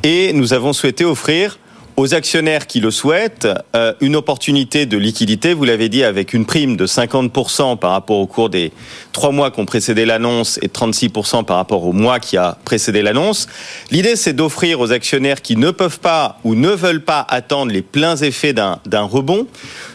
Et 0.01 0.33
nous 0.33 0.53
avons 0.53 0.73
souhaité 0.73 1.05
offrir 1.05 1.59
aux 1.95 2.13
actionnaires 2.13 2.67
qui 2.67 2.79
le 2.79 2.91
souhaitent 2.91 3.47
euh, 3.75 3.93
une 4.01 4.15
opportunité 4.15 4.85
de 4.85 4.97
liquidité, 4.97 5.53
vous 5.53 5.63
l'avez 5.63 5.89
dit, 5.89 6.03
avec 6.03 6.33
une 6.33 6.45
prime 6.45 6.75
de 6.75 6.87
50% 6.87 7.77
par 7.77 7.91
rapport 7.91 8.17
au 8.17 8.27
cours 8.27 8.49
des 8.49 8.71
trois 9.11 9.31
mois 9.31 9.51
qui 9.51 9.59
ont 9.59 9.65
précédé 9.65 10.05
l'annonce 10.05 10.59
et 10.61 10.67
36% 10.67 11.45
par 11.45 11.57
rapport 11.57 11.85
au 11.85 11.93
mois 11.93 12.19
qui 12.19 12.37
a 12.37 12.57
précédé 12.65 13.01
l'annonce. 13.01 13.47
L'idée, 13.91 14.15
c'est 14.15 14.33
d'offrir 14.33 14.79
aux 14.79 14.91
actionnaires 14.91 15.41
qui 15.41 15.55
ne 15.55 15.71
peuvent 15.71 15.99
pas 15.99 16.39
ou 16.43 16.55
ne 16.55 16.69
veulent 16.69 17.03
pas 17.03 17.25
attendre 17.29 17.71
les 17.71 17.81
pleins 17.81 18.15
effets 18.17 18.53
d'un 18.53 18.79
rebond, 18.91 19.47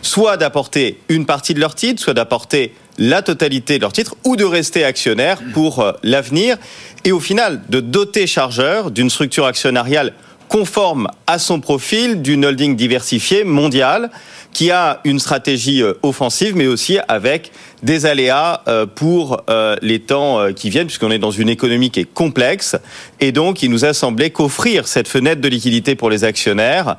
soit 0.03 0.37
d'apporter 0.37 1.01
une 1.09 1.27
partie 1.27 1.55
de 1.55 1.61
leur 1.61 1.75
titre, 1.75 2.03
soit 2.03 2.15
d'apporter 2.15 2.75
la 2.99 3.23
totalité 3.23 3.77
de 3.77 3.83
leur 3.83 3.93
titre 3.93 4.17
ou 4.25 4.37
de 4.37 4.45
rester 4.45 4.85
actionnaire 4.85 5.39
pour 5.55 5.81
euh, 5.81 5.93
l'avenir 6.03 6.57
et 7.05 7.13
au 7.13 7.21
final 7.21 7.63
de 7.69 7.81
doter 7.81 8.27
Chargeur 8.27 8.91
d'une 8.91 9.09
structure 9.09 9.47
actionnariale 9.47 10.15
conforme 10.49 11.09
à 11.27 11.39
son 11.39 11.61
profil 11.61 12.23
d'une 12.23 12.45
holding 12.45 12.77
diversifiée 12.77 13.45
mondiale 13.45 14.11
qui 14.59 14.73
a 14.73 14.99
une 15.05 15.21
stratégie 15.21 15.85
euh, 15.85 15.93
offensive 16.03 16.57
mais 16.57 16.67
aussi 16.67 16.99
avec 17.07 17.53
des 17.85 18.07
aléas 18.07 18.63
euh, 18.67 18.87
pour 18.87 19.45
euh, 19.49 19.77
les 19.83 20.01
temps 20.01 20.53
qui 20.53 20.69
viennent 20.69 20.89
puisqu'on 20.89 21.13
est 21.13 21.21
dans 21.21 21.31
une 21.31 21.49
économie 21.49 21.93
qui 21.93 22.01
est 22.01 22.13
complexe 22.13 22.75
et 23.21 23.31
donc 23.31 23.63
il 23.63 23.71
nous 23.71 23.85
a 23.85 23.93
semblé 23.93 24.31
qu'offrir 24.31 24.89
cette 24.89 25.07
fenêtre 25.07 25.41
de 25.41 25.47
liquidité 25.47 25.95
pour 25.95 26.11
les 26.11 26.25
actionnaires 26.25 26.97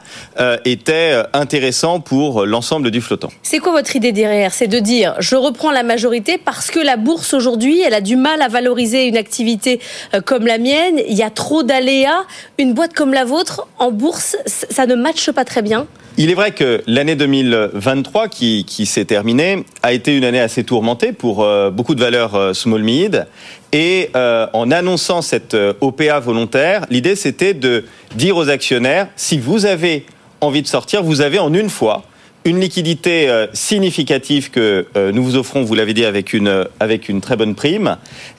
était 0.64 1.22
intéressant 1.34 1.99
pour 1.99 2.45
l'ensemble 2.45 2.91
du 2.91 3.02
flottant. 3.02 3.30
C'est 3.44 3.60
quoi 3.60 3.73
votre 3.73 3.95
idée 3.95 4.11
derrière? 4.11 4.53
C'est 4.53 4.68
de 4.68 4.80
dire 4.80 5.15
je 5.19 5.36
reprends 5.36 5.72
la 5.72 5.84
majorité 5.84 6.38
parce 6.38 6.72
que 6.72 6.80
la 6.80 6.95
bourse 6.95 7.34
aujourd'hui, 7.34 7.81
elle 7.81 7.94
a 7.94 8.02
du 8.02 8.15
mal 8.15 8.41
à 8.41 8.48
valoriser 8.48 9.07
une 9.07 9.18
activité 9.18 9.80
comme 10.26 10.45
la 10.45 10.57
mienne. 10.57 10.99
Il 11.07 11.15
y 11.15 11.23
a 11.23 11.30
trop 11.30 11.64
d'aléas. 11.64 12.23
Une 12.57 12.73
boîte 12.73 12.94
comme 12.94 13.14
la 13.14 13.26
vôtre 13.26 13.68
en 13.80 13.91
bourse, 13.91 14.38
ça 14.45 14.86
ne 14.86 14.95
matche 14.95 15.31
pas 15.31 15.45
très 15.45 15.61
bien. 15.61 15.88
Il 16.22 16.30
est 16.30 16.34
vrai 16.34 16.52
que 16.52 16.82
l'année 16.86 17.16
2023 17.16 18.28
qui, 18.28 18.66
qui 18.66 18.86
s'est 18.86 19.06
terminée 19.06 19.64
a 19.84 19.94
été 19.94 20.18
une 20.18 20.26
année 20.26 20.41
assez 20.41 20.66
tourmentée 20.66 21.14
pour 21.14 21.41
euh, 21.41 21.70
beaucoup 21.70 21.96
de 21.96 22.02
valeurs 22.02 22.36
euh, 22.36 22.54
small 22.54 22.84
mid. 22.84 23.26
Et 23.72 24.10
euh, 24.18 24.46
en 24.52 24.70
annonçant 24.70 25.22
cette 25.22 25.56
OPA 25.80 26.20
volontaire, 26.20 26.86
l'idée 26.90 27.16
c'était 27.16 27.54
de 27.54 27.86
dire 28.16 28.36
aux 28.36 28.50
actionnaires 28.50 29.08
si 29.16 29.40
vous 29.40 29.66
avez 29.66 30.06
envie 30.41 30.62
de 30.62 30.68
sortir, 30.68 31.04
vous 31.04 31.22
avez 31.22 31.40
en 31.40 31.54
une 31.54 31.70
fois 31.70 32.04
une 32.44 32.60
liquidité 32.60 33.30
significative 33.52 34.50
que 34.50 34.88
nous 35.12 35.24
vous 35.24 35.36
offrons, 35.36 35.64
vous 35.64 35.76
l'avez 35.76 35.94
dit, 35.94 36.06
avec 36.06 36.32
une, 36.32 36.66
avec 36.80 37.10
une 37.10 37.20
très 37.20 37.36
bonne 37.36 37.54
prime. 37.54 37.98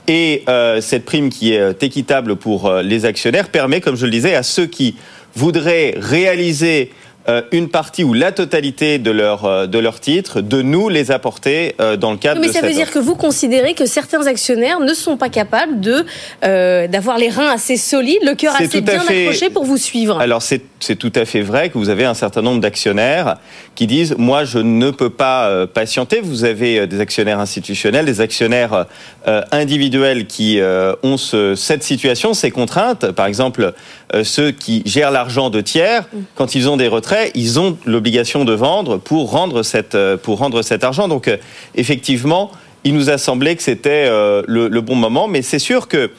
Et 0.08 0.42
cette 0.80 1.04
prime 1.04 1.28
qui 1.28 1.52
est 1.52 1.82
équitable 1.82 2.36
pour 2.36 2.72
les 2.82 3.04
actionnaires 3.04 3.50
permet, 3.50 3.82
comme 3.82 3.96
je 3.96 4.06
le 4.06 4.10
disais, 4.10 4.34
à 4.34 4.42
ceux 4.42 4.64
qui 4.64 4.96
voudraient 5.36 5.94
réaliser 5.98 6.90
une 7.52 7.68
partie 7.68 8.02
ou 8.04 8.12
la 8.14 8.32
totalité 8.32 8.98
de 8.98 9.10
leur 9.10 9.44
euh, 9.44 9.66
de 9.66 9.78
leurs 9.78 10.00
titres, 10.00 10.40
de 10.40 10.62
nous 10.62 10.88
les 10.88 11.10
apporter 11.10 11.74
euh, 11.80 11.96
dans 11.96 12.10
le 12.12 12.16
cadre 12.16 12.40
Mais 12.40 12.46
de 12.48 12.52
ça 12.52 12.60
cette 12.60 12.68
veut 12.68 12.74
dire 12.74 12.90
que 12.90 12.98
vous 12.98 13.14
considérez 13.14 13.74
que 13.74 13.86
certains 13.86 14.26
actionnaires 14.26 14.80
ne 14.80 14.94
sont 14.94 15.16
pas 15.16 15.28
capables 15.28 15.80
de 15.80 16.04
euh, 16.44 16.86
d'avoir 16.88 17.18
les 17.18 17.28
reins 17.28 17.50
assez 17.50 17.76
solides, 17.76 18.22
le 18.24 18.34
cœur 18.34 18.54
assez 18.54 18.80
bien 18.80 19.00
fait- 19.00 19.26
accroché 19.26 19.50
pour 19.50 19.64
vous 19.64 19.76
suivre. 19.76 20.18
Alors 20.20 20.42
c'est 20.42 20.62
c'est 20.80 20.96
tout 20.96 21.12
à 21.14 21.24
fait 21.24 21.42
vrai 21.42 21.68
que 21.68 21.78
vous 21.78 21.90
avez 21.90 22.04
un 22.04 22.14
certain 22.14 22.42
nombre 22.42 22.60
d'actionnaires 22.60 23.36
qui 23.74 23.86
disent 23.86 24.14
moi 24.18 24.44
je 24.44 24.58
ne 24.58 24.90
peux 24.90 25.10
pas 25.10 25.48
euh, 25.48 25.66
patienter. 25.66 26.20
Vous 26.22 26.44
avez 26.44 26.80
euh, 26.80 26.86
des 26.86 27.00
actionnaires 27.00 27.38
institutionnels, 27.38 28.06
des 28.06 28.20
actionnaires 28.20 28.86
euh, 29.28 29.42
individuels 29.52 30.26
qui 30.26 30.58
ont 31.02 31.16
ce- 31.16 31.54
cette 31.54 31.82
situation, 31.82 32.34
ces 32.34 32.50
contraintes. 32.50 33.12
Par 33.12 33.26
exemple, 33.26 33.72
ceux 34.24 34.50
qui 34.50 34.82
gèrent 34.86 35.10
l'argent 35.10 35.50
de 35.50 35.60
tiers, 35.60 36.04
quand 36.34 36.54
ils 36.54 36.68
ont 36.68 36.76
des 36.76 36.88
retraits, 36.88 37.30
ils 37.34 37.60
ont 37.60 37.76
l'obligation 37.84 38.44
de 38.44 38.52
vendre 38.52 38.96
pour 38.96 39.30
rendre 39.30 39.62
cette 39.62 39.96
pour 40.22 40.38
rendre 40.38 40.62
cet 40.62 40.82
argent. 40.84 41.08
Donc 41.08 41.30
effectivement. 41.74 42.50
Il 42.82 42.94
nous 42.94 43.10
a 43.10 43.18
semblé 43.18 43.56
que 43.56 43.62
c'était 43.62 44.08
le, 44.08 44.68
le 44.68 44.80
bon 44.80 44.94
moment, 44.94 45.28
mais 45.28 45.42
c'est 45.42 45.58
sûr 45.58 45.86
que 45.86 46.10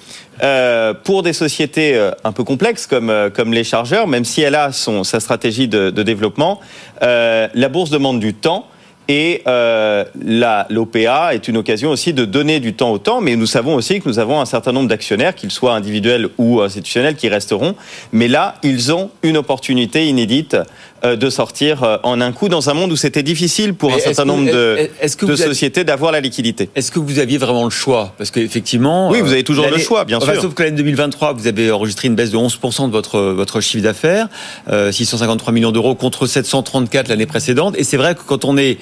euh, 0.44 0.94
pour 0.96 1.22
des 1.22 1.34
sociétés 1.34 1.94
euh, 1.96 2.12
un 2.24 2.32
peu 2.32 2.44
complexes 2.44 2.88
comme, 2.88 3.12
euh, 3.12 3.30
comme 3.30 3.54
les 3.54 3.64
chargeurs, 3.64 4.08
même 4.08 4.26
si 4.26 4.42
elle 4.42 4.56
a 4.56 4.72
son, 4.72 5.04
sa 5.04 5.20
stratégie 5.20 5.68
de, 5.68 5.92
développement, 5.92 6.60
la 7.02 7.70
bourse 7.70 7.92
demande 7.92 8.20
du 8.20 8.34
temps. 8.34 8.68
Et 9.08 9.44
l'OPA 9.46 11.34
est 11.34 11.48
une 11.48 11.58
occasion 11.58 11.90
aussi 11.90 12.14
de 12.14 12.24
donner 12.24 12.60
du 12.62 12.74
temps 12.74 12.92
au 12.92 12.98
temps, 12.98 13.20
mais 13.20 13.36
nous 13.36 13.46
savons 13.46 13.76
aussi 13.76 14.00
que 14.00 14.08
nous 14.08 14.20
avons 14.20 14.40
un 14.40 14.46
certain 14.46 14.72
nombre 14.72 14.88
d'actionnaires, 14.88 15.36
qu'ils 15.36 15.52
soient 15.52 15.74
individuels 15.74 16.30
ou 16.38 16.62
institutionnels, 16.62 17.16
qui 17.16 17.28
resteront. 17.28 17.76
Mais 18.14 18.30
là, 18.30 18.56
ils 18.64 18.94
ont 18.94 19.10
une 19.22 19.38
opportunité 19.38 20.08
inédite 20.08 20.56
de 21.04 21.30
sortir 21.30 21.84
euh, 21.84 21.98
en 22.04 22.22
un 22.22 22.32
coup 22.32 22.48
dans 22.50 22.70
un 22.70 22.74
monde 22.74 22.92
où 22.92 22.96
c'était 22.96 23.24
difficile 23.24 23.74
pour 23.74 23.90
Mais 23.90 23.96
un 23.96 24.00
certain 24.00 24.24
que- 24.24 24.28
nombre 24.28 24.46
de, 24.52 24.90
que 25.18 25.36
sociétés 25.36 25.84
d'avoir 25.84 26.12
la 26.12 26.20
liquidité. 26.22 26.70
Est-ce 26.76 26.92
que 26.92 27.00
vous 27.00 27.18
aviez 27.20 27.38
vraiment 27.38 27.64
le 27.64 27.70
choix? 27.72 28.14
Parce 28.18 28.30
qu'effectivement. 28.32 29.10
Oui, 29.10 29.22
vous 29.22 29.32
avez 29.32 29.44
toujours 29.44 29.66
le 29.66 29.72
l'année- 29.72 29.84
choix, 29.84 30.06
bien 30.06 30.18
enfin, 30.18 30.34
sûr. 30.34 30.44
Sauf 30.44 30.54
que 30.54 30.64
l'année 30.64 30.78
2023, 30.78 31.34
vous 31.34 31.48
avez 31.48 31.72
enregistré 31.72 32.08
une 32.08 32.16
baisse 32.16 32.32
de 32.32 32.38
11% 32.38 32.88
de 32.88 32.92
votre, 32.92 33.20
votre 33.20 33.62
chiffre 33.62 33.84
d'affaires, 33.84 34.28
euh, 34.70 34.92
653 34.92 35.52
millions 35.54 35.72
d'euros 35.72 35.96
contre 35.96 36.28
734 36.28 37.08
l'année 37.08 37.26
précédente. 37.26 37.76
Et 37.78 37.84
c'est 37.84 37.98
vrai 37.98 38.14
que 38.16 38.22
quand 38.26 38.46
on 38.46 38.58
est 38.58 38.78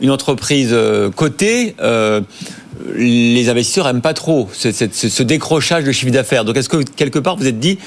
une 0.00 0.10
entreprise 0.10 0.70
euh, 0.72 1.10
cotée, 1.10 1.74
euh, 1.80 2.20
les 2.94 3.48
investisseurs 3.48 3.88
aiment 3.88 4.02
pas 4.02 4.12
trop 4.14 4.48
ce- 4.52 4.70
ce 4.92 5.22
décrochage 5.22 5.84
de 5.84 5.92
chiffre 5.92 6.12
d'affaires. 6.12 6.44
Donc 6.44 6.56
est-ce 6.56 6.68
que 6.68 6.82
quelque 6.82 7.18
part 7.18 7.36
vous 7.36 7.46
êtes 7.46 7.58
dit, 7.58 7.78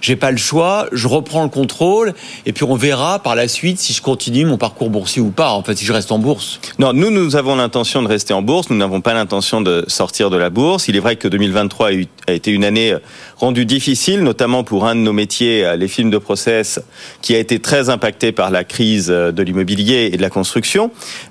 j'ai 0.00 0.16
pas 0.16 0.30
le 0.30 0.36
choix, 0.36 0.86
je 0.92 1.08
reprends 1.08 1.42
le 1.42 1.48
contrôle, 1.48 2.14
et 2.46 2.52
puis 2.52 2.64
on 2.64 2.74
verra 2.74 3.18
par 3.18 3.34
la 3.34 3.48
suite 3.48 3.78
si 3.78 3.92
je 3.92 4.02
continue 4.02 4.44
mon 4.44 4.58
parcours 4.58 4.90
boursier 4.90 5.22
ou 5.22 5.30
pas, 5.30 5.50
en 5.50 5.62
fait, 5.62 5.76
si 5.76 5.84
je 5.84 5.92
reste 5.92 6.12
en 6.12 6.18
bourse 6.18 6.60
Non, 6.78 6.92
nous, 6.92 7.10
nous 7.10 7.36
avons 7.36 7.56
l'intention 7.56 8.02
de 8.02 8.08
rester 8.08 8.34
en 8.34 8.42
bourse. 8.42 8.70
Nous 8.70 8.76
n'avons 8.76 9.00
pas 9.00 9.14
l'intention 9.14 9.60
de 9.60 9.84
sortir 9.88 10.30
de 10.30 10.36
la 10.36 10.50
bourse. 10.50 10.88
Il 10.88 10.96
est 10.96 11.00
vrai 11.00 11.16
que 11.16 11.28
2023 11.28 11.90
a, 12.26 12.32
été 12.32 12.50
une 12.50 12.64
année 12.64 12.94
rendue 13.36 13.64
difficile, 13.64 14.22
notamment 14.22 14.64
pour 14.64 14.86
un 14.86 14.94
de 14.94 15.00
nos 15.00 15.12
métiers, 15.12 15.64
euh, 15.64 15.76
les 15.76 15.88
films 15.88 16.10
de 16.10 16.18
process, 16.18 16.80
qui 17.22 17.34
a 17.34 17.38
été 17.38 17.58
très 17.60 17.88
impacté 17.88 18.32
par 18.32 18.50
la 18.50 18.64
crise 18.64 19.08
euh, 19.10 19.32
de 19.32 19.42
l'immobilier 19.42 20.10
et 20.12 20.16
de 20.16 20.22
la 20.22 20.30
construction. 20.30 20.90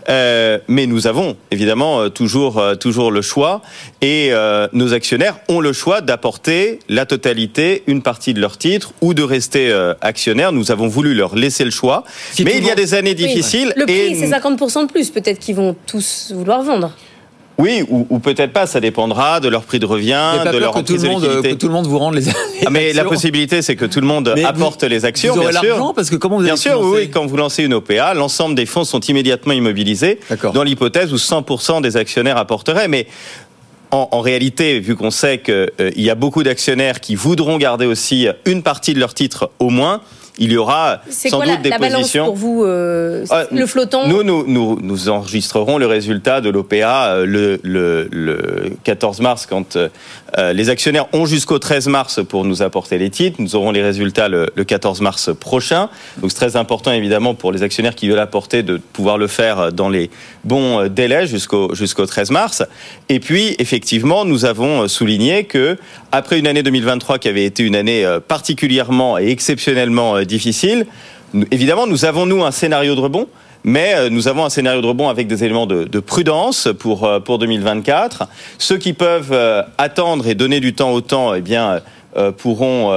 Euh, 0.10 0.60
mais 0.68 0.88
nous 0.88 1.07
avons 1.07 1.35
évidemment 1.52 2.10
toujours, 2.10 2.61
toujours 2.80 3.11
le 3.11 3.22
choix, 3.22 3.61
et 4.02 4.31
nos 4.73 4.94
actionnaires 4.94 5.38
ont 5.49 5.60
le 5.60 5.73
choix 5.73 6.02
d'apporter 6.02 6.80
la 6.89 7.06
totalité, 7.06 7.84
une 7.88 8.02
partie 8.02 8.34
de 8.34 8.41
leurs 8.57 8.71
titres, 8.73 8.91
ou 9.01 9.13
de 9.13 9.23
rester 9.23 9.69
euh, 9.71 9.93
actionnaires. 10.01 10.51
Nous 10.51 10.71
avons 10.71 10.88
voulu 10.88 11.13
leur 11.13 11.35
laisser 11.35 11.63
le 11.65 11.71
choix. 11.71 12.03
Si 12.31 12.43
mais 12.43 12.57
il 12.57 12.65
y 12.65 12.71
a 12.71 12.75
des 12.75 12.93
années 12.93 13.11
Oui. 13.17 13.27
difficiles. 13.27 13.73
Le 13.75 13.85
prix, 13.85 13.93
et 13.95 14.15
c'est 14.15 14.27
50% 14.29 14.88
de 14.88 14.91
plus. 14.91 15.09
Peut-être 15.09 15.39
qu'ils 15.39 15.55
vont 15.55 15.75
tous 15.85 16.31
vouloir 16.35 16.61
vendre. 16.63 16.91
oui, 17.59 17.84
ou, 17.89 18.05
ou 18.09 18.19
peut-être 18.19 18.53
pas, 18.53 18.65
ça 18.67 18.79
dépendra 18.79 19.39
de 19.39 19.47
leur 19.49 19.63
prix 19.63 19.79
de 19.79 19.85
revient, 19.85 20.34
de 20.45 20.51
peur 20.51 20.59
leur 20.59 20.73
que 20.73 20.79
tout, 20.81 20.93
le 20.93 20.99
de 20.99 21.07
monde, 21.07 21.23
que 21.43 21.53
tout 21.53 21.67
le 21.67 21.73
monde 21.73 21.88
vous 21.88 21.97
rende 21.97 22.13
les, 22.15 22.21
les 22.21 22.31
Ah, 22.65 22.69
mais 22.69 22.93
la 22.93 23.01
actions 23.01 23.09
possibilité, 23.09 23.61
c'est 23.63 23.75
que 23.75 23.85
tout 23.85 23.99
le 23.99 24.05
monde 24.07 24.31
Mais 24.35 24.41
vous- 24.43 24.47
apporte 24.47 24.84
les 24.84 25.05
actions, 25.05 25.34
vous 25.34 25.39
aurez 25.41 25.49
bien 25.51 25.61
sûr. 25.61 25.69
l'argent, 25.69 25.93
parce 25.93 26.09
que 26.11 26.15
comment 26.17 26.38
vous 26.38 26.43
Bien 26.43 26.53
allez 26.53 26.61
sûr, 26.61 26.73
financer 26.77 26.97
oui, 27.05 27.09
quand 27.09 27.25
vous 27.25 27.38
lancez 27.38 27.63
une 27.63 27.73
OPA, 27.73 28.13
l'ensemble 28.13 28.53
des 28.55 28.65
fonds 28.67 28.84
sont 28.84 28.99
immédiatement 28.99 29.53
immobilisés 29.53 30.19
dans 30.53 30.63
l'hypothèse 30.63 31.11
où 31.13 31.17
100% 31.17 31.81
des 31.81 31.97
actionnaires 31.97 32.38
apporteraient. 32.38 32.88
Mais 32.88 33.07
en, 33.91 34.09
en 34.11 34.22
réalité, 34.22 34.80
vu 34.80 34.95
qu'on 34.95 35.11
sait 35.11 35.39
qu'il 35.39 35.69
y 35.95 36.09
a 36.09 36.15
beaucoup 36.15 36.43
d'actionnaires 36.43 36.99
qui 36.99 37.15
voudront 37.15 37.57
garder 37.57 37.85
aussi 37.85 38.27
une 38.45 38.64
partie 38.64 38.93
de 38.93 38.99
leurs 38.99 39.14
titres 39.14 39.51
au 39.59 39.69
moins, 39.69 40.01
il 40.39 40.51
y 40.51 40.57
aura 40.57 41.01
sans 41.09 41.38
quoi 41.38 41.45
doute 41.45 41.55
la, 41.55 41.61
des 41.61 41.69
la 41.72 41.80
balance 41.80 42.01
positions. 42.01 42.26
pour 42.26 42.35
vous 42.35 42.64
euh, 42.64 43.26
Ah, 43.31 43.45
Le 43.51 43.65
flottant? 43.65 44.07
Nous, 44.07 44.22
nous, 44.23 44.45
nous, 44.47 44.77
nous 44.81 45.09
enregistrerons 45.09 45.77
le 45.80 45.88
résultat 45.88 46.41
de 46.41 46.49
l'OPA 46.49 47.07
euh, 47.07 47.26
le, 47.26 47.59
le, 47.64 48.07
le 48.11 48.72
14 48.84 49.19
mars, 49.22 49.47
quand 49.47 49.76
euh, 49.76 49.89
euh, 50.38 50.53
les 50.53 50.69
actionnaires 50.69 51.07
ont 51.14 51.26
jusqu'au 51.26 51.57
13 51.57 51.88
mars 51.88 52.19
pour 52.27 52.45
nous 52.45 52.61
apporter 52.61 52.97
les 52.99 53.09
titres. 53.09 53.38
Nous 53.39 53.55
aurons 53.55 53.72
les 53.72 53.81
résultats 53.81 54.30
le, 54.30 54.49
le 54.53 54.64
14 54.64 55.01
mars 55.01 55.31
prochain. 55.39 55.89
Donc 56.18 56.30
c'est 56.31 56.38
très 56.38 56.55
important, 56.55 56.91
évidemment, 56.91 57.34
pour 57.34 57.51
les 57.51 57.64
actionnaires 57.64 57.95
qui 57.95 58.07
veulent 58.07 58.19
apporter 58.19 58.61
de 58.61 58.77
pouvoir 58.77 59.18
le 59.18 59.27
faire 59.27 59.72
dans 59.72 59.89
les 59.89 60.11
bons 60.47 60.79
euh, 60.79 60.89
délais 60.89 61.27
jusqu'au 61.27 61.75
jusqu'au 61.75 62.05
13 62.05 62.31
mars. 62.31 62.63
Et 63.09 63.19
puis, 63.19 63.55
effectivement, 63.59 64.25
nous 64.25 64.45
avons 64.45 64.83
euh, 64.83 64.87
souligné 64.87 65.43
que 65.43 65.77
après 66.11 66.39
une 66.39 66.47
année 66.47 66.63
2023 66.63 67.19
qui 67.19 67.27
avait 67.27 67.45
été 67.45 67.63
une 67.63 67.75
année 67.75 68.05
euh, 68.05 68.19
particulièrement 68.19 69.19
et 69.19 69.29
exceptionnellement 69.29 70.21
difficile, 70.21 70.87
évidemment, 71.51 71.85
nous 71.85 72.05
avons, 72.05 72.25
nous, 72.25 72.43
un 72.43 72.51
scénario 72.51 72.95
de 72.95 73.01
rebond. 73.01 73.27
Mais 73.63 74.09
nous 74.09 74.29
avons 74.29 74.45
un 74.45 74.49
scénario 74.49 74.81
de 74.81 74.87
rebond 74.87 75.09
avec 75.09 75.27
des 75.27 75.43
éléments 75.43 75.65
de, 75.65 75.83
de 75.83 75.99
prudence 75.99 76.69
pour, 76.79 77.09
pour 77.25 77.37
2024. 77.37 78.29
Ceux 78.59 78.77
qui 78.77 78.93
peuvent 78.93 79.35
attendre 79.77 80.27
et 80.27 80.35
donner 80.35 80.61
du 80.61 80.73
temps 80.73 80.91
au 80.91 81.01
temps, 81.01 81.33
eh 81.33 81.41
bien, 81.41 81.81
pourront 82.37 82.93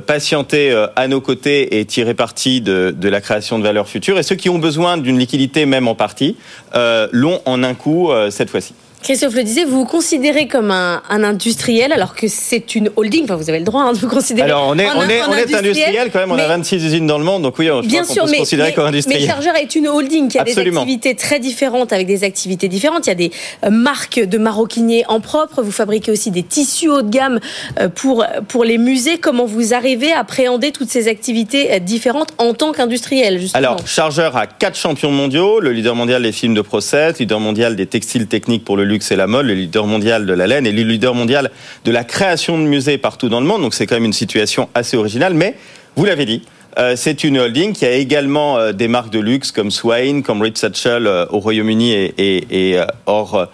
patienter 0.00 0.70
euh, 0.70 0.86
à 0.96 1.08
nos 1.08 1.20
côtés 1.20 1.78
et 1.78 1.84
tirer 1.84 2.14
parti 2.14 2.60
de, 2.60 2.94
la 3.02 3.20
création 3.20 3.58
de 3.58 3.64
valeur 3.64 3.88
future. 3.88 4.18
Et 4.18 4.22
ceux 4.22 4.36
qui 4.36 4.48
ont 4.48 4.58
besoin 4.58 4.96
d'une 4.96 5.18
liquidité, 5.18 5.66
même 5.66 5.88
en 5.88 5.94
partie, 5.94 6.36
euh, 6.74 7.08
l'ont 7.12 7.40
en 7.44 7.62
un 7.62 7.74
coup 7.74 8.10
euh, 8.10 8.30
cette 8.30 8.50
fois-ci. 8.50 8.74
Christophe 9.02 9.34
le 9.34 9.42
disait, 9.42 9.64
vous 9.64 9.78
vous 9.80 9.84
considérez 9.84 10.46
comme 10.46 10.70
un, 10.70 11.02
un 11.10 11.24
industriel 11.24 11.92
alors 11.92 12.14
que 12.14 12.28
c'est 12.28 12.74
une 12.74 12.90
holding. 12.96 13.24
Enfin, 13.24 13.34
vous 13.36 13.48
avez 13.50 13.58
le 13.58 13.64
droit 13.64 13.82
hein, 13.82 13.92
de 13.92 13.98
vous 13.98 14.08
considérer. 14.08 14.48
Alors, 14.48 14.66
on 14.68 14.78
est, 14.78 14.86
on 14.86 15.00
un- 15.00 15.08
est, 15.08 15.22
on 15.28 15.32
est 15.34 15.54
industriel 15.54 16.10
quand 16.12 16.20
même, 16.20 16.30
on 16.30 16.34
a 16.34 16.42
mais- 16.42 16.46
26 16.48 16.84
usines 16.84 17.06
dans 17.06 17.18
le 17.18 17.24
monde, 17.24 17.42
donc 17.42 17.58
oui, 17.58 17.66
je 17.66 17.86
Bien 17.88 18.04
sûr, 18.04 18.22
peut 18.22 18.28
se 18.28 18.32
mais, 18.32 18.38
considérer 18.38 18.68
mais, 18.68 18.74
comme 18.74 18.84
mais 18.84 18.88
industriel. 18.90 19.26
Chargeur 19.26 19.56
est 19.56 19.74
une 19.74 19.88
holding 19.88 20.28
qui 20.28 20.38
a 20.38 20.42
Absolument. 20.42 20.84
des 20.84 20.92
activités 20.92 21.14
très 21.16 21.40
différentes 21.40 21.92
avec 21.92 22.06
des 22.06 22.22
activités 22.24 22.68
différentes. 22.68 23.06
Il 23.06 23.10
y 23.10 23.12
a 23.12 23.16
des 23.16 23.32
euh, 23.64 23.70
marques 23.70 24.20
de 24.20 24.38
maroquiniers 24.38 25.04
en 25.08 25.20
propre. 25.20 25.62
Vous 25.62 25.72
fabriquez 25.72 26.12
aussi 26.12 26.30
des 26.30 26.42
tissus 26.44 26.88
haut 26.88 27.02
de 27.02 27.10
gamme 27.10 27.40
euh, 27.80 27.88
pour, 27.88 28.24
pour 28.48 28.64
les 28.64 28.78
musées. 28.78 29.18
Comment 29.18 29.46
vous 29.46 29.74
arrivez 29.74 30.12
à 30.12 30.20
appréhender 30.20 30.70
toutes 30.70 30.90
ces 30.90 31.08
activités 31.08 31.72
euh, 31.72 31.78
différentes 31.80 32.28
en 32.38 32.54
tant 32.54 32.72
qu'industriel, 32.72 33.40
justement? 33.40 33.58
Alors, 33.58 33.86
Chargeur 33.86 34.36
a 34.36 34.46
quatre 34.46 34.76
champions 34.78 35.10
mondiaux, 35.10 35.58
le 35.60 35.72
leader 35.72 35.94
mondial 35.96 36.22
des 36.22 36.32
films 36.32 36.54
de 36.54 36.60
process, 36.62 37.18
leader 37.18 37.40
mondial 37.40 37.74
des 37.74 37.86
textiles 37.86 38.26
techniques 38.28 38.64
pour 38.64 38.76
le 38.76 38.91
luxe 38.92 39.10
et 39.10 39.16
la 39.16 39.26
mode, 39.26 39.46
le 39.46 39.54
leader 39.54 39.86
mondial 39.86 40.26
de 40.26 40.34
la 40.40 40.46
laine 40.46 40.66
et 40.66 40.72
le 40.72 40.82
leader 40.82 41.14
mondial 41.14 41.50
de 41.84 41.90
la 41.90 42.04
création 42.04 42.58
de 42.58 42.64
musées 42.74 42.98
partout 42.98 43.28
dans 43.28 43.40
le 43.40 43.46
monde. 43.46 43.62
Donc 43.62 43.74
c'est 43.74 43.86
quand 43.86 43.96
même 43.96 44.10
une 44.12 44.20
situation 44.24 44.68
assez 44.74 44.96
originale, 44.96 45.34
mais 45.34 45.56
vous 45.96 46.04
l'avez 46.04 46.26
dit. 46.26 46.42
euh, 46.78 46.94
c'est 46.96 47.22
une 47.24 47.38
holding 47.38 47.72
qui 47.74 47.84
a 47.84 47.92
également 47.92 48.58
euh, 48.58 48.72
des 48.72 48.88
marques 48.88 49.12
de 49.12 49.20
luxe 49.20 49.52
comme 49.52 49.70
Swain, 49.70 50.22
comme 50.22 50.40
Ritz 50.40 50.60
Satchel 50.60 51.06
euh, 51.06 51.26
au 51.30 51.38
Royaume-Uni 51.38 51.92
et, 52.16 52.78
hors, 53.06 53.48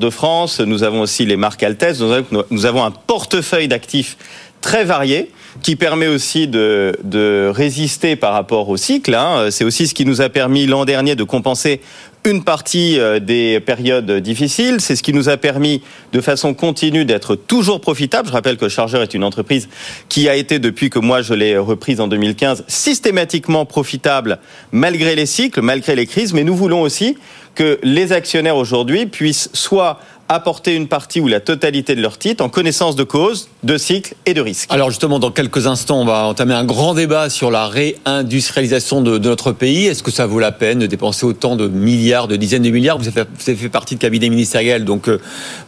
de 0.00 0.10
France. 0.10 0.60
Nous 0.60 0.82
avons 0.82 1.00
aussi 1.02 1.26
les 1.26 1.36
marques 1.36 1.62
Altesse. 1.62 2.00
Nous 2.00 2.12
avons, 2.12 2.44
nous 2.50 2.66
avons 2.66 2.82
un 2.82 2.90
portefeuille 2.90 3.68
d'actifs 3.68 4.16
très 4.60 4.84
varié 4.84 5.30
qui 5.62 5.76
permet 5.76 6.08
aussi 6.08 6.48
de, 6.48 6.96
de 7.04 7.48
résister 7.54 8.16
par 8.16 8.32
rapport 8.32 8.68
au 8.68 8.76
cycle. 8.76 9.14
hein. 9.14 9.46
C'est 9.50 9.64
aussi 9.64 9.86
ce 9.86 9.94
qui 9.94 10.04
nous 10.04 10.20
a 10.20 10.28
permis 10.28 10.66
l'an 10.66 10.84
dernier 10.84 11.14
de 11.14 11.22
compenser 11.24 11.80
une 12.26 12.42
partie 12.42 12.98
euh, 12.98 13.20
des 13.20 13.60
périodes 13.60 14.10
difficiles. 14.20 14.80
C'est 14.80 14.96
ce 14.96 15.02
qui 15.02 15.12
nous 15.12 15.28
a 15.28 15.36
permis 15.36 15.82
de 16.12 16.20
façon 16.20 16.54
continue 16.54 17.04
d'être 17.04 17.36
toujours 17.36 17.80
profitable. 17.80 18.28
Je 18.28 18.32
rappelle 18.32 18.56
que 18.56 18.68
Chargeur 18.68 19.02
est 19.02 19.14
une 19.14 19.24
entreprise 19.24 19.68
qui 20.08 20.28
a 20.28 20.34
été, 20.34 20.58
depuis 20.58 20.90
que 20.90 20.98
moi 20.98 21.22
je 21.22 21.34
l'ai 21.34 21.56
reprise 21.56 22.00
en 22.00 22.08
2015, 22.08 22.64
systématiquement 22.66 23.64
profitable 23.64 24.38
malgré 24.72 25.14
les 25.14 25.26
cycles, 25.26 25.62
malgré 25.62 25.94
les 25.94 26.06
crises. 26.06 26.32
Mais 26.32 26.42
nous 26.42 26.56
voulons 26.56 26.82
aussi 26.82 27.16
que 27.54 27.78
les 27.82 28.12
actionnaires 28.12 28.56
aujourd'hui 28.56 29.06
puissent 29.06 29.48
soit 29.52 30.00
apporter 30.28 30.74
une 30.74 30.88
partie 30.88 31.20
ou 31.20 31.28
la 31.28 31.40
totalité 31.40 31.94
de 31.94 32.02
leur 32.02 32.18
titre 32.18 32.44
en 32.44 32.48
connaissance 32.48 32.96
de 32.96 33.04
cause, 33.04 33.48
de 33.62 33.78
cycle 33.78 34.14
et 34.26 34.34
de 34.34 34.40
risque. 34.40 34.72
Alors 34.72 34.90
justement, 34.90 35.18
dans 35.18 35.30
quelques 35.30 35.66
instants, 35.66 36.00
on 36.00 36.04
va 36.04 36.26
entamer 36.26 36.54
un 36.54 36.64
grand 36.64 36.94
débat 36.94 37.30
sur 37.30 37.50
la 37.50 37.68
réindustrialisation 37.68 39.02
de, 39.02 39.18
notre 39.18 39.52
pays. 39.52 39.86
Est-ce 39.86 40.02
que 40.02 40.10
ça 40.10 40.26
vaut 40.26 40.38
la 40.38 40.52
peine 40.52 40.80
de 40.80 40.86
dépenser 40.86 41.26
autant 41.26 41.56
de 41.56 41.68
milliards, 41.68 42.28
de 42.28 42.36
dizaines 42.36 42.62
de 42.62 42.70
milliards? 42.70 42.98
Vous 42.98 43.08
avez, 43.08 43.24
fait, 43.38 43.68
partie 43.68 43.94
de 43.94 44.00
cabinet 44.00 44.28
ministériel, 44.28 44.84
donc 44.84 45.08
euh, 45.08 45.20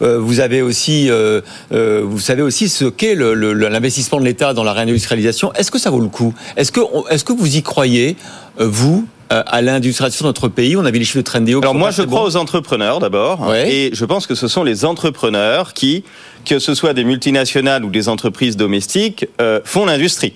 euh 0.03 0.19
vous 0.19 0.41
avez 0.41 0.63
aussi, 0.63 1.09
euh, 1.11 1.41
vous 1.71 2.19
savez 2.19 2.43
aussi 2.43 2.69
ce 2.69 2.85
qu'est 2.85 3.15
l'investissement 3.15 4.19
de 4.19 4.25
l'État 4.25 4.55
dans 4.55 4.65
la 4.65 4.73
réindustrialisation. 4.73 5.53
Est-ce 5.55 5.71
que 5.71 5.79
ça 5.79 5.91
vaut 5.91 6.01
le 6.01 6.09
coup? 6.09 6.35
Est-ce 6.57 6.73
que, 6.73 7.33
vous 7.33 7.57
y 7.57 7.63
croyez, 7.63 8.17
vous 8.59 9.07
à 9.31 9.63
l'industrialisation 9.63 10.25
de 10.25 10.29
notre 10.29 10.49
pays 10.49 10.77
On 10.77 10.85
avait 10.85 10.99
les 10.99 11.05
chiffres 11.05 11.19
de 11.19 11.23
Trendéo. 11.23 11.61
Alors 11.61 11.75
moi, 11.75 11.91
je 11.91 12.03
crois 12.03 12.25
aux 12.25 12.37
entrepreneurs 12.37 12.99
d'abord, 12.99 13.49
ouais. 13.49 13.73
et 13.73 13.91
je 13.93 14.05
pense 14.05 14.27
que 14.27 14.35
ce 14.35 14.49
sont 14.49 14.65
les 14.65 14.85
entrepreneurs 14.85 15.75
qui, 15.75 16.05
que 16.45 16.59
ce 16.59 16.75
soit 16.75 16.95
des 16.95 17.05
multinationales 17.05 17.85
ou 17.85 17.91
des 17.91 18.09
entreprises 18.09 18.57
domestiques, 18.57 19.27
euh, 19.41 19.61
font 19.65 19.85
l'industrie 19.85 20.35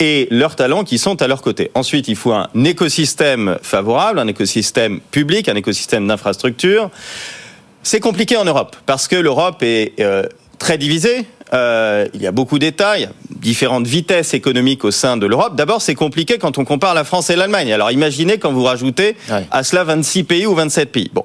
et 0.00 0.28
leurs 0.30 0.56
talents 0.56 0.84
qui 0.84 0.98
sont 0.98 1.20
à 1.22 1.26
leur 1.26 1.42
côté. 1.42 1.70
Ensuite, 1.74 2.08
il 2.08 2.16
faut 2.16 2.32
un 2.32 2.48
écosystème 2.64 3.58
favorable, 3.62 4.18
un 4.18 4.28
écosystème 4.28 5.00
public, 5.10 5.48
un 5.48 5.56
écosystème 5.56 6.06
d'infrastructures. 6.06 6.90
C'est 7.82 8.00
compliqué 8.00 8.36
en 8.36 8.44
Europe 8.44 8.76
parce 8.86 9.08
que 9.08 9.16
l'Europe 9.16 9.62
est 9.62 9.94
euh, 10.00 10.24
très 10.58 10.78
divisée. 10.78 11.26
Euh, 11.54 12.06
il 12.14 12.22
y 12.22 12.26
a 12.26 12.32
beaucoup 12.32 12.58
d'États, 12.58 12.98
il 12.98 13.02
y 13.02 13.06
a 13.06 13.12
différentes 13.30 13.86
vitesses 13.86 14.34
économiques 14.34 14.84
au 14.84 14.90
sein 14.90 15.16
de 15.16 15.26
l'Europe. 15.26 15.56
D'abord, 15.56 15.80
c'est 15.80 15.94
compliqué 15.94 16.38
quand 16.38 16.58
on 16.58 16.64
compare 16.64 16.94
la 16.94 17.04
France 17.04 17.30
et 17.30 17.36
l'Allemagne. 17.36 17.72
Alors 17.72 17.90
imaginez 17.90 18.38
quand 18.38 18.52
vous 18.52 18.64
rajoutez 18.64 19.16
ouais. 19.30 19.46
à 19.50 19.62
cela 19.62 19.84
26 19.84 20.24
pays 20.24 20.46
ou 20.46 20.54
27 20.54 20.92
pays. 20.92 21.10
Bon. 21.12 21.24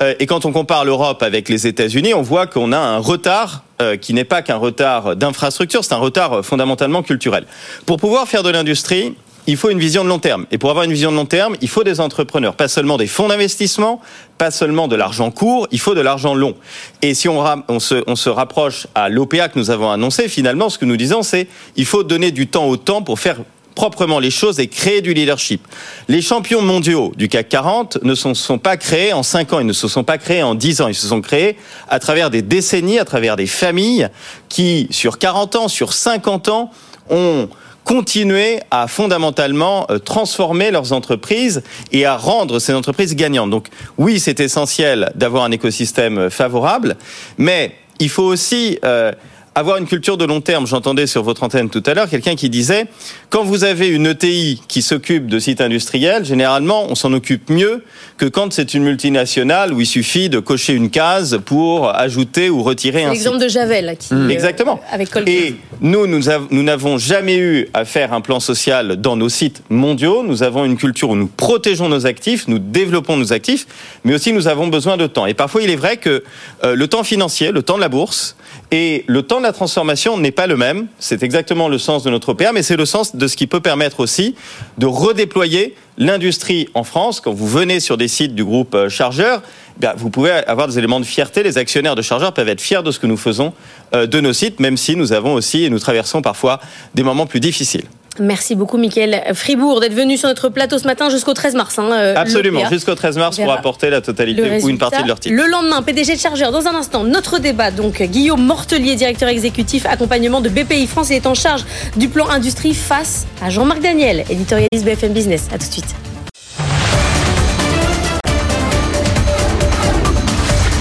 Euh, 0.00 0.14
et 0.18 0.26
quand 0.26 0.44
on 0.44 0.52
compare 0.52 0.84
l'Europe 0.84 1.22
avec 1.22 1.48
les 1.48 1.66
États-Unis, 1.66 2.14
on 2.14 2.22
voit 2.22 2.46
qu'on 2.46 2.72
a 2.72 2.78
un 2.78 2.98
retard 2.98 3.62
euh, 3.80 3.96
qui 3.96 4.12
n'est 4.12 4.24
pas 4.24 4.42
qu'un 4.42 4.56
retard 4.56 5.16
d'infrastructure, 5.16 5.84
c'est 5.84 5.94
un 5.94 5.98
retard 5.98 6.44
fondamentalement 6.44 7.02
culturel. 7.02 7.46
Pour 7.86 7.98
pouvoir 7.98 8.28
faire 8.28 8.42
de 8.42 8.50
l'industrie, 8.50 9.14
il 9.46 9.56
faut 9.56 9.70
une 9.70 9.78
vision 9.78 10.04
de 10.04 10.08
long 10.08 10.18
terme. 10.18 10.46
Et 10.50 10.58
pour 10.58 10.70
avoir 10.70 10.84
une 10.84 10.92
vision 10.92 11.10
de 11.10 11.16
long 11.16 11.26
terme, 11.26 11.56
il 11.60 11.68
faut 11.68 11.84
des 11.84 12.00
entrepreneurs, 12.00 12.54
pas 12.54 12.68
seulement 12.68 12.96
des 12.96 13.06
fonds 13.06 13.28
d'investissement, 13.28 14.00
pas 14.38 14.50
seulement 14.50 14.88
de 14.88 14.96
l'argent 14.96 15.30
court, 15.30 15.68
il 15.70 15.80
faut 15.80 15.94
de 15.94 16.00
l'argent 16.00 16.34
long. 16.34 16.54
Et 17.02 17.14
si 17.14 17.28
on, 17.28 17.44
se, 17.78 18.02
on 18.06 18.16
se 18.16 18.30
rapproche 18.30 18.86
à 18.94 19.08
l'OPA 19.08 19.48
que 19.48 19.58
nous 19.58 19.70
avons 19.70 19.90
annoncé, 19.90 20.28
finalement, 20.28 20.70
ce 20.70 20.78
que 20.78 20.84
nous 20.84 20.96
disons, 20.96 21.22
c'est 21.22 21.48
il 21.76 21.86
faut 21.86 22.02
donner 22.02 22.30
du 22.30 22.46
temps 22.46 22.66
au 22.66 22.76
temps 22.76 23.02
pour 23.02 23.18
faire 23.18 23.36
proprement 23.74 24.20
les 24.20 24.30
choses 24.30 24.60
et 24.60 24.68
créer 24.68 25.00
du 25.00 25.14
leadership. 25.14 25.66
Les 26.08 26.22
champions 26.22 26.62
mondiaux 26.62 27.12
du 27.16 27.28
CAC 27.28 27.48
40 27.48 27.98
ne 28.02 28.14
se 28.14 28.32
sont 28.34 28.58
pas 28.58 28.76
créés 28.76 29.12
en 29.12 29.22
5 29.22 29.52
ans, 29.52 29.60
ils 29.60 29.66
ne 29.66 29.72
se 29.72 29.88
sont 29.88 30.04
pas 30.04 30.16
créés 30.18 30.42
en 30.42 30.54
10 30.54 30.80
ans, 30.80 30.88
ils 30.88 30.94
se 30.94 31.08
sont 31.08 31.20
créés 31.20 31.56
à 31.88 31.98
travers 31.98 32.30
des 32.30 32.42
décennies, 32.42 32.98
à 32.98 33.04
travers 33.04 33.36
des 33.36 33.46
familles 33.46 34.08
qui, 34.48 34.86
sur 34.90 35.18
40 35.18 35.56
ans, 35.56 35.68
sur 35.68 35.92
50 35.92 36.48
ans, 36.48 36.70
ont 37.10 37.48
continuer 37.84 38.60
à 38.70 38.88
fondamentalement 38.88 39.86
euh, 39.90 39.98
transformer 39.98 40.70
leurs 40.70 40.92
entreprises 40.92 41.62
et 41.92 42.06
à 42.06 42.16
rendre 42.16 42.58
ces 42.58 42.74
entreprises 42.74 43.14
gagnantes. 43.14 43.50
Donc 43.50 43.68
oui, 43.98 44.18
c'est 44.18 44.40
essentiel 44.40 45.12
d'avoir 45.14 45.44
un 45.44 45.50
écosystème 45.50 46.30
favorable, 46.30 46.96
mais 47.38 47.72
il 48.00 48.08
faut 48.08 48.24
aussi 48.24 48.78
euh, 48.84 49.12
avoir 49.54 49.76
une 49.76 49.86
culture 49.86 50.16
de 50.16 50.24
long 50.24 50.40
terme. 50.40 50.66
J'entendais 50.66 51.06
sur 51.06 51.22
votre 51.22 51.42
antenne 51.42 51.70
tout 51.70 51.82
à 51.86 51.94
l'heure 51.94 52.08
quelqu'un 52.08 52.34
qui 52.34 52.50
disait 52.50 52.86
quand 53.30 53.44
vous 53.44 53.64
avez 53.64 53.88
une 53.88 54.06
ETI 54.06 54.60
qui 54.68 54.82
s'occupe 54.82 55.26
de 55.26 55.38
sites 55.38 55.60
industriels, 55.60 56.24
généralement 56.24 56.86
on 56.88 56.94
s'en 56.94 57.12
occupe 57.12 57.50
mieux 57.50 57.82
que 58.16 58.26
quand 58.26 58.52
c'est 58.52 58.74
une 58.74 58.82
multinationale 58.82 59.72
où 59.72 59.80
il 59.80 59.86
suffit 59.86 60.28
de 60.28 60.38
cocher 60.38 60.74
une 60.74 60.90
case 60.90 61.40
pour 61.44 61.94
ajouter 61.94 62.50
ou 62.50 62.62
retirer 62.62 63.04
un 63.04 63.10
L'exemple 63.10 63.38
de 63.38 63.48
Javel 63.48 63.96
qui 63.98 64.14
mmh. 64.14 64.30
exactement 64.30 64.80
euh, 64.82 64.94
avec 64.94 65.10
Colgate. 65.10 65.34
Et 65.34 65.56
nous 65.80 66.06
nous 66.06 66.62
n'avons 66.62 66.98
jamais 66.98 67.36
eu 67.36 67.68
à 67.74 67.84
faire 67.84 68.12
un 68.12 68.20
plan 68.20 68.40
social 68.40 68.96
dans 68.96 69.16
nos 69.16 69.28
sites 69.28 69.62
mondiaux. 69.68 70.22
Nous 70.24 70.42
avons 70.42 70.64
une 70.64 70.76
culture 70.76 71.10
où 71.10 71.16
nous 71.16 71.28
protégeons 71.28 71.88
nos 71.88 72.06
actifs, 72.06 72.48
nous 72.48 72.58
développons 72.58 73.16
nos 73.16 73.32
actifs, 73.32 73.66
mais 74.04 74.14
aussi 74.14 74.32
nous 74.32 74.48
avons 74.48 74.68
besoin 74.68 74.96
de 74.96 75.06
temps. 75.06 75.26
Et 75.26 75.34
parfois 75.34 75.62
il 75.62 75.70
est 75.70 75.76
vrai 75.76 75.96
que 75.96 76.24
euh, 76.64 76.74
le 76.74 76.88
temps 76.88 77.04
financier, 77.04 77.52
le 77.52 77.62
temps 77.62 77.76
de 77.76 77.80
la 77.80 77.88
bourse 77.88 78.36
et 78.70 79.04
le 79.06 79.22
temps 79.22 79.38
de 79.38 79.43
la 79.44 79.52
transformation 79.52 80.18
n'est 80.18 80.32
pas 80.32 80.46
le 80.46 80.56
même. 80.56 80.88
C'est 80.98 81.22
exactement 81.22 81.68
le 81.68 81.78
sens 81.78 82.02
de 82.02 82.10
notre 82.10 82.30
OPA, 82.30 82.52
mais 82.52 82.62
c'est 82.62 82.76
le 82.76 82.86
sens 82.86 83.14
de 83.14 83.26
ce 83.28 83.36
qui 83.36 83.46
peut 83.46 83.60
permettre 83.60 84.00
aussi 84.00 84.34
de 84.78 84.86
redéployer 84.86 85.76
l'industrie 85.98 86.68
en 86.74 86.82
France. 86.82 87.20
Quand 87.20 87.32
vous 87.32 87.46
venez 87.46 87.78
sur 87.78 87.96
des 87.96 88.08
sites 88.08 88.34
du 88.34 88.44
groupe 88.44 88.74
euh, 88.74 88.88
Chargeur, 88.88 89.42
bien, 89.78 89.94
vous 89.96 90.10
pouvez 90.10 90.30
avoir 90.30 90.66
des 90.66 90.78
éléments 90.78 90.98
de 90.98 91.04
fierté. 91.04 91.42
Les 91.42 91.58
actionnaires 91.58 91.94
de 91.94 92.02
Chargeur 92.02 92.34
peuvent 92.34 92.48
être 92.48 92.60
fiers 92.60 92.82
de 92.82 92.90
ce 92.90 92.98
que 92.98 93.06
nous 93.06 93.16
faisons 93.16 93.52
euh, 93.94 94.06
de 94.06 94.20
nos 94.20 94.32
sites, 94.32 94.58
même 94.58 94.76
si 94.76 94.96
nous 94.96 95.12
avons 95.12 95.34
aussi 95.34 95.64
et 95.64 95.70
nous 95.70 95.78
traversons 95.78 96.22
parfois 96.22 96.58
des 96.94 97.02
moments 97.02 97.26
plus 97.26 97.40
difficiles. 97.40 97.84
Merci 98.20 98.54
beaucoup, 98.54 98.76
Mickaël 98.76 99.22
Fribourg, 99.34 99.80
d'être 99.80 99.94
venu 99.94 100.16
sur 100.16 100.28
notre 100.28 100.48
plateau 100.48 100.78
ce 100.78 100.86
matin 100.86 101.10
jusqu'au 101.10 101.34
13 101.34 101.54
mars. 101.54 101.78
Hein, 101.78 102.14
Absolument, 102.16 102.68
jusqu'au 102.70 102.94
13 102.94 103.18
mars 103.18 103.36
pour 103.36 103.52
apporter 103.52 103.90
la 103.90 104.00
totalité 104.00 104.60
ou 104.62 104.68
une 104.68 104.78
partie 104.78 105.02
de 105.02 105.08
leur 105.08 105.18
titre. 105.18 105.34
Le 105.34 105.46
lendemain, 105.46 105.82
PDG 105.82 106.14
de 106.14 106.20
Chargeur. 106.20 106.52
Dans 106.52 106.66
un 106.66 106.74
instant, 106.74 107.04
notre 107.04 107.38
débat. 107.38 107.70
Donc, 107.70 108.00
Guillaume 108.02 108.44
Mortelier, 108.44 108.94
directeur 108.94 109.28
exécutif 109.28 109.86
accompagnement 109.86 110.40
de 110.40 110.48
BPI 110.48 110.86
France, 110.86 111.10
il 111.10 111.14
est 111.14 111.26
en 111.26 111.34
charge 111.34 111.64
du 111.96 112.08
plan 112.08 112.28
industrie 112.28 112.74
face 112.74 113.26
à 113.42 113.50
Jean-Marc 113.50 113.80
Daniel, 113.80 114.24
éditorialiste 114.30 114.84
BFM 114.84 115.12
Business. 115.12 115.48
À 115.52 115.58
tout 115.58 115.66
de 115.66 115.72
suite. 115.72 115.94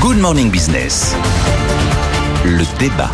Good 0.01 0.17
Morning 0.17 0.51
Business. 0.51 1.15
Le 2.45 2.63
débat. 2.77 3.09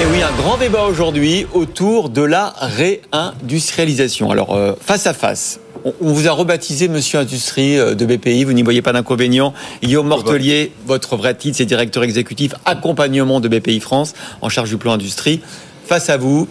Et 0.00 0.06
oui, 0.06 0.22
un 0.22 0.32
grand 0.32 0.56
débat 0.56 0.84
aujourd'hui 0.84 1.46
autour 1.52 2.08
de 2.08 2.22
la 2.22 2.54
réindustrialisation. 2.58 4.30
Alors, 4.30 4.56
euh, 4.56 4.72
face 4.80 5.06
à 5.06 5.12
face, 5.12 5.60
on, 5.84 5.92
on, 6.00 6.14
vous 6.14 6.26
a 6.26 6.30
rebaptisé 6.30 6.88
Monsieur 6.88 7.18
Industrie 7.18 7.76
de 7.76 8.06
BPI, 8.06 8.44
vous 8.44 8.54
n'y 8.54 8.62
voyez 8.62 8.80
pas 8.80 8.94
d'inconvénient. 8.94 9.52
Guillaume 9.82 10.06
Mortelier, 10.06 10.72
votre 10.86 11.16
vrai 11.16 11.34
titre, 11.34 11.58
c'est 11.58 11.66
directeur 11.66 12.02
exécutif 12.02 12.54
accompagnement 12.64 13.40
de 13.40 13.48
BPI 13.48 13.80
France, 13.80 14.14
en 14.40 14.48
charge 14.48 14.70
du 14.70 14.78
plan 14.78 14.92
industrie. 14.92 15.42
Face 15.84 16.08
à 16.08 16.16
vous, 16.16 16.48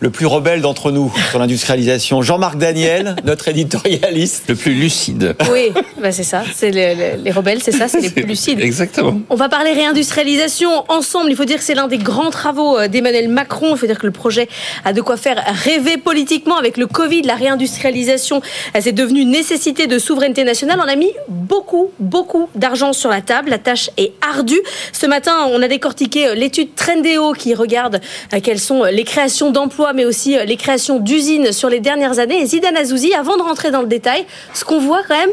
le 0.00 0.10
plus 0.10 0.26
rebelle 0.26 0.60
d'entre 0.60 0.92
nous 0.92 1.12
sur 1.30 1.38
l'industrialisation, 1.38 2.22
Jean-Marc 2.22 2.56
Daniel, 2.56 3.16
notre 3.24 3.48
éditorialiste. 3.48 4.44
Le 4.48 4.54
plus 4.54 4.74
lucide. 4.74 5.34
Oui, 5.50 5.72
bah 6.00 6.12
c'est 6.12 6.22
ça. 6.22 6.42
C'est 6.54 6.70
les, 6.70 6.94
les, 6.94 7.16
les, 7.16 7.30
rebelles, 7.30 7.62
c'est 7.62 7.72
ça, 7.72 7.88
c'est 7.88 8.00
les 8.00 8.10
plus 8.10 8.22
lucides. 8.22 8.60
Exactement. 8.60 9.20
On 9.28 9.34
va 9.34 9.48
parler 9.48 9.72
réindustrialisation 9.72 10.84
ensemble. 10.88 11.30
Il 11.30 11.36
faut 11.36 11.44
dire 11.44 11.58
que 11.58 11.64
c'est 11.64 11.74
l'un 11.74 11.88
des 11.88 11.98
grands 11.98 12.30
travaux 12.30 12.86
d'Emmanuel 12.86 13.28
Macron. 13.28 13.70
Il 13.72 13.78
faut 13.78 13.86
dire 13.86 13.98
que 13.98 14.06
le 14.06 14.12
projet 14.12 14.48
a 14.84 14.92
de 14.92 15.00
quoi 15.00 15.16
faire 15.16 15.42
rêver 15.64 15.96
politiquement 15.96 16.56
avec 16.56 16.76
le 16.76 16.86
Covid. 16.86 17.22
La 17.22 17.34
réindustrialisation, 17.34 18.40
c'est 18.78 18.92
devenu 18.92 19.20
une 19.20 19.30
nécessité 19.30 19.86
de 19.86 19.98
souveraineté 19.98 20.44
nationale. 20.44 20.80
On 20.84 20.88
a 20.88 20.96
mis 20.96 21.12
beaucoup, 21.28 21.90
beaucoup 21.98 22.48
d'argent 22.54 22.92
sur 22.92 23.10
la 23.10 23.20
table. 23.20 23.50
La 23.50 23.58
tâche 23.58 23.90
est 23.96 24.12
ardue. 24.28 24.60
Ce 24.92 25.06
matin, 25.06 25.46
on 25.50 25.60
a 25.62 25.68
décortiqué 25.68 26.34
l'étude 26.34 26.74
Trendéo 26.74 27.32
qui 27.32 27.54
regarde 27.54 28.00
quelles 28.42 28.60
sont 28.60 28.84
les 28.84 29.04
créations 29.04 29.50
d'emplois 29.50 29.87
mais 29.94 30.04
aussi 30.04 30.36
les 30.46 30.56
créations 30.56 30.98
d'usines 30.98 31.52
sur 31.52 31.68
les 31.68 31.80
dernières 31.80 32.18
années. 32.18 32.40
Et 32.40 32.46
Zidane 32.46 32.76
Azouzi, 32.76 33.14
avant 33.14 33.36
de 33.36 33.42
rentrer 33.42 33.70
dans 33.70 33.80
le 33.80 33.86
détail, 33.86 34.24
ce 34.54 34.64
qu'on 34.64 34.80
voit 34.80 35.02
quand 35.06 35.16
même, 35.16 35.30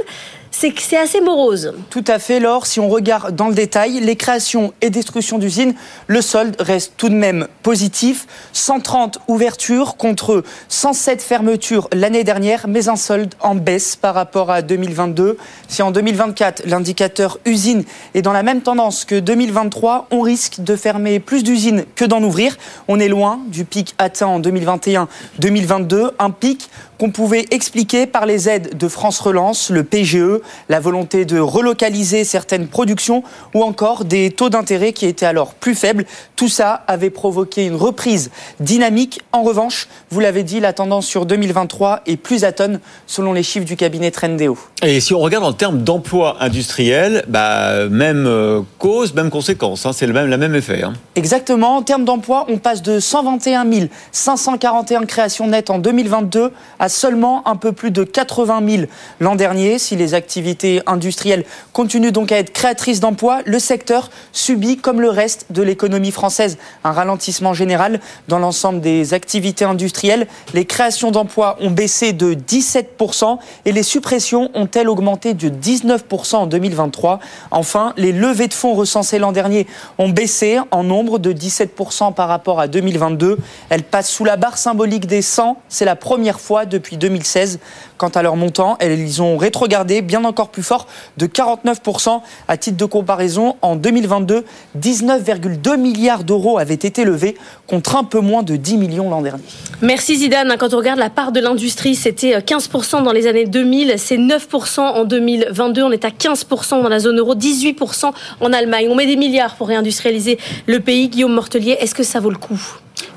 c'est 0.58 0.72
que 0.72 0.82
c'est 0.82 0.96
assez 0.96 1.20
morose. 1.20 1.74
Tout 1.90 2.06
à 2.08 2.18
fait, 2.18 2.40
Laure. 2.40 2.66
Si 2.66 2.80
on 2.80 2.88
regarde 2.88 3.36
dans 3.36 3.50
le 3.50 3.54
détail, 3.54 4.00
les 4.00 4.16
créations 4.16 4.74
et 4.80 4.90
destructions 4.90 5.38
d'usines, 5.38 5.76
le 6.08 6.22
solde 6.22 6.56
reste 6.62 6.94
tout 6.96 7.10
de 7.10 7.14
même 7.14 7.50
positif. 7.62 8.26
130 8.54 9.20
ouvertures 9.28 9.98
contre 9.98 10.44
107 10.70 11.22
fermetures 11.22 11.90
l'année 11.92 12.24
dernière, 12.24 12.68
mais 12.70 12.88
un 12.88 12.96
solde 12.96 13.36
en 13.42 13.54
baisse 13.54 13.98
par 13.98 14.16
rapport 14.16 14.50
à 14.50 14.62
2022. 14.62 15.38
Si 15.68 15.82
en 15.82 15.92
2024, 15.92 16.66
l'indicateur 16.68 17.38
usine 17.44 17.84
est 18.14 18.22
dans 18.22 18.32
la 18.32 18.44
même 18.44 18.62
tendance 18.62 19.04
que 19.04 19.20
2023, 19.20 20.08
on 20.12 20.22
risque 20.22 20.62
de 20.62 20.78
fermer 20.78 21.20
plus 21.20 21.44
d'usines 21.44 21.84
que 21.96 22.06
d'en 22.06 22.24
ouvrir. 22.24 22.56
On 22.88 23.02
est 23.02 23.10
loin 23.10 23.42
du 23.48 23.66
pic 23.66 23.94
atteint 23.98 24.28
en 24.28 24.40
2021-2022, 24.40 26.12
un 26.18 26.32
pic 26.32 26.70
qu'on 26.98 27.12
pouvait 27.12 27.46
expliquer 27.52 28.06
par 28.06 28.26
les 28.26 28.50
aides 28.50 28.78
de 28.78 28.88
France 28.88 29.20
Relance, 29.20 29.70
le 29.70 29.84
PGE, 29.84 30.40
la 30.70 30.80
volonté 30.80 31.26
de 31.26 31.40
relocaliser 31.40 32.24
certaines 32.24 32.68
productions 32.68 33.24
ou 33.54 33.64
encore 33.64 34.06
des 34.06 34.32
taux 34.32 34.50
d'intérêt 34.50 34.94
qui 34.94 35.06
étaient 35.06 35.26
alors 35.26 35.54
plus 35.54 35.76
faibles. 35.76 36.06
Tout 36.36 36.50
ça 36.50 36.84
avait 36.88 37.10
provoqué 37.10 37.66
une 37.66 37.76
reprise 37.76 38.32
dynamique. 38.60 39.22
En 39.32 39.44
revanche, 39.44 39.88
vous 40.10 40.20
l'avez 40.20 40.44
dit, 40.44 40.60
la 40.60 40.74
tendance 40.74 41.06
sur 41.06 41.26
2023 41.26 42.02
est 42.06 42.18
plus 42.18 42.44
atone 42.44 42.80
selon 43.08 43.34
les 43.34 43.44
chiffres 43.44 43.66
du 43.66 43.76
cabinet 43.76 44.12
Trendéo. 44.12 44.58
Et 44.82 45.00
si 45.00 45.14
on 45.14 45.20
regarde 45.20 45.46
en 45.46 45.54
termes 45.54 45.84
d'emploi 45.84 46.38
industriel, 46.40 47.26
bah, 47.28 47.88
même 47.90 48.26
euh, 48.28 48.62
cause, 48.80 49.14
même 49.14 49.30
conséquence, 49.30 49.86
hein, 49.86 49.92
c'est 49.94 50.08
le 50.08 50.14
même, 50.14 50.30
le 50.30 50.38
même 50.38 50.56
effet. 50.56 50.84
Hein. 50.84 50.94
Exactement. 51.16 51.78
En 51.78 51.82
termes 51.82 52.06
d'emploi, 52.06 52.46
on 52.50 52.58
passe 52.58 52.82
de 52.82 53.00
121 53.00 53.66
541 54.12 55.06
créations 55.06 55.48
nettes 55.48 55.70
en 55.70 55.80
2022 55.80 56.52
à 56.80 56.85
seulement 56.90 57.48
un 57.48 57.56
peu 57.56 57.72
plus 57.72 57.92
de 57.92 58.04
80 58.04 58.62
000 58.68 58.84
l'an 59.20 59.36
dernier. 59.36 59.80
Si 59.80 59.96
les 59.96 60.14
actifs 60.14 60.36
l'activité 60.36 60.82
industrielle 60.86 61.46
continue 61.72 62.12
donc 62.12 62.32
à 62.34 62.38
être 62.40 62.52
créatrice 62.52 63.00
d'emplois, 63.00 63.40
le 63.46 63.58
secteur 63.58 64.10
subit, 64.34 64.76
comme 64.76 65.00
le 65.00 65.10
reste 65.10 65.46
de 65.50 65.62
l'économie 65.62 66.12
française, 66.12 66.58
un 66.84 66.92
ralentissement 66.92 67.54
général 67.54 68.02
dans 68.28 68.38
l'ensemble 68.38 68.82
des 68.82 69.14
activités 69.14 69.64
industrielles. 69.64 70.28
Les 70.54 70.66
créations 70.66 71.12
d'emplois 71.12 71.56
ont 71.62 71.72
baissé 71.72 72.12
de 72.12 72.34
17% 72.34 73.38
et 73.64 73.72
les 73.72 73.84
suppressions 73.84 74.50
ont-elles 74.56 74.90
augmenté 74.90 75.34
de 75.34 75.48
19% 75.48 76.36
en 76.36 76.48
2023. 76.48 77.20
Enfin, 77.52 77.94
les 77.96 78.12
levées 78.12 78.48
de 78.48 78.54
fonds 78.54 78.74
recensées 78.74 79.20
l'an 79.20 79.32
dernier 79.32 79.68
ont 80.00 80.10
baissé 80.10 80.60
en 80.72 80.84
nombre 80.84 81.18
de 81.18 81.32
17% 81.32 82.14
par 82.14 82.28
rapport 82.28 82.60
à 82.60 82.68
2022. 82.68 83.38
Elles 83.70 83.84
passent 83.84 84.10
sous 84.10 84.26
la 84.26 84.36
barre 84.36 84.58
symbolique 84.58 85.06
des 85.06 85.22
100. 85.22 85.58
C'est 85.70 85.86
la 85.86 85.96
première 85.96 86.42
fois 86.42 86.66
depuis 86.76 86.98
2016. 86.98 87.60
Quant 87.98 88.10
à 88.10 88.22
leur 88.22 88.36
montant, 88.36 88.78
elles 88.80 89.22
ont 89.22 89.38
rétrogardé 89.38 90.02
bien 90.02 90.24
encore 90.26 90.50
plus 90.50 90.64
fort 90.64 90.88
de 91.18 91.26
49%. 91.26 92.22
À 92.48 92.58
titre 92.58 92.78
de 92.78 92.86
comparaison, 92.86 93.56
en 93.62 93.76
2022, 93.76 94.44
19,2 94.78 95.78
milliards 95.78 96.24
d'euros 96.24 96.58
avaient 96.58 96.74
été 96.74 97.06
levés 97.06 97.36
contre 97.68 97.96
un 97.96 98.04
peu 98.04 98.20
moins 98.20 98.44
de 98.44 98.56
10 98.56 98.78
millions 98.78 99.10
l'an 99.10 99.22
dernier. 99.22 99.44
Merci 99.82 100.18
Zidane. 100.18 100.56
Quand 100.60 100.74
on 100.74 100.78
regarde 100.78 101.00
la 101.00 101.10
part 101.10 101.32
de 101.32 101.40
l'industrie, 101.40 101.96
c'était 101.96 102.38
15% 102.38 103.04
dans 103.04 103.12
les 103.12 103.28
années 103.28 103.46
2000, 103.46 103.96
c'est 103.98 104.18
9% 104.18 104.80
en 104.80 105.06
2022. 105.06 105.84
On 105.84 105.92
est 105.92 106.06
à 106.06 106.10
15% 106.10 106.84
dans 106.84 106.90
la 106.90 107.00
zone 107.00 107.20
euro, 107.20 107.36
18% 107.36 108.12
en 108.42 108.54
Allemagne. 108.54 108.88
On 108.90 108.96
met 108.96 109.06
des 109.06 109.16
milliards 109.16 109.56
pour 109.56 109.68
réindustrialiser 109.68 110.38
le 110.68 110.80
pays. 110.80 111.08
Guillaume 111.08 111.34
Mortelier, 111.34 111.78
est-ce 111.80 111.96
que 111.96 112.04
ça 112.04 112.20
vaut 112.20 112.30
le 112.30 112.38
coup? 112.38 112.60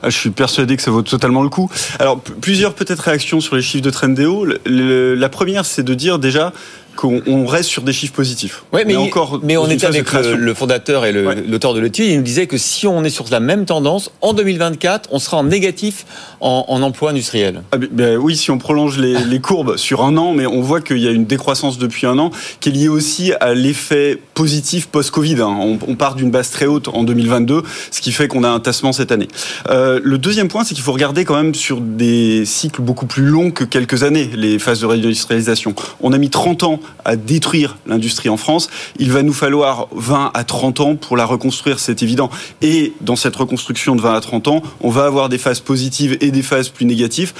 Je 0.04 0.10
suis 0.10 0.30
persuadé 0.30 0.76
que 0.76 0.82
ça 0.82 0.90
vaut 0.90 1.02
totalement 1.02 1.42
le 1.42 1.48
coup. 1.48 1.70
Alors, 1.98 2.20
plusieurs 2.20 2.74
peut-être 2.74 3.00
réactions 3.00 3.40
sur 3.40 3.56
les 3.56 3.62
chiffres 3.62 3.84
de 3.84 3.90
Trendéo. 3.90 4.46
La 4.66 5.28
première, 5.28 5.66
c'est 5.66 5.82
de 5.82 5.94
dire 5.94 6.18
déjà 6.18 6.52
qu'on 6.98 7.46
reste 7.46 7.68
sur 7.68 7.82
des 7.82 7.92
chiffres 7.92 8.12
positifs. 8.12 8.64
Oui, 8.72 8.80
mais, 8.84 8.96
encore 8.96 9.38
mais 9.44 9.56
on 9.56 9.70
était 9.70 9.86
avec 9.86 10.12
le, 10.12 10.52
fondateur 10.52 11.04
et 11.04 11.12
l'auteur 11.12 11.72
de 11.72 11.78
l'étude, 11.78 12.06
il 12.06 12.16
nous 12.16 12.24
disait 12.24 12.48
que 12.48 12.58
si 12.58 12.88
on 12.88 13.04
est 13.04 13.10
sur 13.10 13.24
la 13.30 13.38
même 13.38 13.66
tendance, 13.66 14.10
en 14.20 14.32
2024, 14.32 15.08
on 15.12 15.20
sera 15.20 15.36
en 15.36 15.44
négatif 15.44 16.06
en, 16.40 16.82
emploi 16.82 17.10
industriel. 17.10 17.62
Ah, 17.70 17.76
ben, 17.78 18.16
oui, 18.16 18.36
si 18.36 18.50
on 18.50 18.58
prolonge 18.58 18.98
les, 19.28 19.38
courbes 19.38 19.76
sur 19.76 20.02
un 20.02 20.16
an, 20.16 20.32
mais 20.32 20.46
on 20.46 20.60
voit 20.60 20.80
qu'il 20.80 20.98
y 20.98 21.06
a 21.06 21.12
une 21.12 21.24
décroissance 21.24 21.78
depuis 21.78 22.04
un 22.04 22.18
an 22.18 22.32
qui 22.58 22.70
est 22.70 22.72
liée 22.72 22.88
aussi 22.88 23.32
à 23.40 23.54
l'effet 23.54 24.20
positif 24.34 24.88
post-Covid. 24.88 25.40
Hein. 25.40 25.78
On, 25.86 25.94
part 25.94 26.16
d'une 26.16 26.32
base 26.32 26.50
très 26.50 26.66
haute 26.66 26.88
en 26.88 27.04
2022, 27.04 27.62
ce 27.92 28.00
qui 28.00 28.10
fait 28.10 28.26
qu'on 28.26 28.42
a 28.42 28.48
un 28.48 28.60
tassement 28.60 28.92
cette 28.92 29.12
année. 29.12 29.28
Euh, 29.70 29.87
le 30.02 30.18
deuxième 30.18 30.48
point, 30.48 30.64
c'est 30.64 30.74
qu'il 30.74 30.84
faut 30.84 30.92
regarder 30.92 31.24
quand 31.24 31.36
même 31.36 31.54
sur 31.54 31.80
des 31.80 32.44
cycles 32.44 32.82
beaucoup 32.82 33.06
plus 33.06 33.24
longs 33.24 33.50
que 33.50 33.64
quelques 33.64 34.02
années, 34.02 34.30
les 34.34 34.58
phases 34.58 34.80
de 34.80 34.86
réindustrialisation. 34.86 35.74
On 36.00 36.12
a 36.12 36.18
mis 36.18 36.30
30 36.30 36.62
ans 36.62 36.80
à 37.04 37.16
détruire 37.16 37.78
l'industrie 37.86 38.28
en 38.28 38.36
France. 38.36 38.68
Il 38.98 39.12
va 39.12 39.22
nous 39.22 39.32
falloir 39.32 39.88
20 39.92 40.30
à 40.34 40.44
30 40.44 40.80
ans 40.80 40.96
pour 40.96 41.16
la 41.16 41.24
reconstruire, 41.24 41.78
c'est 41.78 42.02
évident. 42.02 42.30
Et 42.62 42.92
dans 43.00 43.16
cette 43.16 43.36
reconstruction 43.36 43.96
de 43.96 44.00
20 44.00 44.14
à 44.14 44.20
30 44.20 44.48
ans, 44.48 44.62
on 44.80 44.90
va 44.90 45.04
avoir 45.04 45.28
des 45.28 45.38
phases 45.38 45.60
positives 45.60 46.16
et 46.20 46.30
des 46.30 46.42
phases 46.42 46.68
plus 46.68 46.86
négatives. 46.86 47.32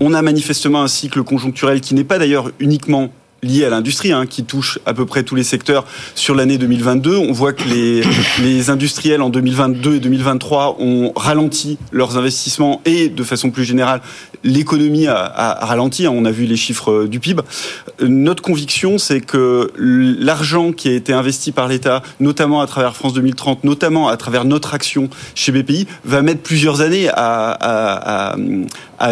On 0.00 0.14
a 0.14 0.22
manifestement 0.22 0.82
un 0.82 0.88
cycle 0.88 1.22
conjoncturel 1.22 1.80
qui 1.80 1.94
n'est 1.94 2.04
pas 2.04 2.18
d'ailleurs 2.18 2.50
uniquement 2.58 3.10
lié 3.44 3.64
à 3.64 3.70
l'industrie, 3.70 4.12
hein, 4.12 4.26
qui 4.26 4.44
touche 4.44 4.78
à 4.86 4.94
peu 4.94 5.06
près 5.06 5.22
tous 5.22 5.34
les 5.34 5.44
secteurs 5.44 5.84
sur 6.14 6.34
l'année 6.34 6.58
2022. 6.58 7.16
On 7.16 7.32
voit 7.32 7.52
que 7.52 7.68
les, 7.68 8.02
les 8.42 8.70
industriels 8.70 9.22
en 9.22 9.30
2022 9.30 9.96
et 9.96 10.00
2023 10.00 10.76
ont 10.80 11.12
ralenti 11.14 11.78
leurs 11.92 12.16
investissements 12.16 12.80
et, 12.84 13.08
de 13.08 13.22
façon 13.22 13.50
plus 13.50 13.64
générale, 13.64 14.00
l'économie 14.42 15.06
a, 15.06 15.58
ralenti. 15.60 16.06
Hein. 16.06 16.12
On 16.14 16.24
a 16.24 16.30
vu 16.30 16.44
les 16.44 16.56
chiffres 16.56 17.06
du 17.06 17.20
PIB. 17.20 17.42
Notre 18.00 18.42
conviction, 18.42 18.98
c'est 18.98 19.20
que 19.20 19.70
l'argent 19.76 20.72
qui 20.72 20.88
a 20.88 20.92
été 20.92 21.12
investi 21.12 21.52
par 21.52 21.68
l'État, 21.68 22.02
notamment 22.20 22.60
à 22.60 22.66
travers 22.66 22.94
France 22.94 23.14
2030, 23.14 23.64
notamment 23.64 24.08
à 24.08 24.16
travers 24.16 24.44
notre 24.44 24.74
action 24.74 25.08
chez 25.34 25.52
BPI, 25.52 25.86
va 26.04 26.22
mettre 26.22 26.42
plusieurs 26.42 26.80
années 26.80 27.08
à 27.12 28.36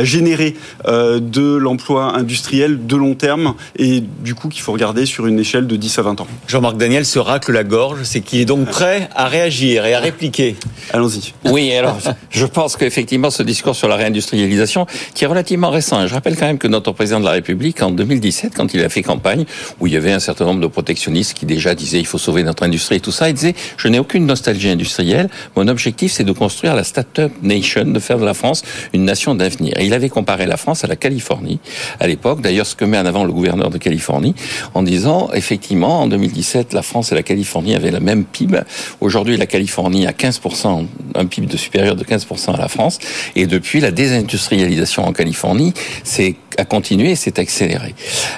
générer 0.04 0.54
euh, 0.86 1.20
de 1.20 1.56
l'emploi 1.56 2.16
industriel 2.16 2.86
de 2.86 2.96
long 2.96 3.14
terme 3.14 3.54
et 3.76 4.00
du 4.00 4.34
coup 4.34 4.48
qu'il 4.48 4.62
faut 4.62 4.72
regarder 4.72 5.06
sur 5.06 5.26
une 5.26 5.38
échelle 5.38 5.66
de 5.66 5.76
10 5.76 5.98
à 5.98 6.02
20 6.02 6.20
ans. 6.20 6.26
Jean-Marc 6.48 6.76
Daniel 6.76 7.04
se 7.04 7.18
racle 7.18 7.52
la 7.52 7.64
gorge, 7.64 8.00
c'est 8.02 8.20
qu'il 8.20 8.40
est 8.40 8.44
donc 8.44 8.66
prêt 8.68 9.08
à 9.14 9.26
réagir 9.26 9.84
et 9.86 9.94
à 9.94 10.00
répliquer. 10.00 10.56
Allons-y. 10.92 11.34
Oui, 11.44 11.72
alors 11.72 11.98
je 12.30 12.46
pense 12.46 12.76
qu'effectivement 12.76 13.30
ce 13.30 13.42
discours 13.42 13.76
sur 13.76 13.88
la 13.88 13.96
réindustrialisation 13.96 14.86
qui 15.14 15.24
est 15.24 15.26
relativement 15.26 15.70
récent. 15.70 16.06
Je 16.06 16.14
rappelle 16.14 16.36
quand 16.36 16.46
même 16.46 16.58
que 16.58 16.68
notre 16.68 16.92
président 16.92 17.20
de 17.20 17.24
la 17.24 17.32
République 17.32 17.82
en 17.82 17.90
2017, 17.90 18.54
quand 18.56 18.74
il 18.74 18.82
a 18.82 18.88
fait 18.88 19.02
campagne, 19.02 19.44
où 19.80 19.86
il 19.86 19.92
y 19.92 19.96
avait 19.96 20.12
un 20.12 20.20
certain 20.20 20.44
nombre 20.44 20.60
de 20.60 20.66
protectionnistes 20.66 21.34
qui 21.34 21.46
déjà 21.46 21.74
disaient 21.74 22.00
il 22.00 22.06
faut 22.06 22.18
sauver 22.18 22.42
notre 22.42 22.62
industrie 22.62 22.96
et 22.96 23.00
tout 23.00 23.12
ça, 23.12 23.28
il 23.28 23.34
disait 23.34 23.54
je 23.76 23.88
n'ai 23.88 23.98
aucune 23.98 24.26
nostalgie 24.26 24.68
industrielle. 24.68 25.28
Mon 25.56 25.68
objectif 25.68 26.12
c'est 26.12 26.24
de 26.24 26.32
construire 26.32 26.74
la 26.74 26.84
start-up 26.84 27.32
nation, 27.42 27.84
de 27.84 27.98
faire 27.98 28.18
de 28.18 28.24
la 28.24 28.34
France 28.34 28.62
une 28.92 29.04
nation 29.04 29.34
d'avenir. 29.34 29.74
Et 29.82 29.86
il 29.86 29.94
avait 29.94 30.08
comparé 30.08 30.46
la 30.46 30.56
France 30.56 30.84
à 30.84 30.86
la 30.86 30.94
Californie 30.94 31.58
à 31.98 32.06
l'époque. 32.06 32.40
D'ailleurs, 32.40 32.66
ce 32.66 32.76
que 32.76 32.84
met 32.84 32.98
en 32.98 33.04
avant 33.04 33.24
le 33.24 33.32
gouverneur 33.32 33.68
de 33.68 33.78
Californie 33.78 34.32
en 34.74 34.84
disant, 34.84 35.28
effectivement, 35.34 36.02
en 36.02 36.06
2017, 36.06 36.72
la 36.72 36.82
France 36.82 37.10
et 37.10 37.16
la 37.16 37.24
Californie 37.24 37.74
avaient 37.74 37.90
la 37.90 37.98
même 37.98 38.24
PIB. 38.24 38.60
Aujourd'hui, 39.00 39.36
la 39.36 39.46
Californie 39.46 40.06
a 40.06 40.12
15%, 40.12 40.86
un 41.16 41.26
PIB 41.26 41.48
de 41.48 41.56
supérieur 41.56 41.96
de 41.96 42.04
15% 42.04 42.54
à 42.54 42.58
la 42.58 42.68
France. 42.68 43.00
Et 43.34 43.48
depuis, 43.48 43.80
la 43.80 43.90
désindustrialisation 43.90 45.04
en 45.04 45.12
Californie, 45.12 45.74
c'est 46.04 46.36
a 46.58 46.64
continué 46.64 47.12
et 47.12 47.16
s'est 47.16 47.38
accéléré. 47.38 47.94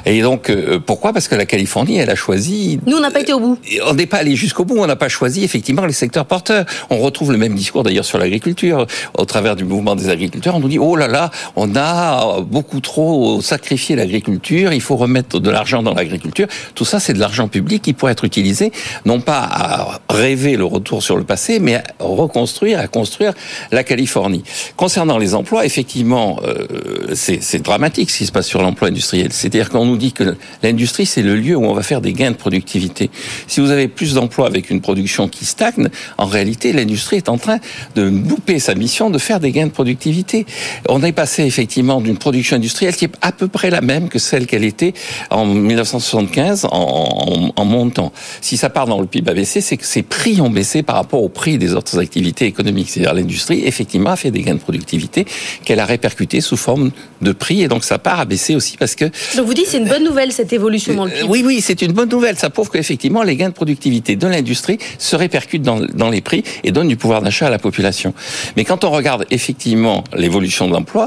Et 0.07 0.23
donc, 0.23 0.51
euh, 0.51 0.79
pourquoi? 0.79 1.13
Parce 1.13 1.29
que 1.29 1.35
la 1.35 1.47
Californie, 1.47 1.99
elle 1.99 2.11
a 2.11 2.15
choisi... 2.15 2.79
Nous, 2.87 2.97
on 2.97 3.01
n'a 3.01 3.11
pas 3.11 3.21
été 3.21 3.33
au 3.33 3.41
bout. 3.41 3.59
On 3.87 3.95
n'est 3.95 4.07
pas 4.07 4.19
allé 4.19 4.37
jusqu'au 4.37 4.65
bout, 4.65 4.79
on 4.79 4.87
n'a 4.87 4.97
pas 4.97 5.09
choisi 5.09 5.45
effectivement 5.45 5.85
les 5.85 5.93
secteurs 5.93 6.27
porteurs. 6.27 6.65
On 6.91 6.99
retrouve 6.99 7.33
le 7.33 7.39
même 7.39 7.55
discours 7.55 7.83
d'ailleurs 7.83 8.05
sur 8.05 8.19
l'agriculture. 8.19 8.87
Au 9.17 9.25
travers 9.25 9.57
du 9.57 9.65
mouvement 9.65 9.95
des 9.95 10.09
agriculteurs, 10.09 10.57
on 10.57 10.61
nous 10.61 10.69
dit, 10.69 10.79
oh 10.79 10.97
là 10.97 11.09
là, 11.09 11.24
on 11.57 11.77
a 11.77 12.41
beaucoup 12.41 12.81
trop 12.81 13.41
sacrifié 13.41 13.97
l'agriculture, 13.97 14.73
il 14.73 14.81
faut 14.81 14.97
remettre 14.97 15.41
de 15.41 15.51
l'argent 15.51 15.83
dans 15.83 15.95
l'agriculture. 15.95 16.47
Tout 16.75 16.85
ça, 16.85 17.01
c'est 17.01 17.13
de 17.13 17.21
l'argent 17.21 17.49
public 17.49 17.83
qui 17.83 17.93
pourrait 17.93 18.13
être 18.13 18.25
utilisé, 18.25 18.73
non 19.05 19.21
pas 19.21 19.41
à 19.51 20.01
rêver 20.09 20.57
le 20.57 20.65
retour 20.65 21.03
sur 21.03 21.17
le 21.17 21.25
passé, 21.25 21.59
mais 21.59 21.77
à 21.77 21.85
reconstruire, 22.01 22.79
à 22.79 22.87
construire 22.87 23.35
la 23.73 23.85
Californie. 23.85 24.43
Concernant 24.77 25.19
les 25.19 25.35
emplois, 25.35 25.65
effectivement, 25.65 26.41
euh, 26.45 27.15
c'est 27.15 27.63
dramatique 27.63 28.11
ce 28.11 28.19
qui 28.19 28.27
se 28.27 28.33
passe 28.33 28.47
sur 28.47 28.63
l'emploi 28.63 28.89
industriel. 28.89 29.33
C'est-à-dire 29.33 29.71
qu'on 29.71 29.87
nous 29.87 29.97
dit 29.97 30.13
que 30.13 30.37
l'industrie, 30.63 31.07
c'est 31.07 31.23
le 31.23 31.37
lieu 31.37 31.57
où 31.57 31.65
on 31.65 31.75
va 31.75 31.83
faire 31.83 32.01
des 32.01 32.13
gains 32.13 32.31
de 32.31 32.37
productivité. 32.37 33.11
Si 33.47 33.61
vous 33.61 33.71
avez 33.71 33.89
plus 33.89 34.15
d'emplois 34.15 34.47
avec 34.47 34.71
une 34.71 34.81
production 34.81 35.29
qui 35.29 35.45
stagne, 35.45 35.89
en 36.19 36.27
réalité, 36.27 36.73
l'industrie 36.73 37.17
est 37.17 37.29
en 37.29 37.39
train 37.39 37.59
de 37.95 38.03
louper 38.03 38.59
sa 38.59 38.75
mission 38.75 39.11
de 39.11 39.19
faire 39.19 39.41
des 39.41 39.53
gains 39.53 39.67
de 39.67 39.73
productivité. 39.73 40.47
On 40.89 41.03
est 41.03 41.13
passé 41.15 41.45
effectivement 41.45 42.01
d'une 42.01 42.19
production 42.19 42.57
industrielle 42.57 42.95
qui 42.95 43.07
est 43.07 43.13
à 43.23 43.33
peu 43.33 43.49
près 43.49 43.71
la 43.71 43.81
même 43.81 44.09
que 44.09 44.19
celle 44.19 44.47
qu'elle 44.47 44.65
était 44.65 44.93
en 45.31 45.47
1975 45.47 46.67
en, 46.71 47.53
en, 47.57 47.65
montant. 47.65 48.13
Si 48.41 48.57
ça 48.57 48.69
part 48.69 48.87
dans 48.87 49.01
le 49.01 49.07
PIB 49.07 49.31
a 49.31 49.35
baissé, 49.35 49.61
c'est 49.61 49.77
que 49.77 49.87
ses 49.87 50.03
prix 50.03 50.41
ont 50.41 50.51
baissé 50.51 50.83
par 50.83 50.97
rapport 50.97 51.23
aux 51.23 51.29
prix 51.29 51.59
des 51.59 51.75
autres 51.75 51.99
activités 51.99 52.45
économiques. 52.47 52.91
C'est-à-dire 52.91 53.15
l'industrie, 53.15 53.63
effectivement, 53.65 54.11
a 54.11 54.17
fait 54.17 54.31
des 54.31 54.43
gains 54.43 54.55
de 54.55 54.61
productivité 54.61 55.25
qu'elle 55.65 55.81
a 55.81 55.87
répercuté 55.87 56.41
sous 56.41 56.57
forme 56.57 56.91
de 57.23 57.33
prix 57.33 57.63
et 57.63 57.69
donc 57.69 57.85
sa 57.85 57.99
part 57.99 58.21
a 58.21 58.25
baissé 58.25 58.55
aussi 58.55 58.77
parce 58.77 58.95
que... 58.95 59.07
Donc 59.37 59.47
vous 59.47 59.55
dites 59.55 59.67
c'est 59.69 59.79
une 59.79 59.89
bonne 59.89 60.05
nouvelle 60.05 60.33
cette 60.33 60.53
évolution 60.53 60.95
dans 60.95 61.05
le 61.07 61.11
PIB 61.11 61.27
Oui, 61.29 61.43
oui, 61.47 61.61
c'est 61.61 61.81
une 61.83 61.93
bonne 61.93 62.11
nouvelle. 62.11 62.37
Ça 62.37 62.51
prouve 62.51 62.71
qu'effectivement 62.71 63.23
les 63.23 63.37
gains 63.37 63.49
de 63.49 63.55
productivité 63.55 64.17
de 64.17 64.27
l'industrie 64.27 64.79
se 64.99 65.17
répercutent 65.17 65.63
dans, 65.63 65.81
dans 65.81 66.11
les 66.11 66.21
prix 66.21 66.43
et 66.65 66.73
donnent 66.73 66.89
du 66.89 66.97
pouvoir 66.97 67.23
d'achat 67.23 67.47
à 67.47 67.51
la 67.51 67.59
population. 67.59 68.15
Mais 68.57 68.65
quand 68.65 68.85
on 68.85 68.91
regarde 68.91 69.27
effectivement 69.31 70.05
l'évolution 70.17 70.67
de 70.67 70.73
l'emploi, 70.73 71.04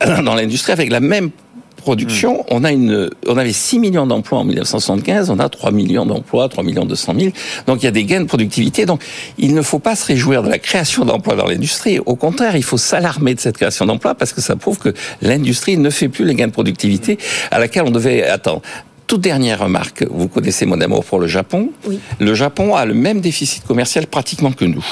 dans 0.24 0.34
l'industrie 0.34 0.72
avec 0.72 0.90
la 0.90 1.00
même 1.00 1.30
production, 1.86 2.44
on 2.50 2.64
a 2.64 2.72
une, 2.72 3.10
on 3.28 3.36
avait 3.36 3.52
6 3.52 3.78
millions 3.78 4.08
d'emplois 4.08 4.40
en 4.40 4.44
1975, 4.44 5.30
on 5.30 5.38
a 5.38 5.48
3 5.48 5.70
millions 5.70 6.04
d'emplois, 6.04 6.48
3 6.48 6.64
millions 6.64 6.84
200 6.84 7.14
000. 7.16 7.32
Donc 7.68 7.82
il 7.82 7.84
y 7.84 7.88
a 7.88 7.92
des 7.92 8.04
gains 8.04 8.22
de 8.22 8.26
productivité. 8.26 8.86
Donc 8.86 9.04
il 9.38 9.54
ne 9.54 9.62
faut 9.62 9.78
pas 9.78 9.94
se 9.94 10.04
réjouir 10.04 10.42
de 10.42 10.48
la 10.48 10.58
création 10.58 11.04
d'emplois 11.04 11.36
dans 11.36 11.46
l'industrie. 11.46 12.00
Au 12.04 12.16
contraire, 12.16 12.56
il 12.56 12.64
faut 12.64 12.76
s'alarmer 12.76 13.34
de 13.34 13.40
cette 13.40 13.56
création 13.56 13.86
d'emplois 13.86 14.16
parce 14.16 14.32
que 14.32 14.40
ça 14.40 14.56
prouve 14.56 14.78
que 14.78 14.92
l'industrie 15.22 15.76
ne 15.78 15.90
fait 15.90 16.08
plus 16.08 16.24
les 16.24 16.34
gains 16.34 16.48
de 16.48 16.52
productivité 16.52 17.18
à 17.52 17.60
laquelle 17.60 17.84
on 17.86 17.92
devait 17.92 18.24
attendre. 18.24 18.62
Toute 19.06 19.20
dernière 19.20 19.60
remarque, 19.60 20.04
vous 20.10 20.26
connaissez 20.26 20.66
mon 20.66 20.80
amour 20.80 21.04
pour 21.04 21.20
le 21.20 21.28
Japon. 21.28 21.70
Oui. 21.86 22.00
Le 22.18 22.34
Japon 22.34 22.74
a 22.74 22.84
le 22.84 22.94
même 22.94 23.20
déficit 23.20 23.64
commercial 23.64 24.08
pratiquement 24.08 24.50
que 24.50 24.64
nous 24.64 24.84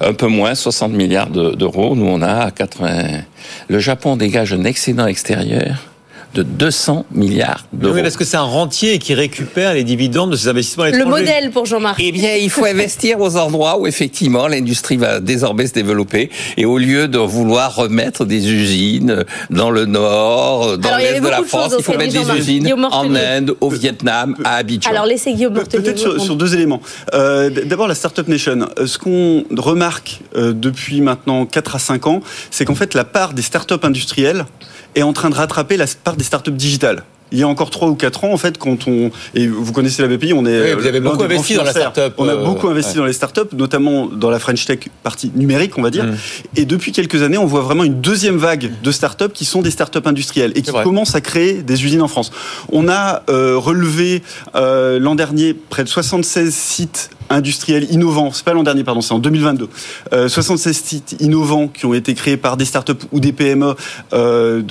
un 0.00 0.12
peu 0.12 0.26
moins, 0.26 0.54
60 0.54 0.92
milliards 0.92 1.30
d'euros. 1.30 1.94
Nous, 1.96 2.06
on 2.06 2.22
a 2.22 2.50
80. 2.50 3.22
Le 3.68 3.78
Japon 3.78 4.16
dégage 4.16 4.52
un 4.52 4.64
excédent 4.64 5.06
extérieur 5.06 5.91
de 6.34 6.42
200 6.42 7.06
milliards 7.12 7.66
d'euros. 7.72 7.94
Oui, 7.94 8.02
parce 8.02 8.16
que 8.16 8.24
c'est 8.24 8.36
un 8.36 8.42
rentier 8.42 8.98
qui 8.98 9.14
récupère 9.14 9.74
les 9.74 9.84
dividendes 9.84 10.30
de 10.30 10.36
ses 10.36 10.48
investissements 10.48 10.84
à 10.84 10.90
Le 10.90 11.04
modèle 11.04 11.50
pour 11.50 11.66
Jean-Marc. 11.66 12.00
Eh 12.02 12.12
bien, 12.12 12.34
il 12.34 12.50
faut 12.50 12.64
investir 12.66 13.20
aux 13.20 13.36
endroits 13.36 13.78
où 13.78 13.86
effectivement 13.86 14.48
l'industrie 14.48 14.96
va 14.96 15.20
désormais 15.20 15.66
se 15.66 15.74
développer. 15.74 16.30
Et 16.56 16.64
au 16.64 16.78
lieu 16.78 17.08
de 17.08 17.18
vouloir 17.18 17.74
remettre 17.74 18.24
des 18.24 18.50
usines 18.50 19.24
dans 19.50 19.70
le 19.70 19.84
nord, 19.84 20.78
dans 20.78 20.96
l'est 20.96 21.20
de 21.20 21.28
la 21.28 21.40
de 21.40 21.44
France, 21.44 21.74
il 21.78 21.84
faut 21.84 21.96
mettre 21.96 22.12
des 22.12 22.38
usines 22.38 22.72
en. 22.90 23.12
Inde, 23.14 23.54
au 23.60 23.68
Vietnam, 23.68 24.36
à 24.44 24.56
Abidjan. 24.56 24.90
Alors 24.90 25.06
laissez 25.06 25.32
Guillaume 25.34 25.54
Peut-être 25.54 26.18
sur, 26.18 26.36
deux 26.36 26.54
éléments. 26.54 26.80
Euh, 27.14 27.50
D'abord, 27.50 27.88
la 27.88 27.94
Startup 27.94 28.26
Nation. 28.26 28.68
Euh, 28.78 28.86
Ce 28.86 28.98
qu'on 28.98 29.44
remarque 29.56 30.20
euh, 30.36 30.52
depuis 30.52 31.00
maintenant 31.00 31.46
4 31.46 31.76
à 31.76 31.78
5 31.78 32.06
ans, 32.06 32.20
c'est 32.50 32.64
qu'en 32.64 32.74
fait, 32.74 32.94
la 32.94 33.04
part 33.04 33.34
des 33.34 33.42
startups 33.42 33.74
industrielles 33.82 34.46
est 34.94 35.02
en 35.02 35.12
train 35.12 35.30
de 35.30 35.34
rattraper 35.34 35.76
la 35.76 35.86
part 36.04 36.16
des 36.16 36.24
startups 36.24 36.50
digitales. 36.52 37.04
Il 37.32 37.38
y 37.38 37.42
a 37.42 37.48
encore 37.48 37.70
3 37.70 37.88
ou 37.88 37.94
4 37.94 38.24
ans, 38.24 38.32
en 38.32 38.36
fait, 38.36 38.58
quand 38.58 38.86
on. 38.86 39.10
Et 39.34 39.46
vous 39.46 39.72
connaissez 39.72 40.02
la 40.02 40.08
BPI, 40.08 40.34
on 40.34 40.44
est. 40.44 40.74
Oui, 40.74 40.80
vous 40.80 40.86
avez 40.86 41.00
beaucoup 41.00 41.22
investi 41.22 41.54
dans 41.54 41.64
la 41.64 41.70
start-up, 41.70 42.14
On 42.18 42.28
a 42.28 42.34
euh, 42.34 42.44
beaucoup 42.44 42.68
investi 42.68 42.92
ouais. 42.92 42.98
dans 42.98 43.06
les 43.06 43.14
startups, 43.14 43.56
notamment 43.56 44.06
dans 44.06 44.28
la 44.28 44.38
French 44.38 44.66
Tech 44.66 44.80
partie 45.02 45.32
numérique, 45.34 45.78
on 45.78 45.82
va 45.82 45.90
dire. 45.90 46.04
Mm. 46.04 46.16
Et 46.56 46.64
depuis 46.66 46.92
quelques 46.92 47.22
années, 47.22 47.38
on 47.38 47.46
voit 47.46 47.62
vraiment 47.62 47.84
une 47.84 48.02
deuxième 48.02 48.36
vague 48.36 48.70
de 48.82 48.92
startups 48.92 49.32
qui 49.32 49.46
sont 49.46 49.62
des 49.62 49.70
startups 49.70 50.00
industrielles 50.04 50.52
et 50.54 50.62
qui 50.62 50.72
commencent 50.72 51.14
à 51.14 51.22
créer 51.22 51.62
des 51.62 51.84
usines 51.84 52.02
en 52.02 52.08
France. 52.08 52.32
On 52.70 52.88
a 52.88 53.22
euh, 53.30 53.56
relevé 53.56 54.22
euh, 54.54 54.98
l'an 54.98 55.14
dernier 55.14 55.54
près 55.54 55.84
de 55.84 55.88
76 55.88 56.54
sites 56.54 57.10
industriels 57.32 57.90
innovants. 57.90 58.30
C'est 58.32 58.44
pas 58.44 58.54
l'an 58.54 58.62
dernier, 58.62 58.84
pardon, 58.84 59.00
c'est 59.00 59.14
en 59.14 59.18
2022. 59.18 59.68
Euh, 60.12 60.28
76 60.28 60.76
sites 60.76 61.16
innovants 61.20 61.68
qui 61.68 61.86
ont 61.86 61.94
été 61.94 62.14
créés 62.14 62.36
par 62.36 62.56
des 62.56 62.64
startups 62.64 62.92
ou 63.10 63.20
des 63.20 63.32
PME 63.32 63.74
euh, 64.12 64.62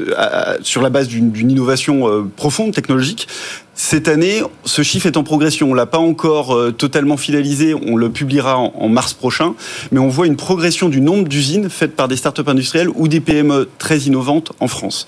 sur 0.61 0.81
la 0.81 0.89
base 0.89 1.07
d'une 1.07 1.31
d'une 1.31 1.51
innovation 1.51 2.07
euh, 2.07 2.23
profonde, 2.35 2.73
technologique. 2.73 3.27
Cette 3.83 4.07
année, 4.07 4.43
ce 4.63 4.83
chiffre 4.83 5.07
est 5.07 5.17
en 5.17 5.23
progression. 5.23 5.71
On 5.71 5.73
l'a 5.73 5.87
pas 5.87 5.97
encore 5.97 6.53
euh, 6.55 6.71
totalement 6.71 7.17
finalisé. 7.17 7.73
On 7.73 7.95
le 7.95 8.11
publiera 8.11 8.59
en, 8.59 8.71
en 8.77 8.89
mars 8.89 9.13
prochain. 9.13 9.55
Mais 9.91 9.97
on 9.99 10.07
voit 10.07 10.27
une 10.27 10.35
progression 10.35 10.87
du 10.87 11.01
nombre 11.01 11.27
d'usines 11.27 11.67
faites 11.67 11.95
par 11.95 12.07
des 12.07 12.15
startups 12.15 12.43
industrielles 12.45 12.89
ou 12.93 13.07
des 13.07 13.19
PME 13.21 13.67
très 13.79 13.97
innovantes 14.01 14.51
en 14.59 14.67
France. 14.67 15.07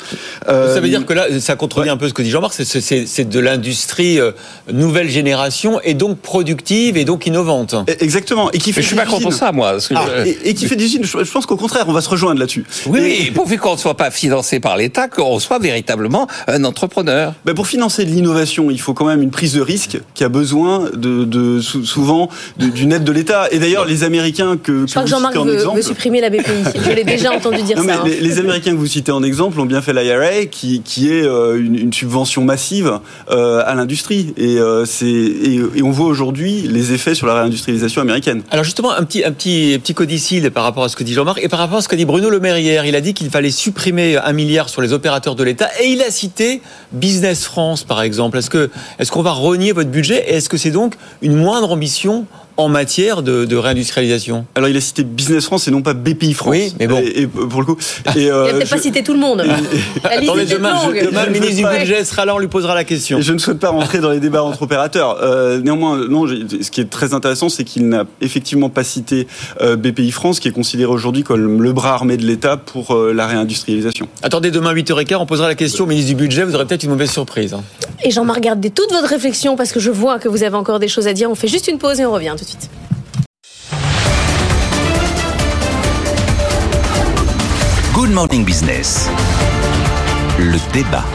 Euh, 0.49 0.73
Ça 0.73 0.81
veut 0.81 0.89
dire 0.89 1.05
que 1.05 1.13
là, 1.13 1.27
ça 1.39 1.55
contredit 1.55 1.89
un 1.89 1.97
peu 1.97 2.07
ce 2.07 2.15
que 2.15 2.23
dit 2.23 2.31
Jean-Marc, 2.31 2.53
c'est- 2.55 3.29
de 3.29 3.39
l'industrie 3.39 4.19
euh, 4.19 4.31
nouvelle 4.71 5.07
génération 5.07 5.79
et 5.83 5.93
donc 5.93 6.17
productive 6.17 6.97
et 6.97 7.05
donc 7.05 7.27
innovante. 7.27 7.75
Exactement. 7.99 8.49
Et 8.53 8.57
qui 8.57 8.73
fait 8.73 8.79
Mais 8.79 8.83
je 8.83 8.87
suis 8.87 8.95
pas 8.97 9.05
contre 9.05 9.31
ça, 9.31 9.51
moi. 9.51 9.77
que 9.77 9.93
Ah, 9.95 10.05
je- 10.25 10.29
et, 10.31 10.49
et 10.49 10.53
qui 10.55 10.65
fait 10.65 10.75
des 10.75 10.85
usines. 10.85 11.05
Je, 11.05 11.31
pense 11.31 11.45
qu'au 11.45 11.57
contraire, 11.57 11.85
on 11.87 11.93
va 11.93 12.01
se 12.01 12.09
rejoindre 12.09 12.39
là-dessus. 12.39 12.65
Oui, 12.87 13.27
Et- 13.27 13.31
pourvu 13.31 13.59
qu'on 13.59 13.73
ne 13.73 13.77
soit 13.79 13.95
pas 13.95 14.09
financé 14.09 14.59
par 14.59 14.77
l'État, 14.77 15.07
qu'on 15.07 15.37
soit 15.37 15.59
véritablement 15.59 16.27
un 16.47 16.63
entrepreneur. 16.63 17.33
Ben, 17.45 17.53
pour 17.53 17.67
financer 17.67 18.03
de 18.05 18.09
il 18.71 18.79
faut 18.79 18.93
quand 18.93 19.05
même 19.05 19.21
une 19.21 19.31
prise 19.31 19.53
de 19.53 19.61
risque 19.61 19.99
qui 20.13 20.23
a 20.23 20.29
besoin 20.29 20.89
de, 20.95 21.23
de- 21.25 21.59
sou- 21.61 21.85
souvent 21.85 22.29
d'une 22.57 22.91
aide 22.91 23.03
de 23.03 23.11
l'État. 23.11 23.47
Et 23.51 23.59
d'ailleurs, 23.59 23.85
les 23.85 24.03
Américains 24.03 24.57
que, 24.57 24.85
Je 24.85 24.91
crois 24.91 25.03
que 25.03 25.09
Jean-Marc 25.09 25.35
veut, 25.37 25.57
veut 25.75 25.81
supprimer 25.81 26.21
la 26.21 26.29
BPI. 26.29 26.41
Je 26.85 26.91
l'ai 26.91 27.03
déjà 27.03 27.31
entendu 27.31 27.61
dire 27.63 27.77
Non, 27.77 27.83
mais 27.83 27.93
ça. 27.93 27.99
hein. 28.01 28.05
les, 28.07 28.19
les 28.19 28.39
Américains 28.39 28.71
que 28.71 28.77
vous 28.77 28.87
citez 28.87 29.11
en 29.11 29.23
exemple 29.23 29.59
ont 29.59 29.65
bien 29.65 29.81
fait 29.81 29.93
l'IRA, 29.93 30.45
qui, 30.49 30.81
qui 30.83 31.09
est 31.11 31.23
euh, 31.23 31.57
une, 31.59 31.75
une 31.77 31.93
subvention 31.93 32.43
massive 32.43 32.99
euh, 33.31 33.61
à 33.65 33.75
l'industrie. 33.75 34.33
Et, 34.37 34.57
euh, 34.57 34.85
c'est- 34.85 35.05
et, 35.05 35.61
et 35.75 35.83
on 35.83 35.91
voit 35.91 36.07
aujourd'hui 36.07 36.61
les 36.67 36.93
effets 36.93 37.15
sur 37.15 37.27
la 37.27 37.35
réindustrialisation 37.35 38.01
américaine. 38.01 38.41
Alors 38.51 38.63
justement, 38.63 38.91
un 38.91 39.03
petit, 39.03 39.23
un 39.23 39.31
petit, 39.31 39.77
petit 39.81 39.93
codicile 39.93 40.51
par 40.51 40.63
rapport 40.63 40.83
à 40.83 40.89
ce 40.89 40.95
que 40.95 41.03
dit 41.03 41.13
Jean-Marc 41.13 41.39
et 41.41 41.47
par 41.49 41.59
rapport 41.59 41.77
à 41.79 41.81
ce 41.81 41.87
que 41.87 41.95
dit 41.95 42.05
Bruno 42.05 42.29
Le 42.29 42.39
Maire 42.39 42.57
hier. 42.57 42.85
Il 42.85 42.95
a 42.95 43.01
dit 43.01 43.13
qu'il 43.13 43.29
fallait 43.29 43.51
supprimer 43.51 44.17
un 44.17 44.33
milliard 44.33 44.69
sur 44.69 44.81
les 44.81 44.93
opérateurs 44.93 45.35
de 45.35 45.43
l'État 45.43 45.69
et 45.81 45.87
il 45.87 46.01
a 46.01 46.11
cité 46.11 46.61
Business 46.91 47.45
France 47.45 47.83
par 47.83 48.01
exemple. 48.01 48.37
Est-ce 48.37 48.49
est-ce 48.55 49.11
qu'on 49.11 49.21
va 49.21 49.31
renier 49.31 49.71
votre 49.71 49.89
budget 49.89 50.23
et 50.29 50.35
est-ce 50.35 50.49
que 50.49 50.57
c'est 50.57 50.71
donc 50.71 50.95
une 51.21 51.35
moindre 51.35 51.71
ambition 51.71 52.25
en 52.57 52.69
matière 52.69 53.21
de, 53.23 53.45
de 53.45 53.55
réindustrialisation 53.55 54.45
Alors 54.55 54.69
il 54.69 54.77
a 54.77 54.81
cité 54.81 55.03
Business 55.03 55.45
France 55.45 55.67
et 55.67 55.71
non 55.71 55.81
pas 55.81 55.93
BPI 55.93 56.33
France. 56.33 56.51
Oui, 56.51 56.73
mais 56.79 56.87
bon. 56.87 56.99
Et, 56.99 57.21
et 57.21 57.27
pour 57.27 57.61
le 57.61 57.65
coup. 57.65 57.77
Et, 58.15 58.23
Il 58.23 58.29
euh, 58.29 58.45
a 58.45 58.51
peut-être 58.53 58.65
je- 58.67 58.71
pas 58.75 58.77
cité 58.81 59.03
tout 59.03 59.13
le 59.13 59.19
monde. 59.19 59.39
La 59.39 59.57
liste 60.17 60.29
Attendez, 60.29 60.43
était 60.43 60.53
demain, 60.55 60.73
longue. 60.85 60.99
je- 61.01 61.05
demain, 61.07 61.25
le 61.25 61.31
ministre 61.31 61.55
du 61.69 61.77
budget 61.79 62.03
sera 62.05 62.25
là, 62.25 62.35
on 62.35 62.39
lui 62.39 62.47
posera 62.47 62.75
la 62.75 62.83
question. 62.83 63.19
Je 63.21 63.33
ne 63.33 63.37
souhaite 63.39 63.59
pas 63.59 63.69
rentrer 63.69 63.99
dans 63.99 64.09
les 64.11 64.19
débats 64.19 64.43
entre 64.43 64.61
opérateurs. 64.63 65.17
Euh, 65.21 65.59
néanmoins, 65.61 65.97
non, 66.07 66.27
ce 66.27 66.69
qui 66.71 66.81
est 66.81 66.89
très 66.89 67.13
intéressant, 67.13 67.49
c'est 67.49 67.63
qu'il 67.63 67.87
n'a 67.89 68.05
effectivement 68.21 68.69
pas 68.69 68.83
cité 68.83 69.27
euh, 69.61 69.75
BPI 69.75 70.11
France, 70.11 70.39
qui 70.39 70.47
est 70.47 70.51
considéré 70.51 70.91
aujourd'hui 70.91 71.23
comme 71.23 71.61
le 71.61 71.73
bras 71.73 71.93
armé 71.93 72.17
de 72.17 72.25
l'État 72.25 72.57
pour 72.57 72.93
euh, 72.95 73.13
la 73.13 73.25
réindustrialisation. 73.27 74.07
Attendez, 74.21 74.51
demain 74.51 74.73
8h15, 74.73 75.15
on 75.15 75.25
posera 75.25 75.47
la 75.47 75.55
question 75.55 75.85
au 75.85 75.87
ministre 75.87 76.09
du 76.09 76.15
budget, 76.15 76.43
vous 76.43 76.55
aurez 76.55 76.65
peut-être 76.65 76.83
une 76.83 76.91
mauvaise 76.91 77.11
surprise. 77.11 77.53
hein. 77.53 77.63
Et 78.03 78.11
Jean-Marc, 78.11 78.41
gardez 78.41 78.69
toute 78.69 78.91
votre 78.91 79.07
réflexion 79.07 79.55
parce 79.55 79.71
que 79.71 79.79
je 79.79 79.89
vois 79.89 80.19
que 80.19 80.27
vous 80.27 80.43
avez 80.43 80.55
encore 80.55 80.79
des 80.79 80.87
choses 80.87 81.07
à 81.07 81.13
dire. 81.13 81.29
On 81.31 81.35
fait 81.35 81.47
juste 81.47 81.67
une 81.67 81.77
pause 81.77 81.99
et 81.99 82.05
on 82.05 82.11
revient 82.11 82.35
tout 82.43 82.57
de 82.57 82.61
suite. 82.61 82.69
Good 87.93 88.09
Morning 88.09 88.43
Business. 88.43 89.07
Le 90.39 90.57
débat. 90.73 91.05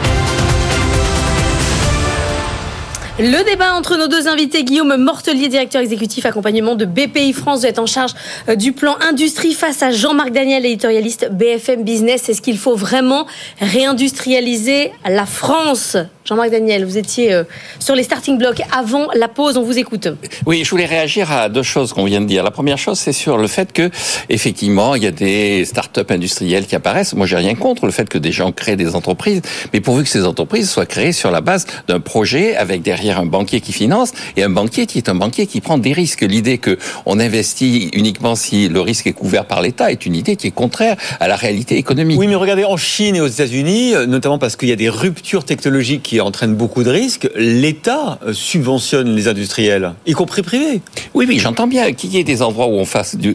Le 3.19 3.43
débat 3.43 3.73
entre 3.73 3.97
nos 3.97 4.07
deux 4.07 4.29
invités, 4.29 4.63
Guillaume 4.63 4.95
Mortelier, 4.95 5.49
directeur 5.49 5.81
exécutif 5.81 6.25
accompagnement 6.25 6.75
de 6.75 6.85
BPI 6.85 7.33
France, 7.33 7.59
vous 7.59 7.65
êtes 7.65 7.77
en 7.77 7.85
charge 7.85 8.13
euh, 8.47 8.55
du 8.55 8.71
plan 8.71 8.95
industrie 9.01 9.53
face 9.53 9.83
à 9.83 9.91
Jean-Marc 9.91 10.31
Daniel, 10.31 10.65
éditorialiste 10.65 11.29
BFM 11.29 11.83
Business. 11.83 12.29
Est-ce 12.29 12.41
qu'il 12.41 12.57
faut 12.57 12.77
vraiment 12.77 13.27
réindustrialiser 13.59 14.93
la 15.05 15.25
France? 15.25 15.97
Jean-Marc 16.25 16.51
Daniel, 16.51 16.85
vous 16.85 16.97
étiez 16.97 17.33
euh, 17.33 17.43
sur 17.79 17.95
les 17.95 18.03
starting 18.03 18.37
blocks 18.37 18.61
avant 18.77 19.07
la 19.15 19.27
pause, 19.27 19.57
on 19.57 19.63
vous 19.63 19.79
écoute. 19.79 20.09
Oui, 20.45 20.63
je 20.63 20.69
voulais 20.69 20.85
réagir 20.85 21.31
à 21.31 21.49
deux 21.49 21.63
choses 21.63 21.93
qu'on 21.93 22.03
vient 22.03 22.21
de 22.21 22.25
dire. 22.25 22.43
La 22.43 22.51
première 22.51 22.77
chose, 22.77 22.99
c'est 22.99 23.13
sur 23.13 23.37
le 23.37 23.47
fait 23.47 23.71
que, 23.71 23.89
effectivement, 24.29 24.95
il 24.95 25.03
y 25.03 25.07
a 25.07 25.11
des 25.11 25.65
start-up 25.65 26.11
industrielles 26.11 26.67
qui 26.67 26.75
apparaissent. 26.75 27.13
Moi, 27.13 27.25
j'ai 27.25 27.37
rien 27.37 27.55
contre 27.55 27.85
le 27.85 27.91
fait 27.91 28.07
que 28.07 28.17
des 28.17 28.31
gens 28.31 28.51
créent 28.51 28.75
des 28.75 28.95
entreprises, 28.95 29.41
mais 29.73 29.79
pourvu 29.79 30.03
que 30.03 30.09
ces 30.09 30.25
entreprises 30.25 30.69
soient 30.69 30.85
créées 30.85 31.13
sur 31.13 31.31
la 31.31 31.41
base 31.41 31.65
d'un 31.87 31.99
projet 31.99 32.55
avec 32.55 32.81
derrière 32.81 33.19
un 33.19 33.25
banquier 33.25 33.61
qui 33.61 33.71
finance 33.71 34.11
et 34.37 34.43
un 34.43 34.49
banquier 34.49 34.85
qui 34.85 34.99
est 34.99 35.09
un 35.09 35.15
banquier 35.15 35.47
qui 35.47 35.61
prend 35.61 35.77
des 35.77 35.93
risques. 35.93 36.21
L'idée 36.21 36.57
que 36.57 36.77
on 37.05 37.19
investit 37.19 37.89
uniquement 37.93 38.35
si 38.35 38.67
le 38.69 38.81
risque 38.81 39.07
est 39.07 39.13
couvert 39.13 39.45
par 39.45 39.61
l'État 39.61 39.91
est 39.91 40.05
une 40.05 40.15
idée 40.15 40.35
qui 40.35 40.47
est 40.47 40.51
contraire 40.51 40.97
à 41.19 41.27
la 41.27 41.37
réalité 41.37 41.77
économique. 41.77 42.19
Oui, 42.19 42.27
mais 42.27 42.35
regardez, 42.35 42.65
en 42.65 42.77
Chine 42.77 43.15
et 43.15 43.21
aux 43.21 43.27
États-Unis, 43.27 43.95
euh, 43.95 44.05
notamment 44.05 44.37
parce 44.37 44.55
qu'il 44.55 44.69
y 44.69 44.73
a 44.73 44.75
des 44.75 44.89
ruptures 44.89 45.43
technologiques 45.43 46.03
qui 46.03 46.18
entraînent 46.21 46.55
beaucoup 46.55 46.83
de 46.83 46.89
risques, 46.89 47.29
l'État 47.35 48.19
euh, 48.25 48.33
subventionne 48.33 49.15
les 49.15 49.27
industriels, 49.27 49.93
y 50.05 50.13
compris 50.13 50.41
privés. 50.41 50.81
Oui, 51.13 51.25
oui, 51.27 51.39
j'entends 51.39 51.67
bien 51.67 51.93
qu'il 51.93 52.11
y 52.13 52.17
ait 52.17 52.23
des 52.23 52.41
endroits 52.41 52.67
où 52.67 52.79
on, 52.79 52.85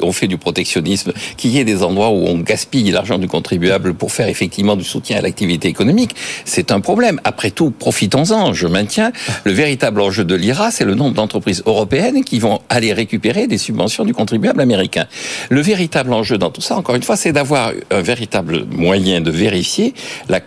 on 0.03 0.13
fait 0.13 0.27
du 0.27 0.39
protectionnisme, 0.39 1.13
qu'il 1.37 1.51
y 1.51 1.59
ait 1.59 1.65
des 1.65 1.83
endroits 1.83 2.11
où 2.11 2.27
on 2.27 2.39
gaspille 2.39 2.91
l'argent 2.91 3.19
du 3.19 3.29
contribuable 3.29 3.95
pour 3.95 4.13
faire 4.13 4.29
effectivement 4.29 4.77
du 4.77 4.85
soutien 4.85 5.19
à 5.19 5.21
l'activité 5.21 5.69
économique. 5.69 6.15
C'est 6.45 6.73
un 6.73 6.81
problème. 6.81 7.21
Après 7.25 7.51
tout, 7.51 7.71
profitons-en. 7.71 8.53
Je 8.53 8.67
maintiens. 8.67 9.13
Le 9.45 9.53
véritable 9.53 10.01
enjeu 10.01 10.25
de 10.25 10.35
l'IRA, 10.35 10.71
c'est 10.71 10.85
le 10.85 10.95
nombre 10.95 11.15
d'entreprises 11.15 11.63
européennes 11.67 12.25
qui 12.25 12.39
vont 12.39 12.61
aller 12.69 12.93
récupérer 12.93 13.47
des 13.47 13.59
subventions 13.59 14.05
du 14.05 14.15
contribuable 14.15 14.61
américain. 14.61 15.07
Le 15.51 15.61
véritable 15.61 16.13
enjeu 16.13 16.39
dans 16.39 16.51
tout 16.51 16.61
ça, 16.61 16.77
encore 16.77 16.95
une 16.95 17.03
fois, 17.03 17.17
c'est 17.17 17.33
d'avoir 17.33 17.73
un 17.91 18.01
véritable 18.01 18.65
moyen 18.71 19.21
de 19.21 19.31
vérifier 19.31 19.95
la 20.29 20.41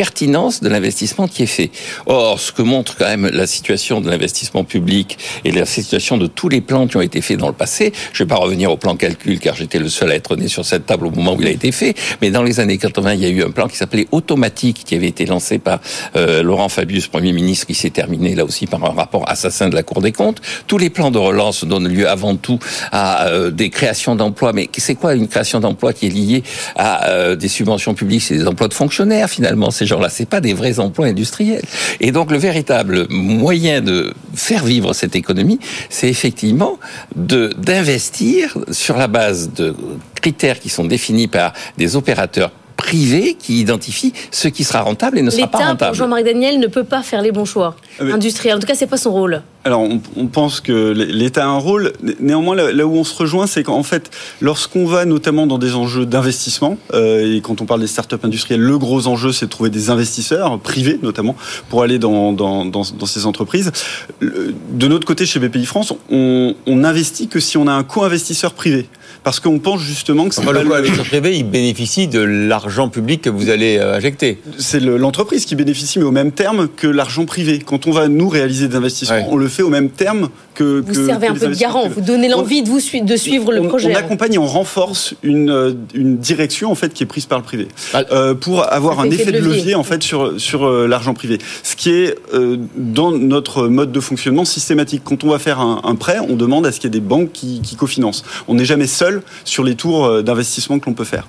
pertinence 0.00 0.62
de 0.62 0.70
l'investissement 0.70 1.28
qui 1.28 1.42
est 1.42 1.54
fait. 1.58 1.70
Or, 2.06 2.40
ce 2.40 2.52
que 2.52 2.62
montre 2.62 2.96
quand 2.96 3.04
même 3.04 3.26
la 3.26 3.46
situation 3.46 4.00
de 4.00 4.08
l'investissement 4.08 4.64
public 4.64 5.18
et 5.44 5.52
la 5.52 5.66
situation 5.66 6.16
de 6.16 6.26
tous 6.26 6.48
les 6.48 6.62
plans 6.62 6.86
qui 6.86 6.96
ont 6.96 7.02
été 7.02 7.20
faits 7.20 7.36
dans 7.36 7.48
le 7.48 7.52
passé, 7.52 7.92
je 8.14 8.22
ne 8.22 8.26
vais 8.26 8.34
pas 8.34 8.40
revenir 8.40 8.72
au 8.72 8.78
plan 8.78 8.96
calcul 8.96 9.38
car 9.38 9.56
j'étais 9.56 9.78
le 9.78 9.90
seul 9.90 10.10
à 10.10 10.14
être 10.14 10.36
né 10.36 10.48
sur 10.48 10.64
cette 10.64 10.86
table 10.86 11.04
au 11.04 11.10
moment 11.10 11.34
où 11.34 11.42
il 11.42 11.48
a 11.48 11.50
été 11.50 11.70
fait, 11.70 11.94
mais 12.22 12.30
dans 12.30 12.42
les 12.42 12.60
années 12.60 12.78
80, 12.78 13.12
il 13.12 13.20
y 13.20 13.26
a 13.26 13.28
eu 13.28 13.42
un 13.42 13.50
plan 13.50 13.68
qui 13.68 13.76
s'appelait 13.76 14.06
Automatique 14.10 14.84
qui 14.86 14.94
avait 14.94 15.08
été 15.08 15.26
lancé 15.26 15.58
par 15.58 15.80
euh, 16.16 16.42
Laurent 16.42 16.70
Fabius, 16.70 17.06
Premier 17.06 17.34
ministre, 17.34 17.66
qui 17.66 17.74
s'est 17.74 17.90
terminé 17.90 18.34
là 18.34 18.46
aussi 18.46 18.66
par 18.66 18.82
un 18.82 18.94
rapport 18.94 19.28
assassin 19.28 19.68
de 19.68 19.74
la 19.74 19.82
Cour 19.82 20.00
des 20.00 20.12
comptes. 20.12 20.40
Tous 20.66 20.78
les 20.78 20.88
plans 20.88 21.10
de 21.10 21.18
relance 21.18 21.64
donnent 21.64 21.88
lieu 21.88 22.08
avant 22.08 22.36
tout 22.36 22.58
à 22.90 23.26
euh, 23.26 23.50
des 23.50 23.68
créations 23.68 24.16
d'emplois, 24.16 24.54
mais 24.54 24.70
c'est 24.78 24.94
quoi 24.94 25.12
une 25.12 25.28
création 25.28 25.60
d'emplois 25.60 25.92
qui 25.92 26.06
est 26.06 26.08
liée 26.10 26.42
à 26.74 27.10
euh, 27.10 27.36
des 27.36 27.48
subventions 27.48 27.92
publiques? 27.92 28.22
C'est 28.22 28.38
des 28.38 28.46
emplois 28.46 28.68
de 28.68 28.72
fonctionnaires 28.72 29.28
finalement. 29.28 29.70
Gens-là, 29.90 30.08
c'est 30.08 30.28
pas 30.28 30.40
des 30.40 30.54
vrais 30.54 30.78
emplois 30.80 31.06
industriels. 31.06 31.64
Et 32.00 32.12
donc 32.12 32.30
le 32.30 32.38
véritable 32.38 33.06
moyen 33.10 33.80
de 33.80 34.14
faire 34.34 34.64
vivre 34.64 34.92
cette 34.92 35.14
économie, 35.16 35.58
c'est 35.88 36.08
effectivement 36.08 36.78
d'investir 37.14 38.56
sur 38.70 38.96
la 38.96 39.08
base 39.08 39.52
de 39.52 39.74
critères 40.20 40.58
qui 40.58 40.68
sont 40.68 40.84
définis 40.84 41.28
par 41.28 41.52
des 41.78 41.96
opérateurs 41.96 42.52
privé 42.80 43.36
qui 43.38 43.60
identifie 43.60 44.12
ce 44.30 44.48
qui 44.48 44.64
sera 44.64 44.80
rentable 44.80 45.18
et 45.18 45.22
ne 45.22 45.30
sera 45.30 45.46
pas 45.46 45.58
L'État, 45.58 45.70
rentable. 45.70 45.90
pour 45.90 45.94
Jean-Marc 45.98 46.24
Daniel, 46.24 46.58
ne 46.58 46.66
peut 46.66 46.84
pas 46.84 47.02
faire 47.02 47.20
les 47.22 47.30
bons 47.32 47.44
choix 47.44 47.76
Ah, 47.98 48.04
mais- 48.04 48.12
industriels. 48.12 48.56
En 48.56 48.60
tout 48.60 48.66
cas, 48.66 48.74
c'est 48.74 48.86
pas 48.86 48.96
son 48.96 49.12
rôle. 49.12 49.42
Alors, 49.64 49.82
on, 49.82 50.00
on 50.16 50.26
pense 50.26 50.60
que 50.62 50.92
l'État 50.92 51.44
a 51.44 51.48
un 51.48 51.58
rôle. 51.58 51.92
Né- 52.02 52.16
Néanmoins, 52.20 52.56
là, 52.56 52.72
là 52.72 52.86
où 52.86 52.94
on 52.96 53.04
se 53.04 53.14
rejoint, 53.14 53.46
c'est 53.46 53.62
qu'en 53.62 53.82
fait, 53.82 54.10
lorsqu'on 54.40 54.86
va 54.86 55.04
notamment 55.04 55.46
dans 55.46 55.58
des 55.58 55.74
enjeux 55.74 56.06
d'investissement, 56.06 56.78
euh, 56.94 57.36
et 57.36 57.42
quand 57.42 57.60
on 57.60 57.66
parle 57.66 57.80
des 57.80 57.86
startups 57.86 58.16
industrielles, 58.22 58.60
le 58.62 58.78
gros 58.78 59.06
enjeu, 59.06 59.32
c'est 59.32 59.44
de 59.46 59.50
trouver 59.50 59.68
des 59.68 59.90
investisseurs 59.90 60.58
privés, 60.60 60.98
notamment, 61.02 61.36
pour 61.68 61.82
aller 61.82 61.98
dans, 61.98 62.32
dans, 62.32 62.64
dans, 62.64 62.82
dans 62.98 63.06
ces 63.06 63.26
entreprises. 63.26 63.70
De 64.22 64.88
notre 64.88 65.06
côté, 65.06 65.26
chez 65.26 65.38
BPI 65.40 65.66
France, 65.66 65.92
on, 66.10 66.54
on 66.66 66.76
n'investit 66.76 67.28
que 67.28 67.38
si 67.40 67.58
on 67.58 67.66
a 67.66 67.72
un 67.72 67.82
co-investisseur 67.84 68.54
privé. 68.54 68.88
Parce 69.22 69.38
qu'on 69.38 69.58
pense 69.58 69.80
justement 69.82 70.28
que 70.28 70.34
c'est 70.34 70.40
Enfin, 70.40 70.52
pas 70.54 70.62
le 70.62 70.68
co-investisseur 70.68 71.04
privé, 71.04 71.36
il 71.36 71.44
bénéficie 71.44 72.08
de 72.08 72.20
l'argent 72.20 72.88
public 72.88 73.20
que 73.22 73.28
vous 73.30 73.50
allez 73.50 73.76
euh, 73.78 73.94
injecter. 73.96 74.38
c'est 74.58 74.80
le- 74.80 74.96
l'entreprise 74.96 75.44
qui 75.44 75.54
bénéficie, 75.56 75.98
mais 75.98 76.06
au 76.06 76.10
même 76.10 76.32
terme 76.32 76.68
que 76.74 76.86
l'argent 76.86 77.26
privé. 77.26 77.58
Quand 77.58 77.86
on 77.86 77.90
va 77.90 78.08
nous 78.08 78.28
réaliser 78.30 78.68
des 78.68 78.76
investissements, 78.76 79.16
Ouais. 79.18 79.26
on 79.28 79.36
le 79.36 79.48
fait 79.48 79.62
au 79.62 79.68
même 79.68 79.90
terme 79.90 80.30
que. 80.54 80.80
Vous 80.80 80.92
que- 80.94 81.06
servez 81.06 81.26
que 81.26 81.32
un 81.32 81.34
les 81.34 81.40
peu 81.40 81.48
de 81.48 81.54
garant, 81.54 81.80
privés. 81.80 81.94
vous 81.96 82.00
donnez 82.00 82.32
On- 82.32 82.38
l'envie 82.38 82.62
de, 82.62 82.68
vous 82.68 82.80
sui- 82.80 83.02
de 83.02 83.16
suivre 83.16 83.52
le 83.52 83.62
projet. 83.68 83.92
on 83.92 83.94
accompagne 83.94 84.34
et 84.34 84.38
on 84.38 84.46
renforce 84.46 85.14
une, 85.22 85.50
euh, 85.50 85.72
une 85.94 86.16
direction 86.16 86.70
en 86.72 86.74
fait 86.74 86.94
qui 86.94 87.02
est 87.02 87.06
prise 87.06 87.26
par 87.26 87.38
le 87.38 87.44
privé 87.44 87.68
Ah. 87.92 88.04
euh, 88.12 88.34
pour 88.34 88.72
avoir 88.72 89.00
un 89.00 89.04
effet 89.10 89.22
effet 89.22 89.32
de 89.32 89.38
de 89.38 89.44
levier, 89.44 89.58
levier. 89.60 89.74
en 89.74 89.82
fait 89.84 90.02
sur 90.02 90.40
sur 90.40 90.64
euh, 90.66 90.86
l'argent 90.86 91.12
privé. 91.12 91.38
Ce 91.62 91.76
qui 91.76 91.90
est 91.90 92.16
euh, 92.32 92.56
dans 92.76 93.12
notre 93.12 93.68
mode 93.68 93.92
de 93.92 94.00
fonctionnement 94.00 94.44
systématique. 94.46 95.02
Quand 95.04 95.24
on 95.24 95.28
va 95.28 95.38
faire 95.38 95.60
un, 95.60 95.82
un 95.84 95.94
prêt, 95.94 96.18
on 96.26 96.36
demande 96.36 96.66
à 96.66 96.72
ce 96.72 96.80
qu'il 96.80 96.88
y 96.88 96.96
ait 96.96 97.00
des 97.00 97.06
banques 97.06 97.32
qui, 97.32 97.60
qui 97.60 97.76
cofinancent. 97.76 98.24
On 98.48 98.54
n'est 98.54 98.64
jamais 98.64 98.86
seul 98.86 99.09
sur 99.44 99.64
les 99.64 99.74
tours 99.74 100.06
euh, 100.06 100.22
d'investissement 100.22 100.78
que 100.78 100.86
l'on 100.86 100.94
peut 100.94 101.04
faire. 101.04 101.26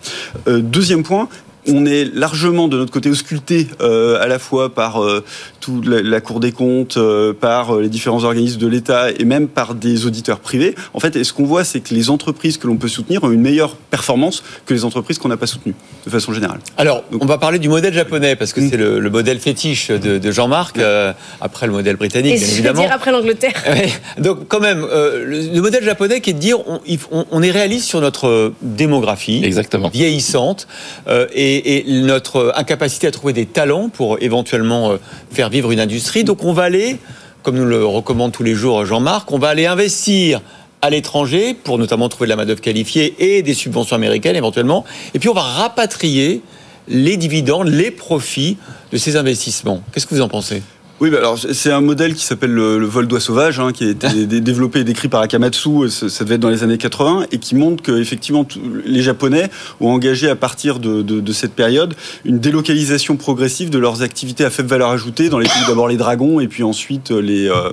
Euh, 0.47 0.61
deuxième 0.61 1.03
point. 1.03 1.27
On 1.67 1.85
est 1.85 2.05
largement 2.13 2.67
de 2.67 2.77
notre 2.77 2.91
côté 2.91 3.09
ausculté 3.09 3.67
euh, 3.81 4.21
à 4.21 4.27
la 4.27 4.39
fois 4.39 4.73
par 4.73 5.03
euh, 5.03 5.23
toute 5.59 5.85
la, 5.87 6.01
la 6.01 6.21
Cour 6.21 6.39
des 6.39 6.51
comptes, 6.51 6.97
euh, 6.97 7.33
par 7.33 7.75
euh, 7.75 7.81
les 7.81 7.89
différents 7.89 8.23
organismes 8.23 8.59
de 8.59 8.67
l'État 8.67 9.11
et 9.11 9.25
même 9.25 9.47
par 9.47 9.75
des 9.75 10.05
auditeurs 10.05 10.39
privés. 10.39 10.75
En 10.93 10.99
fait, 10.99 11.15
et 11.15 11.23
ce 11.23 11.33
qu'on 11.33 11.45
voit, 11.45 11.63
c'est 11.63 11.79
que 11.81 11.93
les 11.93 12.09
entreprises 12.09 12.57
que 12.57 12.65
l'on 12.67 12.77
peut 12.77 12.87
soutenir 12.87 13.23
ont 13.23 13.31
une 13.31 13.41
meilleure 13.41 13.75
performance 13.75 14.43
que 14.65 14.73
les 14.73 14.85
entreprises 14.85 15.17
qu'on 15.19 15.29
n'a 15.29 15.37
pas 15.37 15.45
soutenues, 15.47 15.75
de 16.05 16.09
façon 16.09 16.33
générale. 16.33 16.59
Alors, 16.77 17.03
on 17.19 17.25
va 17.25 17.37
parler 17.37 17.59
du 17.59 17.69
modèle 17.69 17.93
japonais, 17.93 18.35
parce 18.35 18.53
que 18.53 18.61
c'est 18.67 18.77
le, 18.77 18.99
le 18.99 19.09
modèle 19.09 19.39
fétiche 19.39 19.89
de, 19.91 20.17
de 20.17 20.31
Jean-Marc, 20.31 20.79
euh, 20.79 21.13
après 21.41 21.67
le 21.67 21.73
modèle 21.73 21.95
britannique, 21.95 22.35
Et 22.35 22.39
bien 22.39 22.47
évidemment. 22.47 22.81
dire 22.81 22.91
après 22.91 23.11
l'Angleterre. 23.11 23.63
Donc 24.17 24.47
quand 24.47 24.59
même, 24.59 24.83
euh, 24.89 25.23
le, 25.25 25.53
le 25.53 25.61
modèle 25.61 25.83
japonais 25.83 26.21
qui 26.21 26.31
est 26.31 26.33
de 26.33 26.39
dire 26.39 26.59
on, 26.67 26.79
il- 26.87 26.99
on- 27.11 27.25
on 27.31 27.43
est 27.43 27.51
réaliste 27.51 27.87
sur 27.87 28.01
notre 28.01 28.53
démographie 28.61 29.41
Exactement. 29.43 29.89
vieillissante 29.89 30.67
euh, 31.07 31.27
et, 31.53 31.83
notre 31.87 32.37
euh, 32.37 32.51
incapacité 32.55 33.07
à 33.07 33.11
trouver 33.11 33.33
des 33.33 33.45
talents 33.45 33.89
pour 33.89 34.17
éventuellement 34.21 34.91
euh, 34.91 34.97
faire 35.31 35.49
vivre 35.49 35.71
une 35.71 35.79
industrie. 35.79 36.23
Donc 36.23 36.43
on 36.43 36.53
va 36.53 36.63
aller, 36.63 36.97
comme 37.43 37.55
nous 37.55 37.65
le 37.65 37.85
recommande 37.85 38.31
tous 38.31 38.43
les 38.43 38.55
jours 38.55 38.85
Jean-Marc, 38.85 39.31
on 39.31 39.39
va 39.39 39.49
aller 39.49 39.65
investir 39.65 40.41
à 40.81 40.89
l'étranger 40.89 41.53
pour 41.53 41.77
notamment 41.77 42.09
trouver 42.09 42.25
de 42.25 42.29
la 42.29 42.35
main-d'œuvre 42.35 42.61
qualifiée 42.61 43.15
et 43.19 43.43
des 43.43 43.53
subventions 43.53 43.95
américaines 43.95 44.35
éventuellement. 44.35 44.83
Et 45.13 45.19
puis 45.19 45.29
on 45.29 45.33
va 45.33 45.41
rapatrier 45.41 46.41
les 46.87 47.17
dividendes, 47.17 47.67
les 47.67 47.91
profits 47.91 48.57
de 48.91 48.97
ces 48.97 49.15
investissements. 49.15 49.83
Qu'est-ce 49.93 50.07
que 50.07 50.15
vous 50.15 50.21
en 50.21 50.29
pensez? 50.29 50.63
Oui, 51.01 51.09
bah 51.09 51.17
alors 51.17 51.35
c'est 51.39 51.71
un 51.71 51.81
modèle 51.81 52.13
qui 52.13 52.23
s'appelle 52.23 52.51
le, 52.51 52.77
le 52.77 52.85
vol 52.85 53.07
d'oie 53.07 53.19
sauvage, 53.19 53.59
hein, 53.59 53.71
qui 53.71 53.85
a 53.85 53.89
été 53.89 54.07
dé- 54.27 54.39
développé 54.39 54.81
et 54.81 54.83
décrit 54.83 55.07
par 55.07 55.21
Akamatsu, 55.21 55.89
ça, 55.89 56.09
ça 56.09 56.23
devait 56.23 56.35
être 56.35 56.41
dans 56.41 56.49
les 56.51 56.61
années 56.61 56.77
80, 56.77 57.25
et 57.31 57.39
qui 57.39 57.55
montre 57.55 57.81
que 57.81 57.99
effectivement 57.99 58.47
les 58.85 59.01
Japonais 59.01 59.49
ont 59.79 59.89
engagé 59.89 60.29
à 60.29 60.35
partir 60.35 60.77
de, 60.79 61.01
de- 61.01 61.19
de 61.19 61.33
cette 61.33 61.53
période 61.53 61.95
une 62.23 62.39
délocalisation 62.39 63.17
progressive 63.17 63.71
de 63.71 63.79
leurs 63.79 64.03
activités 64.03 64.45
à 64.45 64.51
faible 64.51 64.69
valeur 64.69 64.89
ajoutée 64.91 65.29
dans 65.29 65.39
les 65.39 65.47
pays 65.47 65.65
d'abord 65.67 65.87
les 65.87 65.97
dragons 65.97 66.39
et 66.39 66.47
puis 66.47 66.61
ensuite 66.61 67.09
euh, 67.09 67.19
les 67.19 67.49
euh, 67.49 67.71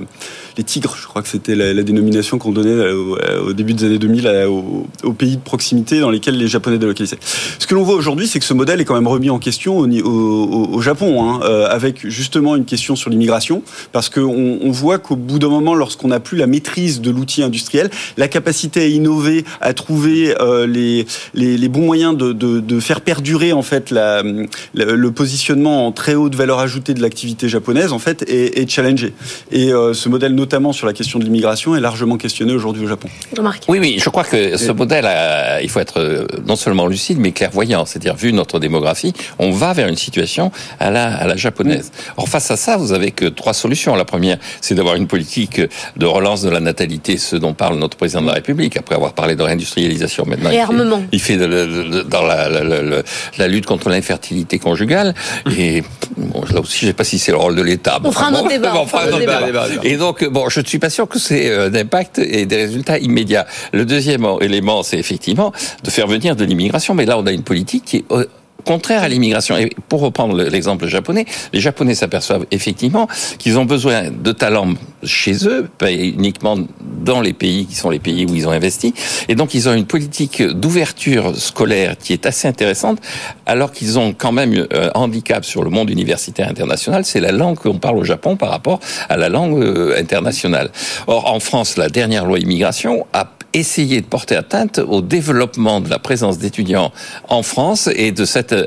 les 0.59 0.65
tigres, 0.65 0.97
je 1.01 1.07
crois 1.07 1.23
que 1.23 1.29
c'était 1.29 1.55
la, 1.55 1.83
dénomination 1.85 2.37
qu'on 2.39 2.51
donnait 2.51 2.71
euh, 2.71 2.97
au, 3.45 3.49
au 3.51 3.53
début 3.53 3.75
des 3.75 3.85
années 3.85 3.99
2000 3.99 4.27
à- 4.27 4.51
aux, 4.51 5.13
pays 5.17 5.37
de 5.37 5.41
proximité 5.41 6.01
dans 6.01 6.11
lesquels 6.11 6.37
les 6.37 6.49
Japonais 6.49 6.79
délocalisaient. 6.79 7.19
Ce 7.61 7.67
que 7.67 7.75
l'on 7.77 7.85
voit 7.85 7.95
aujourd'hui, 7.95 8.27
c'est 8.27 8.41
que 8.41 8.45
ce 8.45 8.55
modèle 8.55 8.81
est 8.81 8.85
quand 8.85 8.95
même 8.97 9.07
remis 9.07 9.31
en 9.31 9.39
question 9.39 9.79
au, 9.79 9.87
au- 9.89 10.69
au- 10.75 10.81
Japon, 10.81 11.23
hein, 11.31 11.41
euh, 11.45 11.67
avec 11.71 12.09
justement 12.09 12.57
une 12.57 12.65
question 12.65 12.97
sur 12.97 13.09
l'immigration, 13.09 13.63
parce 13.93 14.09
qu'on 14.09 14.59
on 14.61 14.71
voit 14.71 14.99
qu'au 14.99 15.15
bout 15.17 15.39
d'un 15.39 15.49
moment, 15.49 15.75
lorsqu'on 15.77 16.09
n'a 16.09 16.19
plus 16.21 16.37
la 16.37 16.47
maîtrise 16.49 17.01
de 17.01 17.11
l'outil 17.11 17.43
industriel, 17.45 17.89
la 18.17 18.27
capacité 18.27 18.81
à 18.81 18.87
innover, 18.87 19.45
à 19.61 19.73
trouver 19.75 20.35
euh, 20.41 20.67
les, 20.67 21.07
les, 21.35 21.69
bons 21.69 21.87
moyens 21.87 22.17
de, 22.17 22.33
de, 22.33 22.81
faire 22.81 23.01
perdurer 23.01 23.53
en 23.53 23.63
fait 23.63 23.91
la, 23.93 24.23
le 24.75 25.11
positionnement 25.13 25.87
en 25.87 25.93
très 25.93 26.15
haute 26.15 26.35
valeur 26.35 26.59
ajoutée 26.59 26.95
de 26.95 27.01
l'activité 27.03 27.49
japonaise, 27.49 27.93
en 27.93 27.99
fait, 28.01 28.25
est, 28.29 28.59
est. 28.59 29.13
Et 29.53 29.73
euh, 29.73 29.93
ce 29.95 30.09
modèle, 30.09 30.35
notamment 30.35 30.48
sur 30.73 30.87
la 30.87 30.93
question 30.93 31.19
de 31.19 31.25
l'immigration, 31.25 31.77
est 31.77 31.81
largement 31.81 32.17
questionné 32.17 32.53
aujourd'hui 32.53 32.85
au 32.85 32.89
Japon. 32.89 33.09
Jean-Marc. 33.37 33.63
Oui, 33.69 33.79
oui, 33.81 33.97
je 33.99 34.09
crois 34.09 34.25
que 34.25 34.57
ce 34.57 34.73
modèle, 34.73 35.07
a- 35.07 35.61
il 35.63 35.69
faut 35.69 35.81
être 35.81 36.01
euh, 36.01 36.27
non 36.47 36.57
seulement 36.57 36.87
lucide, 36.87 37.19
mais 37.21 37.33
clairvoyant. 37.33 37.85
C'est-à-dire, 37.85 38.15
vu 38.17 38.33
notre 38.33 38.59
démographie, 38.59 39.13
on 39.39 39.51
va 39.51 39.73
vers 39.73 39.89
une 39.89 39.97
situation 39.97 40.51
à 40.81 40.91
la, 40.91 41.15
à 41.15 41.27
la 41.27 41.37
japonaise. 41.37 41.91
Or, 42.17 42.29
face 42.29 42.51
à 42.51 42.57
ça, 42.57 42.77
vous 42.77 42.93
avez 42.93 43.11
que 43.11 43.27
trois 43.27 43.53
solutions. 43.55 43.95
La 43.95 44.05
première, 44.05 44.39
c'est 44.61 44.75
d'avoir 44.75 44.95
une 44.97 45.07
politique 45.07 45.61
de 45.97 46.07
relance 46.07 46.43
de 46.43 46.51
la 46.51 46.61
natalité, 46.61 47.19
ce 47.19 47.37
dont 47.37 47.53
parle 47.55 47.79
notre 47.79 47.97
président 47.97 48.23
de 48.23 48.27
la 48.29 48.35
République, 48.35 48.77
après 48.77 48.95
avoir 48.95 49.13
parlé 49.13 49.37
de 49.37 49.43
réindustrialisation 49.43 50.25
maintenant. 50.27 50.49
il 50.51 50.53
fait- 50.53 50.57
Réarmement. 50.59 51.03
Il 51.13 51.21
fait 51.21 51.37
de- 51.37 51.47
de- 51.47 51.89
de- 51.89 52.03
dans 52.03 52.23
la, 52.23 52.49
la- 52.49 52.65
la- 52.65 52.83
la- 52.83 53.03
la 53.39 53.49
lutte 53.49 53.67
contre 53.67 53.89
l'infertilité 53.91 54.59
conjugale. 54.59 55.15
Et 55.57 55.83
bon, 56.17 56.43
là 56.53 56.61
aussi, 56.61 56.79
je 56.81 56.87
ne 56.87 56.91
sais 56.91 56.95
pas 56.95 57.05
si 57.05 57.19
c'est 57.19 57.33
le 57.33 57.39
rôle 57.39 57.55
de 57.55 57.63
l'État. 57.63 57.99
On 58.03 58.13
fera 58.13 58.27
un 58.29 58.33
Bon, 58.33 58.39
autre 58.41 58.49
débat, 58.49 58.73
on 58.77 58.81
on 58.83 58.87
fera 58.87 59.03
un 59.03 59.07
autre 59.07 59.15
autre 59.17 59.21
débat. 59.21 59.43
débat. 59.45 59.69
débat. 59.69 59.85
Et 59.85 59.97
donc, 59.97 60.25
bon, 60.39 60.49
je 60.49 60.61
ne 60.61 60.65
suis 60.65 60.79
pas 60.79 60.91
sûr 60.91 61.09
que 61.09 61.19
c'est 61.19 61.51
euh, 61.51 61.69
d'impact 61.69 62.19
et 62.19 62.47
des 62.47 62.57
résultats 62.57 62.99
immédiats. 62.99 63.47
Le 63.73 63.85
deuxième 63.85 64.25
élément, 64.41 64.83
c'est 64.83 64.99
effectivement 64.99 65.53
de 65.83 65.91
faire 65.91 66.07
venir 66.07 66.37
de 66.37 66.45
l'immigration. 66.45 66.95
Mais 66.95 67.07
là, 67.07 67.19
on 67.19 67.27
a 67.27 67.33
une 67.33 67.43
politique 67.43 67.85
qui 67.85 67.97
est 67.99 68.05
euh, 68.13 68.25
contraire 68.73 69.03
à 69.03 69.09
l'immigration. 69.13 69.55
Et 69.63 69.67
pour 69.91 70.01
reprendre 70.09 70.35
le- 70.39 70.49
l'exemple 70.55 70.87
japonais, 70.97 71.25
les 71.55 71.61
Japonais 71.69 71.95
s'aperçoivent 72.03 72.47
effectivement 72.59 73.07
qu'ils 73.41 73.57
ont 73.61 73.65
besoin 73.77 73.99
de 74.27 74.33
talents 74.33 74.75
chez 75.03 75.37
eux, 75.53 75.61
pas 75.83 75.91
uniquement 75.91 76.57
dans 77.11 77.21
les 77.27 77.33
pays 77.43 77.63
qui 77.69 77.75
sont 77.83 77.91
les 77.97 78.03
pays 78.09 78.23
où 78.29 78.33
ils 78.41 78.47
ont 78.51 78.57
investi. 78.61 78.89
Et 79.31 79.35
donc, 79.41 79.49
ils 79.57 79.65
ont 79.69 79.75
une 79.83 79.87
politique 79.97 80.43
d'ouverture 80.63 81.27
scolaire 81.51 81.91
qui 82.03 82.13
est 82.17 82.27
assez 82.31 82.47
intéressante, 82.55 82.99
alors 83.47 83.71
qu'ils 83.77 83.99
ont 84.03 84.11
quand 84.23 84.33
même 84.41 84.53
euh, 84.55 84.91
un 84.95 85.01
handicap 85.05 85.43
sur 85.53 85.63
le 85.67 85.71
monde 85.71 85.89
universitaire 85.99 86.49
international, 86.55 87.01
c'est 87.11 87.21
la 87.29 87.33
langue 87.33 87.57
qu'on 87.63 87.79
parle 87.87 87.99
au 88.03 88.05
Japon 88.05 88.37
par 88.37 88.51
rapport 88.57 88.79
à 89.09 89.17
la 89.17 89.29
langue 89.37 89.59
euh, 89.63 89.99
internationale. 90.05 90.69
Or, 91.07 91.23
en 91.37 91.41
France, 91.49 91.71
la 91.77 91.89
dernière 91.89 92.25
loi 92.29 92.39
immigration 92.39 93.07
a 93.21 93.25
essayé 93.59 94.01
de 94.01 94.07
porter 94.07 94.37
atteinte 94.37 94.79
au 94.79 95.01
développement 95.01 95.81
de 95.81 95.89
la 95.91 95.99
présence 95.99 96.39
d'étudiants 96.39 96.93
en 97.29 97.43
France 97.43 97.89
et 97.95 98.13
de 98.13 98.25
cette... 98.25 98.53
euh, 98.53 98.65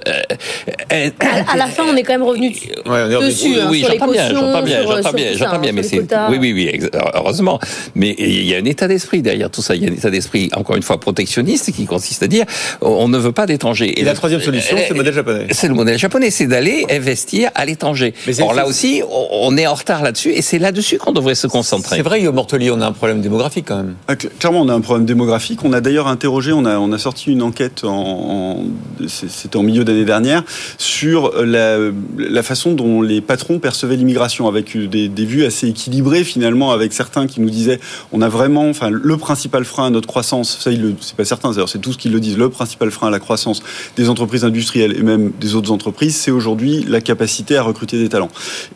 euh, 0.93 1.09
À 1.47 1.57
la 1.57 1.67
fin, 1.67 1.83
on 1.91 1.95
est 1.95 2.03
quand 2.03 2.13
même 2.13 2.23
revenu 2.23 2.49
dessus, 2.51 2.69
hein, 2.85 3.67
oui, 3.69 3.79
sur 3.79 3.89
les 3.89 3.97
bien, 3.99 4.29
j'entends 4.29 4.61
bien, 4.61 4.81
j'entends 4.83 5.13
bien, 5.13 5.27
j'entends 5.35 5.59
bien, 5.59 5.71
mais 5.71 5.83
c'est 5.83 5.99
oui, 6.29 6.37
oui, 6.39 6.53
oui, 6.53 6.89
heureusement. 7.13 7.59
Mais 7.95 8.15
il 8.17 8.45
y 8.45 8.53
a 8.55 8.57
un 8.57 8.65
état 8.65 8.87
d'esprit 8.87 9.21
derrière 9.21 9.49
tout 9.49 9.61
ça. 9.61 9.75
Il 9.75 9.83
y 9.83 9.87
a 9.87 9.89
un 9.89 9.93
état 9.93 10.09
d'esprit, 10.09 10.49
encore 10.55 10.75
une 10.75 10.83
fois, 10.83 10.99
protectionniste, 10.99 11.71
qui 11.71 11.85
consiste 11.85 12.23
à 12.23 12.27
dire 12.27 12.45
on 12.81 13.07
ne 13.07 13.17
veut 13.17 13.31
pas 13.31 13.45
d'étrangers. 13.45 13.99
Et 13.99 14.03
la 14.03 14.13
troisième 14.13 14.41
solution, 14.41 14.77
c'est 14.77 14.89
le 14.89 14.95
modèle 14.95 15.13
japonais. 15.13 15.47
C'est 15.51 15.67
le 15.67 15.73
modèle 15.73 15.97
japonais, 15.97 16.29
c'est 16.31 16.47
d'aller 16.47 16.85
investir 16.89 17.49
à 17.55 17.65
l'étranger. 17.65 18.13
Or 18.41 18.53
là 18.53 18.65
aussi, 18.67 19.01
on 19.09 19.57
est 19.57 19.67
en 19.67 19.73
retard 19.73 20.03
là-dessus, 20.03 20.31
et 20.31 20.41
c'est 20.41 20.59
là-dessus 20.59 20.97
qu'on 20.97 21.11
devrait 21.11 21.35
se 21.35 21.47
concentrer. 21.47 21.97
C'est 21.97 22.01
vrai, 22.01 22.19
Guillaume 22.19 22.35
Mortelier, 22.35 22.71
on 22.71 22.81
a 22.81 22.87
un 22.87 22.91
problème 22.91 23.21
démographique 23.21 23.65
quand 23.67 23.77
même. 23.77 23.95
Cl- 24.09 24.29
Clairement, 24.39 24.61
on 24.61 24.69
a 24.69 24.73
un 24.73 24.80
problème 24.81 25.05
démographique. 25.05 25.63
On 25.63 25.73
a 25.73 25.81
d'ailleurs 25.81 26.07
interrogé, 26.07 26.51
on 26.53 26.65
a, 26.65 26.97
sorti 26.97 27.31
une 27.31 27.41
enquête, 27.41 27.83
en, 27.83 28.63
c'était 29.07 29.57
en 29.57 29.63
milieu 29.63 29.83
d'année 29.83 30.05
dernière, 30.05 30.43
sur 30.77 31.31
la, 31.43 32.43
façon 32.43 32.73
dont 32.73 33.01
les 33.01 33.21
patrons 33.21 33.59
percevaient 33.59 33.95
l'immigration, 33.95 34.47
avec 34.47 34.77
des, 34.77 35.25
vues 35.25 35.45
assez 35.45 35.67
équilibrées 35.67 36.23
finalement, 36.23 36.71
avec 36.71 36.93
certains 36.93 37.27
qui 37.27 37.41
nous 37.41 37.49
disaient, 37.49 37.79
on 38.11 38.21
a 38.21 38.29
vraiment, 38.29 38.69
enfin, 38.69 38.89
le 38.89 39.17
principal 39.17 39.65
frein 39.65 39.87
à 39.87 39.89
notre 39.89 40.07
croissance, 40.07 40.57
ça, 40.59 40.71
c'est 41.01 41.15
pas 41.15 41.25
certain, 41.25 41.51
d'ailleurs, 41.51 41.69
c'est 41.69 41.79
tous 41.79 41.97
qui 41.97 42.09
le 42.09 42.19
disent, 42.19 42.37
le 42.37 42.49
principal 42.49 42.91
frein 42.91 43.07
à 43.07 43.11
la 43.11 43.19
croissance 43.19 43.61
des 43.95 44.09
entreprises 44.09 44.43
industrielles 44.43 44.95
et 44.97 45.01
même 45.01 45.31
des 45.39 45.55
autres 45.55 45.71
entreprises, 45.71 46.15
c'est 46.15 46.31
aujourd'hui 46.31 46.85
la 46.87 47.01
capacité 47.01 47.57
à 47.57 47.63
recruter 47.63 47.97
des 47.97 48.09
talents. 48.09 48.29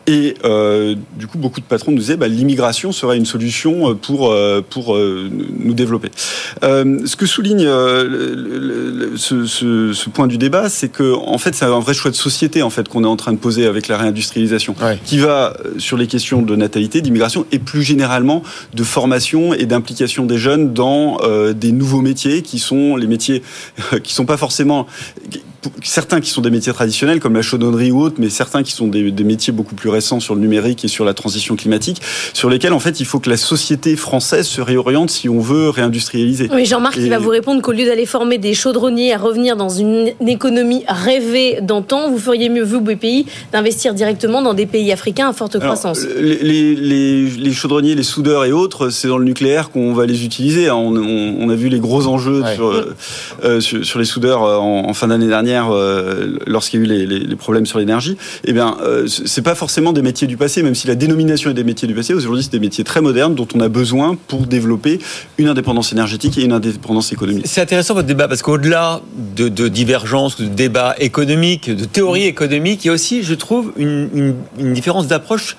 Et 0.06 0.34
euh, 0.44 0.94
du 1.18 1.26
coup, 1.26 1.38
beaucoup 1.38 1.60
de 1.60 1.66
patrons 1.66 1.92
nous 1.92 1.98
disaient, 1.98 2.16
bah, 2.16 2.28
l'immigration 2.28 2.92
serait 2.92 3.16
une 3.16 3.26
solution 3.26 3.94
pour 3.94 4.30
euh, 4.30 4.62
pour 4.68 4.94
euh, 4.94 5.30
nous 5.30 5.74
développer. 5.74 5.85
Euh, 6.62 6.98
ce 7.06 7.16
que 7.16 7.26
souligne 7.26 7.64
euh, 7.66 8.04
le- 8.04 8.34
le- 8.34 8.90
le- 8.90 9.16
ce, 9.16 9.46
ce- 9.46 9.92
ce 9.92 10.08
point 10.10 10.26
du 10.26 10.38
débat, 10.38 10.68
c'est 10.68 10.88
que 10.88 11.14
en 11.14 11.38
fait, 11.38 11.54
c'est 11.54 11.64
un 11.64 11.78
vrai 11.80 11.94
choix 11.94 12.10
de 12.10 12.16
société 12.16 12.62
en 12.62 12.70
fait 12.70 12.88
qu'on 12.88 13.04
est 13.04 13.08
en 13.08 13.16
train 13.16 13.32
de 13.32 13.38
poser 13.38 13.66
avec 13.66 13.88
la 13.88 13.96
réindustrialisation, 13.98 14.74
qui 15.04 15.18
va 15.18 15.54
euh, 15.64 15.78
sur 15.78 15.96
les 15.96 16.06
questions 16.06 16.42
de 16.42 16.56
natalité, 16.56 17.00
d'immigration 17.00 17.46
et 17.52 17.58
plus 17.58 17.82
généralement 17.82 18.42
de 18.74 18.84
formation 18.84 19.54
et 19.54 19.66
d'implication 19.66 20.26
des 20.26 20.38
jeunes 20.38 20.72
dans 20.72 21.18
euh, 21.22 21.52
des 21.52 21.72
nouveaux 21.72 22.00
métiers 22.02 22.42
qui 22.42 22.58
sont 22.58 22.96
les 22.96 23.06
métiers 23.06 23.42
qui 24.02 24.12
sont 24.14 24.26
pas 24.26 24.36
forcément 24.36 24.86
certains 25.82 26.20
qui 26.20 26.30
sont 26.30 26.42
des 26.42 26.50
métiers 26.50 26.72
traditionnels 26.72 27.20
comme 27.20 27.34
la 27.34 27.42
chaudonnerie 27.42 27.90
ou 27.90 28.00
autre, 28.00 28.16
mais 28.18 28.30
certains 28.30 28.62
qui 28.62 28.72
sont 28.72 28.86
des, 28.88 29.10
des, 29.10 29.24
métiers 29.24 29.52
beaucoup 29.52 29.74
plus 29.74 29.88
récents 29.88 30.20
sur 30.20 30.34
le 30.34 30.40
numérique 30.40 30.84
et 30.84 30.88
sur 30.88 31.04
la 31.04 31.14
transition 31.14 31.56
climatique, 31.56 32.00
sur 32.32 32.48
lesquels 32.48 32.72
en 32.72 32.78
fait 32.78 33.00
il 33.00 33.06
faut 33.06 33.18
que 33.18 33.28
la 33.30 33.36
société 33.36 33.96
française 33.96 34.46
se 34.46 34.60
réoriente 34.60 35.10
si 35.10 35.28
on 35.28 35.40
veut 35.40 35.68
réindustrialiser. 35.76 36.48
Oui, 36.52 36.64
Jean-Marc, 36.64 36.96
il 36.96 37.10
va 37.10 37.18
vous 37.18 37.30
répondre 37.30 37.62
qu'au 37.62 37.72
lieu 37.72 37.84
d'aller 37.86 38.06
former 38.06 38.38
des 38.38 38.54
chaudronniers 38.54 39.14
à 39.14 39.18
revenir 39.18 39.56
dans 39.56 39.68
une 39.68 40.12
économie 40.26 40.84
rêvée 40.88 41.58
d'antan, 41.62 42.10
vous 42.10 42.18
feriez 42.18 42.48
mieux, 42.48 42.64
vous, 42.64 42.80
BPI, 42.80 43.26
d'investir 43.52 43.94
directement 43.94 44.42
dans 44.42 44.54
des 44.54 44.66
pays 44.66 44.92
africains 44.92 45.28
à 45.28 45.32
forte 45.32 45.58
croissance. 45.58 46.02
Alors, 46.02 46.16
les, 46.20 46.74
les, 46.74 47.24
les, 47.28 47.52
chaudronniers, 47.52 47.94
les 47.94 48.02
soudeurs 48.02 48.44
et 48.44 48.52
autres, 48.52 48.90
c'est 48.90 49.08
dans 49.08 49.18
le 49.18 49.24
nucléaire 49.24 49.70
qu'on 49.70 49.92
va 49.92 50.06
les 50.06 50.24
utiliser. 50.24 50.70
On, 50.70 50.96
on, 50.96 51.36
on, 51.40 51.48
a 51.48 51.54
vu 51.54 51.68
les 51.68 51.78
gros 51.78 52.06
enjeux 52.06 52.42
ouais. 52.42 52.54
sur, 52.54 52.84
euh, 53.44 53.60
sur, 53.60 53.84
sur, 53.84 53.98
les 53.98 54.04
soudeurs 54.04 54.42
en, 54.42 54.88
en 54.88 54.94
fin 54.94 55.08
d'année 55.08 55.28
dernière 55.28 55.70
euh, 55.70 56.38
lorsqu'il 56.46 56.80
y 56.80 56.82
a 56.82 56.86
eu 56.86 57.06
les, 57.06 57.18
les 57.18 57.36
problèmes 57.36 57.66
sur 57.66 57.78
l'énergie. 57.78 58.16
Eh 58.44 58.52
bien, 58.52 58.76
euh, 58.82 59.06
c'est 59.06 59.42
pas 59.42 59.54
forcément 59.54 59.92
des 59.92 60.02
métiers 60.02 60.26
du 60.26 60.36
passé, 60.36 60.62
même 60.62 60.74
si 60.74 60.86
la 60.86 60.94
dénomination 60.94 61.50
est 61.50 61.54
des 61.54 61.64
métiers 61.64 61.88
du 61.88 61.94
passé. 61.94 62.14
Aujourd'hui, 62.14 62.42
c'est 62.42 62.52
des 62.52 62.60
métiers 62.60 62.84
très 62.84 63.00
modernes 63.00 63.34
dont 63.34 63.48
on 63.54 63.60
a 63.60 63.68
besoin 63.68 64.16
pour 64.28 64.46
développer 64.46 64.98
une 65.38 65.48
indépendance 65.48 65.65
énergétique 65.92 66.38
et 66.38 66.44
une 66.44 66.52
indépendance 66.52 67.12
économique. 67.12 67.46
C'est 67.46 67.60
intéressant 67.60 67.94
votre 67.94 68.06
débat 68.06 68.28
parce 68.28 68.42
qu'au-delà 68.42 69.00
de, 69.36 69.68
divergences, 69.68 70.40
de 70.40 70.46
débats 70.46 70.94
économiques, 70.98 71.70
de 71.70 71.84
théories 71.84 72.26
économiques, 72.26 72.84
il 72.84 72.88
y 72.88 72.90
a 72.90 72.94
aussi, 72.94 73.22
je 73.22 73.34
trouve, 73.34 73.72
une 73.76 74.34
différence 74.58 75.06
d'approche 75.06 75.56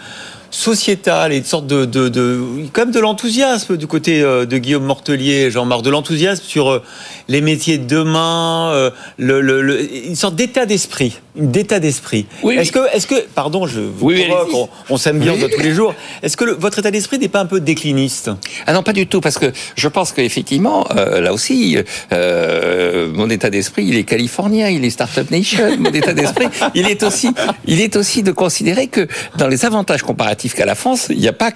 sociétale 0.52 1.34
et 1.34 1.38
une 1.38 1.44
sorte 1.44 1.68
de, 1.68 1.86
de, 1.86 2.10
de 2.10 2.42
comme 2.74 2.92
de 2.92 3.00
l'enthousiasme 3.00 3.78
du 3.78 3.88
côté 3.88 4.22
euh, 4.22 4.46
de 4.46 4.58
Guillaume 4.58 4.86
Mortelier, 4.86 5.52
Jean-Marc, 5.52 5.82
de 5.82 5.90
l'enthousiasme 5.90 6.44
sur 6.46 6.70
euh, 6.70 6.84
les 7.28 7.42
métiers 7.42 7.78
de 7.78 7.86
demain, 7.86 8.72
euh, 8.72 8.92
le, 9.18 9.42
le, 9.42 9.62
le, 9.62 10.08
une 10.08 10.16
sorte 10.16 10.36
d'état 10.36 10.66
d'esprit, 10.66 11.20
d'état 11.36 11.80
d'esprit. 11.80 12.26
Oui, 12.44 12.56
est-ce 12.56 12.72
que, 12.72 12.80
est-ce 12.94 13.08
que, 13.08 13.26
pardon, 13.36 13.68
je 13.68 13.82
vous 13.82 14.08
oui, 14.08 14.26
provoque, 14.28 14.70
on, 14.90 14.94
on 14.94 14.98
s'aime 14.98 15.20
bien 15.20 15.34
tous 15.36 15.62
les 15.62 15.74
jours. 15.74 15.94
Est-ce 16.24 16.38
que 16.38 16.46
votre 16.46 16.80
état 16.80 16.92
d'esprit 16.92 17.20
n'est 17.20 17.28
pas 17.28 17.42
un 17.42 17.46
peu 17.46 17.60
décliniste? 17.60 18.30
Ah 18.66 18.74
non, 18.74 18.84
pas 18.84 18.94
du 18.94 19.08
tout, 19.08 19.22
parce 19.22 19.38
que 19.38 19.52
je 19.76 19.88
pense 19.88 20.12
qu'effectivement, 20.12 20.88
euh, 20.96 21.20
là 21.22 21.34
aussi, 21.34 21.78
euh, 22.12 23.12
mon 23.14 23.30
état 23.30 23.50
d'esprit, 23.50 23.86
il 23.86 23.98
est 23.98 24.04
californien, 24.04 24.70
il 24.70 24.86
est 24.86 24.90
startup 24.90 25.30
nation. 25.32 25.78
mon 25.78 25.92
état 25.92 26.14
d'esprit, 26.14 26.48
il 26.74 26.88
est 26.88 27.04
aussi, 27.04 27.30
il 27.66 27.82
est 27.82 27.96
aussi 27.96 28.24
de 28.24 28.32
considérer 28.32 28.88
que 28.88 29.08
dans 29.38 29.48
les 29.48 29.66
avantages 29.66 30.04
comparatifs 30.04 30.37
qu'à 30.56 30.66
la 30.66 30.76
France, 30.76 31.08
il 31.10 31.18
n'y 31.18 31.28
a 31.28 31.34
pas 31.34 31.52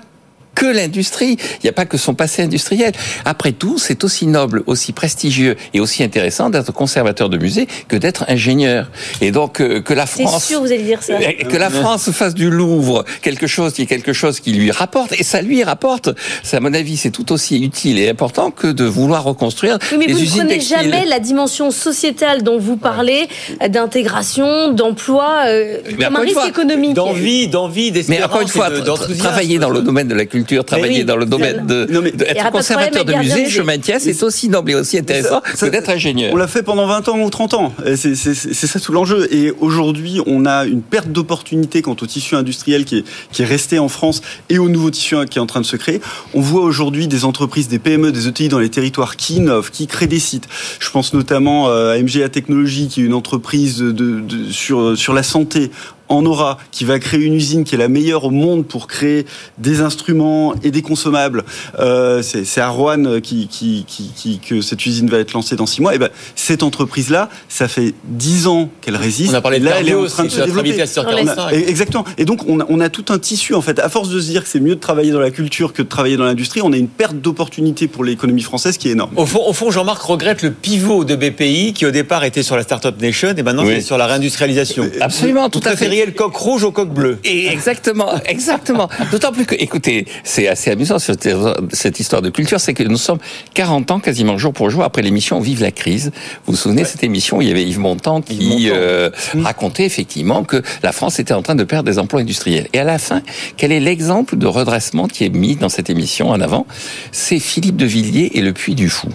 que 0.55 0.65
l'industrie. 0.65 1.37
Il 1.55 1.63
n'y 1.63 1.69
a 1.69 1.73
pas 1.73 1.85
que 1.85 1.97
son 1.97 2.13
passé 2.13 2.41
industriel. 2.43 2.91
Après 3.25 3.51
tout, 3.51 3.77
c'est 3.77 4.03
aussi 4.03 4.27
noble, 4.27 4.63
aussi 4.67 4.91
prestigieux 4.93 5.55
et 5.73 5.79
aussi 5.79 6.03
intéressant 6.03 6.49
d'être 6.49 6.71
conservateur 6.73 7.29
de 7.29 7.37
musée 7.37 7.67
que 7.87 7.95
d'être 7.95 8.25
ingénieur. 8.27 8.89
Et 9.21 9.31
donc 9.31 9.61
euh, 9.61 9.81
que 9.81 9.93
la 9.93 10.05
France, 10.05 10.45
sûr, 10.45 10.59
vous 10.61 10.67
allez 10.71 10.83
dire 10.83 11.01
ça. 11.03 11.13
que 11.17 11.57
la 11.57 11.69
France 11.69 12.11
fasse 12.11 12.33
du 12.33 12.49
Louvre 12.49 13.05
quelque 13.21 13.47
chose 13.47 13.73
qui 13.73 13.83
est 13.83 13.85
quelque 13.85 14.13
chose 14.13 14.39
qui 14.39 14.51
lui 14.51 14.71
rapporte 14.71 15.13
et 15.19 15.23
ça 15.23 15.41
lui 15.41 15.63
rapporte. 15.63 16.09
Ça, 16.43 16.57
à 16.57 16.59
mon 16.59 16.73
avis, 16.73 16.97
c'est 16.97 17.11
tout 17.11 17.31
aussi 17.31 17.63
utile 17.63 17.97
et 17.99 18.09
important 18.09 18.51
que 18.51 18.67
de 18.67 18.83
vouloir 18.83 19.23
reconstruire 19.23 19.77
oui, 19.91 19.97
mais 19.99 20.05
les 20.07 20.13
vous 20.13 20.21
usines 20.21 20.39
ne 20.39 20.47
prenez 20.47 20.55
textiles. 20.57 20.77
jamais 20.77 21.05
la 21.05 21.19
dimension 21.19 21.71
sociétale 21.71 22.43
dont 22.43 22.59
vous 22.59 22.77
parlez, 22.77 23.27
d'intégration, 23.69 24.71
d'emploi, 24.73 25.43
euh, 25.47 25.77
Mais 25.85 25.91
comme 25.93 26.03
un 26.03 26.07
encore 26.07 26.19
une 26.21 26.25
risque 26.27 26.39
fois, 26.39 26.49
économique. 26.49 26.93
D'envie, 26.93 27.47
d'envie, 27.47 27.91
Mais 28.07 28.23
encore 28.23 28.41
une 28.41 28.47
fois, 28.47 28.69
d'espérance 28.69 29.07
de- 29.07 29.13
travailler 29.15 29.57
dans 29.59 29.69
le 29.69 29.81
domaine 29.81 30.07
de 30.07 30.13
la 30.15 30.25
culture, 30.25 30.40
travailler 30.65 30.99
oui, 30.99 31.05
dans 31.05 31.15
le 31.15 31.25
domaine 31.25 31.65
de, 31.65 31.87
Non, 31.91 32.01
mais- 32.01 32.11
de- 32.11 32.23
être 32.25 32.45
de 32.45 32.51
conservateur 32.51 33.05
de 33.05 33.13
musée, 33.13 33.47
je 33.47 33.61
maintiens, 33.61 33.99
c'est 33.99 34.21
aussi 34.23 34.49
noble 34.49 34.71
et 34.71 34.75
aussi 34.75 34.97
intéressant 34.97 35.41
ça- 35.55 35.65
que 35.67 35.71
d'être 35.71 35.89
ingénieur. 35.89 36.31
On 36.33 36.35
l'a 36.35 36.47
fait 36.47 36.63
pendant 36.63 36.85
20 36.87 37.07
ans 37.09 37.19
ou 37.19 37.29
30 37.29 37.53
ans. 37.53 37.73
C'est 37.95 38.15
ça 38.15 38.79
tout 38.79 38.91
l'enjeu. 38.91 39.27
Et 39.33 39.51
aujourd'hui, 39.59 40.19
on 40.25 40.45
a 40.45 40.65
une 40.65 40.81
perte 40.81 41.09
d'opportunité 41.09 41.81
quant 41.81 41.95
au 42.01 42.05
tissu 42.05 42.35
industriel 42.35 42.85
qui 42.85 42.99
est, 42.99 43.03
qui 43.31 43.41
est 43.41 43.45
resté 43.45 43.79
en 43.79 43.89
France 43.89 44.21
et 44.49 44.57
au 44.57 44.69
nouveau 44.69 44.89
tissu 44.89 45.15
qui 45.29 45.37
est 45.39 45.41
en 45.41 45.45
train 45.45 45.61
de 45.61 45.65
se 45.65 45.75
créer. 45.75 45.99
On 46.33 46.41
voit 46.41 46.61
aujourd'hui 46.63 47.07
des 47.07 47.25
entreprises, 47.25 47.67
des 47.67 47.79
PME, 47.79 48.11
des 48.11 48.27
ETI 48.27 48.47
dans 48.49 48.59
les 48.59 48.69
territoires 48.69 49.15
qui 49.17 49.35
innovent, 49.35 49.71
qui 49.71 49.87
créent 49.87 50.07
des 50.07 50.19
sites. 50.19 50.47
Je 50.79 50.89
pense 50.89 51.13
notamment 51.13 51.69
euh, 51.69 51.93
à 51.93 51.97
MGA 52.01 52.29
Technologies, 52.29 52.87
qui 52.87 53.01
est 53.01 53.05
une 53.05 53.13
entreprise 53.13 53.77
de, 53.79 53.91
de- 53.91 54.51
sur, 54.51 54.97
sur 54.97 55.13
la 55.13 55.23
santé 55.23 55.71
en 56.11 56.25
aura, 56.25 56.57
qui 56.71 56.85
va 56.85 56.99
créer 56.99 57.21
une 57.21 57.33
usine 57.33 57.63
qui 57.63 57.75
est 57.75 57.77
la 57.77 57.87
meilleure 57.87 58.25
au 58.25 58.29
monde 58.29 58.65
pour 58.65 58.87
créer 58.87 59.25
des 59.57 59.81
instruments 59.81 60.53
et 60.63 60.71
des 60.71 60.81
consommables. 60.81 61.43
Euh, 61.79 62.21
c'est 62.21 62.61
à 62.61 62.69
Rouen 62.69 63.19
qui, 63.21 63.47
qui, 63.47 63.85
qui, 63.87 64.11
qui- 64.15 64.39
que 64.39 64.61
cette 64.61 64.85
usine 64.85 65.09
va 65.09 65.19
être 65.19 65.33
lancée 65.33 65.55
dans 65.55 65.65
six 65.65 65.81
mois. 65.81 65.95
Et 65.95 65.97
ben, 65.97 66.09
cette 66.35 66.63
entreprise-là, 66.63 67.29
ça 67.49 67.67
fait 67.67 67.93
dix 68.05 68.47
ans 68.47 68.69
qu'elle 68.81 68.95
résiste. 68.95 69.31
On 69.33 69.37
a 69.37 69.41
parlé 69.41 69.59
de 69.59 69.65
Là, 69.65 69.75
elle 69.79 69.89
est 69.89 69.93
en 69.93 70.05
train 70.05 70.23
de 70.23 70.27
aussi, 70.27 70.37
se 70.37 70.41
développer. 70.43 70.81
à 70.81 70.85
6h45. 70.85 71.33
On 71.37 71.47
a- 71.47 71.53
Exactement. 71.53 72.05
Et 72.17 72.25
donc, 72.25 72.47
on 72.47 72.59
a, 72.59 72.65
on 72.69 72.79
a 72.79 72.89
tout 72.89 73.05
un 73.09 73.19
tissu, 73.19 73.53
en 73.53 73.61
fait. 73.61 73.79
À 73.79 73.89
force 73.89 74.09
de 74.09 74.19
se 74.19 74.25
dire 74.29 74.43
que 74.43 74.49
c'est 74.49 74.59
mieux 74.59 74.75
de 74.75 74.79
travailler 74.79 75.11
dans 75.11 75.19
la 75.19 75.31
culture 75.31 75.73
que 75.73 75.81
de 75.81 75.87
travailler 75.87 76.17
dans 76.17 76.25
l'industrie, 76.25 76.61
on 76.61 76.73
a 76.73 76.77
une 76.77 76.87
perte 76.87 77.15
d'opportunité 77.15 77.87
pour 77.87 78.03
l'économie 78.03 78.41
française 78.41 78.77
qui 78.77 78.89
est 78.89 78.91
énorme. 78.91 79.11
Au 79.15 79.25
fond, 79.25 79.41
au 79.47 79.53
fond, 79.53 79.71
Jean-Marc 79.71 80.01
regrette 80.01 80.41
le 80.41 80.51
pivot 80.51 81.03
de 81.03 81.15
BPI 81.15 81.73
qui 81.73 81.85
au 81.85 81.91
départ 81.91 82.23
était 82.23 82.43
sur 82.43 82.55
la 82.55 82.63
Startup 82.63 82.99
Nation 83.01 83.33
et 83.37 83.43
maintenant 83.43 83.63
Oui. 83.65 83.73
c'est 83.75 83.81
sur 83.81 83.97
la 83.97 84.07
réindustrialisation. 84.07 84.89
Absolument, 84.99 85.49
tout 85.49 85.59
Vous 85.61 85.67
à 85.69 85.71
fait. 85.71 85.85
Préfériez 86.01 86.05
le 86.05 86.11
coq 86.11 86.35
rouge 86.35 86.63
au 86.63 86.71
coq 86.71 86.89
bleu. 86.89 87.19
Et 87.23 87.47
exactement, 87.47 88.11
exactement. 88.25 88.89
D'autant 89.11 89.31
plus 89.31 89.45
que, 89.45 89.55
écoutez, 89.55 90.05
c'est 90.23 90.47
assez 90.47 90.71
amusant 90.71 90.99
cette, 90.99 91.29
cette 91.71 91.99
histoire 91.99 92.21
de 92.21 92.29
culture, 92.29 92.59
c'est 92.59 92.73
que 92.73 92.83
nous 92.83 92.97
sommes 92.97 93.19
40 93.53 93.91
ans 93.91 93.99
quasiment 93.99 94.37
jour 94.37 94.53
pour 94.53 94.69
jour 94.69 94.83
après 94.83 95.01
l'émission 95.01 95.39
Vive 95.39 95.61
la 95.61 95.71
crise. 95.71 96.11
Vous 96.45 96.53
vous 96.53 96.57
souvenez 96.57 96.83
de 96.83 96.87
cette 96.87 97.03
émission 97.03 97.37
où 97.37 97.41
il 97.41 97.47
y 97.47 97.51
avait 97.51 97.63
Yves 97.63 97.79
Montand 97.79 98.21
qui 98.21 98.35
Yves 98.35 98.69
Montand. 98.69 98.75
euh, 98.75 99.09
racontait 99.41 99.85
effectivement 99.85 100.43
que 100.43 100.61
la 100.83 100.91
France 100.91 101.19
était 101.19 101.33
en 101.33 101.41
train 101.41 101.55
de 101.55 101.63
perdre 101.63 101.89
des 101.89 101.99
emplois 101.99 102.21
industriels. 102.21 102.67
Et 102.73 102.79
à 102.79 102.83
la 102.83 102.97
fin, 102.97 103.21
quel 103.57 103.71
est 103.71 103.79
l'exemple 103.79 104.37
de 104.37 104.47
redressement 104.47 105.07
qui 105.07 105.25
est 105.25 105.29
mis 105.29 105.55
dans 105.55 105.69
cette 105.69 105.89
émission 105.89 106.29
en 106.29 106.39
avant? 106.41 106.65
C'est 107.11 107.39
Philippe 107.39 107.77
de 107.77 107.85
Villiers 107.85 108.31
et 108.35 108.41
le 108.41 108.53
Puy 108.53 108.75
du 108.75 108.89
Fou. 108.89 109.07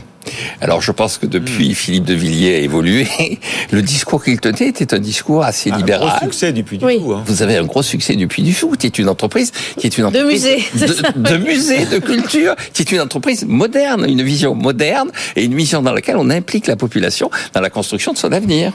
Alors 0.61 0.83
je 0.83 0.93
pense 0.93 1.19
que 1.19 1.27
depuis 1.27 1.75
Philippe 1.75 2.05
de 2.05 2.15
Villiers 2.15 2.57
a 2.57 2.59
évolué, 2.59 3.07
le 3.71 3.83
discours 3.83 4.23
qu'il 4.25 4.39
tenait 4.41 4.69
était 4.69 4.95
un 4.95 4.99
discours 4.99 5.45
assez 5.45 5.71
Un 5.71 5.77
libéral. 5.79 6.09
gros 6.09 6.27
succès 6.27 6.53
du 6.53 6.65
Puy 6.65 6.79
du 6.79 6.85
Oui. 6.85 6.99
Fou. 7.03 7.13
hein. 7.13 7.23
Vous 7.27 7.43
avez 7.43 7.57
un 7.57 7.65
gros 7.65 7.83
succès 7.83 8.15
du 8.17 8.27
Puy 8.29 8.43
du 8.43 8.55
Fou, 8.55 8.73
qui 8.79 8.87
est 8.87 8.99
une 8.99 9.09
entreprise 9.09 9.53
qui 9.79 9.87
est 9.87 9.99
une 9.99 10.05
De 10.05 10.09
entreprise 10.19 10.45
musée, 10.45 10.65
de, 10.87 10.93
ça, 10.93 11.11
de 11.15 11.37
oui. 11.37 11.45
musée, 11.55 11.87
de 11.87 11.99
culture, 11.99 12.55
qui 12.73 12.83
est 12.83 12.93
une 12.93 13.01
entreprise 13.01 13.45
moderne, 13.47 14.05
une 14.09 14.23
vision 14.23 14.55
moderne 14.55 15.11
et 15.37 15.45
une 15.45 15.55
vision 15.55 15.83
dans 15.83 15.93
laquelle 15.93 16.17
on 16.17 16.31
implique 16.31 16.67
la 16.67 16.77
population 16.77 17.31
dans 17.55 17.61
la 17.61 17.71
construction 17.71 18.13
de 18.13 18.19
son 18.19 18.33
avenir. 18.33 18.73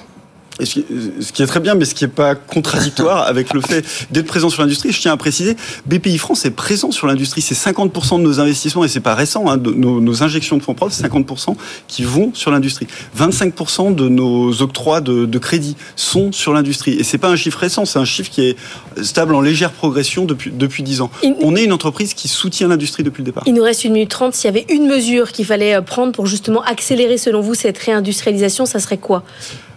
Et 0.61 0.65
ce, 0.65 1.31
qui, 1.33 1.41
est 1.41 1.47
très 1.47 1.59
bien, 1.59 1.73
mais 1.75 1.85
ce 1.85 1.95
qui 1.95 2.03
n'est 2.03 2.09
pas 2.11 2.35
contradictoire 2.35 3.23
avec 3.27 3.53
le 3.53 3.61
fait 3.61 3.83
d'être 4.11 4.27
présent 4.27 4.49
sur 4.49 4.61
l'industrie. 4.61 4.91
Je 4.91 5.01
tiens 5.01 5.11
à 5.11 5.17
préciser, 5.17 5.57
BPI 5.87 6.17
France 6.19 6.45
est 6.45 6.51
présent 6.51 6.91
sur 6.91 7.07
l'industrie. 7.07 7.41
C'est 7.41 7.55
50% 7.55 8.17
de 8.19 8.23
nos 8.23 8.39
investissements, 8.39 8.83
et 8.83 8.87
c'est 8.87 8.99
pas 8.99 9.15
récent, 9.15 9.49
hein, 9.49 9.57
de 9.57 9.71
nos, 9.71 9.99
nos 9.99 10.23
injections 10.23 10.57
de 10.57 10.61
fonds 10.63 10.75
propres, 10.75 10.93
50% 10.93 11.55
qui 11.87 12.03
vont 12.03 12.31
sur 12.33 12.51
l'industrie. 12.51 12.87
25% 13.17 13.95
de 13.95 14.07
nos 14.07 14.61
octrois 14.61 15.01
de, 15.01 15.25
de 15.25 15.37
crédit 15.39 15.75
sont 15.95 16.31
sur 16.31 16.53
l'industrie. 16.53 16.93
Et 16.93 17.03
c'est 17.03 17.17
pas 17.17 17.29
un 17.29 17.35
chiffre 17.35 17.57
récent, 17.59 17.85
c'est 17.85 17.99
un 17.99 18.05
chiffre 18.05 18.29
qui 18.29 18.41
est 18.41 18.55
stable 19.01 19.33
en 19.33 19.41
légère 19.41 19.71
progression 19.71 20.25
depuis, 20.25 20.51
depuis 20.51 20.83
10 20.83 21.01
ans. 21.01 21.09
Il- 21.23 21.35
On 21.41 21.55
est 21.55 21.63
une 21.63 21.73
entreprise 21.73 22.13
qui 22.13 22.27
soutient 22.27 22.67
l'industrie 22.67 23.03
depuis 23.03 23.21
le 23.21 23.25
départ. 23.25 23.43
Il 23.47 23.53
nous 23.55 23.63
reste 23.63 23.83
une 23.83 23.93
minute 23.93 24.09
trente. 24.09 24.35
S'il 24.35 24.45
y 24.45 24.49
avait 24.49 24.65
une 24.69 24.87
mesure 24.87 25.31
qu'il 25.31 25.45
fallait 25.45 25.73
euh, 25.75 25.81
prendre 25.81 26.11
pour 26.11 26.27
justement 26.27 26.61
accélérer, 26.61 27.17
selon 27.17 27.41
vous, 27.41 27.55
cette 27.55 27.77
réindustrialisation, 27.79 28.65
ça 28.67 28.79
serait 28.79 28.97
quoi? 28.97 29.23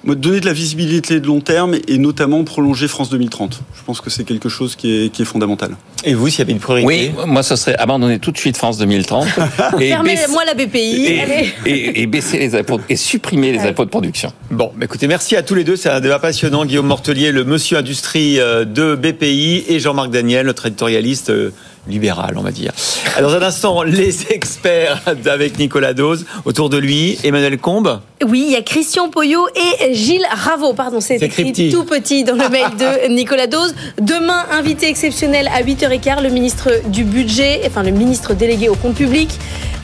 Donner 0.06 0.40
de 0.40 0.46
la 0.46 0.52
visibilité 0.52 1.18
de 1.20 1.26
long 1.26 1.40
terme 1.40 1.76
et 1.88 1.98
notamment 1.98 2.44
prolonger 2.44 2.88
France 2.88 3.08
2030. 3.10 3.60
Je 3.74 3.82
pense 3.84 4.00
que 4.00 4.10
c'est 4.10 4.24
quelque 4.24 4.48
chose 4.48 4.76
qui 4.76 5.04
est, 5.04 5.08
qui 5.08 5.22
est 5.22 5.24
fondamental. 5.24 5.76
Et 6.04 6.12
vous, 6.14 6.28
s'il 6.28 6.40
y 6.40 6.42
avait 6.42 6.52
une 6.52 6.58
priorité 6.58 6.86
Oui, 6.86 7.10
moi 7.26 7.42
ce 7.42 7.56
serait 7.56 7.74
abandonner 7.76 8.18
tout 8.18 8.30
de 8.30 8.36
suite 8.36 8.56
France 8.58 8.76
2030 8.76 9.26
et, 9.28 9.78
baisser, 9.78 9.88
Fermez-moi 9.88 10.44
la 10.44 10.54
BPI. 10.54 11.06
et, 11.06 11.20
allez. 11.22 11.48
et- 11.64 12.02
et 12.02 12.06
baisser 12.06 12.38
les 12.38 12.54
impôts 12.54 12.80
et 12.88 12.96
supprimer 12.96 13.52
les 13.52 13.60
impôts 13.60 13.84
de 13.86 13.90
production. 13.90 14.30
Bon, 14.50 14.70
bah 14.76 14.84
écoutez, 14.84 15.06
merci 15.06 15.36
à 15.36 15.42
tous 15.42 15.54
les 15.54 15.64
deux. 15.64 15.76
C'est 15.76 15.88
un 15.88 16.00
débat 16.00 16.18
passionnant. 16.18 16.66
Guillaume 16.66 16.86
Mortelier, 16.86 17.32
le 17.32 17.44
monsieur 17.44 17.78
industrie 17.78 18.38
euh, 18.40 18.64
de 18.66 18.94
BPI, 18.96 19.64
et 19.68 19.80
Jean-Marc 19.80 20.10
Daniel, 20.10 20.46
notre 20.46 20.66
éditorialiste 20.66 21.30
euh, 21.30 21.50
libéral, 21.88 22.34
on 22.36 22.42
va 22.42 22.50
dire. 22.50 22.72
Alors, 23.16 23.30
dans 23.30 23.38
un 23.38 23.42
instant, 23.42 23.82
les 23.84 24.32
experts 24.32 25.02
avec 25.26 25.58
Nicolas 25.58 25.94
Dose. 25.94 26.26
Autour 26.44 26.68
de 26.70 26.78
lui, 26.78 27.18
Emmanuel 27.24 27.58
Combe. 27.58 28.00
Oui, 28.26 28.44
il 28.46 28.52
y 28.52 28.56
a 28.56 28.62
Christian 28.62 29.08
Poyot 29.08 29.46
et 29.54 29.94
Gilles 29.94 30.26
Raveau. 30.30 30.72
Pardon, 30.72 31.00
c'est 31.00 31.22
écrit 31.22 31.70
tout 31.70 31.84
petit 31.84 32.24
dans 32.24 32.34
le 32.34 32.48
mail 32.48 32.68
de 32.78 33.08
Nicolas 33.14 33.46
Dose. 33.46 33.74
Demain, 34.00 34.44
invité 34.50 34.88
exceptionnel 34.88 35.48
à 35.54 35.62
8h15, 35.62 36.22
le 36.22 36.30
ministre 36.30 36.70
du 36.88 37.04
Budget, 37.04 37.60
enfin 37.66 37.82
le 37.82 37.90
ministre 37.90 38.34
délégué 38.34 38.68
au 38.68 38.74
compte 38.74 38.94
public, 38.94 39.28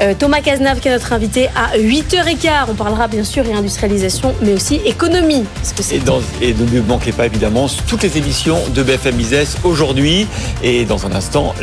euh, 0.01 0.15
Thomas 0.19 0.41
Cazenave, 0.41 0.81
qui 0.81 0.89
est 0.89 0.93
notre 0.93 1.13
invité 1.13 1.49
à 1.49 1.77
8h15. 1.77 2.67
On 2.71 2.75
parlera 2.75 3.09
bien 3.09 3.25
sûr 3.25 3.45
réindustrialisation, 3.45 4.35
mais 4.43 4.55
aussi 4.55 4.81
économie. 4.87 5.45
Parce 5.57 5.73
que 5.73 5.95
Et, 5.95 5.99
dans, 5.99 6.21
et 6.41 6.55
ne 6.55 6.81
manquez 6.81 7.13
pas 7.13 7.27
évidemment 7.27 7.69
toutes 7.87 8.03
les 8.03 8.17
émissions 8.17 8.59
de 8.75 8.83
BFM 8.83 9.17
Business 9.17 9.57
aujourd'hui. 9.65 10.27
Et 10.63 10.85
dans 10.85 11.07
un 11.07 11.13
instant, 11.13 11.55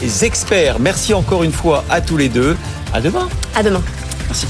les 0.00 0.24
experts. 0.24 0.78
Merci 0.80 1.14
encore 1.14 1.42
une 1.42 1.52
fois 1.52 1.84
à 1.90 2.00
tous 2.00 2.16
les 2.16 2.28
deux. 2.28 2.56
À 2.92 3.00
demain. 3.00 3.28
à 3.54 3.62
demain. 3.62 3.82
Merci. 4.28 4.46